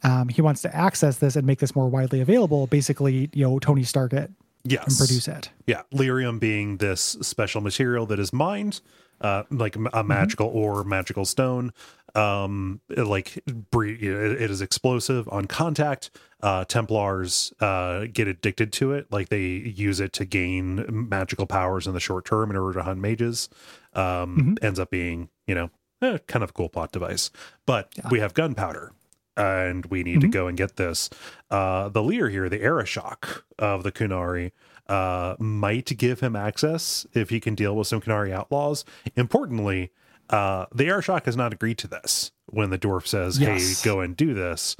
Um, 0.03 0.29
he 0.29 0.41
wants 0.41 0.61
to 0.63 0.75
access 0.75 1.17
this 1.17 1.35
and 1.35 1.45
make 1.47 1.59
this 1.59 1.75
more 1.75 1.89
widely 1.89 2.21
available. 2.21 2.67
Basically, 2.67 3.29
you 3.33 3.43
know, 3.47 3.57
Tony 3.59 3.83
Stark 3.83 4.13
it 4.13 4.29
Yes. 4.63 4.85
and 4.87 4.97
produce 4.97 5.27
it. 5.27 5.49
Yeah, 5.65 5.81
lyrium 5.93 6.39
being 6.39 6.77
this 6.77 7.01
special 7.21 7.61
material 7.61 8.05
that 8.07 8.19
is 8.19 8.31
mined, 8.31 8.81
uh, 9.21 9.43
like 9.51 9.75
a 9.75 9.79
Mm-hmm. 9.79 10.07
magical 10.07 10.47
or 10.47 10.83
magical 10.83 11.25
stone. 11.25 11.73
Um, 12.15 12.81
it, 12.89 13.03
like 13.05 13.37
it, 13.37 14.51
is 14.51 14.61
explosive 14.61 15.27
on 15.29 15.45
contact. 15.45 16.09
Uh, 16.41 16.65
Templars 16.65 17.53
uh, 17.59 18.05
get 18.11 18.27
addicted 18.27 18.71
to 18.73 18.93
it, 18.93 19.11
like 19.11 19.29
they 19.29 19.41
use 19.45 19.99
it 19.99 20.13
to 20.13 20.25
gain 20.25 20.85
magical 21.09 21.45
powers 21.47 21.85
in 21.87 21.93
the 21.93 21.99
short 21.99 22.25
term 22.25 22.49
in 22.49 22.55
order 22.57 22.79
to 22.79 22.83
hunt 22.83 22.99
mages. 22.99 23.49
Um, 23.93 24.37
Mm-hmm. 24.59 24.65
Ends 24.65 24.79
up 24.79 24.89
being, 24.91 25.29
you 25.47 25.55
know, 25.55 25.69
eh, 26.01 26.17
kind 26.27 26.43
of 26.43 26.51
a 26.51 26.53
cool 26.53 26.69
plot 26.69 26.91
device. 26.91 27.29
But 27.65 27.91
we 28.11 28.19
have 28.19 28.33
gunpowder 28.33 28.93
and 29.35 29.85
we 29.87 30.03
need 30.03 30.17
Mm-hmm. 30.19 30.21
to 30.21 30.27
go 30.29 30.47
and 30.47 30.57
get 30.57 30.75
this. 30.77 31.09
Uh, 31.51 31.89
the 31.89 32.01
leader 32.03 32.29
here, 32.29 32.49
the 32.49 32.59
Arishok 32.59 33.41
of 33.59 33.83
the 33.83 33.91
Qunari, 33.91 34.51
uh, 34.89 35.35
might 35.39 35.97
give 35.97 36.19
him 36.19 36.35
access 36.35 37.05
if 37.13 37.29
he 37.29 37.39
can 37.39 37.55
deal 37.55 37.75
with 37.75 37.87
some 37.87 38.01
Qunari 38.01 38.31
outlaws. 38.31 38.85
Importantly, 39.15 39.91
uh, 40.29 40.65
the 40.73 40.85
Arishok 40.85 41.25
has 41.25 41.37
not 41.37 41.53
agreed 41.53 41.77
to 41.79 41.87
this 41.87 42.31
when 42.47 42.69
the 42.69 42.77
dwarf 42.77 43.07
says, 43.07 43.39
Yes. 43.39 43.81
"Hey, 43.81 43.89
go 43.89 43.99
and 43.99 44.15
do 44.15 44.33
this." 44.33 44.75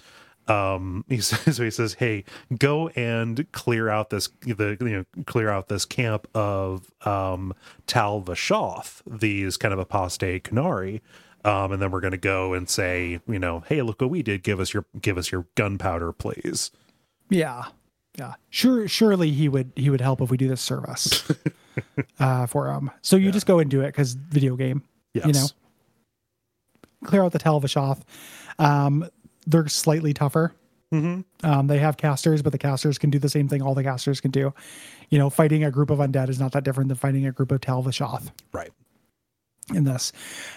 Um, 0.48 1.04
he 1.10 1.20
says, 1.20 1.58
so 1.58 1.64
he 1.64 1.72
says, 1.72 1.96
"Hey, 1.96 2.24
go 2.58 2.90
and 2.90 3.50
clear 3.52 3.90
out 3.90 4.10
this 4.10 4.30
the 4.42 4.78
you 4.80 4.90
know 4.90 5.24
clear 5.26 5.50
out 5.50 5.68
this 5.68 5.86
camp 5.86 6.28
of 6.34 6.92
um 7.06 7.54
Tal 7.86 8.22
Vashoth, 8.22 9.02
these 9.06 9.58
kind 9.58 9.74
of 9.74 9.80
apostate 9.80 10.44
Qunari." 10.46 11.02
Um, 11.46 11.72
and 11.72 11.82
then 11.82 11.92
we're 11.92 12.02
going 12.02 12.12
to 12.12 12.18
go 12.18 12.54
and 12.54 12.68
say, 12.68 13.22
you 13.26 13.40
know, 13.40 13.62
hey, 13.70 13.82
look 13.82 14.02
what 14.02 14.10
we 14.10 14.22
did. 14.22 14.44
Give 14.44 14.60
us 14.60 14.74
your 14.74 14.86
give 15.00 15.18
us 15.18 15.32
your 15.32 15.46
gunpowder, 15.56 16.12
please. 16.12 16.72
Yeah. 17.30 17.66
Yeah. 18.18 18.34
Sure 18.50 18.88
surely 18.88 19.32
he 19.32 19.48
would 19.50 19.72
he 19.76 19.90
would 19.90 20.02
help 20.02 20.22
if 20.22 20.30
we 20.32 20.38
do 20.38 20.48
this 20.48 20.62
service 20.62 21.30
uh 22.20 22.48
for 22.48 22.72
him. 22.72 22.90
So 23.02 23.16
you 23.16 23.32
just 23.32 23.46
go 23.46 23.60
and 23.60 23.70
do 23.70 23.82
it 23.82 23.88
because 23.88 24.14
video 24.14 24.56
game. 24.56 24.84
Yes. 25.14 25.26
You 25.28 25.34
know. 25.34 25.48
Clear 27.06 27.24
out 27.24 27.32
the 27.32 27.40
Tal 27.40 27.62
Vashoth. 27.62 28.02
Um 28.60 29.08
they're 29.46 29.68
slightly 29.68 30.14
tougher. 30.14 30.54
Mhm. 30.94 31.26
Um, 31.44 31.68
they 31.68 31.80
have 31.80 31.98
casters, 31.98 32.42
but 32.42 32.54
the 32.54 32.58
casters 32.58 32.98
can 32.98 33.10
do 33.10 33.20
the 33.20 33.28
same 33.30 33.50
thing 33.50 33.62
all 33.62 33.76
the 33.76 33.84
casters 33.84 34.22
can 34.22 34.32
do. 34.32 34.54
You 35.10 35.20
know, 35.20 35.30
fighting 35.30 35.64
a 35.64 35.70
group 35.72 35.90
of 35.90 36.00
undead 36.00 36.30
is 36.30 36.40
not 36.40 36.54
that 36.54 36.64
different 36.64 36.88
than 36.88 36.98
fighting 36.98 37.26
a 37.26 37.32
group 37.34 37.52
of 37.52 37.60
Tal 37.60 37.84
Vashoth. 37.84 38.32
Right. 38.54 38.72
In 39.76 39.84
this. 39.84 40.14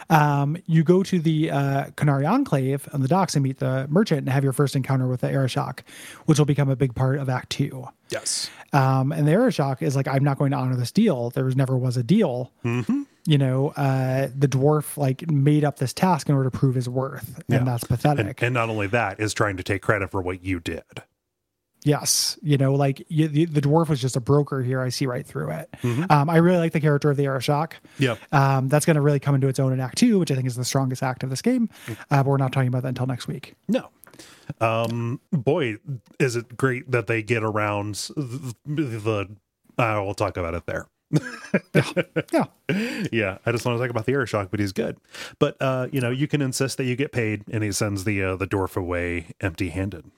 Um, 0.09 0.57
you 0.67 0.85
go 0.85 1.03
to 1.03 1.19
the 1.19 1.51
uh, 1.51 1.85
Qunari 1.97 2.31
Enclave 2.31 2.89
on 2.93 3.01
the 3.03 3.09
docks 3.09 3.35
and 3.35 3.43
meet 3.43 3.59
the 3.59 3.87
merchant 3.91 4.21
and 4.21 4.29
have 4.29 4.45
your 4.45 4.53
first 4.53 4.77
encounter 4.77 5.09
with 5.09 5.23
the 5.23 5.27
Arishok, 5.27 5.81
which 6.27 6.39
will 6.39 6.47
become 6.47 6.69
a 6.71 6.77
big 6.77 6.95
part 6.95 7.19
of 7.19 7.29
Act 7.29 7.51
Two. 7.51 7.89
Yes. 8.11 8.49
Um, 8.73 9.11
and 9.11 9.27
the 9.27 9.33
Arishok 9.33 9.83
is 9.83 9.97
like, 9.97 10.07
I'm 10.07 10.23
not 10.23 10.39
going 10.39 10.53
to 10.53 10.57
honor 10.57 10.77
this 10.77 10.93
deal. 10.93 11.31
There 11.31 11.45
was 11.45 11.57
never 11.57 11.77
was 11.77 11.97
a 11.97 12.05
deal. 12.05 12.53
Mm-hmm. 12.65 13.03
You 13.27 13.39
know, 13.39 13.69
uh, 13.71 14.29
the 14.37 14.47
dwarf 14.49 14.97
like 14.97 15.29
made 15.31 15.65
up 15.65 15.79
this 15.79 15.93
task 15.93 16.29
in 16.29 16.35
order 16.37 16.49
to 16.49 16.57
prove 16.57 16.77
his 16.77 16.89
worth, 16.89 17.37
and 17.39 17.45
Yeah. 17.49 17.65
that's 17.65 17.83
And, 17.83 17.89
pathetic. 17.89 18.43
and 18.43 18.55
not 18.55 18.69
only 18.71 18.87
that 18.89 19.19
is 19.19 19.35
trying 19.35 19.57
to 19.57 19.63
take 19.65 19.83
credit 19.83 20.11
for 20.13 20.23
what 20.23 20.43
you 20.45 20.61
did. 20.61 20.83
Yes, 21.83 22.39
you 22.43 22.59
know, 22.59 22.75
like 22.75 23.05
you, 23.09 23.27
the, 23.29 23.47
the 23.47 23.61
dwarf 23.61 23.89
was 23.89 24.01
just 24.01 24.17
a 24.17 24.21
broker 24.21 24.63
here. 24.63 24.81
I 24.81 24.91
see 24.91 25.07
right 25.07 25.27
through 25.27 25.51
it. 25.51 25.71
Mm-hmm. 25.83 26.05
Um, 26.11 26.29
I 26.29 26.37
really 26.37 26.59
like 26.59 26.73
the 26.73 26.81
character 26.81 27.11
of 27.11 27.17
the 27.17 27.25
Arishok. 27.25 27.73
Yep. 27.99 28.19
Um, 28.33 28.69
that's 28.69 28.85
going 28.85 28.97
to 28.97 29.01
really 29.01 29.21
come 29.21 29.35
into 29.35 29.49
its 29.49 29.59
own 29.59 29.73
in 29.73 29.81
Act 29.81 29.97
Two, 29.97 30.19
which 30.19 30.31
I 30.31 30.35
think 30.35 30.47
is 30.47 30.57
the 30.57 30.65
strongest 30.65 31.03
act 31.03 31.23
of 31.23 31.31
this 31.31 31.41
game. 31.41 31.71
Mm. 31.87 31.93
Uh, 32.11 32.23
but 32.23 32.27
we're 32.27 32.37
not 32.37 32.53
talking 32.53 32.69
about 32.69 32.83
that 32.83 32.89
until 32.89 33.07
next 33.07 33.29
week. 33.29 33.55
No. 33.69 33.89
Um. 34.61 35.21
Boy, 35.33 35.77
is 36.19 36.37
it 36.37 36.57
great 36.57 36.91
that 36.91 37.07
they 37.07 37.23
get 37.23 37.43
around 37.43 37.95
the. 38.17 38.55
the 38.67 39.29
uh, 39.83 40.03
we'll 40.03 40.15
talk 40.15 40.37
about 40.37 40.55
it 40.55 40.67
there. 40.67 40.87
Yeah, 41.75 42.05
yeah, 42.35 43.07
Yeah. 43.13 43.39
I 43.47 43.53
just 43.53 43.65
want 43.65 43.79
to 43.79 43.83
talk 43.83 43.91
about 43.91 44.07
the 44.07 44.13
Arishok, 44.13 44.51
but 44.51 44.61
he's 44.61 44.73
good. 44.73 44.99
But 45.39 45.57
uh, 45.61 45.89
you 45.91 46.01
know, 46.01 46.11
you 46.11 46.29
can 46.29 46.43
insist 46.43 46.77
that 46.77 46.85
you 46.85 46.97
get 46.97 47.13
paid, 47.13 47.45
and 47.51 47.65
he 47.65 47.73
sends 47.73 48.05
the 48.05 48.23
uh, 48.23 48.37
the 48.37 48.47
dwarf 48.47 48.77
away 48.77 49.29
empty-handed. 49.41 50.11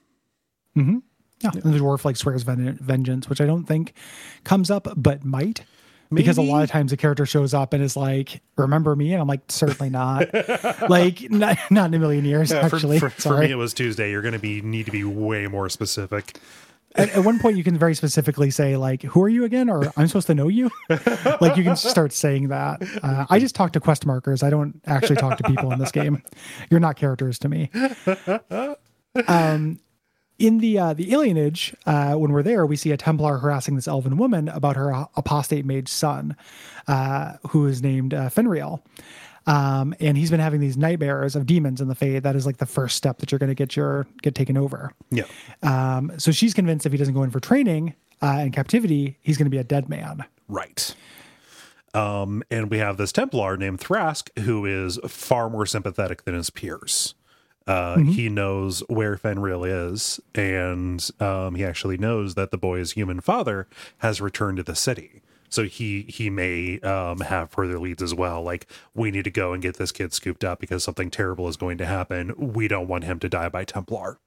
Yeah. 1.42 1.50
And 1.52 1.74
the 1.74 1.78
dwarf 1.78 2.04
like 2.04 2.16
swears 2.16 2.42
ven- 2.42 2.78
vengeance, 2.80 3.28
which 3.28 3.40
I 3.40 3.46
don't 3.46 3.64
think 3.64 3.94
comes 4.44 4.70
up, 4.70 4.88
but 4.96 5.24
might. 5.24 5.64
Because 6.14 6.36
a 6.36 6.42
lot 6.42 6.62
of 6.62 6.70
times 6.70 6.92
a 6.92 6.96
character 6.98 7.24
shows 7.24 7.54
up 7.54 7.72
and 7.72 7.82
is 7.82 7.96
like, 7.96 8.42
"Remember 8.56 8.94
me?" 8.94 9.14
and 9.14 9.22
I'm 9.22 9.28
like, 9.28 9.40
"Certainly 9.48 9.88
not." 9.90 10.28
like, 10.90 11.30
not, 11.30 11.56
not 11.70 11.86
in 11.86 11.94
a 11.94 11.98
million 11.98 12.26
years. 12.26 12.50
Yeah, 12.50 12.58
actually, 12.58 12.98
for, 12.98 13.08
for, 13.08 13.20
Sorry. 13.20 13.46
me, 13.46 13.52
it 13.52 13.56
was 13.56 13.72
Tuesday. 13.72 14.10
You're 14.10 14.20
going 14.20 14.34
to 14.34 14.38
be 14.38 14.60
need 14.60 14.84
to 14.86 14.92
be 14.92 15.04
way 15.04 15.46
more 15.46 15.70
specific. 15.70 16.36
at, 16.96 17.08
at 17.16 17.24
one 17.24 17.38
point, 17.38 17.56
you 17.56 17.64
can 17.64 17.78
very 17.78 17.94
specifically 17.94 18.50
say, 18.50 18.76
"Like, 18.76 19.02
who 19.02 19.22
are 19.22 19.28
you 19.28 19.44
again?" 19.44 19.70
or 19.70 19.90
"I'm 19.96 20.06
supposed 20.06 20.26
to 20.26 20.34
know 20.34 20.48
you." 20.48 20.70
like, 21.40 21.56
you 21.56 21.64
can 21.64 21.76
start 21.76 22.12
saying 22.12 22.48
that. 22.48 22.82
Uh, 23.02 23.24
I 23.30 23.38
just 23.38 23.54
talk 23.54 23.72
to 23.72 23.80
quest 23.80 24.04
markers. 24.04 24.42
I 24.42 24.50
don't 24.50 24.82
actually 24.86 25.16
talk 25.16 25.38
to 25.38 25.44
people 25.44 25.72
in 25.72 25.78
this 25.78 25.92
game. 25.92 26.22
You're 26.70 26.80
not 26.80 26.96
characters 26.96 27.38
to 27.40 27.48
me. 27.48 27.70
Um, 29.28 29.78
in 30.42 30.58
the 30.58 30.76
uh, 30.76 30.92
the 30.92 31.10
alienage, 31.10 31.74
uh, 31.86 32.18
when 32.18 32.32
we're 32.32 32.42
there, 32.42 32.66
we 32.66 32.74
see 32.74 32.90
a 32.90 32.96
Templar 32.96 33.38
harassing 33.38 33.76
this 33.76 33.86
elven 33.86 34.16
woman 34.16 34.48
about 34.48 34.74
her 34.74 34.90
apostate 35.16 35.64
mage 35.64 35.88
son, 35.88 36.36
uh, 36.88 37.34
who 37.50 37.66
is 37.66 37.80
named 37.80 38.12
uh, 38.12 38.28
Feynriel. 38.28 38.82
Um, 39.46 39.94
and 40.00 40.16
he's 40.16 40.30
been 40.30 40.40
having 40.40 40.60
these 40.60 40.76
nightmares 40.76 41.36
of 41.36 41.46
demons 41.46 41.80
in 41.80 41.86
the 41.86 41.94
Fade. 41.94 42.24
That 42.24 42.34
is 42.34 42.44
like 42.44 42.56
the 42.56 42.66
first 42.66 42.96
step 42.96 43.18
that 43.18 43.30
you're 43.30 43.38
going 43.38 43.50
to 43.50 43.54
get 43.54 43.76
your 43.76 44.06
get 44.20 44.34
taken 44.34 44.56
over. 44.56 44.92
Yeah. 45.10 45.24
Um, 45.62 46.12
so 46.18 46.32
she's 46.32 46.54
convinced 46.54 46.86
if 46.86 46.92
he 46.92 46.98
doesn't 46.98 47.14
go 47.14 47.22
in 47.22 47.30
for 47.30 47.40
training 47.40 47.94
uh, 48.20 48.38
and 48.40 48.52
captivity, 48.52 49.18
he's 49.22 49.38
going 49.38 49.46
to 49.46 49.50
be 49.50 49.58
a 49.58 49.64
dead 49.64 49.88
man. 49.88 50.24
Right. 50.48 50.92
Um, 51.94 52.42
and 52.50 52.68
we 52.68 52.78
have 52.78 52.96
this 52.96 53.12
Templar 53.12 53.56
named 53.56 53.78
Thrask 53.78 54.36
who 54.40 54.66
is 54.66 54.98
far 55.06 55.48
more 55.48 55.66
sympathetic 55.66 56.24
than 56.24 56.34
his 56.34 56.50
peers. 56.50 57.14
Uh, 57.66 57.98
He 57.98 58.28
knows 58.28 58.80
where 58.88 59.16
Feynriel 59.16 59.64
is, 59.92 60.20
and 60.34 61.08
um, 61.20 61.54
he 61.54 61.64
actually 61.64 61.96
knows 61.96 62.34
that 62.34 62.50
the 62.50 62.58
boy's 62.58 62.92
human 62.92 63.20
father 63.20 63.66
has 63.98 64.20
returned 64.20 64.56
to 64.58 64.62
the 64.62 64.74
city. 64.74 65.22
So 65.48 65.64
he 65.64 66.02
he 66.08 66.30
may 66.30 66.80
um, 66.80 67.20
have 67.20 67.50
further 67.50 67.78
leads 67.78 68.02
as 68.02 68.14
well. 68.14 68.42
Like 68.42 68.66
we 68.94 69.10
need 69.10 69.24
to 69.24 69.30
go 69.30 69.52
and 69.52 69.62
get 69.62 69.76
this 69.76 69.92
kid 69.92 70.12
scooped 70.14 70.44
up 70.44 70.60
because 70.60 70.82
something 70.82 71.10
terrible 71.10 71.46
is 71.46 71.56
going 71.58 71.76
to 71.78 71.86
happen. 71.86 72.32
We 72.36 72.68
don't 72.68 72.88
want 72.88 73.04
him 73.04 73.18
to 73.18 73.28
die 73.28 73.50
by 73.50 73.64
Templar, 73.64 74.18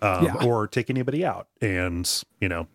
um, 0.00 0.24
Yeah. 0.24 0.44
or 0.46 0.66
take 0.66 0.88
anybody 0.88 1.24
out. 1.26 1.48
And 1.60 2.10
you 2.40 2.48
know, 2.48 2.68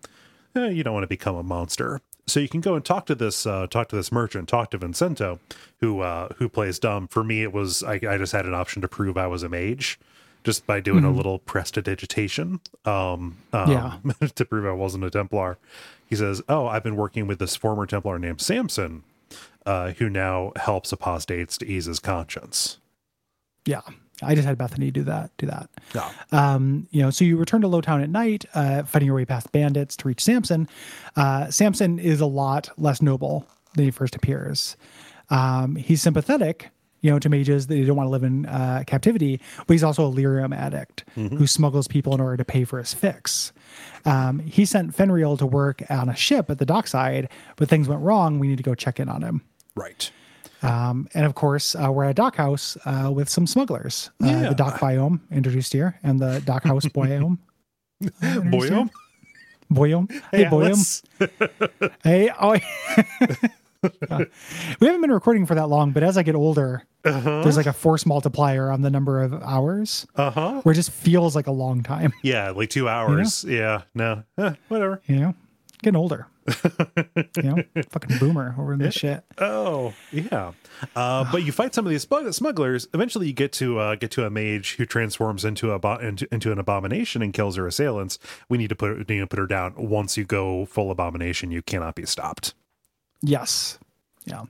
eh, 0.55 0.67
you 0.69 0.83
don't 0.83 0.93
want 0.93 1.03
to 1.03 1.07
become 1.07 1.35
a 1.35 1.43
monster. 1.43 2.01
So 2.31 2.39
you 2.39 2.47
can 2.47 2.61
go 2.61 2.75
and 2.75 2.85
talk 2.85 3.05
to 3.07 3.15
this 3.15 3.45
uh, 3.45 3.67
talk 3.67 3.89
to 3.89 3.97
this 3.97 4.09
merchant, 4.09 4.47
talk 4.47 4.71
to 4.71 4.79
Vincento, 4.79 5.39
who 5.81 5.99
uh, 5.99 6.29
who 6.37 6.47
plays 6.47 6.79
dumb. 6.79 7.09
For 7.09 7.25
me, 7.25 7.43
it 7.43 7.51
was 7.51 7.83
I, 7.83 7.95
I 7.95 8.17
just 8.17 8.31
had 8.31 8.45
an 8.45 8.53
option 8.53 8.81
to 8.81 8.87
prove 8.87 9.17
I 9.17 9.27
was 9.27 9.43
a 9.43 9.49
mage, 9.49 9.99
just 10.45 10.65
by 10.65 10.79
doing 10.79 11.03
a 11.03 11.11
little 11.11 11.39
prestidigitation, 11.39 12.61
um, 12.85 13.35
um, 13.51 13.69
Yeah. 13.69 13.97
to 14.35 14.45
prove 14.45 14.65
I 14.65 14.71
wasn't 14.71 15.03
a 15.03 15.09
Templar. 15.09 15.57
He 16.07 16.15
says, 16.15 16.41
"Oh, 16.47 16.67
I've 16.67 16.83
been 16.83 16.95
working 16.95 17.27
with 17.27 17.39
this 17.39 17.57
former 17.57 17.85
Templar 17.85 18.17
named 18.17 18.39
Samson, 18.39 19.03
uh, 19.65 19.91
who 19.91 20.09
now 20.09 20.53
helps 20.55 20.93
apostates 20.93 21.57
to 21.57 21.67
ease 21.67 21.85
his 21.85 21.99
conscience." 21.99 22.77
Yeah. 23.65 23.81
I 24.21 24.35
just 24.35 24.47
had 24.47 24.57
Bethany 24.57 24.91
do 24.91 25.03
that. 25.03 25.31
Do 25.37 25.47
that. 25.47 25.69
Yeah. 25.93 26.09
Um, 26.31 26.87
you 26.91 27.01
know, 27.01 27.09
so 27.09 27.25
you 27.25 27.37
return 27.37 27.61
to 27.61 27.67
Lowtown 27.67 28.03
at 28.03 28.09
night, 28.09 28.45
uh, 28.53 28.83
fighting 28.83 29.07
your 29.07 29.15
way 29.15 29.25
past 29.25 29.51
bandits 29.51 29.95
to 29.97 30.07
reach 30.07 30.23
Samson. 30.23 30.67
Uh, 31.15 31.49
Samson 31.49 31.99
is 31.99 32.21
a 32.21 32.25
lot 32.25 32.69
less 32.77 33.01
noble 33.01 33.47
than 33.75 33.85
he 33.85 33.91
first 33.91 34.15
appears. 34.15 34.75
Um, 35.29 35.75
he's 35.75 36.01
sympathetic, 36.01 36.69
you 37.01 37.09
know, 37.09 37.19
to 37.19 37.29
mages 37.29 37.67
that 37.67 37.85
don't 37.85 37.95
want 37.95 38.07
to 38.07 38.11
live 38.11 38.23
in 38.23 38.45
uh, 38.45 38.83
captivity, 38.85 39.39
but 39.65 39.73
he's 39.73 39.83
also 39.83 40.07
a 40.07 40.11
lyrium 40.13 40.55
addict 40.55 41.05
who 41.15 41.47
smuggles 41.47 41.87
people 41.87 42.13
in 42.13 42.21
order 42.21 42.37
to 42.37 42.45
pay 42.45 42.63
for 42.63 42.79
his 42.79 42.93
fix. 42.93 43.53
Um, 44.05 44.39
he 44.39 44.65
sent 44.65 44.95
Feynriel 44.95 45.37
to 45.39 45.45
work 45.45 45.83
on 45.89 46.09
a 46.09 46.15
ship 46.15 46.49
at 46.49 46.57
the 46.59 46.65
dockside, 46.65 47.29
but 47.55 47.69
things 47.69 47.87
went 47.87 48.01
wrong. 48.01 48.39
We 48.39 48.47
need 48.47 48.57
to 48.57 48.63
go 48.63 48.75
check 48.75 48.99
in 48.99 49.09
on 49.09 49.21
him. 49.21 49.41
Right. 49.75 50.11
Um, 50.63 51.07
and 51.13 51.25
of 51.25 51.33
course, 51.35 51.75
uh, 51.75 51.91
we're 51.91 52.03
at 52.05 52.11
a 52.11 52.13
Dock 52.13 52.35
House 52.35 52.77
uh, 52.85 53.11
with 53.13 53.29
some 53.29 53.47
smugglers. 53.47 54.09
Uh, 54.23 54.27
Yeah. 54.27 54.49
The 54.49 54.55
Dock 54.55 54.79
Biome 54.79 55.19
introduced 55.31 55.73
here, 55.73 55.99
and 56.03 56.19
the 56.19 56.41
Dock 56.45 56.63
House 56.63 56.85
Biome. 56.95 57.37
Boyum. 58.01 58.89
Boyome. 59.71 60.09
Hey, 60.31 60.45
Boyome. 60.45 61.03
Hey, 62.03 62.29
oh, 62.39 62.57
Uh, 64.11 64.25
we 64.79 64.85
haven't 64.85 65.01
been 65.01 65.11
recording 65.11 65.47
for 65.47 65.55
that 65.55 65.65
long, 65.67 65.89
but 65.91 66.03
as 66.03 66.15
I 66.15 66.21
get 66.21 66.35
older, 66.35 66.83
there's 67.03 67.57
like 67.57 67.65
a 67.65 67.73
force 67.73 68.05
multiplier 68.05 68.69
on 68.69 68.81
the 68.81 68.91
number 68.91 69.23
of 69.23 69.33
hours 69.41 70.05
Uh 70.15 70.29
huh. 70.29 70.61
where 70.61 70.73
it 70.73 70.75
just 70.75 70.91
feels 70.91 71.35
like 71.35 71.47
a 71.47 71.51
long 71.51 71.81
time, 71.81 72.13
Yeah, 72.21 72.51
like 72.51 72.69
two 72.69 72.87
hours. 72.87 73.43
Yeah. 73.43 73.81
No. 73.95 74.23
Eh, 74.37 74.53
whatever. 74.67 75.01
you 75.07 75.15
know? 75.15 75.35
Getting 75.81 75.97
older. 75.97 76.27
you 77.37 77.43
know, 77.43 77.63
fucking 77.89 78.17
boomer 78.17 78.55
over 78.57 78.73
in 78.73 78.79
this 78.79 78.93
shit. 78.93 79.23
Oh 79.37 79.93
yeah, 80.11 80.53
uh, 80.95 81.29
but 81.31 81.43
you 81.43 81.51
fight 81.51 81.73
some 81.73 81.85
of 81.85 81.89
these 81.89 82.07
smugglers. 82.35 82.87
Eventually, 82.93 83.27
you 83.27 83.33
get 83.33 83.51
to 83.53 83.79
uh, 83.79 83.95
get 83.95 84.11
to 84.11 84.25
a 84.25 84.29
mage 84.29 84.75
who 84.75 84.85
transforms 84.85 85.45
into 85.45 85.71
a 85.71 85.97
into, 85.99 86.27
into 86.31 86.51
an 86.51 86.59
abomination 86.59 87.21
and 87.21 87.33
kills 87.33 87.55
her 87.55 87.67
assailants. 87.67 88.19
We 88.49 88.57
need 88.57 88.69
to 88.69 88.75
put 88.75 89.09
need 89.09 89.19
to 89.19 89.27
put 89.27 89.39
her 89.39 89.47
down. 89.47 89.73
Once 89.77 90.17
you 90.17 90.25
go 90.25 90.65
full 90.65 90.91
abomination, 90.91 91.51
you 91.51 91.61
cannot 91.61 91.95
be 91.95 92.05
stopped. 92.05 92.53
Yes. 93.21 93.77
Yeah. 94.25 94.43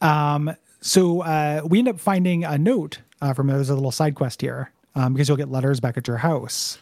Um, 0.00 0.54
so 0.80 1.22
uh, 1.22 1.62
we 1.66 1.78
end 1.78 1.88
up 1.88 1.98
finding 1.98 2.44
a 2.44 2.58
note 2.58 3.00
uh, 3.20 3.32
from 3.32 3.46
there's 3.46 3.70
a 3.70 3.74
little 3.74 3.90
side 3.90 4.14
quest 4.14 4.42
here 4.42 4.70
um, 4.94 5.14
because 5.14 5.28
you'll 5.28 5.38
get 5.38 5.50
letters 5.50 5.80
back 5.80 5.96
at 5.96 6.06
your 6.06 6.18
house. 6.18 6.78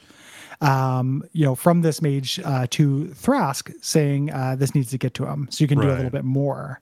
Um, 0.63 1.25
you 1.33 1.45
know, 1.45 1.55
from 1.57 1.83
this 1.83 2.01
mage 2.01 2.41
uh, 2.45 2.67
to 2.71 3.07
Thrask 3.15 3.73
saying 3.83 4.31
uh, 4.31 4.55
this 4.57 4.75
needs 4.75 4.91
to 4.91 4.99
get 4.99 5.13
to 5.15 5.27
him, 5.27 5.49
so 5.51 5.63
you 5.63 5.69
can 5.69 5.81
do 5.81 5.89
a 5.89 5.95
little 5.95 6.11
bit 6.11 6.25
more. 6.25 6.81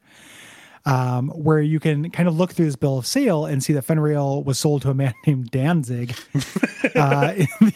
Um, 0.86 1.28
where 1.28 1.60
you 1.60 1.78
can 1.78 2.10
kind 2.10 2.26
of 2.26 2.36
look 2.38 2.52
through 2.52 2.64
this 2.64 2.76
bill 2.76 2.96
of 2.96 3.06
sale 3.06 3.44
and 3.44 3.62
see 3.62 3.74
that 3.74 3.86
Feynriel 3.86 4.42
was 4.42 4.58
sold 4.58 4.80
to 4.82 4.90
a 4.90 4.94
man 4.94 5.12
named 5.26 5.50
Danzig 5.50 6.16
uh, 6.94 7.34
in 7.36 7.46
the 7.60 7.74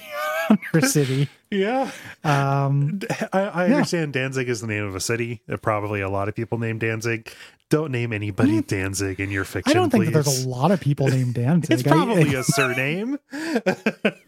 Under 0.50 0.86
City. 0.86 1.28
Yeah, 1.50 1.92
um, 2.24 2.98
I, 3.32 3.38
I 3.42 3.64
understand 3.66 4.12
Danzig 4.12 4.48
is 4.48 4.60
the 4.60 4.66
name 4.66 4.82
of 4.82 4.96
a 4.96 5.00
city. 5.00 5.40
Probably 5.62 6.00
a 6.00 6.08
lot 6.08 6.28
of 6.28 6.34
people 6.34 6.58
named 6.58 6.80
Danzig. 6.80 7.30
Don't 7.70 7.92
name 7.92 8.12
anybody 8.12 8.60
Danzig 8.60 9.20
in 9.20 9.30
your 9.30 9.44
fiction. 9.44 9.70
I 9.70 9.74
don't 9.74 9.88
think 9.90 10.06
please. 10.06 10.12
that 10.14 10.24
there's 10.24 10.44
a 10.44 10.48
lot 10.48 10.72
of 10.72 10.80
people 10.80 11.06
named 11.06 11.34
Danzig. 11.36 11.70
It's 11.70 11.82
probably 11.84 12.34
a 12.34 12.42
surname. 12.42 13.20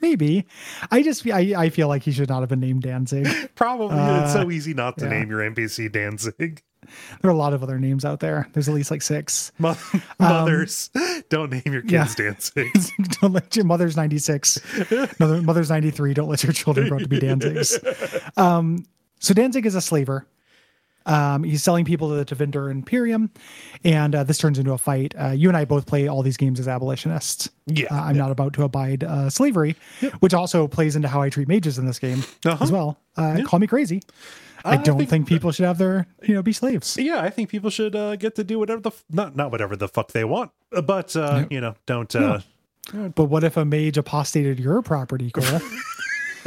Maybe. 0.00 0.46
I 0.92 1.02
just 1.02 1.26
I, 1.26 1.52
I 1.56 1.70
feel 1.70 1.88
like 1.88 2.04
he 2.04 2.12
should 2.12 2.28
not 2.28 2.40
have 2.40 2.48
been 2.48 2.60
named 2.60 2.82
Danzig. 2.82 3.26
Probably. 3.56 3.96
it's 4.22 4.32
so 4.32 4.48
easy 4.52 4.72
not 4.74 4.96
to 4.98 5.06
Uh, 5.06 5.10
yeah. 5.10 5.18
name 5.18 5.30
your 5.30 5.40
NPC 5.40 5.90
Danzig. 5.90 6.62
There 7.22 7.30
are 7.30 7.34
a 7.34 7.36
lot 7.36 7.52
of 7.52 7.62
other 7.62 7.78
names 7.78 8.04
out 8.04 8.20
there. 8.20 8.48
There's 8.52 8.68
at 8.68 8.74
least 8.74 8.90
like 8.90 9.02
six. 9.02 9.52
Mo- 9.58 9.76
Mothers, 10.20 10.90
don't 11.28 11.50
name 11.50 11.62
your 11.66 11.82
Um, 11.82 11.88
yeah. 11.88 12.04
kids 12.04 12.50
Danzig. 12.50 12.72
don't 13.20 13.32
let 13.32 13.56
your 13.56 13.64
mother's 13.64 13.96
96. 13.96 14.58
Mother, 15.20 15.42
mother's 15.42 15.70
93. 15.70 16.14
Don't 16.14 16.28
let 16.28 16.42
your 16.42 16.52
children 16.52 16.88
grow 16.88 16.98
up 16.98 17.02
to 17.02 17.08
be 17.08 17.18
Danzigs. 17.18 18.38
Um, 18.38 18.84
so 19.20 19.34
Danzig 19.34 19.66
is 19.66 19.74
a 19.74 19.80
slaver. 19.80 20.26
Um, 21.06 21.44
he's 21.44 21.62
selling 21.62 21.84
people 21.84 22.08
to 22.08 22.16
the 22.16 22.24
Tevinter 22.24 22.68
Imperium, 22.68 23.30
and 23.84 24.12
uh, 24.12 24.24
this 24.24 24.38
turns 24.38 24.58
into 24.58 24.72
a 24.72 24.78
fight. 24.78 25.14
Uh, 25.16 25.28
you 25.28 25.48
and 25.48 25.56
I 25.56 25.64
both 25.64 25.86
play 25.86 26.08
all 26.08 26.20
these 26.24 26.36
games 26.36 26.58
as 26.58 26.66
abolitionists. 26.66 27.48
Yeah, 27.66 27.86
Uh, 27.92 28.02
I'm 28.02 28.16
not 28.18 28.32
about 28.32 28.54
to 28.54 28.64
abide 28.64 29.04
uh, 29.04 29.30
slavery, 29.30 29.76
which 30.18 30.34
also 30.34 30.66
plays 30.66 30.96
into 30.96 31.06
how 31.06 31.22
I 31.22 31.30
treat 31.30 31.46
mages 31.46 31.78
in 31.78 31.86
this 31.86 32.00
game 32.00 32.24
Uh-huh. 32.44 32.58
as 32.60 32.72
well. 32.72 32.98
Uh, 33.16 33.38
Call 33.46 33.60
me 33.60 33.68
crazy. 33.68 34.02
I 34.66 34.76
don't 34.76 34.98
think- 34.98 35.10
think, 35.10 35.28
people 35.28 35.52
should 35.52 35.64
have 35.66 35.78
their, 35.78 36.06
you 36.22 36.34
know, 36.34 36.42
be 36.42 36.52
slaves. 36.52 36.96
Yeah, 36.98 37.20
I 37.20 37.30
think 37.30 37.48
people 37.48 37.70
should 37.70 37.94
uh, 37.96 38.16
get 38.16 38.34
to 38.36 38.44
do 38.44 38.58
whatever 38.58 38.80
the 38.80 38.90
f- 38.90 39.04
not 39.10 39.36
not 39.36 39.50
whatever 39.50 39.76
the 39.76 39.88
fuck 39.88 40.12
they 40.12 40.24
want, 40.24 40.50
uh, 40.74 40.82
but 40.82 41.14
uh, 41.16 41.44
you 41.50 41.60
know, 41.60 41.74
don't. 41.86 42.14
Uh, 42.14 42.40
But 42.92 43.24
what 43.24 43.42
if 43.44 43.56
a 43.56 43.64
mage 43.64 43.98
apostated 43.98 44.60
your 44.60 44.80
property, 44.82 45.30
Kole? 45.32 45.60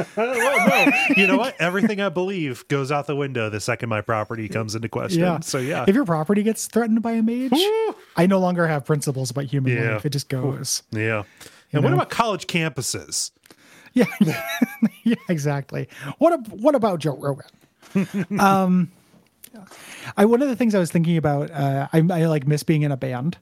well, 0.16 0.68
no, 0.88 0.92
you 1.18 1.28
know 1.28 1.36
what? 1.38 1.56
Everything 1.60 2.00
I 2.00 2.08
believe 2.08 2.66
goes 2.70 2.92
out 2.92 3.08
the 3.08 3.16
window 3.16 3.50
the 3.50 3.60
second 3.60 3.90
my 3.90 4.00
property 4.02 4.48
comes 4.48 4.74
into 4.76 4.88
question. 4.88 5.20
yeah. 5.22 5.40
So 5.42 5.58
yeah, 5.58 5.84
If 5.88 5.94
your 5.96 6.06
property 6.06 6.42
gets 6.44 6.68
threatened 6.68 7.02
by 7.02 7.12
a 7.14 7.22
mage, 7.22 7.52
I 8.16 8.26
no 8.28 8.40
longer 8.40 8.68
have 8.68 8.86
principles 8.86 9.30
about 9.32 9.46
human 9.46 9.74
Yeah. 9.76 9.94
life. 9.96 10.06
It 10.06 10.12
just 10.12 10.30
goes. 10.30 10.84
yeah. 10.92 11.24
And 11.74 11.84
what 11.84 11.92
about 11.94 12.10
college 12.10 12.48
campuses? 12.48 13.32
Yeah. 13.94 14.06
yeah, 15.04 15.16
exactly. 15.28 15.90
What 16.20 16.32
ab- 16.34 16.48
what 16.48 16.76
about 16.76 17.00
Joe 17.00 17.18
Rogan? 17.18 17.46
um 18.40 18.92
I 20.18 20.26
one 20.26 20.42
of 20.42 20.48
the 20.48 20.56
things 20.56 20.76
I 20.76 20.80
was 20.80 20.92
thinking 20.92 21.18
about, 21.18 21.52
uh, 21.52 21.88
I, 21.92 21.98
I 21.98 22.26
like 22.26 22.48
miss 22.48 22.64
being 22.64 22.84
in 22.84 22.92
a 22.92 22.98
band. 22.98 23.38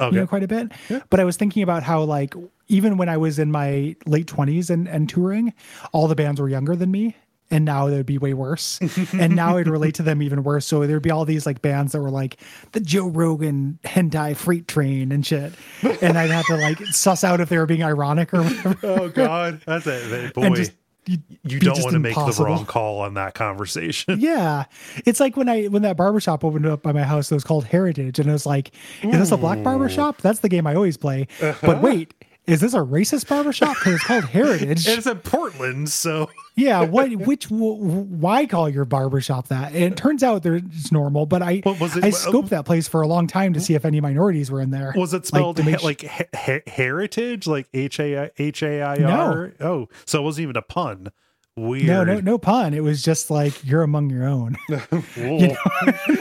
Okay. 0.00 0.14
you 0.14 0.20
know, 0.22 0.26
quite 0.26 0.42
a 0.42 0.48
bit. 0.48 0.72
But 1.10 1.20
I 1.20 1.24
was 1.24 1.36
thinking 1.36 1.62
about 1.62 1.82
how, 1.82 2.02
like, 2.02 2.34
even 2.68 2.96
when 2.96 3.08
I 3.08 3.18
was 3.18 3.38
in 3.38 3.52
my 3.52 3.94
late 4.06 4.26
twenties 4.26 4.70
and, 4.70 4.88
and 4.88 5.08
touring, 5.08 5.52
all 5.92 6.08
the 6.08 6.14
bands 6.14 6.40
were 6.40 6.48
younger 6.48 6.74
than 6.74 6.90
me. 6.90 7.14
And 7.50 7.66
now 7.66 7.88
they 7.88 7.98
would 7.98 8.06
be 8.06 8.16
way 8.16 8.32
worse. 8.32 8.80
and 9.12 9.36
now 9.36 9.58
I'd 9.58 9.68
relate 9.68 9.94
to 9.96 10.02
them 10.02 10.22
even 10.22 10.42
worse. 10.42 10.64
So 10.64 10.86
there'd 10.86 11.02
be 11.02 11.10
all 11.10 11.26
these 11.26 11.44
like 11.44 11.60
bands 11.60 11.92
that 11.92 12.00
were 12.00 12.10
like 12.10 12.38
the 12.72 12.80
Joe 12.80 13.08
Rogan 13.08 13.78
hentai 13.84 14.34
freight 14.34 14.66
train 14.66 15.12
and 15.12 15.24
shit. 15.24 15.52
And 16.00 16.16
I'd 16.16 16.30
have 16.30 16.46
to 16.46 16.56
like 16.56 16.78
suss 16.86 17.22
out 17.22 17.42
if 17.42 17.50
they 17.50 17.58
were 17.58 17.66
being 17.66 17.84
ironic 17.84 18.32
or 18.32 18.42
whatever. 18.42 18.78
oh 18.84 19.08
God, 19.10 19.60
that's 19.66 19.86
it, 19.86 20.32
boy. 20.32 20.42
And 20.44 20.56
just 20.56 20.72
you 21.06 21.18
be 21.42 21.58
don't 21.58 21.82
want 21.82 21.94
to 21.94 21.98
make 21.98 22.14
the 22.14 22.44
wrong 22.44 22.64
call 22.64 23.00
on 23.00 23.14
that 23.14 23.34
conversation. 23.34 24.20
Yeah. 24.22 24.66
It's 25.04 25.18
like 25.18 25.36
when 25.36 25.48
I 25.48 25.64
when 25.64 25.82
that 25.82 25.96
barbershop 25.96 26.44
opened 26.44 26.66
up 26.66 26.82
by 26.82 26.92
my 26.92 27.02
house, 27.02 27.30
it 27.30 27.34
was 27.34 27.42
called 27.42 27.64
Heritage. 27.64 28.20
And 28.20 28.28
it 28.28 28.32
was 28.32 28.46
like, 28.46 28.70
is 29.02 29.10
this 29.10 29.32
a 29.32 29.36
black 29.36 29.58
mm. 29.58 29.64
barbershop? 29.64 30.18
That's 30.18 30.40
the 30.40 30.48
game 30.48 30.66
I 30.66 30.74
always 30.74 30.96
play. 30.96 31.26
But 31.62 31.82
wait, 31.82 32.14
is 32.46 32.60
this 32.60 32.74
a 32.74 32.78
racist 32.78 33.28
barbershop? 33.28 33.76
Because 33.76 33.94
it's 33.94 34.04
called 34.04 34.24
Heritage. 34.26 34.86
And 34.88 34.98
it's 34.98 35.06
in 35.06 35.18
Portland, 35.18 35.88
so 35.88 36.30
yeah. 36.54 36.82
What 36.84 37.10
which 37.16 37.50
why 37.50 38.46
call 38.46 38.68
your 38.68 38.84
barbershop 38.84 39.48
that? 39.48 39.72
And 39.72 39.82
it 39.84 39.96
turns 39.96 40.22
out 40.22 40.42
there 40.42 40.56
it's 40.56 40.92
normal, 40.92 41.26
but 41.26 41.42
I 41.42 41.58
What 41.64 41.80
was 41.80 41.96
it? 41.96 42.04
I 42.04 42.10
scoped 42.10 42.50
that 42.50 42.64
place 42.64 42.88
for 42.88 43.02
a 43.02 43.06
long 43.06 43.26
time 43.26 43.52
to 43.54 43.60
see 43.60 43.74
if 43.74 43.84
any 43.84 44.00
minorities 44.00 44.50
were 44.50 44.60
in 44.60 44.70
there. 44.70 44.92
was 44.96 45.14
it 45.14 45.26
spelled 45.26 45.64
make 45.64 45.80
he- 45.80 45.86
like 45.86 46.00
he- 46.02 46.24
he- 46.44 46.60
heritage, 46.70 47.46
like 47.46 47.68
H 47.72 47.98
A 48.00 48.30
H 48.38 48.62
A 48.62 48.82
I 48.82 49.02
R? 49.02 49.52
Oh, 49.60 49.88
so 50.04 50.20
it 50.20 50.22
wasn't 50.24 50.42
even 50.44 50.56
a 50.56 50.62
pun. 50.62 51.10
Weird. 51.54 51.86
no, 51.86 52.02
no, 52.02 52.20
no 52.20 52.38
pun. 52.38 52.72
It 52.72 52.82
was 52.82 53.02
just 53.02 53.30
like 53.30 53.62
you're 53.62 53.82
among 53.82 54.08
your 54.08 54.26
own. 54.26 54.56
Whoa. 54.68 55.36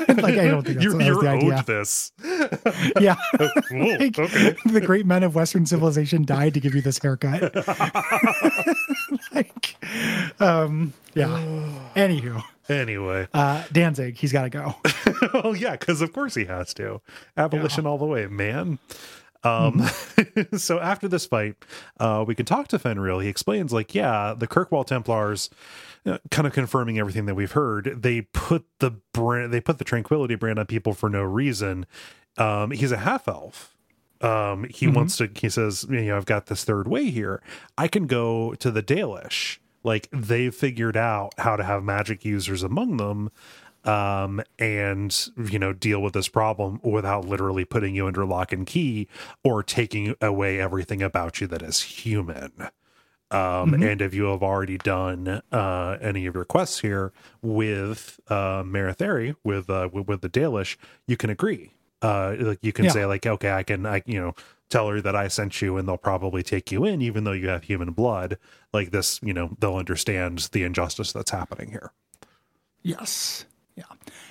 like 0.09 0.37
I 0.37 0.47
don't 0.47 0.63
think 0.63 0.79
that's, 0.79 0.83
you 0.83 0.91
that 0.91 0.97
was 0.97 1.05
you're 1.05 1.21
the 1.21 1.31
owed 1.31 1.53
idea. 1.53 1.63
this. 1.65 2.11
Yeah. 2.99 3.15
Like, 3.71 4.19
okay. 4.19 4.55
the 4.65 4.83
great 4.85 5.05
men 5.05 5.23
of 5.23 5.33
Western 5.33 5.65
civilization 5.65 6.25
died 6.25 6.53
to 6.55 6.59
give 6.59 6.75
you 6.75 6.81
this 6.81 6.97
haircut. 6.97 7.55
like, 9.33 9.77
um, 10.41 10.93
yeah. 11.13 11.27
Anywho, 11.95 12.43
Anyway, 12.67 13.27
uh, 13.33 13.63
Danzig, 13.71 14.17
he's 14.17 14.31
got 14.31 14.43
to 14.43 14.49
go. 14.49 14.75
well, 15.33 15.55
yeah, 15.55 15.75
because 15.75 16.01
of 16.01 16.13
course 16.13 16.35
he 16.35 16.45
has 16.45 16.73
to. 16.75 17.01
Abolition 17.35 17.85
all 17.85 17.97
the 17.97 18.05
way, 18.05 18.27
man. 18.27 18.79
Um, 19.43 19.79
Mm-hmm. 19.79 20.55
so 20.57 20.79
after 20.79 21.07
this 21.07 21.25
fight, 21.25 21.55
uh, 21.99 22.23
we 22.27 22.35
can 22.35 22.45
talk 22.45 22.67
to 22.69 22.79
Feynriel. 22.79 23.21
He 23.23 23.27
explains, 23.29 23.73
like, 23.73 23.95
yeah, 23.95 24.33
the 24.37 24.47
Kirkwall 24.47 24.85
Templars, 24.85 25.49
uh, 26.05 26.17
kind 26.29 26.47
of 26.47 26.53
confirming 26.53 26.99
everything 26.99 27.25
that 27.25 27.35
we've 27.35 27.51
heard. 27.53 28.01
They 28.01 28.21
put 28.21 28.65
the 28.79 28.91
brand, 29.13 29.51
they 29.53 29.61
put 29.61 29.77
the 29.79 29.83
Tranquility 29.83 30.35
brand 30.35 30.59
on 30.59 30.65
people 30.67 30.93
for 30.93 31.09
no 31.09 31.23
reason. 31.23 31.85
Um, 32.37 32.71
he's 32.71 32.91
a 32.91 32.97
half 32.97 33.27
elf. 33.27 33.75
Um, 34.21 34.65
he 34.65 34.85
Mm-hmm. 34.85 34.95
wants 34.95 35.17
to. 35.17 35.29
He 35.35 35.49
says, 35.49 35.85
you 35.89 36.01
know, 36.01 36.17
I've 36.17 36.25
got 36.25 36.45
this 36.45 36.63
third 36.63 36.87
way 36.87 37.09
here. 37.09 37.41
I 37.77 37.87
can 37.87 38.05
go 38.05 38.53
to 38.55 38.69
the 38.69 38.83
Dalish. 38.83 39.57
Like 39.83 40.07
they've 40.11 40.53
figured 40.53 40.95
out 40.95 41.33
how 41.39 41.55
to 41.55 41.63
have 41.63 41.83
magic 41.83 42.23
users 42.23 42.61
among 42.61 42.97
them 42.97 43.31
um, 43.85 44.41
and 44.59 45.29
you 45.49 45.59
know 45.59 45.73
deal 45.73 46.01
with 46.01 46.13
this 46.13 46.27
problem 46.29 46.79
without 46.83 47.25
literally 47.25 47.65
putting 47.65 47.95
you 47.95 48.07
under 48.07 48.25
lock 48.25 48.51
and 48.51 48.65
key 48.67 49.07
or 49.43 49.63
taking 49.63 50.15
away 50.21 50.59
everything 50.59 51.01
about 51.01 51.41
you 51.41 51.47
that 51.47 51.61
is 51.61 51.81
human. 51.81 52.51
Um, 53.31 53.73
And 53.75 54.01
if 54.01 54.13
you 54.13 54.25
have 54.25 54.43
already 54.43 54.77
done 54.77 55.41
uh, 55.53 55.97
any 56.01 56.25
of 56.25 56.35
your 56.35 56.43
quests 56.43 56.81
here 56.81 57.13
with 57.41 58.19
uh, 58.27 58.61
Marethari, 58.63 59.35
with, 59.43 59.69
uh, 59.69 59.89
with 59.91 60.07
with 60.07 60.21
the 60.21 60.29
Dalish, 60.29 60.75
you 61.07 61.15
can 61.15 61.29
agree. 61.29 61.71
Uh, 62.01 62.35
like 62.39 62.59
you 62.61 62.73
can 62.73 62.85
Yeah. 62.85 62.91
say 62.91 63.05
like, 63.05 63.25
okay, 63.25 63.51
I 63.51 63.63
can, 63.63 63.85
I 63.85 64.03
you 64.05 64.19
know, 64.19 64.33
tell 64.69 64.89
her 64.89 64.99
that 65.01 65.15
I 65.15 65.29
sent 65.29 65.61
you, 65.61 65.77
and 65.77 65.87
they'll 65.87 65.97
probably 65.97 66.43
take 66.43 66.71
you 66.73 66.83
in, 66.83 67.01
even 67.01 67.23
though 67.23 67.31
you 67.31 67.47
have 67.47 67.63
human 67.63 67.91
blood. 67.91 68.37
Like 68.73 68.91
this, 68.91 69.19
you 69.23 69.33
know, 69.33 69.55
they'll 69.59 69.75
understand 69.77 70.49
the 70.51 70.63
injustice 70.63 71.13
that's 71.13 71.31
happening 71.31 71.71
here. 71.71 71.93
Yes. 72.83 73.45
Yeah. 73.75 73.83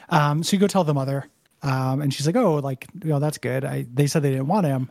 Um, 0.08 0.42
so 0.42 0.54
you 0.56 0.60
go 0.60 0.66
tell 0.66 0.84
the 0.84 0.94
mother, 0.94 1.26
um, 1.62 2.00
and 2.02 2.12
she's 2.12 2.26
like, 2.26 2.36
"Oh, 2.36 2.56
like, 2.56 2.86
you 3.02 3.10
know, 3.10 3.18
that's 3.18 3.38
good. 3.38 3.64
I 3.64 3.86
they 3.92 4.06
said 4.06 4.22
they 4.22 4.30
didn't 4.30 4.46
want 4.48 4.66
him, 4.66 4.90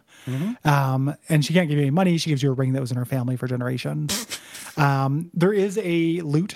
um, 0.65 1.15
and 1.29 1.43
she 1.45 1.53
can't 1.53 1.67
give 1.69 1.77
you 1.77 1.83
any 1.83 1.91
money. 1.91 2.17
She 2.17 2.29
gives 2.29 2.41
you 2.43 2.51
a 2.51 2.53
ring 2.53 2.73
that 2.73 2.81
was 2.81 2.91
in 2.91 2.97
her 2.97 3.05
family 3.05 3.35
for 3.37 3.47
generations. 3.47 4.39
um, 4.77 5.29
there 5.33 5.53
is 5.53 5.77
a 5.83 6.21
loot 6.21 6.55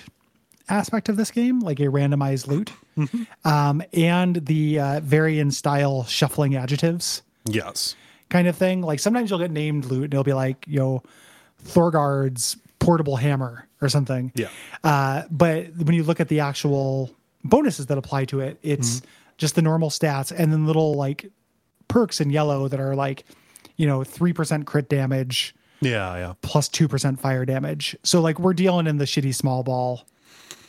aspect 0.68 1.08
of 1.08 1.16
this 1.16 1.30
game, 1.30 1.60
like 1.60 1.78
a 1.80 1.84
randomized 1.84 2.46
loot, 2.46 2.72
um, 3.44 3.82
and 3.92 4.46
the 4.46 4.78
uh, 4.80 5.00
vary 5.00 5.38
in 5.38 5.50
style 5.50 6.04
shuffling 6.04 6.56
adjectives 6.56 7.22
Yes. 7.46 7.94
kind 8.30 8.48
of 8.48 8.56
thing. 8.56 8.80
Like 8.82 8.98
sometimes 9.00 9.28
you'll 9.30 9.38
get 9.40 9.50
named 9.50 9.84
loot, 9.86 10.04
and 10.04 10.14
it'll 10.14 10.24
be 10.24 10.32
like, 10.32 10.64
you 10.66 10.78
know, 10.78 11.02
Thorgard's 11.62 12.56
portable 12.78 13.16
hammer 13.16 13.66
or 13.80 13.88
something. 13.88 14.32
Yeah. 14.34 14.48
Uh, 14.82 15.22
but 15.30 15.74
when 15.76 15.94
you 15.94 16.02
look 16.02 16.20
at 16.20 16.28
the 16.28 16.40
actual 16.40 17.10
bonuses 17.44 17.86
that 17.86 17.98
apply 17.98 18.24
to 18.26 18.40
it, 18.40 18.58
it's 18.62 19.02
just 19.36 19.54
the 19.54 19.62
normal 19.62 19.90
stats 19.90 20.32
and 20.36 20.52
then 20.52 20.66
little 20.66 20.94
like 20.94 21.30
perks 21.88 22.20
in 22.20 22.30
yellow 22.30 22.68
that 22.68 22.80
are 22.80 22.94
like, 22.94 23.24
you 23.76 23.86
know, 23.86 24.00
3% 24.00 24.64
crit 24.64 24.88
damage 24.88 25.54
Yeah, 25.80 26.16
yeah. 26.16 26.32
plus 26.42 26.68
2% 26.68 27.18
fire 27.18 27.44
damage. 27.44 27.96
So 28.02 28.20
like 28.20 28.38
we're 28.38 28.54
dealing 28.54 28.86
in 28.86 28.98
the 28.98 29.04
shitty 29.04 29.34
small 29.34 29.62
ball 29.62 30.06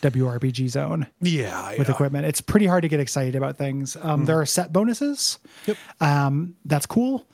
WRPG 0.02 0.68
zone 0.70 1.08
Yeah, 1.22 1.70
with 1.78 1.88
yeah. 1.88 1.94
equipment. 1.94 2.26
It's 2.26 2.42
pretty 2.42 2.66
hard 2.68 2.82
to 2.84 2.88
get 2.90 3.00
excited 3.00 3.36
about 3.36 3.58
things. 3.58 3.96
Um, 4.02 4.26
There 4.26 4.40
are 4.40 4.46
set 4.46 4.72
bonuses. 4.74 5.40
Yep. 5.66 5.78
Um, 6.02 6.56
that's 6.66 6.86
cool. 6.86 7.26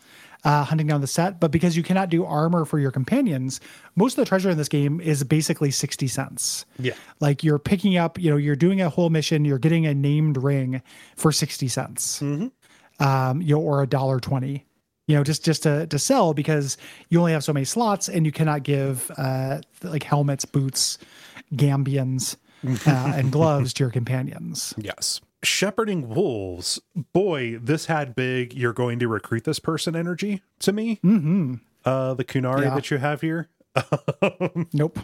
Uh, 0.44 0.64
hunting 0.64 0.88
down 0.88 1.02
the 1.02 1.08
set, 1.08 1.40
but 1.40 1.52
because 1.52 1.78
you 1.78 1.84
cannot 1.84 2.10
do 2.10 2.26
armor 2.26 2.66
for 2.66 2.80
your 2.80 2.90
companions, 2.90 3.62
most 3.96 4.14
of 4.14 4.26
the 4.26 4.26
treasure 4.28 4.50
in 4.50 4.58
this 4.58 4.70
game 4.70 5.00
is 5.00 5.24
basically 5.24 5.70
60 5.70 6.08
cents. 6.08 6.66
Yeah. 6.80 6.94
Like 7.20 7.44
you're 7.44 7.60
picking 7.60 7.96
up, 7.96 8.20
you 8.20 8.32
know, 8.32 8.38
you're 8.38 8.56
doing 8.56 8.82
a 8.82 8.90
whole 8.90 9.12
mission, 9.12 9.46
you're 9.46 9.60
getting 9.60 9.86
a 9.86 9.94
named 9.94 10.38
ring 10.38 10.82
for 11.16 11.32
60 11.32 11.68
cents. 11.68 12.24
Um, 13.00 13.44
you 13.44 13.54
know, 13.54 13.62
or 13.62 13.84
a 13.84 13.88
dollar 13.88 14.20
20. 14.20 14.66
You 15.06 15.16
know, 15.16 15.24
just 15.24 15.46
just 15.46 15.62
to 15.64 15.86
to 15.86 16.00
sell 16.00 16.34
because 16.34 16.76
you 17.10 17.20
only 17.20 17.34
have 17.34 17.44
so 17.44 17.54
many 17.54 17.66
slots 17.66 18.10
and 18.10 18.26
you 18.26 18.32
cannot 18.32 18.64
give 18.64 19.12
uh 19.18 19.62
like 19.84 20.02
helmets, 20.04 20.46
boots, 20.46 20.98
gambians, 21.54 22.36
uh, 22.88 23.14
and 23.16 23.32
gloves 23.32 23.74
to 23.74 23.84
your 23.84 23.92
companions. 23.92 24.74
Yes. 24.78 25.22
Shepherding 25.44 26.10
wolves. 26.10 26.80
Boy, 27.14 27.58
this 27.58 27.86
had 27.88 28.16
big, 28.16 28.54
you're 28.54 28.74
going 28.74 29.00
to 29.00 29.08
recruit 29.08 29.44
this 29.44 29.60
person 29.60 29.96
energy 29.96 30.42
to 30.60 30.72
me. 30.72 31.00
Mm-hmm. 31.04 31.56
Uh, 31.84 32.14
the 32.14 32.24
Qunari 32.24 32.64
Yeah. 32.64 32.76
that 32.76 32.92
you 32.92 32.98
have 32.98 33.22
here. 33.22 33.50
Nope. 34.74 35.00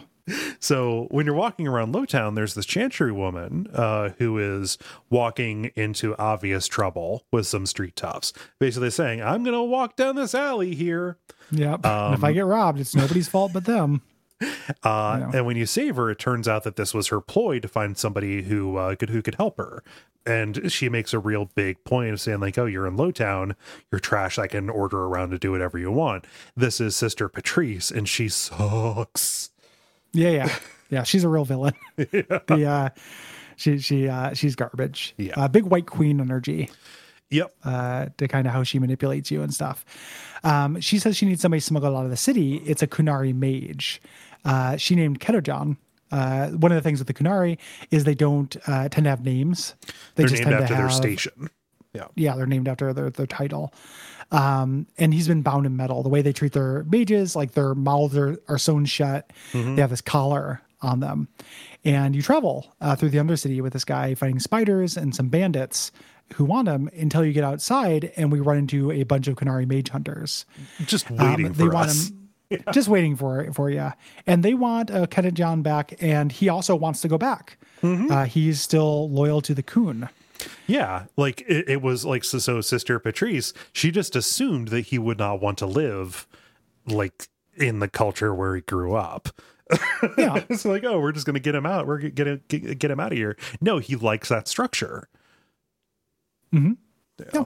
So 0.60 1.06
when 1.10 1.24
you're 1.24 1.34
walking 1.34 1.66
around 1.66 1.94
Lowtown, 1.94 2.34
there's 2.34 2.52
this 2.52 2.66
chantry 2.66 3.10
woman 3.10 3.66
uh, 3.72 4.10
who 4.18 4.36
is 4.38 4.76
walking 5.08 5.70
into 5.74 6.14
obvious 6.18 6.66
trouble 6.66 7.24
with 7.32 7.46
some 7.46 7.64
street 7.64 7.96
toughs, 7.96 8.34
basically 8.58 8.90
saying, 8.90 9.22
"I'm 9.22 9.42
going 9.42 9.54
to 9.56 9.62
walk 9.62 9.96
down 9.96 10.16
this 10.16 10.34
alley 10.34 10.74
here." 10.74 11.16
Yep. 11.50 11.80
and 11.86 12.14
if 12.14 12.22
I 12.22 12.32
get 12.34 12.44
robbed, 12.44 12.78
it's 12.78 12.94
nobody's 12.94 13.26
fault 13.28 13.52
but 13.54 13.64
them. 13.64 14.02
Uh, 14.84 15.18
Yeah. 15.20 15.30
And 15.34 15.46
when 15.46 15.56
you 15.56 15.66
save 15.66 15.96
her, 15.96 16.10
it 16.10 16.18
turns 16.18 16.46
out 16.46 16.62
that 16.64 16.76
this 16.76 16.92
was 16.94 17.08
her 17.08 17.20
ploy 17.20 17.58
to 17.60 17.68
find 17.68 17.96
somebody 17.96 18.42
who 18.42 18.76
uh, 18.76 18.94
could 18.94 19.10
who 19.10 19.22
could 19.22 19.34
help 19.36 19.56
her. 19.58 19.82
And 20.26 20.70
she 20.70 20.88
makes 20.90 21.14
a 21.14 21.18
real 21.18 21.46
big 21.54 21.82
point 21.84 22.12
of 22.12 22.20
saying, 22.20 22.40
like, 22.40 22.58
"Oh, 22.58 22.66
you're 22.66 22.86
in 22.86 22.96
Lowtown, 22.98 23.54
you're 23.90 23.98
trash. 23.98 24.38
I 24.38 24.46
can 24.46 24.68
order 24.68 25.04
around 25.04 25.30
to 25.30 25.38
do 25.38 25.50
whatever 25.52 25.78
you 25.78 25.90
want." 25.90 26.26
This 26.54 26.80
is 26.80 26.94
Sister 26.94 27.28
Patrice, 27.30 27.90
and 27.90 28.06
she 28.08 28.28
sucks. 28.28 29.50
Yeah, 30.12 30.30
yeah, 30.30 30.54
yeah. 30.90 31.02
She's 31.02 31.24
a 31.24 31.28
real 31.28 31.44
villain. 31.44 31.74
The 31.96 32.66
uh, 32.68 32.88
she 33.56 33.78
she 33.78 34.06
uh, 34.08 34.34
she's 34.34 34.54
garbage. 34.54 35.14
Yeah. 35.16 35.32
Uh, 35.36 35.48
big 35.48 35.64
white 35.64 35.86
queen 35.86 36.20
energy. 36.20 36.70
Yep. 37.30 37.52
uh, 37.62 38.06
to 38.16 38.26
kind 38.26 38.46
of 38.46 38.54
how 38.54 38.62
she 38.62 38.78
manipulates 38.78 39.30
you 39.30 39.42
and 39.42 39.52
stuff. 39.52 39.84
Um, 40.44 40.80
she 40.80 40.98
says 40.98 41.14
she 41.14 41.26
needs 41.26 41.42
somebody 41.42 41.60
smuggled 41.60 41.94
out 41.94 42.04
of 42.06 42.10
the 42.10 42.16
city. 42.16 42.56
It's 42.64 42.82
a 42.82 42.86
Qunari 42.86 43.34
mage. 43.34 44.00
Uh, 44.44 44.76
she 44.76 44.94
named 44.94 45.20
Ketojan. 45.20 45.76
Uh, 46.10 46.48
one 46.50 46.72
of 46.72 46.76
the 46.76 46.82
things 46.82 46.98
with 46.98 47.06
the 47.06 47.14
Qunari 47.14 47.58
is 47.90 48.04
they 48.04 48.14
don't 48.14 48.56
uh, 48.66 48.88
tend 48.88 49.04
to 49.04 49.10
have 49.10 49.24
names. 49.24 49.74
They 50.14 50.22
They're 50.22 50.28
just 50.28 50.42
named 50.42 50.52
tend 50.52 50.62
after 50.62 50.74
to 50.74 50.78
their 50.78 50.88
have, 50.88 50.96
station. 50.96 51.50
Yeah. 51.92 52.06
Yeah, 52.14 52.34
they're 52.36 52.46
named 52.46 52.68
after 52.68 52.92
their, 52.92 53.10
their 53.10 53.26
title. 53.26 53.72
Um, 54.30 54.86
and 54.98 55.12
he's 55.12 55.28
been 55.28 55.42
bound 55.42 55.66
in 55.66 55.76
metal. 55.76 56.02
The 56.02 56.08
way 56.08 56.22
they 56.22 56.32
treat 56.32 56.52
their 56.52 56.84
mages, 56.84 57.34
like 57.34 57.52
their 57.52 57.74
mouths 57.74 58.16
are, 58.16 58.36
are 58.48 58.58
sewn 58.58 58.84
shut. 58.84 59.30
They 59.52 59.80
have 59.80 59.90
this 59.90 60.00
collar 60.02 60.60
on 60.82 61.00
them. 61.00 61.28
And 61.84 62.14
you 62.14 62.22
travel 62.22 62.74
uh, 62.80 62.94
through 62.94 63.08
the 63.10 63.18
Undercity 63.18 63.60
with 63.62 63.72
this 63.72 63.84
guy 63.84 64.14
fighting 64.14 64.38
spiders 64.38 64.96
and 64.96 65.14
some 65.14 65.28
bandits 65.28 65.92
who 66.34 66.44
want 66.44 66.68
him 66.68 66.90
until 66.94 67.24
you 67.24 67.32
get 67.32 67.42
outside 67.44 68.12
and 68.16 68.30
we 68.30 68.38
run 68.40 68.58
into 68.58 68.92
a 68.92 69.02
bunch 69.02 69.28
of 69.28 69.36
Qunari 69.36 69.66
mage 69.66 69.88
hunters. 69.88 70.44
Just 70.84 71.10
Um, 71.10 71.16
waiting 71.18 71.52
they 71.52 71.64
for 71.64 71.70
want 71.70 71.88
us. 71.88 72.08
him 72.10 72.17
just 72.72 72.88
waiting 72.88 73.16
for 73.16 73.52
for 73.52 73.70
you. 73.70 73.92
And 74.26 74.42
they 74.42 74.54
want 74.54 74.90
uh, 74.90 75.06
John 75.06 75.62
back, 75.62 75.94
and 76.00 76.32
he 76.32 76.48
also 76.48 76.74
wants 76.74 77.00
to 77.02 77.08
go 77.08 77.18
back. 77.18 77.58
Mm-hmm. 77.82 78.10
Uh, 78.10 78.24
he's 78.24 78.60
still 78.60 79.10
loyal 79.10 79.40
to 79.42 79.54
the 79.54 79.62
Qun. 79.62 80.08
Yeah, 80.66 81.04
like 81.16 81.42
it, 81.48 81.68
it 81.68 81.82
was 81.82 82.04
like 82.04 82.24
so, 82.24 82.38
so. 82.38 82.60
Sister 82.60 82.98
Patrice, 82.98 83.52
she 83.72 83.90
just 83.90 84.14
assumed 84.14 84.68
that 84.68 84.86
he 84.86 84.98
would 84.98 85.18
not 85.18 85.40
want 85.40 85.58
to 85.58 85.66
live 85.66 86.26
like 86.86 87.28
in 87.56 87.80
the 87.80 87.88
culture 87.88 88.34
where 88.34 88.54
he 88.54 88.62
grew 88.62 88.94
up. 88.94 89.28
Yeah. 90.16 90.44
it's 90.48 90.64
like, 90.64 90.84
oh, 90.84 90.98
we're 90.98 91.12
just 91.12 91.26
gonna 91.26 91.40
get 91.40 91.54
him 91.54 91.66
out. 91.66 91.86
We're 91.86 91.98
gonna 91.98 92.10
get 92.10 92.48
get, 92.48 92.78
get 92.78 92.90
him 92.90 93.00
out 93.00 93.12
of 93.12 93.18
here. 93.18 93.36
No, 93.60 93.78
he 93.78 93.96
likes 93.96 94.28
that 94.30 94.48
structure. 94.48 95.08
Yeah. 97.32 97.44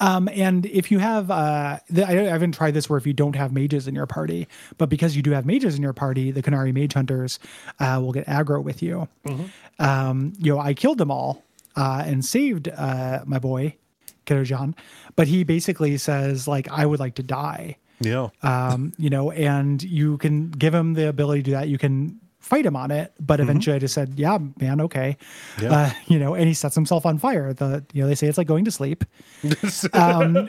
Um, 0.00 0.28
and 0.32 0.66
if 0.66 0.90
you 0.90 0.98
have, 0.98 1.30
uh, 1.30 1.78
the, 1.88 2.06
I, 2.06 2.12
I 2.12 2.30
haven't 2.30 2.52
tried 2.52 2.74
this 2.74 2.88
where 2.88 2.98
if 2.98 3.06
you 3.06 3.12
don't 3.12 3.36
have 3.36 3.52
mages 3.52 3.86
in 3.88 3.94
your 3.94 4.06
party, 4.06 4.48
but 4.78 4.88
because 4.88 5.16
you 5.16 5.22
do 5.22 5.30
have 5.32 5.46
mages 5.46 5.74
in 5.76 5.82
your 5.82 5.92
party, 5.92 6.30
the 6.30 6.42
Qunari 6.42 6.72
Mage 6.72 6.94
Hunters 6.94 7.38
uh, 7.78 7.98
will 8.02 8.12
get 8.12 8.26
aggro 8.26 8.62
with 8.62 8.82
you. 8.82 9.08
Um, 9.78 10.32
you 10.38 10.52
know, 10.54 10.60
I 10.60 10.74
killed 10.74 10.98
them 10.98 11.10
all 11.10 11.42
uh, 11.76 12.02
and 12.06 12.24
saved 12.24 12.68
uh, 12.68 13.22
my 13.26 13.38
boy, 13.38 13.76
Ketojan, 14.26 14.74
but 15.16 15.26
he 15.28 15.44
basically 15.44 15.96
says, 15.96 16.46
like, 16.46 16.70
I 16.70 16.86
would 16.86 17.00
like 17.00 17.14
to 17.16 17.22
die. 17.22 17.76
Yeah, 18.02 18.28
Um, 18.42 18.92
you 18.96 19.10
know, 19.10 19.30
and 19.30 19.82
you 19.82 20.16
can 20.18 20.50
give 20.50 20.74
him 20.74 20.94
the 20.94 21.08
ability 21.08 21.42
to 21.42 21.44
do 21.44 21.50
that. 21.52 21.68
You 21.68 21.76
can 21.78 22.19
fight 22.40 22.66
him 22.66 22.74
on 22.74 22.90
it, 22.90 23.12
but 23.20 23.38
eventually 23.38 23.76
I 23.76 23.78
just 23.78 23.94
said, 23.94 24.14
yeah, 24.16 24.38
man, 24.60 24.80
okay. 24.80 25.16
Yeah. 25.60 25.72
Uh, 25.72 25.90
you 26.06 26.18
know, 26.18 26.34
and 26.34 26.48
he 26.48 26.54
sets 26.54 26.74
himself 26.74 27.06
on 27.06 27.18
fire. 27.18 27.52
The, 27.52 27.84
you 27.92 28.02
know, 28.02 28.08
they 28.08 28.14
say 28.14 28.26
it's 28.26 28.38
like 28.38 28.46
going 28.46 28.64
to 28.64 28.70
sleep. 28.70 29.04
Um, 29.92 30.36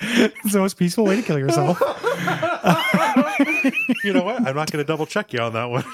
it's 0.00 0.52
the 0.52 0.58
most 0.58 0.78
peaceful 0.78 1.04
way 1.04 1.16
to 1.16 1.22
kill 1.22 1.38
yourself. 1.38 1.80
you 4.04 4.12
know 4.12 4.22
what? 4.22 4.46
I'm 4.46 4.54
not 4.54 4.70
gonna 4.70 4.84
double 4.84 5.06
check 5.06 5.32
you 5.32 5.40
on 5.40 5.52
that 5.54 5.64
one. 5.64 5.84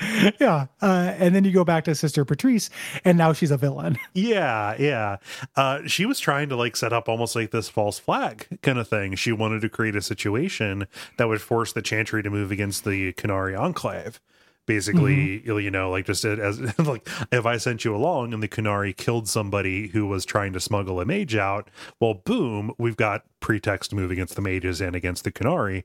yeah. 0.40 0.66
Uh, 0.82 1.14
and 1.18 1.34
then 1.34 1.44
you 1.44 1.52
go 1.52 1.64
back 1.64 1.84
to 1.84 1.94
Sister 1.94 2.24
Patrice, 2.24 2.70
and 3.04 3.16
now 3.18 3.32
she's 3.32 3.50
a 3.50 3.56
villain. 3.56 3.98
Yeah, 4.14 4.76
yeah. 4.78 5.16
Uh, 5.56 5.80
she 5.86 6.06
was 6.06 6.20
trying 6.20 6.48
to 6.48 6.56
like 6.56 6.76
set 6.76 6.92
up 6.92 7.08
almost 7.08 7.34
like 7.34 7.50
this 7.50 7.68
false 7.68 7.98
flag 7.98 8.46
kind 8.62 8.78
of 8.78 8.88
thing. 8.88 9.14
She 9.16 9.32
wanted 9.32 9.60
to 9.62 9.68
create 9.68 9.96
a 9.96 10.02
situation 10.02 10.86
that 11.18 11.28
would 11.28 11.40
force 11.42 11.72
the 11.72 11.82
Chantry 11.82 12.22
to 12.22 12.30
move 12.30 12.50
against 12.52 12.84
the 12.84 13.12
Qunari 13.14 13.58
Enclave. 13.58 14.20
Basically, 14.66 15.40
Mm-hmm. 15.40 15.58
you 15.58 15.70
know, 15.70 15.90
like 15.90 16.06
just 16.06 16.24
as 16.24 16.58
like 16.78 17.06
if 17.30 17.44
I 17.44 17.58
sent 17.58 17.84
you 17.84 17.94
along 17.94 18.32
and 18.32 18.42
the 18.42 18.48
Qunari 18.48 18.96
killed 18.96 19.28
somebody 19.28 19.88
who 19.88 20.06
was 20.06 20.24
trying 20.24 20.54
to 20.54 20.60
smuggle 20.60 21.00
a 21.00 21.04
mage 21.04 21.36
out, 21.36 21.68
well, 22.00 22.14
boom, 22.14 22.72
we've 22.78 22.96
got 22.96 23.24
pretext 23.40 23.90
to 23.90 23.96
move 23.96 24.10
against 24.10 24.36
the 24.36 24.42
mages 24.42 24.80
and 24.80 24.96
against 24.96 25.24
the 25.24 25.32
Qunari. 25.32 25.84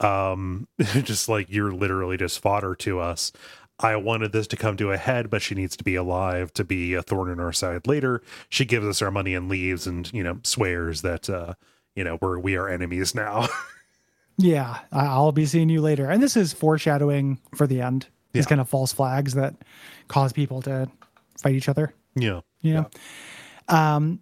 Um, 0.00 0.68
just 0.78 1.28
like 1.28 1.48
you're 1.50 1.72
literally 1.72 2.16
just 2.16 2.40
fodder 2.40 2.74
to 2.76 3.00
us. 3.00 3.32
I 3.78 3.96
wanted 3.96 4.32
this 4.32 4.46
to 4.48 4.56
come 4.56 4.76
to 4.78 4.90
a 4.92 4.96
head, 4.96 5.28
but 5.28 5.42
she 5.42 5.54
needs 5.54 5.76
to 5.76 5.84
be 5.84 5.96
alive 5.96 6.52
to 6.54 6.64
be 6.64 6.94
a 6.94 7.02
thorn 7.02 7.30
in 7.30 7.38
our 7.40 7.52
side 7.52 7.86
later. 7.86 8.22
She 8.48 8.64
gives 8.64 8.86
us 8.86 9.02
our 9.02 9.10
money 9.10 9.34
and 9.34 9.48
leaves 9.50 9.86
and, 9.86 10.10
you 10.14 10.22
know, 10.22 10.38
swears 10.44 11.02
that, 11.02 11.28
uh, 11.28 11.54
you 11.94 12.02
know, 12.02 12.16
we're, 12.22 12.38
we 12.38 12.56
are 12.56 12.68
enemies 12.68 13.14
now. 13.14 13.48
Yeah. 14.38 14.80
I'll 14.92 15.32
be 15.32 15.46
seeing 15.46 15.70
you 15.70 15.80
later. 15.80 16.10
And 16.10 16.22
this 16.22 16.36
is 16.36 16.52
foreshadowing 16.52 17.40
for 17.54 17.66
the 17.66 17.80
end. 17.80 18.06
These 18.34 18.44
Yeah. 18.44 18.48
kind 18.50 18.60
of 18.60 18.68
false 18.68 18.92
flags 18.92 19.32
that 19.32 19.54
cause 20.08 20.30
people 20.34 20.60
to 20.60 20.90
fight 21.40 21.54
each 21.54 21.70
other. 21.70 21.94
yeah. 22.14 22.40
yeah, 22.60 22.80
know. 22.82 23.74
Um, 23.74 24.20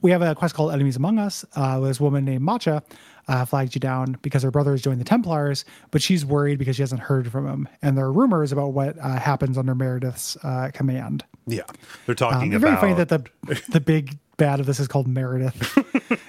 we 0.00 0.12
have 0.12 0.22
a 0.22 0.36
quest 0.36 0.54
called 0.54 0.72
Enemies 0.72 0.94
Among 0.94 1.18
Us. 1.18 1.44
Uh, 1.56 1.78
with 1.80 1.90
this 1.90 2.00
woman 2.00 2.24
named 2.24 2.42
Macha 2.44 2.84
uh, 3.28 3.44
flags 3.44 3.74
you 3.74 3.80
down 3.80 4.18
because 4.22 4.42
her 4.42 4.50
brother 4.50 4.72
has 4.72 4.82
joined 4.82 5.00
the 5.00 5.04
Templars, 5.04 5.64
but 5.90 6.02
she's 6.02 6.24
worried 6.24 6.58
because 6.58 6.76
she 6.76 6.82
hasn't 6.82 7.00
heard 7.02 7.30
from 7.30 7.46
him. 7.46 7.68
And 7.82 7.96
there 7.96 8.06
are 8.06 8.12
rumors 8.12 8.50
about 8.52 8.72
what 8.72 8.98
uh, 8.98 9.18
happens 9.18 9.56
under 9.58 9.74
Meredith's 9.74 10.36
uh, 10.42 10.70
command. 10.72 11.24
Yeah. 11.46 11.62
They're 12.06 12.12
Um, 12.12 12.16
talking 12.16 12.52
it's 12.52 12.62
about 12.62 12.80
very 12.80 12.94
funny 12.94 13.04
that 13.04 13.08
the 13.08 13.62
the 13.70 13.80
big 13.80 14.18
bad 14.36 14.60
of 14.60 14.66
this 14.66 14.78
is 14.80 14.88
called 14.88 15.06
Meredith. 15.08 15.76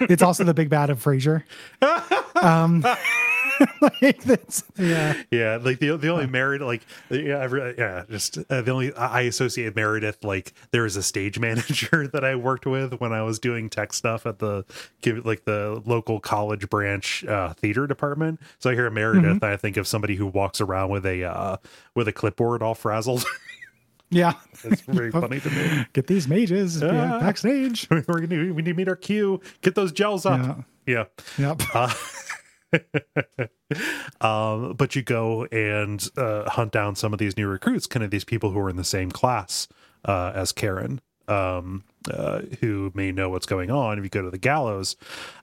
it's 0.00 0.22
also 0.22 0.44
the 0.44 0.54
big 0.54 0.68
bad 0.68 0.90
of 0.90 1.02
Frasier. 1.02 1.42
Um, 2.42 2.82
like 4.02 4.22
this, 4.22 4.64
yeah. 4.78 5.14
yeah, 5.30 5.58
like 5.60 5.78
the 5.78 5.96
the 5.96 6.08
only 6.08 6.26
Meredith, 6.26 6.66
like 6.66 6.82
yeah, 7.10 7.72
yeah, 7.78 8.04
just 8.10 8.38
uh, 8.50 8.62
the 8.62 8.70
only 8.70 8.92
I 8.94 9.22
associate 9.22 9.74
Meredith 9.76 10.24
like 10.24 10.52
there 10.70 10.82
was 10.82 10.96
a 10.96 11.02
stage 11.02 11.38
manager 11.40 12.08
that 12.12 12.24
I 12.24 12.34
worked 12.36 12.66
with 12.66 12.94
when 13.00 13.12
I 13.12 13.22
was 13.22 13.38
doing 13.38 13.68
tech 13.70 13.92
stuff 13.92 14.26
at 14.26 14.38
the 14.38 14.64
give 15.02 15.24
like 15.26 15.44
the 15.44 15.82
local 15.84 16.20
college 16.20 16.68
branch 16.70 17.24
uh, 17.24 17.52
theater 17.54 17.86
department. 17.86 18.40
So 18.58 18.70
I 18.70 18.74
hear 18.74 18.88
Meredith, 18.90 19.20
Mm-hmm. 19.20 19.44
and 19.44 19.52
I 19.52 19.56
think 19.56 19.76
of 19.76 19.86
somebody 19.86 20.14
who 20.16 20.26
walks 20.26 20.60
around 20.60 20.90
with 20.90 21.04
a 21.06 21.24
uh, 21.24 21.56
with 21.94 22.08
a 22.08 22.12
clipboard 22.12 22.62
all 22.62 22.74
frazzled. 22.74 23.24
Yeah. 24.12 24.32
It's 24.64 24.80
very 24.80 25.12
funny 25.12 25.38
to 25.38 25.48
me. 25.50 25.86
Get 25.92 26.08
these 26.08 26.26
mages 26.26 26.82
yeah, 26.82 27.14
Ah. 27.14 27.20
backstage. 27.20 27.86
We're 27.90 28.00
gonna 28.02 28.52
we 28.52 28.54
need 28.60 28.64
to 28.64 28.74
meet 28.74 28.88
our 28.88 28.96
queue. 28.96 29.40
Get 29.60 29.76
those 29.76 29.92
gels 29.92 30.26
up. 30.26 30.64
Yeah. 30.84 31.04
Yep. 31.38 31.62
um, 34.20 34.74
but 34.74 34.94
you 34.94 35.02
go 35.02 35.44
and 35.46 36.08
uh, 36.16 36.48
hunt 36.50 36.72
down 36.72 36.94
some 36.96 37.12
of 37.12 37.18
these 37.18 37.36
new 37.36 37.46
recruits, 37.46 37.86
kind 37.86 38.04
of 38.04 38.10
these 38.10 38.24
people 38.24 38.50
who 38.50 38.58
are 38.60 38.70
in 38.70 38.76
the 38.76 38.84
same 38.84 39.10
class 39.10 39.68
uh, 40.04 40.32
as 40.34 40.52
Keran. 40.52 41.00
Um, 41.30 41.84
uh, 42.10 42.40
who 42.60 42.90
may 42.94 43.12
know 43.12 43.28
what's 43.28 43.46
going 43.46 43.70
on, 43.70 43.98
if 43.98 44.04
you 44.04 44.10
go 44.10 44.22
to 44.22 44.30
the 44.30 44.38
gallows, 44.38 44.96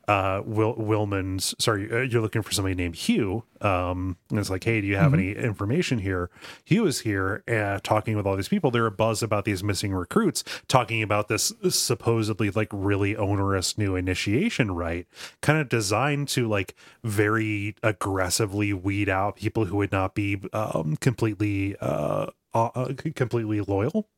uh, 0.07 0.41
Will 0.45 0.73
Willman's 0.75 1.53
sorry, 1.59 1.91
uh, 1.91 1.99
you're 1.99 2.21
looking 2.21 2.41
for 2.41 2.51
somebody 2.51 2.75
named 2.75 2.95
Hugh. 2.95 3.43
Um, 3.61 4.17
and 4.29 4.39
it's 4.39 4.49
like, 4.49 4.63
hey, 4.63 4.81
do 4.81 4.87
you 4.87 4.97
have 4.97 5.13
any 5.13 5.31
information 5.31 5.99
here? 5.99 6.29
Hugh 6.63 6.85
is 6.85 7.01
here, 7.01 7.43
uh, 7.47 7.79
talking 7.83 8.15
with 8.15 8.25
all 8.25 8.35
these 8.35 8.47
people. 8.47 8.71
They're 8.71 8.85
a 8.85 8.91
buzz 8.91 9.21
about 9.21 9.45
these 9.45 9.63
missing 9.63 9.93
recruits, 9.93 10.43
talking 10.67 11.01
about 11.01 11.27
this 11.27 11.53
supposedly 11.69 12.49
like 12.49 12.69
really 12.71 13.15
onerous 13.15 13.77
new 13.77 13.95
initiation 13.95 14.71
rite, 14.71 15.07
kind 15.41 15.59
of 15.59 15.69
designed 15.69 16.27
to 16.29 16.47
like 16.47 16.75
very 17.03 17.75
aggressively 17.83 18.73
weed 18.73 19.09
out 19.09 19.37
people 19.37 19.65
who 19.65 19.77
would 19.77 19.91
not 19.91 20.15
be 20.15 20.41
um, 20.53 20.95
completely 20.97 21.75
uh, 21.81 22.27
uh, 22.53 22.93
completely 23.15 23.61
loyal 23.61 24.09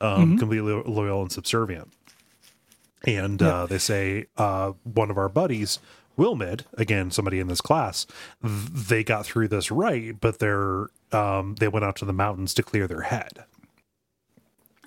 um, 0.00 0.38
completely 0.38 0.72
loyal 0.86 1.22
and 1.22 1.32
subservient. 1.32 1.92
And 3.04 3.42
uh, 3.42 3.66
they 3.66 3.78
say 3.78 4.26
uh, 4.36 4.72
one 4.82 5.10
of 5.10 5.18
our 5.18 5.28
buddies, 5.28 5.78
Wilmod, 6.18 6.62
again 6.74 7.10
somebody 7.10 7.38
in 7.38 7.46
this 7.46 7.60
class, 7.60 8.06
th- 8.42 8.70
they 8.70 9.04
got 9.04 9.26
through 9.26 9.48
this 9.48 9.70
right, 9.70 10.18
but 10.18 10.38
they're 10.38 10.88
um, 11.12 11.54
they 11.60 11.68
went 11.68 11.84
out 11.84 11.96
to 11.96 12.04
the 12.04 12.12
mountains 12.12 12.52
to 12.54 12.62
clear 12.62 12.86
their 12.86 13.02
head. 13.02 13.44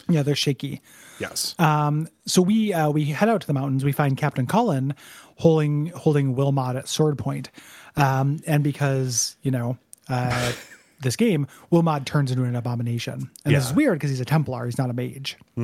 Yeah, 0.10 0.24
they're 0.24 0.36
shaky. 0.36 0.82
Yes. 1.20 1.56
Um, 1.60 2.08
so 2.26 2.42
we 2.42 2.74
uh, 2.74 2.90
we 2.90 3.06
head 3.06 3.30
out 3.30 3.42
to 3.42 3.48
the 3.48 3.54
mountains. 3.54 3.86
We 3.86 3.92
find 3.92 4.18
Captain 4.18 4.48
Cullen 4.48 4.96
holding 5.36 5.88
holding 5.88 6.36
Wilmod 6.36 6.76
at 6.78 6.88
sword 6.88 7.18
point, 7.18 7.50
um, 7.96 8.40
and 8.48 8.64
because 8.64 9.38
you 9.44 9.52
know 9.52 9.78
uh, 10.10 10.52
this 11.02 11.16
game, 11.16 11.48
Wilmod 11.72 12.06
turns 12.06 12.32
into 12.32 12.44
an 12.44 12.56
abomination, 12.56 13.30
and 13.46 13.56
this 13.56 13.68
is 13.70 13.74
weird 13.74 13.96
because 14.00 14.10
he's 14.10 14.20
a 14.20 14.26
Templar. 14.26 14.66
He's 14.66 14.78
not 14.78 14.90
a 14.90 14.94
mage. 14.94 15.38
uh, 15.58 15.62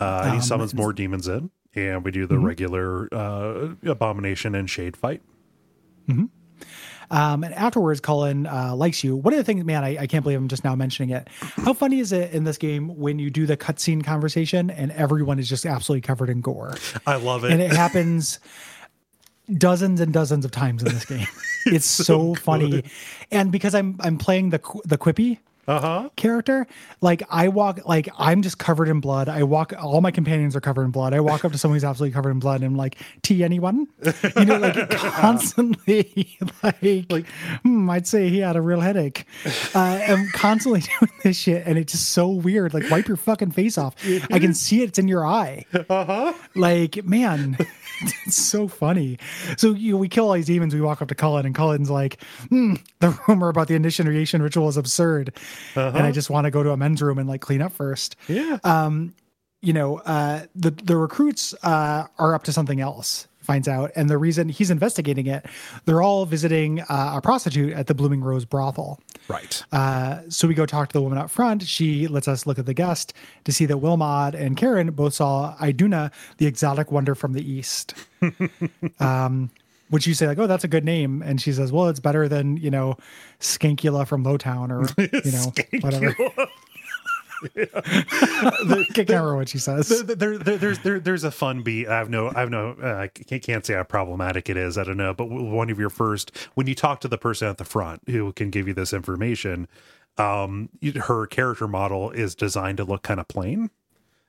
Um, 0.00 0.34
he 0.34 0.40
summons 0.40 0.74
more 0.74 0.92
demons 0.92 1.28
in, 1.28 1.50
and 1.74 2.04
we 2.04 2.10
do 2.10 2.26
the 2.26 2.38
regular 2.38 3.08
uh, 3.14 3.74
abomination 3.84 4.54
and 4.54 4.68
shade 4.68 4.96
fight. 4.96 5.22
Um, 7.10 7.44
and 7.44 7.52
afterwards, 7.54 8.00
Cullen 8.00 8.46
uh, 8.46 8.74
likes 8.74 9.04
you. 9.04 9.14
One 9.14 9.34
of 9.34 9.38
the 9.38 9.44
things, 9.44 9.62
man, 9.64 9.84
I, 9.84 9.98
I 9.98 10.06
can't 10.06 10.22
believe 10.22 10.38
I'm 10.38 10.48
just 10.48 10.64
now 10.64 10.74
mentioning 10.74 11.10
it. 11.10 11.28
How 11.56 11.74
funny 11.74 12.00
is 12.00 12.12
it 12.12 12.32
in 12.32 12.44
this 12.44 12.56
game 12.56 12.96
when 12.96 13.18
you 13.18 13.28
do 13.30 13.44
the 13.46 13.56
cutscene 13.58 14.02
conversation 14.02 14.70
and 14.70 14.90
everyone 14.92 15.38
is 15.38 15.48
just 15.48 15.66
absolutely 15.66 16.00
covered 16.00 16.30
in 16.30 16.40
gore? 16.40 16.74
I 17.06 17.16
love 17.16 17.44
it. 17.44 17.52
and 17.52 17.60
it 17.60 17.72
happens 17.72 18.40
dozens 19.58 20.00
and 20.00 20.12
dozens 20.12 20.44
of 20.44 20.50
times 20.50 20.82
in 20.82 20.92
this 20.92 21.04
game. 21.14 21.26
It's, 21.66 21.86
so, 21.86 22.34
funny, 22.34 22.84
and 23.30 23.50
because 23.50 23.74
I'm 23.74 23.96
I'm 24.00 24.18
playing 24.18 24.50
the 24.50 24.58
the 24.84 24.98
quippy 24.98 25.38
Uh 25.66 25.80
huh. 25.80 26.08
character, 26.14 26.66
like 27.00 27.22
I 27.30 27.48
walk 27.48 27.86
like 27.86 28.10
I'm 28.18 28.42
just 28.42 28.58
covered 28.58 28.86
in 28.88 29.00
blood. 29.00 29.30
I 29.30 29.44
walk 29.44 29.72
all 29.80 30.02
my 30.02 30.10
companions 30.10 30.54
are 30.54 30.60
covered 30.60 30.84
in 30.84 30.90
blood. 30.90 31.14
I 31.14 31.20
walk 31.20 31.42
up 31.42 31.52
to 31.52 31.58
someone 31.58 31.76
who's 31.76 31.84
absolutely 31.84 32.12
covered 32.12 32.32
in 32.32 32.38
blood 32.38 32.56
and 32.60 32.66
I'm 32.66 32.76
like, 32.76 32.96
"Tea, 33.22 33.42
anyone?" 33.42 33.86
You 34.36 34.44
know, 34.44 34.58
like 34.58 34.90
constantly 35.38 36.36
like 36.62 37.06
like 37.10 37.26
hmm, 37.62 37.88
I'd 37.88 38.06
say 38.06 38.28
he 38.28 38.40
had 38.40 38.56
a 38.56 38.60
real 38.60 38.80
headache. 38.80 39.24
Uh, 39.74 40.04
I'm 40.06 40.28
constantly 40.34 40.80
doing 40.80 41.12
this 41.22 41.38
shit, 41.38 41.66
and 41.66 41.78
it's 41.78 41.92
just 41.92 42.10
so 42.10 42.28
weird. 42.28 42.74
Like, 42.74 42.90
wipe 42.90 43.08
your 43.08 43.16
fucking 43.16 43.52
face 43.52 43.78
off. 43.78 43.94
I 44.30 44.38
can 44.38 44.52
see 44.52 44.82
it. 44.82 44.90
It's 44.90 44.98
in 44.98 45.08
your 45.08 45.26
eye. 45.26 45.64
Uh-huh. 45.72 46.34
Like, 46.54 47.04
man, 47.04 47.56
it's 48.26 48.36
so 48.36 48.68
funny. 48.68 49.18
So 49.56 49.72
you 49.72 49.92
know, 49.92 49.98
we 49.98 50.08
kill 50.08 50.26
all 50.26 50.34
these 50.34 50.46
demons. 50.46 50.74
We 50.74 50.80
walk 50.80 51.02
up 51.02 51.08
to 51.08 51.14
Cullen, 51.14 51.46
and 51.46 51.54
Cullen's 51.54 51.90
like, 51.90 52.22
hmm, 52.48 52.74
"The 53.00 53.18
rumor 53.28 53.48
about 53.48 53.68
the 53.68 53.74
initiation 53.74 54.42
ritual 54.42 54.68
is 54.68 54.76
absurd, 54.76 55.34
and 55.74 55.98
I 55.98 56.12
just 56.12 56.30
want 56.30 56.44
to 56.46 56.50
go 56.50 56.62
to 56.62 56.70
a 56.70 56.76
men's 56.76 57.02
room 57.02 57.18
and 57.18 57.28
like 57.28 57.40
clean 57.40 57.62
up 57.62 57.72
first. 57.72 58.16
Yeah. 58.28 58.58
You 59.60 59.72
know, 59.72 59.96
uh, 60.00 60.44
the 60.54 60.72
the 60.72 60.94
recruits 60.94 61.54
uh, 61.62 62.06
are 62.18 62.34
up 62.34 62.44
to 62.44 62.52
something 62.52 62.82
else. 62.82 63.26
Finds 63.44 63.68
out, 63.68 63.90
and 63.94 64.08
the 64.08 64.16
reason 64.16 64.48
he's 64.48 64.70
investigating 64.70 65.26
it, 65.26 65.44
they're 65.84 66.00
all 66.00 66.24
visiting 66.24 66.80
uh, 66.80 67.12
a 67.16 67.20
prostitute 67.20 67.74
at 67.74 67.88
the 67.88 67.94
Blooming 67.94 68.22
Rose 68.22 68.46
brothel. 68.46 68.98
right. 69.28 69.62
Uh, 69.70 70.20
so 70.30 70.48
we 70.48 70.54
go 70.54 70.64
talk 70.64 70.88
to 70.88 70.92
the 70.94 71.02
woman 71.02 71.18
up 71.18 71.30
front. 71.30 71.62
She 71.62 72.08
lets 72.08 72.26
us 72.26 72.46
look 72.46 72.58
at 72.58 72.64
the 72.64 72.72
guest 72.72 73.12
to 73.44 73.52
see 73.52 73.66
that 73.66 73.76
Wilmod 73.76 74.34
and 74.34 74.56
Keran 74.56 74.90
both 74.92 75.12
saw 75.12 75.54
Iduna, 75.60 76.10
the 76.38 76.46
exotic 76.46 76.90
wonder 76.90 77.14
from 77.14 77.34
the 77.34 77.46
east. 77.46 77.92
um, 78.98 79.50
which 79.90 80.06
you 80.06 80.14
say 80.14 80.26
like, 80.26 80.38
oh, 80.38 80.46
that's 80.46 80.64
a 80.64 80.68
good 80.68 80.84
name, 80.84 81.22
and 81.22 81.40
she 81.40 81.52
says, 81.52 81.70
well, 81.70 81.88
it's 81.88 82.00
better 82.00 82.28
than 82.28 82.56
you 82.56 82.70
know, 82.70 82.96
Skankula 83.40 84.06
from 84.06 84.24
Lowtown 84.24 84.70
or 84.70 84.88
you 84.98 85.30
know 85.30 85.52
whatever. 85.82 86.16
I 87.56 88.84
can't 88.94 89.08
remember 89.08 89.36
what 89.36 89.48
she 89.48 89.58
says. 89.58 89.88
there, 89.88 90.16
there, 90.16 90.38
there, 90.38 90.56
there's 90.56 90.78
there, 90.80 91.00
there's 91.00 91.24
a 91.24 91.30
fun 91.30 91.62
beat. 91.62 91.88
I 91.88 91.98
have 91.98 92.10
no, 92.10 92.30
I 92.34 92.40
have 92.40 92.50
no, 92.50 92.76
uh, 92.82 92.94
I 92.94 93.08
can't, 93.08 93.42
can't 93.42 93.66
say 93.66 93.74
how 93.74 93.82
problematic 93.82 94.48
it 94.48 94.56
is. 94.56 94.78
I 94.78 94.84
don't 94.84 94.96
know, 94.96 95.14
but 95.14 95.26
one 95.28 95.70
of 95.70 95.78
your 95.78 95.90
first 95.90 96.36
when 96.54 96.66
you 96.66 96.74
talk 96.74 97.00
to 97.00 97.08
the 97.08 97.18
person 97.18 97.48
at 97.48 97.58
the 97.58 97.64
front 97.64 98.02
who 98.08 98.32
can 98.32 98.50
give 98.50 98.68
you 98.68 98.74
this 98.74 98.92
information, 98.92 99.68
um, 100.18 100.68
her 101.02 101.26
character 101.26 101.68
model 101.68 102.10
is 102.10 102.34
designed 102.34 102.78
to 102.78 102.84
look 102.84 103.02
kind 103.02 103.20
of 103.20 103.28
plain. 103.28 103.70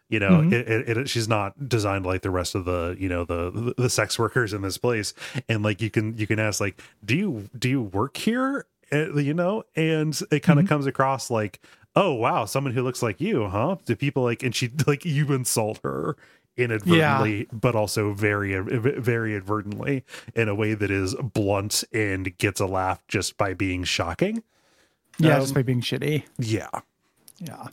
You 0.08 0.19
know, 0.19 0.42
it, 0.42 0.53
it, 0.53 0.98
it, 0.98 1.09
she's 1.09 1.27
not 1.27 1.67
designed 1.67 2.06
like 2.06 2.22
the 2.22 2.30
rest 2.30 2.53
of 2.53 2.66
the, 2.66 2.95
you 3.00 3.09
know, 3.09 3.25
the, 3.25 3.50
the 3.50 3.74
the 3.75 3.90
sex 3.90 4.19
workers 4.19 4.53
in 4.53 4.61
this 4.61 4.77
place. 4.77 5.16
And 5.50 5.64
like 5.64 5.82
you 5.82 5.90
can 5.90 6.16
you 6.16 6.27
can 6.27 6.38
ask 6.38 6.61
like, 6.61 6.80
do 7.03 7.16
you 7.16 7.50
do 7.58 7.67
you 7.67 7.82
work 7.82 8.17
here? 8.17 8.67
Uh, 8.93 9.16
you 9.16 9.34
know, 9.34 9.64
and 9.75 10.19
it 10.32 10.42
kind 10.42 10.59
of 10.59 10.67
comes 10.67 10.85
across 10.85 11.32
like, 11.32 11.59
oh 11.96 12.14
wow, 12.14 12.46
someone 12.46 12.74
who 12.74 12.84
looks 12.84 13.02
like 13.02 13.22
you, 13.22 13.48
huh? 13.48 13.78
Do 13.86 13.96
people 13.96 14.24
like? 14.24 14.44
And 14.44 14.56
she 14.56 14.72
like 14.88 15.06
you 15.06 15.32
insult 15.34 15.80
her 15.84 16.16
inadvertently, 16.58 17.48
but 17.52 17.76
also 17.76 18.14
very 18.14 18.58
very 18.60 19.36
advertently 19.36 20.04
in 20.36 20.48
a 20.48 20.56
way 20.56 20.74
that 20.74 20.92
is 20.92 21.16
blunt 21.16 21.84
and 21.92 22.38
gets 22.38 22.60
a 22.60 22.66
laugh 22.66 23.02
just 23.08 23.38
by 23.38 23.54
being 23.54 23.84
shocking. 23.84 24.44
yeah, 25.18 25.36
um, 25.36 25.42
just 25.42 25.54
by 25.54 25.64
being 25.64 25.82
shitty. 25.82 26.24
Yeah, 26.38 26.70
Yeah. 27.40 27.68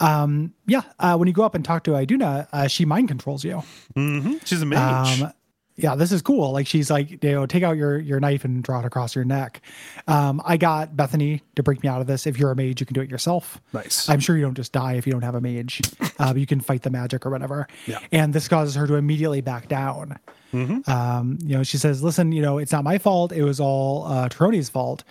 Um, 0.00 0.52
yeah. 0.66 0.82
Uh, 0.98 1.16
when 1.16 1.28
you 1.28 1.34
go 1.34 1.44
up 1.44 1.54
and 1.54 1.64
talk 1.64 1.84
to 1.84 1.92
Iduna, 1.92 2.48
uh, 2.52 2.66
she 2.66 2.84
mind 2.84 3.06
controls 3.08 3.44
you. 3.44 3.62
mm-hmm. 3.94 4.34
she's 4.44 4.60
a 4.60 4.66
mage. 4.66 5.22
Um, 5.22 5.32
yeah, 5.76 5.94
this 5.94 6.12
is 6.12 6.20
cool. 6.22 6.52
Like 6.52 6.66
she's 6.66 6.90
like, 6.90 7.22
you 7.24 7.32
know, 7.32 7.46
take 7.46 7.62
out 7.62 7.76
your 7.76 7.98
your 7.98 8.20
knife 8.20 8.44
and 8.44 8.62
draw 8.62 8.80
it 8.80 8.84
across 8.84 9.14
your 9.14 9.24
neck. 9.24 9.62
Um, 10.06 10.42
I 10.44 10.56
got 10.56 10.96
Bethany 10.96 11.42
to 11.56 11.62
break 11.62 11.82
me 11.82 11.88
out 11.88 12.00
of 12.00 12.06
this. 12.06 12.26
If 12.26 12.38
you're 12.38 12.50
a 12.50 12.56
mage, 12.56 12.80
you 12.80 12.86
can 12.86 12.94
do 12.94 13.00
it 13.00 13.10
yourself. 13.10 13.60
nice. 13.72 14.08
I'm 14.08 14.20
sure 14.20 14.36
you 14.36 14.42
don't 14.42 14.54
just 14.54 14.72
die 14.72 14.94
if 14.94 15.06
you 15.06 15.12
don't 15.12 15.22
have 15.22 15.34
a 15.34 15.40
mage. 15.40 15.80
Uh, 16.18 16.34
you 16.36 16.46
can 16.46 16.60
fight 16.60 16.82
the 16.82 16.90
magic 16.90 17.24
or 17.24 17.30
whatever. 17.30 17.66
Yeah. 17.86 18.00
And 18.12 18.34
this 18.34 18.48
causes 18.48 18.74
her 18.74 18.86
to 18.86 18.94
immediately 18.94 19.40
back 19.40 19.68
down. 19.68 20.18
Um, 20.54 21.38
you 21.42 21.56
know, 21.56 21.62
she 21.62 21.78
says, 21.78 22.02
"Listen, 22.02 22.30
you 22.32 22.42
know, 22.42 22.58
it's 22.58 22.72
not 22.72 22.84
my 22.84 22.98
fault. 22.98 23.32
It 23.32 23.42
was 23.42 23.58
all 23.58 24.04
uh, 24.06 24.28
Tarohne's 24.28 24.68
fault." 24.68 25.04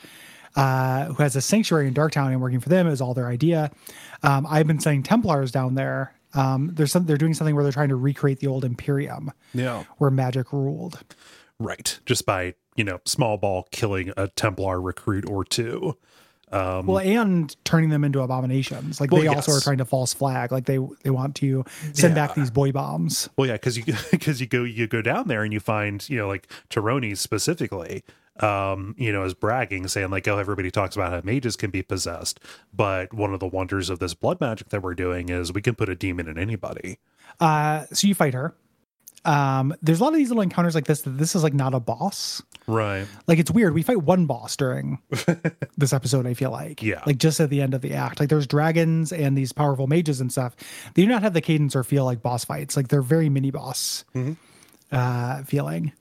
Uh, 0.56 1.06
who 1.06 1.24
has 1.24 1.36
a 1.38 1.42
sanctuary 1.42 1.88
in 1.88 1.94
Darktown 1.94 2.28
and 2.28 2.42
working 2.42 2.60
for 2.60 2.68
them? 2.70 2.86
is 2.86 3.00
all 3.02 3.14
their 3.14 3.28
idea. 3.28 3.72
Um, 4.22 4.46
I've 4.50 4.68
been 4.68 4.80
sending 4.82 5.02
Templars 5.02 5.50
down 5.52 5.76
there. 5.76 6.14
Um, 6.34 6.72
there's 6.74 6.92
some. 6.92 7.06
They're 7.06 7.18
doing 7.18 7.34
something 7.34 7.56
where 7.56 7.64
they're 7.64 7.74
trying 7.74 7.90
to 7.90 7.96
recreate 7.96 8.40
the 8.40 8.48
old 8.48 8.64
Imperium 8.66 9.32
yeah, 9.54 9.84
where 9.98 10.12
magic 10.12 10.52
ruled. 10.54 11.00
right. 11.60 12.00
Just 12.06 12.26
by 12.26 12.56
you 12.76 12.84
know 12.84 13.00
small 13.06 13.38
ball 13.38 13.68
killing 13.72 14.14
a 14.18 14.28
Templar 14.28 14.82
recruit 14.82 15.30
or 15.30 15.44
two. 15.44 15.98
Um, 16.52 16.86
Well, 16.86 17.00
and 17.00 17.56
turning 17.64 17.90
them 17.90 18.04
into 18.04 18.20
abominations. 18.20 19.00
Like 19.00 19.12
Well, 19.12 19.22
they 19.22 19.28
also 19.28 19.52
yes. 19.54 19.62
are 19.62 19.64
trying 19.64 19.78
to 19.78 19.86
false 19.86 20.14
flag. 20.14 20.52
Like 20.52 20.66
they 20.66 20.80
they 21.04 21.10
want 21.10 21.36
to 21.38 21.64
send 21.94 22.16
back 22.16 22.36
these 22.36 22.52
boy 22.52 22.72
bombs. 22.72 23.30
Well, 23.38 23.48
yeah, 23.48 23.54
because 23.54 23.78
you 23.78 23.86
because 24.12 24.42
you 24.42 24.48
go 24.48 24.64
you 24.64 24.88
go 24.88 25.02
down 25.02 25.28
there 25.28 25.44
and 25.44 25.54
you 25.54 25.60
find 25.60 26.08
you 26.10 26.18
know 26.18 26.28
like 26.28 26.48
Tarohne 26.70 27.18
specifically, 27.18 28.04
um, 28.42 28.96
you 28.98 29.12
know, 29.12 29.24
is 29.24 29.34
bragging, 29.34 29.88
saying 29.88 30.10
like, 30.10 30.28
oh, 30.28 30.38
everybody 30.38 30.72
talks 30.72 30.96
about 30.96 31.12
how 31.12 31.22
mages 31.24 31.56
can 31.56 31.70
be 31.72 31.82
possessed, 31.82 32.40
but 32.74 33.14
one 33.14 33.34
of 33.34 33.40
the 33.40 33.48
wonders 33.48 33.90
of 33.90 34.00
this 34.00 34.14
blood 34.14 34.40
magic 34.42 34.70
that 34.70 34.82
we're 34.82 34.96
doing 34.96 35.30
is 35.30 35.54
we 35.54 35.62
can 35.62 35.76
put 35.76 35.90
a 35.90 35.96
demon 35.96 36.28
in 36.28 36.38
anybody. 36.38 36.98
Uh, 37.40 37.86
so 37.94 38.08
you 38.08 38.16
fight 38.16 38.34
her. 38.34 38.56
Um, 39.24 39.76
there's 39.84 40.00
a 40.00 40.04
lot 40.04 40.14
of 40.14 40.16
these 40.18 40.30
little 40.30 40.42
encounters 40.42 40.74
like 40.74 40.86
this. 40.86 41.04
That 41.04 41.12
this 41.12 41.36
is 41.36 41.44
like 41.44 41.54
not 41.54 41.76
a 41.76 41.80
boss. 41.80 42.42
Right. 42.66 43.06
Like 43.28 43.38
it's 43.38 43.52
weird. 43.52 43.76
We 43.76 43.84
fight 43.84 44.02
one 44.02 44.26
boss 44.26 44.56
during 44.56 44.98
this 45.78 45.94
episode. 45.94 46.26
I 46.26 46.34
feel 46.34 46.50
like, 46.50 46.82
Yeah. 46.82 47.04
like 47.06 47.20
just 47.20 47.40
at 47.40 47.52
the 47.52 47.62
end 47.62 47.76
of 47.76 47.82
the 47.82 47.94
act. 47.94 48.20
Like 48.20 48.30
there's 48.30 48.48
dragons 48.48 49.14
and 49.14 49.38
these 49.38 49.52
powerful 49.52 49.86
mages 49.86 50.22
and 50.22 50.32
stuff. 50.32 50.56
They 50.96 51.04
do 51.04 51.08
not 51.08 51.22
have 51.22 51.34
the 51.34 51.42
cadence 51.42 51.76
or 51.76 51.84
feel 51.84 52.04
like 52.04 52.24
boss 52.24 52.46
fights. 52.46 52.76
Like 52.76 52.88
they're 52.88 53.04
very 53.04 53.30
mini 53.30 53.52
boss 53.52 54.06
uh, 54.92 55.44
feeling. 55.44 55.92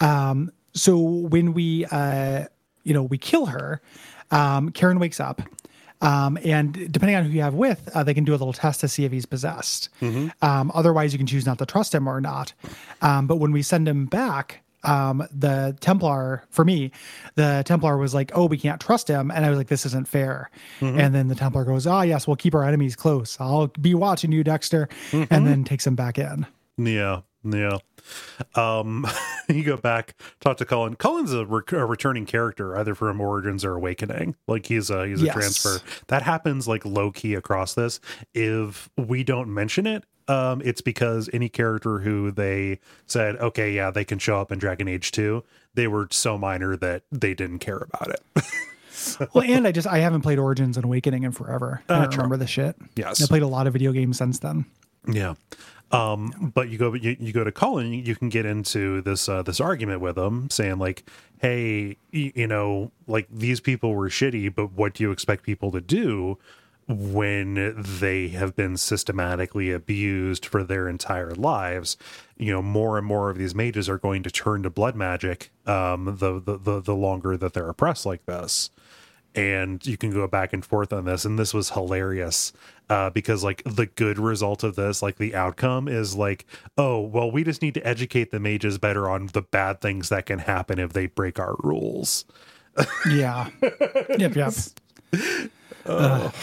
Um, 0.00 0.52
so 0.74 0.98
when 0.98 1.52
we, 1.54 1.84
uh, 1.86 2.44
you 2.82 2.92
know, 2.94 3.02
we 3.02 3.18
kill 3.18 3.46
her, 3.46 3.80
um, 4.30 4.70
Keran 4.70 4.98
wakes 4.98 5.20
up. 5.20 5.42
Um, 6.00 6.36
and 6.44 6.92
depending 6.92 7.16
on 7.16 7.24
who 7.24 7.30
you 7.30 7.40
have 7.40 7.54
with, 7.54 7.88
uh, 7.94 8.02
they 8.02 8.12
can 8.12 8.24
do 8.24 8.32
a 8.32 8.36
little 8.36 8.52
test 8.52 8.80
to 8.80 8.88
see 8.88 9.04
if 9.06 9.12
he's 9.12 9.24
possessed. 9.24 9.88
Um, 10.42 10.70
otherwise, 10.74 11.12
you 11.14 11.18
can 11.18 11.26
choose 11.26 11.46
not 11.46 11.58
to 11.58 11.66
trust 11.66 11.94
him 11.94 12.06
or 12.08 12.20
not. 12.20 12.52
Um, 13.00 13.26
but 13.26 13.36
when 13.36 13.52
we 13.52 13.62
send 13.62 13.88
him 13.88 14.04
back, 14.06 14.60
um, 14.82 15.26
the 15.32 15.74
Templar, 15.80 16.44
for 16.50 16.62
me, 16.62 16.90
the 17.36 17.62
Templar 17.64 17.96
was 17.96 18.12
like, 18.12 18.32
"Oh, 18.34 18.44
we 18.46 18.58
can't 18.58 18.78
trust 18.82 19.08
him," 19.08 19.30
and 19.30 19.46
I 19.46 19.48
was 19.48 19.56
like, 19.56 19.68
"This 19.68 19.86
isn't 19.86 20.06
fair." 20.06 20.50
And 20.80 21.14
then 21.14 21.28
the 21.28 21.34
Templar 21.34 21.64
goes, 21.64 21.86
"Ah, 21.86 22.02
yes, 22.02 22.26
we'll 22.26 22.36
keep 22.36 22.54
our 22.54 22.64
enemies 22.64 22.96
close. 22.96 23.38
I'll 23.40 23.68
be 23.68 23.94
watching 23.94 24.30
you, 24.30 24.44
Dexter," 24.44 24.90
and 25.12 25.46
then 25.46 25.64
takes 25.64 25.86
him 25.86 25.94
back 25.94 26.18
in. 26.18 26.44
Yeah, 26.76 27.20
yeah. 27.44 27.78
Um, 28.54 29.06
you 29.48 29.64
go 29.64 29.76
back, 29.76 30.14
talk 30.40 30.56
to 30.58 30.64
Cullen. 30.64 30.96
Cullen's 30.96 31.32
a, 31.32 31.44
re- 31.46 31.62
a 31.72 31.84
returning 31.84 32.26
character, 32.26 32.76
either 32.76 32.94
from 32.94 33.20
Origins 33.20 33.64
or 33.64 33.74
Awakening. 33.74 34.36
Like 34.46 34.66
he's 34.66 34.90
a 34.90 35.06
he's 35.06 35.22
a 35.22 35.26
Yes. 35.26 35.34
transfer. 35.34 35.78
That 36.08 36.22
happens 36.22 36.66
like 36.68 36.84
low 36.84 37.10
key 37.10 37.34
across 37.34 37.74
this. 37.74 38.00
If 38.34 38.90
we 38.96 39.24
don't 39.24 39.52
mention 39.52 39.86
it, 39.86 40.04
um, 40.28 40.62
it's 40.64 40.80
because 40.80 41.28
any 41.32 41.48
character 41.48 41.98
who 42.00 42.30
they 42.30 42.80
said, 43.06 43.36
okay, 43.36 43.72
yeah, 43.72 43.90
they 43.90 44.04
can 44.04 44.18
show 44.18 44.40
up 44.40 44.50
in 44.52 44.58
Dragon 44.58 44.88
Age 44.88 45.10
two, 45.12 45.44
they 45.74 45.86
were 45.86 46.08
so 46.10 46.38
minor 46.38 46.76
that 46.76 47.02
they 47.12 47.34
didn't 47.34 47.58
care 47.60 47.86
about 47.92 48.10
it. 48.10 48.20
Well, 49.34 49.44
and 49.44 49.66
I 49.66 49.72
just 49.72 49.88
I 49.88 49.98
haven't 49.98 50.22
played 50.22 50.38
Origins 50.38 50.76
and 50.76 50.84
Awakening 50.84 51.24
in 51.24 51.32
forever. 51.32 51.82
I 51.88 51.98
don't 52.02 52.10
true. 52.12 52.18
remember 52.18 52.36
the 52.36 52.46
shit. 52.46 52.76
Yes. 52.94 53.22
I 53.22 53.26
played 53.26 53.42
a 53.42 53.46
lot 53.46 53.66
of 53.66 53.72
video 53.72 53.90
games 53.90 54.16
since 54.16 54.38
then. 54.38 54.64
Yeah. 55.06 55.34
Um, 55.94 56.52
but 56.54 56.68
you 56.70 56.78
go 56.78 56.94
you, 56.94 57.16
you 57.20 57.32
go 57.32 57.44
to 57.44 57.52
Cullen, 57.52 57.92
you, 57.92 58.02
you 58.02 58.16
can 58.16 58.28
get 58.30 58.46
into 58.46 59.02
this 59.02 59.28
uh, 59.28 59.42
this 59.42 59.60
argument 59.60 60.00
with 60.00 60.18
him, 60.18 60.50
saying 60.50 60.78
like, 60.78 61.04
"Hey, 61.40 61.98
y- 62.12 62.32
you 62.34 62.46
know, 62.48 62.92
like 63.06 63.28
these 63.30 63.60
people 63.60 63.94
were 63.94 64.08
shitty, 64.08 64.54
but 64.54 64.72
what 64.72 64.94
do 64.94 65.04
you 65.04 65.12
expect 65.12 65.44
people 65.44 65.70
to 65.72 65.80
do 65.80 66.38
when 66.88 67.74
they 68.00 68.28
have 68.28 68.56
been 68.56 68.76
systematically 68.76 69.70
abused 69.72 70.46
for 70.46 70.64
their 70.64 70.88
entire 70.88 71.34
lives? 71.34 71.96
You 72.38 72.52
know, 72.52 72.62
more 72.62 72.98
and 72.98 73.06
more 73.06 73.30
of 73.30 73.38
these 73.38 73.54
mages 73.54 73.88
are 73.88 73.98
going 73.98 74.22
to 74.24 74.30
turn 74.30 74.64
to 74.64 74.70
blood 74.70 74.96
magic. 74.96 75.50
Um, 75.66 76.06
the 76.18 76.40
the 76.40 76.58
the, 76.58 76.80
the 76.80 76.96
longer 76.96 77.36
that 77.36 77.54
they're 77.54 77.70
oppressed 77.70 78.06
like 78.06 78.26
this." 78.26 78.70
And 79.34 79.84
you 79.84 79.96
can 79.96 80.10
go 80.10 80.28
back 80.28 80.52
and 80.52 80.64
forth 80.64 80.92
on 80.92 81.06
this 81.06 81.24
and 81.24 81.36
this 81.38 81.52
was 81.52 81.70
hilarious 81.70 82.52
uh, 82.88 83.10
because 83.10 83.42
like 83.42 83.62
the 83.64 83.86
good 83.86 84.18
result 84.18 84.62
of 84.62 84.76
this 84.76 85.02
like 85.02 85.16
the 85.16 85.34
outcome 85.34 85.88
is 85.88 86.14
like 86.14 86.46
oh 86.78 87.00
well 87.00 87.30
we 87.30 87.42
just 87.42 87.62
need 87.62 87.74
to 87.74 87.86
educate 87.86 88.30
the 88.30 88.38
mages 88.38 88.78
better 88.78 89.08
on 89.10 89.26
the 89.28 89.42
bad 89.42 89.80
things 89.80 90.08
that 90.10 90.26
can 90.26 90.38
happen 90.38 90.78
if 90.78 90.92
they 90.92 91.06
break 91.06 91.38
our 91.40 91.56
rules 91.60 92.24
Yeah. 93.10 93.48
yep. 94.18 94.34
Yep. 94.36 94.52
Ugh. 95.86 96.34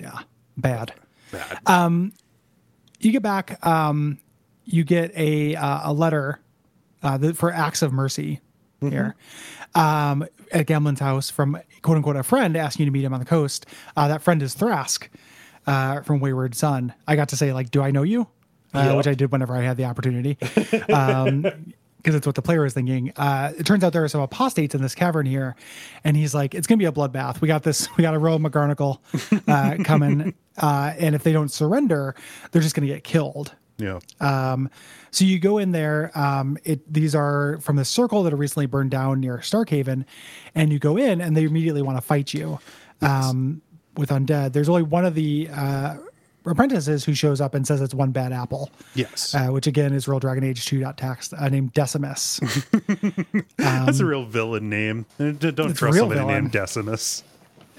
yeah. 0.00 0.18
Bad. 0.56 0.92
bad 1.30 1.58
um 1.66 2.12
you 3.00 3.12
get 3.12 3.22
back 3.22 3.64
um 3.66 4.18
you 4.64 4.82
get 4.84 5.12
a 5.16 5.54
uh, 5.54 5.90
a 5.90 5.92
letter 5.92 6.40
uh 7.02 7.32
for 7.34 7.52
acts 7.52 7.82
of 7.82 7.92
mercy 7.92 8.40
here 8.80 9.14
um 9.74 10.26
at 10.52 10.66
Gamlen's 10.66 11.00
house 11.00 11.30
from 11.30 11.58
quote 11.88 11.96
unquote 11.96 12.16
a 12.16 12.22
friend 12.22 12.54
asking 12.54 12.84
you 12.84 12.90
to 12.90 12.92
meet 12.92 13.02
him 13.02 13.14
on 13.14 13.18
the 13.18 13.24
coast 13.24 13.64
uh 13.96 14.08
that 14.08 14.20
friend 14.20 14.42
is 14.42 14.54
Thrask 14.54 15.08
uh 15.66 16.02
from 16.02 16.20
Wayward 16.20 16.54
Son 16.54 16.92
I 17.06 17.16
got 17.16 17.30
to 17.30 17.36
say 17.36 17.54
like 17.54 17.70
do 17.70 17.80
I 17.80 17.90
know 17.90 18.02
you 18.02 18.28
uh, 18.74 18.84
Yep. 18.88 18.96
which 18.98 19.06
I 19.06 19.14
did 19.14 19.32
whenever 19.32 19.56
I 19.56 19.62
had 19.62 19.78
the 19.78 19.86
opportunity 19.86 20.36
um 20.92 21.46
because 21.96 22.14
it's 22.14 22.26
what 22.26 22.36
the 22.36 22.42
player 22.42 22.64
is 22.64 22.74
thinking. 22.74 23.12
Uh, 23.16 23.52
it 23.58 23.66
turns 23.66 23.82
out 23.82 23.92
there 23.92 24.04
are 24.04 24.08
some 24.08 24.20
apostates 24.20 24.72
in 24.72 24.80
this 24.80 24.94
cavern 24.94 25.26
here, 25.26 25.56
and 26.04 26.16
he's 26.16 26.32
like, 26.32 26.54
"It's 26.54 26.68
gonna 26.68 26.78
be 26.78 26.84
a 26.84 26.92
bloodbath. 26.92 27.40
We 27.40 27.48
got 27.48 27.64
this. 27.64 27.88
We 27.96 28.02
got 28.02 28.14
a 28.14 28.20
royal 28.20 28.38
McGarnacle 28.38 29.00
uh, 29.48 29.82
coming, 29.82 30.32
uh, 30.58 30.92
and 30.96 31.16
if 31.16 31.24
they 31.24 31.32
don't 31.32 31.50
surrender, 31.50 32.14
they're 32.52 32.62
just 32.62 32.76
gonna 32.76 32.86
get 32.86 33.02
killed." 33.02 33.52
Yeah 33.78 33.98
Um, 34.20 34.68
so 35.10 35.24
you 35.24 35.38
go 35.38 35.58
in 35.58 35.72
there. 35.72 36.10
Um, 36.18 36.58
it 36.64 36.80
these 36.92 37.14
are 37.14 37.58
from 37.60 37.76
the 37.76 37.84
circle 37.84 38.22
that 38.24 38.32
are 38.32 38.36
recently 38.36 38.66
burned 38.66 38.90
down 38.90 39.20
near 39.20 39.38
Starkhaven, 39.38 40.04
and 40.54 40.72
you 40.72 40.78
go 40.78 40.96
in, 40.98 41.20
and 41.20 41.36
they 41.36 41.44
immediately 41.44 41.82
want 41.82 41.96
to 41.96 42.02
fight 42.02 42.34
you 42.34 42.58
um, 43.00 43.62
with 43.96 44.10
undead. 44.10 44.52
There's 44.52 44.68
only 44.68 44.82
one 44.82 45.04
of 45.04 45.14
the 45.14 45.48
uh, 45.52 45.96
apprentices 46.44 47.04
who 47.04 47.14
shows 47.14 47.40
up 47.40 47.54
and 47.54 47.66
says 47.66 47.80
it's 47.80 47.94
one 47.94 48.10
bad 48.10 48.32
apple, 48.32 48.70
yes 48.94 49.34
uh, 49.34 49.48
which 49.48 49.66
again 49.66 49.92
is 49.94 50.06
Real 50.08 50.20
Dragon 50.20 50.44
Age 50.44 50.64
2 50.66 50.84
text 50.96 51.32
uh, 51.34 51.48
named 51.48 51.72
Decimus. 51.72 52.40
that's 53.56 54.00
a 54.00 54.04
real 54.06 54.24
villain 54.24 54.68
name 54.70 55.06
Uh, 55.18 55.32
don't 55.32 55.58
Um, 55.60 55.70
a 55.70 55.74
trust 55.74 55.98
somebody 55.98 56.20
villain. 56.20 56.34
named 56.44 56.52
decimus 56.52 57.22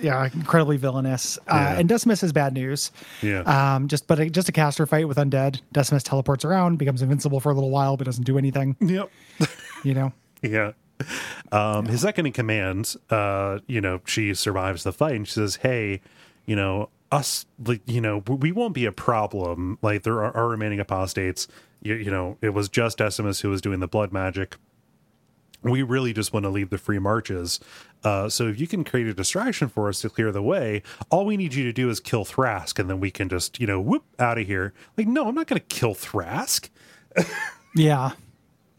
yeah, 0.01 0.25
incredibly 0.33 0.77
villainous. 0.77 1.37
Uh, 1.47 1.55
Yeah. 1.55 1.79
and 1.79 1.89
Decimus 1.89 2.23
is 2.23 2.31
bad 2.33 2.53
news. 2.53 2.91
yeah 3.21 3.41
Um, 3.75 3.87
just 3.87 4.07
but 4.07 4.19
a, 4.19 4.29
just 4.29 4.49
a 4.49 4.51
caster 4.51 4.85
fight 4.85 5.07
with 5.07 5.17
undead. 5.17 5.61
Decimus 5.71 6.03
teleports 6.03 6.43
around, 6.45 6.77
becomes 6.77 7.01
invincible 7.01 7.39
for 7.39 7.51
a 7.51 7.53
little 7.53 7.69
while, 7.71 7.97
but 7.97 8.05
doesn't 8.05 8.25
do 8.25 8.37
anything. 8.37 8.75
yep 8.79 9.09
You 9.83 9.93
know. 9.93 10.13
Yeah. 10.41 10.71
Um, 11.51 11.85
his 11.85 12.01
second 12.01 12.25
in 12.25 12.33
command, 12.33 12.95
uh, 13.09 13.59
you 13.67 13.79
know, 13.81 14.01
she 14.05 14.33
survives 14.33 14.83
the 14.83 14.91
fight 14.91 15.15
and 15.15 15.27
she 15.27 15.33
says, 15.33 15.57
Hey, 15.57 16.01
you 16.45 16.55
know, 16.55 16.89
us, 17.11 17.45
like, 17.65 17.81
you 17.85 18.01
know, 18.01 18.17
we 18.27 18.51
won't 18.51 18.73
be 18.73 18.85
a 18.85 18.91
problem. 18.91 19.77
Like, 19.81 20.03
there 20.03 20.21
are, 20.23 20.35
are 20.35 20.47
remaining 20.47 20.79
apostates. 20.79 21.47
You, 21.81 21.95
you 21.95 22.11
know, 22.11 22.37
it 22.41 22.49
was 22.53 22.69
just 22.69 22.97
Decimus 22.97 23.39
who 23.39 23.49
was 23.49 23.61
doing 23.61 23.79
the 23.79 23.87
blood 23.87 24.11
magic. 24.11 24.57
We 25.61 25.81
really 25.83 26.13
just 26.13 26.31
want 26.31 26.45
to 26.45 26.49
leave 26.49 26.69
the 26.69 26.77
free 26.77 26.99
marches. 26.99 27.59
Uh, 28.03 28.29
so 28.29 28.47
if 28.47 28.59
you 28.59 28.67
can 28.67 28.83
create 28.83 29.07
a 29.07 29.13
distraction 29.13 29.67
for 29.67 29.89
us 29.89 30.01
to 30.01 30.09
clear 30.09 30.31
the 30.31 30.41
way, 30.41 30.83
all 31.09 31.25
we 31.25 31.35
need 31.35 31.53
you 31.53 31.65
to 31.65 31.73
do 31.73 31.89
is 31.89 31.99
kill 31.99 32.23
Thrask, 32.23 32.79
and 32.79 32.89
then 32.89 32.99
we 32.99 33.11
can 33.11 33.27
just, 33.27 33.59
you 33.59 33.67
know, 33.67 33.79
whoop 33.81 34.05
out 34.19 34.37
of 34.37 34.47
here. 34.47 34.73
Like, 34.97 35.07
no, 35.07 35.27
I'm 35.27 35.35
not 35.35 35.47
going 35.47 35.59
to 35.59 35.65
kill 35.67 35.95
Thrask. 35.95 36.69
Yeah. 37.75 38.11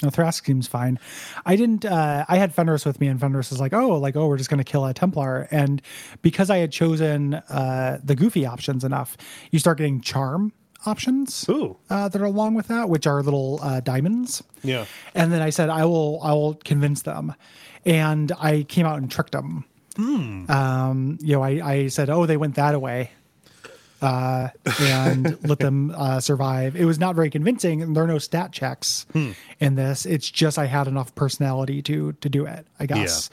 No, 0.02 0.08
Thrask 0.08 0.46
seems 0.46 0.66
fine. 0.66 0.98
I 1.44 1.56
didn't. 1.56 1.84
Uh, 1.84 2.24
I 2.26 2.38
had 2.38 2.54
Fenris 2.54 2.86
with 2.86 3.00
me, 3.00 3.06
and 3.08 3.20
Fenris 3.20 3.52
is 3.52 3.60
like, 3.60 3.74
"Oh, 3.74 3.98
like, 3.98 4.16
oh, 4.16 4.26
we're 4.28 4.38
just 4.38 4.48
going 4.48 4.58
to 4.58 4.64
kill 4.64 4.86
a 4.86 4.94
Templar." 4.94 5.46
And 5.50 5.82
because 6.22 6.48
I 6.48 6.56
had 6.56 6.72
chosen 6.72 7.34
uh, 7.34 8.00
the 8.02 8.14
goofy 8.14 8.46
options 8.46 8.82
enough, 8.82 9.18
you 9.50 9.58
start 9.58 9.76
getting 9.76 10.00
charm 10.00 10.52
options 10.86 11.46
Ooh. 11.48 11.76
uh, 11.88 12.08
that 12.08 12.20
are 12.20 12.24
along 12.24 12.54
with 12.54 12.68
that, 12.68 12.88
which 12.88 13.06
are 13.06 13.22
little 13.22 13.58
uh, 13.62 13.80
diamonds. 13.80 14.42
Yeah. 14.62 14.86
And 15.14 15.32
then 15.32 15.42
I 15.42 15.50
said, 15.50 15.68
I 15.70 15.84
will, 15.84 16.20
I 16.22 16.32
will 16.32 16.54
convince 16.54 17.02
them. 17.02 17.34
And 17.84 18.32
I 18.38 18.62
came 18.64 18.86
out 18.86 18.98
and 18.98 19.10
tricked 19.10 19.32
them. 19.32 19.64
Um, 20.50 21.18
you 21.20 21.34
know, 21.34 21.42
I, 21.42 21.50
I 21.64 21.86
said, 21.88 22.08
oh, 22.10 22.26
they 22.26 22.36
went 22.36 22.54
that 22.56 22.80
way. 22.80 23.10
Uh, 24.02 24.48
and 24.80 25.38
let 25.48 25.58
them 25.58 25.92
uh, 25.94 26.20
survive. 26.20 26.74
It 26.74 26.86
was 26.86 26.98
not 26.98 27.14
very 27.14 27.28
convincing. 27.28 27.82
and 27.82 27.94
There 27.94 28.04
are 28.04 28.06
no 28.06 28.18
stat 28.18 28.50
checks 28.50 29.04
in 29.58 29.74
this. 29.74 30.06
It's 30.06 30.30
just 30.30 30.58
I 30.58 30.66
had 30.66 30.86
enough 30.86 31.14
personality 31.14 31.82
to 31.82 32.12
to 32.12 32.28
do 32.30 32.46
it. 32.46 32.66
I 32.78 32.86
guess. 32.86 33.28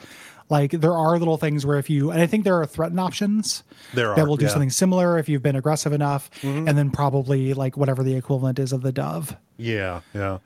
Like 0.50 0.70
there 0.70 0.94
are 0.94 1.18
little 1.18 1.36
things 1.36 1.66
where 1.66 1.78
if 1.78 1.90
you 1.90 2.10
and 2.10 2.20
I 2.20 2.26
think 2.26 2.44
there 2.44 2.60
are 2.60 2.66
threaten 2.66 2.98
options 2.98 3.62
There 3.92 4.14
that 4.14 4.20
are, 4.22 4.26
will 4.26 4.36
do 4.36 4.46
yeah. 4.46 4.50
something 4.50 4.70
similar 4.70 5.18
if 5.18 5.28
you've 5.28 5.42
been 5.42 5.56
aggressive 5.56 5.92
enough, 5.92 6.30
and 6.42 6.68
then 6.68 6.90
probably 6.90 7.54
like 7.54 7.76
whatever 7.76 8.02
the 8.02 8.14
equivalent 8.14 8.58
is 8.58 8.72
of 8.72 8.82
the 8.82 8.92
dove. 8.92 9.36
Yeah, 9.58 10.00
yeah, 10.14 10.38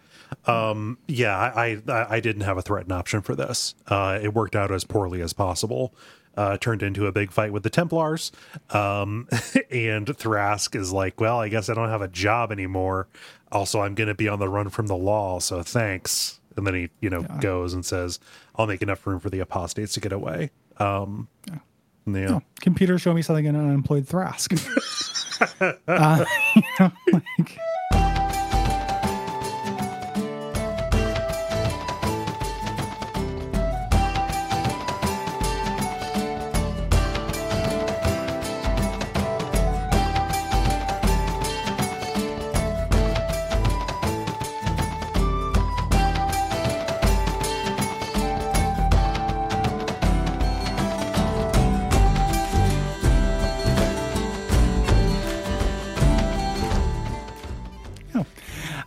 um, 0.47 0.99
yeah. 1.07 1.37
I, 1.39 1.81
I 1.89 2.17
I 2.17 2.21
didn't 2.21 2.43
have 2.43 2.57
a 2.59 2.63
threaten 2.63 2.93
option 2.93 3.21
for 3.23 3.37
this. 3.37 3.75
Uh, 3.87 4.19
it 4.21 4.35
worked 4.35 4.57
out 4.57 4.73
as 4.73 4.85
poorly 4.85 5.21
as 5.23 5.33
possible. 5.33 5.95
Uh, 6.35 6.57
turned 6.57 6.83
into 6.83 7.07
a 7.07 7.13
big 7.13 7.31
fight 7.31 7.53
with 7.53 7.63
the 7.63 7.69
Templars, 7.69 8.33
um, 8.71 9.29
and 9.71 10.07
Thrask 10.07 10.75
is 10.75 10.91
like, 10.91 11.21
"Well, 11.21 11.39
I 11.39 11.49
guess 11.49 11.69
I 11.69 11.75
don't 11.75 11.91
have 11.91 12.01
a 12.01 12.09
job 12.09 12.51
anymore. 12.51 13.07
Also, 13.53 13.83
I'm 13.83 13.95
going 13.95 14.09
to 14.09 14.15
be 14.15 14.29
on 14.29 14.39
the 14.39 14.49
run 14.49 14.71
from 14.71 14.87
the 14.87 14.97
law, 14.97 15.39
so 15.39 15.63
thanks." 15.63 16.41
And 16.57 16.67
then 16.67 16.75
he, 16.75 16.91
you 17.01 17.11
know, 17.11 17.23
goes 17.41 17.75
and 17.75 17.85
says, 17.85 18.19
"I'll 18.57 18.67
make 18.67 18.83
enough 18.83 19.07
room 19.07 19.21
for 19.21 19.31
the 19.31 19.41
apostates 19.41 19.95
to 19.95 20.01
get 20.01 20.13
away." 20.13 20.51
Um, 20.79 21.29
yeah. 22.07 22.29
Oh, 22.31 22.43
computer 22.61 22.99
show 22.99 23.15
me 23.15 23.23
something 23.23 23.45
in 23.45 23.55
an 23.55 23.69
unemployed 23.69 24.07
Thrask. 24.07 24.53
uh, 25.89 26.25
you 26.57 26.63
know, 26.79 26.93
like, 27.13 27.59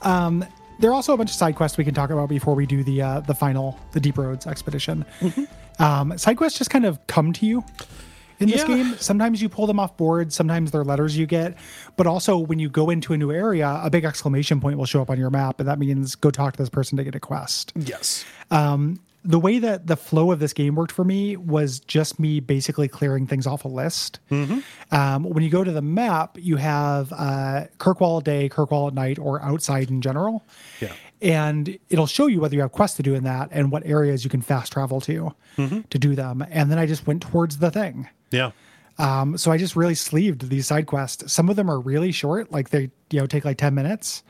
um, 0.05 0.45
there 0.79 0.89
are 0.91 0.93
also 0.93 1.13
a 1.13 1.17
bunch 1.17 1.29
of 1.31 1.35
side 1.35 1.55
quests 1.55 1.77
we 1.77 1.83
can 1.83 1.93
talk 1.93 2.09
about 2.09 2.29
before 2.29 2.55
we 2.55 2.65
do 2.65 2.83
the 2.83 3.01
uh, 3.01 3.19
the 3.21 3.33
final 3.35 3.77
the 3.91 3.99
Deep 3.99 4.17
Roads 4.17 4.45
expedition. 4.47 5.05
Um, 5.79 6.17
side 6.17 6.37
quests 6.37 6.57
just 6.57 6.69
kind 6.69 6.85
of 6.85 7.05
come 7.07 7.33
to 7.33 7.45
you. 7.45 7.63
in 8.39 8.49
this 8.49 8.61
Yeah. 8.61 8.67
game. 8.67 8.95
Sometimes 8.99 9.41
you 9.41 9.47
pull 9.47 9.65
them 9.65 9.79
off 9.79 9.95
board, 9.95 10.33
sometimes 10.33 10.71
they're 10.71 10.83
letters 10.83 11.17
you 11.17 11.25
get, 11.25 11.57
but 11.95 12.05
also 12.05 12.37
when 12.37 12.59
you 12.59 12.67
go 12.69 12.89
into 12.89 13.13
a 13.13 13.17
new 13.17 13.31
area, 13.31 13.79
a 13.81 13.89
big 13.89 14.03
exclamation 14.03 14.59
point 14.59 14.77
will 14.77 14.85
show 14.85 15.01
up 15.01 15.09
on 15.09 15.17
your 15.17 15.29
map, 15.29 15.61
and 15.61 15.69
that 15.69 15.79
means 15.79 16.15
go 16.15 16.29
talk 16.31 16.51
to 16.51 16.57
this 16.61 16.69
person 16.69 16.97
to 16.97 17.03
get 17.05 17.15
a 17.15 17.19
quest. 17.21 17.71
Yes. 17.77 18.25
The 19.27 19.39
way 19.39 19.57
that 19.59 19.87
the 19.87 19.95
flow 19.97 20.31
of 20.31 20.39
this 20.39 20.53
game 20.53 20.75
worked 20.75 20.91
for 20.91 21.03
me 21.03 21.35
was 21.35 21.79
just 21.79 22.19
me 22.19 22.39
basically 22.39 22.87
clearing 22.87 23.25
things 23.27 23.47
off 23.47 23.65
a 23.65 23.67
list. 23.67 24.19
Um, 24.91 25.23
when 25.23 25.43
you 25.43 25.49
go 25.49 25.63
to 25.63 25.71
the 25.71 25.81
map, 25.81 26.37
you 26.39 26.57
have 26.57 27.11
uh, 27.11 27.65
Kirkwall 27.79 28.19
at 28.19 28.23
day, 28.25 28.49
Kirkwall 28.49 28.87
at 28.89 28.93
night, 28.93 29.17
or 29.19 29.41
outside 29.41 29.89
in 29.89 30.01
general. 30.01 30.43
Yeah. 30.79 30.93
and 31.21 31.79
it'll 31.89 32.07
show 32.07 32.27
you 32.27 32.39
whether 32.41 32.55
you 32.55 32.61
have 32.61 32.71
quests 32.71 32.97
to 32.97 33.03
do 33.03 33.15
in 33.15 33.23
that 33.23 33.49
and 33.51 33.71
what 33.71 33.85
areas 33.85 34.23
you 34.23 34.29
can 34.29 34.41
fast 34.41 34.71
travel 34.73 35.01
to 35.01 35.33
to 35.89 35.97
do 35.99 36.13
them. 36.15 36.45
And 36.51 36.69
then 36.69 36.77
I 36.77 36.85
just 36.85 37.07
went 37.07 37.21
towards 37.23 37.57
the 37.57 37.71
thing. 37.71 38.07
Yeah. 38.31 38.51
Um, 38.97 39.37
so 39.37 39.51
I 39.51 39.57
just 39.57 39.75
really 39.75 39.95
sleeved 39.95 40.49
these 40.49 40.67
side 40.67 40.85
quests. 40.85 41.31
Some 41.33 41.49
of 41.49 41.55
them 41.55 41.69
are 41.69 41.79
really 41.79 42.11
short, 42.11 42.51
like 42.51 42.69
they 42.69 42.91
you 43.09 43.19
know 43.19 43.25
take 43.27 43.43
like 43.45 43.57
ten 43.57 43.73
minutes 43.73 44.23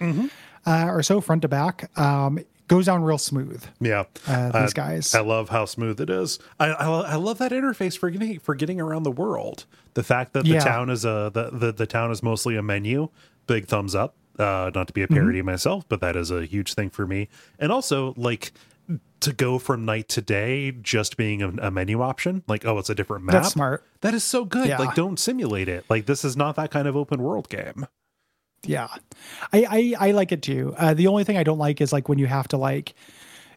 uh, 0.66 0.86
or 0.88 1.04
so 1.04 1.20
front 1.22 1.42
to 1.42 1.48
back. 1.48 1.90
Um, 2.00 2.40
goes 2.68 2.86
down 2.88 3.04
real 3.04 3.18
smooth. 3.18 3.64
Yeah, 3.80 4.06
Uh, 4.28 4.62
these 4.62 4.74
guys. 4.74 5.14
I 5.16 5.22
love 5.22 5.50
how 5.50 5.66
smooth 5.66 6.00
it 6.02 6.10
is. 6.10 6.40
I, 6.60 6.68
I 6.72 6.86
I 7.02 7.16
love 7.16 7.38
that 7.40 7.52
interface 7.52 7.98
for 7.98 8.10
getting 8.10 8.40
for 8.40 8.56
getting 8.56 8.80
around 8.82 9.04
the 9.04 9.12
world. 9.12 9.66
The 9.94 10.04
fact 10.04 10.34
that 10.34 10.44
the 10.44 10.52
Yeah. 10.52 10.60
town 10.64 10.90
is 10.90 11.06
a 11.06 11.32
the, 11.34 11.50
the 11.52 11.72
the 11.72 11.86
town 11.88 12.12
is 12.12 12.22
mostly 12.24 12.56
a 12.56 12.62
menu. 12.64 13.10
Big 13.48 13.68
thumbs 13.68 13.94
up. 13.96 14.16
Uh, 14.38 14.70
not 14.76 14.88
to 14.88 14.94
be 14.94 15.02
a 15.02 15.08
parody 15.08 15.40
Mm-hmm. 15.40 15.46
myself, 15.46 15.86
but 15.88 16.02
that 16.02 16.16
is 16.18 16.30
a 16.32 16.46
huge 16.46 16.74
thing 16.74 16.90
for 16.90 17.08
me. 17.08 17.30
And 17.58 17.72
also, 17.72 18.14
like 18.18 18.52
to 19.22 19.32
go 19.34 19.58
from 19.58 19.86
night 19.86 20.10
to 20.10 20.22
day 20.22 20.72
just 20.72 21.16
being 21.18 21.42
a, 21.42 21.50
a 21.68 21.72
menu 21.72 22.02
option. 22.02 22.44
Like, 22.48 22.66
oh, 22.66 22.78
it's 22.78 22.90
a 22.90 22.96
different 22.96 23.24
map. 23.24 23.34
That's 23.34 23.50
smart. 23.54 23.84
That 24.02 24.14
is 24.14 24.24
so 24.24 24.44
good. 24.46 24.68
Yeah. 24.68 24.78
Like, 24.78 24.94
don't 24.94 25.18
simulate 25.18 25.68
it. 25.70 25.86
Like, 25.90 26.06
this 26.06 26.24
is 26.26 26.36
not 26.38 26.56
that 26.58 26.70
kind 26.70 26.88
of 26.88 26.96
open 26.96 27.24
world 27.24 27.50
game. 27.50 27.88
Yeah, 28.68 28.88
I 29.54 29.94
I, 30.00 30.10
I 30.10 30.12
like 30.12 30.32
it 30.32 30.42
too. 30.42 30.74
Uh, 30.78 30.94
the 30.94 31.08
only 31.08 31.24
thing 31.24 31.38
I 31.38 31.44
don't 31.44 31.60
like 31.60 31.82
is 31.82 31.94
like 31.94 32.10
when 32.10 32.20
you 32.20 32.28
have 32.28 32.48
to 32.50 32.58
like, 32.58 32.94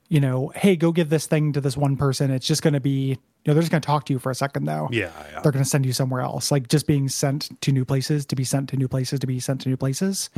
you 0.08 0.20
know, 0.20 0.52
hey, 0.54 0.76
go 0.76 0.92
give 0.92 1.10
this 1.10 1.26
thing 1.26 1.52
to 1.52 1.60
this 1.60 1.76
one 1.76 1.96
person. 1.96 2.30
It's 2.30 2.46
just 2.46 2.62
going 2.62 2.74
to 2.74 2.80
be, 2.80 3.08
you 3.10 3.16
know, 3.46 3.54
they're 3.54 3.62
just 3.62 3.70
going 3.70 3.82
to 3.82 3.86
talk 3.86 4.06
to 4.06 4.12
you 4.12 4.18
for 4.18 4.30
a 4.30 4.34
second 4.34 4.64
though. 4.64 4.88
Yeah, 4.90 5.10
yeah. 5.32 5.40
They're 5.40 5.52
going 5.52 5.64
to 5.64 5.68
send 5.68 5.84
you 5.84 5.92
somewhere 5.92 6.22
else. 6.22 6.50
Like 6.50 6.68
just 6.68 6.86
being 6.86 7.08
sent 7.08 7.60
to 7.62 7.72
new 7.72 7.84
places, 7.84 8.24
to 8.26 8.36
be 8.36 8.44
sent 8.44 8.68
to 8.70 8.76
new 8.76 8.88
places, 8.88 9.20
to 9.20 9.26
be 9.26 9.38
sent 9.40 9.60
to 9.62 9.68
new 9.68 9.76
places. 9.76 10.30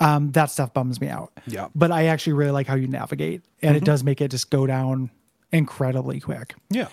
Um, 0.00 0.32
that 0.32 0.50
stuff 0.50 0.72
bums 0.72 1.00
me 1.00 1.08
out. 1.08 1.32
Mm-hmm. 1.40 1.50
Yeah. 1.50 1.60
Mm-hmm. 1.64 1.78
But 1.78 1.92
I 1.92 2.06
actually 2.06 2.34
really 2.34 2.52
like 2.52 2.66
how 2.66 2.74
you 2.74 2.88
navigate, 2.88 3.42
and 3.62 3.76
it 3.76 3.84
does 3.84 4.02
make 4.02 4.20
it 4.20 4.30
just 4.30 4.50
go 4.50 4.66
down 4.66 5.10
incredibly 5.52 6.18
quick. 6.18 6.54
Yeah. 6.70 6.88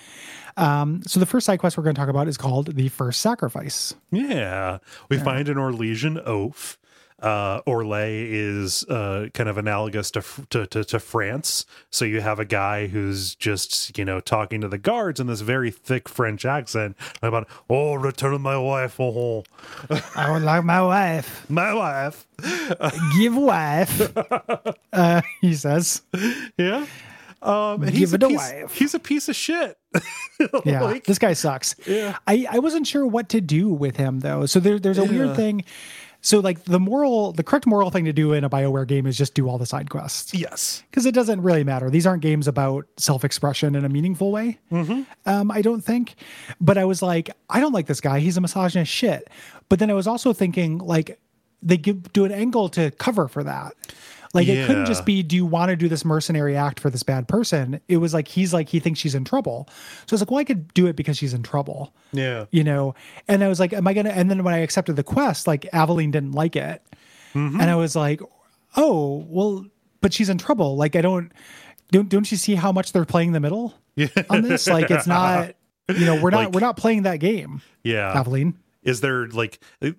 Um, 0.58 1.02
So 1.08 1.22
the 1.22 1.26
first 1.26 1.46
side 1.46 1.60
quest 1.60 1.78
we're 1.78 1.84
going 1.84 1.96
to 1.96 2.00
talk 2.00 2.10
about 2.10 2.28
is 2.28 2.36
called 2.38 2.76
the 2.76 2.90
First 2.90 3.22
Sacrifice. 3.22 3.94
Yeah. 4.12 4.80
We 5.08 5.18
find 5.18 5.48
an 5.48 5.56
Orlesian 5.56 6.22
oaf. 6.28 6.78
Uh, 7.22 7.62
Orlais 7.64 8.28
is 8.32 8.84
uh, 8.86 9.28
kind 9.34 9.50
of 9.50 9.58
analogous 9.58 10.10
to, 10.12 10.24
to 10.52 10.66
to 10.68 10.84
to 10.86 11.00
France. 11.00 11.66
So 11.92 12.06
you 12.06 12.22
have 12.22 12.40
a 12.40 12.46
guy 12.46 12.88
who's 12.88 13.36
just 13.36 13.98
you 13.98 14.06
know 14.06 14.20
talking 14.20 14.62
to 14.62 14.68
the 14.70 14.78
guards 14.78 15.20
in 15.20 15.28
this 15.28 15.42
very 15.42 15.70
thick 15.72 16.08
French 16.08 16.46
accent 16.46 16.96
about 17.22 17.48
oh 17.70 17.96
return 17.96 18.40
my 18.42 18.58
wife 18.58 19.00
oh 19.00 19.44
I 20.16 20.32
would 20.32 20.44
like 20.44 20.64
my 20.64 20.82
wife. 20.82 21.50
my 21.50 21.74
wife 21.74 22.26
Give 23.18 23.36
wife. 23.36 24.18
uh, 24.94 25.22
he 25.42 25.54
says. 25.56 26.02
yeah. 26.58 26.86
Um, 27.42 27.84
and 27.84 27.92
Give 27.92 27.94
he's 28.00 28.12
a 28.14 28.16
it 28.16 28.24
a 28.24 28.28
piece, 28.28 28.38
wife. 28.38 28.74
He's 28.76 28.94
a 28.94 29.00
piece 29.00 29.30
of 29.30 29.36
shit. 29.36 29.78
Yeah, 30.64 30.84
Like- 30.84 31.04
this 31.04 31.20
guy 31.20 31.34
sucks. 31.34 31.76
Yeah. 31.86 32.18
I, 32.26 32.48
I 32.50 32.60
wasn't 32.60 32.88
sure 32.88 33.06
what 33.06 33.28
to 33.30 33.42
do 33.42 33.68
with 33.68 33.98
him 33.98 34.22
though. 34.22 34.46
So 34.46 34.62
there, 34.62 34.80
there's 34.80 34.98
a 34.98 35.04
Yeah. 35.06 35.10
weird 35.12 35.36
thing. 35.36 35.66
So 36.22 36.40
like 36.40 36.66
the 36.66 36.80
moral, 36.80 37.32
the 37.32 37.44
correct 37.44 37.66
moral 37.66 37.92
thing 37.92 38.06
to 38.06 38.14
do 38.14 38.34
in 38.34 38.44
a 38.44 38.50
Bioware 38.50 38.86
game 38.86 39.06
is 39.06 39.18
just 39.18 39.34
do 39.34 39.48
all 39.48 39.58
the 39.58 39.66
side 39.66 39.90
quests 39.90 40.34
yes. 40.34 40.84
because 40.90 41.06
it 41.06 41.14
doesn't 41.14 41.42
really 41.42 41.64
matter. 41.64 41.90
These 41.90 42.06
aren't 42.06 42.22
games 42.22 42.48
about 42.48 42.86
self-expression 42.98 43.76
in 43.76 43.86
a 43.86 43.90
meaningful 43.90 44.32
way. 44.32 44.60
Um, 45.26 45.52
I 45.52 45.62
don't 45.62 45.82
think. 45.82 46.16
But 46.60 46.78
I 46.78 46.86
was 46.86 47.02
like, 47.02 47.30
I 47.50 47.60
don't 47.62 47.74
like 47.74 47.88
this 47.88 48.02
guy. 48.02 48.20
He's 48.20 48.36
a 48.36 48.42
misogynist 48.42 48.92
shit. 48.92 49.30
But 49.70 49.80
then 49.80 49.90
I 49.90 49.94
was 49.94 50.08
also 50.08 50.34
thinking 50.34 50.80
like 50.80 51.20
they 51.62 51.78
give 51.78 52.12
do 52.14 52.26
an 52.26 52.32
angle 52.32 52.70
to 52.70 52.92
cover 52.92 53.28
for 53.28 53.44
that. 53.44 53.74
Like 54.34 54.48
it 54.48 54.68
couldn't 54.68 54.86
just 54.86 55.06
be, 55.06 55.24
do 55.24 55.36
you 55.36 55.44
want 55.46 55.70
to 55.70 55.76
do 55.76 55.88
this 55.88 56.06
mercenary 56.06 56.56
act 56.56 56.80
for 56.80 56.92
this 56.92 57.02
bad 57.02 57.28
person? 57.28 57.82
It 57.88 57.98
was 57.98 58.14
like 58.14 58.28
he's 58.28 58.54
like 58.54 58.70
he 58.70 58.80
thinks 58.80 59.00
she's 59.00 59.16
in 59.16 59.26
trouble. 59.26 59.68
So 60.06 60.14
it's 60.14 60.22
like, 60.22 60.30
well, 60.30 60.40
I 60.40 60.44
could 60.44 60.72
do 60.76 60.86
it 60.86 60.96
because 60.96 61.18
she's 61.18 61.34
in 61.34 61.42
trouble. 61.42 61.94
Yeah. 62.12 62.46
you 62.52 62.64
know? 62.64 62.94
And 63.28 63.44
i 63.44 63.48
was 63.48 63.60
like 63.60 63.74
am 63.74 63.88
i 63.88 63.94
gonna 63.94 64.10
and 64.12 64.30
then 64.30 64.44
when 64.44 64.54
i 64.54 64.60
accepted 64.60 64.96
the 64.96 65.04
quest 65.04 65.48
like 65.48 65.66
aveline 65.74 66.12
didn't 66.12 66.34
like 66.34 66.56
it. 66.56 66.84
Mm-hmm. 67.34 67.60
And 67.60 67.70
i 67.72 67.76
was 67.76 67.96
like 67.96 68.22
oh 68.78 69.26
well 69.28 69.66
but 70.02 70.14
she's 70.14 70.30
in 70.30 70.38
trouble. 70.38 70.76
Like 70.78 70.96
i 70.96 71.02
don't 71.02 71.32
don't, 71.92 72.08
don't 72.08 72.30
you 72.32 72.38
see 72.38 72.54
how 72.54 72.72
much 72.72 72.92
they're 72.92 73.06
playing 73.06 73.32
the 73.32 73.40
middle 73.40 73.74
on 74.30 74.44
this? 74.44 74.68
Like 74.68 74.92
it's 74.92 75.08
not 75.08 75.56
you 75.90 76.06
know 76.06 76.22
we're 76.22 76.30
not 76.30 76.46
Like- 76.46 76.54
we're 76.54 76.60
not 76.60 76.78
playing 76.78 77.02
that 77.04 77.18
game 77.20 77.62
Yeah. 77.84 78.14
aveline 78.14 78.54
is 78.84 79.02
there 79.02 79.28
like 79.28 79.60
th- 79.82 79.96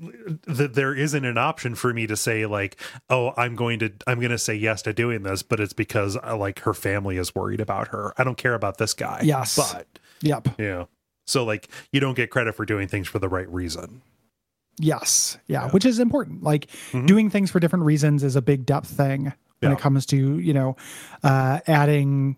there 0.46 0.94
isn't 0.94 1.24
an 1.24 1.36
option 1.38 1.74
for 1.74 1.92
me 1.92 2.06
to 2.06 2.16
say 2.16 2.46
like 2.46 2.80
oh 3.10 3.32
i'm 3.36 3.54
going 3.54 3.78
to 3.78 3.92
i'm 4.06 4.18
going 4.20 4.30
to 4.30 4.38
say 4.38 4.54
yes 4.54 4.80
to 4.82 4.92
doing 4.92 5.22
this 5.22 5.42
but 5.42 5.60
it's 5.60 5.72
because 5.74 6.16
uh, 6.16 6.36
like 6.36 6.60
her 6.60 6.72
family 6.74 7.16
is 7.18 7.34
worried 7.34 7.60
about 7.60 7.88
her. 7.88 8.12
I 8.16 8.24
don't 8.24 8.38
care 8.38 8.54
about 8.54 8.78
this 8.78 8.94
guy. 8.94 9.20
Yes. 9.22 9.56
but 9.56 9.86
yep. 10.22 10.48
Yeah. 10.58 10.84
So 11.26 11.44
like 11.44 11.68
you 11.92 12.00
don't 12.00 12.14
get 12.14 12.30
credit 12.30 12.54
for 12.54 12.64
doing 12.64 12.88
things 12.88 13.06
for 13.06 13.18
the 13.18 13.28
right 13.28 13.48
reason. 13.52 14.02
Yes. 14.78 15.36
Yeah, 15.46 15.66
Yeah. 15.66 15.70
which 15.72 15.84
is 15.84 15.98
important. 15.98 16.42
Like 16.42 16.66
Mhm. 16.92 17.06
doing 17.06 17.30
things 17.30 17.50
for 17.50 17.60
different 17.60 17.84
reasons 17.84 18.22
is 18.24 18.34
a 18.36 18.42
big 18.42 18.64
depth 18.66 18.88
thing 18.88 19.24
when 19.60 19.70
Yeah. 19.72 19.76
it 19.76 19.78
comes 19.80 20.06
to 20.06 20.38
you 20.38 20.54
know 20.54 20.76
uh 21.22 21.60
adding 21.66 22.36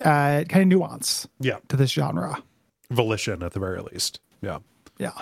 uh 0.00 0.44
kind 0.48 0.62
of 0.62 0.68
nuance 0.68 1.28
yeah. 1.38 1.58
to 1.68 1.76
this 1.76 1.90
genre. 1.90 2.42
Volition 2.90 3.42
at 3.42 3.52
the 3.52 3.60
very 3.60 3.80
least. 3.82 4.20
Yeah. 4.40 4.58
Yeah 4.98 5.12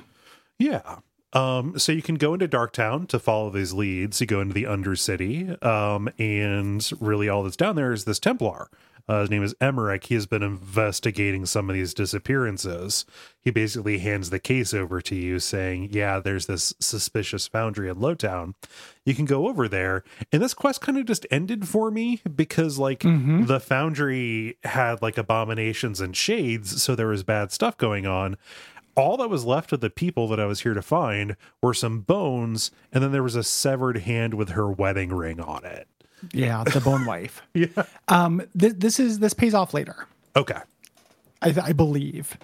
Yeah. 0.65 0.99
Um, 1.33 1.78
so 1.78 1.91
you 1.93 2.01
can 2.02 2.15
go 2.15 2.33
into 2.33 2.47
Darktown 2.47 3.09
to 3.09 3.18
follow 3.18 3.51
these 3.51 3.73
leads. 3.73 4.20
You 4.20 4.26
go 4.26 4.41
into 4.41 4.55
the 4.55 4.65
Undercity, 4.65 5.62
um, 5.65 6.09
and 6.18 6.89
really 7.01 7.28
all 7.28 7.43
that's 7.43 7.57
down 7.57 7.75
there 7.76 7.93
is 7.93 8.05
this 8.05 8.20
Templar. 8.20 8.68
Uh, 9.07 9.20
his 9.20 9.31
name 9.31 9.43
is 9.43 9.52
Emeric. 9.60 10.05
He 10.05 10.15
has 10.15 10.25
been 10.25 10.43
investigating 10.43 11.44
some 11.44 11.68
of 11.68 11.75
these 11.75 11.93
disappearances. 11.93 13.05
He 13.43 13.51
basically 13.51 13.99
hands 13.99 14.31
the 14.31 14.39
case 14.39 14.73
over 14.73 15.02
to 15.02 15.15
you, 15.15 15.39
saying, 15.41 15.89
"Yeah, 15.93 16.20
there's 16.20 16.47
this 16.47 16.73
suspicious 16.81 17.47
foundry 17.47 17.91
in 17.91 17.97
Lowtown. 17.97 18.55
You 19.05 19.15
can 19.15 19.26
go 19.26 19.47
over 19.49 19.68
there." 19.68 20.05
And 20.33 20.41
this 20.41 20.55
quest 20.55 20.81
kind 20.81 20.97
of 20.97 21.05
just 21.05 21.26
ended 21.31 21.68
for 21.68 21.91
me 21.91 22.23
because, 22.34 22.78
like, 22.78 23.01
Mhm. 23.01 23.47
the 23.47 23.60
foundry 23.60 24.57
had 24.65 25.02
like 25.02 25.18
abominations 25.18 26.01
and 26.01 26.17
shades, 26.17 26.83
so 26.83 26.94
there 26.94 27.09
was 27.09 27.23
bad 27.25 27.52
stuff 27.52 27.76
going 27.76 28.07
on 28.07 28.39
all 28.97 29.16
that 29.18 29.28
was 29.28 29.44
left 29.44 29.73
of 29.73 29.81
the 29.81 29.90
people 29.90 30.28
that 30.28 30.39
I 30.40 30.47
was 30.47 30.60
here 30.60 30.74
to 30.74 30.82
find 30.82 31.36
were 31.62 31.74
some 31.74 32.00
bones, 32.00 32.70
and 32.92 33.02
then 33.02 33.12
there 33.12 33.23
was 33.23 33.36
a 33.36 33.42
severed 33.44 33.98
hand 33.98 34.34
with 34.34 34.50
her 34.50 34.70
wedding 34.70 35.12
ring 35.12 35.40
on 35.40 35.64
it. 35.64 35.89
yeah 36.32 36.64
the 36.64 36.81
bone 36.81 37.05
wife 37.12 37.42
Yeah. 37.55 37.66
Um, 38.08 38.42
th- 38.58 38.74
this 38.78 38.98
is 39.00 39.18
this 39.18 39.34
pays 39.34 39.55
off 39.55 39.74
later, 39.74 40.06
Okay. 40.36 40.58
I, 41.42 41.55
I 41.62 41.73
believe. 41.73 42.36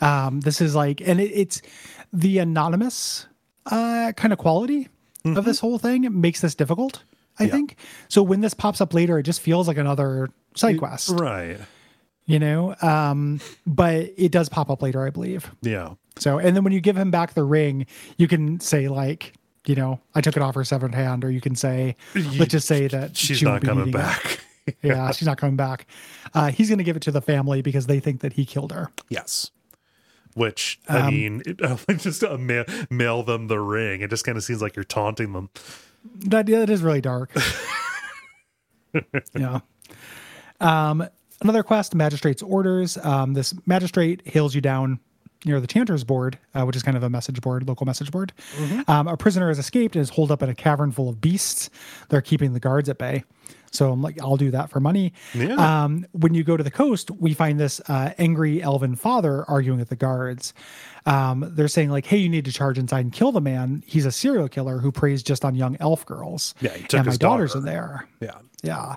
Um, 0.00 0.40
this 0.40 0.60
is 0.60 0.74
like, 0.74 1.00
and 1.00 1.20
it, 1.20 1.30
it's 1.32 1.60
the 2.12 2.38
anonymous 2.38 3.26
uh, 3.66 4.12
kind 4.16 4.32
of 4.32 4.38
quality 4.38 4.88
of 5.24 5.44
this 5.46 5.58
whole 5.58 5.78
thing 5.78 6.06
makes 6.20 6.40
this 6.42 6.54
difficult. 6.54 7.02
I 7.38 7.44
Mm-hmm. 7.44 7.46
Yeah. 7.46 7.52
think 7.52 7.76
so. 8.08 8.22
When 8.22 8.42
this 8.42 8.54
pops 8.54 8.80
up 8.80 8.92
later, 8.94 9.18
it 9.18 9.22
just 9.24 9.40
feels 9.40 9.66
like 9.66 9.76
another 9.78 10.28
side 10.54 10.78
quest, 10.78 11.08
Right. 11.10 11.58
You 12.26 12.38
know. 12.38 12.74
Um, 12.82 13.40
but 13.66 14.12
it 14.16 14.32
does 14.32 14.48
pop 14.48 14.70
up 14.70 14.82
later, 14.82 15.06
I 15.06 15.10
believe. 15.10 15.50
Yeah. 15.62 15.94
So, 16.16 16.38
and 16.38 16.54
then 16.56 16.62
when 16.64 16.72
you 16.72 16.80
give 16.80 16.96
him 16.96 17.10
back 17.10 17.34
the 17.34 17.42
ring, 17.44 17.86
you 18.18 18.28
can 18.28 18.60
say 18.60 18.88
like, 18.88 19.34
you 19.66 19.74
know, 19.74 20.00
I 20.14 20.20
took 20.20 20.36
it 20.36 20.42
off 20.42 20.54
her 20.54 20.64
severed 20.64 20.94
hand, 20.94 21.24
or 21.24 21.30
you 21.30 21.40
can 21.40 21.54
say, 21.56 21.96
let's 22.14 22.52
just 22.52 22.68
say 22.68 22.86
that 22.88 23.16
She's 23.16 23.38
she 23.38 23.44
not 23.44 23.62
coming 23.62 23.90
back. 23.90 24.40
yeah, 24.82 25.10
she's 25.12 25.26
not 25.26 25.38
coming 25.38 25.56
back. 25.56 25.86
Uh, 26.34 26.50
he's 26.50 26.68
going 26.68 26.78
to 26.78 26.84
give 26.84 26.96
it 26.96 27.02
to 27.02 27.10
the 27.10 27.20
family 27.20 27.62
because 27.62 27.86
they 27.86 27.98
think 28.00 28.20
that 28.20 28.34
he 28.34 28.44
killed 28.44 28.72
her. 28.72 28.90
yes. 29.08 29.50
Which 30.34 30.80
I 30.88 30.98
Um, 30.98 31.14
mean, 31.14 31.42
it, 31.46 31.60
just 31.98 32.24
uh, 32.24 32.36
mail, 32.36 32.64
mail 32.90 33.22
them 33.22 33.46
the 33.46 33.60
ring. 33.60 34.00
It 34.00 34.10
just 34.10 34.24
kind 34.24 34.36
of 34.36 34.42
seems 34.42 34.60
like 34.60 34.74
you're 34.74 34.82
taunting 34.84 35.32
them. 35.32 35.48
That 36.26 36.48
yeah, 36.48 36.58
that 36.58 36.70
is 36.70 36.82
really 36.82 37.00
dark. 37.00 37.30
yeah. 39.34 39.60
Um, 40.60 41.06
another 41.44 41.62
quest, 41.62 41.94
magistrate's 41.94 42.42
orders. 42.42 42.96
Um, 42.98 43.34
this 43.34 43.54
magistrate 43.66 44.22
hails 44.26 44.54
you 44.54 44.60
down 44.60 44.98
near 45.44 45.60
the 45.60 45.66
Chanters 45.66 46.04
board, 46.04 46.38
uh, 46.54 46.64
which 46.64 46.76
is 46.76 46.82
kind 46.82 46.96
of 46.96 47.02
a 47.02 47.10
message 47.10 47.40
board, 47.40 47.66
local 47.68 47.86
message 47.86 48.10
board. 48.10 48.32
Um, 48.88 49.08
a 49.08 49.16
prisoner 49.16 49.48
has 49.48 49.58
escaped 49.58 49.94
and 49.96 50.02
is 50.02 50.10
holed 50.10 50.30
up 50.30 50.42
in 50.42 50.48
a 50.48 50.54
cavern 50.54 50.92
full 50.92 51.08
of 51.08 51.20
beasts. 51.20 51.70
They're 52.08 52.22
keeping 52.22 52.52
the 52.52 52.60
guards 52.60 52.88
at 52.88 52.98
bay. 52.98 53.24
So 53.70 53.90
I'm 53.90 54.00
like, 54.02 54.20
I'll 54.22 54.36
do 54.36 54.52
that 54.52 54.70
for 54.70 54.78
money. 54.78 55.12
Yeah. 55.34 55.54
Um, 55.84 56.06
when 56.12 56.32
you 56.32 56.44
go 56.44 56.56
to 56.56 56.62
the 56.62 56.70
coast, 56.70 57.10
we 57.10 57.34
find 57.34 57.58
this 57.58 57.80
uh, 57.88 58.12
angry 58.18 58.62
elven 58.62 58.94
father 58.94 59.44
arguing 59.50 59.80
with 59.80 59.88
the 59.88 59.96
guards. 59.96 60.54
Um, 61.06 61.44
they're 61.54 61.66
saying 61.66 61.90
like, 61.90 62.06
"Hey, 62.06 62.18
you 62.18 62.28
need 62.28 62.44
to 62.44 62.52
charge 62.52 62.78
inside 62.78 63.00
and 63.00 63.12
kill 63.12 63.32
the 63.32 63.40
man. 63.40 63.82
He's 63.84 64.06
a 64.06 64.12
serial 64.12 64.48
killer 64.48 64.78
who 64.78 64.92
preys 64.92 65.24
just 65.24 65.44
on 65.44 65.56
young 65.56 65.76
elf 65.80 66.06
girls. 66.06 66.54
Yeah, 66.60 66.70
and 66.72 67.06
my 67.06 67.16
daughter's 67.16 67.52
daughter. 67.54 67.58
in 67.58 67.64
there. 67.64 68.08
Yeah. 68.20 68.38
Yeah, 68.62 68.96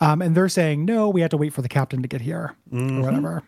um, 0.00 0.20
and 0.22 0.34
they're 0.34 0.48
saying 0.48 0.86
no, 0.86 1.08
we 1.08 1.20
have 1.20 1.30
to 1.30 1.36
wait 1.36 1.52
for 1.52 1.62
the 1.62 1.68
captain 1.68 2.02
to 2.02 2.08
get 2.08 2.20
here 2.20 2.56
Mm-hmm. 2.72 2.98
or 2.98 3.02
whatever. 3.02 3.42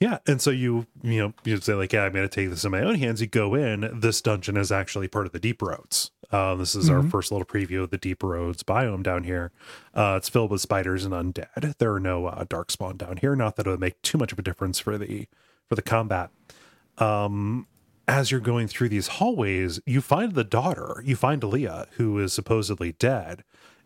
Yeah, 0.00 0.18
and 0.26 0.40
so 0.40 0.50
you 0.50 0.86
you 1.02 1.18
know 1.20 1.32
you 1.44 1.58
say 1.60 1.74
like, 1.74 1.92
yeah, 1.92 2.04
I'm 2.04 2.12
going 2.12 2.28
to 2.28 2.34
take 2.34 2.50
this 2.50 2.64
in 2.64 2.72
my 2.72 2.82
own 2.82 2.96
hands. 2.96 3.20
You 3.20 3.26
go 3.26 3.54
in. 3.54 3.88
This 4.00 4.20
dungeon 4.20 4.56
is 4.56 4.72
actually 4.72 5.08
part 5.08 5.26
of 5.26 5.32
the 5.32 5.38
Deep 5.38 5.62
Roads. 5.62 6.10
Uh, 6.30 6.56
this 6.56 6.74
is 6.74 6.90
our 6.90 7.02
first 7.02 7.30
little 7.30 7.46
preview 7.46 7.82
of 7.82 7.90
the 7.90 7.98
Deep 7.98 8.22
Roads 8.22 8.64
biome 8.64 9.04
down 9.04 9.22
here. 9.22 9.52
Uh, 9.94 10.14
it's 10.16 10.28
filled 10.28 10.50
with 10.50 10.60
spiders 10.60 11.04
and 11.04 11.14
undead. 11.14 11.78
There 11.78 11.92
are 11.94 12.00
no 12.00 12.26
uh, 12.26 12.44
dark 12.48 12.70
spawn 12.72 12.96
down 12.96 13.18
here. 13.18 13.36
Not 13.36 13.56
that 13.56 13.66
it 13.66 13.70
would 13.70 13.80
make 13.80 14.02
too 14.02 14.18
much 14.18 14.32
of 14.32 14.38
a 14.38 14.42
difference 14.42 14.80
for 14.80 14.98
the 14.98 15.28
for 15.68 15.76
the 15.76 15.82
combat. 15.82 16.30
Um, 16.98 17.66
as 18.08 18.30
you're 18.30 18.40
going 18.40 18.68
through 18.68 18.88
these 18.90 19.06
hallways, 19.06 19.80
you 19.86 20.00
find 20.00 20.32
the 20.32 20.44
daughter. 20.44 21.02
You 21.04 21.14
find 21.16 21.42
Leah, 21.42 21.86
who 21.92 22.18
is 22.18 22.32
supposedly 22.32 22.92
dead, 22.92 23.44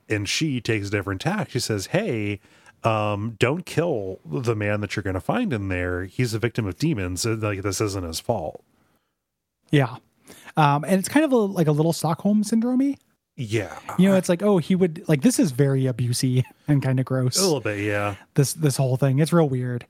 and 0.09 0.29
she 0.29 0.61
takes 0.61 0.89
a 0.89 0.91
different 0.91 1.21
tack. 1.21 1.51
She 1.51 1.61
says, 1.61 1.87
"Hey." 1.89 2.41
Um 2.85 3.37
don't 3.39 3.67
kill 3.67 4.21
the 4.25 4.55
man 4.55 4.81
that 4.81 4.95
you're 4.95 5.03
going 5.03 5.15
to 5.15 5.21
find 5.21 5.53
in 5.53 5.69
there 5.69 6.05
he's 6.05 6.33
a 6.35 6.39
victim 6.39 6.67
of 6.67 6.77
demons 6.79 7.27
Uh, 7.27 7.37
like 7.41 7.63
this 7.63 7.81
isn't 7.81 8.05
his 8.05 8.21
fault 8.21 8.63
Yeah, 9.71 9.97
um, 10.57 10.85
and 10.85 10.99
it's 10.99 11.09
kind 11.09 11.25
of 11.25 11.33
a, 11.33 11.37
like 11.37 11.67
a 11.67 11.73
little 11.73 11.93
Stockholm 11.93 12.43
syndrome. 12.45 12.95
yeah 13.37 13.79
You 13.99 14.09
know, 14.09 14.17
it's 14.17 14.29
like, 14.29 14.43
oh, 14.43 14.59
he 14.59 14.75
would 14.75 15.05
like 15.09 15.23
this 15.23 15.39
is 15.39 15.51
very 15.53 15.87
abusive 15.87 16.45
and 16.69 16.83
kind 16.83 16.99
of 17.01 17.07
gross. 17.07 17.39
a 17.39 17.43
little 17.43 17.61
bit 17.61 17.81
yeah 17.85 18.15
this 18.35 18.55
this 18.55 18.77
whole 18.77 18.97
thing. 18.97 19.19
It's 19.19 19.33
real 19.33 19.49
weird. 19.49 19.85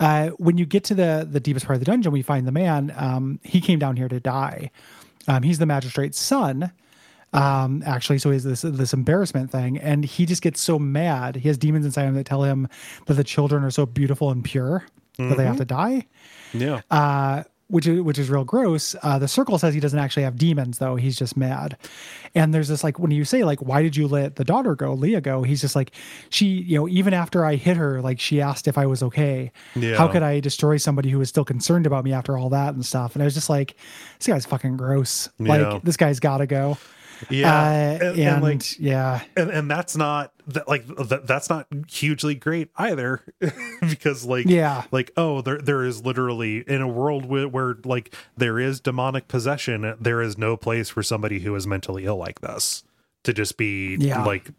Uh, 0.00 0.28
when 0.38 0.58
you 0.58 0.66
get 0.66 0.84
to 0.84 0.94
the 0.94 1.26
the 1.30 1.40
deepest 1.40 1.66
part 1.66 1.76
of 1.76 1.80
the 1.80 1.86
dungeon, 1.86 2.12
we 2.12 2.22
find 2.22 2.46
the 2.46 2.52
man. 2.52 2.92
Um, 2.96 3.40
he 3.42 3.60
came 3.60 3.78
down 3.78 3.96
here 3.96 4.08
to 4.08 4.20
die. 4.20 4.70
Um, 5.28 5.42
he's 5.42 5.58
the 5.58 5.66
magistrate's 5.66 6.18
son. 6.18 6.72
Um, 7.34 7.82
actually, 7.84 8.18
so 8.18 8.30
he 8.30 8.34
has 8.34 8.44
this 8.44 8.62
this 8.62 8.92
embarrassment 8.92 9.50
thing, 9.50 9.78
and 9.78 10.04
he 10.04 10.24
just 10.24 10.40
gets 10.42 10.60
so 10.60 10.78
mad. 10.78 11.36
He 11.36 11.48
has 11.48 11.58
demons 11.58 11.84
inside 11.84 12.04
him 12.04 12.14
that 12.14 12.26
tell 12.26 12.44
him 12.44 12.68
that 13.06 13.14
the 13.14 13.24
children 13.24 13.64
are 13.64 13.70
so 13.70 13.86
beautiful 13.86 14.30
and 14.30 14.44
pure 14.44 14.86
that 15.18 15.36
they 15.36 15.44
have 15.44 15.56
to 15.58 15.64
die. 15.64 16.06
yeah 16.52 16.80
Uh, 16.90 17.42
which 17.68 17.86
is 17.86 18.00
which 18.02 18.18
is 18.18 18.28
real 18.30 18.44
gross. 18.44 18.94
Uh, 19.02 19.18
the 19.18 19.26
circle 19.26 19.58
says 19.58 19.72
he 19.74 19.80
doesn't 19.80 19.98
actually 19.98 20.22
have 20.22 20.36
demons 20.36 20.78
though; 20.78 20.96
he's 20.96 21.16
just 21.16 21.36
mad. 21.36 21.76
And 22.34 22.52
there's 22.52 22.68
this 22.68 22.84
like 22.84 22.98
when 22.98 23.10
you 23.10 23.24
say 23.24 23.42
like, 23.42 23.60
why 23.62 23.82
did 23.82 23.96
you 23.96 24.06
let 24.06 24.36
the 24.36 24.44
daughter 24.44 24.74
go, 24.76 24.92
Leah 24.92 25.20
go? 25.20 25.42
He's 25.42 25.60
just 25.60 25.74
like, 25.74 25.92
she, 26.30 26.46
you 26.46 26.78
know, 26.78 26.88
even 26.88 27.14
after 27.14 27.44
I 27.44 27.56
hit 27.56 27.76
her, 27.76 28.00
like 28.02 28.20
she 28.20 28.40
asked 28.40 28.68
if 28.68 28.76
I 28.76 28.86
was 28.86 29.02
okay. 29.02 29.50
Yeah. 29.74 29.96
How 29.96 30.08
could 30.08 30.22
I 30.22 30.40
destroy 30.40 30.76
somebody 30.76 31.10
who 31.10 31.18
was 31.18 31.28
still 31.30 31.44
concerned 31.44 31.86
about 31.86 32.04
me 32.04 32.12
after 32.12 32.36
all 32.36 32.50
that 32.50 32.74
and 32.74 32.84
stuff? 32.84 33.14
And 33.14 33.22
I 33.22 33.24
was 33.24 33.34
just 33.34 33.48
like, 33.48 33.76
this 34.18 34.26
guy's 34.26 34.44
fucking 34.46 34.76
gross. 34.76 35.28
Yeah. 35.38 35.56
Like 35.56 35.82
this 35.82 35.96
guy's 35.96 36.20
got 36.20 36.38
to 36.38 36.46
go. 36.46 36.76
Yeah. 37.30 37.60
Uh, 37.60 37.64
and, 37.64 38.02
and, 38.02 38.18
and, 38.20 38.42
like 38.42 38.78
yeah, 38.80 39.22
and, 39.36 39.50
and 39.50 39.70
that's 39.70 39.96
not 39.96 40.32
that 40.48 40.68
like 40.68 40.86
that, 40.86 41.26
that's 41.26 41.48
not 41.48 41.66
hugely 41.88 42.34
great 42.34 42.70
either. 42.76 43.22
Because 43.80 44.24
like 44.24 44.46
Yeah. 44.46 44.84
like 44.90 45.10
oh 45.16 45.40
there 45.42 45.58
there 45.58 45.84
is 45.84 46.04
literally 46.04 46.58
in 46.66 46.80
a 46.80 46.88
world 46.88 47.26
where, 47.26 47.48
where 47.48 47.76
like 47.84 48.14
there 48.36 48.58
is 48.58 48.80
demonic 48.80 49.28
possession 49.28 49.94
there 50.00 50.22
is 50.22 50.38
no 50.38 50.56
place 50.56 50.88
for 50.88 51.02
somebody 51.02 51.40
who 51.40 51.54
is 51.54 51.66
mentally 51.66 52.04
ill 52.04 52.16
like 52.16 52.40
this 52.40 52.82
to 53.24 53.32
just 53.32 53.56
be 53.56 53.96
Yeah. 53.96 54.24
like 54.24 54.50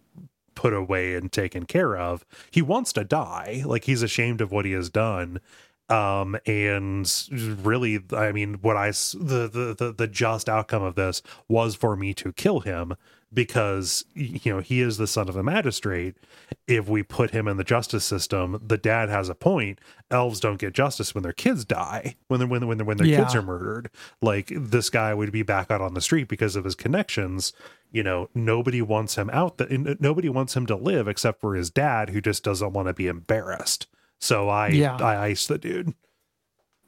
put 0.54 0.74
away 0.74 1.16
and 1.16 1.32
taken 1.32 1.66
care 1.66 1.98
of. 1.98 2.26
He 2.50 2.62
wants 2.62 2.94
to 2.94 3.04
die. 3.04 3.64
Like 3.66 3.84
he's 3.86 4.02
ashamed 4.02 4.42
of 4.42 4.52
what 4.52 4.66
he 4.66 4.72
has 4.72 4.90
done 4.90 5.40
um 5.90 6.36
and 6.46 7.28
really 7.64 8.04
i 8.14 8.32
mean 8.32 8.56
what 8.56 8.76
i 8.76 8.90
the, 8.90 9.50
the 9.52 9.76
the 9.78 9.94
the 9.96 10.08
just 10.08 10.50
outcome 10.50 10.82
of 10.82 10.96
this 10.96 11.22
was 11.48 11.76
for 11.76 11.96
me 11.96 12.14
to 12.14 12.34
kill 12.34 12.62
him 12.62 12.96
because 13.36 14.06
you 14.16 14.52
know 14.52 14.62
he 14.62 14.82
is 14.82 14.98
the 14.98 15.06
son 15.06 15.30
of 15.30 15.36
a 15.36 15.44
magistrate. 15.44 16.16
If 16.68 16.88
we 16.88 17.04
put 17.04 17.32
him 17.32 17.48
in 17.48 17.58
the 17.58 17.64
justice 17.64 18.06
system 18.06 18.60
the 18.66 18.78
dad 18.78 19.10
has 19.10 19.30
a 19.30 19.36
point. 19.36 19.80
Elves 20.10 20.40
don't 20.40 20.60
get 20.60 20.74
justice 20.74 21.14
when 21.14 21.24
their 21.24 21.34
kids 21.34 21.66
die 21.66 22.16
when 22.28 22.40
they're 22.40 22.48
when, 22.48 22.66
when, 22.68 22.86
when 22.86 22.98
their 22.98 23.08
kids 23.08 23.36
are 23.36 23.42
murdered. 23.42 23.90
Like 24.22 24.52
this 24.56 24.90
guy 24.90 25.14
would 25.14 25.32
be 25.32 25.44
back 25.44 25.70
out 25.70 25.82
on 25.82 25.94
the 25.94 26.02
street 26.02 26.28
because 26.28 26.56
of 26.56 26.64
his 26.64 26.76
connections. 26.76 27.54
You 27.92 28.04
know 28.04 28.30
nobody 28.34 28.82
wants 28.82 29.16
him 29.16 29.30
out 29.32 29.58
that 29.58 30.00
nobody 30.00 30.30
wants 30.30 30.56
him 30.56 30.66
to 30.68 30.76
live 30.76 31.08
except 31.08 31.42
for 31.42 31.56
his 31.56 31.70
dad 31.70 32.10
who 32.10 32.22
just 32.22 32.44
doesn't 32.44 32.74
want 32.74 32.88
to 32.88 32.94
be 32.94 33.08
embarrassed 33.08 33.88
so 34.20 34.50
i 34.50 34.68
Yeah. 34.70 34.96
i 34.98 35.26
ice 35.28 35.48
the 35.48 35.58
dude 35.58 35.94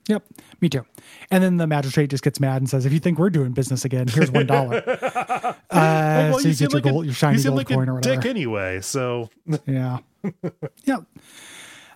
Yep, 0.09 0.23
me 0.61 0.69
too. 0.69 0.85
And 1.31 1.43
then 1.43 1.57
the 1.57 1.67
magistrate 1.67 2.09
just 2.09 2.23
gets 2.23 2.39
mad 2.39 2.61
and 2.61 2.69
says, 2.69 2.85
"If 2.85 2.93
you 2.93 2.99
think 3.01 3.19
we're 3.19 3.29
doing 3.29 3.51
business 3.51 3.83
again, 3.83 4.07
here's 4.07 4.31
one 4.31 4.47
dollar." 4.47 4.81
Uh, 5.69 6.29
well, 6.31 6.39
so 6.39 6.47
you, 6.47 6.55
get 6.55 6.71
your, 6.71 6.79
a, 6.79 6.81
gold, 6.81 7.05
your 7.05 7.13
shiny 7.13 7.37
you 7.39 7.43
gold 7.43 7.57
like 7.57 7.67
coin 7.67 7.89
a 7.89 7.91
or 7.91 7.95
whatever. 7.95 8.15
dick 8.21 8.25
anyway 8.29 8.79
so 8.79 9.29
Yeah. 9.67 9.97
yeah. 10.85 10.99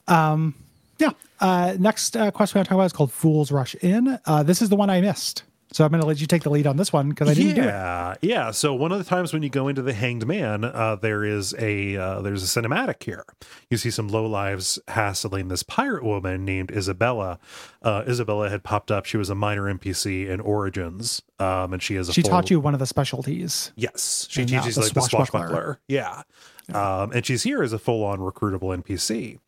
Um, 0.10 0.56
yeah. 1.00 1.12
Uh, 1.40 1.76
next 1.80 2.18
uh, 2.18 2.32
question 2.32 2.58
we're 2.60 2.60
going 2.60 2.66
to 2.66 2.70
talk 2.70 2.76
about 2.76 2.86
is 2.88 2.94
called 2.94 3.14
Fools 3.14 3.50
Rush 3.50 3.76
In. 3.76 4.20
Uh, 4.26 4.44
this 4.44 4.62
is 4.62 4.68
the 4.68 4.76
one 4.76 4.90
I 4.90 5.00
missed. 5.00 5.44
So 5.74 5.86
I'm 5.86 5.90
going 5.92 6.02
to 6.02 6.08
let 6.08 6.20
you 6.20 6.28
take 6.28 6.44
the 6.44 6.50
lead 6.50 6.68
on 6.68 6.76
this 6.76 6.92
one 6.92 7.10
because 7.10 7.30
I 7.30 7.34
didn't 7.34 7.56
do 7.56 7.62
it. 7.62 7.66
yeah, 7.66 8.16
yeah. 8.22 8.52
So 8.52 8.74
one 8.74 8.92
of 8.92 8.98
the 8.98 9.06
times 9.06 9.32
when 9.32 9.42
you 9.42 9.50
go 9.50 9.70
into 9.70 9.82
the 9.82 9.94
Hanged 9.94 10.28
Man, 10.28 10.66
uh, 10.66 10.98
there 10.98 11.24
is 11.24 11.56
a 11.58 11.96
uh, 11.96 12.22
there's 12.22 12.44
a 12.44 12.62
cinematic 12.62 13.04
here. 13.04 13.24
You 13.70 13.78
see 13.78 13.90
some 13.90 14.10
low 14.10 14.26
lives 14.26 14.80
hassling 14.90 15.48
this 15.48 15.64
pirate 15.64 16.04
woman 16.04 16.44
named 16.44 16.70
Isabela. 16.74 17.38
Uh, 17.82 18.04
Isabela 18.04 18.50
had 18.50 18.64
popped 18.64 18.92
up. 18.92 19.06
She 19.06 19.16
was 19.16 19.30
a 19.30 19.36
minor 19.36 19.74
NPC 19.74 20.28
in 20.28 20.42
Origins, 20.42 21.22
um, 21.40 21.72
and 21.72 21.82
she 21.82 21.96
is 21.96 22.10
a 22.10 22.14
She 22.14 22.22
full, 22.22 22.32
taught 22.32 22.52
you 22.52 22.60
one 22.60 22.74
of 22.74 22.80
the 22.82 22.86
specialties. 22.86 23.72
Yes, 23.78 24.28
she 24.30 24.42
And 24.42 24.50
teaches 24.50 24.76
the 24.76 24.82
like 24.82 24.94
the 24.94 25.00
swashbuckler. 25.02 25.40
swashbuckler. 25.48 25.80
Yeah, 25.88 26.24
um, 26.74 27.12
and 27.14 27.26
she's 27.26 27.44
here 27.44 27.64
as 27.64 27.72
a 27.72 27.80
full-on 27.80 28.20
recruitable 28.20 28.76
NPC. 28.78 29.40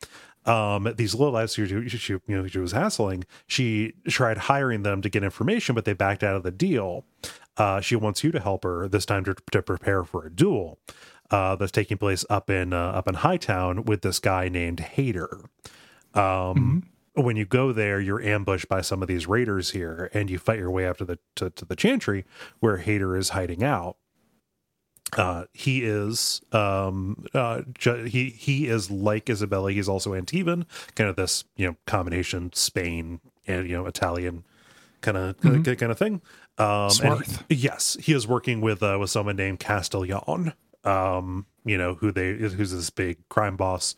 Um, 0.46 0.94
these 0.98 1.16
lives 1.16 1.56
who 1.56 1.88
she, 1.88 1.98
she, 1.98 2.14
you 2.14 2.22
know, 2.28 2.48
she 2.48 2.60
was 2.60 2.74
hassling. 2.74 3.26
She 3.48 3.94
tried 4.08 4.38
hiring 4.38 4.84
them 4.84 5.02
to 5.02 5.10
get 5.10 5.24
information, 5.24 5.76
but 5.76 5.86
they 5.86 5.94
backed 5.94 6.24
out 6.24 6.36
of 6.36 6.44
the 6.44 6.52
deal. 6.52 7.06
Uh, 7.58 7.80
she 7.82 7.96
wants 7.96 8.24
you 8.24 8.32
to 8.32 8.40
help 8.40 8.64
her 8.64 8.88
this 8.88 9.06
time 9.06 9.24
to, 9.26 9.36
to 9.52 9.62
prepare 9.62 10.04
for 10.04 10.26
a 10.26 10.30
duel 10.30 10.80
uh, 11.32 11.56
that's 11.56 11.72
taking 11.72 11.98
place 11.98 12.26
up 12.30 12.50
in 12.50 12.74
uh, 12.74 12.92
up 12.92 13.08
in 13.08 13.16
Hightown 13.16 13.86
with 13.86 14.02
this 14.02 14.20
guy 14.20 14.50
named 14.50 14.80
Hayder. 14.80 15.42
Um, 16.14 16.90
When 17.16 17.36
you 17.36 17.46
go 17.46 17.72
there, 17.72 18.02
you're 18.02 18.24
ambushed 18.24 18.68
by 18.68 18.82
some 18.82 19.04
of 19.04 19.08
these 19.08 19.28
raiders 19.28 19.70
here, 19.70 20.10
and 20.16 20.32
you 20.32 20.40
fight 20.40 20.58
your 20.58 20.72
way 20.72 20.88
up 20.88 20.98
to 20.98 21.06
the 21.06 21.20
to, 21.36 21.52
to 21.52 21.64
the 21.64 21.76
chantry 21.76 22.26
where 22.60 22.78
Hayder 22.78 23.16
is 23.16 23.30
hiding 23.30 23.64
out 23.64 23.98
uh 25.18 25.46
he 25.54 25.84
is 25.84 26.42
um 26.52 27.26
uh 27.34 27.62
ju- 27.78 28.04
he 28.06 28.30
he 28.30 28.68
is 28.68 28.90
like 28.92 29.26
isabela. 29.26 29.72
He's 29.74 29.90
also 29.90 30.12
antivan 30.14 30.66
kind 30.96 31.10
of 31.10 31.16
this 31.16 31.44
you 31.56 31.68
know 31.68 31.76
combination 31.86 32.52
spain 32.54 33.20
and 33.48 33.68
you 33.70 33.76
know 33.76 33.86
italian 33.86 34.44
kind 35.02 35.18
of 35.18 35.40
kind 35.42 35.92
of 35.92 35.98
thing. 35.98 36.22
Um 36.58 36.90
he- 37.50 37.56
yes 37.56 37.98
he 38.02 38.14
is 38.14 38.28
working 38.28 38.62
with 38.62 38.82
uh 38.84 38.98
with 39.00 39.10
someone 39.10 39.36
named 39.36 39.60
castillon 39.60 40.54
um 40.84 41.46
you 41.66 41.78
know 41.78 41.96
who 41.96 42.12
they 42.12 42.34
who's 42.34 42.72
this 42.72 42.90
big 42.90 43.18
crime 43.30 43.56
boss 43.56 43.96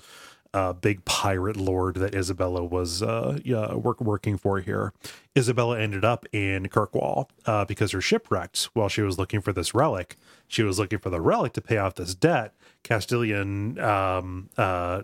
uh, 0.55 0.71
big 0.71 1.03
pirate 1.03 1.57
lord 1.57 1.95
that 1.95 2.13
Isabela 2.13 2.67
was 2.67 3.03
uh, 3.03 3.37
yeah, 3.43 3.73
work, 3.73 3.99
working 3.99 4.37
for 4.37 4.61
here. 4.61 4.93
Isabela 5.35 5.77
ended 5.77 6.05
up 6.05 6.25
in 6.31 6.69
Kirkwall 6.69 7.29
uh, 7.45 7.65
because 7.65 7.91
her 7.91 7.99
ship 7.99 8.31
wrecked 8.31 8.69
while 8.73 8.87
she 8.87 9.01
was 9.01 9.17
looking 9.17 9.41
for 9.41 9.51
this 9.51 9.75
relic. 9.75 10.15
She 10.47 10.63
was 10.63 10.79
looking 10.79 10.99
for 10.99 11.09
the 11.09 11.19
relic 11.19 11.51
to 11.53 11.61
pay 11.61 11.75
off 11.75 11.95
this 11.95 12.15
debt. 12.15 12.53
Castillon 12.83 13.77
um, 13.79 14.49
uh, 14.57 15.01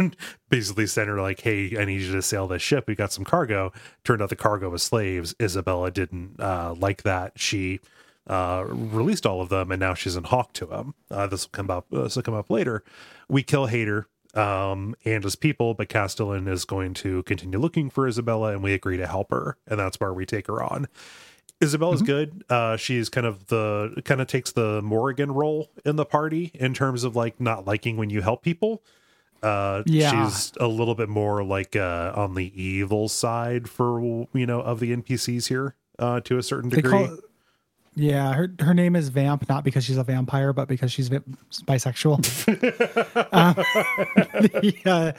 basically 0.48 0.88
sent 0.88 1.08
her 1.08 1.20
like, 1.20 1.42
"Hey, 1.42 1.78
I 1.78 1.84
need 1.84 2.00
you 2.00 2.10
to 2.12 2.22
sail 2.22 2.48
this 2.48 2.62
ship. 2.62 2.88
We 2.88 2.96
got 2.96 3.12
some 3.12 3.24
cargo." 3.24 3.72
Turned 4.02 4.20
out 4.20 4.30
the 4.30 4.36
cargo 4.36 4.68
was 4.68 4.82
slaves. 4.82 5.32
Isabela 5.34 5.92
didn't 5.92 6.40
uh, 6.40 6.74
like 6.76 7.04
that. 7.04 7.38
She 7.38 7.78
uh, 8.26 8.64
released 8.66 9.26
all 9.26 9.40
of 9.40 9.48
them, 9.48 9.70
and 9.70 9.78
now 9.78 9.94
she's 9.94 10.16
in 10.16 10.24
hawk 10.24 10.54
to 10.54 10.66
him. 10.66 10.94
Uh, 11.08 11.28
this 11.28 11.44
will 11.44 11.50
come 11.50 11.70
up. 11.70 11.86
Uh, 11.92 12.02
this 12.02 12.16
will 12.16 12.24
come 12.24 12.34
up 12.34 12.50
later. 12.50 12.82
We 13.28 13.44
kill 13.44 13.66
Hayder 13.66 14.08
um, 14.34 14.94
and 15.04 15.24
his 15.24 15.36
people, 15.36 15.74
but 15.74 15.88
Castillon 15.88 16.48
is 16.48 16.64
going 16.64 16.94
to 16.94 17.22
continue 17.24 17.58
looking 17.58 17.90
for 17.90 18.08
Isabela, 18.08 18.52
and 18.52 18.62
we 18.62 18.72
agree 18.74 18.96
to 18.96 19.06
help 19.06 19.30
her, 19.30 19.56
and 19.66 19.78
that's 19.78 19.98
where 20.00 20.12
we 20.12 20.26
take 20.26 20.46
her 20.48 20.62
on. 20.62 20.86
Isabela's 21.60 22.02
good. 22.02 22.44
Uh, 22.48 22.76
she's 22.76 23.08
kind 23.08 23.26
of 23.26 23.48
the 23.48 24.00
kind 24.04 24.20
of 24.20 24.28
takes 24.28 24.52
the 24.52 24.80
Morrigan 24.82 25.32
role 25.32 25.70
in 25.84 25.96
the 25.96 26.04
party 26.04 26.52
in 26.54 26.72
terms 26.72 27.02
of 27.02 27.16
like 27.16 27.40
not 27.40 27.66
liking 27.66 27.96
when 27.96 28.10
you 28.10 28.20
help 28.22 28.42
people. 28.42 28.82
Uh, 29.42 29.82
Yeah. 29.86 30.28
she's 30.30 30.52
a 30.60 30.68
little 30.68 30.94
bit 30.94 31.08
more 31.08 31.42
like 31.42 31.74
uh, 31.74 32.12
on 32.14 32.34
the 32.34 32.52
evil 32.62 33.08
side 33.08 33.68
for 33.68 34.00
you 34.32 34.46
know 34.46 34.60
of 34.60 34.78
the 34.78 34.94
NPCs 34.94 35.48
here 35.48 35.74
uh, 35.98 36.20
to 36.20 36.38
a 36.38 36.42
certain 36.44 36.70
They 36.70 36.76
degree. 36.76 36.90
call 36.92 37.18
yeah, 37.98 38.32
her 38.32 38.48
her 38.60 38.74
name 38.74 38.94
is 38.94 39.08
Vamp, 39.08 39.48
not 39.48 39.64
because 39.64 39.84
she's 39.84 39.96
a 39.96 40.04
vampire, 40.04 40.52
but 40.52 40.68
because 40.68 40.92
she's 40.92 41.10
bisexual. 41.10 42.22
um, 43.32 43.56
yeah, 44.84 45.12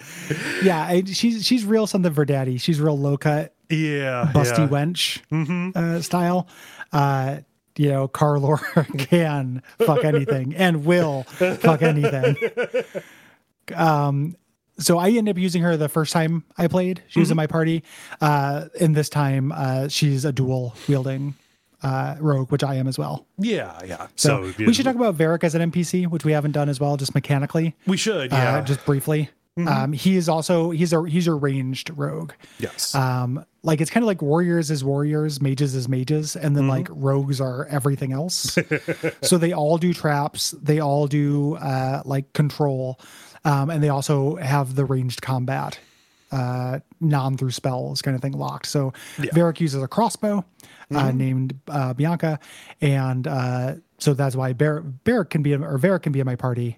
yeah, 0.64 0.82
I- 0.84 1.04
she's 1.06 1.46
she's 1.46 1.66
real 1.66 1.88
something 1.88 2.14
for 2.14 2.24
daddy. 2.24 2.58
She's 2.58 2.80
real 2.80 2.98
low 2.98 3.18
cut, 3.18 3.54
yeah, 3.70 4.32
busty 4.34 4.60
yeah. 4.60 4.68
wench 4.70 5.76
uh, 5.76 6.02
style. 6.02 6.48
Uh, 6.94 7.40
you 7.76 7.90
know, 7.90 8.08
Carlor 8.08 8.60
can 9.10 9.62
fuck 9.80 10.06
anything 10.06 10.56
and 10.56 10.86
will 10.86 11.24
fuck 11.24 11.82
anything. 11.82 12.38
Um, 13.76 14.38
so 14.78 14.98
I 14.98 15.10
ended 15.10 15.36
up 15.36 15.38
using 15.38 15.62
her 15.64 15.76
the 15.76 15.90
first 15.90 16.14
time 16.14 16.46
I 16.58 16.68
played. 16.68 17.04
She 17.10 17.20
was 17.20 17.30
in 17.30 17.36
my 17.38 17.48
party. 17.48 17.84
Uh, 18.22 18.68
and 18.80 18.96
this 18.96 19.10
time, 19.10 19.52
uh, 19.52 19.90
she's 19.90 20.24
a 20.24 20.32
dual 20.32 20.76
wielding 20.88 21.36
uh, 21.84 22.16
rogue, 22.20 22.52
which 22.52 22.64
I 22.64 22.76
am 22.76 22.88
as 22.88 22.98
well. 22.98 23.26
yeah, 23.38 23.80
yeah. 23.86 24.08
So, 24.16 24.52
So, 24.52 24.66
we 24.66 24.74
should 24.74 24.86
talk 24.86 24.96
about 24.96 25.16
Varric 25.18 25.44
as 25.44 25.56
an 25.56 25.72
NPC, 25.72 26.08
which 26.08 26.26
we 26.26 26.32
haven't 26.34 26.52
done 26.52 26.70
as 26.70 26.80
well, 26.80 26.98
just 26.98 27.16
mechanically, 27.16 27.76
We 27.88 27.98
should, 27.98 28.34
uh, 28.34 28.36
yeah. 28.36 28.62
just 28.62 28.86
briefly. 28.86 29.30
Um, 29.68 29.92
he 29.92 30.16
is 30.16 30.30
also 30.30 30.72
he's 30.72 30.94
a 30.94 31.04
he's 31.06 31.28
a 31.28 31.34
ranged 31.34 31.90
rogue. 31.98 32.32
yes. 32.60 32.96
Um, 32.96 33.44
like 33.62 33.82
it's 33.82 33.92
kind 33.92 34.06
of 34.06 34.08
like 34.08 34.22
warriors 34.22 34.72
is 34.72 34.86
warriors, 34.86 35.42
mages 35.42 35.76
is 35.76 35.90
mages, 35.90 36.38
and 36.38 36.56
then 36.56 36.70
like 36.70 36.88
rogues 36.92 37.42
are 37.42 37.66
everything 37.66 38.14
else. 38.14 38.58
so 39.22 39.38
they 39.38 39.52
all 39.52 39.78
do 39.78 39.94
traps, 39.94 40.52
they 40.52 40.80
all 40.80 41.08
do 41.08 41.56
uh, 41.56 42.02
like 42.06 42.32
control, 42.32 43.02
um, 43.44 43.70
and 43.70 43.84
they 43.84 43.90
also 43.90 44.38
have 44.38 44.76
the 44.76 44.86
ranged 44.86 45.22
combat, 45.22 45.78
uh, 46.32 46.80
non 47.02 47.36
through 47.36 47.52
spells 47.52 48.02
kind 48.02 48.16
of 48.16 48.22
thing 48.22 48.34
locked. 48.34 48.68
So 48.68 48.94
Varric 49.18 49.60
uses 49.60 49.84
a 49.84 49.90
crossbow 49.90 50.46
uh, 50.94 51.12
named 51.12 51.60
uh, 51.68 51.94
Bianca, 51.94 52.40
and 52.82 53.28
uh, 53.28 53.76
so 53.98 54.14
that's 54.14 54.36
why 54.36 54.54
Bar- 54.54 54.82
Barrick 54.82 55.30
can 55.30 55.44
be 55.44 55.54
or 55.54 55.78
Varric 55.78 56.04
can 56.04 56.12
be 56.12 56.20
in 56.20 56.26
my 56.26 56.36
party. 56.36 56.76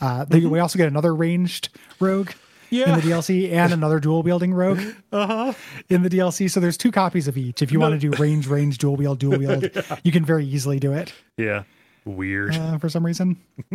Uh, 0.00 0.24
they- 0.24 0.40
We 0.46 0.58
also 0.60 0.78
get 0.78 0.86
another 0.88 1.14
ranged 1.14 1.70
rogue 1.98 2.30
Yeah. 2.70 2.94
in 2.94 3.00
the 3.00 3.06
DLC 3.10 3.50
and 3.52 3.72
another 3.72 3.98
dual 3.98 4.22
wielding 4.22 4.54
rogue 4.54 4.78
in 5.88 6.02
the 6.02 6.08
DLC. 6.10 6.48
So 6.50 6.60
there's 6.60 6.76
two 6.76 6.92
copies 6.92 7.26
of 7.26 7.36
each. 7.36 7.62
If 7.62 7.72
you 7.72 7.80
want 7.80 7.98
to 8.00 8.10
do 8.10 8.16
range, 8.22 8.46
range, 8.46 8.78
dual 8.78 8.94
wield, 8.96 9.18
dual 9.18 9.38
wield, 9.40 9.68
you 10.04 10.12
can 10.12 10.24
very 10.24 10.44
easily 10.46 10.78
do 10.78 10.92
it 10.92 11.12
yeah. 11.36 11.64
Weird. 12.04 12.54
uh, 12.54 12.78
for 12.78 12.88
some 12.88 13.04
reason. 13.04 13.36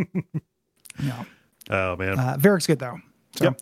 no. 1.03 1.25
oh 1.69 1.95
man. 1.95 2.19
Uh, 2.19 2.37
Varric's 2.39 2.67
good 2.67 2.79
though. 2.79 2.99
So 3.35 3.45
Yep. 3.45 3.61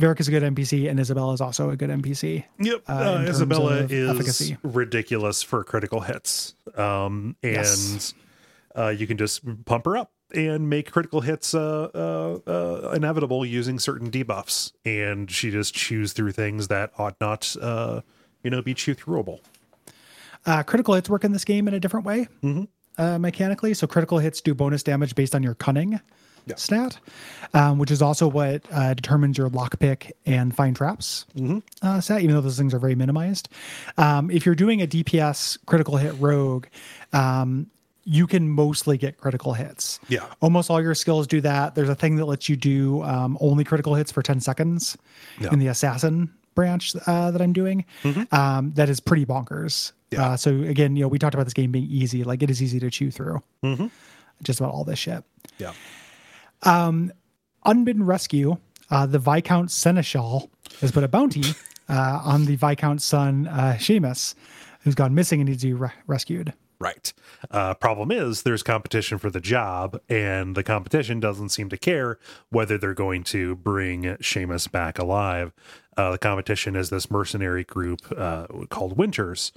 Varric 0.00 0.18
is 0.20 0.28
a 0.28 0.30
good 0.30 0.42
NPC 0.42 0.88
and 0.90 0.98
Isabela 0.98 1.34
is 1.34 1.40
also 1.40 1.70
a 1.70 1.76
good 1.76 1.90
NPC. 1.90 2.44
Yep, 2.58 2.82
uh, 2.88 2.92
uh, 2.92 3.18
Isabela 3.26 3.90
is 3.90 4.08
efficacy. 4.10 4.56
ridiculous 4.62 5.42
for 5.42 5.62
critical 5.62 6.00
hits, 6.00 6.54
um, 6.74 7.36
and 7.42 7.52
Yes. 7.54 8.14
uh, 8.76 8.88
you 8.88 9.06
can 9.06 9.18
just 9.18 9.42
pump 9.66 9.84
her 9.84 9.96
up 9.98 10.10
and 10.34 10.70
make 10.70 10.90
critical 10.90 11.20
hits 11.20 11.54
uh, 11.54 11.88
uh, 11.94 12.50
uh, 12.50 12.92
inevitable 12.92 13.44
using 13.44 13.78
certain 13.78 14.10
debuffs, 14.10 14.72
and 14.86 15.30
she 15.30 15.50
just 15.50 15.74
chews 15.74 16.12
through 16.12 16.32
things 16.32 16.68
that 16.68 16.92
ought 16.98 17.16
not, 17.20 17.54
uh, 17.60 18.00
you 18.42 18.50
know, 18.50 18.62
be 18.62 18.72
chew 18.72 18.94
throughable. 18.94 19.40
Uh, 20.46 20.62
critical 20.62 20.94
hits 20.94 21.10
work 21.10 21.24
in 21.24 21.32
this 21.32 21.44
game 21.44 21.68
in 21.68 21.74
a 21.74 21.80
different 21.80 22.06
way 22.06 22.26
uh, 22.96 23.18
mechanically. 23.18 23.74
So 23.74 23.86
critical 23.86 24.18
hits 24.18 24.40
do 24.40 24.54
bonus 24.54 24.82
damage 24.82 25.14
based 25.14 25.34
on 25.34 25.42
your 25.42 25.54
cunning 25.54 26.00
Yeah. 26.50 26.56
stat, 26.56 26.98
um, 27.54 27.78
which 27.78 27.90
is 27.90 28.02
also 28.02 28.28
what 28.28 28.62
uh, 28.70 28.94
determines 28.94 29.38
your 29.38 29.48
lockpick 29.50 30.10
and 30.26 30.54
find 30.54 30.76
traps 30.76 31.24
uh, 31.82 32.00
stat, 32.00 32.20
even 32.22 32.34
though 32.34 32.40
those 32.40 32.58
things 32.58 32.74
are 32.74 32.78
very 32.78 32.94
minimized. 32.94 33.48
Um, 33.98 34.30
if 34.30 34.44
you're 34.46 34.54
doing 34.54 34.82
a 34.82 34.86
DPS 34.86 35.58
critical 35.66 35.96
hit 35.96 36.14
rogue, 36.20 36.66
um, 37.12 37.66
you 38.04 38.26
can 38.26 38.48
mostly 38.48 38.96
get 38.98 39.18
critical 39.18 39.52
hits. 39.52 40.00
Yeah. 40.08 40.24
Almost 40.40 40.70
all 40.70 40.80
your 40.82 40.94
skills 40.94 41.26
do 41.26 41.40
that. 41.42 41.74
There's 41.74 41.88
a 41.90 41.94
thing 41.94 42.16
that 42.16 42.24
lets 42.24 42.48
you 42.48 42.56
do 42.56 43.02
um, 43.02 43.36
only 43.40 43.62
critical 43.64 43.94
hits 43.94 44.10
for 44.10 44.22
10 44.22 44.40
seconds 44.40 44.96
Yeah. 45.40 45.50
in 45.52 45.58
the 45.58 45.66
assassin 45.68 46.32
branch 46.54 46.94
uh, 47.06 47.30
that 47.30 47.40
I'm 47.40 47.52
doing. 47.52 47.84
Um, 48.32 48.72
that 48.74 48.88
is 48.88 49.00
pretty 49.00 49.24
bonkers. 49.26 49.92
Yeah. 50.10 50.30
Uh, 50.30 50.36
so 50.36 50.50
again, 50.62 50.96
you 50.96 51.02
know, 51.02 51.08
we 51.08 51.18
talked 51.18 51.34
about 51.34 51.44
this 51.44 51.52
game 51.54 51.70
being 51.72 51.86
easy. 51.88 52.24
Like 52.24 52.42
it 52.42 52.50
is 52.50 52.60
easy 52.62 52.80
to 52.80 52.90
chew 52.90 53.10
through. 53.10 53.42
Just 54.42 54.58
about 54.60 54.72
all 54.72 54.84
this 54.84 54.98
shit. 54.98 55.22
Yeah, 55.58 55.72
Unbidden 56.62 58.04
rescue. 58.04 58.56
Uh, 58.90 59.06
the 59.06 59.18
Viscount 59.18 59.70
Seneschal 59.70 60.50
has 60.80 60.90
put 60.90 61.04
a 61.04 61.08
bounty 61.08 61.42
uh, 61.88 62.20
on 62.24 62.44
the 62.46 62.56
Viscount's 62.56 63.04
son, 63.04 63.46
uh, 63.46 63.76
Seamus, 63.78 64.34
who's 64.82 64.94
gone 64.94 65.14
missing 65.14 65.40
and 65.40 65.48
needs 65.48 65.62
to 65.62 65.68
be 65.68 65.72
re- 65.74 65.90
rescued. 66.06 66.52
right. 66.80 67.12
Uh, 67.50 67.74
problem 67.74 68.10
is, 68.10 68.42
there's 68.42 68.62
competition 68.62 69.18
for 69.18 69.30
the 69.30 69.40
job, 69.40 70.00
and 70.08 70.56
the 70.56 70.62
competition 70.62 71.20
doesn't 71.20 71.50
seem 71.50 71.68
to 71.68 71.76
care 71.76 72.18
whether 72.50 72.76
they're 72.76 72.94
going 72.94 73.22
to 73.24 73.54
bring 73.56 74.02
Seamus 74.02 74.70
back 74.70 74.98
alive. 74.98 75.52
Uh, 75.96 76.12
the 76.12 76.18
competition 76.18 76.74
is 76.76 76.90
this 76.90 77.10
mercenary 77.10 77.64
group 77.64 78.00
uh, 78.16 78.46
called 78.70 78.96
Winters. 78.96 79.52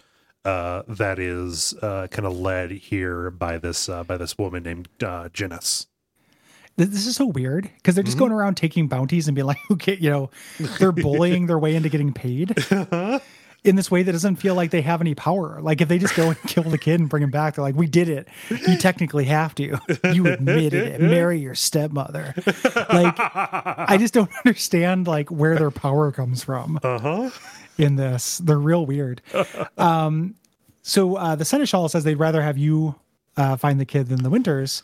Uh, 0.45 0.83
that 0.87 1.19
is 1.19 1.73
uh, 1.81 2.07
kind 2.07 2.25
of 2.27 2.37
led 2.37 2.69
here 2.71 3.31
by 3.31 3.57
this 3.57 3.87
uh, 3.87 4.03
by 4.03 4.17
this 4.17 4.37
woman 4.37 4.61
named 4.63 4.89
uh, 5.01 5.29
Janice. 5.29 5.87
Th- 6.77 6.89
This 6.89 7.05
is 7.07 7.15
so 7.15 7.25
weird 7.27 7.69
because 7.77 7.95
they're 7.95 8.03
just 8.03 8.17
going 8.17 8.31
around 8.31 8.55
taking 8.55 8.87
bounties 8.87 9.27
and 9.27 9.35
being 9.35 9.47
like, 9.47 9.57
okay, 9.71 9.97
you 9.99 10.09
know, 10.09 10.29
they're 10.79 10.91
bullying 10.91 11.47
their 11.47 11.59
way 11.59 11.75
into 11.75 11.89
getting 11.89 12.13
paid 12.13 12.55
in 13.63 13.77
this 13.77 13.89
way 13.89 14.03
that 14.03 14.11
doesn't 14.11 14.35
feel 14.35 14.55
like 14.55 14.71
they 14.71 14.81
have 14.81 14.99
any 14.99 15.15
power. 15.15 15.61
Like 15.61 15.79
if 15.79 15.87
they 15.87 15.97
just 15.97 16.15
go 16.15 16.29
and 16.29 16.41
kill 16.47 16.63
the 16.63 16.77
kid 16.77 16.99
and 16.99 17.07
bring 17.09 17.23
him 17.23 17.31
back, 17.31 17.55
they're 17.55 17.63
like, 17.63 17.75
we 17.75 17.87
did 17.87 18.09
it. 18.09 18.27
You 18.49 18.77
technically 18.77 19.23
have 19.25 19.55
to. 19.55 19.77
You 20.11 20.27
admitted 20.27 20.73
it. 20.73 20.99
Marry 21.01 21.39
your 21.39 21.55
stepmother. 21.55 22.33
Like, 22.75 23.15
I 23.17 23.95
just 23.99 24.13
don't 24.13 24.29
understand 24.45 25.07
like 25.07 25.29
where 25.31 25.55
their 25.57 25.71
power 25.71 26.11
comes 26.11 26.43
from 26.43 26.77
Uh 26.83 26.99
huh. 26.99 27.29
in 27.77 27.95
this. 27.95 28.39
They're 28.39 28.59
real 28.59 28.85
weird. 28.85 29.21
Um, 29.77 30.35
so 30.81 31.15
uh, 31.15 31.35
the 31.35 31.45
Seneschal 31.45 31.87
says 31.89 32.03
they'd 32.03 32.15
rather 32.15 32.41
have 32.41 32.57
you 32.57 32.95
uh, 33.37 33.55
find 33.57 33.79
the 33.79 33.85
kid 33.85 34.11
in 34.11 34.23
the 34.23 34.29
Winters. 34.29 34.83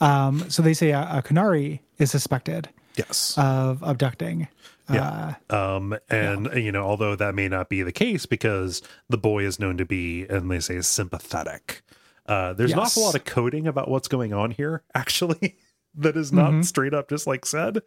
Um, 0.00 0.48
so 0.50 0.62
they 0.62 0.74
say 0.74 0.90
a, 0.90 1.00
a 1.02 1.22
Qunari 1.22 1.80
is 1.98 2.10
suspected 2.10 2.68
Yes. 2.96 3.34
of 3.36 3.82
abducting. 3.82 4.48
Yeah. 4.90 5.34
um, 5.50 5.96
and 6.08 6.48
you 6.54 6.72
know, 6.72 6.82
although 6.82 7.14
that 7.14 7.34
may 7.34 7.46
not 7.48 7.68
be 7.68 7.82
the 7.82 7.92
case 7.92 8.24
because 8.26 8.80
the 9.08 9.18
boy 9.18 9.44
is 9.44 9.58
known 9.60 9.76
to 9.76 9.84
be, 9.84 10.24
and 10.30 10.50
they 10.50 10.60
say, 10.60 10.80
sympathetic. 10.80 11.82
Uh, 12.26 12.52
there's 12.54 12.72
an 12.72 12.78
awful 12.78 13.04
lot 13.04 13.14
of 13.14 13.24
coding 13.24 13.66
about 13.66 13.88
what's 13.90 14.08
going 14.08 14.32
on 14.32 14.50
here, 14.50 14.82
actually, 14.94 15.56
that 15.94 16.16
is 16.16 16.32
not 16.32 16.50
Mm-hmm. 16.52 16.62
straight 16.62 16.94
up 16.94 17.08
just 17.08 17.26
like 17.26 17.44
said. 17.46 17.82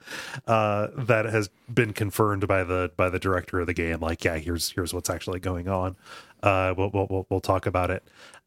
Uh, 0.48 0.88
that 0.96 1.26
has 1.26 1.50
been 1.74 1.94
confirmed 1.94 2.48
by 2.48 2.64
the 2.64 2.92
by 2.98 3.10
the 3.10 3.20
director 3.20 3.60
of 3.60 3.68
the 3.68 3.74
game. 3.74 4.00
Like, 4.00 4.24
yeah, 4.24 4.38
here's 4.38 4.72
here's 4.72 4.94
what's 4.94 5.10
actually 5.10 5.40
going 5.40 5.68
on. 5.68 5.96
Uh, 6.44 6.74
we'll 6.78 6.92
we'll 6.94 7.08
we'll, 7.10 7.28
we'll 7.30 7.42
talk 7.42 7.66
about 7.66 7.90
it. 7.92 8.04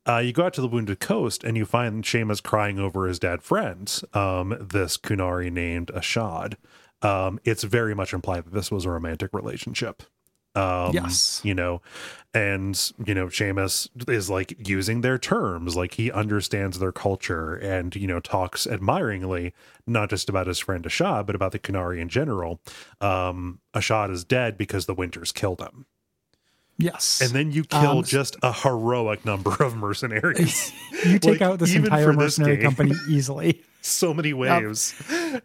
Uh, 0.06 0.18
you 0.18 0.32
go 0.32 0.44
out 0.44 0.52
to 0.54 0.60
the 0.60 0.68
Wounded 0.68 1.00
Coast 1.00 1.44
and 1.44 1.56
you 1.56 1.64
find 1.64 2.04
Seamus 2.04 2.42
crying 2.42 2.78
over 2.78 3.06
his 3.06 3.18
dead 3.18 3.42
friend, 3.42 3.90
um, 4.12 4.56
this 4.60 4.96
Qunari 4.98 5.50
named 5.50 5.90
Ashaad. 5.94 6.54
Um, 7.02 7.40
it's 7.44 7.64
very 7.64 7.94
much 7.94 8.12
implied 8.12 8.44
that 8.44 8.52
this 8.52 8.70
was 8.70 8.84
a 8.84 8.90
romantic 8.90 9.30
relationship. 9.32 10.02
Um, 10.56 10.92
Yes. 10.92 11.40
you 11.42 11.52
know, 11.52 11.82
and 12.32 12.92
you 13.04 13.12
know, 13.14 13.26
Seamus 13.26 13.88
is 14.08 14.30
like 14.30 14.68
using 14.68 15.00
their 15.00 15.18
terms, 15.18 15.74
like 15.74 15.94
he 15.94 16.12
understands 16.12 16.78
their 16.78 16.92
culture 16.92 17.56
and 17.56 17.94
you 17.96 18.06
know 18.06 18.20
talks 18.20 18.64
admiringly, 18.66 19.52
not 19.86 20.10
just 20.10 20.28
about 20.28 20.46
his 20.46 20.60
friend 20.60 20.84
Ashaad, 20.84 21.26
but 21.26 21.34
about 21.34 21.50
the 21.52 21.58
Qunari 21.58 21.98
in 21.98 22.08
general. 22.08 22.60
Um, 23.00 23.58
Ashaad 23.74 24.12
is 24.12 24.22
dead 24.24 24.56
because 24.56 24.86
the 24.86 24.94
Winters 24.94 25.32
killed 25.32 25.60
him. 25.60 25.86
Yes. 26.76 27.20
And 27.20 27.30
then 27.30 27.52
you 27.52 27.64
kill 27.64 27.98
Um, 27.98 28.04
just 28.04 28.36
a 28.42 28.52
heroic 28.52 29.24
number 29.24 29.54
of 29.62 29.76
mercenaries. 29.76 30.72
you 31.06 31.18
take 31.18 31.40
like, 31.40 31.42
out 31.42 31.58
this 31.60 31.74
entire 31.74 32.06
this 32.06 32.16
mercenary 32.16 32.56
game. 32.56 32.64
company 32.64 32.92
easily. 33.08 33.62
so 33.80 34.12
many 34.12 34.32
waves. 34.32 34.94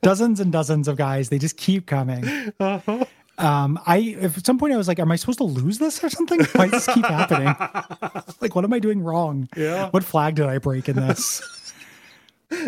dozens 0.02 0.40
and 0.40 0.52
dozens 0.52 0.88
of 0.88 0.98
guys. 0.98 1.30
They 1.30 1.38
just 1.38 1.58
keep 1.58 1.86
coming. 1.86 2.52
Uh-huh. 2.60 3.06
Um, 3.38 3.80
I 3.86 3.98
if 4.20 4.38
at 4.38 4.46
some 4.46 4.58
point 4.58 4.74
I 4.74 4.78
was 4.78 4.88
like, 4.90 5.00
"Am 5.00 5.10
I 5.12 5.16
supposed 5.16 5.38
to 5.38 5.46
lose 5.46 5.78
this 5.78 6.04
or 6.04 6.10
something? 6.10 6.42
Why 6.54 6.68
does 6.68 6.86
this 6.86 6.94
keep 6.94 7.06
happening? 7.06 7.48
like, 8.42 8.54
what 8.54 8.66
am 8.66 8.74
I 8.74 8.80
doing 8.80 9.02
wrong? 9.02 9.48
Yeah. 9.56 9.90
What 9.92 10.04
flag 10.04 10.36
did 10.36 10.48
I 10.48 10.58
break 10.58 10.90
in 10.90 10.98
this?" 10.98 11.42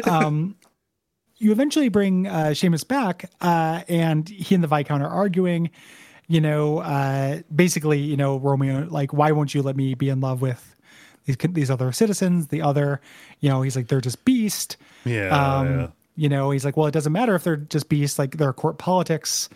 um, 0.05 0.55
you 1.37 1.51
eventually 1.51 1.89
bring 1.89 2.27
uh, 2.27 2.51
Seamus 2.51 2.87
back, 2.87 3.29
uh, 3.41 3.81
and 3.89 4.29
he 4.29 4.55
and 4.55 4.63
the 4.63 4.67
Viscount 4.67 5.03
are 5.03 5.09
arguing. 5.09 5.71
You 6.31 6.39
know, 6.39 6.79
uh, 6.79 7.41
basically, 7.53 7.99
you 7.99 8.15
know, 8.15 8.37
Romeo, 8.37 8.87
like, 8.89 9.11
why 9.11 9.33
won't 9.33 9.53
you 9.53 9.61
let 9.61 9.75
me 9.75 9.95
be 9.95 10.07
in 10.07 10.21
love 10.21 10.41
with 10.41 10.75
these 11.25 11.35
these 11.49 11.69
other 11.69 11.91
citizens? 11.91 12.47
The 12.47 12.61
other, 12.61 13.01
you 13.41 13.49
know, 13.49 13.61
he's 13.63 13.75
like, 13.75 13.87
they're 13.89 13.99
just 13.99 14.23
beast. 14.23 14.77
Yeah, 15.03 15.27
Um, 15.27 15.67
yeah. 15.67 15.87
You 16.15 16.29
know, 16.29 16.51
he's 16.51 16.63
like, 16.63 16.77
well, 16.77 16.87
it 16.87 16.93
doesn't 16.93 17.11
matter 17.11 17.35
if 17.35 17.43
they're 17.43 17.57
just 17.57 17.89
beasts. 17.89 18.17
Like 18.17 18.37
there 18.37 18.47
are 18.47 18.53
court 18.53 18.77
politics 18.77 19.49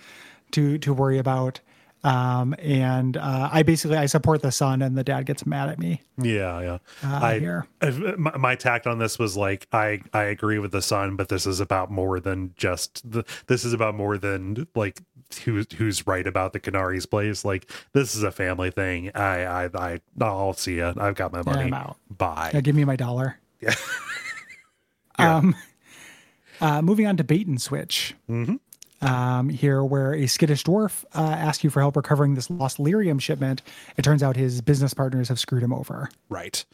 to 0.52 0.78
to 0.80 0.94
worry 0.94 1.18
about. 1.18 1.62
Um, 2.04 2.54
and 2.60 3.18
uh, 3.18 3.50
I 3.52 3.64
basically 3.64 3.98
I 3.98 4.06
support 4.06 4.44
the 4.44 4.52
son, 4.52 4.84
and 4.84 4.96
the 4.96 5.04
dad 5.04 5.26
gets 5.26 5.46
mad 5.46 5.70
at 5.70 5.80
me. 5.80 6.02
Yeah, 6.22 6.62
yeah. 6.62 6.78
Uh, 7.04 7.20
I 7.26 7.40
here. 7.40 7.68
my, 8.18 8.38
my 8.38 8.56
tact 8.56 8.86
on 8.86 9.00
this 9.00 9.18
was 9.18 9.36
like 9.36 9.68
I 9.72 10.02
I 10.14 10.24
agree 10.24 10.60
with 10.60 10.72
the 10.72 10.84
son, 10.84 11.16
but 11.16 11.30
this 11.30 11.48
is 11.48 11.60
about 11.60 11.90
more 11.90 12.20
than 12.20 12.54
just 12.58 13.10
the. 13.10 13.24
This 13.48 13.66
is 13.66 13.74
about 13.74 13.96
more 13.96 14.20
than 14.20 14.68
like 14.76 15.02
who's 15.40 15.66
who's 15.78 16.06
right 16.08 16.26
about 16.26 16.54
the 16.54 16.60
Qunari's 16.60 17.06
place. 17.06 17.44
Like 17.46 17.70
this 17.94 18.16
is 18.16 18.24
a 18.24 18.32
family 18.32 18.72
thing. 18.72 19.12
I 19.16 19.46
I 19.46 19.70
I 19.74 20.00
I'll 20.22 20.54
see 20.54 20.78
ya. 20.78 20.94
I've 20.98 21.16
got 21.16 21.32
my 21.34 21.42
money. 21.44 21.64
I'm 21.64 21.74
out. 21.74 21.98
Bye. 22.10 22.52
Yeah, 22.54 22.62
give 22.62 22.76
me 22.76 22.86
my 22.86 22.96
dollar. 22.96 23.40
Yeah. 25.18 25.38
Um, 25.38 25.56
uh, 26.60 26.82
moving 26.82 27.08
on 27.08 27.16
to 27.18 27.24
bait 27.24 27.48
and 27.48 27.62
switch. 27.62 28.16
Mhm. 28.30 28.60
Um, 29.02 29.50
here, 29.50 29.84
where 29.84 30.14
a 30.14 30.26
skittish 30.28 30.64
dwarf 30.64 31.04
uh, 31.14 31.20
asks 31.22 31.64
you 31.64 31.70
for 31.70 31.80
help 31.80 31.96
recovering 31.96 32.36
this 32.36 32.50
lost 32.50 32.78
lyrium 32.80 33.22
shipment, 33.22 33.62
it 33.98 34.02
turns 34.02 34.24
out 34.24 34.36
his 34.36 34.62
business 34.62 34.94
partners 34.94 35.30
have 35.30 35.40
screwed 35.40 35.64
him 35.64 35.74
over. 35.74 36.10
Right. 36.30 36.66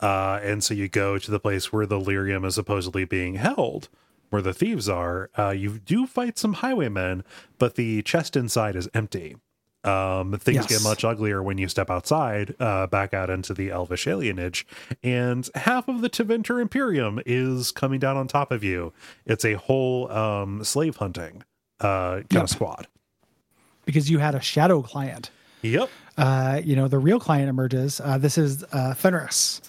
Uh, 0.00 0.40
and 0.42 0.62
so 0.64 0.74
you 0.74 0.88
go 0.88 1.18
to 1.18 1.30
the 1.30 1.40
place 1.40 1.72
where 1.72 1.86
the 1.86 1.98
lyrium 2.00 2.44
is 2.46 2.54
supposedly 2.54 3.04
being 3.04 3.34
held, 3.34 3.88
where 4.30 4.42
the 4.42 4.52
thieves 4.54 4.88
are. 4.88 5.30
Uh, 5.38 5.50
you 5.50 5.78
do 5.78 6.06
fight 6.06 6.38
some 6.38 6.54
highwaymen, 6.54 7.24
but 7.58 7.74
the 7.76 8.02
chest 8.02 8.36
inside 8.36 8.76
is 8.76 8.88
empty. 8.94 9.36
Um, 9.84 10.32
things 10.40 10.56
Yes. 10.56 10.66
get 10.66 10.82
much 10.82 11.04
uglier 11.04 11.40
when 11.44 11.58
you 11.58 11.68
step 11.68 11.90
outside, 11.90 12.56
uh, 12.58 12.88
back 12.88 13.14
out 13.14 13.30
into 13.30 13.54
the 13.54 13.70
elvish 13.70 14.06
alienage, 14.06 14.64
and 15.00 15.48
half 15.54 15.86
of 15.86 16.00
the 16.00 16.10
Tevinter 16.10 16.60
Imperium 16.60 17.20
is 17.24 17.70
coming 17.70 18.00
down 18.00 18.16
on 18.16 18.26
top 18.26 18.50
of 18.50 18.64
you. 18.64 18.92
It's 19.26 19.44
a 19.44 19.54
whole 19.54 20.10
um, 20.10 20.64
slave 20.64 20.96
hunting 20.96 21.44
uh, 21.80 22.14
kind 22.16 22.26
Yep. 22.32 22.42
of 22.42 22.50
squad. 22.50 22.88
Because 23.84 24.10
you 24.10 24.18
had 24.18 24.34
a 24.34 24.40
shadow 24.40 24.82
client. 24.82 25.30
Yep. 25.62 25.88
Uh, 26.18 26.60
you 26.64 26.74
know, 26.74 26.88
the 26.88 26.98
real 26.98 27.20
client 27.20 27.48
emerges. 27.48 28.00
Uh, 28.00 28.18
this 28.18 28.36
is 28.38 28.64
uh, 28.72 28.92
Fenris, 28.94 29.60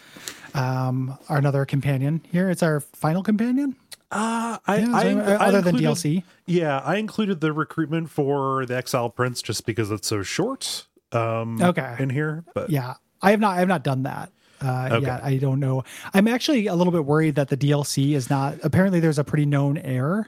um, 0.55 1.15
our 1.29 1.37
another 1.37 1.63
companion 1.65 2.21
here. 2.31 2.49
It's 2.49 2.63
our 2.63 2.79
final 2.79 3.21
companion. 3.21 3.75
Uh, 4.11 4.57
I, 4.65 4.77
Yeah, 4.77 4.91
I, 4.95 5.13
uh, 5.13 5.37
I 5.39 5.47
other 5.47 5.61
than 5.61 5.75
DLC. 5.75 6.23
Yeah, 6.45 6.79
I 6.79 6.95
included 6.95 7.41
the 7.41 7.51
recruitment 7.51 8.09
for 8.09 8.65
the 8.65 8.75
Exile 8.77 9.09
Prince 9.09 9.41
just 9.41 9.65
because 9.65 9.91
it's 9.91 10.07
so 10.07 10.23
short. 10.23 10.85
Um, 11.11 11.61
Okay. 11.61 11.95
in 11.99 12.09
here, 12.09 12.43
but 12.53 12.69
Yeah, 12.69 12.95
I 13.21 13.31
have 13.31 13.39
not. 13.39 13.55
I 13.55 13.59
have 13.59 13.67
not 13.67 13.83
done 13.83 14.03
that 14.03 14.31
uh, 14.61 14.89
Okay. 14.93 15.05
yet. 15.05 15.23
I 15.23 15.37
don't 15.37 15.59
know. 15.59 15.83
I'm 16.13 16.27
actually 16.27 16.67
a 16.67 16.75
little 16.75 16.91
bit 16.93 17.05
worried 17.05 17.35
that 17.35 17.49
the 17.49 17.57
DLC 17.57 18.13
is 18.13 18.29
not. 18.29 18.57
Apparently, 18.63 18.99
there's 18.99 19.19
a 19.19 19.23
pretty 19.23 19.45
known 19.45 19.77
error 19.77 20.27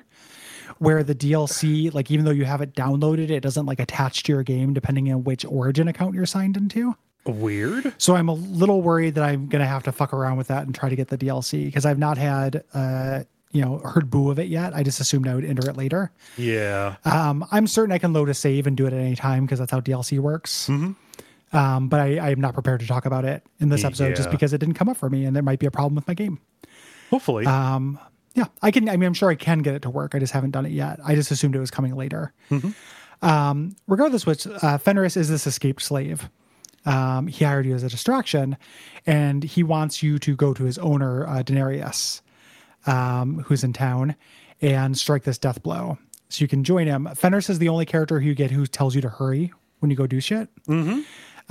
where 0.77 1.03
the 1.03 1.15
DLC, 1.15 1.93
like 1.93 2.09
even 2.11 2.23
though 2.25 2.31
you 2.31 2.45
have 2.45 2.61
it 2.61 2.73
downloaded, 2.75 3.29
it 3.29 3.41
doesn't 3.41 3.65
like 3.65 3.79
attach 3.79 4.23
to 4.23 4.31
your 4.33 4.43
game 4.43 4.73
depending 4.73 5.11
on 5.11 5.23
which 5.25 5.43
Origin 5.45 5.87
account 5.89 6.15
you're 6.15 6.25
signed 6.25 6.55
into. 6.57 6.95
weird. 7.25 7.93
So 7.97 8.15
I'm 8.15 8.29
a 8.29 8.33
little 8.33 8.81
worried 8.81 9.15
that 9.15 9.23
I'm 9.23 9.47
gonna 9.47 9.65
have 9.67 9.83
to 9.83 9.91
fuck 9.91 10.13
around 10.13 10.37
with 10.37 10.47
that 10.47 10.65
and 10.65 10.73
try 10.73 10.87
to 10.89 10.95
get 10.95 11.09
the 11.09 11.17
DLC 11.17 11.65
because 11.65 11.85
I've 11.85 11.99
not 11.99 12.17
had. 12.17 12.63
Uh, 12.73 13.23
you 13.51 13.61
know, 13.61 13.79
heard 13.79 14.09
boo 14.09 14.29
of 14.31 14.37
it 14.39 14.47
yet. 14.47 14.75
I 14.75 14.83
just 14.83 14.99
assumed 14.99 15.27
I 15.27 15.35
would 15.35 15.45
enter 15.45 15.69
it 15.69 15.75
later. 15.77 16.11
Yeah, 16.37 16.95
Um, 17.05 17.45
I'm 17.51 17.65
certain 17.67 17.91
I 17.91 17.97
can 17.97 18.13
load 18.13 18.29
a 18.29 18.33
save 18.33 18.67
and 18.67 18.77
do 18.77 18.85
it 18.85 18.93
at 18.93 18.99
any 18.99 19.15
time 19.15 19.45
because 19.45 19.59
that's 19.59 19.71
how 19.71 19.79
DLC 19.81 20.19
works. 20.19 20.69
Um, 21.51 21.87
but 21.89 21.99
I, 21.99 22.17
I 22.17 22.29
am 22.29 22.39
not 22.39 22.53
prepared 22.53 22.79
to 22.81 22.87
talk 22.87 23.07
about 23.07 23.25
it 23.25 23.43
in 23.59 23.69
this 23.69 23.83
episode 23.83 24.15
just 24.15 24.29
because 24.31 24.53
it 24.53 24.59
didn't 24.59 24.75
come 24.75 24.87
up 24.87 24.97
for 24.97 25.09
me 25.09 25.25
and 25.25 25.35
there 25.35 25.41
might 25.41 25.57
be 25.59 25.65
a 25.65 25.71
problem 25.71 25.95
with 25.95 26.07
my 26.07 26.13
game. 26.13 26.39
hopefully. 27.09 27.45
Um, 27.47 27.97
yeah, 28.35 28.45
I 28.61 28.69
can. 28.69 28.87
I 28.87 28.95
mean, 28.97 29.07
I'm 29.07 29.15
sure 29.15 29.29
I 29.31 29.35
can 29.35 29.59
get 29.63 29.73
it 29.73 29.81
to 29.81 29.89
work. 29.89 30.13
I 30.13 30.19
just 30.19 30.31
haven't 30.31 30.51
done 30.51 30.65
it 30.67 30.71
yet. 30.71 30.99
I 31.03 31.15
just 31.15 31.31
assumed 31.31 31.55
it 31.55 31.59
was 31.59 31.71
coming 31.71 31.95
later. 31.95 32.33
Um, 33.21 33.75
regardless, 33.87 34.25
which 34.25 34.45
uh, 34.47 34.77
Fenris 34.77 35.17
is 35.17 35.27
this 35.29 35.45
escaped 35.47 35.81
slave. 35.81 36.29
Um, 36.85 37.27
he 37.27 37.43
hired 37.43 37.65
you 37.65 37.73
as 37.75 37.83
a 37.83 37.89
distraction, 37.89 38.55
and 39.05 39.43
he 39.43 39.63
wants 39.63 40.01
you 40.01 40.19
to 40.19 40.35
go 40.35 40.53
to 40.53 40.63
his 40.63 40.77
owner, 40.77 41.27
uh, 41.27 41.43
Danarius, 41.43 42.21
um, 42.87 43.43
who's 43.47 43.63
in 43.63 43.73
town, 43.73 44.15
and 44.61 44.97
strike 44.97 45.23
this 45.23 45.37
death 45.37 45.61
blow. 45.63 45.97
So 46.29 46.43
you 46.43 46.47
can 46.47 46.63
join 46.63 46.85
him. 46.87 47.07
Fenris 47.15 47.49
is 47.49 47.59
the 47.59 47.69
only 47.69 47.85
character 47.85 48.19
who 48.19 48.27
you 48.27 48.35
get 48.35 48.51
who 48.51 48.65
tells 48.67 48.93
you 48.95 49.01
to 49.01 49.09
hurry 49.09 49.51
when 49.79 49.89
you 49.89 49.97
go 49.97 50.05
do 50.05 50.19
shit. 50.19 50.47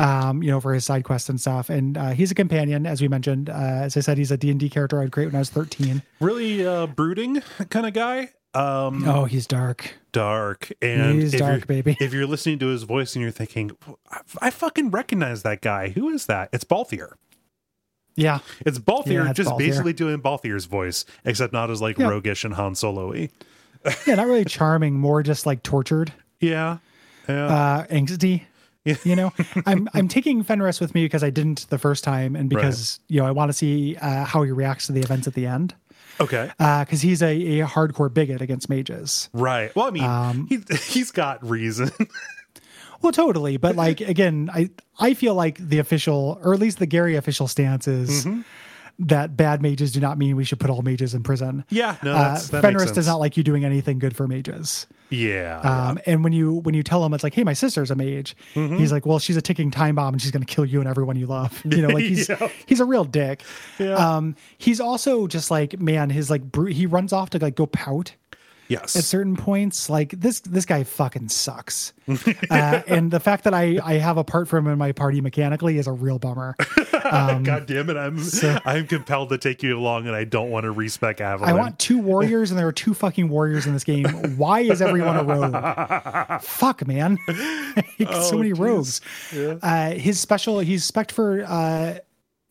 Um, 0.01 0.45
you 0.45 0.51
know, 0.53 0.61
for 0.61 0.73
his 0.75 0.85
side 0.85 1.03
quests 1.03 1.29
and 1.29 1.41
stuff. 1.41 1.71
And 1.71 1.99
uh, 1.99 2.11
he's 2.11 2.31
a 2.31 2.35
companion, 2.35 2.87
as 2.87 3.03
we 3.03 3.09
mentioned. 3.09 3.51
Uh, 3.51 3.55
as 3.83 3.97
I 3.97 4.01
said, 4.01 4.17
he's 4.17 4.31
a 4.31 4.37
D 4.37 4.49
and 4.51 4.61
D 4.61 4.69
character 4.71 5.01
I'd 5.03 5.11
create 5.11 5.27
when 5.27 5.35
I 5.35 5.41
was 5.41 5.51
13. 5.51 6.03
really 6.21 6.65
uh, 6.65 6.87
brooding 6.87 7.43
kind 7.71 7.85
of 7.85 7.95
guy. 7.95 8.31
Um, 8.55 9.07
Oh, 9.09 9.25
he's 9.25 9.47
dark. 9.49 9.95
dark 10.13 10.71
and 10.81 11.21
He's 11.21 11.35
if 11.35 11.41
dark, 11.41 11.67
baby. 11.67 11.97
If 12.01 12.13
you're 12.15 12.27
listening 12.29 12.61
to 12.61 12.67
his 12.69 12.85
voice 12.85 13.17
and 13.17 13.23
you're 13.23 13.33
thinking, 13.33 13.73
I, 14.11 14.21
I 14.41 14.51
fucking 14.51 14.91
recognize 14.93 15.43
that 15.43 15.61
guy. 15.63 15.89
Who 15.91 16.09
is 16.11 16.27
that? 16.27 16.49
It's 16.53 16.65
Balthier. 16.65 17.15
Yeah. 18.19 18.41
It's 18.67 18.79
Balthier 18.79 19.25
Yeah, 19.25 19.31
it's 19.31 19.37
just 19.37 19.51
Balthier. 19.51 19.59
basically 19.59 19.93
doing 19.93 20.21
Balthier's 20.21 20.65
voice, 20.67 21.05
except 21.25 21.53
not 21.53 21.71
as 21.71 21.81
like 21.81 21.99
Yeah. 21.99 22.09
roguish 22.09 22.45
and 22.45 22.53
Han 22.55 22.75
Solo-y. 22.75 23.29
Yeah, 24.07 24.17
not 24.17 24.27
really 24.27 24.45
charming, 24.45 24.99
more 24.99 25.23
just 25.23 25.47
like 25.47 25.63
tortured, 25.63 26.13
Yeah, 26.41 26.79
yeah. 27.29 27.47
uh, 27.47 27.87
angsty. 27.87 28.43
Yeah. 28.85 28.97
You 29.05 29.15
know, 29.17 29.33
I'm 29.67 29.89
I'm 29.95 30.09
taking 30.09 30.43
Fenris 30.43 30.81
with 30.81 30.95
me 30.95 31.05
because 31.05 31.23
I 31.23 31.31
didn't 31.31 31.67
the 31.71 31.79
first 31.79 32.03
time, 32.05 32.35
and 32.35 32.49
because 32.51 32.99
you 33.09 33.21
know 33.21 33.27
I 33.27 33.31
want 33.31 33.51
to 33.51 33.53
see 33.53 33.97
uh, 33.97 34.25
how 34.25 34.43
he 34.43 34.51
reacts 34.51 34.87
to 34.87 34.93
the 34.93 35.01
events 35.01 35.27
at 35.29 35.35
the 35.35 35.47
end. 35.47 35.75
okay. 36.21 36.51
Because 36.59 37.01
he's 37.03 37.23
a, 37.23 37.61
a 37.61 37.67
hardcore 37.67 38.13
bigot 38.13 38.41
against 38.43 38.69
mages. 38.69 39.29
Right. 39.33 39.75
Well, 39.77 39.87
I 39.87 39.91
mean, 39.91 40.05
Um, 40.05 40.47
he 40.49 40.59
he's 40.89 41.11
got 41.13 41.49
reason. 41.49 41.91
Well, 43.03 43.13
totally, 43.13 43.57
but 43.57 43.77
like 43.77 44.01
again, 44.01 44.51
I 44.53 44.71
I 44.99 45.15
feel 45.15 45.35
like 45.35 45.59
the 45.59 45.79
official, 45.79 46.39
or 46.43 46.53
at 46.55 46.61
least 46.61 46.79
the 46.79 46.87
Gary 46.87 47.17
official 47.17 47.47
stance 47.49 47.87
is 47.87 48.25
Mm-hmm. 48.25 48.41
that 49.01 49.37
bad 49.37 49.63
mages 49.63 49.93
do 49.93 50.01
not 50.01 50.19
mean 50.19 50.35
we 50.35 50.45
should 50.45 50.59
put 50.59 50.71
all 50.71 50.83
mages 50.83 51.15
in 51.15 51.23
prison. 51.23 51.65
yeah. 51.71 51.97
No, 52.03 52.15
Uh, 52.15 52.33
that's, 52.35 52.49
that 52.49 52.63
Fenris 52.63 52.87
makes 52.87 52.93
does 52.93 53.07
not 53.07 53.17
like 53.21 53.37
you 53.37 53.45
doing 53.45 53.65
anything 53.65 54.01
good 54.01 54.17
for 54.17 54.27
mages. 54.27 54.87
Yeah. 55.11 55.61
Um, 55.61 55.99
and 56.05 56.23
when 56.25 56.33
you 56.35 56.55
when 56.55 56.75
you 56.75 56.83
tell 56.83 57.03
him 57.05 57.15
it's 57.15 57.23
like, 57.25 57.33
hey, 57.35 57.45
my 57.45 57.53
sister's 57.55 57.91
a 57.91 57.95
mage, 57.95 58.37
Mm-hmm. 58.55 58.77
he's 58.79 58.91
like, 58.93 59.07
well, 59.07 59.19
she's 59.21 59.37
a 59.37 59.43
ticking 59.43 59.71
time 59.71 59.95
bomb 59.95 60.13
and 60.15 60.21
she's 60.21 60.33
going 60.33 60.43
to 60.45 60.53
kill 60.53 60.65
you 60.67 60.81
and 60.81 60.89
everyone 60.89 61.17
you 61.17 61.27
love. 61.27 61.63
You 61.65 61.83
know, 61.83 61.89
like 61.89 62.03
he's 62.05 62.29
Yeah. 62.29 62.49
he's 62.67 62.81
a 62.81 62.85
real 62.85 63.05
dick. 63.05 63.43
Yeah. 63.79 63.95
Um, 63.95 64.35
he's 64.59 64.81
also 64.81 65.27
just 65.29 65.51
like, 65.51 65.79
man, 65.81 66.11
his 66.11 66.29
like 66.31 66.43
bru- 66.43 66.73
he 66.73 66.85
runs 66.87 67.13
off 67.13 67.31
to 67.31 67.39
like 67.39 67.55
go 67.55 67.67
pout 67.67 68.15
yes. 68.69 68.97
at 68.97 69.05
certain 69.05 69.37
points. 69.37 69.91
Like 69.91 70.11
this 70.13 70.41
this 70.41 70.65
guy 70.67 70.85
fucking 70.85 71.29
sucks. 71.29 71.93
uh, 72.51 72.83
and 72.87 73.11
the 73.11 73.21
fact 73.21 73.45
that 73.45 73.53
I 73.55 73.79
I 73.83 73.95
have 73.95 74.17
a 74.17 74.25
part 74.25 74.49
for 74.49 74.57
him 74.59 74.67
in 74.69 74.79
my 74.79 74.93
party 74.93 75.21
mechanically 75.21 75.79
is 75.79 75.87
a 75.87 75.93
real 75.93 76.19
bummer. 76.19 76.55
God 76.93 77.67
damn 77.67 77.89
it! 77.91 77.97
I'm 77.97 78.19
I'm 78.65 78.87
compelled 78.87 79.31
to 79.31 79.39
take 79.39 79.63
you 79.63 79.79
along, 79.79 80.07
and 80.07 80.15
I 80.17 80.25
don't 80.25 80.51
want 80.51 80.65
to 80.65 80.71
respec 80.71 81.21
Aveline. 81.21 81.49
I 81.51 81.53
want 81.55 81.79
two 81.79 81.99
warriors, 81.99 82.51
and 82.51 82.59
there 82.59 82.67
are 82.67 82.73
two 82.73 82.95
fucking 82.95 83.29
warriors 83.29 83.67
in 83.67 83.73
this 83.73 83.85
game. 83.85 84.07
Why 84.37 84.61
is 84.61 84.81
everyone 84.83 85.17
a 85.17 85.23
rogue? 85.25 86.43
Fuck, 86.43 86.87
man. 86.87 87.19
so 87.29 87.35
Oh, 88.07 88.37
many 88.39 88.51
geez. 88.51 88.59
rogues. 88.59 89.01
Uh, 89.35 89.91
his 89.93 90.19
special, 90.21 90.59
he's 90.61 90.85
spec 90.85 91.11
for 91.13 91.45
uh, 91.47 91.99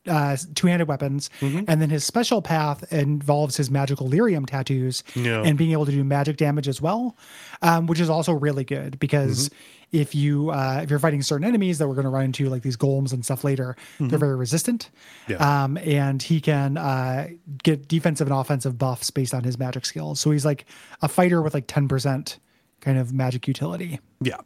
uh, 0.07 0.37
two-handed 0.55 0.87
weapons, 0.87 1.29
Mm-hmm. 1.41 1.65
and 1.67 1.81
then 1.81 1.89
his 1.89 2.03
special 2.03 2.41
path 2.41 2.91
involves 2.91 3.57
his 3.57 3.69
magical 3.71 4.09
lyrium 4.09 4.45
tattoos 4.45 5.03
Yeah. 5.15 5.43
and 5.43 5.57
being 5.57 5.71
able 5.71 5.85
to 5.85 5.91
do 5.91 6.03
magic 6.03 6.37
damage 6.37 6.67
as 6.67 6.81
well, 6.81 7.15
um, 7.61 7.87
which 7.87 7.99
is 7.99 8.09
also 8.09 8.33
really 8.33 8.63
good 8.63 8.99
because. 8.99 9.49
Mm-hmm. 9.49 9.73
If 9.93 10.13
you 10.13 10.49
uh, 10.49 10.81
if 10.83 10.89
you're 10.89 10.99
fighting 10.99 11.21
certain 11.21 11.47
enemies 11.47 11.77
that 11.77 11.87
we're 11.87 11.93
going 11.93 12.03
to 12.03 12.09
run 12.09 12.25
into 12.25 12.49
like 12.49 12.61
these 12.61 12.75
golems 12.75 13.13
and 13.13 13.23
stuff 13.23 13.45
later, 13.45 13.77
they're 14.01 14.19
very 14.19 14.35
resistant. 14.35 14.89
Mm-hmm. 15.29 15.31
Yeah. 15.31 15.63
Um, 15.63 15.77
and 15.77 16.21
he 16.21 16.41
can 16.41 16.75
uh, 16.75 17.29
get 17.63 17.87
defensive 17.87 18.27
and 18.27 18.35
offensive 18.37 18.77
buffs 18.77 19.11
based 19.11 19.33
on 19.33 19.45
his 19.45 19.57
magic 19.57 19.85
skills. 19.85 20.19
So 20.19 20.31
he's 20.31 20.43
like 20.43 20.65
a 21.01 21.07
fighter 21.07 21.41
with 21.41 21.53
like 21.53 21.67
10% 21.67 22.37
kind 22.81 22.97
of 22.97 23.13
magic 23.13 23.47
utility. 23.47 24.01
Yeah. 24.19 24.39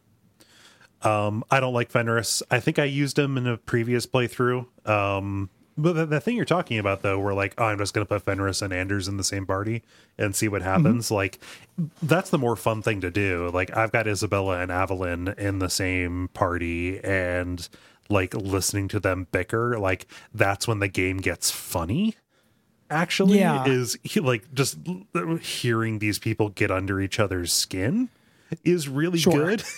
Um, 1.04 1.44
I 1.50 1.60
don't 1.60 1.74
like 1.74 1.90
Fenris. 1.92 2.44
I 2.52 2.60
think 2.60 2.78
I 2.80 2.84
used 2.86 3.18
him 3.18 3.38
in 3.38 3.48
a 3.48 3.58
previous 3.58 4.06
playthrough. 4.06 4.66
Um, 4.88 5.50
but 5.78 5.94
the, 5.94 6.06
the 6.06 6.20
thing 6.22 6.36
you're 6.36 6.46
talking 6.46 6.78
about, 6.78 7.02
though, 7.02 7.18
we're 7.18 7.34
like, 7.34 7.56
oh, 7.58 7.66
I'm 7.66 7.78
just 7.78 7.94
going 7.94 8.06
to 8.06 8.10
put 8.10 8.24
Fenris 8.24 8.62
and 8.62 8.72
Anders 8.74 9.08
in 9.08 9.18
the 9.18 9.24
same 9.24 9.46
party 9.46 9.84
and 10.18 10.36
see 10.36 10.48
what 10.48 10.62
happens. 10.62 11.10
Like, 11.10 11.40
that's 12.04 12.30
the 12.30 12.38
more 12.38 12.56
fun 12.56 12.82
thing 12.82 13.02
to 13.02 13.10
do. 13.10 13.50
Like, 13.54 13.76
I've 13.76 13.92
got 13.92 14.06
Isabela 14.06 14.62
and 14.62 14.72
Aveline 14.72 15.30
in 15.38 15.60
the 15.60 15.70
same 15.70 16.30
party, 16.34 17.00
and 17.04 17.68
like 18.10 18.34
listening 18.36 18.90
to 18.90 19.00
them 19.00 19.28
bicker, 19.32 19.80
like, 19.80 20.06
that's 20.34 20.68
when 20.68 20.80
the 20.80 20.90
game 20.90 21.18
gets 21.18 21.50
funny. 21.50 22.16
Actually, 22.90 23.40
Yeah. 23.40 23.66
is 23.66 23.98
like 24.18 24.54
just 24.54 24.78
hearing 25.42 26.00
these 26.00 26.20
people 26.20 26.50
get 26.50 26.70
under 26.70 27.00
each 27.00 27.22
other's 27.22 27.54
skin 27.54 28.10
is 28.66 28.90
really 28.90 29.18
Sure. 29.18 29.32
good. 29.52 29.64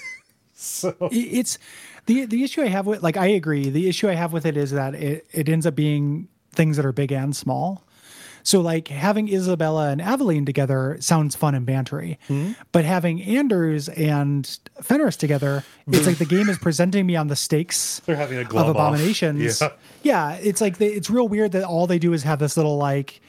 so 0.63 0.95
It's 1.11 1.57
the 2.05 2.25
the 2.25 2.43
issue 2.43 2.61
I 2.61 2.67
have 2.67 2.85
with 2.85 3.03
like 3.03 3.17
I 3.17 3.27
agree. 3.27 3.69
The 3.69 3.87
issue 3.89 4.09
I 4.09 4.13
have 4.15 4.33
with 4.33 4.45
it 4.45 4.57
is 4.57 4.71
that 4.71 4.95
it, 4.95 5.25
it 5.31 5.49
ends 5.49 5.65
up 5.65 5.75
being 5.75 6.27
things 6.51 6.77
that 6.77 6.85
are 6.85 6.91
big 6.91 7.11
and 7.11 7.35
small. 7.35 7.83
So 8.45 8.59
like 8.59 8.89
having 8.89 9.29
Isabela 9.29 9.89
and 9.93 10.01
Aveline 10.01 10.45
together 10.45 10.97
sounds 10.99 11.33
fun 11.33 11.55
and 11.55 11.65
bantery, 11.65 12.17
but 12.73 12.83
having 12.83 13.21
Anders 13.23 13.87
and 13.87 14.59
Fenris 14.81 15.15
together, 15.15 15.63
it's 15.87 16.05
like 16.05 16.17
the 16.17 16.25
game 16.25 16.49
is 16.49 16.57
presenting 16.57 17.05
me 17.05 17.15
on 17.15 17.27
the 17.27 17.37
stakes 17.37 18.01
They're 18.05 18.17
having 18.17 18.37
a 18.39 18.41
of 18.41 18.67
abominations. 18.67 19.61
Yeah. 19.61 19.69
Yeah, 20.03 20.33
it's 20.33 20.59
like 20.59 20.77
they, 20.77 20.87
it's 20.87 21.09
real 21.09 21.29
weird 21.29 21.53
that 21.53 21.63
all 21.63 21.87
they 21.87 21.99
do 21.99 22.11
is 22.11 22.23
have 22.23 22.39
this 22.39 22.57
little 22.57 22.75
like, 22.75 23.21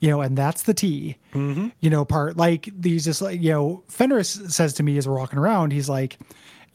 you 0.00 0.10
know, 0.10 0.20
and 0.20 0.36
that's 0.36 0.64
the 0.64 0.74
T, 0.74 1.16
Mm-hmm. 1.32 1.68
you 1.80 1.88
know, 1.88 2.04
part. 2.04 2.36
Like 2.36 2.68
these 2.78 3.06
just 3.06 3.22
like 3.22 3.40
you 3.40 3.50
know, 3.50 3.82
Fenris 3.88 4.38
says 4.48 4.74
to 4.74 4.82
me 4.82 4.98
as 4.98 5.08
we're 5.08 5.16
walking 5.16 5.38
around, 5.38 5.72
he's 5.72 5.88
like, 5.88 6.18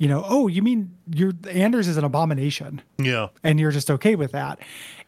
you 0.03 0.09
know, 0.09 0.23
oh, 0.27 0.48
you 0.48 0.61
mean 0.61 0.91
your 1.14 1.32
Anders 1.49 1.88
is 1.88 1.95
an 1.98 2.03
abomination, 2.03 2.82
Yeah. 2.98 3.27
and 3.43 3.59
you're 3.59 3.72
just 3.72 3.90
okay 3.90 4.15
with 4.15 4.32
that. 4.33 4.59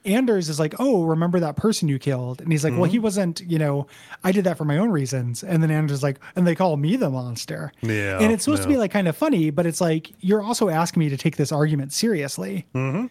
Anders 0.06 0.50
is 0.50 0.60
like, 0.60 0.76
oh, 0.80 1.04
remember 1.04 1.40
that 1.40 1.56
person 1.58 1.88
you 1.90 1.98
killed, 2.00 2.40
and 2.42 2.52
he's 2.52 2.64
like, 2.64 2.74
well, 2.74 2.84
Mm-hmm. 2.84 2.92
he 2.92 3.00
wasn't, 3.00 3.42
you 3.42 3.58
know, 3.60 3.88
I 4.24 4.32
did 4.32 4.44
that 4.46 4.58
for 4.58 4.64
my 4.66 4.78
own 4.78 4.92
reasons, 4.92 5.44
and 5.44 5.62
then 5.62 5.72
Anders 5.72 5.98
is 5.98 6.04
like, 6.04 6.20
and 6.36 6.46
they 6.48 6.56
call 6.56 6.78
me 6.78 6.96
the 6.96 7.10
monster, 7.10 7.72
Yeah, 7.82 8.20
and 8.22 8.32
it's 8.32 8.44
supposed 8.46 8.64
to 8.64 8.70
be 8.70 8.78
like 8.78 8.92
kind 8.92 9.08
of 9.08 9.18
funny, 9.18 9.50
but 9.50 9.66
it's 9.66 9.82
like 9.82 10.12
you're 10.22 10.42
also 10.44 10.70
asking 10.70 11.00
me 11.02 11.10
to 11.10 11.18
take 11.18 11.36
this 11.38 11.52
argument 11.52 11.92
seriously 11.92 12.66
Mm-hmm. 12.76 13.08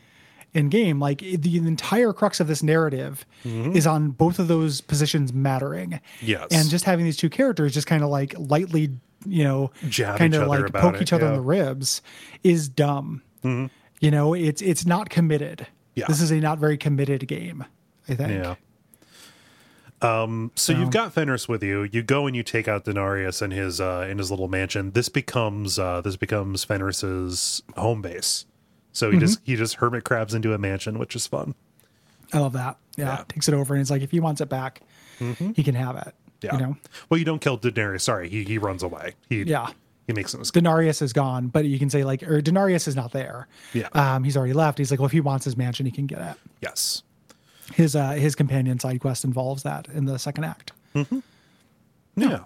in 0.54 0.68
game. 0.68 1.00
Like 1.00 1.18
the 1.18 1.56
entire 1.58 2.12
crux 2.12 2.38
of 2.40 2.46
this 2.46 2.62
narrative 2.62 3.26
is 3.44 3.86
on 3.88 4.10
both 4.10 4.38
of 4.38 4.46
those 4.48 4.80
positions 4.80 5.32
mattering. 5.32 5.90
Mm-hmm. 5.90 6.26
Yes. 6.26 6.46
And 6.52 6.70
just 6.70 6.84
having 6.84 7.04
these 7.04 7.16
two 7.16 7.28
characters 7.28 7.74
just 7.74 7.88
kind 7.88 8.04
of 8.04 8.08
like 8.08 8.34
lightly, 8.38 8.90
you 9.26 9.44
know, 9.44 9.70
kind 10.16 10.34
of 10.34 10.48
like 10.48 10.72
poke 10.72 10.96
it, 10.96 11.02
each 11.02 11.12
other 11.12 11.26
in 11.26 11.32
yeah. 11.32 11.38
Mm-hmm. 11.38 11.46
the 11.48 11.64
ribs 11.64 12.02
is 12.42 12.68
dumb. 12.68 13.22
You 13.42 14.10
know, 14.10 14.34
it's 14.34 14.60
it's 14.62 14.84
not 14.86 15.08
committed. 15.10 15.66
Yeah. 15.94 16.06
This 16.08 16.20
is 16.20 16.30
a 16.30 16.40
not 16.40 16.58
very 16.58 16.76
committed 16.76 17.26
game, 17.28 17.64
I 18.08 18.14
think. 18.14 18.30
Yeah. 18.30 18.54
Um, 20.02 20.50
so 20.54 20.72
you've 20.72 20.90
got 20.90 21.14
Fenris 21.14 21.48
with 21.48 21.62
you. 21.62 21.84
You 21.90 22.02
go 22.02 22.26
and 22.26 22.36
you 22.36 22.42
take 22.42 22.68
out 22.68 22.84
Danarius 22.84 23.40
in 23.40 23.50
his 23.52 23.80
uh, 23.80 24.06
in 24.10 24.18
his 24.18 24.30
little 24.30 24.48
mansion. 24.48 24.90
This 24.90 25.08
becomes 25.08 25.78
uh, 25.78 26.00
this 26.02 26.16
becomes 26.16 26.64
Fenris's 26.64 27.62
home 27.76 28.02
base. 28.02 28.44
So 28.92 29.06
Mm-hmm. 29.08 29.14
he 29.14 29.20
just 29.20 29.40
he 29.44 29.56
just 29.56 29.74
hermit 29.76 30.04
crabs 30.04 30.34
into 30.34 30.52
a 30.52 30.58
mansion, 30.58 30.98
which 30.98 31.16
is 31.16 31.26
fun. 31.26 31.54
I 32.32 32.38
love 32.38 32.52
that. 32.54 32.76
Yeah. 32.96 33.04
Yeah. 33.04 33.12
Mm-hmm. 33.16 33.22
Takes 33.28 33.48
it 33.48 33.54
over 33.54 33.74
and 33.74 33.80
it's 33.80 33.90
like 33.90 34.02
if 34.02 34.10
he 34.10 34.20
wants 34.20 34.40
it 34.40 34.48
back, 34.48 34.82
he 35.18 35.62
can 35.62 35.74
have 35.74 35.96
it. 35.96 36.14
Yeah. 36.44 36.54
You 36.54 36.60
know? 36.60 36.76
Well, 37.08 37.18
you 37.18 37.24
don't 37.24 37.40
kill 37.40 37.58
Danarius. 37.58 38.02
Sorry, 38.02 38.28
he 38.28 38.44
he 38.44 38.58
runs 38.58 38.82
away. 38.82 39.14
He 39.28 39.42
Yeah. 39.42 39.68
He 40.06 40.12
makes 40.12 40.34
an 40.34 40.42
escape. 40.42 40.62
Danarius 40.62 41.00
is 41.00 41.14
gone, 41.14 41.48
but 41.48 41.64
you 41.64 41.78
can 41.78 41.88
say 41.88 42.04
like, 42.04 42.22
or 42.22 42.42
Danarius 42.42 42.86
is 42.86 42.94
not 42.94 43.12
there. 43.12 43.48
Yeah. 43.72 43.88
Um, 43.94 44.22
he's 44.22 44.36
already 44.36 44.52
left. 44.52 44.76
He's 44.76 44.90
like, 44.90 45.00
well, 45.00 45.06
if 45.06 45.12
he 45.12 45.20
wants 45.20 45.46
his 45.46 45.56
mansion, 45.56 45.86
he 45.86 45.92
can 45.92 46.06
get 46.06 46.18
it. 46.20 46.36
Yes. 46.60 47.02
His 47.72 47.96
uh, 47.96 48.10
his 48.10 48.34
companion 48.34 48.78
side 48.78 49.00
quest 49.00 49.24
involves 49.24 49.62
that 49.62 49.88
in 49.88 50.04
the 50.04 50.18
second 50.18 50.44
act. 50.44 50.72
Yeah. 52.16 52.44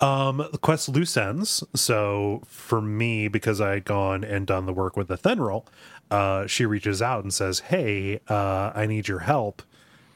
Um, 0.00 0.38
the 0.52 0.58
quest 0.58 0.88
loose 0.88 1.16
ends. 1.16 1.62
So 1.74 2.42
for 2.46 2.80
me, 2.80 3.28
because 3.28 3.60
I 3.60 3.72
had 3.74 3.84
gone 3.84 4.24
and 4.24 4.46
done 4.46 4.66
the 4.66 4.72
work 4.72 4.96
with 4.96 5.08
Athenril, 5.08 5.66
uh, 6.10 6.46
she 6.46 6.64
reaches 6.66 7.00
out 7.02 7.22
and 7.22 7.32
says, 7.32 7.60
"Hey, 7.60 8.20
uh, 8.28 8.72
I 8.74 8.86
need 8.86 9.08
your 9.08 9.20
help. 9.20 9.62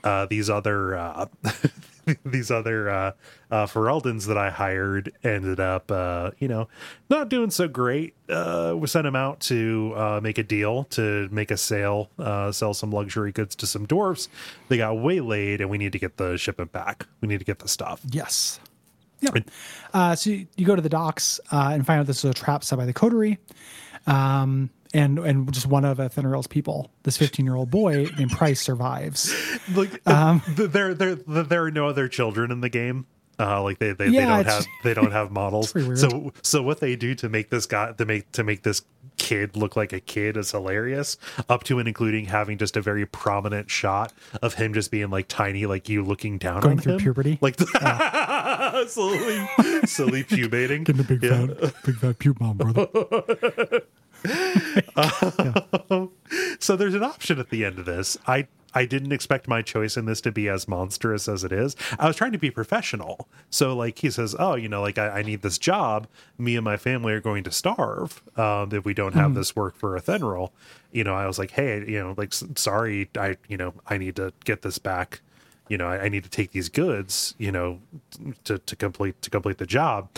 Uh, 0.02 0.26
these 0.26 0.48
other 0.48 0.96
uh, 0.96 1.26
these 2.24 2.50
other 2.50 2.88
uh, 2.88 3.12
uh, 3.50 3.66
Ferelden's 3.66 4.26
that 4.26 4.38
I 4.38 4.50
hired 4.50 5.12
ended 5.22 5.60
up, 5.60 5.90
uh, 5.90 6.30
you 6.38 6.48
know, 6.48 6.68
not 7.08 7.28
doing 7.28 7.50
so 7.50 7.68
great. 7.68 8.14
Uh, 8.28 8.74
we 8.76 8.86
sent 8.86 9.04
them 9.04 9.16
out 9.16 9.40
to 9.40 9.92
uh, 9.96 10.20
make 10.22 10.38
a 10.38 10.42
deal 10.42 10.84
to 10.84 11.28
make 11.30 11.50
a 11.50 11.56
sale, 11.56 12.10
uh, 12.18 12.52
sell 12.52 12.74
some 12.74 12.90
luxury 12.90 13.32
goods 13.32 13.54
to 13.56 13.66
some 13.66 13.86
dwarfs. 13.86 14.28
They 14.68 14.76
got 14.76 14.98
waylaid, 14.98 15.60
and 15.60 15.70
we 15.70 15.78
need 15.78 15.92
to 15.92 15.98
get 15.98 16.16
the 16.16 16.36
shipment 16.36 16.72
back. 16.72 17.06
We 17.20 17.28
need 17.28 17.38
to 17.38 17.44
get 17.44 17.58
the 17.58 17.68
stuff." 17.68 18.00
Yes. 18.10 18.60
Yeah. 19.20 19.30
Uh, 19.92 20.14
so 20.14 20.30
you, 20.30 20.46
you 20.56 20.64
go 20.64 20.74
to 20.74 20.82
the 20.82 20.88
docks 20.88 21.40
uh, 21.52 21.70
and 21.74 21.86
find 21.86 22.00
out 22.00 22.06
this 22.06 22.24
is 22.24 22.30
a 22.30 22.34
trap 22.34 22.64
set 22.64 22.78
by 22.78 22.86
the 22.86 22.92
coterie. 22.92 23.38
Um, 24.06 24.70
and 24.94 25.18
and 25.18 25.52
just 25.52 25.66
one 25.66 25.84
of 25.84 25.98
Athenril's 25.98 26.46
people, 26.46 26.90
this 27.04 27.16
15 27.16 27.44
year 27.46 27.54
old 27.56 27.70
boy 27.70 28.06
named 28.18 28.30
Price, 28.32 28.60
survives. 28.60 29.34
like 29.74 30.00
Um, 30.08 30.42
there 30.56 30.94
there 30.94 31.14
there 31.14 31.64
are 31.64 31.70
no 31.70 31.86
other 31.86 32.08
children 32.08 32.50
in 32.50 32.60
the 32.60 32.68
game 32.68 33.06
uh 33.38 33.62
like 33.62 33.78
they 33.78 33.92
they, 33.92 34.10
they 34.10 34.20
don't 34.20 34.44
have 34.44 34.66
they 34.84 34.92
don't 34.92 35.12
have 35.12 35.30
models 35.30 35.72
so 36.00 36.30
so 36.42 36.62
what 36.62 36.80
they 36.80 36.94
do 36.94 37.14
to 37.14 37.26
make 37.28 37.48
this 37.48 37.64
guy 37.64 37.90
to 37.92 38.04
make 38.04 38.30
to 38.32 38.44
make 38.44 38.62
this 38.64 38.82
kid 39.16 39.56
look 39.56 39.76
like 39.76 39.94
a 39.94 40.00
kid 40.00 40.36
is 40.36 40.50
hilarious 40.50 41.16
up 41.48 41.64
to 41.64 41.78
and 41.78 41.88
including 41.88 42.26
having 42.26 42.58
just 42.58 42.76
a 42.76 42.82
very 42.82 43.06
prominent 43.06 43.70
shot 43.70 44.12
of 44.42 44.54
him 44.54 44.74
just 44.74 44.90
being 44.90 45.08
like 45.08 45.26
tiny 45.26 45.64
like 45.64 45.88
you 45.88 46.02
looking 46.04 46.36
down 46.36 46.60
Going 46.60 46.76
on 46.78 46.82
through 46.82 46.92
him. 46.94 46.98
puberty? 47.00 47.38
like 47.40 47.58
slowly 48.88 49.48
slowly 49.86 50.22
pubating 50.24 50.84
Getting 50.84 51.00
a 51.00 51.04
big 51.04 51.22
Yeah. 51.22 51.46
fat, 51.46 51.74
big 51.84 51.96
fat 51.96 52.18
pube 52.18 52.40
mom, 52.40 52.56
brother. 52.58 53.80
so 56.60 56.76
there's 56.76 56.94
an 56.94 57.02
option 57.02 57.38
at 57.38 57.50
the 57.50 57.64
end 57.64 57.78
of 57.78 57.84
this. 57.86 58.18
I 58.26 58.46
I 58.74 58.84
didn't 58.86 59.12
expect 59.12 59.48
my 59.48 59.62
choice 59.62 59.96
in 59.96 60.06
this 60.06 60.20
to 60.22 60.32
be 60.32 60.48
as 60.48 60.68
monstrous 60.68 61.28
as 61.28 61.44
it 61.44 61.52
is. 61.52 61.76
I 61.98 62.06
was 62.06 62.16
trying 62.16 62.32
to 62.32 62.38
be 62.38 62.50
professional. 62.50 63.28
So 63.50 63.74
like 63.74 63.98
he 63.98 64.10
says, 64.10 64.36
oh, 64.38 64.54
you 64.54 64.68
know, 64.68 64.80
like 64.80 64.98
I, 64.98 65.08
I 65.08 65.22
need 65.22 65.42
this 65.42 65.58
job. 65.58 66.06
Me 66.38 66.56
and 66.56 66.64
my 66.64 66.76
family 66.76 67.12
are 67.12 67.20
going 67.20 67.44
to 67.44 67.50
starve 67.50 68.22
um, 68.38 68.70
if 68.72 68.84
we 68.84 68.94
don't 68.94 69.14
have 69.14 69.34
this 69.34 69.56
work 69.56 69.76
for 69.76 69.98
Athenril. 69.98 70.50
You 70.92 71.04
know, 71.04 71.14
I 71.14 71.26
was 71.26 71.38
like, 71.38 71.52
hey, 71.52 71.84
you 71.86 72.00
know, 72.00 72.14
like 72.16 72.32
sorry, 72.32 73.10
I 73.16 73.36
you 73.48 73.56
know 73.56 73.74
I 73.86 73.98
need 73.98 74.16
to 74.16 74.32
get 74.44 74.62
this 74.62 74.78
back. 74.78 75.20
You 75.68 75.78
know, 75.78 75.86
I, 75.86 76.04
I 76.04 76.08
need 76.08 76.24
to 76.24 76.30
take 76.30 76.50
these 76.50 76.68
goods. 76.68 77.34
You 77.38 77.52
know, 77.52 77.80
to 78.44 78.58
to 78.58 78.76
complete 78.76 79.20
to 79.22 79.30
complete 79.30 79.58
the 79.58 79.66
job. 79.66 80.10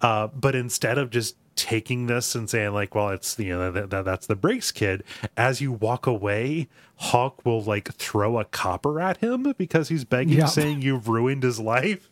Uh, 0.00 0.28
but 0.28 0.54
instead 0.54 0.98
of 0.98 1.10
just 1.10 1.36
taking 1.60 2.06
this 2.06 2.34
and 2.34 2.48
saying 2.48 2.72
like 2.72 2.94
well 2.94 3.10
it's 3.10 3.38
you 3.38 3.56
know 3.56 3.70
that, 3.70 3.90
that 3.90 4.04
that's 4.04 4.26
the 4.26 4.34
breaks 4.36 4.72
kid 4.72 5.02
as 5.36 5.60
you 5.60 5.70
walk 5.72 6.06
away 6.06 6.68
hawke 6.96 7.44
will 7.44 7.62
like 7.62 7.92
throw 7.94 8.38
a 8.38 8.44
copper 8.44 9.00
at 9.00 9.18
him 9.18 9.54
because 9.58 9.88
he's 9.88 10.04
begging 10.04 10.38
Yeah. 10.38 10.46
saying 10.46 10.82
you've 10.82 11.08
ruined 11.08 11.42
his 11.42 11.60
life 11.60 12.08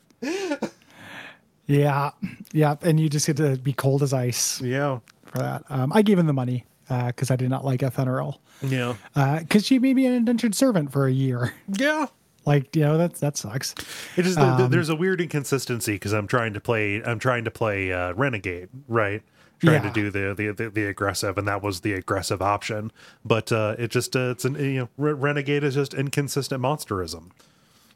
yeah. 1.66 2.10
Yeah. 2.52 2.76
And 2.82 2.98
you 2.98 3.08
just 3.08 3.26
get 3.26 3.36
to 3.38 3.56
be 3.58 3.72
cold 3.72 4.02
as 4.02 4.12
ice 4.12 4.60
yeah 4.60 5.00
for 5.26 5.38
that. 5.38 5.64
Um, 5.68 5.92
I 5.94 6.02
gave 6.02 6.18
him 6.18 6.26
the 6.26 6.32
money 6.32 6.64
because 6.88 7.30
I 7.30 7.36
did 7.36 7.50
not 7.50 7.64
like 7.64 7.80
Athenril. 7.80 8.38
yeah 8.62 8.94
Because 9.40 9.66
she 9.66 9.78
made 9.78 9.94
me 9.96 10.06
an 10.06 10.14
indentured 10.14 10.54
servant 10.54 10.90
for 10.92 11.06
a 11.06 11.12
year. 11.12 11.52
yeah 11.78 12.06
Like, 12.46 12.74
you 12.74 12.82
know, 12.82 12.96
that, 12.96 13.14
that 13.16 13.36
sucks. 13.36 13.74
it 14.16 14.26
is 14.26 14.36
there's 14.36 14.88
a 14.88 14.96
weird 14.96 15.20
inconsistency 15.20 15.92
because 15.92 16.12
i'm 16.14 16.26
trying 16.26 16.54
to 16.54 16.60
play 16.60 17.02
i'm 17.04 17.18
trying 17.18 17.44
to 17.44 17.50
play 17.50 17.92
uh 17.92 18.12
renegade 18.14 18.68
right 18.88 19.22
trying 19.60 19.82
Yeah. 19.82 19.88
to 19.88 19.92
do 19.92 20.10
the, 20.10 20.34
the 20.34 20.52
the 20.52 20.70
the 20.70 20.84
aggressive 20.86 21.36
and 21.38 21.46
that 21.48 21.62
was 21.62 21.80
the 21.80 21.92
aggressive 21.92 22.40
option 22.42 22.92
but 23.24 23.50
uh 23.52 23.74
it 23.78 23.90
just 23.90 24.14
uh, 24.16 24.30
it's 24.30 24.44
an 24.44 24.54
you 24.54 24.78
know 24.80 24.88
Re- 24.96 25.12
renegade 25.12 25.64
is 25.64 25.74
just 25.74 25.94
inconsistent 25.94 26.62
monsterism 26.62 27.30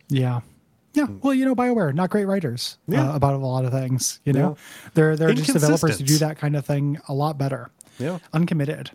Yeah. 0.08 0.41
Yeah. 0.94 1.07
Well, 1.23 1.32
you 1.32 1.47
know, 1.47 1.55
BioWare, 1.55 1.94
not 1.94 2.10
great 2.10 2.26
writers 2.26 2.76
Yeah. 2.86 3.12
uh, 3.12 3.16
about 3.16 3.32
a 3.32 3.39
lot 3.39 3.65
of 3.65 3.73
things. 3.73 4.20
You 4.26 4.34
know, 4.34 4.58
they're 4.92 5.16
they're 5.16 5.32
just 5.32 5.50
developers 5.55 5.99
who 5.99 6.05
do 6.05 6.18
that 6.18 6.36
kind 6.36 6.55
of 6.55 6.66
thing 6.66 6.99
a 7.08 7.15
lot 7.15 7.39
better. 7.39 7.70
Yeah. 7.99 8.18
Uncommitted. 8.34 8.91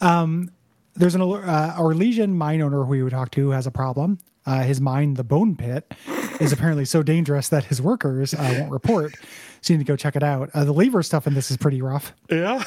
Um, 0.00 0.50
there's 0.94 1.14
an 1.14 1.20
uh, 1.20 1.74
Orlesian 1.78 2.32
mine 2.32 2.62
owner 2.62 2.82
who 2.84 2.88
we 2.88 3.02
would 3.02 3.10
talk 3.12 3.30
to 3.32 3.40
who 3.42 3.50
has 3.50 3.66
a 3.66 3.70
problem. 3.70 4.18
Uh, 4.46 4.62
his 4.62 4.80
mine, 4.80 5.14
the 5.14 5.24
Bone 5.24 5.56
Pit, 5.56 5.92
is 6.40 6.52
apparently 6.52 6.84
so 6.84 7.02
dangerous 7.02 7.48
that 7.48 7.64
his 7.64 7.82
workers 7.82 8.32
uh, 8.32 8.56
won't 8.58 8.70
report. 8.70 9.14
So 9.60 9.72
you 9.72 9.78
need 9.78 9.86
to 9.86 9.92
go 9.92 9.96
check 9.96 10.14
it 10.16 10.22
out. 10.22 10.50
Uh, 10.54 10.64
the 10.64 10.72
lever 10.72 11.02
stuff 11.02 11.26
in 11.26 11.34
this 11.34 11.50
is 11.50 11.56
pretty 11.56 11.82
rough. 11.82 12.12
yeah. 12.30 12.62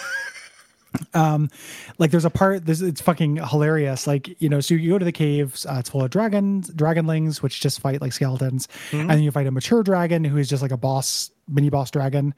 Like 1.14 2.12
there's 2.12 2.26
a 2.26 2.30
part 2.30 2.66
this 2.66 2.82
it's 2.82 3.02
fucking 3.02 3.38
hilarious. 3.38 4.08
Like 4.08 4.42
you 4.42 4.50
know 4.50 4.60
so 4.60 4.74
you 4.74 4.90
go 4.92 4.98
to 4.98 5.06
the 5.06 5.12
caves 5.12 5.66
uh, 5.66 5.76
it's 5.80 5.90
full 5.90 6.04
of 6.04 6.10
dragons 6.10 6.70
dragonlings 6.72 7.42
which 7.42 7.60
just 7.62 7.80
fight 7.80 8.02
like 8.02 8.14
skeletons. 8.14 8.68
And 8.92 9.10
then 9.10 9.22
you 9.22 9.32
fight 9.32 9.48
a 9.48 9.52
mature 9.52 9.84
dragon 9.84 10.24
who 10.24 10.38
is 10.38 10.50
just 10.50 10.62
like 10.62 10.72
a 10.72 10.78
boss 10.78 11.30
mini 11.48 11.70
boss 11.70 11.92
dragon. 11.92 12.34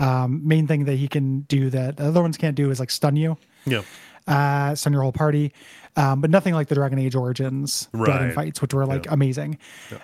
Um 0.00 0.46
main 0.46 0.66
thing 0.66 0.84
that 0.84 0.96
he 0.96 1.08
can 1.08 1.40
do 1.42 1.70
that 1.70 1.96
the 1.96 2.04
other 2.06 2.20
ones 2.22 2.36
can't 2.36 2.56
do 2.56 2.70
is 2.70 2.78
like 2.80 2.90
stun 2.90 3.16
you. 3.16 3.36
Yeah. 3.64 3.82
Uh 4.26 4.74
stun 4.74 4.92
your 4.92 5.02
whole 5.02 5.12
party 5.12 5.52
um, 5.96 6.20
but 6.20 6.30
nothing 6.30 6.54
like 6.54 6.68
the 6.68 6.74
Dragon 6.74 6.98
Age 6.98 7.14
Origins 7.14 7.88
dragon 7.94 8.26
Right. 8.28 8.34
fights, 8.34 8.60
which 8.62 8.74
were 8.74 8.84
like 8.86 9.10
amazing. 9.10 9.58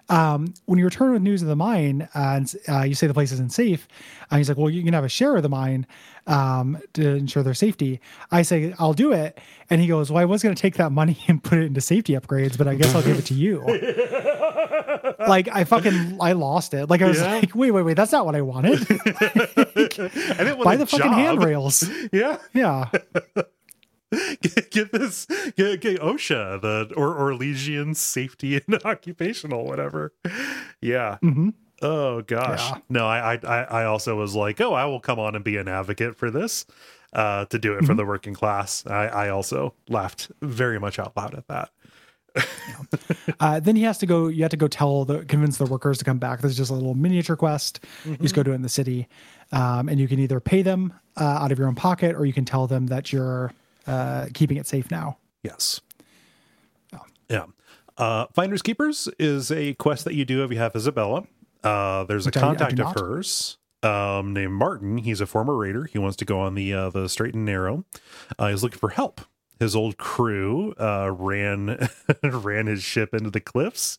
Um, 0.09 0.55
when 0.67 0.79
you 0.79 0.85
return 0.85 1.13
with 1.13 1.23
news 1.23 1.43
of 1.43 1.49
the 1.49 1.57
mine 1.57 2.09
uh, 2.15 2.19
and 2.37 2.55
uh, 2.69 2.83
you 2.83 2.95
say 2.95 3.07
the 3.07 3.15
place 3.15 3.33
isn't 3.33 3.53
safe, 3.53 3.87
and 4.31 4.39
he's 4.39 4.49
like, 4.49 4.59
"Well, 4.59 4.71
you 4.71 4.83
can 4.85 4.93
have 4.95 5.05
a 5.05 5.09
share 5.09 5.37
of 5.37 5.43
the 5.43 5.49
mine 5.49 5.87
um, 6.27 6.79
to 6.95 7.09
ensure 7.17 7.43
their 7.43 7.55
safety." 7.55 8.01
I 8.31 8.43
say, 8.43 8.75
"I'll 8.79 8.93
do 8.95 9.13
it," 9.13 9.39
and 9.69 9.81
he 9.81 9.87
goes, 9.87 10.11
"Well, 10.13 10.23
I 10.23 10.25
was 10.27 10.43
going 10.43 10.55
to 10.55 10.61
take 10.61 10.77
that 10.77 10.93
money 10.93 11.19
and 11.29 11.43
put 11.43 11.59
it 11.59 11.65
into 11.67 11.81
safety 11.81 12.13
upgrades, 12.15 12.57
but 12.57 12.69
I 12.69 12.75
guess 12.77 12.95
I'll 12.95 13.03
give 13.03 13.19
it 13.19 13.27
to 13.27 13.35
you." 13.35 13.61
like 15.29 15.49
I 15.53 15.65
fucking 15.65 16.19
I 16.21 16.33
lost 16.33 16.75
it. 16.75 16.89
Like 16.89 17.03
I 17.03 17.09
was 17.09 17.21
Yeah. 17.21 17.35
like, 17.35 17.55
"Wait, 17.55 17.71
wait, 17.73 17.83
wait, 17.83 17.97
that's 17.97 18.13
not 18.13 18.27
what 18.27 18.37
I 18.37 18.43
wanted." 18.43 18.81
I 18.91 18.95
didn't 20.39 20.59
want 20.59 20.65
Buy 20.65 20.77
the 20.77 20.87
fucking 20.87 21.13
handrails. 21.13 21.89
Yeah. 22.13 22.39
Yeah. 22.53 22.89
get, 24.41 24.71
get 24.71 24.93
this 24.93 25.27
get, 25.57 25.81
get 25.81 26.01
OSHA 26.01 26.61
the 26.61 26.93
or 26.97 27.15
Orlesian 27.15 27.95
safety 27.95 28.57
and 28.67 28.85
occupational 28.85 29.65
whatever. 29.65 30.13
Yeah. 30.81 31.19
Mhm. 31.23 31.55
Oh 31.83 32.23
gosh. 32.23 32.71
Yeah. 32.71 32.79
No, 32.89 33.07
I, 33.07 33.39
I 33.43 33.63
I 33.63 33.85
also 33.85 34.17
was 34.17 34.35
like, 34.35 34.61
oh, 34.61 34.75
I 34.75 34.85
will 34.87 35.01
come 35.01 35.19
on 35.19 35.35
and 35.35 35.45
be 35.45 35.57
an 35.57 35.69
advocate 35.69 36.17
for 36.17 36.31
this. 36.31 36.67
Uh, 37.13 37.45
to 37.47 37.59
do 37.59 37.75
it 37.75 37.85
for 37.85 37.93
the 37.95 38.07
working 38.07 38.35
class. 38.35 38.87
I, 38.87 39.07
I 39.07 39.29
also 39.31 39.75
laughed 39.89 40.31
very 40.43 40.79
much 40.79 41.01
out 41.01 41.17
loud 41.17 41.35
at 41.35 41.49
that. 41.49 41.71
Uh, 43.41 43.59
then 43.59 43.75
he 43.75 43.83
has 43.83 43.99
to 43.99 44.07
go. 44.07 44.29
You 44.29 44.43
have 44.43 44.51
to 44.51 44.57
go 44.57 44.69
tell 44.69 45.05
the 45.05 45.25
convince 45.25 45.57
the 45.59 45.65
workers 45.67 45.99
to 45.99 46.05
come 46.05 46.19
back. 46.19 46.41
There's 46.41 46.57
just 46.57 46.71
a 46.71 46.75
little 46.75 46.95
miniature 46.95 47.35
quest. 47.35 47.81
You 48.05 48.17
just 48.19 48.35
go 48.35 48.43
do 48.43 48.53
it 48.53 48.55
in 48.55 48.63
the 48.63 48.69
city, 48.69 49.09
um, 49.51 49.89
and 49.89 49.99
you 49.99 50.07
can 50.07 50.19
either 50.21 50.39
pay 50.39 50.63
them 50.63 50.93
uh, 51.17 51.25
out 51.25 51.51
of 51.51 51.59
your 51.59 51.67
own 51.67 51.75
pocket, 51.75 52.15
or 52.15 52.27
you 52.27 52.33
can 52.33 52.45
tell 52.45 52.67
them 52.67 52.87
that 52.89 53.13
you're 53.13 53.53
uh, 53.87 54.27
keeping 54.35 54.57
it 54.57 54.67
safe 54.67 54.91
now. 54.91 55.19
Yes. 55.43 55.81
Yeah. 57.29 57.45
Uh, 57.97 58.27
Finders 58.35 58.61
Keepers 58.63 59.09
is 59.19 59.53
a 59.53 59.75
quest 59.75 60.05
that 60.05 60.15
you 60.15 60.25
do 60.25 60.43
if 60.43 60.51
you 60.51 60.59
have 60.59 60.73
Isabela. 60.73 61.27
Uh, 61.63 62.03
there's 62.05 62.27
Which 62.27 62.37
a 62.37 62.41
I- 62.41 62.43
I 62.43 62.47
contact 62.47 62.75
do 62.77 62.85
of 62.85 62.95
hers 62.99 63.59
um, 63.85 64.33
named 64.33 64.53
Martin. 64.55 64.99
He's 64.99 65.21
a 65.21 65.27
former 65.27 65.55
raider. 65.57 65.85
He 65.85 65.99
wants 65.99 66.17
to 66.17 66.25
go 66.25 66.41
on 66.41 66.55
the 66.55 66.73
uh, 66.75 66.91
the 66.91 67.09
straight 67.09 67.35
and 67.35 67.45
narrow. 67.45 67.85
Uh, 68.39 68.49
he's 68.49 68.63
looking 68.63 68.79
for 68.79 68.89
help. 68.91 69.21
His 69.61 69.77
old 69.77 69.97
crew 69.99 70.73
uh, 70.81 71.13
ran 71.13 71.89
ran 72.23 72.67
his 72.67 72.83
ship 72.83 73.13
into 73.15 73.31
the 73.31 73.41
cliffs 73.41 73.99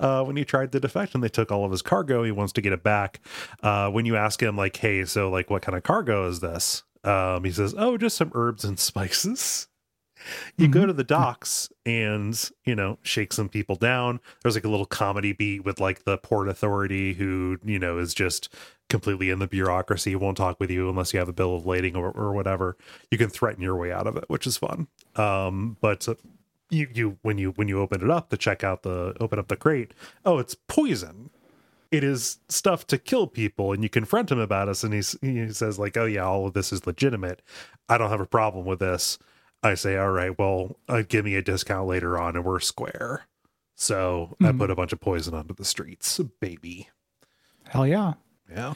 uh, 0.00 0.24
when 0.24 0.36
he 0.36 0.44
tried 0.44 0.72
to 0.72 0.80
defect, 0.80 1.14
and 1.14 1.22
they 1.22 1.28
took 1.28 1.52
all 1.52 1.64
of 1.64 1.70
his 1.70 1.82
cargo. 1.82 2.24
He 2.24 2.32
wants 2.32 2.52
to 2.54 2.62
get 2.62 2.72
it 2.72 2.82
back. 2.82 3.20
Uh, 3.62 3.90
when 3.90 4.06
you 4.06 4.16
ask 4.16 4.42
him, 4.42 4.56
like, 4.56 4.76
"Hey, 4.76 5.04
so 5.04 5.28
like, 5.30 5.50
what 5.50 5.62
kind 5.62 5.76
of 5.76 5.82
cargo 5.84 6.26
is 6.26 6.40
this?" 6.40 6.82
Um, 7.04 7.44
he 7.44 7.50
says, 7.50 7.74
"Oh, 7.76 7.96
just 7.96 8.16
some 8.16 8.32
herbs 8.34 8.64
and 8.64 8.78
spices." 8.78 9.68
you 10.56 10.68
go 10.68 10.86
to 10.86 10.92
the 10.92 11.04
docks 11.04 11.68
and 11.84 12.50
you 12.64 12.74
know 12.74 12.98
shake 13.02 13.32
some 13.32 13.48
people 13.48 13.76
down. 13.76 14.20
There's 14.42 14.54
like 14.54 14.64
a 14.64 14.68
little 14.68 14.86
comedy 14.86 15.32
beat 15.32 15.64
with 15.64 15.80
like 15.80 16.04
the 16.04 16.18
port 16.18 16.48
authority 16.48 17.14
who 17.14 17.58
you 17.64 17.78
know 17.78 17.98
is 17.98 18.14
just 18.14 18.48
completely 18.88 19.30
in 19.30 19.38
the 19.38 19.46
bureaucracy 19.46 20.14
won't 20.14 20.36
talk 20.36 20.60
with 20.60 20.70
you 20.70 20.88
unless 20.90 21.14
you 21.14 21.18
have 21.18 21.28
a 21.28 21.32
bill 21.32 21.56
of 21.56 21.64
lading 21.64 21.96
or, 21.96 22.10
or 22.10 22.32
whatever. 22.32 22.76
You 23.10 23.18
can 23.18 23.30
threaten 23.30 23.62
your 23.62 23.76
way 23.76 23.90
out 23.92 24.06
of 24.06 24.16
it 24.16 24.24
which 24.28 24.46
is 24.46 24.56
fun. 24.56 24.88
Um 25.16 25.76
but 25.80 26.08
uh, 26.08 26.14
you 26.70 26.88
you 26.92 27.18
when 27.22 27.38
you 27.38 27.50
when 27.52 27.68
you 27.68 27.80
open 27.80 28.02
it 28.02 28.10
up 28.10 28.30
to 28.30 28.36
check 28.36 28.64
out 28.64 28.82
the 28.82 29.14
open 29.20 29.38
up 29.38 29.48
the 29.48 29.56
crate 29.56 29.92
oh 30.24 30.38
it's 30.38 30.54
poison 30.54 31.30
it 31.92 32.02
is 32.02 32.38
stuff 32.48 32.86
to 32.88 32.98
kill 32.98 33.26
people 33.28 33.72
and 33.72 33.82
you 33.84 33.88
confront 33.88 34.30
him 34.32 34.38
about 34.40 34.68
us 34.68 34.82
and 34.82 34.92
he's, 34.94 35.14
he 35.22 35.48
says 35.52 35.78
like 35.78 35.96
oh 35.96 36.06
yeah 36.06 36.24
all 36.24 36.46
of 36.46 36.54
this 36.54 36.72
is 36.72 36.86
legitimate 36.86 37.42
i 37.88 37.96
don't 37.98 38.10
have 38.10 38.20
a 38.20 38.26
problem 38.26 38.64
with 38.66 38.80
this 38.80 39.18
i 39.62 39.74
say 39.74 39.96
all 39.96 40.10
right 40.10 40.38
well 40.38 40.76
uh, 40.88 41.02
give 41.06 41.24
me 41.24 41.36
a 41.36 41.42
discount 41.42 41.86
later 41.86 42.18
on 42.18 42.34
and 42.34 42.44
we're 42.44 42.58
square 42.58 43.26
so 43.76 44.34
i 44.40 44.46
Mhm. 44.46 44.58
put 44.58 44.70
a 44.70 44.74
bunch 44.74 44.92
of 44.92 45.00
poison 45.00 45.34
onto 45.34 45.54
the 45.54 45.64
streets 45.64 46.18
baby 46.40 46.88
Hell 47.68 47.86
yeah. 47.86 48.14
yeah 48.50 48.74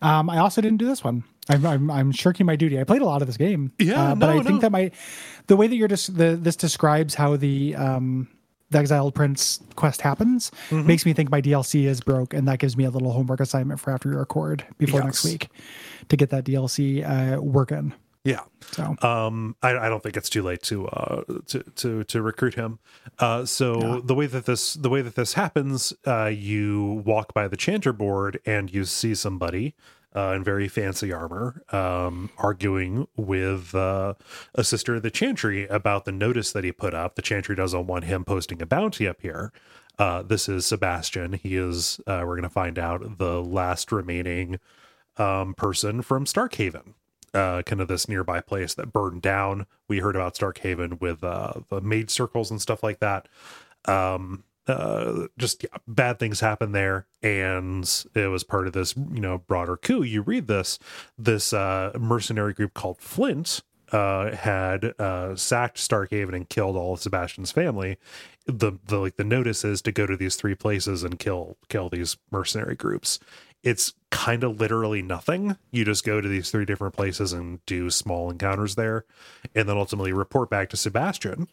Um, 0.00 0.30
I 0.30 0.38
also 0.38 0.60
didn't 0.62 0.78
do 0.78 0.86
this 0.86 1.02
one. 1.02 1.24
I'm, 1.50 1.66
I'm, 1.66 1.90
I'm 1.90 2.12
shirking 2.12 2.46
my 2.46 2.54
duty. 2.56 2.78
I 2.80 2.84
played 2.84 3.02
a 3.02 3.04
lot 3.04 3.20
of 3.20 3.26
this 3.26 3.36
game. 3.36 3.72
Yeah, 3.78 4.12
uh, 4.12 4.14
but 4.14 4.26
no, 4.28 4.32
I 4.32 4.36
no. 4.36 4.42
think 4.44 4.60
that 4.60 4.70
my 4.70 4.90
the 5.48 5.56
way 5.56 5.66
that 5.66 5.74
you're 5.74 5.88
just 5.88 6.16
the 6.16 6.36
this 6.40 6.54
describes 6.56 7.14
how 7.16 7.36
the 7.36 7.74
um 7.74 8.28
the 8.70 8.78
exiled 8.78 9.14
prince 9.14 9.60
quest 9.76 10.00
happens 10.02 10.50
Mm-hmm. 10.70 10.86
makes 10.86 11.06
me 11.06 11.12
think 11.14 11.30
my 11.30 11.40
DLC 11.40 11.84
is 11.86 12.00
broke, 12.00 12.34
and 12.34 12.46
that 12.48 12.58
gives 12.58 12.76
me 12.76 12.84
a 12.84 12.90
little 12.90 13.12
homework 13.12 13.40
assignment 13.40 13.80
for 13.80 13.90
after 13.92 14.08
we 14.10 14.16
record 14.16 14.64
before 14.78 15.02
next 15.02 15.24
week 15.24 15.48
to 16.08 16.16
get 16.16 16.30
that 16.30 16.44
DLC 16.44 17.02
uh, 17.08 17.40
working. 17.40 17.94
yeah 18.24 18.40
So 18.72 18.96
um 19.02 19.54
I, 19.62 19.70
I 19.78 19.88
don't 19.88 20.02
think 20.02 20.16
it's 20.16 20.28
too 20.28 20.42
late 20.42 20.62
to 20.64 20.86
uh 20.88 21.22
to 21.46 21.62
to 21.80 22.04
to 22.04 22.20
recruit 22.20 22.54
him 22.54 22.78
uh 23.20 23.44
so 23.46 23.66
Yeah. 23.80 24.00
the 24.04 24.14
way 24.14 24.26
that 24.26 24.44
this 24.44 24.74
the 24.74 24.90
way 24.90 25.02
that 25.02 25.14
this 25.14 25.32
happens 25.34 25.94
uh 26.06 26.26
you 26.26 27.02
walk 27.06 27.32
by 27.32 27.46
the 27.48 27.56
chanter 27.56 27.92
board 27.92 28.40
and 28.44 28.72
you 28.74 28.84
see 28.84 29.14
somebody 29.14 29.74
uh, 30.14 30.32
in 30.34 30.42
very 30.42 30.68
fancy 30.68 31.12
armor 31.12 31.62
um 31.70 32.30
arguing 32.38 33.06
with 33.16 33.74
uh 33.74 34.14
a 34.54 34.64
sister 34.64 34.96
of 34.96 35.02
the 35.02 35.10
chantry 35.10 35.66
about 35.68 36.04
the 36.04 36.12
notice 36.12 36.52
that 36.52 36.64
he 36.64 36.72
put 36.72 36.94
up 36.94 37.14
the 37.14 37.22
chantry 37.22 37.54
doesn't 37.54 37.86
want 37.86 38.04
him 38.04 38.24
posting 38.24 38.60
a 38.62 38.66
bounty 38.66 39.06
up 39.06 39.20
here 39.20 39.52
uh 39.98 40.22
this 40.22 40.48
is 40.48 40.66
sebastian 40.66 41.34
he 41.34 41.56
is 41.56 42.00
uh 42.06 42.22
we're 42.26 42.36
gonna 42.36 42.48
find 42.48 42.78
out 42.78 43.18
the 43.18 43.42
last 43.42 43.92
remaining 43.92 44.58
um 45.18 45.54
person 45.54 46.02
from 46.02 46.24
starkhaven 46.24 46.94
uh, 47.34 47.62
kind 47.62 47.80
of 47.80 47.88
this 47.88 48.08
nearby 48.08 48.40
place 48.40 48.74
that 48.74 48.92
burned 48.92 49.22
down. 49.22 49.66
We 49.86 49.98
heard 49.98 50.16
about 50.16 50.34
Starkhaven 50.34 51.00
with 51.00 51.22
uh, 51.22 51.54
the 51.68 51.80
maid 51.80 52.10
circles 52.10 52.50
and 52.50 52.60
stuff 52.60 52.82
like 52.82 53.00
that. 53.00 53.28
Um, 53.84 54.44
uh, 54.68 55.26
just 55.38 55.64
yeah, 55.64 55.78
bad 55.86 56.18
things 56.18 56.40
happen 56.40 56.72
there, 56.72 57.06
and 57.22 58.04
it 58.14 58.28
was 58.28 58.44
part 58.44 58.66
of 58.66 58.72
this, 58.72 58.96
you 58.96 59.20
know, 59.20 59.38
broader 59.38 59.76
coup. 59.76 60.02
You 60.02 60.22
read 60.22 60.46
this, 60.46 60.78
this 61.16 61.52
uh, 61.52 61.92
mercenary 61.98 62.54
group 62.54 62.74
called 62.74 62.98
Flint 62.98 63.62
uh, 63.92 64.36
had 64.36 64.94
uh, 64.98 65.34
sacked 65.36 65.78
Starkhaven 65.78 66.34
and 66.34 66.48
killed 66.48 66.76
all 66.76 66.94
of 66.94 67.00
Sebastian's 67.00 67.52
family. 67.52 67.96
The 68.46 68.72
the 68.86 68.98
like 68.98 69.16
the 69.16 69.24
notice 69.24 69.64
is 69.64 69.82
to 69.82 69.92
go 69.92 70.06
to 70.06 70.16
these 70.16 70.36
three 70.36 70.54
places 70.54 71.04
and 71.04 71.18
kill 71.18 71.56
kill 71.68 71.88
these 71.88 72.16
mercenary 72.30 72.76
groups 72.76 73.18
it's 73.62 73.94
kind 74.10 74.44
of 74.44 74.60
literally 74.60 75.02
nothing. 75.02 75.56
You 75.70 75.84
just 75.84 76.04
go 76.04 76.20
to 76.20 76.28
these 76.28 76.50
three 76.50 76.64
different 76.64 76.94
places 76.94 77.32
and 77.32 77.64
do 77.66 77.90
small 77.90 78.30
encounters 78.30 78.74
there, 78.76 79.04
and 79.54 79.68
then 79.68 79.76
ultimately 79.76 80.12
report 80.12 80.50
back 80.50 80.70
to 80.70 80.76
Sebastian 80.76 81.48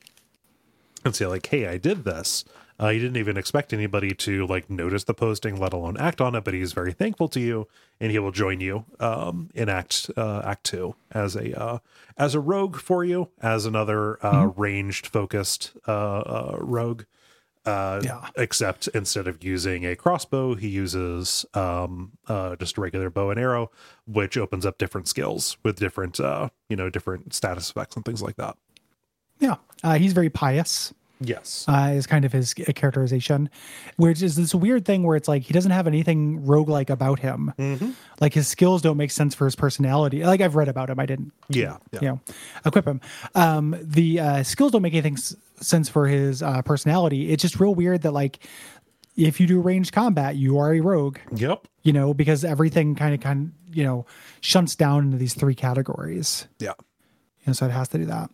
and 1.03 1.15
say 1.15 1.25
like, 1.25 1.45
"Hey, 1.47 1.67
I 1.67 1.77
did 1.77 2.03
this." 2.03 2.45
Uh, 2.77 2.89
he 2.89 2.99
didn't 2.99 3.17
even 3.17 3.37
expect 3.37 3.71
anybody 3.71 4.13
to 4.13 4.45
like 4.47 4.69
notice 4.69 5.05
the 5.05 5.13
posting, 5.13 5.57
let 5.57 5.73
alone 5.73 5.95
act 5.97 6.19
on 6.19 6.35
it. 6.35 6.43
But 6.43 6.53
he's 6.53 6.73
very 6.73 6.91
thankful 6.91 7.27
to 7.29 7.39
you, 7.39 7.67
and 7.99 8.11
he 8.11 8.19
will 8.19 8.31
join 8.31 8.59
you 8.59 8.85
um, 8.99 9.49
in 9.53 9.69
Act 9.69 10.11
uh, 10.17 10.41
Act 10.45 10.65
Two 10.65 10.95
as 11.11 11.35
a 11.35 11.57
uh, 11.59 11.77
as 12.17 12.35
a 12.35 12.39
rogue 12.39 12.77
for 12.77 13.05
you, 13.05 13.29
as 13.41 13.65
another 13.65 14.23
uh, 14.25 14.45
ranged 14.55 15.07
focused 15.07 15.71
uh, 15.87 16.19
uh, 16.19 16.57
rogue 16.59 17.03
uh 17.65 17.99
Yeah. 18.03 18.27
except 18.37 18.87
instead 18.89 19.25
of 19.27 19.43
using 19.43 19.85
a 19.87 19.95
crossbow 19.95 20.53
he 20.53 20.67
uses 20.67 21.47
um 21.55 22.11
uh 22.27 22.55
just 22.57 22.77
a 22.77 22.81
regular 22.81 23.09
bow 23.09 23.31
and 23.31 23.39
arrow 23.39 23.71
which 24.05 24.37
opens 24.37 24.67
up 24.67 24.77
different 24.77 25.07
skills 25.07 25.57
with 25.63 25.79
different 25.79 26.19
uh 26.19 26.49
you 26.69 26.75
know 26.75 26.91
different 26.91 27.33
status 27.33 27.71
effects 27.71 27.95
and 27.95 28.05
things 28.05 28.21
like 28.21 28.35
that 28.35 28.55
yeah, 29.39 29.55
uh, 29.83 29.95
he's 29.95 30.13
very 30.13 30.29
pious. 30.29 30.93
Yes 31.21 31.65
uh, 31.67 31.91
is 31.93 32.05
kind 32.07 32.25
of 32.25 32.31
his 32.33 32.53
characterization, 32.53 33.49
which 33.97 34.21
is 34.21 34.35
this 34.35 34.53
weird 34.53 34.85
thing 34.85 35.03
where 35.03 35.15
it's 35.15 35.27
like 35.27 35.43
he 35.43 35.53
doesn't 35.53 35.71
have 35.71 35.87
anything 35.87 36.41
roguelike 36.41 36.89
about 36.89 37.19
him. 37.19 37.53
Mm-hmm. 37.57 37.91
Like 38.19 38.33
his 38.33 38.47
skills 38.47 38.81
don't 38.81 38.97
make 38.97 39.11
sense 39.11 39.33
for 39.35 39.45
his 39.45 39.55
personality. 39.55 40.23
Like 40.23 40.41
I've 40.41 40.55
read 40.55 40.67
about 40.67 40.89
him, 40.89 40.99
I 40.99 41.05
didn't, 41.05 41.31
yeah 41.49 41.77
yeah 41.91 41.99
you 42.01 42.07
know, 42.09 42.21
equip 42.65 42.85
him. 42.85 43.01
Um, 43.33 43.75
the 43.81 44.19
uh, 44.19 44.43
skills 44.43 44.71
don't 44.71 44.81
make 44.81 44.93
anything 44.93 45.13
s- 45.13 45.35
sense 45.61 45.87
for 45.89 46.07
his 46.07 46.41
uh, 46.43 46.61
personality. 46.63 47.31
It's 47.31 47.41
just 47.41 47.59
real 47.59 47.75
weird 47.75 48.01
that 48.03 48.11
like 48.11 48.39
if 49.17 49.39
you 49.39 49.47
do 49.47 49.61
ranged 49.61 49.93
combat, 49.93 50.35
you 50.35 50.57
are 50.57 50.73
a 50.73 50.81
rogue. 50.81 51.19
yep 51.33 51.67
You 51.83 51.93
know, 51.93 52.13
because 52.13 52.43
everything 52.43 52.95
kind 52.95 53.13
of 53.13 53.21
kind 53.21 53.53
you 53.71 53.83
know 53.83 54.05
shunts 54.41 54.75
down 54.75 55.05
into 55.05 55.17
these 55.17 55.33
three 55.33 55.55
categories. 55.55 56.47
yeah 56.59 56.73
You 57.45 57.51
know, 57.51 57.53
so 57.53 57.67
it 57.67 57.71
has 57.71 57.87
to 57.89 57.99
do 57.99 58.05
that. 58.05 58.31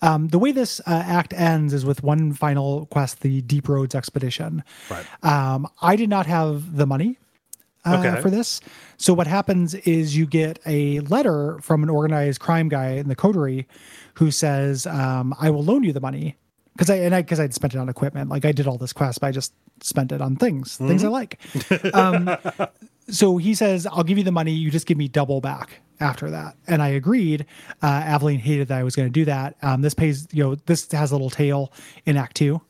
Um, 0.00 0.28
the 0.28 0.38
way 0.38 0.50
this 0.50 0.80
uh, 0.80 1.02
act 1.06 1.34
ends 1.34 1.74
is 1.74 1.84
with 1.84 2.02
one 2.02 2.32
final 2.32 2.86
quest, 2.86 3.20
the 3.20 3.42
Deep 3.42 3.68
Roads 3.68 3.94
Expedition. 3.94 4.64
right 4.90 5.04
Um, 5.22 5.68
I 5.82 5.96
did 5.96 6.08
not 6.08 6.24
have 6.26 6.76
the 6.76 6.86
money 6.86 7.18
uh, 7.84 7.98
Okay. 7.98 8.22
for 8.22 8.30
this. 8.30 8.62
So 8.96 9.12
what 9.12 9.26
happens 9.26 9.74
is 9.74 10.16
you 10.16 10.24
get 10.26 10.58
a 10.64 11.00
letter 11.00 11.58
from 11.60 11.82
an 11.82 11.90
organized 11.90 12.40
crime 12.40 12.70
guy 12.70 12.92
in 12.92 13.08
the 13.08 13.14
coterie 13.14 13.68
who 14.14 14.30
says, 14.30 14.86
um, 14.86 15.34
"I 15.38 15.50
will 15.50 15.62
loan 15.62 15.82
you 15.84 15.92
the 15.92 16.00
money." 16.00 16.36
Because 16.72 16.88
I 16.88 16.96
and 16.96 17.14
I 17.14 17.20
because 17.20 17.38
I'd 17.38 17.52
spent 17.54 17.74
it 17.74 17.78
on 17.78 17.88
equipment, 17.90 18.30
like 18.30 18.44
I 18.46 18.52
did 18.52 18.66
all 18.66 18.78
this 18.78 18.92
quest, 18.94 19.20
but 19.20 19.26
I 19.26 19.30
just 19.30 19.52
spent 19.82 20.10
it 20.10 20.20
on 20.22 20.36
things, 20.36 20.76
things 20.78 21.04
I 21.04 21.08
like. 21.08 21.38
Um, 21.92 22.34
so 23.10 23.36
he 23.36 23.54
says, 23.54 23.86
"I'll 23.86 24.02
give 24.02 24.16
you 24.18 24.24
the 24.24 24.32
money. 24.32 24.52
You 24.52 24.70
just 24.70 24.86
give 24.86 24.96
me 24.98 25.06
double 25.06 25.40
back 25.42 25.80
after 26.00 26.30
that." 26.30 26.56
And 26.66 26.82
I 26.82 26.88
agreed. 26.88 27.46
Uh, 27.82 27.86
Aveline 28.04 28.38
hated 28.38 28.68
that 28.68 28.78
I 28.78 28.82
was 28.82 28.94
going 28.96 29.08
to 29.08 29.12
do 29.12 29.24
that. 29.26 29.56
Um, 29.62 29.82
this 29.82 29.94
pays, 29.94 30.26
you 30.32 30.42
know, 30.42 30.54
this 30.66 30.90
has 30.92 31.10
a 31.10 31.14
little 31.14 31.30
tail 31.30 31.72
in 32.06 32.16
Act 32.16 32.36
2 32.36 32.60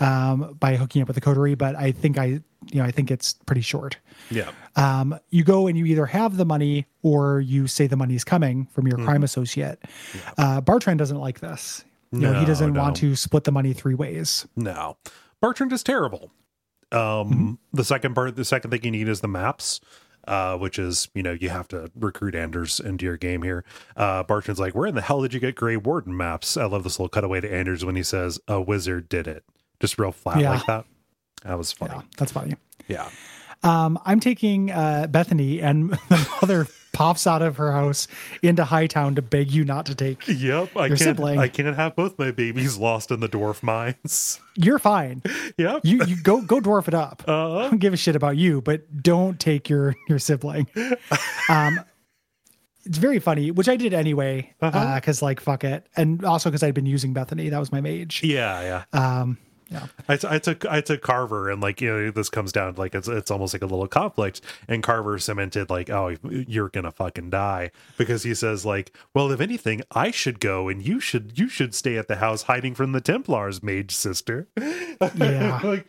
um, 0.00 0.56
by 0.58 0.76
hooking 0.76 1.02
up 1.02 1.08
with 1.08 1.14
the 1.14 1.20
coterie, 1.20 1.54
but 1.54 1.76
I 1.76 1.92
think 1.92 2.18
I, 2.18 2.24
you 2.26 2.42
know, 2.74 2.84
I 2.84 2.90
think 2.90 3.10
it's 3.10 3.34
pretty 3.46 3.60
short. 3.60 3.96
yeah 4.30 4.50
Um, 4.76 5.18
you 5.30 5.44
go 5.44 5.66
and 5.66 5.76
you 5.78 5.84
either 5.86 6.06
have 6.06 6.36
the 6.36 6.44
money 6.44 6.86
or 7.02 7.40
you 7.40 7.66
say 7.66 7.86
the 7.86 7.96
money's 7.96 8.24
coming 8.24 8.66
from 8.72 8.86
your 8.86 8.98
crime 8.98 9.22
associate. 9.22 9.78
Uh, 10.38 10.60
Bartrand 10.60 10.98
doesn't 10.98 11.18
like 11.18 11.40
this. 11.40 11.84
You 12.12 12.20
know, 12.20 12.34
he 12.38 12.44
doesn't 12.44 12.74
no. 12.74 12.80
want 12.82 12.96
to 12.96 13.16
split 13.16 13.44
the 13.44 13.52
money 13.52 13.72
three 13.72 13.94
ways. 13.94 14.46
no 14.54 14.96
bartrand 15.42 15.72
is 15.72 15.82
terrible 15.82 16.30
um 16.92 17.58
the 17.72 17.82
second 17.84 18.14
part 18.14 18.36
the 18.36 18.44
second 18.44 18.70
thing 18.70 18.80
you 18.84 18.90
need 18.90 19.08
is 19.08 19.20
the 19.22 19.28
maps 19.28 19.80
uh, 20.26 20.56
which 20.58 20.78
is 20.78 21.08
you 21.14 21.22
know 21.22 21.32
you 21.32 21.48
have 21.48 21.68
to 21.68 21.90
recruit 21.98 22.34
Anders 22.34 22.80
into 22.80 23.04
your 23.04 23.16
game 23.16 23.42
here. 23.42 23.64
Uh, 23.96 24.22
Bartrand's 24.24 24.60
like, 24.60 24.74
"Where 24.74 24.86
in 24.86 24.94
the 24.94 25.00
hell 25.02 25.22
did 25.22 25.34
you 25.34 25.40
get 25.40 25.54
Grey 25.54 25.76
Warden 25.76 26.16
maps?" 26.16 26.56
I 26.56 26.64
love 26.66 26.84
this 26.84 26.98
little 26.98 27.08
cutaway 27.08 27.40
to 27.40 27.52
Anders 27.52 27.84
when 27.84 27.96
he 27.96 28.02
says, 28.02 28.40
"A 28.48 28.60
wizard 28.60 29.08
did 29.08 29.26
it," 29.26 29.44
just 29.80 29.98
real 29.98 30.12
flat 30.12 30.40
Yeah. 30.40 30.50
like 30.50 30.66
that. 30.66 30.84
That 31.44 31.58
was 31.58 31.72
funny. 31.72 31.94
Yeah, 31.96 32.02
that's 32.18 32.32
funny. 32.32 32.54
Yeah, 32.88 33.08
Um, 33.64 33.98
I'm 34.04 34.20
taking 34.20 34.70
uh, 34.70 35.06
Bethany, 35.08 35.60
and 35.60 35.90
the 36.08 36.28
mother 36.40 36.66
pops 36.92 37.26
out 37.26 37.40
of 37.42 37.56
her 37.56 37.72
house 37.72 38.06
into 38.42 38.64
Hightown 38.64 39.14
to 39.14 39.22
beg 39.22 39.50
you 39.50 39.64
not 39.64 39.86
to 39.86 39.94
take. 39.94 40.26
yep. 40.28 40.76
I 40.76 40.86
Your 40.86 40.96
can't. 40.96 40.98
sibling. 41.00 41.38
I 41.38 41.48
can't 41.48 41.74
have 41.76 41.96
both 41.96 42.18
my 42.18 42.30
babies 42.30 42.76
lost 42.76 43.10
in 43.10 43.20
the 43.20 43.28
dwarf 43.28 43.62
mines. 43.62 44.40
You're 44.56 44.78
fine. 44.78 45.22
yep. 45.56 45.80
You 45.84 46.04
you 46.06 46.16
go 46.22 46.42
go 46.42 46.60
dwarf 46.60 46.88
it 46.88 46.94
up. 46.94 47.22
I 47.26 47.32
Uh, 47.32 47.68
don't 47.70 47.78
give 47.78 47.92
a 47.94 47.96
shit 47.96 48.14
about 48.16 48.36
you, 48.36 48.60
but 48.60 49.02
don't 49.02 49.40
take 49.40 49.68
your 49.70 49.94
your 50.08 50.18
sibling. 50.18 50.66
Um, 51.48 51.80
it's 52.84 52.98
very 52.98 53.20
funny, 53.20 53.50
which 53.52 53.68
I 53.68 53.76
did 53.76 53.94
anyway, 53.94 54.52
Uh-huh. 54.60 54.96
because 54.96 55.22
like 55.22 55.38
fuck 55.40 55.62
it, 55.64 55.86
and 55.96 56.24
also 56.24 56.50
because 56.50 56.62
I'd 56.64 56.74
been 56.74 56.84
using 56.86 57.12
Bethany. 57.12 57.48
That 57.48 57.58
was 57.60 57.70
my 57.72 57.80
mage. 57.80 58.22
yeah, 58.24 58.82
yeah. 58.92 59.20
Um, 59.20 59.38
yeah, 59.72 59.86
I, 60.08 60.38
took 60.38 60.66
I 60.66 60.80
took 60.80 61.02
Carver 61.02 61.50
and 61.50 61.60
like 61.60 61.80
you 61.80 61.88
know 61.90 62.10
this 62.10 62.28
comes 62.28 62.52
down 62.52 62.74
like 62.76 62.94
it's 62.94 63.08
it's 63.08 63.30
almost 63.30 63.54
like 63.54 63.62
a 63.62 63.66
little 63.66 63.86
conflict 63.88 64.40
and 64.68 64.82
Carver 64.82 65.18
cemented 65.18 65.70
like 65.70 65.90
oh 65.90 66.16
you're 66.30 66.68
gonna 66.68 66.92
fucking 66.92 67.30
die 67.30 67.70
because 67.96 68.22
he 68.22 68.34
says 68.34 68.64
like 68.66 68.92
well 69.14 69.30
if 69.30 69.40
anything 69.40 69.82
I 69.92 70.10
should 70.10 70.40
go 70.40 70.68
and 70.68 70.86
you 70.86 71.00
should 71.00 71.38
you 71.38 71.48
should 71.48 71.74
stay 71.74 71.96
at 71.96 72.08
the 72.08 72.16
house 72.16 72.42
hiding 72.42 72.74
from 72.74 72.92
the 72.92 73.00
Templars 73.00 73.62
mage 73.62 73.94
sister 73.94 74.48
Yeah. 75.14 75.60
like. 75.64 75.86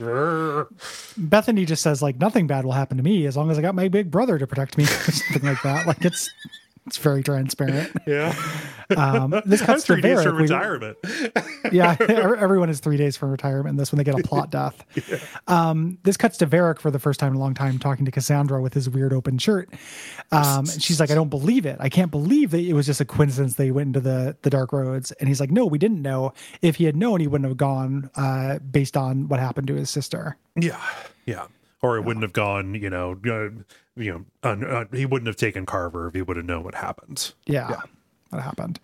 Bethany 1.17 1.65
just 1.65 1.81
says 1.83 2.01
like 2.01 2.19
nothing 2.19 2.47
bad 2.47 2.65
will 2.65 2.71
happen 2.71 2.97
to 2.97 3.03
me 3.03 3.25
as 3.25 3.37
long 3.37 3.51
as 3.51 3.57
I 3.57 3.61
got 3.61 3.75
my 3.75 3.87
big 3.87 4.09
brother 4.09 4.37
to 4.37 4.47
protect 4.47 4.77
me, 4.77 4.85
or 4.85 4.87
something 5.11 5.43
like 5.43 5.61
that. 5.63 5.87
Like 5.87 6.03
it's 6.05 6.29
it's 6.85 6.97
very 6.97 7.23
transparent. 7.23 7.91
yeah 8.07 8.35
Um, 8.95 9.31
this 9.31 9.59
that's 9.59 9.61
cuts 9.61 9.83
to 9.85 9.93
three 9.93 10.01
days 10.01 10.19
Varric. 10.19 10.23
from 10.23 10.35
We- 10.35 10.41
retirement 10.43 10.97
yeah, 11.71 11.95
everyone 11.99 12.69
is 12.69 12.79
three 12.79 12.97
days 12.97 13.15
from 13.17 13.31
retirement. 13.31 13.77
This 13.77 13.91
when 13.91 13.97
they 13.97 14.03
get 14.03 14.19
a 14.19 14.23
plot 14.23 14.51
death. 14.51 14.85
Um, 15.47 15.97
this 16.03 16.17
cuts 16.17 16.37
to 16.39 16.45
Varric 16.47 16.79
for 16.79 16.91
the 16.91 16.99
first 16.99 17.19
time 17.19 17.31
in 17.31 17.37
a 17.37 17.39
long 17.39 17.53
time, 17.53 17.79
talking 17.79 18.05
to 18.05 18.11
Cassandra 18.11 18.61
with 18.61 18.73
his 18.73 18.89
weird 18.89 19.13
open 19.13 19.37
shirt. 19.37 19.69
Um, 20.31 20.59
and 20.59 20.81
she's 20.81 20.99
like, 20.99 21.09
"I 21.11 21.15
don't 21.15 21.29
believe 21.29 21.65
it. 21.65 21.77
I 21.79 21.89
can't 21.89 22.11
believe 22.11 22.51
that 22.51 22.59
it 22.59 22.73
was 22.73 22.85
just 22.85 22.99
a 23.01 23.05
coincidence 23.05 23.55
they 23.55 23.71
went 23.71 23.87
into 23.87 23.99
the 24.01 24.35
the 24.41 24.49
dark 24.49 24.73
roads." 24.73 25.11
And 25.13 25.27
he's 25.29 25.39
like, 25.39 25.49
"No, 25.51 25.65
we 25.65 25.77
didn't 25.77 26.01
know. 26.01 26.33
If 26.61 26.75
he 26.75 26.83
had 26.85 26.95
known, 26.95 27.19
he 27.21 27.27
wouldn't 27.27 27.47
have 27.47 27.57
gone 27.57 28.09
uh, 28.15 28.59
based 28.59 28.97
on 28.97 29.27
what 29.29 29.39
happened 29.39 29.67
to 29.67 29.75
his 29.75 29.89
sister." 29.89 30.37
yeah 30.55 30.79
yeah 31.25 31.47
or 31.81 31.97
it 31.97 32.01
wouldn't 32.01 32.21
have 32.21 32.33
gone 32.33 32.75
you 32.75 32.89
know 32.89 33.17
uh, 33.27 33.49
you 33.95 34.25
know 34.43 34.49
uh, 34.49 34.85
he 34.91 35.05
wouldn't 35.05 35.27
have 35.27 35.35
taken 35.37 35.65
Carver 35.65 36.07
if 36.07 36.13
he 36.15 36.21
would 36.21 36.37
have 36.37 36.45
known 36.45 36.63
what 36.63 36.75
happened 36.75 37.33
Yeah. 37.45 37.81
That 38.31 38.41
happened. 38.41 38.79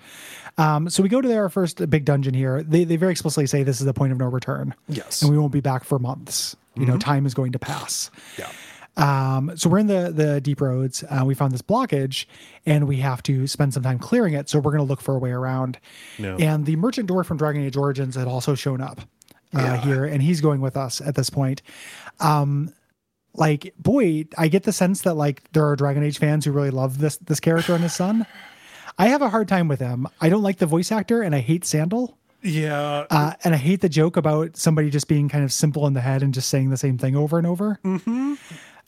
Um, 0.59 0.91
so 0.91 1.01
we 1.01 1.09
go 1.09 1.21
to 1.21 1.35
our 1.35 1.49
first 1.49 1.89
big 1.89 2.05
dungeon 2.05 2.35
here. 2.35 2.61
They, 2.61 2.83
they 2.83 2.97
very 2.97 3.11
explicitly 3.11 3.47
say 3.47 3.63
this 3.63 3.79
is 3.79 3.85
the 3.87 3.95
point 3.95 4.11
of 4.11 4.19
no 4.19 4.27
return. 4.27 4.75
yes 4.87 5.23
And 5.23 5.31
we 5.31 5.39
won't 5.39 5.51
be 5.51 5.59
back 5.61 5.83
for 5.83 5.97
months. 5.97 6.55
You 6.75 6.85
know, 6.85 6.97
time 6.99 7.25
is 7.25 7.33
going 7.33 7.51
to 7.53 7.59
pass. 7.59 8.11
yeah 8.37 8.47
Um, 8.95 9.51
so 9.57 9.67
we're 9.69 9.79
in 9.79 9.87
the 9.87 10.11
the 10.11 10.39
deep 10.39 10.61
roads. 10.61 11.03
Uh, 11.09 11.23
we 11.25 11.33
found 11.33 11.51
this 11.51 11.63
blockage, 11.63 12.25
and 12.67 12.87
we 12.87 12.97
have 12.97 13.23
to 13.23 13.47
spend 13.47 13.73
some 13.73 13.81
time 13.81 13.97
clearing 13.97 14.33
it. 14.35 14.49
So 14.49 14.59
we're 14.59 14.71
going 14.71 14.85
to 14.85 14.89
look 14.89 15.01
for 15.01 15.15
a 15.15 15.19
way 15.19 15.31
around. 15.31 15.79
Yeah. 16.19 16.35
And 16.37 16.65
the 16.67 16.75
merchant 16.75 17.09
dwarf 17.09 17.25
from 17.25 17.37
Dragon 17.37 17.63
Age 17.63 17.75
Origins 17.75 18.15
had 18.15 18.27
also 18.27 18.53
shown 18.55 18.81
up 18.81 19.01
uh, 19.55 19.61
Yeah. 19.61 19.77
here, 19.77 20.05
and 20.05 20.21
he's 20.21 20.41
going 20.41 20.61
with 20.61 20.77
us 20.77 21.01
at 21.01 21.15
this 21.15 21.29
point. 21.31 21.63
Um, 22.19 22.71
like 23.33 23.73
boy, 23.77 24.25
I 24.37 24.47
get 24.47 24.63
the 24.63 24.73
sense 24.73 25.01
that 25.01 25.13
like 25.15 25.51
there 25.51 25.65
are 25.67 25.75
Dragon 25.75 26.03
Age 26.03 26.17
fans 26.17 26.45
who 26.45 26.51
really 26.51 26.71
love 26.71 26.97
this 26.99 27.17
this 27.17 27.39
character 27.39 27.73
and 27.73 27.83
his 27.83 27.93
son. 27.95 28.25
I 28.97 29.07
have 29.07 29.21
a 29.21 29.29
hard 29.29 29.47
time 29.47 29.67
with 29.67 29.79
him. 29.79 30.07
I 30.19 30.29
don't 30.29 30.43
like 30.43 30.57
the 30.57 30.65
voice 30.65 30.91
actor, 30.91 31.21
and 31.21 31.33
I 31.33 31.39
hate 31.39 31.63
Sandal. 31.65 32.17
yeah 32.41 33.05
Uh, 33.09 33.33
and 33.43 33.53
I 33.53 33.57
hate 33.57 33.81
the 33.81 33.89
joke 33.89 34.17
about 34.17 34.57
somebody 34.57 34.89
just 34.89 35.07
being 35.07 35.29
kind 35.29 35.43
of 35.43 35.51
simple 35.53 35.87
in 35.87 35.93
the 35.93 36.01
head 36.01 36.21
and 36.23 36.33
just 36.33 36.49
saying 36.49 36.69
the 36.69 36.77
same 36.77 36.97
thing 36.97 37.15
over 37.15 37.37
and 37.37 37.47
over. 37.47 37.79
Uh, 37.85 38.35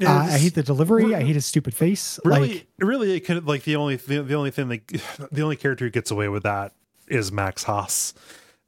I 0.08 0.38
hate 0.40 0.56
the 0.56 0.64
delivery. 0.64 1.14
I 1.14 1.22
hate 1.22 1.36
his 1.36 1.46
stupid 1.46 1.76
face. 1.76 2.20
really 2.26 2.54
Like, 2.54 2.68
really 2.80 3.16
it 3.16 3.22
could 3.22 3.46
like 3.48 3.64
the 3.64 3.76
only 3.76 3.98
the, 3.98 4.24
the 4.24 4.34
only 4.34 4.52
thing 4.52 4.68
that 4.70 4.88
the 5.32 5.42
only 5.42 5.56
character 5.56 5.86
who 5.86 5.92
gets 5.92 6.12
away 6.12 6.28
with 6.28 6.44
that 6.44 6.74
is 7.08 7.32
max 7.32 7.64
haas 7.64 8.14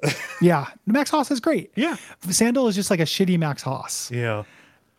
yeah, 0.42 0.68
Max 0.86 1.10
Haas 1.10 1.32
is 1.32 1.40
great. 1.40 1.72
yeah 1.76 1.96
Sandal 2.30 2.68
is 2.68 2.76
just 2.76 2.90
like 2.90 3.00
a 3.00 3.04
shitty 3.06 3.40
Max 3.40 3.64
Haas. 3.64 4.12
yeah 4.12 4.44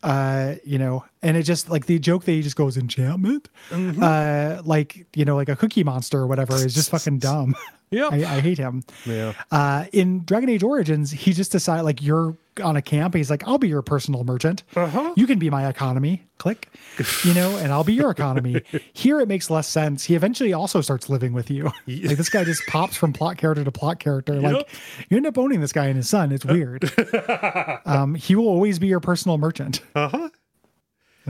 Uh, 0.05 0.57
you 0.65 0.79
know, 0.79 1.03
and 1.23 1.35
it 1.37 1.45
just 1.45 1.71
like 1.71 1.87
the 1.87 1.99
joke 1.99 2.25
that 2.25 2.33
he 2.33 2.43
just 2.43 2.57
goes 2.57 2.77
enchantment, 2.77 3.49
Mm-hmm. 3.71 4.03
uh, 4.03 4.61
like 4.65 5.07
you 5.17 5.25
know, 5.25 5.35
like 5.35 5.49
a 5.49 5.57
cookie 5.57 5.83
monster 5.83 6.19
or 6.19 6.27
whatever 6.27 6.55
is 6.57 6.75
just 6.75 6.91
fucking 6.91 7.19
dumb. 7.21 7.55
yeah 7.95 8.09
I, 8.11 8.37
I 8.37 8.41
hate 8.41 8.59
him. 8.59 8.83
yeah 9.07 9.33
Uh, 9.51 9.85
in 9.93 10.25
Dragon 10.25 10.49
Age 10.49 10.63
Origins, 10.63 11.11
he 11.11 11.33
just 11.33 11.53
decided 11.53 11.83
like 11.85 12.03
you're 12.03 12.37
on 12.63 12.77
a 12.77 12.83
camp. 12.83 13.15
He's 13.15 13.31
like, 13.31 13.47
I'll 13.49 13.59
be 13.59 13.69
your 13.69 13.83
personal 13.83 14.23
merchant. 14.25 14.63
Uh-huh. 14.77 15.13
You 15.17 15.27
can 15.27 15.39
be 15.39 15.51
my 15.51 15.69
economy. 15.69 16.23
Click, 16.39 16.69
you 17.25 17.35
know, 17.35 17.57
and 17.57 17.73
I'll 17.73 17.85
be 17.85 17.95
your 17.95 18.11
economy. 18.11 18.61
Here 18.93 19.21
it 19.21 19.29
makes 19.29 19.51
less 19.51 19.69
sense. 19.69 20.05
He 20.05 20.15
eventually 20.15 20.53
also 20.53 20.81
starts 20.81 21.09
living 21.09 21.33
with 21.33 21.51
you. 21.51 21.71
Like 21.87 22.17
this 22.17 22.29
guy 22.29 22.45
just 22.45 22.67
pops 22.67 22.97
from 22.97 23.13
plot 23.13 23.39
character 23.39 23.65
to 23.65 23.73
plot 23.73 23.99
character. 24.01 24.35
Like 24.41 24.69
you 25.09 25.17
end 25.17 25.27
up 25.27 25.39
owning 25.39 25.61
this 25.61 25.73
guy 25.73 25.87
and 25.87 25.97
his 25.97 26.09
son. 26.09 26.33
It's 26.33 26.45
weird. 26.45 26.91
um, 27.87 28.15
he 28.15 28.35
will 28.37 28.49
always 28.49 28.79
be 28.79 28.87
your 28.89 29.01
personal 29.01 29.39
merchant. 29.39 29.81
uh-huh 29.95 30.19
You 30.19 30.44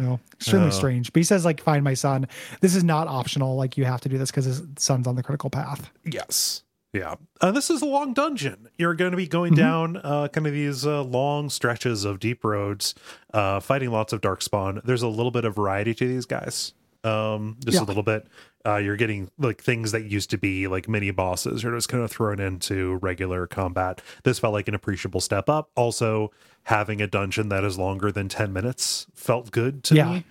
know, 0.03 0.21
extremely 0.35 0.71
strange. 0.71 1.13
But 1.13 1.21
he 1.21 1.25
says, 1.25 1.45
like, 1.45 1.61
find 1.61 1.85
my 1.85 1.95
son. 1.95 2.27
This 2.61 2.75
is 2.75 2.83
not 2.85 3.07
optional. 3.09 3.57
Like, 3.57 3.77
you 3.77 3.85
have 3.85 4.01
to 4.03 4.09
do 4.09 4.19
this 4.19 4.31
because 4.31 4.45
his 4.45 4.63
son's 4.77 5.07
on 5.07 5.15
the 5.17 5.23
critical 5.23 5.51
path. 5.51 5.91
yes 6.05 6.63
yeah 6.93 7.17
uh, 7.41 7.51
this 7.51 7.71
is 7.71 7.83
a 7.83 7.85
long 7.85 8.15
dungeon 8.15 8.69
you're 8.79 8.95
going 8.95 9.11
to 9.11 9.17
be 9.17 9.27
going 9.27 9.53
down 9.53 9.97
uh 10.05 10.29
kind 10.29 10.47
of 10.47 10.53
these 10.53 10.87
uh, 10.87 11.03
long 11.03 11.51
stretches 11.51 12.05
of 12.05 12.21
deep 12.21 12.45
roads 12.45 12.95
uh 13.33 13.59
fighting 13.59 13.91
lots 13.91 14.13
of 14.13 14.21
dark 14.21 14.41
spawn 14.41 14.81
there's 14.85 15.03
a 15.03 15.09
little 15.09 15.33
bit 15.33 15.45
of 15.45 15.57
variety 15.57 15.93
to 15.93 16.07
these 16.07 16.25
guys 16.25 16.73
um 17.03 17.57
just 17.65 17.75
Yeah. 17.79 17.83
a 17.83 17.87
little 17.87 18.05
bit 18.05 18.29
uh 18.67 18.77
you're 18.77 18.97
getting 18.97 19.31
like 19.39 19.63
things 19.63 19.93
that 19.93 20.05
used 20.05 20.31
to 20.31 20.39
be 20.39 20.67
like 20.67 20.89
mini 20.89 21.11
bosses 21.11 21.65
are 21.65 21.75
just 21.75 21.89
kind 21.89 22.03
of 22.03 22.11
thrown 22.11 22.41
into 22.41 22.95
regular 22.97 23.47
combat 23.47 24.01
this 24.23 24.39
felt 24.39 24.53
like 24.53 24.69
an 24.69 24.75
appreciable 24.75 25.21
step 25.21 25.49
up 25.49 25.71
also 25.77 26.31
having 26.65 27.01
a 27.03 27.07
dungeon 27.07 27.49
that 27.51 27.63
is 27.65 27.79
longer 27.79 28.11
than 28.11 28.29
10 28.29 28.53
minutes 28.53 29.07
felt 29.15 29.51
good 29.51 29.85
to 29.85 29.95
Yeah. 29.95 30.13
me 30.13 30.25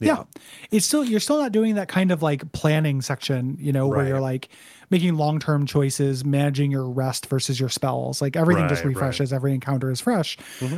Yeah. 0.00 0.24
It's 0.72 0.84
still, 0.84 1.04
you're 1.04 1.20
still 1.20 1.38
not 1.40 1.52
doing 1.52 1.76
that 1.76 1.86
kind 1.86 2.10
of 2.10 2.22
like 2.24 2.50
planning 2.50 3.00
section, 3.02 3.56
you 3.60 3.72
know, 3.72 3.86
where 3.86 4.04
you're 4.08 4.20
like 4.20 4.48
making 4.90 5.14
long 5.14 5.38
term 5.38 5.64
choices, 5.64 6.24
managing 6.24 6.72
your 6.72 6.90
rest 6.90 7.26
versus 7.26 7.60
your 7.60 7.68
spells. 7.68 8.20
Like 8.20 8.34
everything 8.34 8.66
just 8.68 8.80
Right, 8.82 8.88
right. 8.88 8.96
refreshes, 8.96 9.32
every 9.32 9.54
encounter 9.54 9.92
is 9.92 10.00
fresh. 10.00 10.36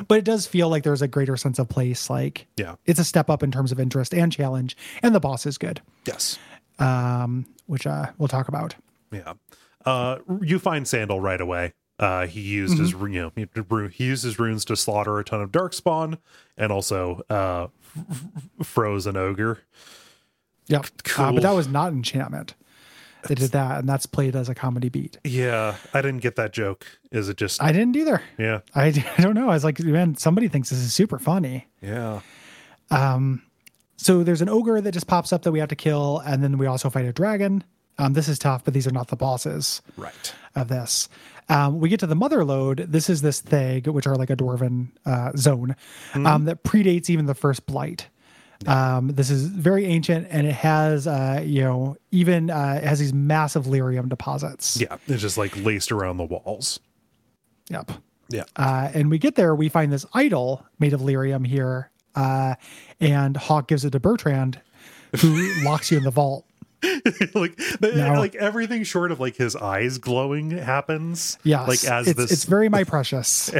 But 0.08 0.18
it 0.18 0.24
does 0.26 0.46
feel 0.46 0.68
like 0.68 0.82
there's 0.82 1.00
a 1.00 1.08
greater 1.08 1.38
sense 1.38 1.58
of 1.58 1.70
place. 1.70 2.10
Like 2.10 2.46
yeah 2.58 2.74
it's 2.84 3.00
a 3.00 3.04
step 3.04 3.30
up 3.30 3.42
in 3.42 3.50
terms 3.50 3.72
of 3.72 3.80
interest 3.80 4.12
and 4.12 4.30
challenge. 4.30 4.76
And 5.02 5.14
the 5.14 5.20
boss 5.20 5.46
is 5.46 5.56
good, 5.56 5.80
yes 6.06 6.38
um, 6.78 7.46
which 7.66 7.86
uh, 7.86 8.06
we'll 8.18 8.28
talk 8.28 8.48
about. 8.48 8.74
Yeah. 9.12 9.34
Uh, 9.84 10.18
you 10.40 10.58
find 10.58 10.88
Sandal 10.88 11.20
right 11.20 11.40
away. 11.40 11.72
Uh, 11.98 12.26
he 12.26 12.40
used 12.40 12.76
his 12.76 12.90
you 12.90 13.08
know 13.08 13.32
he, 13.36 14.04
used 14.04 14.24
his 14.24 14.38
runes 14.38 14.64
to 14.64 14.74
slaughter 14.74 15.18
a 15.20 15.24
ton 15.24 15.40
of 15.40 15.52
darkspawn 15.52 16.18
and 16.56 16.72
also 16.72 17.22
uh, 17.30 17.68
f- 17.96 18.04
f- 18.60 18.66
froze 18.66 19.06
an 19.06 19.16
ogre. 19.16 19.60
Yep. 20.66 20.86
Uh, 21.16 21.32
but 21.32 21.42
that 21.42 21.52
was 21.54 21.68
not 21.68 21.92
enchantment. 21.92 22.54
They 23.28 23.34
did 23.36 23.52
that, 23.52 23.78
and 23.78 23.88
that's 23.88 24.06
played 24.06 24.34
as 24.36 24.48
a 24.48 24.54
comedy 24.54 24.88
beat. 24.88 25.18
Yeah, 25.24 25.76
I 25.94 26.02
didn't 26.02 26.20
get 26.20 26.36
that 26.36 26.52
joke. 26.52 26.84
Is 27.12 27.28
it 27.28 27.36
just 27.36 27.62
I 27.62 27.70
didn't 27.70 27.96
either. 27.96 28.22
yeah 28.38 28.60
I, 28.74 28.86
I 29.18 29.22
don't 29.22 29.34
know. 29.34 29.48
I 29.48 29.54
was 29.54 29.64
like, 29.64 29.78
man, 29.78 30.16
somebody 30.16 30.48
thinks 30.48 30.70
this 30.70 30.80
is 30.80 30.92
super 30.92 31.18
funny. 31.20 31.68
yeah 31.80 32.20
So 33.96 34.22
there's 34.22 34.42
an 34.42 34.48
ogre 34.48 34.80
that 34.80 34.92
just 34.92 35.06
pops 35.06 35.32
up 35.32 35.42
that 35.42 35.52
we 35.52 35.58
have 35.60 35.68
to 35.68 35.76
kill, 35.76 36.18
and 36.26 36.42
then 36.42 36.58
we 36.58 36.66
also 36.66 36.90
fight 36.90 37.04
a 37.06 37.12
dragon. 37.12 37.64
Um, 37.98 38.12
this 38.12 38.28
is 38.28 38.38
tough, 38.38 38.64
but 38.64 38.74
these 38.74 38.86
are 38.88 38.92
not 38.92 39.08
the 39.08 39.16
bosses 39.16 39.80
right 39.96 40.34
of 40.56 40.68
this. 40.68 41.08
Um, 41.48 41.78
we 41.78 41.88
get 41.88 42.00
to 42.00 42.06
the 42.06 42.16
mother 42.16 42.44
lode. 42.44 42.78
This 42.78 43.08
is 43.08 43.22
this 43.22 43.40
thaig, 43.40 43.86
which 43.86 44.06
are 44.06 44.16
like 44.16 44.30
a 44.30 44.36
dwarven 44.36 44.88
uh, 45.06 45.30
zone 45.36 45.76
um, 46.14 46.46
that 46.46 46.64
predates 46.64 47.08
even 47.08 47.26
the 47.26 47.34
first 47.34 47.66
blight. 47.66 48.08
Um, 48.66 49.08
this 49.08 49.30
is 49.30 49.46
very 49.46 49.84
ancient, 49.84 50.26
and 50.30 50.46
it 50.46 50.54
has, 50.54 51.06
uh, 51.06 51.42
you 51.44 51.62
know, 51.62 51.96
even 52.10 52.50
uh, 52.50 52.80
it 52.82 52.86
has 52.86 52.98
these 52.98 53.12
massive 53.12 53.64
lyrium 53.66 54.08
deposits. 54.08 54.76
yeah 54.80 54.96
it's 55.06 55.20
just 55.20 55.36
like 55.36 55.54
laced 55.64 55.92
around 55.92 56.16
the 56.16 56.24
walls. 56.24 56.80
Yep. 57.68 57.92
Yeah 58.30 58.44
Uh, 58.56 58.90
and 58.94 59.10
we 59.10 59.18
get 59.18 59.34
there, 59.34 59.54
we 59.54 59.68
find 59.68 59.92
this 59.92 60.06
idol 60.14 60.64
made 60.78 60.94
of 60.94 61.00
lyrium 61.00 61.46
here, 61.46 61.90
uh, 62.14 62.54
and 63.00 63.36
Hawke 63.36 63.68
gives 63.68 63.84
it 63.84 63.90
to 63.90 64.00
Bartrand, 64.00 64.60
who 65.20 65.52
locks 65.64 65.90
you 65.90 65.98
in 65.98 66.04
the 66.04 66.10
vault. 66.10 66.46
like 67.34 67.56
the, 67.80 67.92
No. 67.96 68.14
like 68.18 68.34
everything 68.34 68.84
short 68.84 69.10
of 69.10 69.18
like 69.20 69.36
his 69.36 69.56
eyes 69.56 69.96
glowing 69.98 70.50
happens. 70.50 71.38
Yes, 71.42 71.66
like 71.68 71.84
as 71.84 72.08
it's, 72.08 72.16
this 72.18 72.30
it's 72.32 72.44
very 72.44 72.68
my 72.68 72.84
precious. 72.84 73.50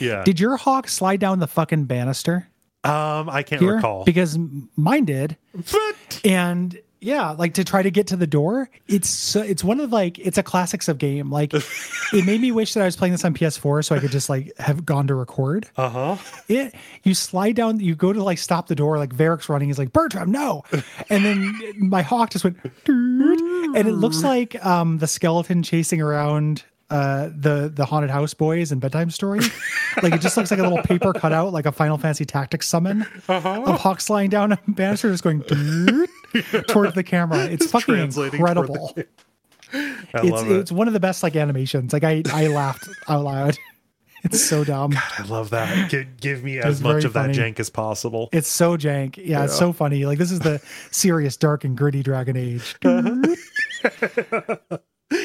yeah. 0.00 0.22
Did 0.24 0.38
your 0.40 0.56
hawke 0.56 0.88
slide 0.88 1.20
down 1.20 1.38
the 1.40 1.46
fucking 1.46 1.84
banister? 1.84 2.48
Um, 2.84 3.28
I 3.28 3.42
can't 3.42 3.60
here 3.60 3.76
recall. 3.76 4.04
because 4.04 4.38
mine 4.76 5.06
did, 5.06 5.36
But 5.54 6.20
and 6.24 6.78
yeah, 7.06 7.30
like 7.30 7.54
to 7.54 7.64
try 7.64 7.82
to 7.82 7.90
get 7.90 8.08
to 8.08 8.16
the 8.16 8.26
door. 8.26 8.68
It's 8.88 9.08
so, 9.08 9.40
it's 9.40 9.62
one 9.62 9.78
of 9.80 9.92
like 9.92 10.18
it's 10.18 10.36
a 10.38 10.42
classics 10.42 10.88
of 10.88 10.98
game. 10.98 11.30
Like 11.30 11.54
it 12.12 12.24
made 12.26 12.40
me 12.40 12.50
wish 12.52 12.74
that 12.74 12.82
I 12.82 12.86
was 12.86 12.96
playing 12.96 13.12
this 13.12 13.24
on 13.24 13.32
PS4 13.32 13.84
so 13.84 13.94
I 13.94 14.00
could 14.00 14.10
just 14.10 14.28
like 14.28 14.52
have 14.58 14.84
gone 14.84 15.06
to 15.06 15.14
record. 15.14 15.68
uh 15.76 15.88
huh. 15.88 16.16
It 16.48 16.74
you 17.04 17.14
slide 17.14 17.54
down, 17.56 17.78
you 17.80 17.94
go 17.94 18.12
to 18.12 18.22
like 18.22 18.38
stop 18.38 18.66
the 18.66 18.74
door, 18.74 18.98
like 18.98 19.14
Varric's 19.14 19.48
running. 19.48 19.68
He's 19.68 19.78
like 19.78 19.92
Bartrand, 19.92 20.26
no, 20.28 20.64
and 21.08 21.24
then 21.24 21.54
my 21.78 22.02
hawke 22.02 22.30
just 22.30 22.44
went, 22.44 22.58
and 22.88 23.76
it 23.88 23.92
looks 23.94 24.22
like 24.22 24.62
um 24.66 24.98
the 24.98 25.06
skeleton 25.06 25.62
chasing 25.62 26.00
around 26.02 26.64
uh 26.90 27.30
the 27.36 27.70
the 27.74 27.84
haunted 27.84 28.10
house 28.10 28.32
boys 28.32 28.70
and 28.70 28.80
bedtime 28.80 29.10
story 29.10 29.40
like 30.04 30.12
it 30.12 30.20
just 30.20 30.36
looks 30.36 30.52
like 30.52 30.60
a 30.60 30.62
little 30.62 30.82
paper 30.84 31.12
cutout 31.12 31.52
like 31.52 31.66
a 31.66 31.72
final 31.72 31.98
fantasy 31.98 32.24
tactics 32.24 32.68
summon 32.68 33.04
Uh-huh. 33.28 33.64
of 33.66 33.80
hawke 33.80 34.00
sliding 34.00 34.30
down 34.30 34.52
a 34.52 34.58
banister 34.68 35.10
just 35.10 35.24
going 35.24 35.40
"Doot," 35.40 36.08
towards 36.68 36.94
the 36.94 37.02
camera 37.02 37.44
it's 37.46 37.70
fucking 37.70 38.10
toward 38.10 38.32
the 38.32 38.36
incredible 38.36 38.94
I 39.72 39.96
it's 40.14 40.30
love 40.30 40.50
it. 40.50 40.56
it's 40.58 40.72
one 40.72 40.86
of 40.86 40.94
the 40.94 41.00
best 41.00 41.22
like 41.22 41.36
animations 41.36 41.92
like 41.92 42.04
i 42.04 42.22
i 42.32 42.46
laughed 42.46 42.88
out 43.08 43.24
loud 43.24 43.58
it's 44.24 44.44
so 44.44 44.64
dumb 44.64 44.92
I 45.18 45.22
love 45.24 45.50
that. 45.50 45.90
Give, 45.90 46.06
give 46.20 46.44
me 46.44 46.58
as 46.58 46.80
much 46.80 47.04
of 47.04 47.12
that 47.12 47.30
jank 47.30 47.60
as 47.60 47.70
possible. 47.70 48.28
It's 48.32 48.48
so 48.48 48.76
jank. 48.76 49.16
Yeah, 49.24 49.44
it's 49.44 49.56
so 49.56 49.72
funny. 49.72 50.04
Like 50.04 50.18
this 50.18 50.32
is 50.32 50.40
the 50.40 50.60
serious, 50.90 51.36
dark, 51.36 51.64
and 51.64 51.76
gritty 51.76 52.02
Dragon 52.02 52.36
Age. 52.36 52.74
You're 52.82 53.22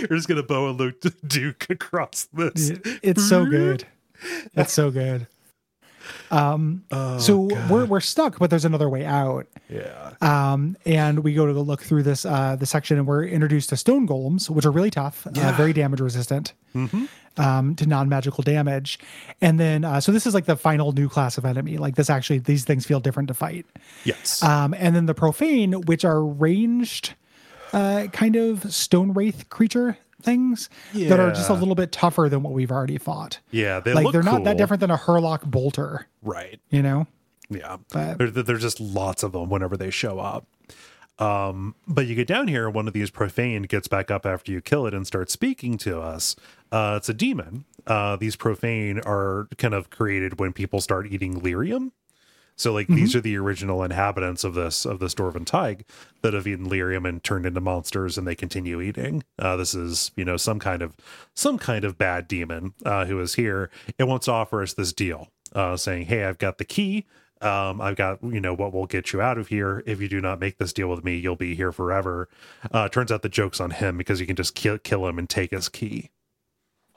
just 0.09 0.27
gonna 0.27 0.43
bow 0.43 0.69
and 0.69 0.79
Luke 0.79 1.01
Duke 1.25 1.67
across 1.69 2.27
this. 2.33 2.71
It's 3.01 3.27
so 3.27 3.45
good. 3.45 3.85
It's 4.53 4.73
so 4.73 4.91
good. 4.91 5.27
Um, 6.29 6.83
Oh, 6.91 7.17
so 7.19 7.49
we're 7.69 7.85
we're 7.85 7.99
stuck, 7.99 8.39
but 8.39 8.49
there's 8.49 8.65
another 8.65 8.89
way 8.89 9.05
out. 9.05 9.47
yeah. 9.69 10.13
Um, 10.21 10.77
and 10.85 11.19
we 11.23 11.33
go 11.33 11.45
to 11.45 11.53
look 11.53 11.81
through 11.81 12.03
this 12.03 12.25
uh 12.25 12.55
the 12.55 12.65
section, 12.65 12.97
and 12.97 13.07
we're 13.07 13.25
introduced 13.25 13.69
to 13.69 13.77
stone 13.77 14.07
golems, 14.07 14.49
which 14.49 14.65
are 14.65 14.71
really 14.71 14.91
tough, 14.91 15.25
uh, 15.27 15.53
very 15.57 15.73
damage 15.73 15.99
resistant. 16.01 16.53
Um, 17.37 17.75
to 17.77 17.85
non-magical 17.85 18.43
damage, 18.43 18.99
and 19.39 19.57
then 19.57 19.85
uh, 19.85 20.01
so 20.01 20.11
this 20.11 20.27
is 20.27 20.33
like 20.33 20.45
the 20.45 20.57
final 20.57 20.91
new 20.91 21.07
class 21.07 21.37
of 21.37 21.45
enemy. 21.45 21.77
Like 21.77 21.95
this, 21.95 22.09
actually, 22.09 22.39
these 22.39 22.65
things 22.65 22.85
feel 22.85 22.99
different 22.99 23.29
to 23.29 23.33
fight. 23.33 23.65
Yes. 24.03 24.43
Um, 24.43 24.73
and 24.77 24.93
then 24.93 25.05
the 25.05 25.13
profane, 25.13 25.71
which 25.83 26.03
are 26.03 26.21
ranged, 26.21 27.13
uh, 27.71 28.07
kind 28.11 28.35
of 28.35 28.73
stone 28.73 29.13
wraith 29.13 29.47
creature 29.49 29.97
things 30.21 30.69
that 30.93 31.19
are 31.19 31.31
just 31.31 31.49
a 31.49 31.53
little 31.53 31.75
bit 31.75 31.91
tougher 31.91 32.29
than 32.29 32.43
what 32.43 32.53
we've 32.53 32.71
already 32.71 32.97
fought. 32.97 33.39
yeah. 33.51 33.79
They 33.79 33.93
like 33.93 34.11
they're 34.11 34.23
not 34.23 34.43
that 34.45 34.57
different 34.57 34.79
than 34.81 34.91
a 34.91 34.97
Hurlock 34.97 35.43
bolter, 35.45 36.07
Right. 36.21 36.59
you 36.69 36.81
know? 36.81 37.07
Yeah. 37.49 37.77
But- 37.91 38.17
There, 38.17 38.29
there's 38.29 38.61
just 38.61 38.79
lots 38.79 39.23
of 39.23 39.31
them 39.33 39.49
whenever 39.49 39.75
they 39.77 39.89
show 39.89 40.19
up. 40.19 40.45
Um, 41.19 41.75
but 41.87 42.07
you 42.07 42.15
get 42.15 42.27
down 42.27 42.47
here, 42.47 42.69
one 42.69 42.87
of 42.87 42.93
these 42.93 43.11
profane 43.11 43.63
gets 43.63 43.87
back 43.87 44.09
up 44.09 44.25
after 44.25 44.51
you 44.51 44.59
kill 44.61 44.87
it 44.87 44.93
and 44.93 45.05
starts 45.05 45.31
speaking 45.33 45.77
to 45.79 45.99
us. 46.01 46.35
Uh, 46.71 46.95
it's 46.97 47.09
a 47.09 47.13
demon. 47.13 47.65
Uh, 47.85 48.15
these 48.15 48.35
profane 48.35 48.99
are 49.05 49.47
kind 49.57 49.73
of 49.75 49.89
created 49.91 50.39
when 50.39 50.51
people 50.53 50.81
start 50.81 51.05
eating 51.11 51.39
lyrium. 51.41 51.91
So 52.61 52.71
like 52.71 52.87
these 52.87 53.15
are 53.15 53.21
the 53.21 53.37
original 53.37 53.83
inhabitants 53.83 54.43
of 54.43 54.53
this 54.53 54.85
of 54.85 54.99
this 54.99 55.15
dwarven 55.15 55.45
thaig 55.45 55.83
that 56.21 56.35
have 56.35 56.45
eaten 56.45 56.69
lyrium 56.69 57.09
and 57.09 57.23
turned 57.23 57.47
into 57.47 57.59
monsters 57.59 58.19
and 58.19 58.27
they 58.27 58.35
continue 58.35 58.79
eating. 58.79 59.23
Uh, 59.39 59.55
this 59.55 59.73
is 59.73 60.11
you 60.15 60.23
know 60.23 60.37
some 60.37 60.59
kind 60.59 60.83
of 60.83 60.95
some 61.35 61.57
kind 61.57 61.83
of 61.83 61.97
bad 61.97 62.27
demon 62.27 62.75
uh, 62.85 63.05
who 63.05 63.19
is 63.19 63.33
here. 63.33 63.71
It 63.97 64.03
wants 64.03 64.25
to 64.25 64.33
offer 64.33 64.61
us 64.61 64.73
this 64.73 64.93
deal, 64.93 65.29
uh, 65.55 65.75
saying, 65.75 66.05
"Hey, 66.05 66.23
I've 66.23 66.37
got 66.37 66.59
the 66.59 66.65
key. 66.65 67.07
Um, 67.41 67.81
I've 67.81 67.95
got 67.95 68.21
you 68.21 68.39
know 68.39 68.53
what 68.53 68.73
will 68.73 68.85
get 68.85 69.11
you 69.11 69.21
out 69.21 69.39
of 69.39 69.47
here. 69.47 69.81
If 69.87 69.99
you 69.99 70.07
do 70.07 70.21
not 70.21 70.39
make 70.39 70.59
this 70.59 70.71
deal 70.71 70.87
with 70.87 71.03
me, 71.03 71.17
you'll 71.17 71.35
be 71.35 71.55
here 71.55 71.71
forever." 71.71 72.29
Uh, 72.71 72.87
turns 72.89 73.11
out 73.11 73.23
the 73.23 73.29
joke's 73.29 73.59
on 73.59 73.71
him 73.71 73.97
because 73.97 74.19
you 74.19 74.27
can 74.27 74.35
just 74.35 74.53
kill 74.53 74.77
kill 74.77 75.07
him 75.07 75.17
and 75.17 75.27
take 75.27 75.49
his 75.49 75.67
key. 75.67 76.11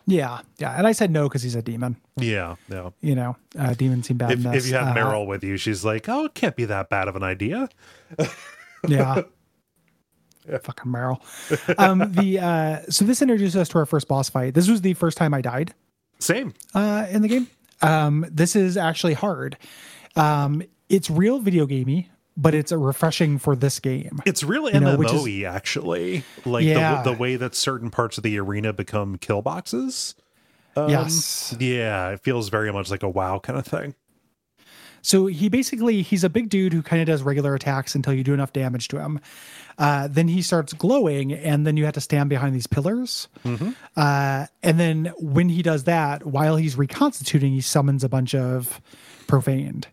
Yeah. 0.06 0.40
Yeah. 0.58 0.76
And 0.76 0.86
I 0.86 0.92
said 0.92 1.10
no 1.10 1.28
because 1.28 1.42
he's 1.42 1.54
a 1.54 1.62
demon. 1.62 1.96
Yeah, 2.16 2.56
yeah. 2.70 2.90
You 3.00 3.14
know, 3.14 3.36
uh, 3.58 3.74
demons 3.74 4.06
seem 4.08 4.18
bad. 4.18 4.32
If, 4.32 4.44
if 4.46 4.66
you 4.66 4.74
have 4.74 4.88
Uh, 4.88 4.94
Merrill 4.94 5.26
with 5.26 5.42
you, 5.42 5.56
she's 5.56 5.84
like, 5.84 6.08
"Oh, 6.08 6.26
it 6.26 6.34
can't 6.34 6.54
be 6.56 6.64
that 6.66 6.90
bad 6.90 7.08
of 7.08 7.16
an 7.16 7.22
idea." 7.22 7.68
Yeah. 8.86 9.22
Fucking 10.62 10.92
Merrill. 10.92 11.22
Um, 11.78 12.12
the 12.12 12.38
uh, 12.38 12.80
so 12.90 13.04
this 13.06 13.22
introduces 13.22 13.56
us 13.56 13.68
to 13.70 13.78
our 13.78 13.86
first 13.86 14.08
boss 14.08 14.28
fight. 14.28 14.52
This 14.52 14.68
was 14.68 14.82
the 14.82 14.92
first 14.92 15.16
time 15.16 15.32
I 15.32 15.40
died. 15.40 15.72
Same. 16.18 16.52
uh, 16.74 17.06
in 17.10 17.22
the 17.22 17.28
game. 17.28 17.48
Um, 17.80 18.26
this 18.30 18.54
is 18.54 18.76
actually 18.76 19.14
hard. 19.14 19.56
Um, 20.16 20.62
it's 20.90 21.08
real 21.08 21.38
video 21.38 21.64
gamey, 21.64 22.10
but 22.36 22.54
it's 22.54 22.72
a 22.72 22.78
refreshing 22.78 23.38
for 23.38 23.54
this 23.56 23.78
game. 23.80 24.20
It's 24.26 24.42
real 24.42 24.64
know, 24.72 24.96
which 24.96 25.08
MMO 25.08 25.38
is- 25.40 25.44
actually. 25.44 26.24
Like 26.44 26.64
Yeah. 26.64 27.02
the, 27.02 27.12
the 27.12 27.16
way 27.18 27.36
that 27.36 27.54
certain 27.54 27.90
parts 27.90 28.16
of 28.16 28.22
the 28.24 28.38
arena 28.38 28.72
become 28.72 29.16
kill 29.18 29.42
boxes. 29.42 30.14
Um, 30.76 30.90
yes. 30.90 31.54
Yeah, 31.60 32.10
it 32.10 32.20
feels 32.20 32.48
very 32.48 32.72
much 32.72 32.90
like 32.90 33.02
a 33.04 33.08
WoW 33.08 33.38
kind 33.38 33.58
of 33.58 33.66
thing. 33.66 33.94
So 35.02 35.26
he 35.26 35.48
basically 35.50 36.00
he's 36.00 36.24
a 36.24 36.30
big 36.30 36.48
dude 36.48 36.72
who 36.72 36.82
kind 36.82 37.02
of 37.02 37.06
does 37.06 37.22
regular 37.22 37.54
attacks 37.54 37.94
until 37.94 38.14
you 38.14 38.24
do 38.24 38.32
enough 38.32 38.52
damage 38.54 38.88
to 38.88 38.98
him. 38.98 39.20
Uh, 39.76 40.08
then 40.10 40.28
he 40.28 40.40
starts 40.40 40.72
glowing, 40.72 41.32
and 41.32 41.66
then 41.66 41.76
you 41.76 41.84
have 41.84 41.92
to 41.94 42.00
stand 42.00 42.30
behind 42.30 42.54
these 42.54 42.66
pillars. 42.66 43.28
Uh, 43.96 44.46
and 44.62 44.80
then 44.80 45.12
when 45.18 45.48
he 45.50 45.62
does 45.62 45.84
that, 45.84 46.24
while 46.24 46.56
he's 46.56 46.76
reconstituting, 46.78 47.52
he 47.52 47.60
summons 47.60 48.02
a 48.02 48.08
bunch 48.08 48.34
of 48.34 48.80
profaned. 49.26 49.88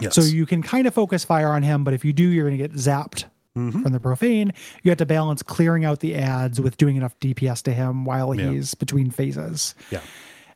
Yes. 0.00 0.14
So 0.14 0.22
you 0.22 0.46
can 0.46 0.62
kind 0.62 0.86
of 0.86 0.94
focus 0.94 1.24
fire 1.24 1.48
on 1.48 1.62
him, 1.62 1.84
but 1.84 1.94
if 1.94 2.04
you 2.04 2.12
do, 2.12 2.24
you're 2.24 2.48
going 2.48 2.58
to 2.58 2.68
get 2.68 2.76
zapped 2.76 3.24
mm-hmm. 3.56 3.82
from 3.82 3.92
the 3.92 4.00
profane. 4.00 4.52
You 4.82 4.90
have 4.90 4.98
to 4.98 5.06
balance 5.06 5.42
clearing 5.42 5.84
out 5.84 6.00
the 6.00 6.14
ads 6.16 6.60
with 6.60 6.76
doing 6.76 6.96
enough 6.96 7.18
DPS 7.20 7.62
to 7.64 7.72
him 7.72 8.04
while 8.04 8.34
Yeah. 8.34 8.50
he's 8.50 8.74
between 8.74 9.10
phases. 9.10 9.74
yeah. 9.90 10.00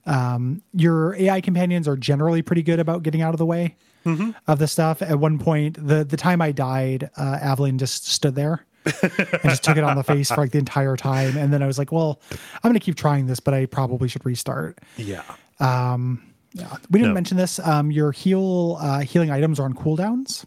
Um, 0.07 0.63
your 0.73 1.15
AI 1.17 1.43
companions 1.43 1.87
are 1.87 1.97
generally 1.97 2.41
pretty 2.41 2.63
good 2.63 2.81
about 2.81 3.03
getting 3.03 3.21
out 3.21 3.35
of 3.35 3.39
the 3.39 3.45
way 3.45 3.77
mm-hmm. 4.07 4.31
of 4.47 4.59
the 4.59 4.67
stuff. 4.67 5.03
At 5.03 5.19
one 5.19 5.39
point, 5.39 5.77
the 5.87 6.03
the 6.03 6.17
time 6.17 6.41
I 6.41 6.51
died, 6.51 7.11
uh, 7.19 7.39
Aveline 7.43 7.77
just 7.77 8.09
stood 8.09 8.35
there 8.35 8.65
and 8.87 9.43
just 9.45 9.63
took 9.65 9.77
it 9.77 9.85
on 9.85 9.97
the 9.97 10.03
face 10.03 10.31
for 10.31 10.39
like 10.41 10.53
the 10.53 10.59
entire 10.59 10.97
time. 10.97 11.37
And 11.37 11.53
then 11.53 11.63
I 11.63 11.67
was 11.67 11.79
like, 11.79 11.93
well, 11.93 12.21
I'm 12.31 12.71
going 12.71 12.75
to 12.75 12.81
keep 12.81 12.97
trying 12.97 13.27
this, 13.27 13.39
but 13.39 13.53
I 13.53 13.67
probably 13.67 14.09
should 14.09 14.25
restart. 14.25 14.79
Yeah. 14.97 15.23
Um, 15.61 16.23
Yeah, 16.55 16.77
we 16.91 16.99
didn't 16.99 17.11
No. 17.11 17.15
mention 17.15 17.37
this. 17.37 17.59
Um, 17.59 17.91
your 17.91 18.11
heal 18.13 18.79
uh, 18.81 19.01
healing 19.01 19.31
items 19.31 19.61
are 19.61 19.65
on 19.65 19.75
cooldowns, 19.75 20.47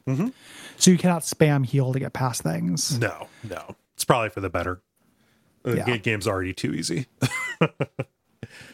so 0.78 0.92
you 0.92 0.98
cannot 0.98 1.22
spam 1.22 1.66
heal 1.66 1.94
to 1.94 2.00
get 2.00 2.14
past 2.14 2.42
things. 2.42 2.98
No, 3.00 3.28
no. 3.48 3.76
It's 3.94 4.04
probably 4.04 4.30
for 4.30 4.42
the 4.42 4.50
better. 4.50 4.82
The 5.64 5.78
Yeah. 5.78 5.86
ga- 5.86 6.00
game's 6.00 6.28
already 6.28 6.54
too 6.54 6.74
easy. 6.74 7.06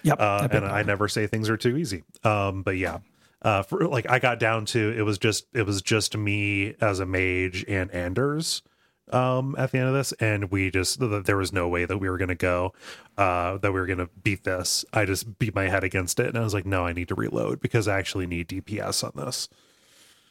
Yep, 0.03 0.17
Uh, 0.21 0.47
and 0.51 0.65
I 0.65 0.83
never 0.83 1.07
say 1.07 1.27
things 1.27 1.49
are 1.49 1.57
too 1.57 1.75
easy. 1.77 2.03
Um, 2.23 2.63
but 2.63 2.77
yeah. 2.77 2.99
Uh, 3.41 3.61
for 3.61 3.87
like 3.87 4.09
I 4.09 4.19
got 4.19 4.39
down 4.39 4.65
to 4.67 4.93
it 4.97 5.01
was 5.03 5.17
just 5.17 5.45
it 5.53 5.63
was 5.65 5.81
just 5.81 6.17
me 6.17 6.73
as 6.81 6.99
a 6.99 7.05
mage 7.05 7.63
and 7.67 7.91
Anders 7.91 8.63
um 9.13 9.55
at 9.57 9.71
the 9.71 9.77
end 9.77 9.87
of 9.87 9.93
this 9.93 10.11
and 10.13 10.51
we 10.51 10.69
just 10.69 10.99
th- 10.99 11.23
there 11.25 11.37
was 11.37 11.53
no 11.53 11.67
way 11.67 11.85
that 11.85 11.97
we 11.97 12.09
were 12.09 12.17
going 12.17 12.27
to 12.27 12.35
go 12.35 12.73
uh 13.17 13.57
that 13.57 13.71
we 13.73 13.79
were 13.79 13.85
going 13.85 13.97
to 13.99 14.09
beat 14.23 14.43
this 14.43 14.83
i 14.93 15.05
just 15.05 15.39
beat 15.39 15.55
my 15.55 15.69
head 15.69 15.83
against 15.83 16.19
it 16.19 16.27
and 16.27 16.37
i 16.37 16.41
was 16.41 16.53
like 16.53 16.65
no 16.65 16.85
i 16.85 16.91
need 16.91 17.07
to 17.07 17.15
reload 17.15 17.59
because 17.61 17.87
i 17.87 17.97
actually 17.97 18.27
need 18.27 18.47
dps 18.49 19.03
on 19.03 19.11
this 19.15 19.47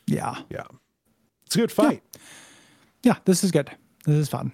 yeah, 0.06 0.42
yeah 0.50 0.64
it's 1.46 1.56
a 1.56 1.58
good 1.58 1.72
fight 1.72 2.02
yeah. 3.02 3.18
This 3.24 3.44
is 3.44 3.52
good. 3.52 3.70
This 4.04 4.16
is 4.16 4.28
fun. 4.28 4.52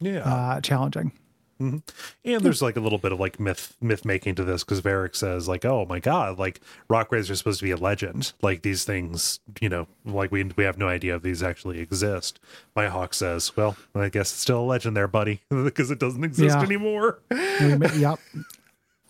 yeah, 0.00 0.18
Uh, 0.18 0.60
challenging. 0.60 1.12
And 1.58 1.82
there's 2.22 2.60
like 2.62 2.76
a 2.76 2.80
little 2.80 2.98
bit 2.98 3.12
of 3.12 3.20
like 3.20 3.40
myth 3.40 3.74
myth 3.80 4.04
making 4.04 4.34
to 4.36 4.44
this 4.44 4.62
because 4.64 4.80
Varric 4.80 5.16
says 5.16 5.48
like 5.48 5.64
oh 5.64 5.86
my 5.88 5.98
god 6.00 6.38
like 6.38 6.60
rock 6.88 7.10
wraiths 7.10 7.30
are 7.30 7.34
supposed 7.36 7.60
to 7.60 7.64
be 7.64 7.70
a 7.70 7.76
legend 7.76 8.32
like 8.42 8.62
these 8.62 8.84
things 8.84 9.40
you 9.60 9.68
know 9.68 9.86
like 10.04 10.30
we 10.30 10.44
we 10.44 10.64
have 10.64 10.76
no 10.78 10.88
idea 10.88 11.16
if 11.16 11.22
these 11.22 11.42
actually 11.42 11.78
exist 11.80 12.38
my 12.74 12.88
hawke 12.88 13.14
says 13.14 13.56
well 13.56 13.76
i 13.94 14.08
guess 14.08 14.30
it's 14.32 14.40
still 14.40 14.60
a 14.60 14.66
legend 14.66 14.96
there 14.96 15.08
buddy 15.08 15.40
because 15.50 15.90
it 15.90 15.98
doesn't 15.98 16.24
exist 16.24 16.56
Yeah. 16.56 16.62
anymore 16.62 17.20
We 17.30 17.88
yep. 17.98 18.18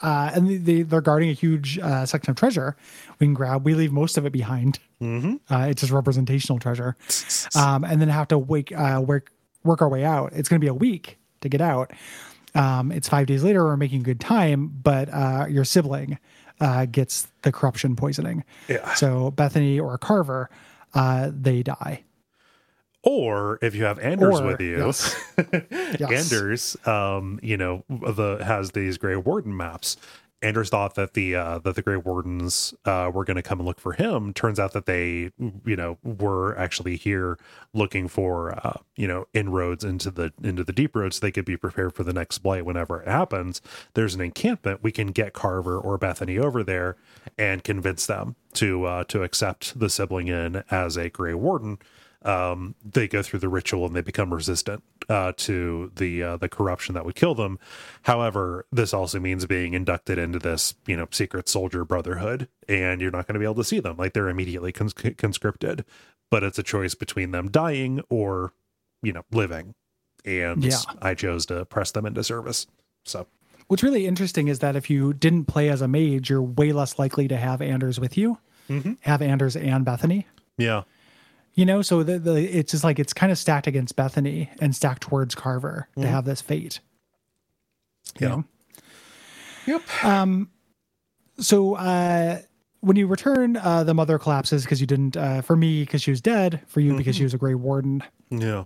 Uh, 0.03 0.31
and 0.35 0.47
they- 0.49 0.57
they, 0.59 0.83
they're 0.83 1.01
guarding 1.01 1.31
a 1.31 1.33
huge 1.33 1.79
uh, 1.79 2.05
section 2.05 2.31
of 2.31 2.37
treasure 2.37 2.77
we 3.19 3.27
can 3.27 3.33
grab. 3.35 3.65
We 3.65 3.73
leave 3.75 3.93
most 3.93 4.19
of 4.19 4.27
it 4.27 4.31
behind. 4.33 4.79
Uh, 5.03 5.37
it's 5.71 5.81
just 5.81 5.91
representational 5.93 6.59
treasure. 6.59 6.97
Um, 7.55 7.85
and 7.85 8.01
then 8.01 8.09
have 8.09 8.29
to 8.29 8.39
wake, 8.39 8.71
uh, 8.77 9.03
work, 9.05 9.33
work 9.65 9.81
our 9.81 9.89
way 9.89 10.05
out. 10.05 10.33
It's 10.35 10.49
going 10.51 10.61
to 10.61 10.65
be 10.65 10.69
a 10.69 10.75
week 10.75 11.17
to 11.41 11.49
get 11.49 11.63
out. 11.63 11.93
Um, 12.57 12.91
it's 12.91 13.09
five 13.09 13.27
days 13.27 13.45
later. 13.45 13.65
We're 13.65 13.77
making 13.77 14.03
good 14.03 14.21
time, 14.21 14.69
but 14.83 15.09
uh, 15.13 15.47
your 15.49 15.65
sibling 15.65 16.19
uh, 16.61 16.87
gets 16.87 17.29
the 17.43 17.53
corruption 17.53 17.97
poisoning. 17.97 18.45
Yeah. 18.69 18.95
So 18.95 19.31
Bethany 19.31 19.79
or 19.79 19.99
Carver, 19.99 20.49
uh, 20.95 21.31
they 21.33 21.63
die. 21.63 22.05
or 23.03 23.59
if 23.63 23.75
you 23.75 23.85
have 23.85 23.99
Anders 23.99 24.41
Or- 24.41 24.47
with 24.47 24.61
you 24.61 24.79
yes. 24.87 25.15
Yes. 26.01 26.33
Anders 26.33 26.77
um 26.87 27.39
you 27.43 27.57
know 27.57 27.85
the 27.89 28.39
has 28.45 28.73
these 28.73 28.99
gray 28.99 29.17
warden 29.17 29.57
maps 29.57 29.97
Anders 30.43 30.69
thought 30.69 30.97
that 30.97 31.15
the 31.15 31.35
uh, 31.35 31.59
that 31.61 31.77
the 31.77 31.83
Grey 31.83 31.97
Wardens 31.97 32.75
uh, 32.85 33.11
were 33.13 33.25
going 33.25 33.37
to 33.37 33.43
come 33.43 33.59
and 33.59 33.67
look 33.67 33.81
for 33.81 33.95
him. 33.95 34.35
Turns 34.35 34.61
out 34.61 34.73
that 34.75 34.85
they, 34.85 35.31
you 35.65 35.77
know, 35.77 35.97
were 36.05 36.57
actually 36.59 36.97
here 36.97 37.39
looking 37.73 38.07
for, 38.07 38.53
uh, 38.53 38.79
you 38.97 39.09
know, 39.09 39.27
inroads 39.33 39.83
into 39.83 40.11
the 40.11 40.33
into 40.43 40.63
the 40.63 40.75
deep 40.75 40.95
roads. 40.95 41.17
So 41.17 41.27
they 41.27 41.33
could 41.33 41.47
be 41.47 41.57
prepared 41.57 41.95
for 41.95 42.05
the 42.05 42.13
next 42.13 42.39
blight 42.39 42.67
whenever 42.67 43.01
it 43.01 43.09
happens. 43.09 43.63
There's 43.95 44.15
an 44.15 44.21
encampment. 44.21 44.83
We 44.83 44.93
can 44.93 45.09
get 45.09 45.33
Carver 45.33 45.79
or 45.79 45.97
Bethany 45.97 46.39
over 46.39 46.63
there 46.63 46.97
and 47.39 47.65
convince 47.65 48.07
them 48.07 48.37
to 48.55 48.85
uh, 48.85 49.05
to 49.05 49.23
accept 49.23 49.79
the 49.79 49.89
sibling 49.89 50.29
in 50.29 50.63
as 50.71 50.99
a 50.99 51.09
Grey 51.09 51.35
Warden 51.35 51.79
um, 52.23 52.75
they 52.85 53.07
go 53.09 53.23
through 53.23 53.39
the 53.41 53.49
ritual 53.49 53.87
and 53.87 53.95
they 53.95 54.01
become 54.01 54.33
resistant 54.35 54.83
uh, 55.09 55.33
to 55.37 55.93
the 55.97 56.23
uh, 56.23 56.37
the 56.37 56.49
corruption 56.49 56.95
that 56.95 57.05
would 57.05 57.15
kill 57.15 57.35
them. 57.35 57.59
However, 58.03 58.67
this 58.73 58.93
also 58.95 59.21
means 59.21 59.47
being 59.47 59.75
inducted 59.75 60.19
into 60.19 60.39
this 60.39 60.75
you 60.87 60.97
know 60.97 61.07
secret 61.11 61.49
soldier 61.49 61.85
brotherhood, 61.85 62.49
and 62.69 63.01
you're 63.01 63.11
not 63.11 63.27
going 63.27 63.35
to 63.35 63.39
be 63.41 63.45
able 63.45 63.55
to 63.57 63.65
see 63.65 63.81
them 63.81 63.97
like 63.97 64.13
they're 64.13 64.29
immediately 64.29 64.73
cons- 64.73 64.95
conscripted. 65.17 65.85
But 66.31 66.43
it's 66.43 66.59
a 66.59 66.63
choice 66.65 66.95
between 66.95 67.31
them 67.31 67.51
dying 67.51 68.01
or 68.11 68.53
you 69.03 69.13
know 69.13 69.23
living, 69.31 69.75
and 70.25 70.65
Yeah. 70.65 70.79
I 71.01 71.15
chose 71.15 71.47
to 71.47 71.65
press 71.67 71.93
them 71.93 72.07
into 72.07 72.25
service. 72.25 72.67
So 73.05 73.27
What's 73.69 73.83
really 73.83 74.07
interesting 74.07 74.47
is 74.47 74.61
that 74.61 74.77
if 74.77 74.89
you 74.91 75.13
didn't 75.13 75.47
play 75.47 75.71
as 75.71 75.81
a 75.83 75.89
mage, 75.89 76.31
you're 76.31 76.41
way 76.43 76.73
less 76.73 77.01
likely 77.01 77.27
to 77.29 77.37
have 77.37 77.61
Anders 77.61 77.99
with 77.99 78.17
you, 78.17 78.39
have 79.01 79.21
Anders 79.23 79.57
and 79.57 79.85
Bethany. 79.85 80.25
yeah, 80.57 80.83
You 81.57 81.65
know, 81.65 81.81
so 81.83 82.03
the, 82.03 82.19
the 82.19 82.35
it's 82.37 82.71
just 82.73 82.85
like 82.85 82.99
it's 82.99 83.13
kind 83.15 83.33
of 83.33 83.39
stacked 83.39 83.67
against 83.67 83.97
Bethany 83.97 84.51
and 84.61 84.77
stacked 84.77 85.03
towards 85.03 85.35
Carver 85.35 85.89
to 85.99 86.07
have 86.07 86.25
this 86.27 86.41
fate. 86.43 86.81
You 88.21 88.29
Yeah. 88.29 88.35
know? 88.37 88.45
yep, 89.67 89.83
So 91.39 91.75
uh 91.77 92.41
when 92.81 92.97
you 92.97 93.07
return, 93.07 93.57
uh 93.57 93.85
the 93.85 93.95
mother 93.95 94.19
collapses 94.19 94.65
because 94.65 94.81
you 94.81 94.87
didn't 94.87 95.17
uh 95.17 95.41
for 95.43 95.57
me 95.57 95.81
because 95.83 96.03
she 96.03 96.11
was 96.11 96.21
dead, 96.21 96.63
for 96.67 96.81
you 96.81 96.95
because 96.97 97.17
she 97.17 97.23
was 97.25 97.35
a 97.35 97.39
Grey 97.39 97.55
Warden. 97.55 98.03
yeah, 98.31 98.65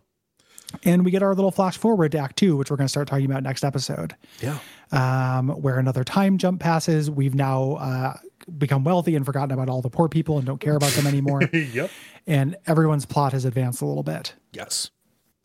And 0.84 1.04
we 1.04 1.10
get 1.10 1.22
our 1.22 1.34
little 1.34 1.50
flash 1.52 1.78
forward 1.78 2.12
to 2.12 2.18
Act 2.18 2.36
Two, 2.36 2.56
which 2.56 2.70
we're 2.70 2.76
gonna 2.76 2.88
start 2.88 3.08
talking 3.08 3.24
about 3.26 3.42
next 3.44 3.64
episode. 3.64 4.14
yeah, 4.40 4.58
um, 4.92 5.48
where 5.50 5.78
another 5.78 6.02
time 6.04 6.38
jump 6.38 6.60
passes. 6.60 7.08
We've 7.10 7.34
now 7.36 7.74
uh, 7.74 8.16
become 8.58 8.84
wealthy 8.84 9.16
and 9.16 9.24
forgotten 9.24 9.52
about 9.52 9.68
all 9.68 9.82
the 9.82 9.90
poor 9.90 10.08
people 10.08 10.38
and 10.38 10.46
don't 10.46 10.60
care 10.60 10.76
about 10.76 10.90
them 10.92 11.06
anymore. 11.06 11.42
yep, 11.52 11.90
and 12.26 12.56
everyone's 12.66 13.06
plot 13.06 13.32
has 13.32 13.44
advanced 13.44 13.80
a 13.82 13.86
little 13.86 14.02
bit. 14.02 14.34
yes. 14.52 14.90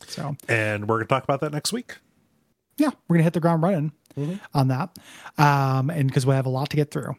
So, 0.06 0.36
And 0.48 0.86
we're 0.88 0.96
going 0.96 1.06
to 1.06 1.08
talk 1.08 1.24
about 1.24 1.40
that 1.40 1.52
next 1.52 1.72
week. 1.72 1.96
yeah, 2.76 2.90
we're 3.08 3.14
going 3.14 3.20
to 3.20 3.24
hit 3.24 3.32
the 3.32 3.40
ground 3.40 3.62
running 3.62 3.92
on 4.54 4.68
that. 4.68 4.96
Um, 5.38 5.88
and 5.90 6.06
because 6.06 6.26
we 6.26 6.34
have 6.34 6.46
a 6.46 6.50
lot 6.50 6.68
to 6.70 6.76
get 6.76 6.90
through. 6.90 7.16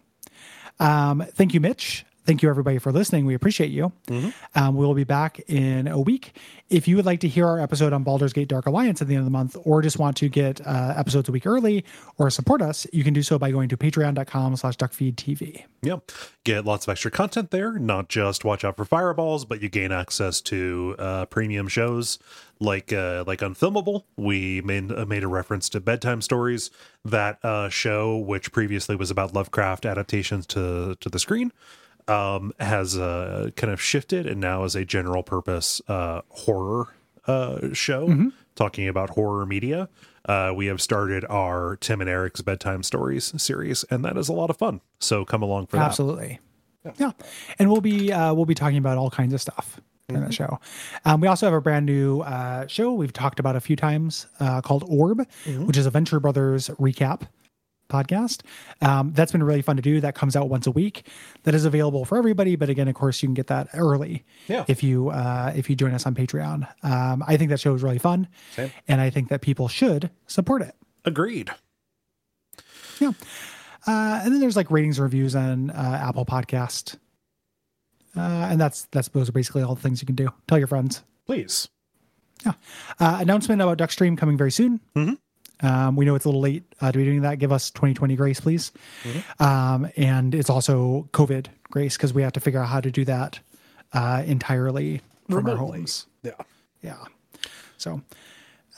Um, 0.79 1.25
thank 1.33 1.53
you, 1.55 1.59
Mitch. 1.59 2.05
Thank 2.27 2.43
you, 2.43 2.49
everybody, 2.49 2.77
for 2.77 2.91
listening. 2.91 3.25
We 3.25 3.35
appreciate 3.35 3.71
you. 3.71 3.93
Um, 4.53 4.75
we 4.75 4.85
will 4.85 4.93
be 4.93 5.05
back 5.05 5.39
in 5.47 5.87
a 5.87 5.97
week. 5.97 6.35
If 6.69 6.85
you 6.85 6.97
would 6.97 7.05
like 7.05 7.21
to 7.21 7.27
hear 7.29 7.47
our 7.47 7.61
episode 7.61 7.93
on 7.93 8.03
Baldur's 8.03 8.33
Gate 8.33 8.49
Dark 8.49 8.65
Alliance 8.65 9.01
at 9.01 9.07
the 9.07 9.13
end 9.13 9.19
of 9.19 9.25
the 9.25 9.31
month, 9.31 9.55
or 9.63 9.81
just 9.81 9.97
want 9.97 10.17
to 10.17 10.27
get 10.27 10.59
uh, 10.67 10.93
episodes 10.97 11.29
a 11.29 11.31
week 11.31 11.45
early 11.45 11.85
or 12.17 12.29
support 12.29 12.61
us, 12.61 12.85
you 12.91 13.05
can 13.05 13.13
do 13.13 13.23
so 13.23 13.39
by 13.39 13.49
going 13.49 13.69
to 13.69 13.77
patreon.com 13.77 14.57
slash 14.57 14.75
duckfeedtv. 14.75 15.63
Yeah. 15.81 15.99
Get 16.43 16.65
lots 16.65 16.85
of 16.85 16.91
extra 16.91 17.11
content 17.11 17.51
there, 17.51 17.79
not 17.79 18.09
just 18.09 18.43
watch 18.43 18.65
out 18.65 18.75
for 18.75 18.83
fireballs, 18.83 19.45
but 19.45 19.61
you 19.61 19.69
gain 19.69 19.93
access 19.93 20.41
to 20.41 20.97
uh, 20.99 21.25
premium 21.27 21.69
shows 21.69 22.19
like 22.59 22.91
uh, 22.91 23.23
like 23.25 23.39
Unfilmable. 23.39 24.03
We 24.17 24.59
made 24.63 24.91
uh, 24.91 25.05
made 25.05 25.23
a 25.23 25.29
reference 25.29 25.69
to 25.69 25.79
bedtime 25.79 26.21
stories. 26.21 26.71
That 27.05 27.39
uh, 27.41 27.69
show, 27.69 28.17
which 28.17 28.51
previously 28.51 28.97
was 28.97 29.11
about 29.11 29.33
Lovecraft 29.33 29.85
adaptations 29.85 30.45
to 30.47 30.97
to 30.99 31.07
the 31.07 31.19
screen, 31.19 31.53
um, 32.07 32.53
has 32.59 32.97
uh, 32.97 33.49
kind 33.55 33.71
of 33.71 33.81
shifted 33.81 34.25
and 34.25 34.39
now 34.39 34.63
is 34.63 34.75
a 34.75 34.85
general 34.85 35.23
purpose 35.23 35.81
uh, 35.87 36.21
horror 36.29 36.95
uh, 37.27 37.73
show 37.73 38.31
talking 38.55 38.87
about 38.87 39.11
horror 39.11 39.45
media. 39.45 39.89
Uh, 40.25 40.51
we 40.55 40.65
have 40.65 40.81
started 40.81 41.25
our 41.29 41.77
Tim 41.77 42.01
and 42.01 42.09
Eric's 42.09 42.41
bedtime 42.41 42.83
stories 42.83 43.33
series, 43.41 43.85
and 43.89 44.03
that 44.03 44.17
is 44.17 44.27
a 44.27 44.33
lot 44.33 44.49
of 44.49 44.57
fun. 44.57 44.81
So 44.99 45.23
come 45.23 45.41
along 45.41 45.67
for 45.67 45.77
that. 45.77 45.85
Absolutely. 45.85 46.39
Yeah. 46.97 47.11
And 47.59 47.69
we'll 47.69 47.81
be 47.81 48.11
uh, 48.11 48.33
we'll 48.33 48.45
be 48.45 48.55
talking 48.55 48.77
about 48.77 48.97
all 48.97 49.09
kinds 49.09 49.33
of 49.33 49.41
stuff 49.41 49.79
in 50.09 50.21
that 50.21 50.33
show. 50.33 50.59
Um, 51.03 51.19
we 51.19 51.27
also 51.27 51.45
have 51.45 51.53
a 51.53 51.59
brand 51.59 51.85
new 51.85 52.21
uh, 52.21 52.65
show 52.67 52.93
we've 52.93 53.11
talked 53.11 53.39
about 53.39 53.57
a 53.57 53.59
few 53.59 53.75
times 53.75 54.27
uh, 54.39 54.61
called 54.61 54.85
Orb, 54.87 55.27
which 55.45 55.75
is 55.77 55.85
a 55.85 55.89
Venture 55.89 56.19
Brothers 56.19 56.69
recap 56.79 57.27
podcast. 57.89 58.41
Um, 58.81 59.11
that's 59.13 59.31
been 59.31 59.43
really 59.43 59.61
fun 59.61 59.75
to 59.77 59.81
do. 59.81 59.99
That 60.01 60.15
comes 60.15 60.35
out 60.35 60.49
once 60.49 60.67
a 60.67 60.71
week. 60.71 61.07
That 61.43 61.55
is 61.55 61.65
available 61.65 62.05
for 62.05 62.17
everybody, 62.17 62.55
but 62.55 62.69
again, 62.69 62.87
of 62.87 62.95
course, 62.95 63.21
you 63.23 63.27
can 63.27 63.33
get 63.33 63.47
that 63.47 63.67
early 63.73 64.25
Yeah. 64.47 64.65
if 64.67 64.83
you 64.83 65.09
uh, 65.09 65.53
if 65.55 65.69
you 65.69 65.75
join 65.75 65.93
us 65.93 66.05
on 66.05 66.15
Patreon. 66.15 66.67
Um, 66.83 67.23
I 67.27 67.37
think 67.37 67.49
that 67.49 67.59
show 67.59 67.73
is 67.73 67.83
really 67.83 67.99
fun, 67.99 68.27
Same. 68.55 68.71
and 68.87 68.99
I 69.01 69.09
think 69.09 69.29
that 69.29 69.41
people 69.41 69.67
should 69.67 70.09
support 70.27 70.61
it. 70.61 70.75
Agreed. 71.05 71.49
Yeah. 72.99 73.11
Uh, 73.85 74.21
and 74.23 74.33
then 74.33 74.39
there's 74.41 74.55
like 74.57 74.69
ratings 74.71 74.97
and 74.99 75.03
reviews 75.03 75.35
on 75.35 75.69
uh, 75.69 75.99
Apple 76.03 76.25
Podcast. 76.25 76.95
Uh, 78.15 78.19
and 78.49 78.59
that's 78.59 78.85
that's 78.91 79.07
those 79.09 79.29
are 79.29 79.31
basically 79.31 79.61
all 79.61 79.75
the 79.75 79.81
things 79.81 80.01
you 80.01 80.05
can 80.07 80.15
do. 80.15 80.29
Tell 80.47 80.57
your 80.57 80.67
friends. 80.67 81.03
Please. 81.25 81.69
Yeah. 82.45 82.53
Uh, 82.99 83.17
announcement 83.21 83.61
about 83.61 83.77
Duckstream 83.77 84.17
coming 84.17 84.37
very 84.37 84.51
soon. 84.51 84.79
Um, 85.61 85.95
we 85.95 86.05
know 86.05 86.15
it's 86.15 86.25
a 86.25 86.27
little 86.29 86.41
late 86.41 86.63
uh, 86.81 86.91
to 86.91 86.97
be 86.97 87.03
doing 87.05 87.21
that. 87.21 87.39
Give 87.39 87.51
us 87.51 87.71
2020 87.71 88.15
grace, 88.15 88.39
please. 88.39 88.71
Um, 89.39 89.89
and 89.97 90.35
it's 90.35 90.49
also 90.49 91.09
COVID 91.13 91.47
grace 91.71 91.97
because 91.97 92.13
we 92.13 92.21
have 92.21 92.33
to 92.33 92.39
figure 92.39 92.59
out 92.59 92.67
how 92.69 92.81
to 92.81 92.91
do 92.91 93.05
that 93.05 93.39
uh, 93.93 94.23
entirely 94.25 95.01
from 95.29 95.47
our 95.47 95.55
homes. 95.55 96.05
Yeah. 96.23 96.31
Yeah. 96.81 97.03
So, 97.77 98.01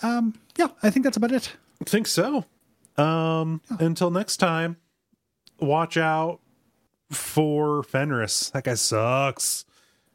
um, 0.02 0.40
yeah, 0.58 0.68
I 0.84 0.90
think 0.90 1.04
that's 1.04 1.18
about 1.18 1.32
it. 1.32 1.54
I 1.82 1.86
think 1.90 2.08
so. 2.08 2.46
Um, 2.98 3.62
Until 3.80 4.12
next 4.12 4.38
time, 4.38 4.78
watch 5.60 5.98
out 5.98 6.40
for 7.12 7.84
Fenris. 7.84 8.50
That 8.52 8.66
guy 8.66 8.74
sucks. 8.74 9.66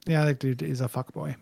Yeah, 0.07 0.25
that 0.27 0.39
dude 0.39 0.63
is 0.63 0.81
a 0.81 0.89
fuck 0.89 1.13
boy. 1.13 1.37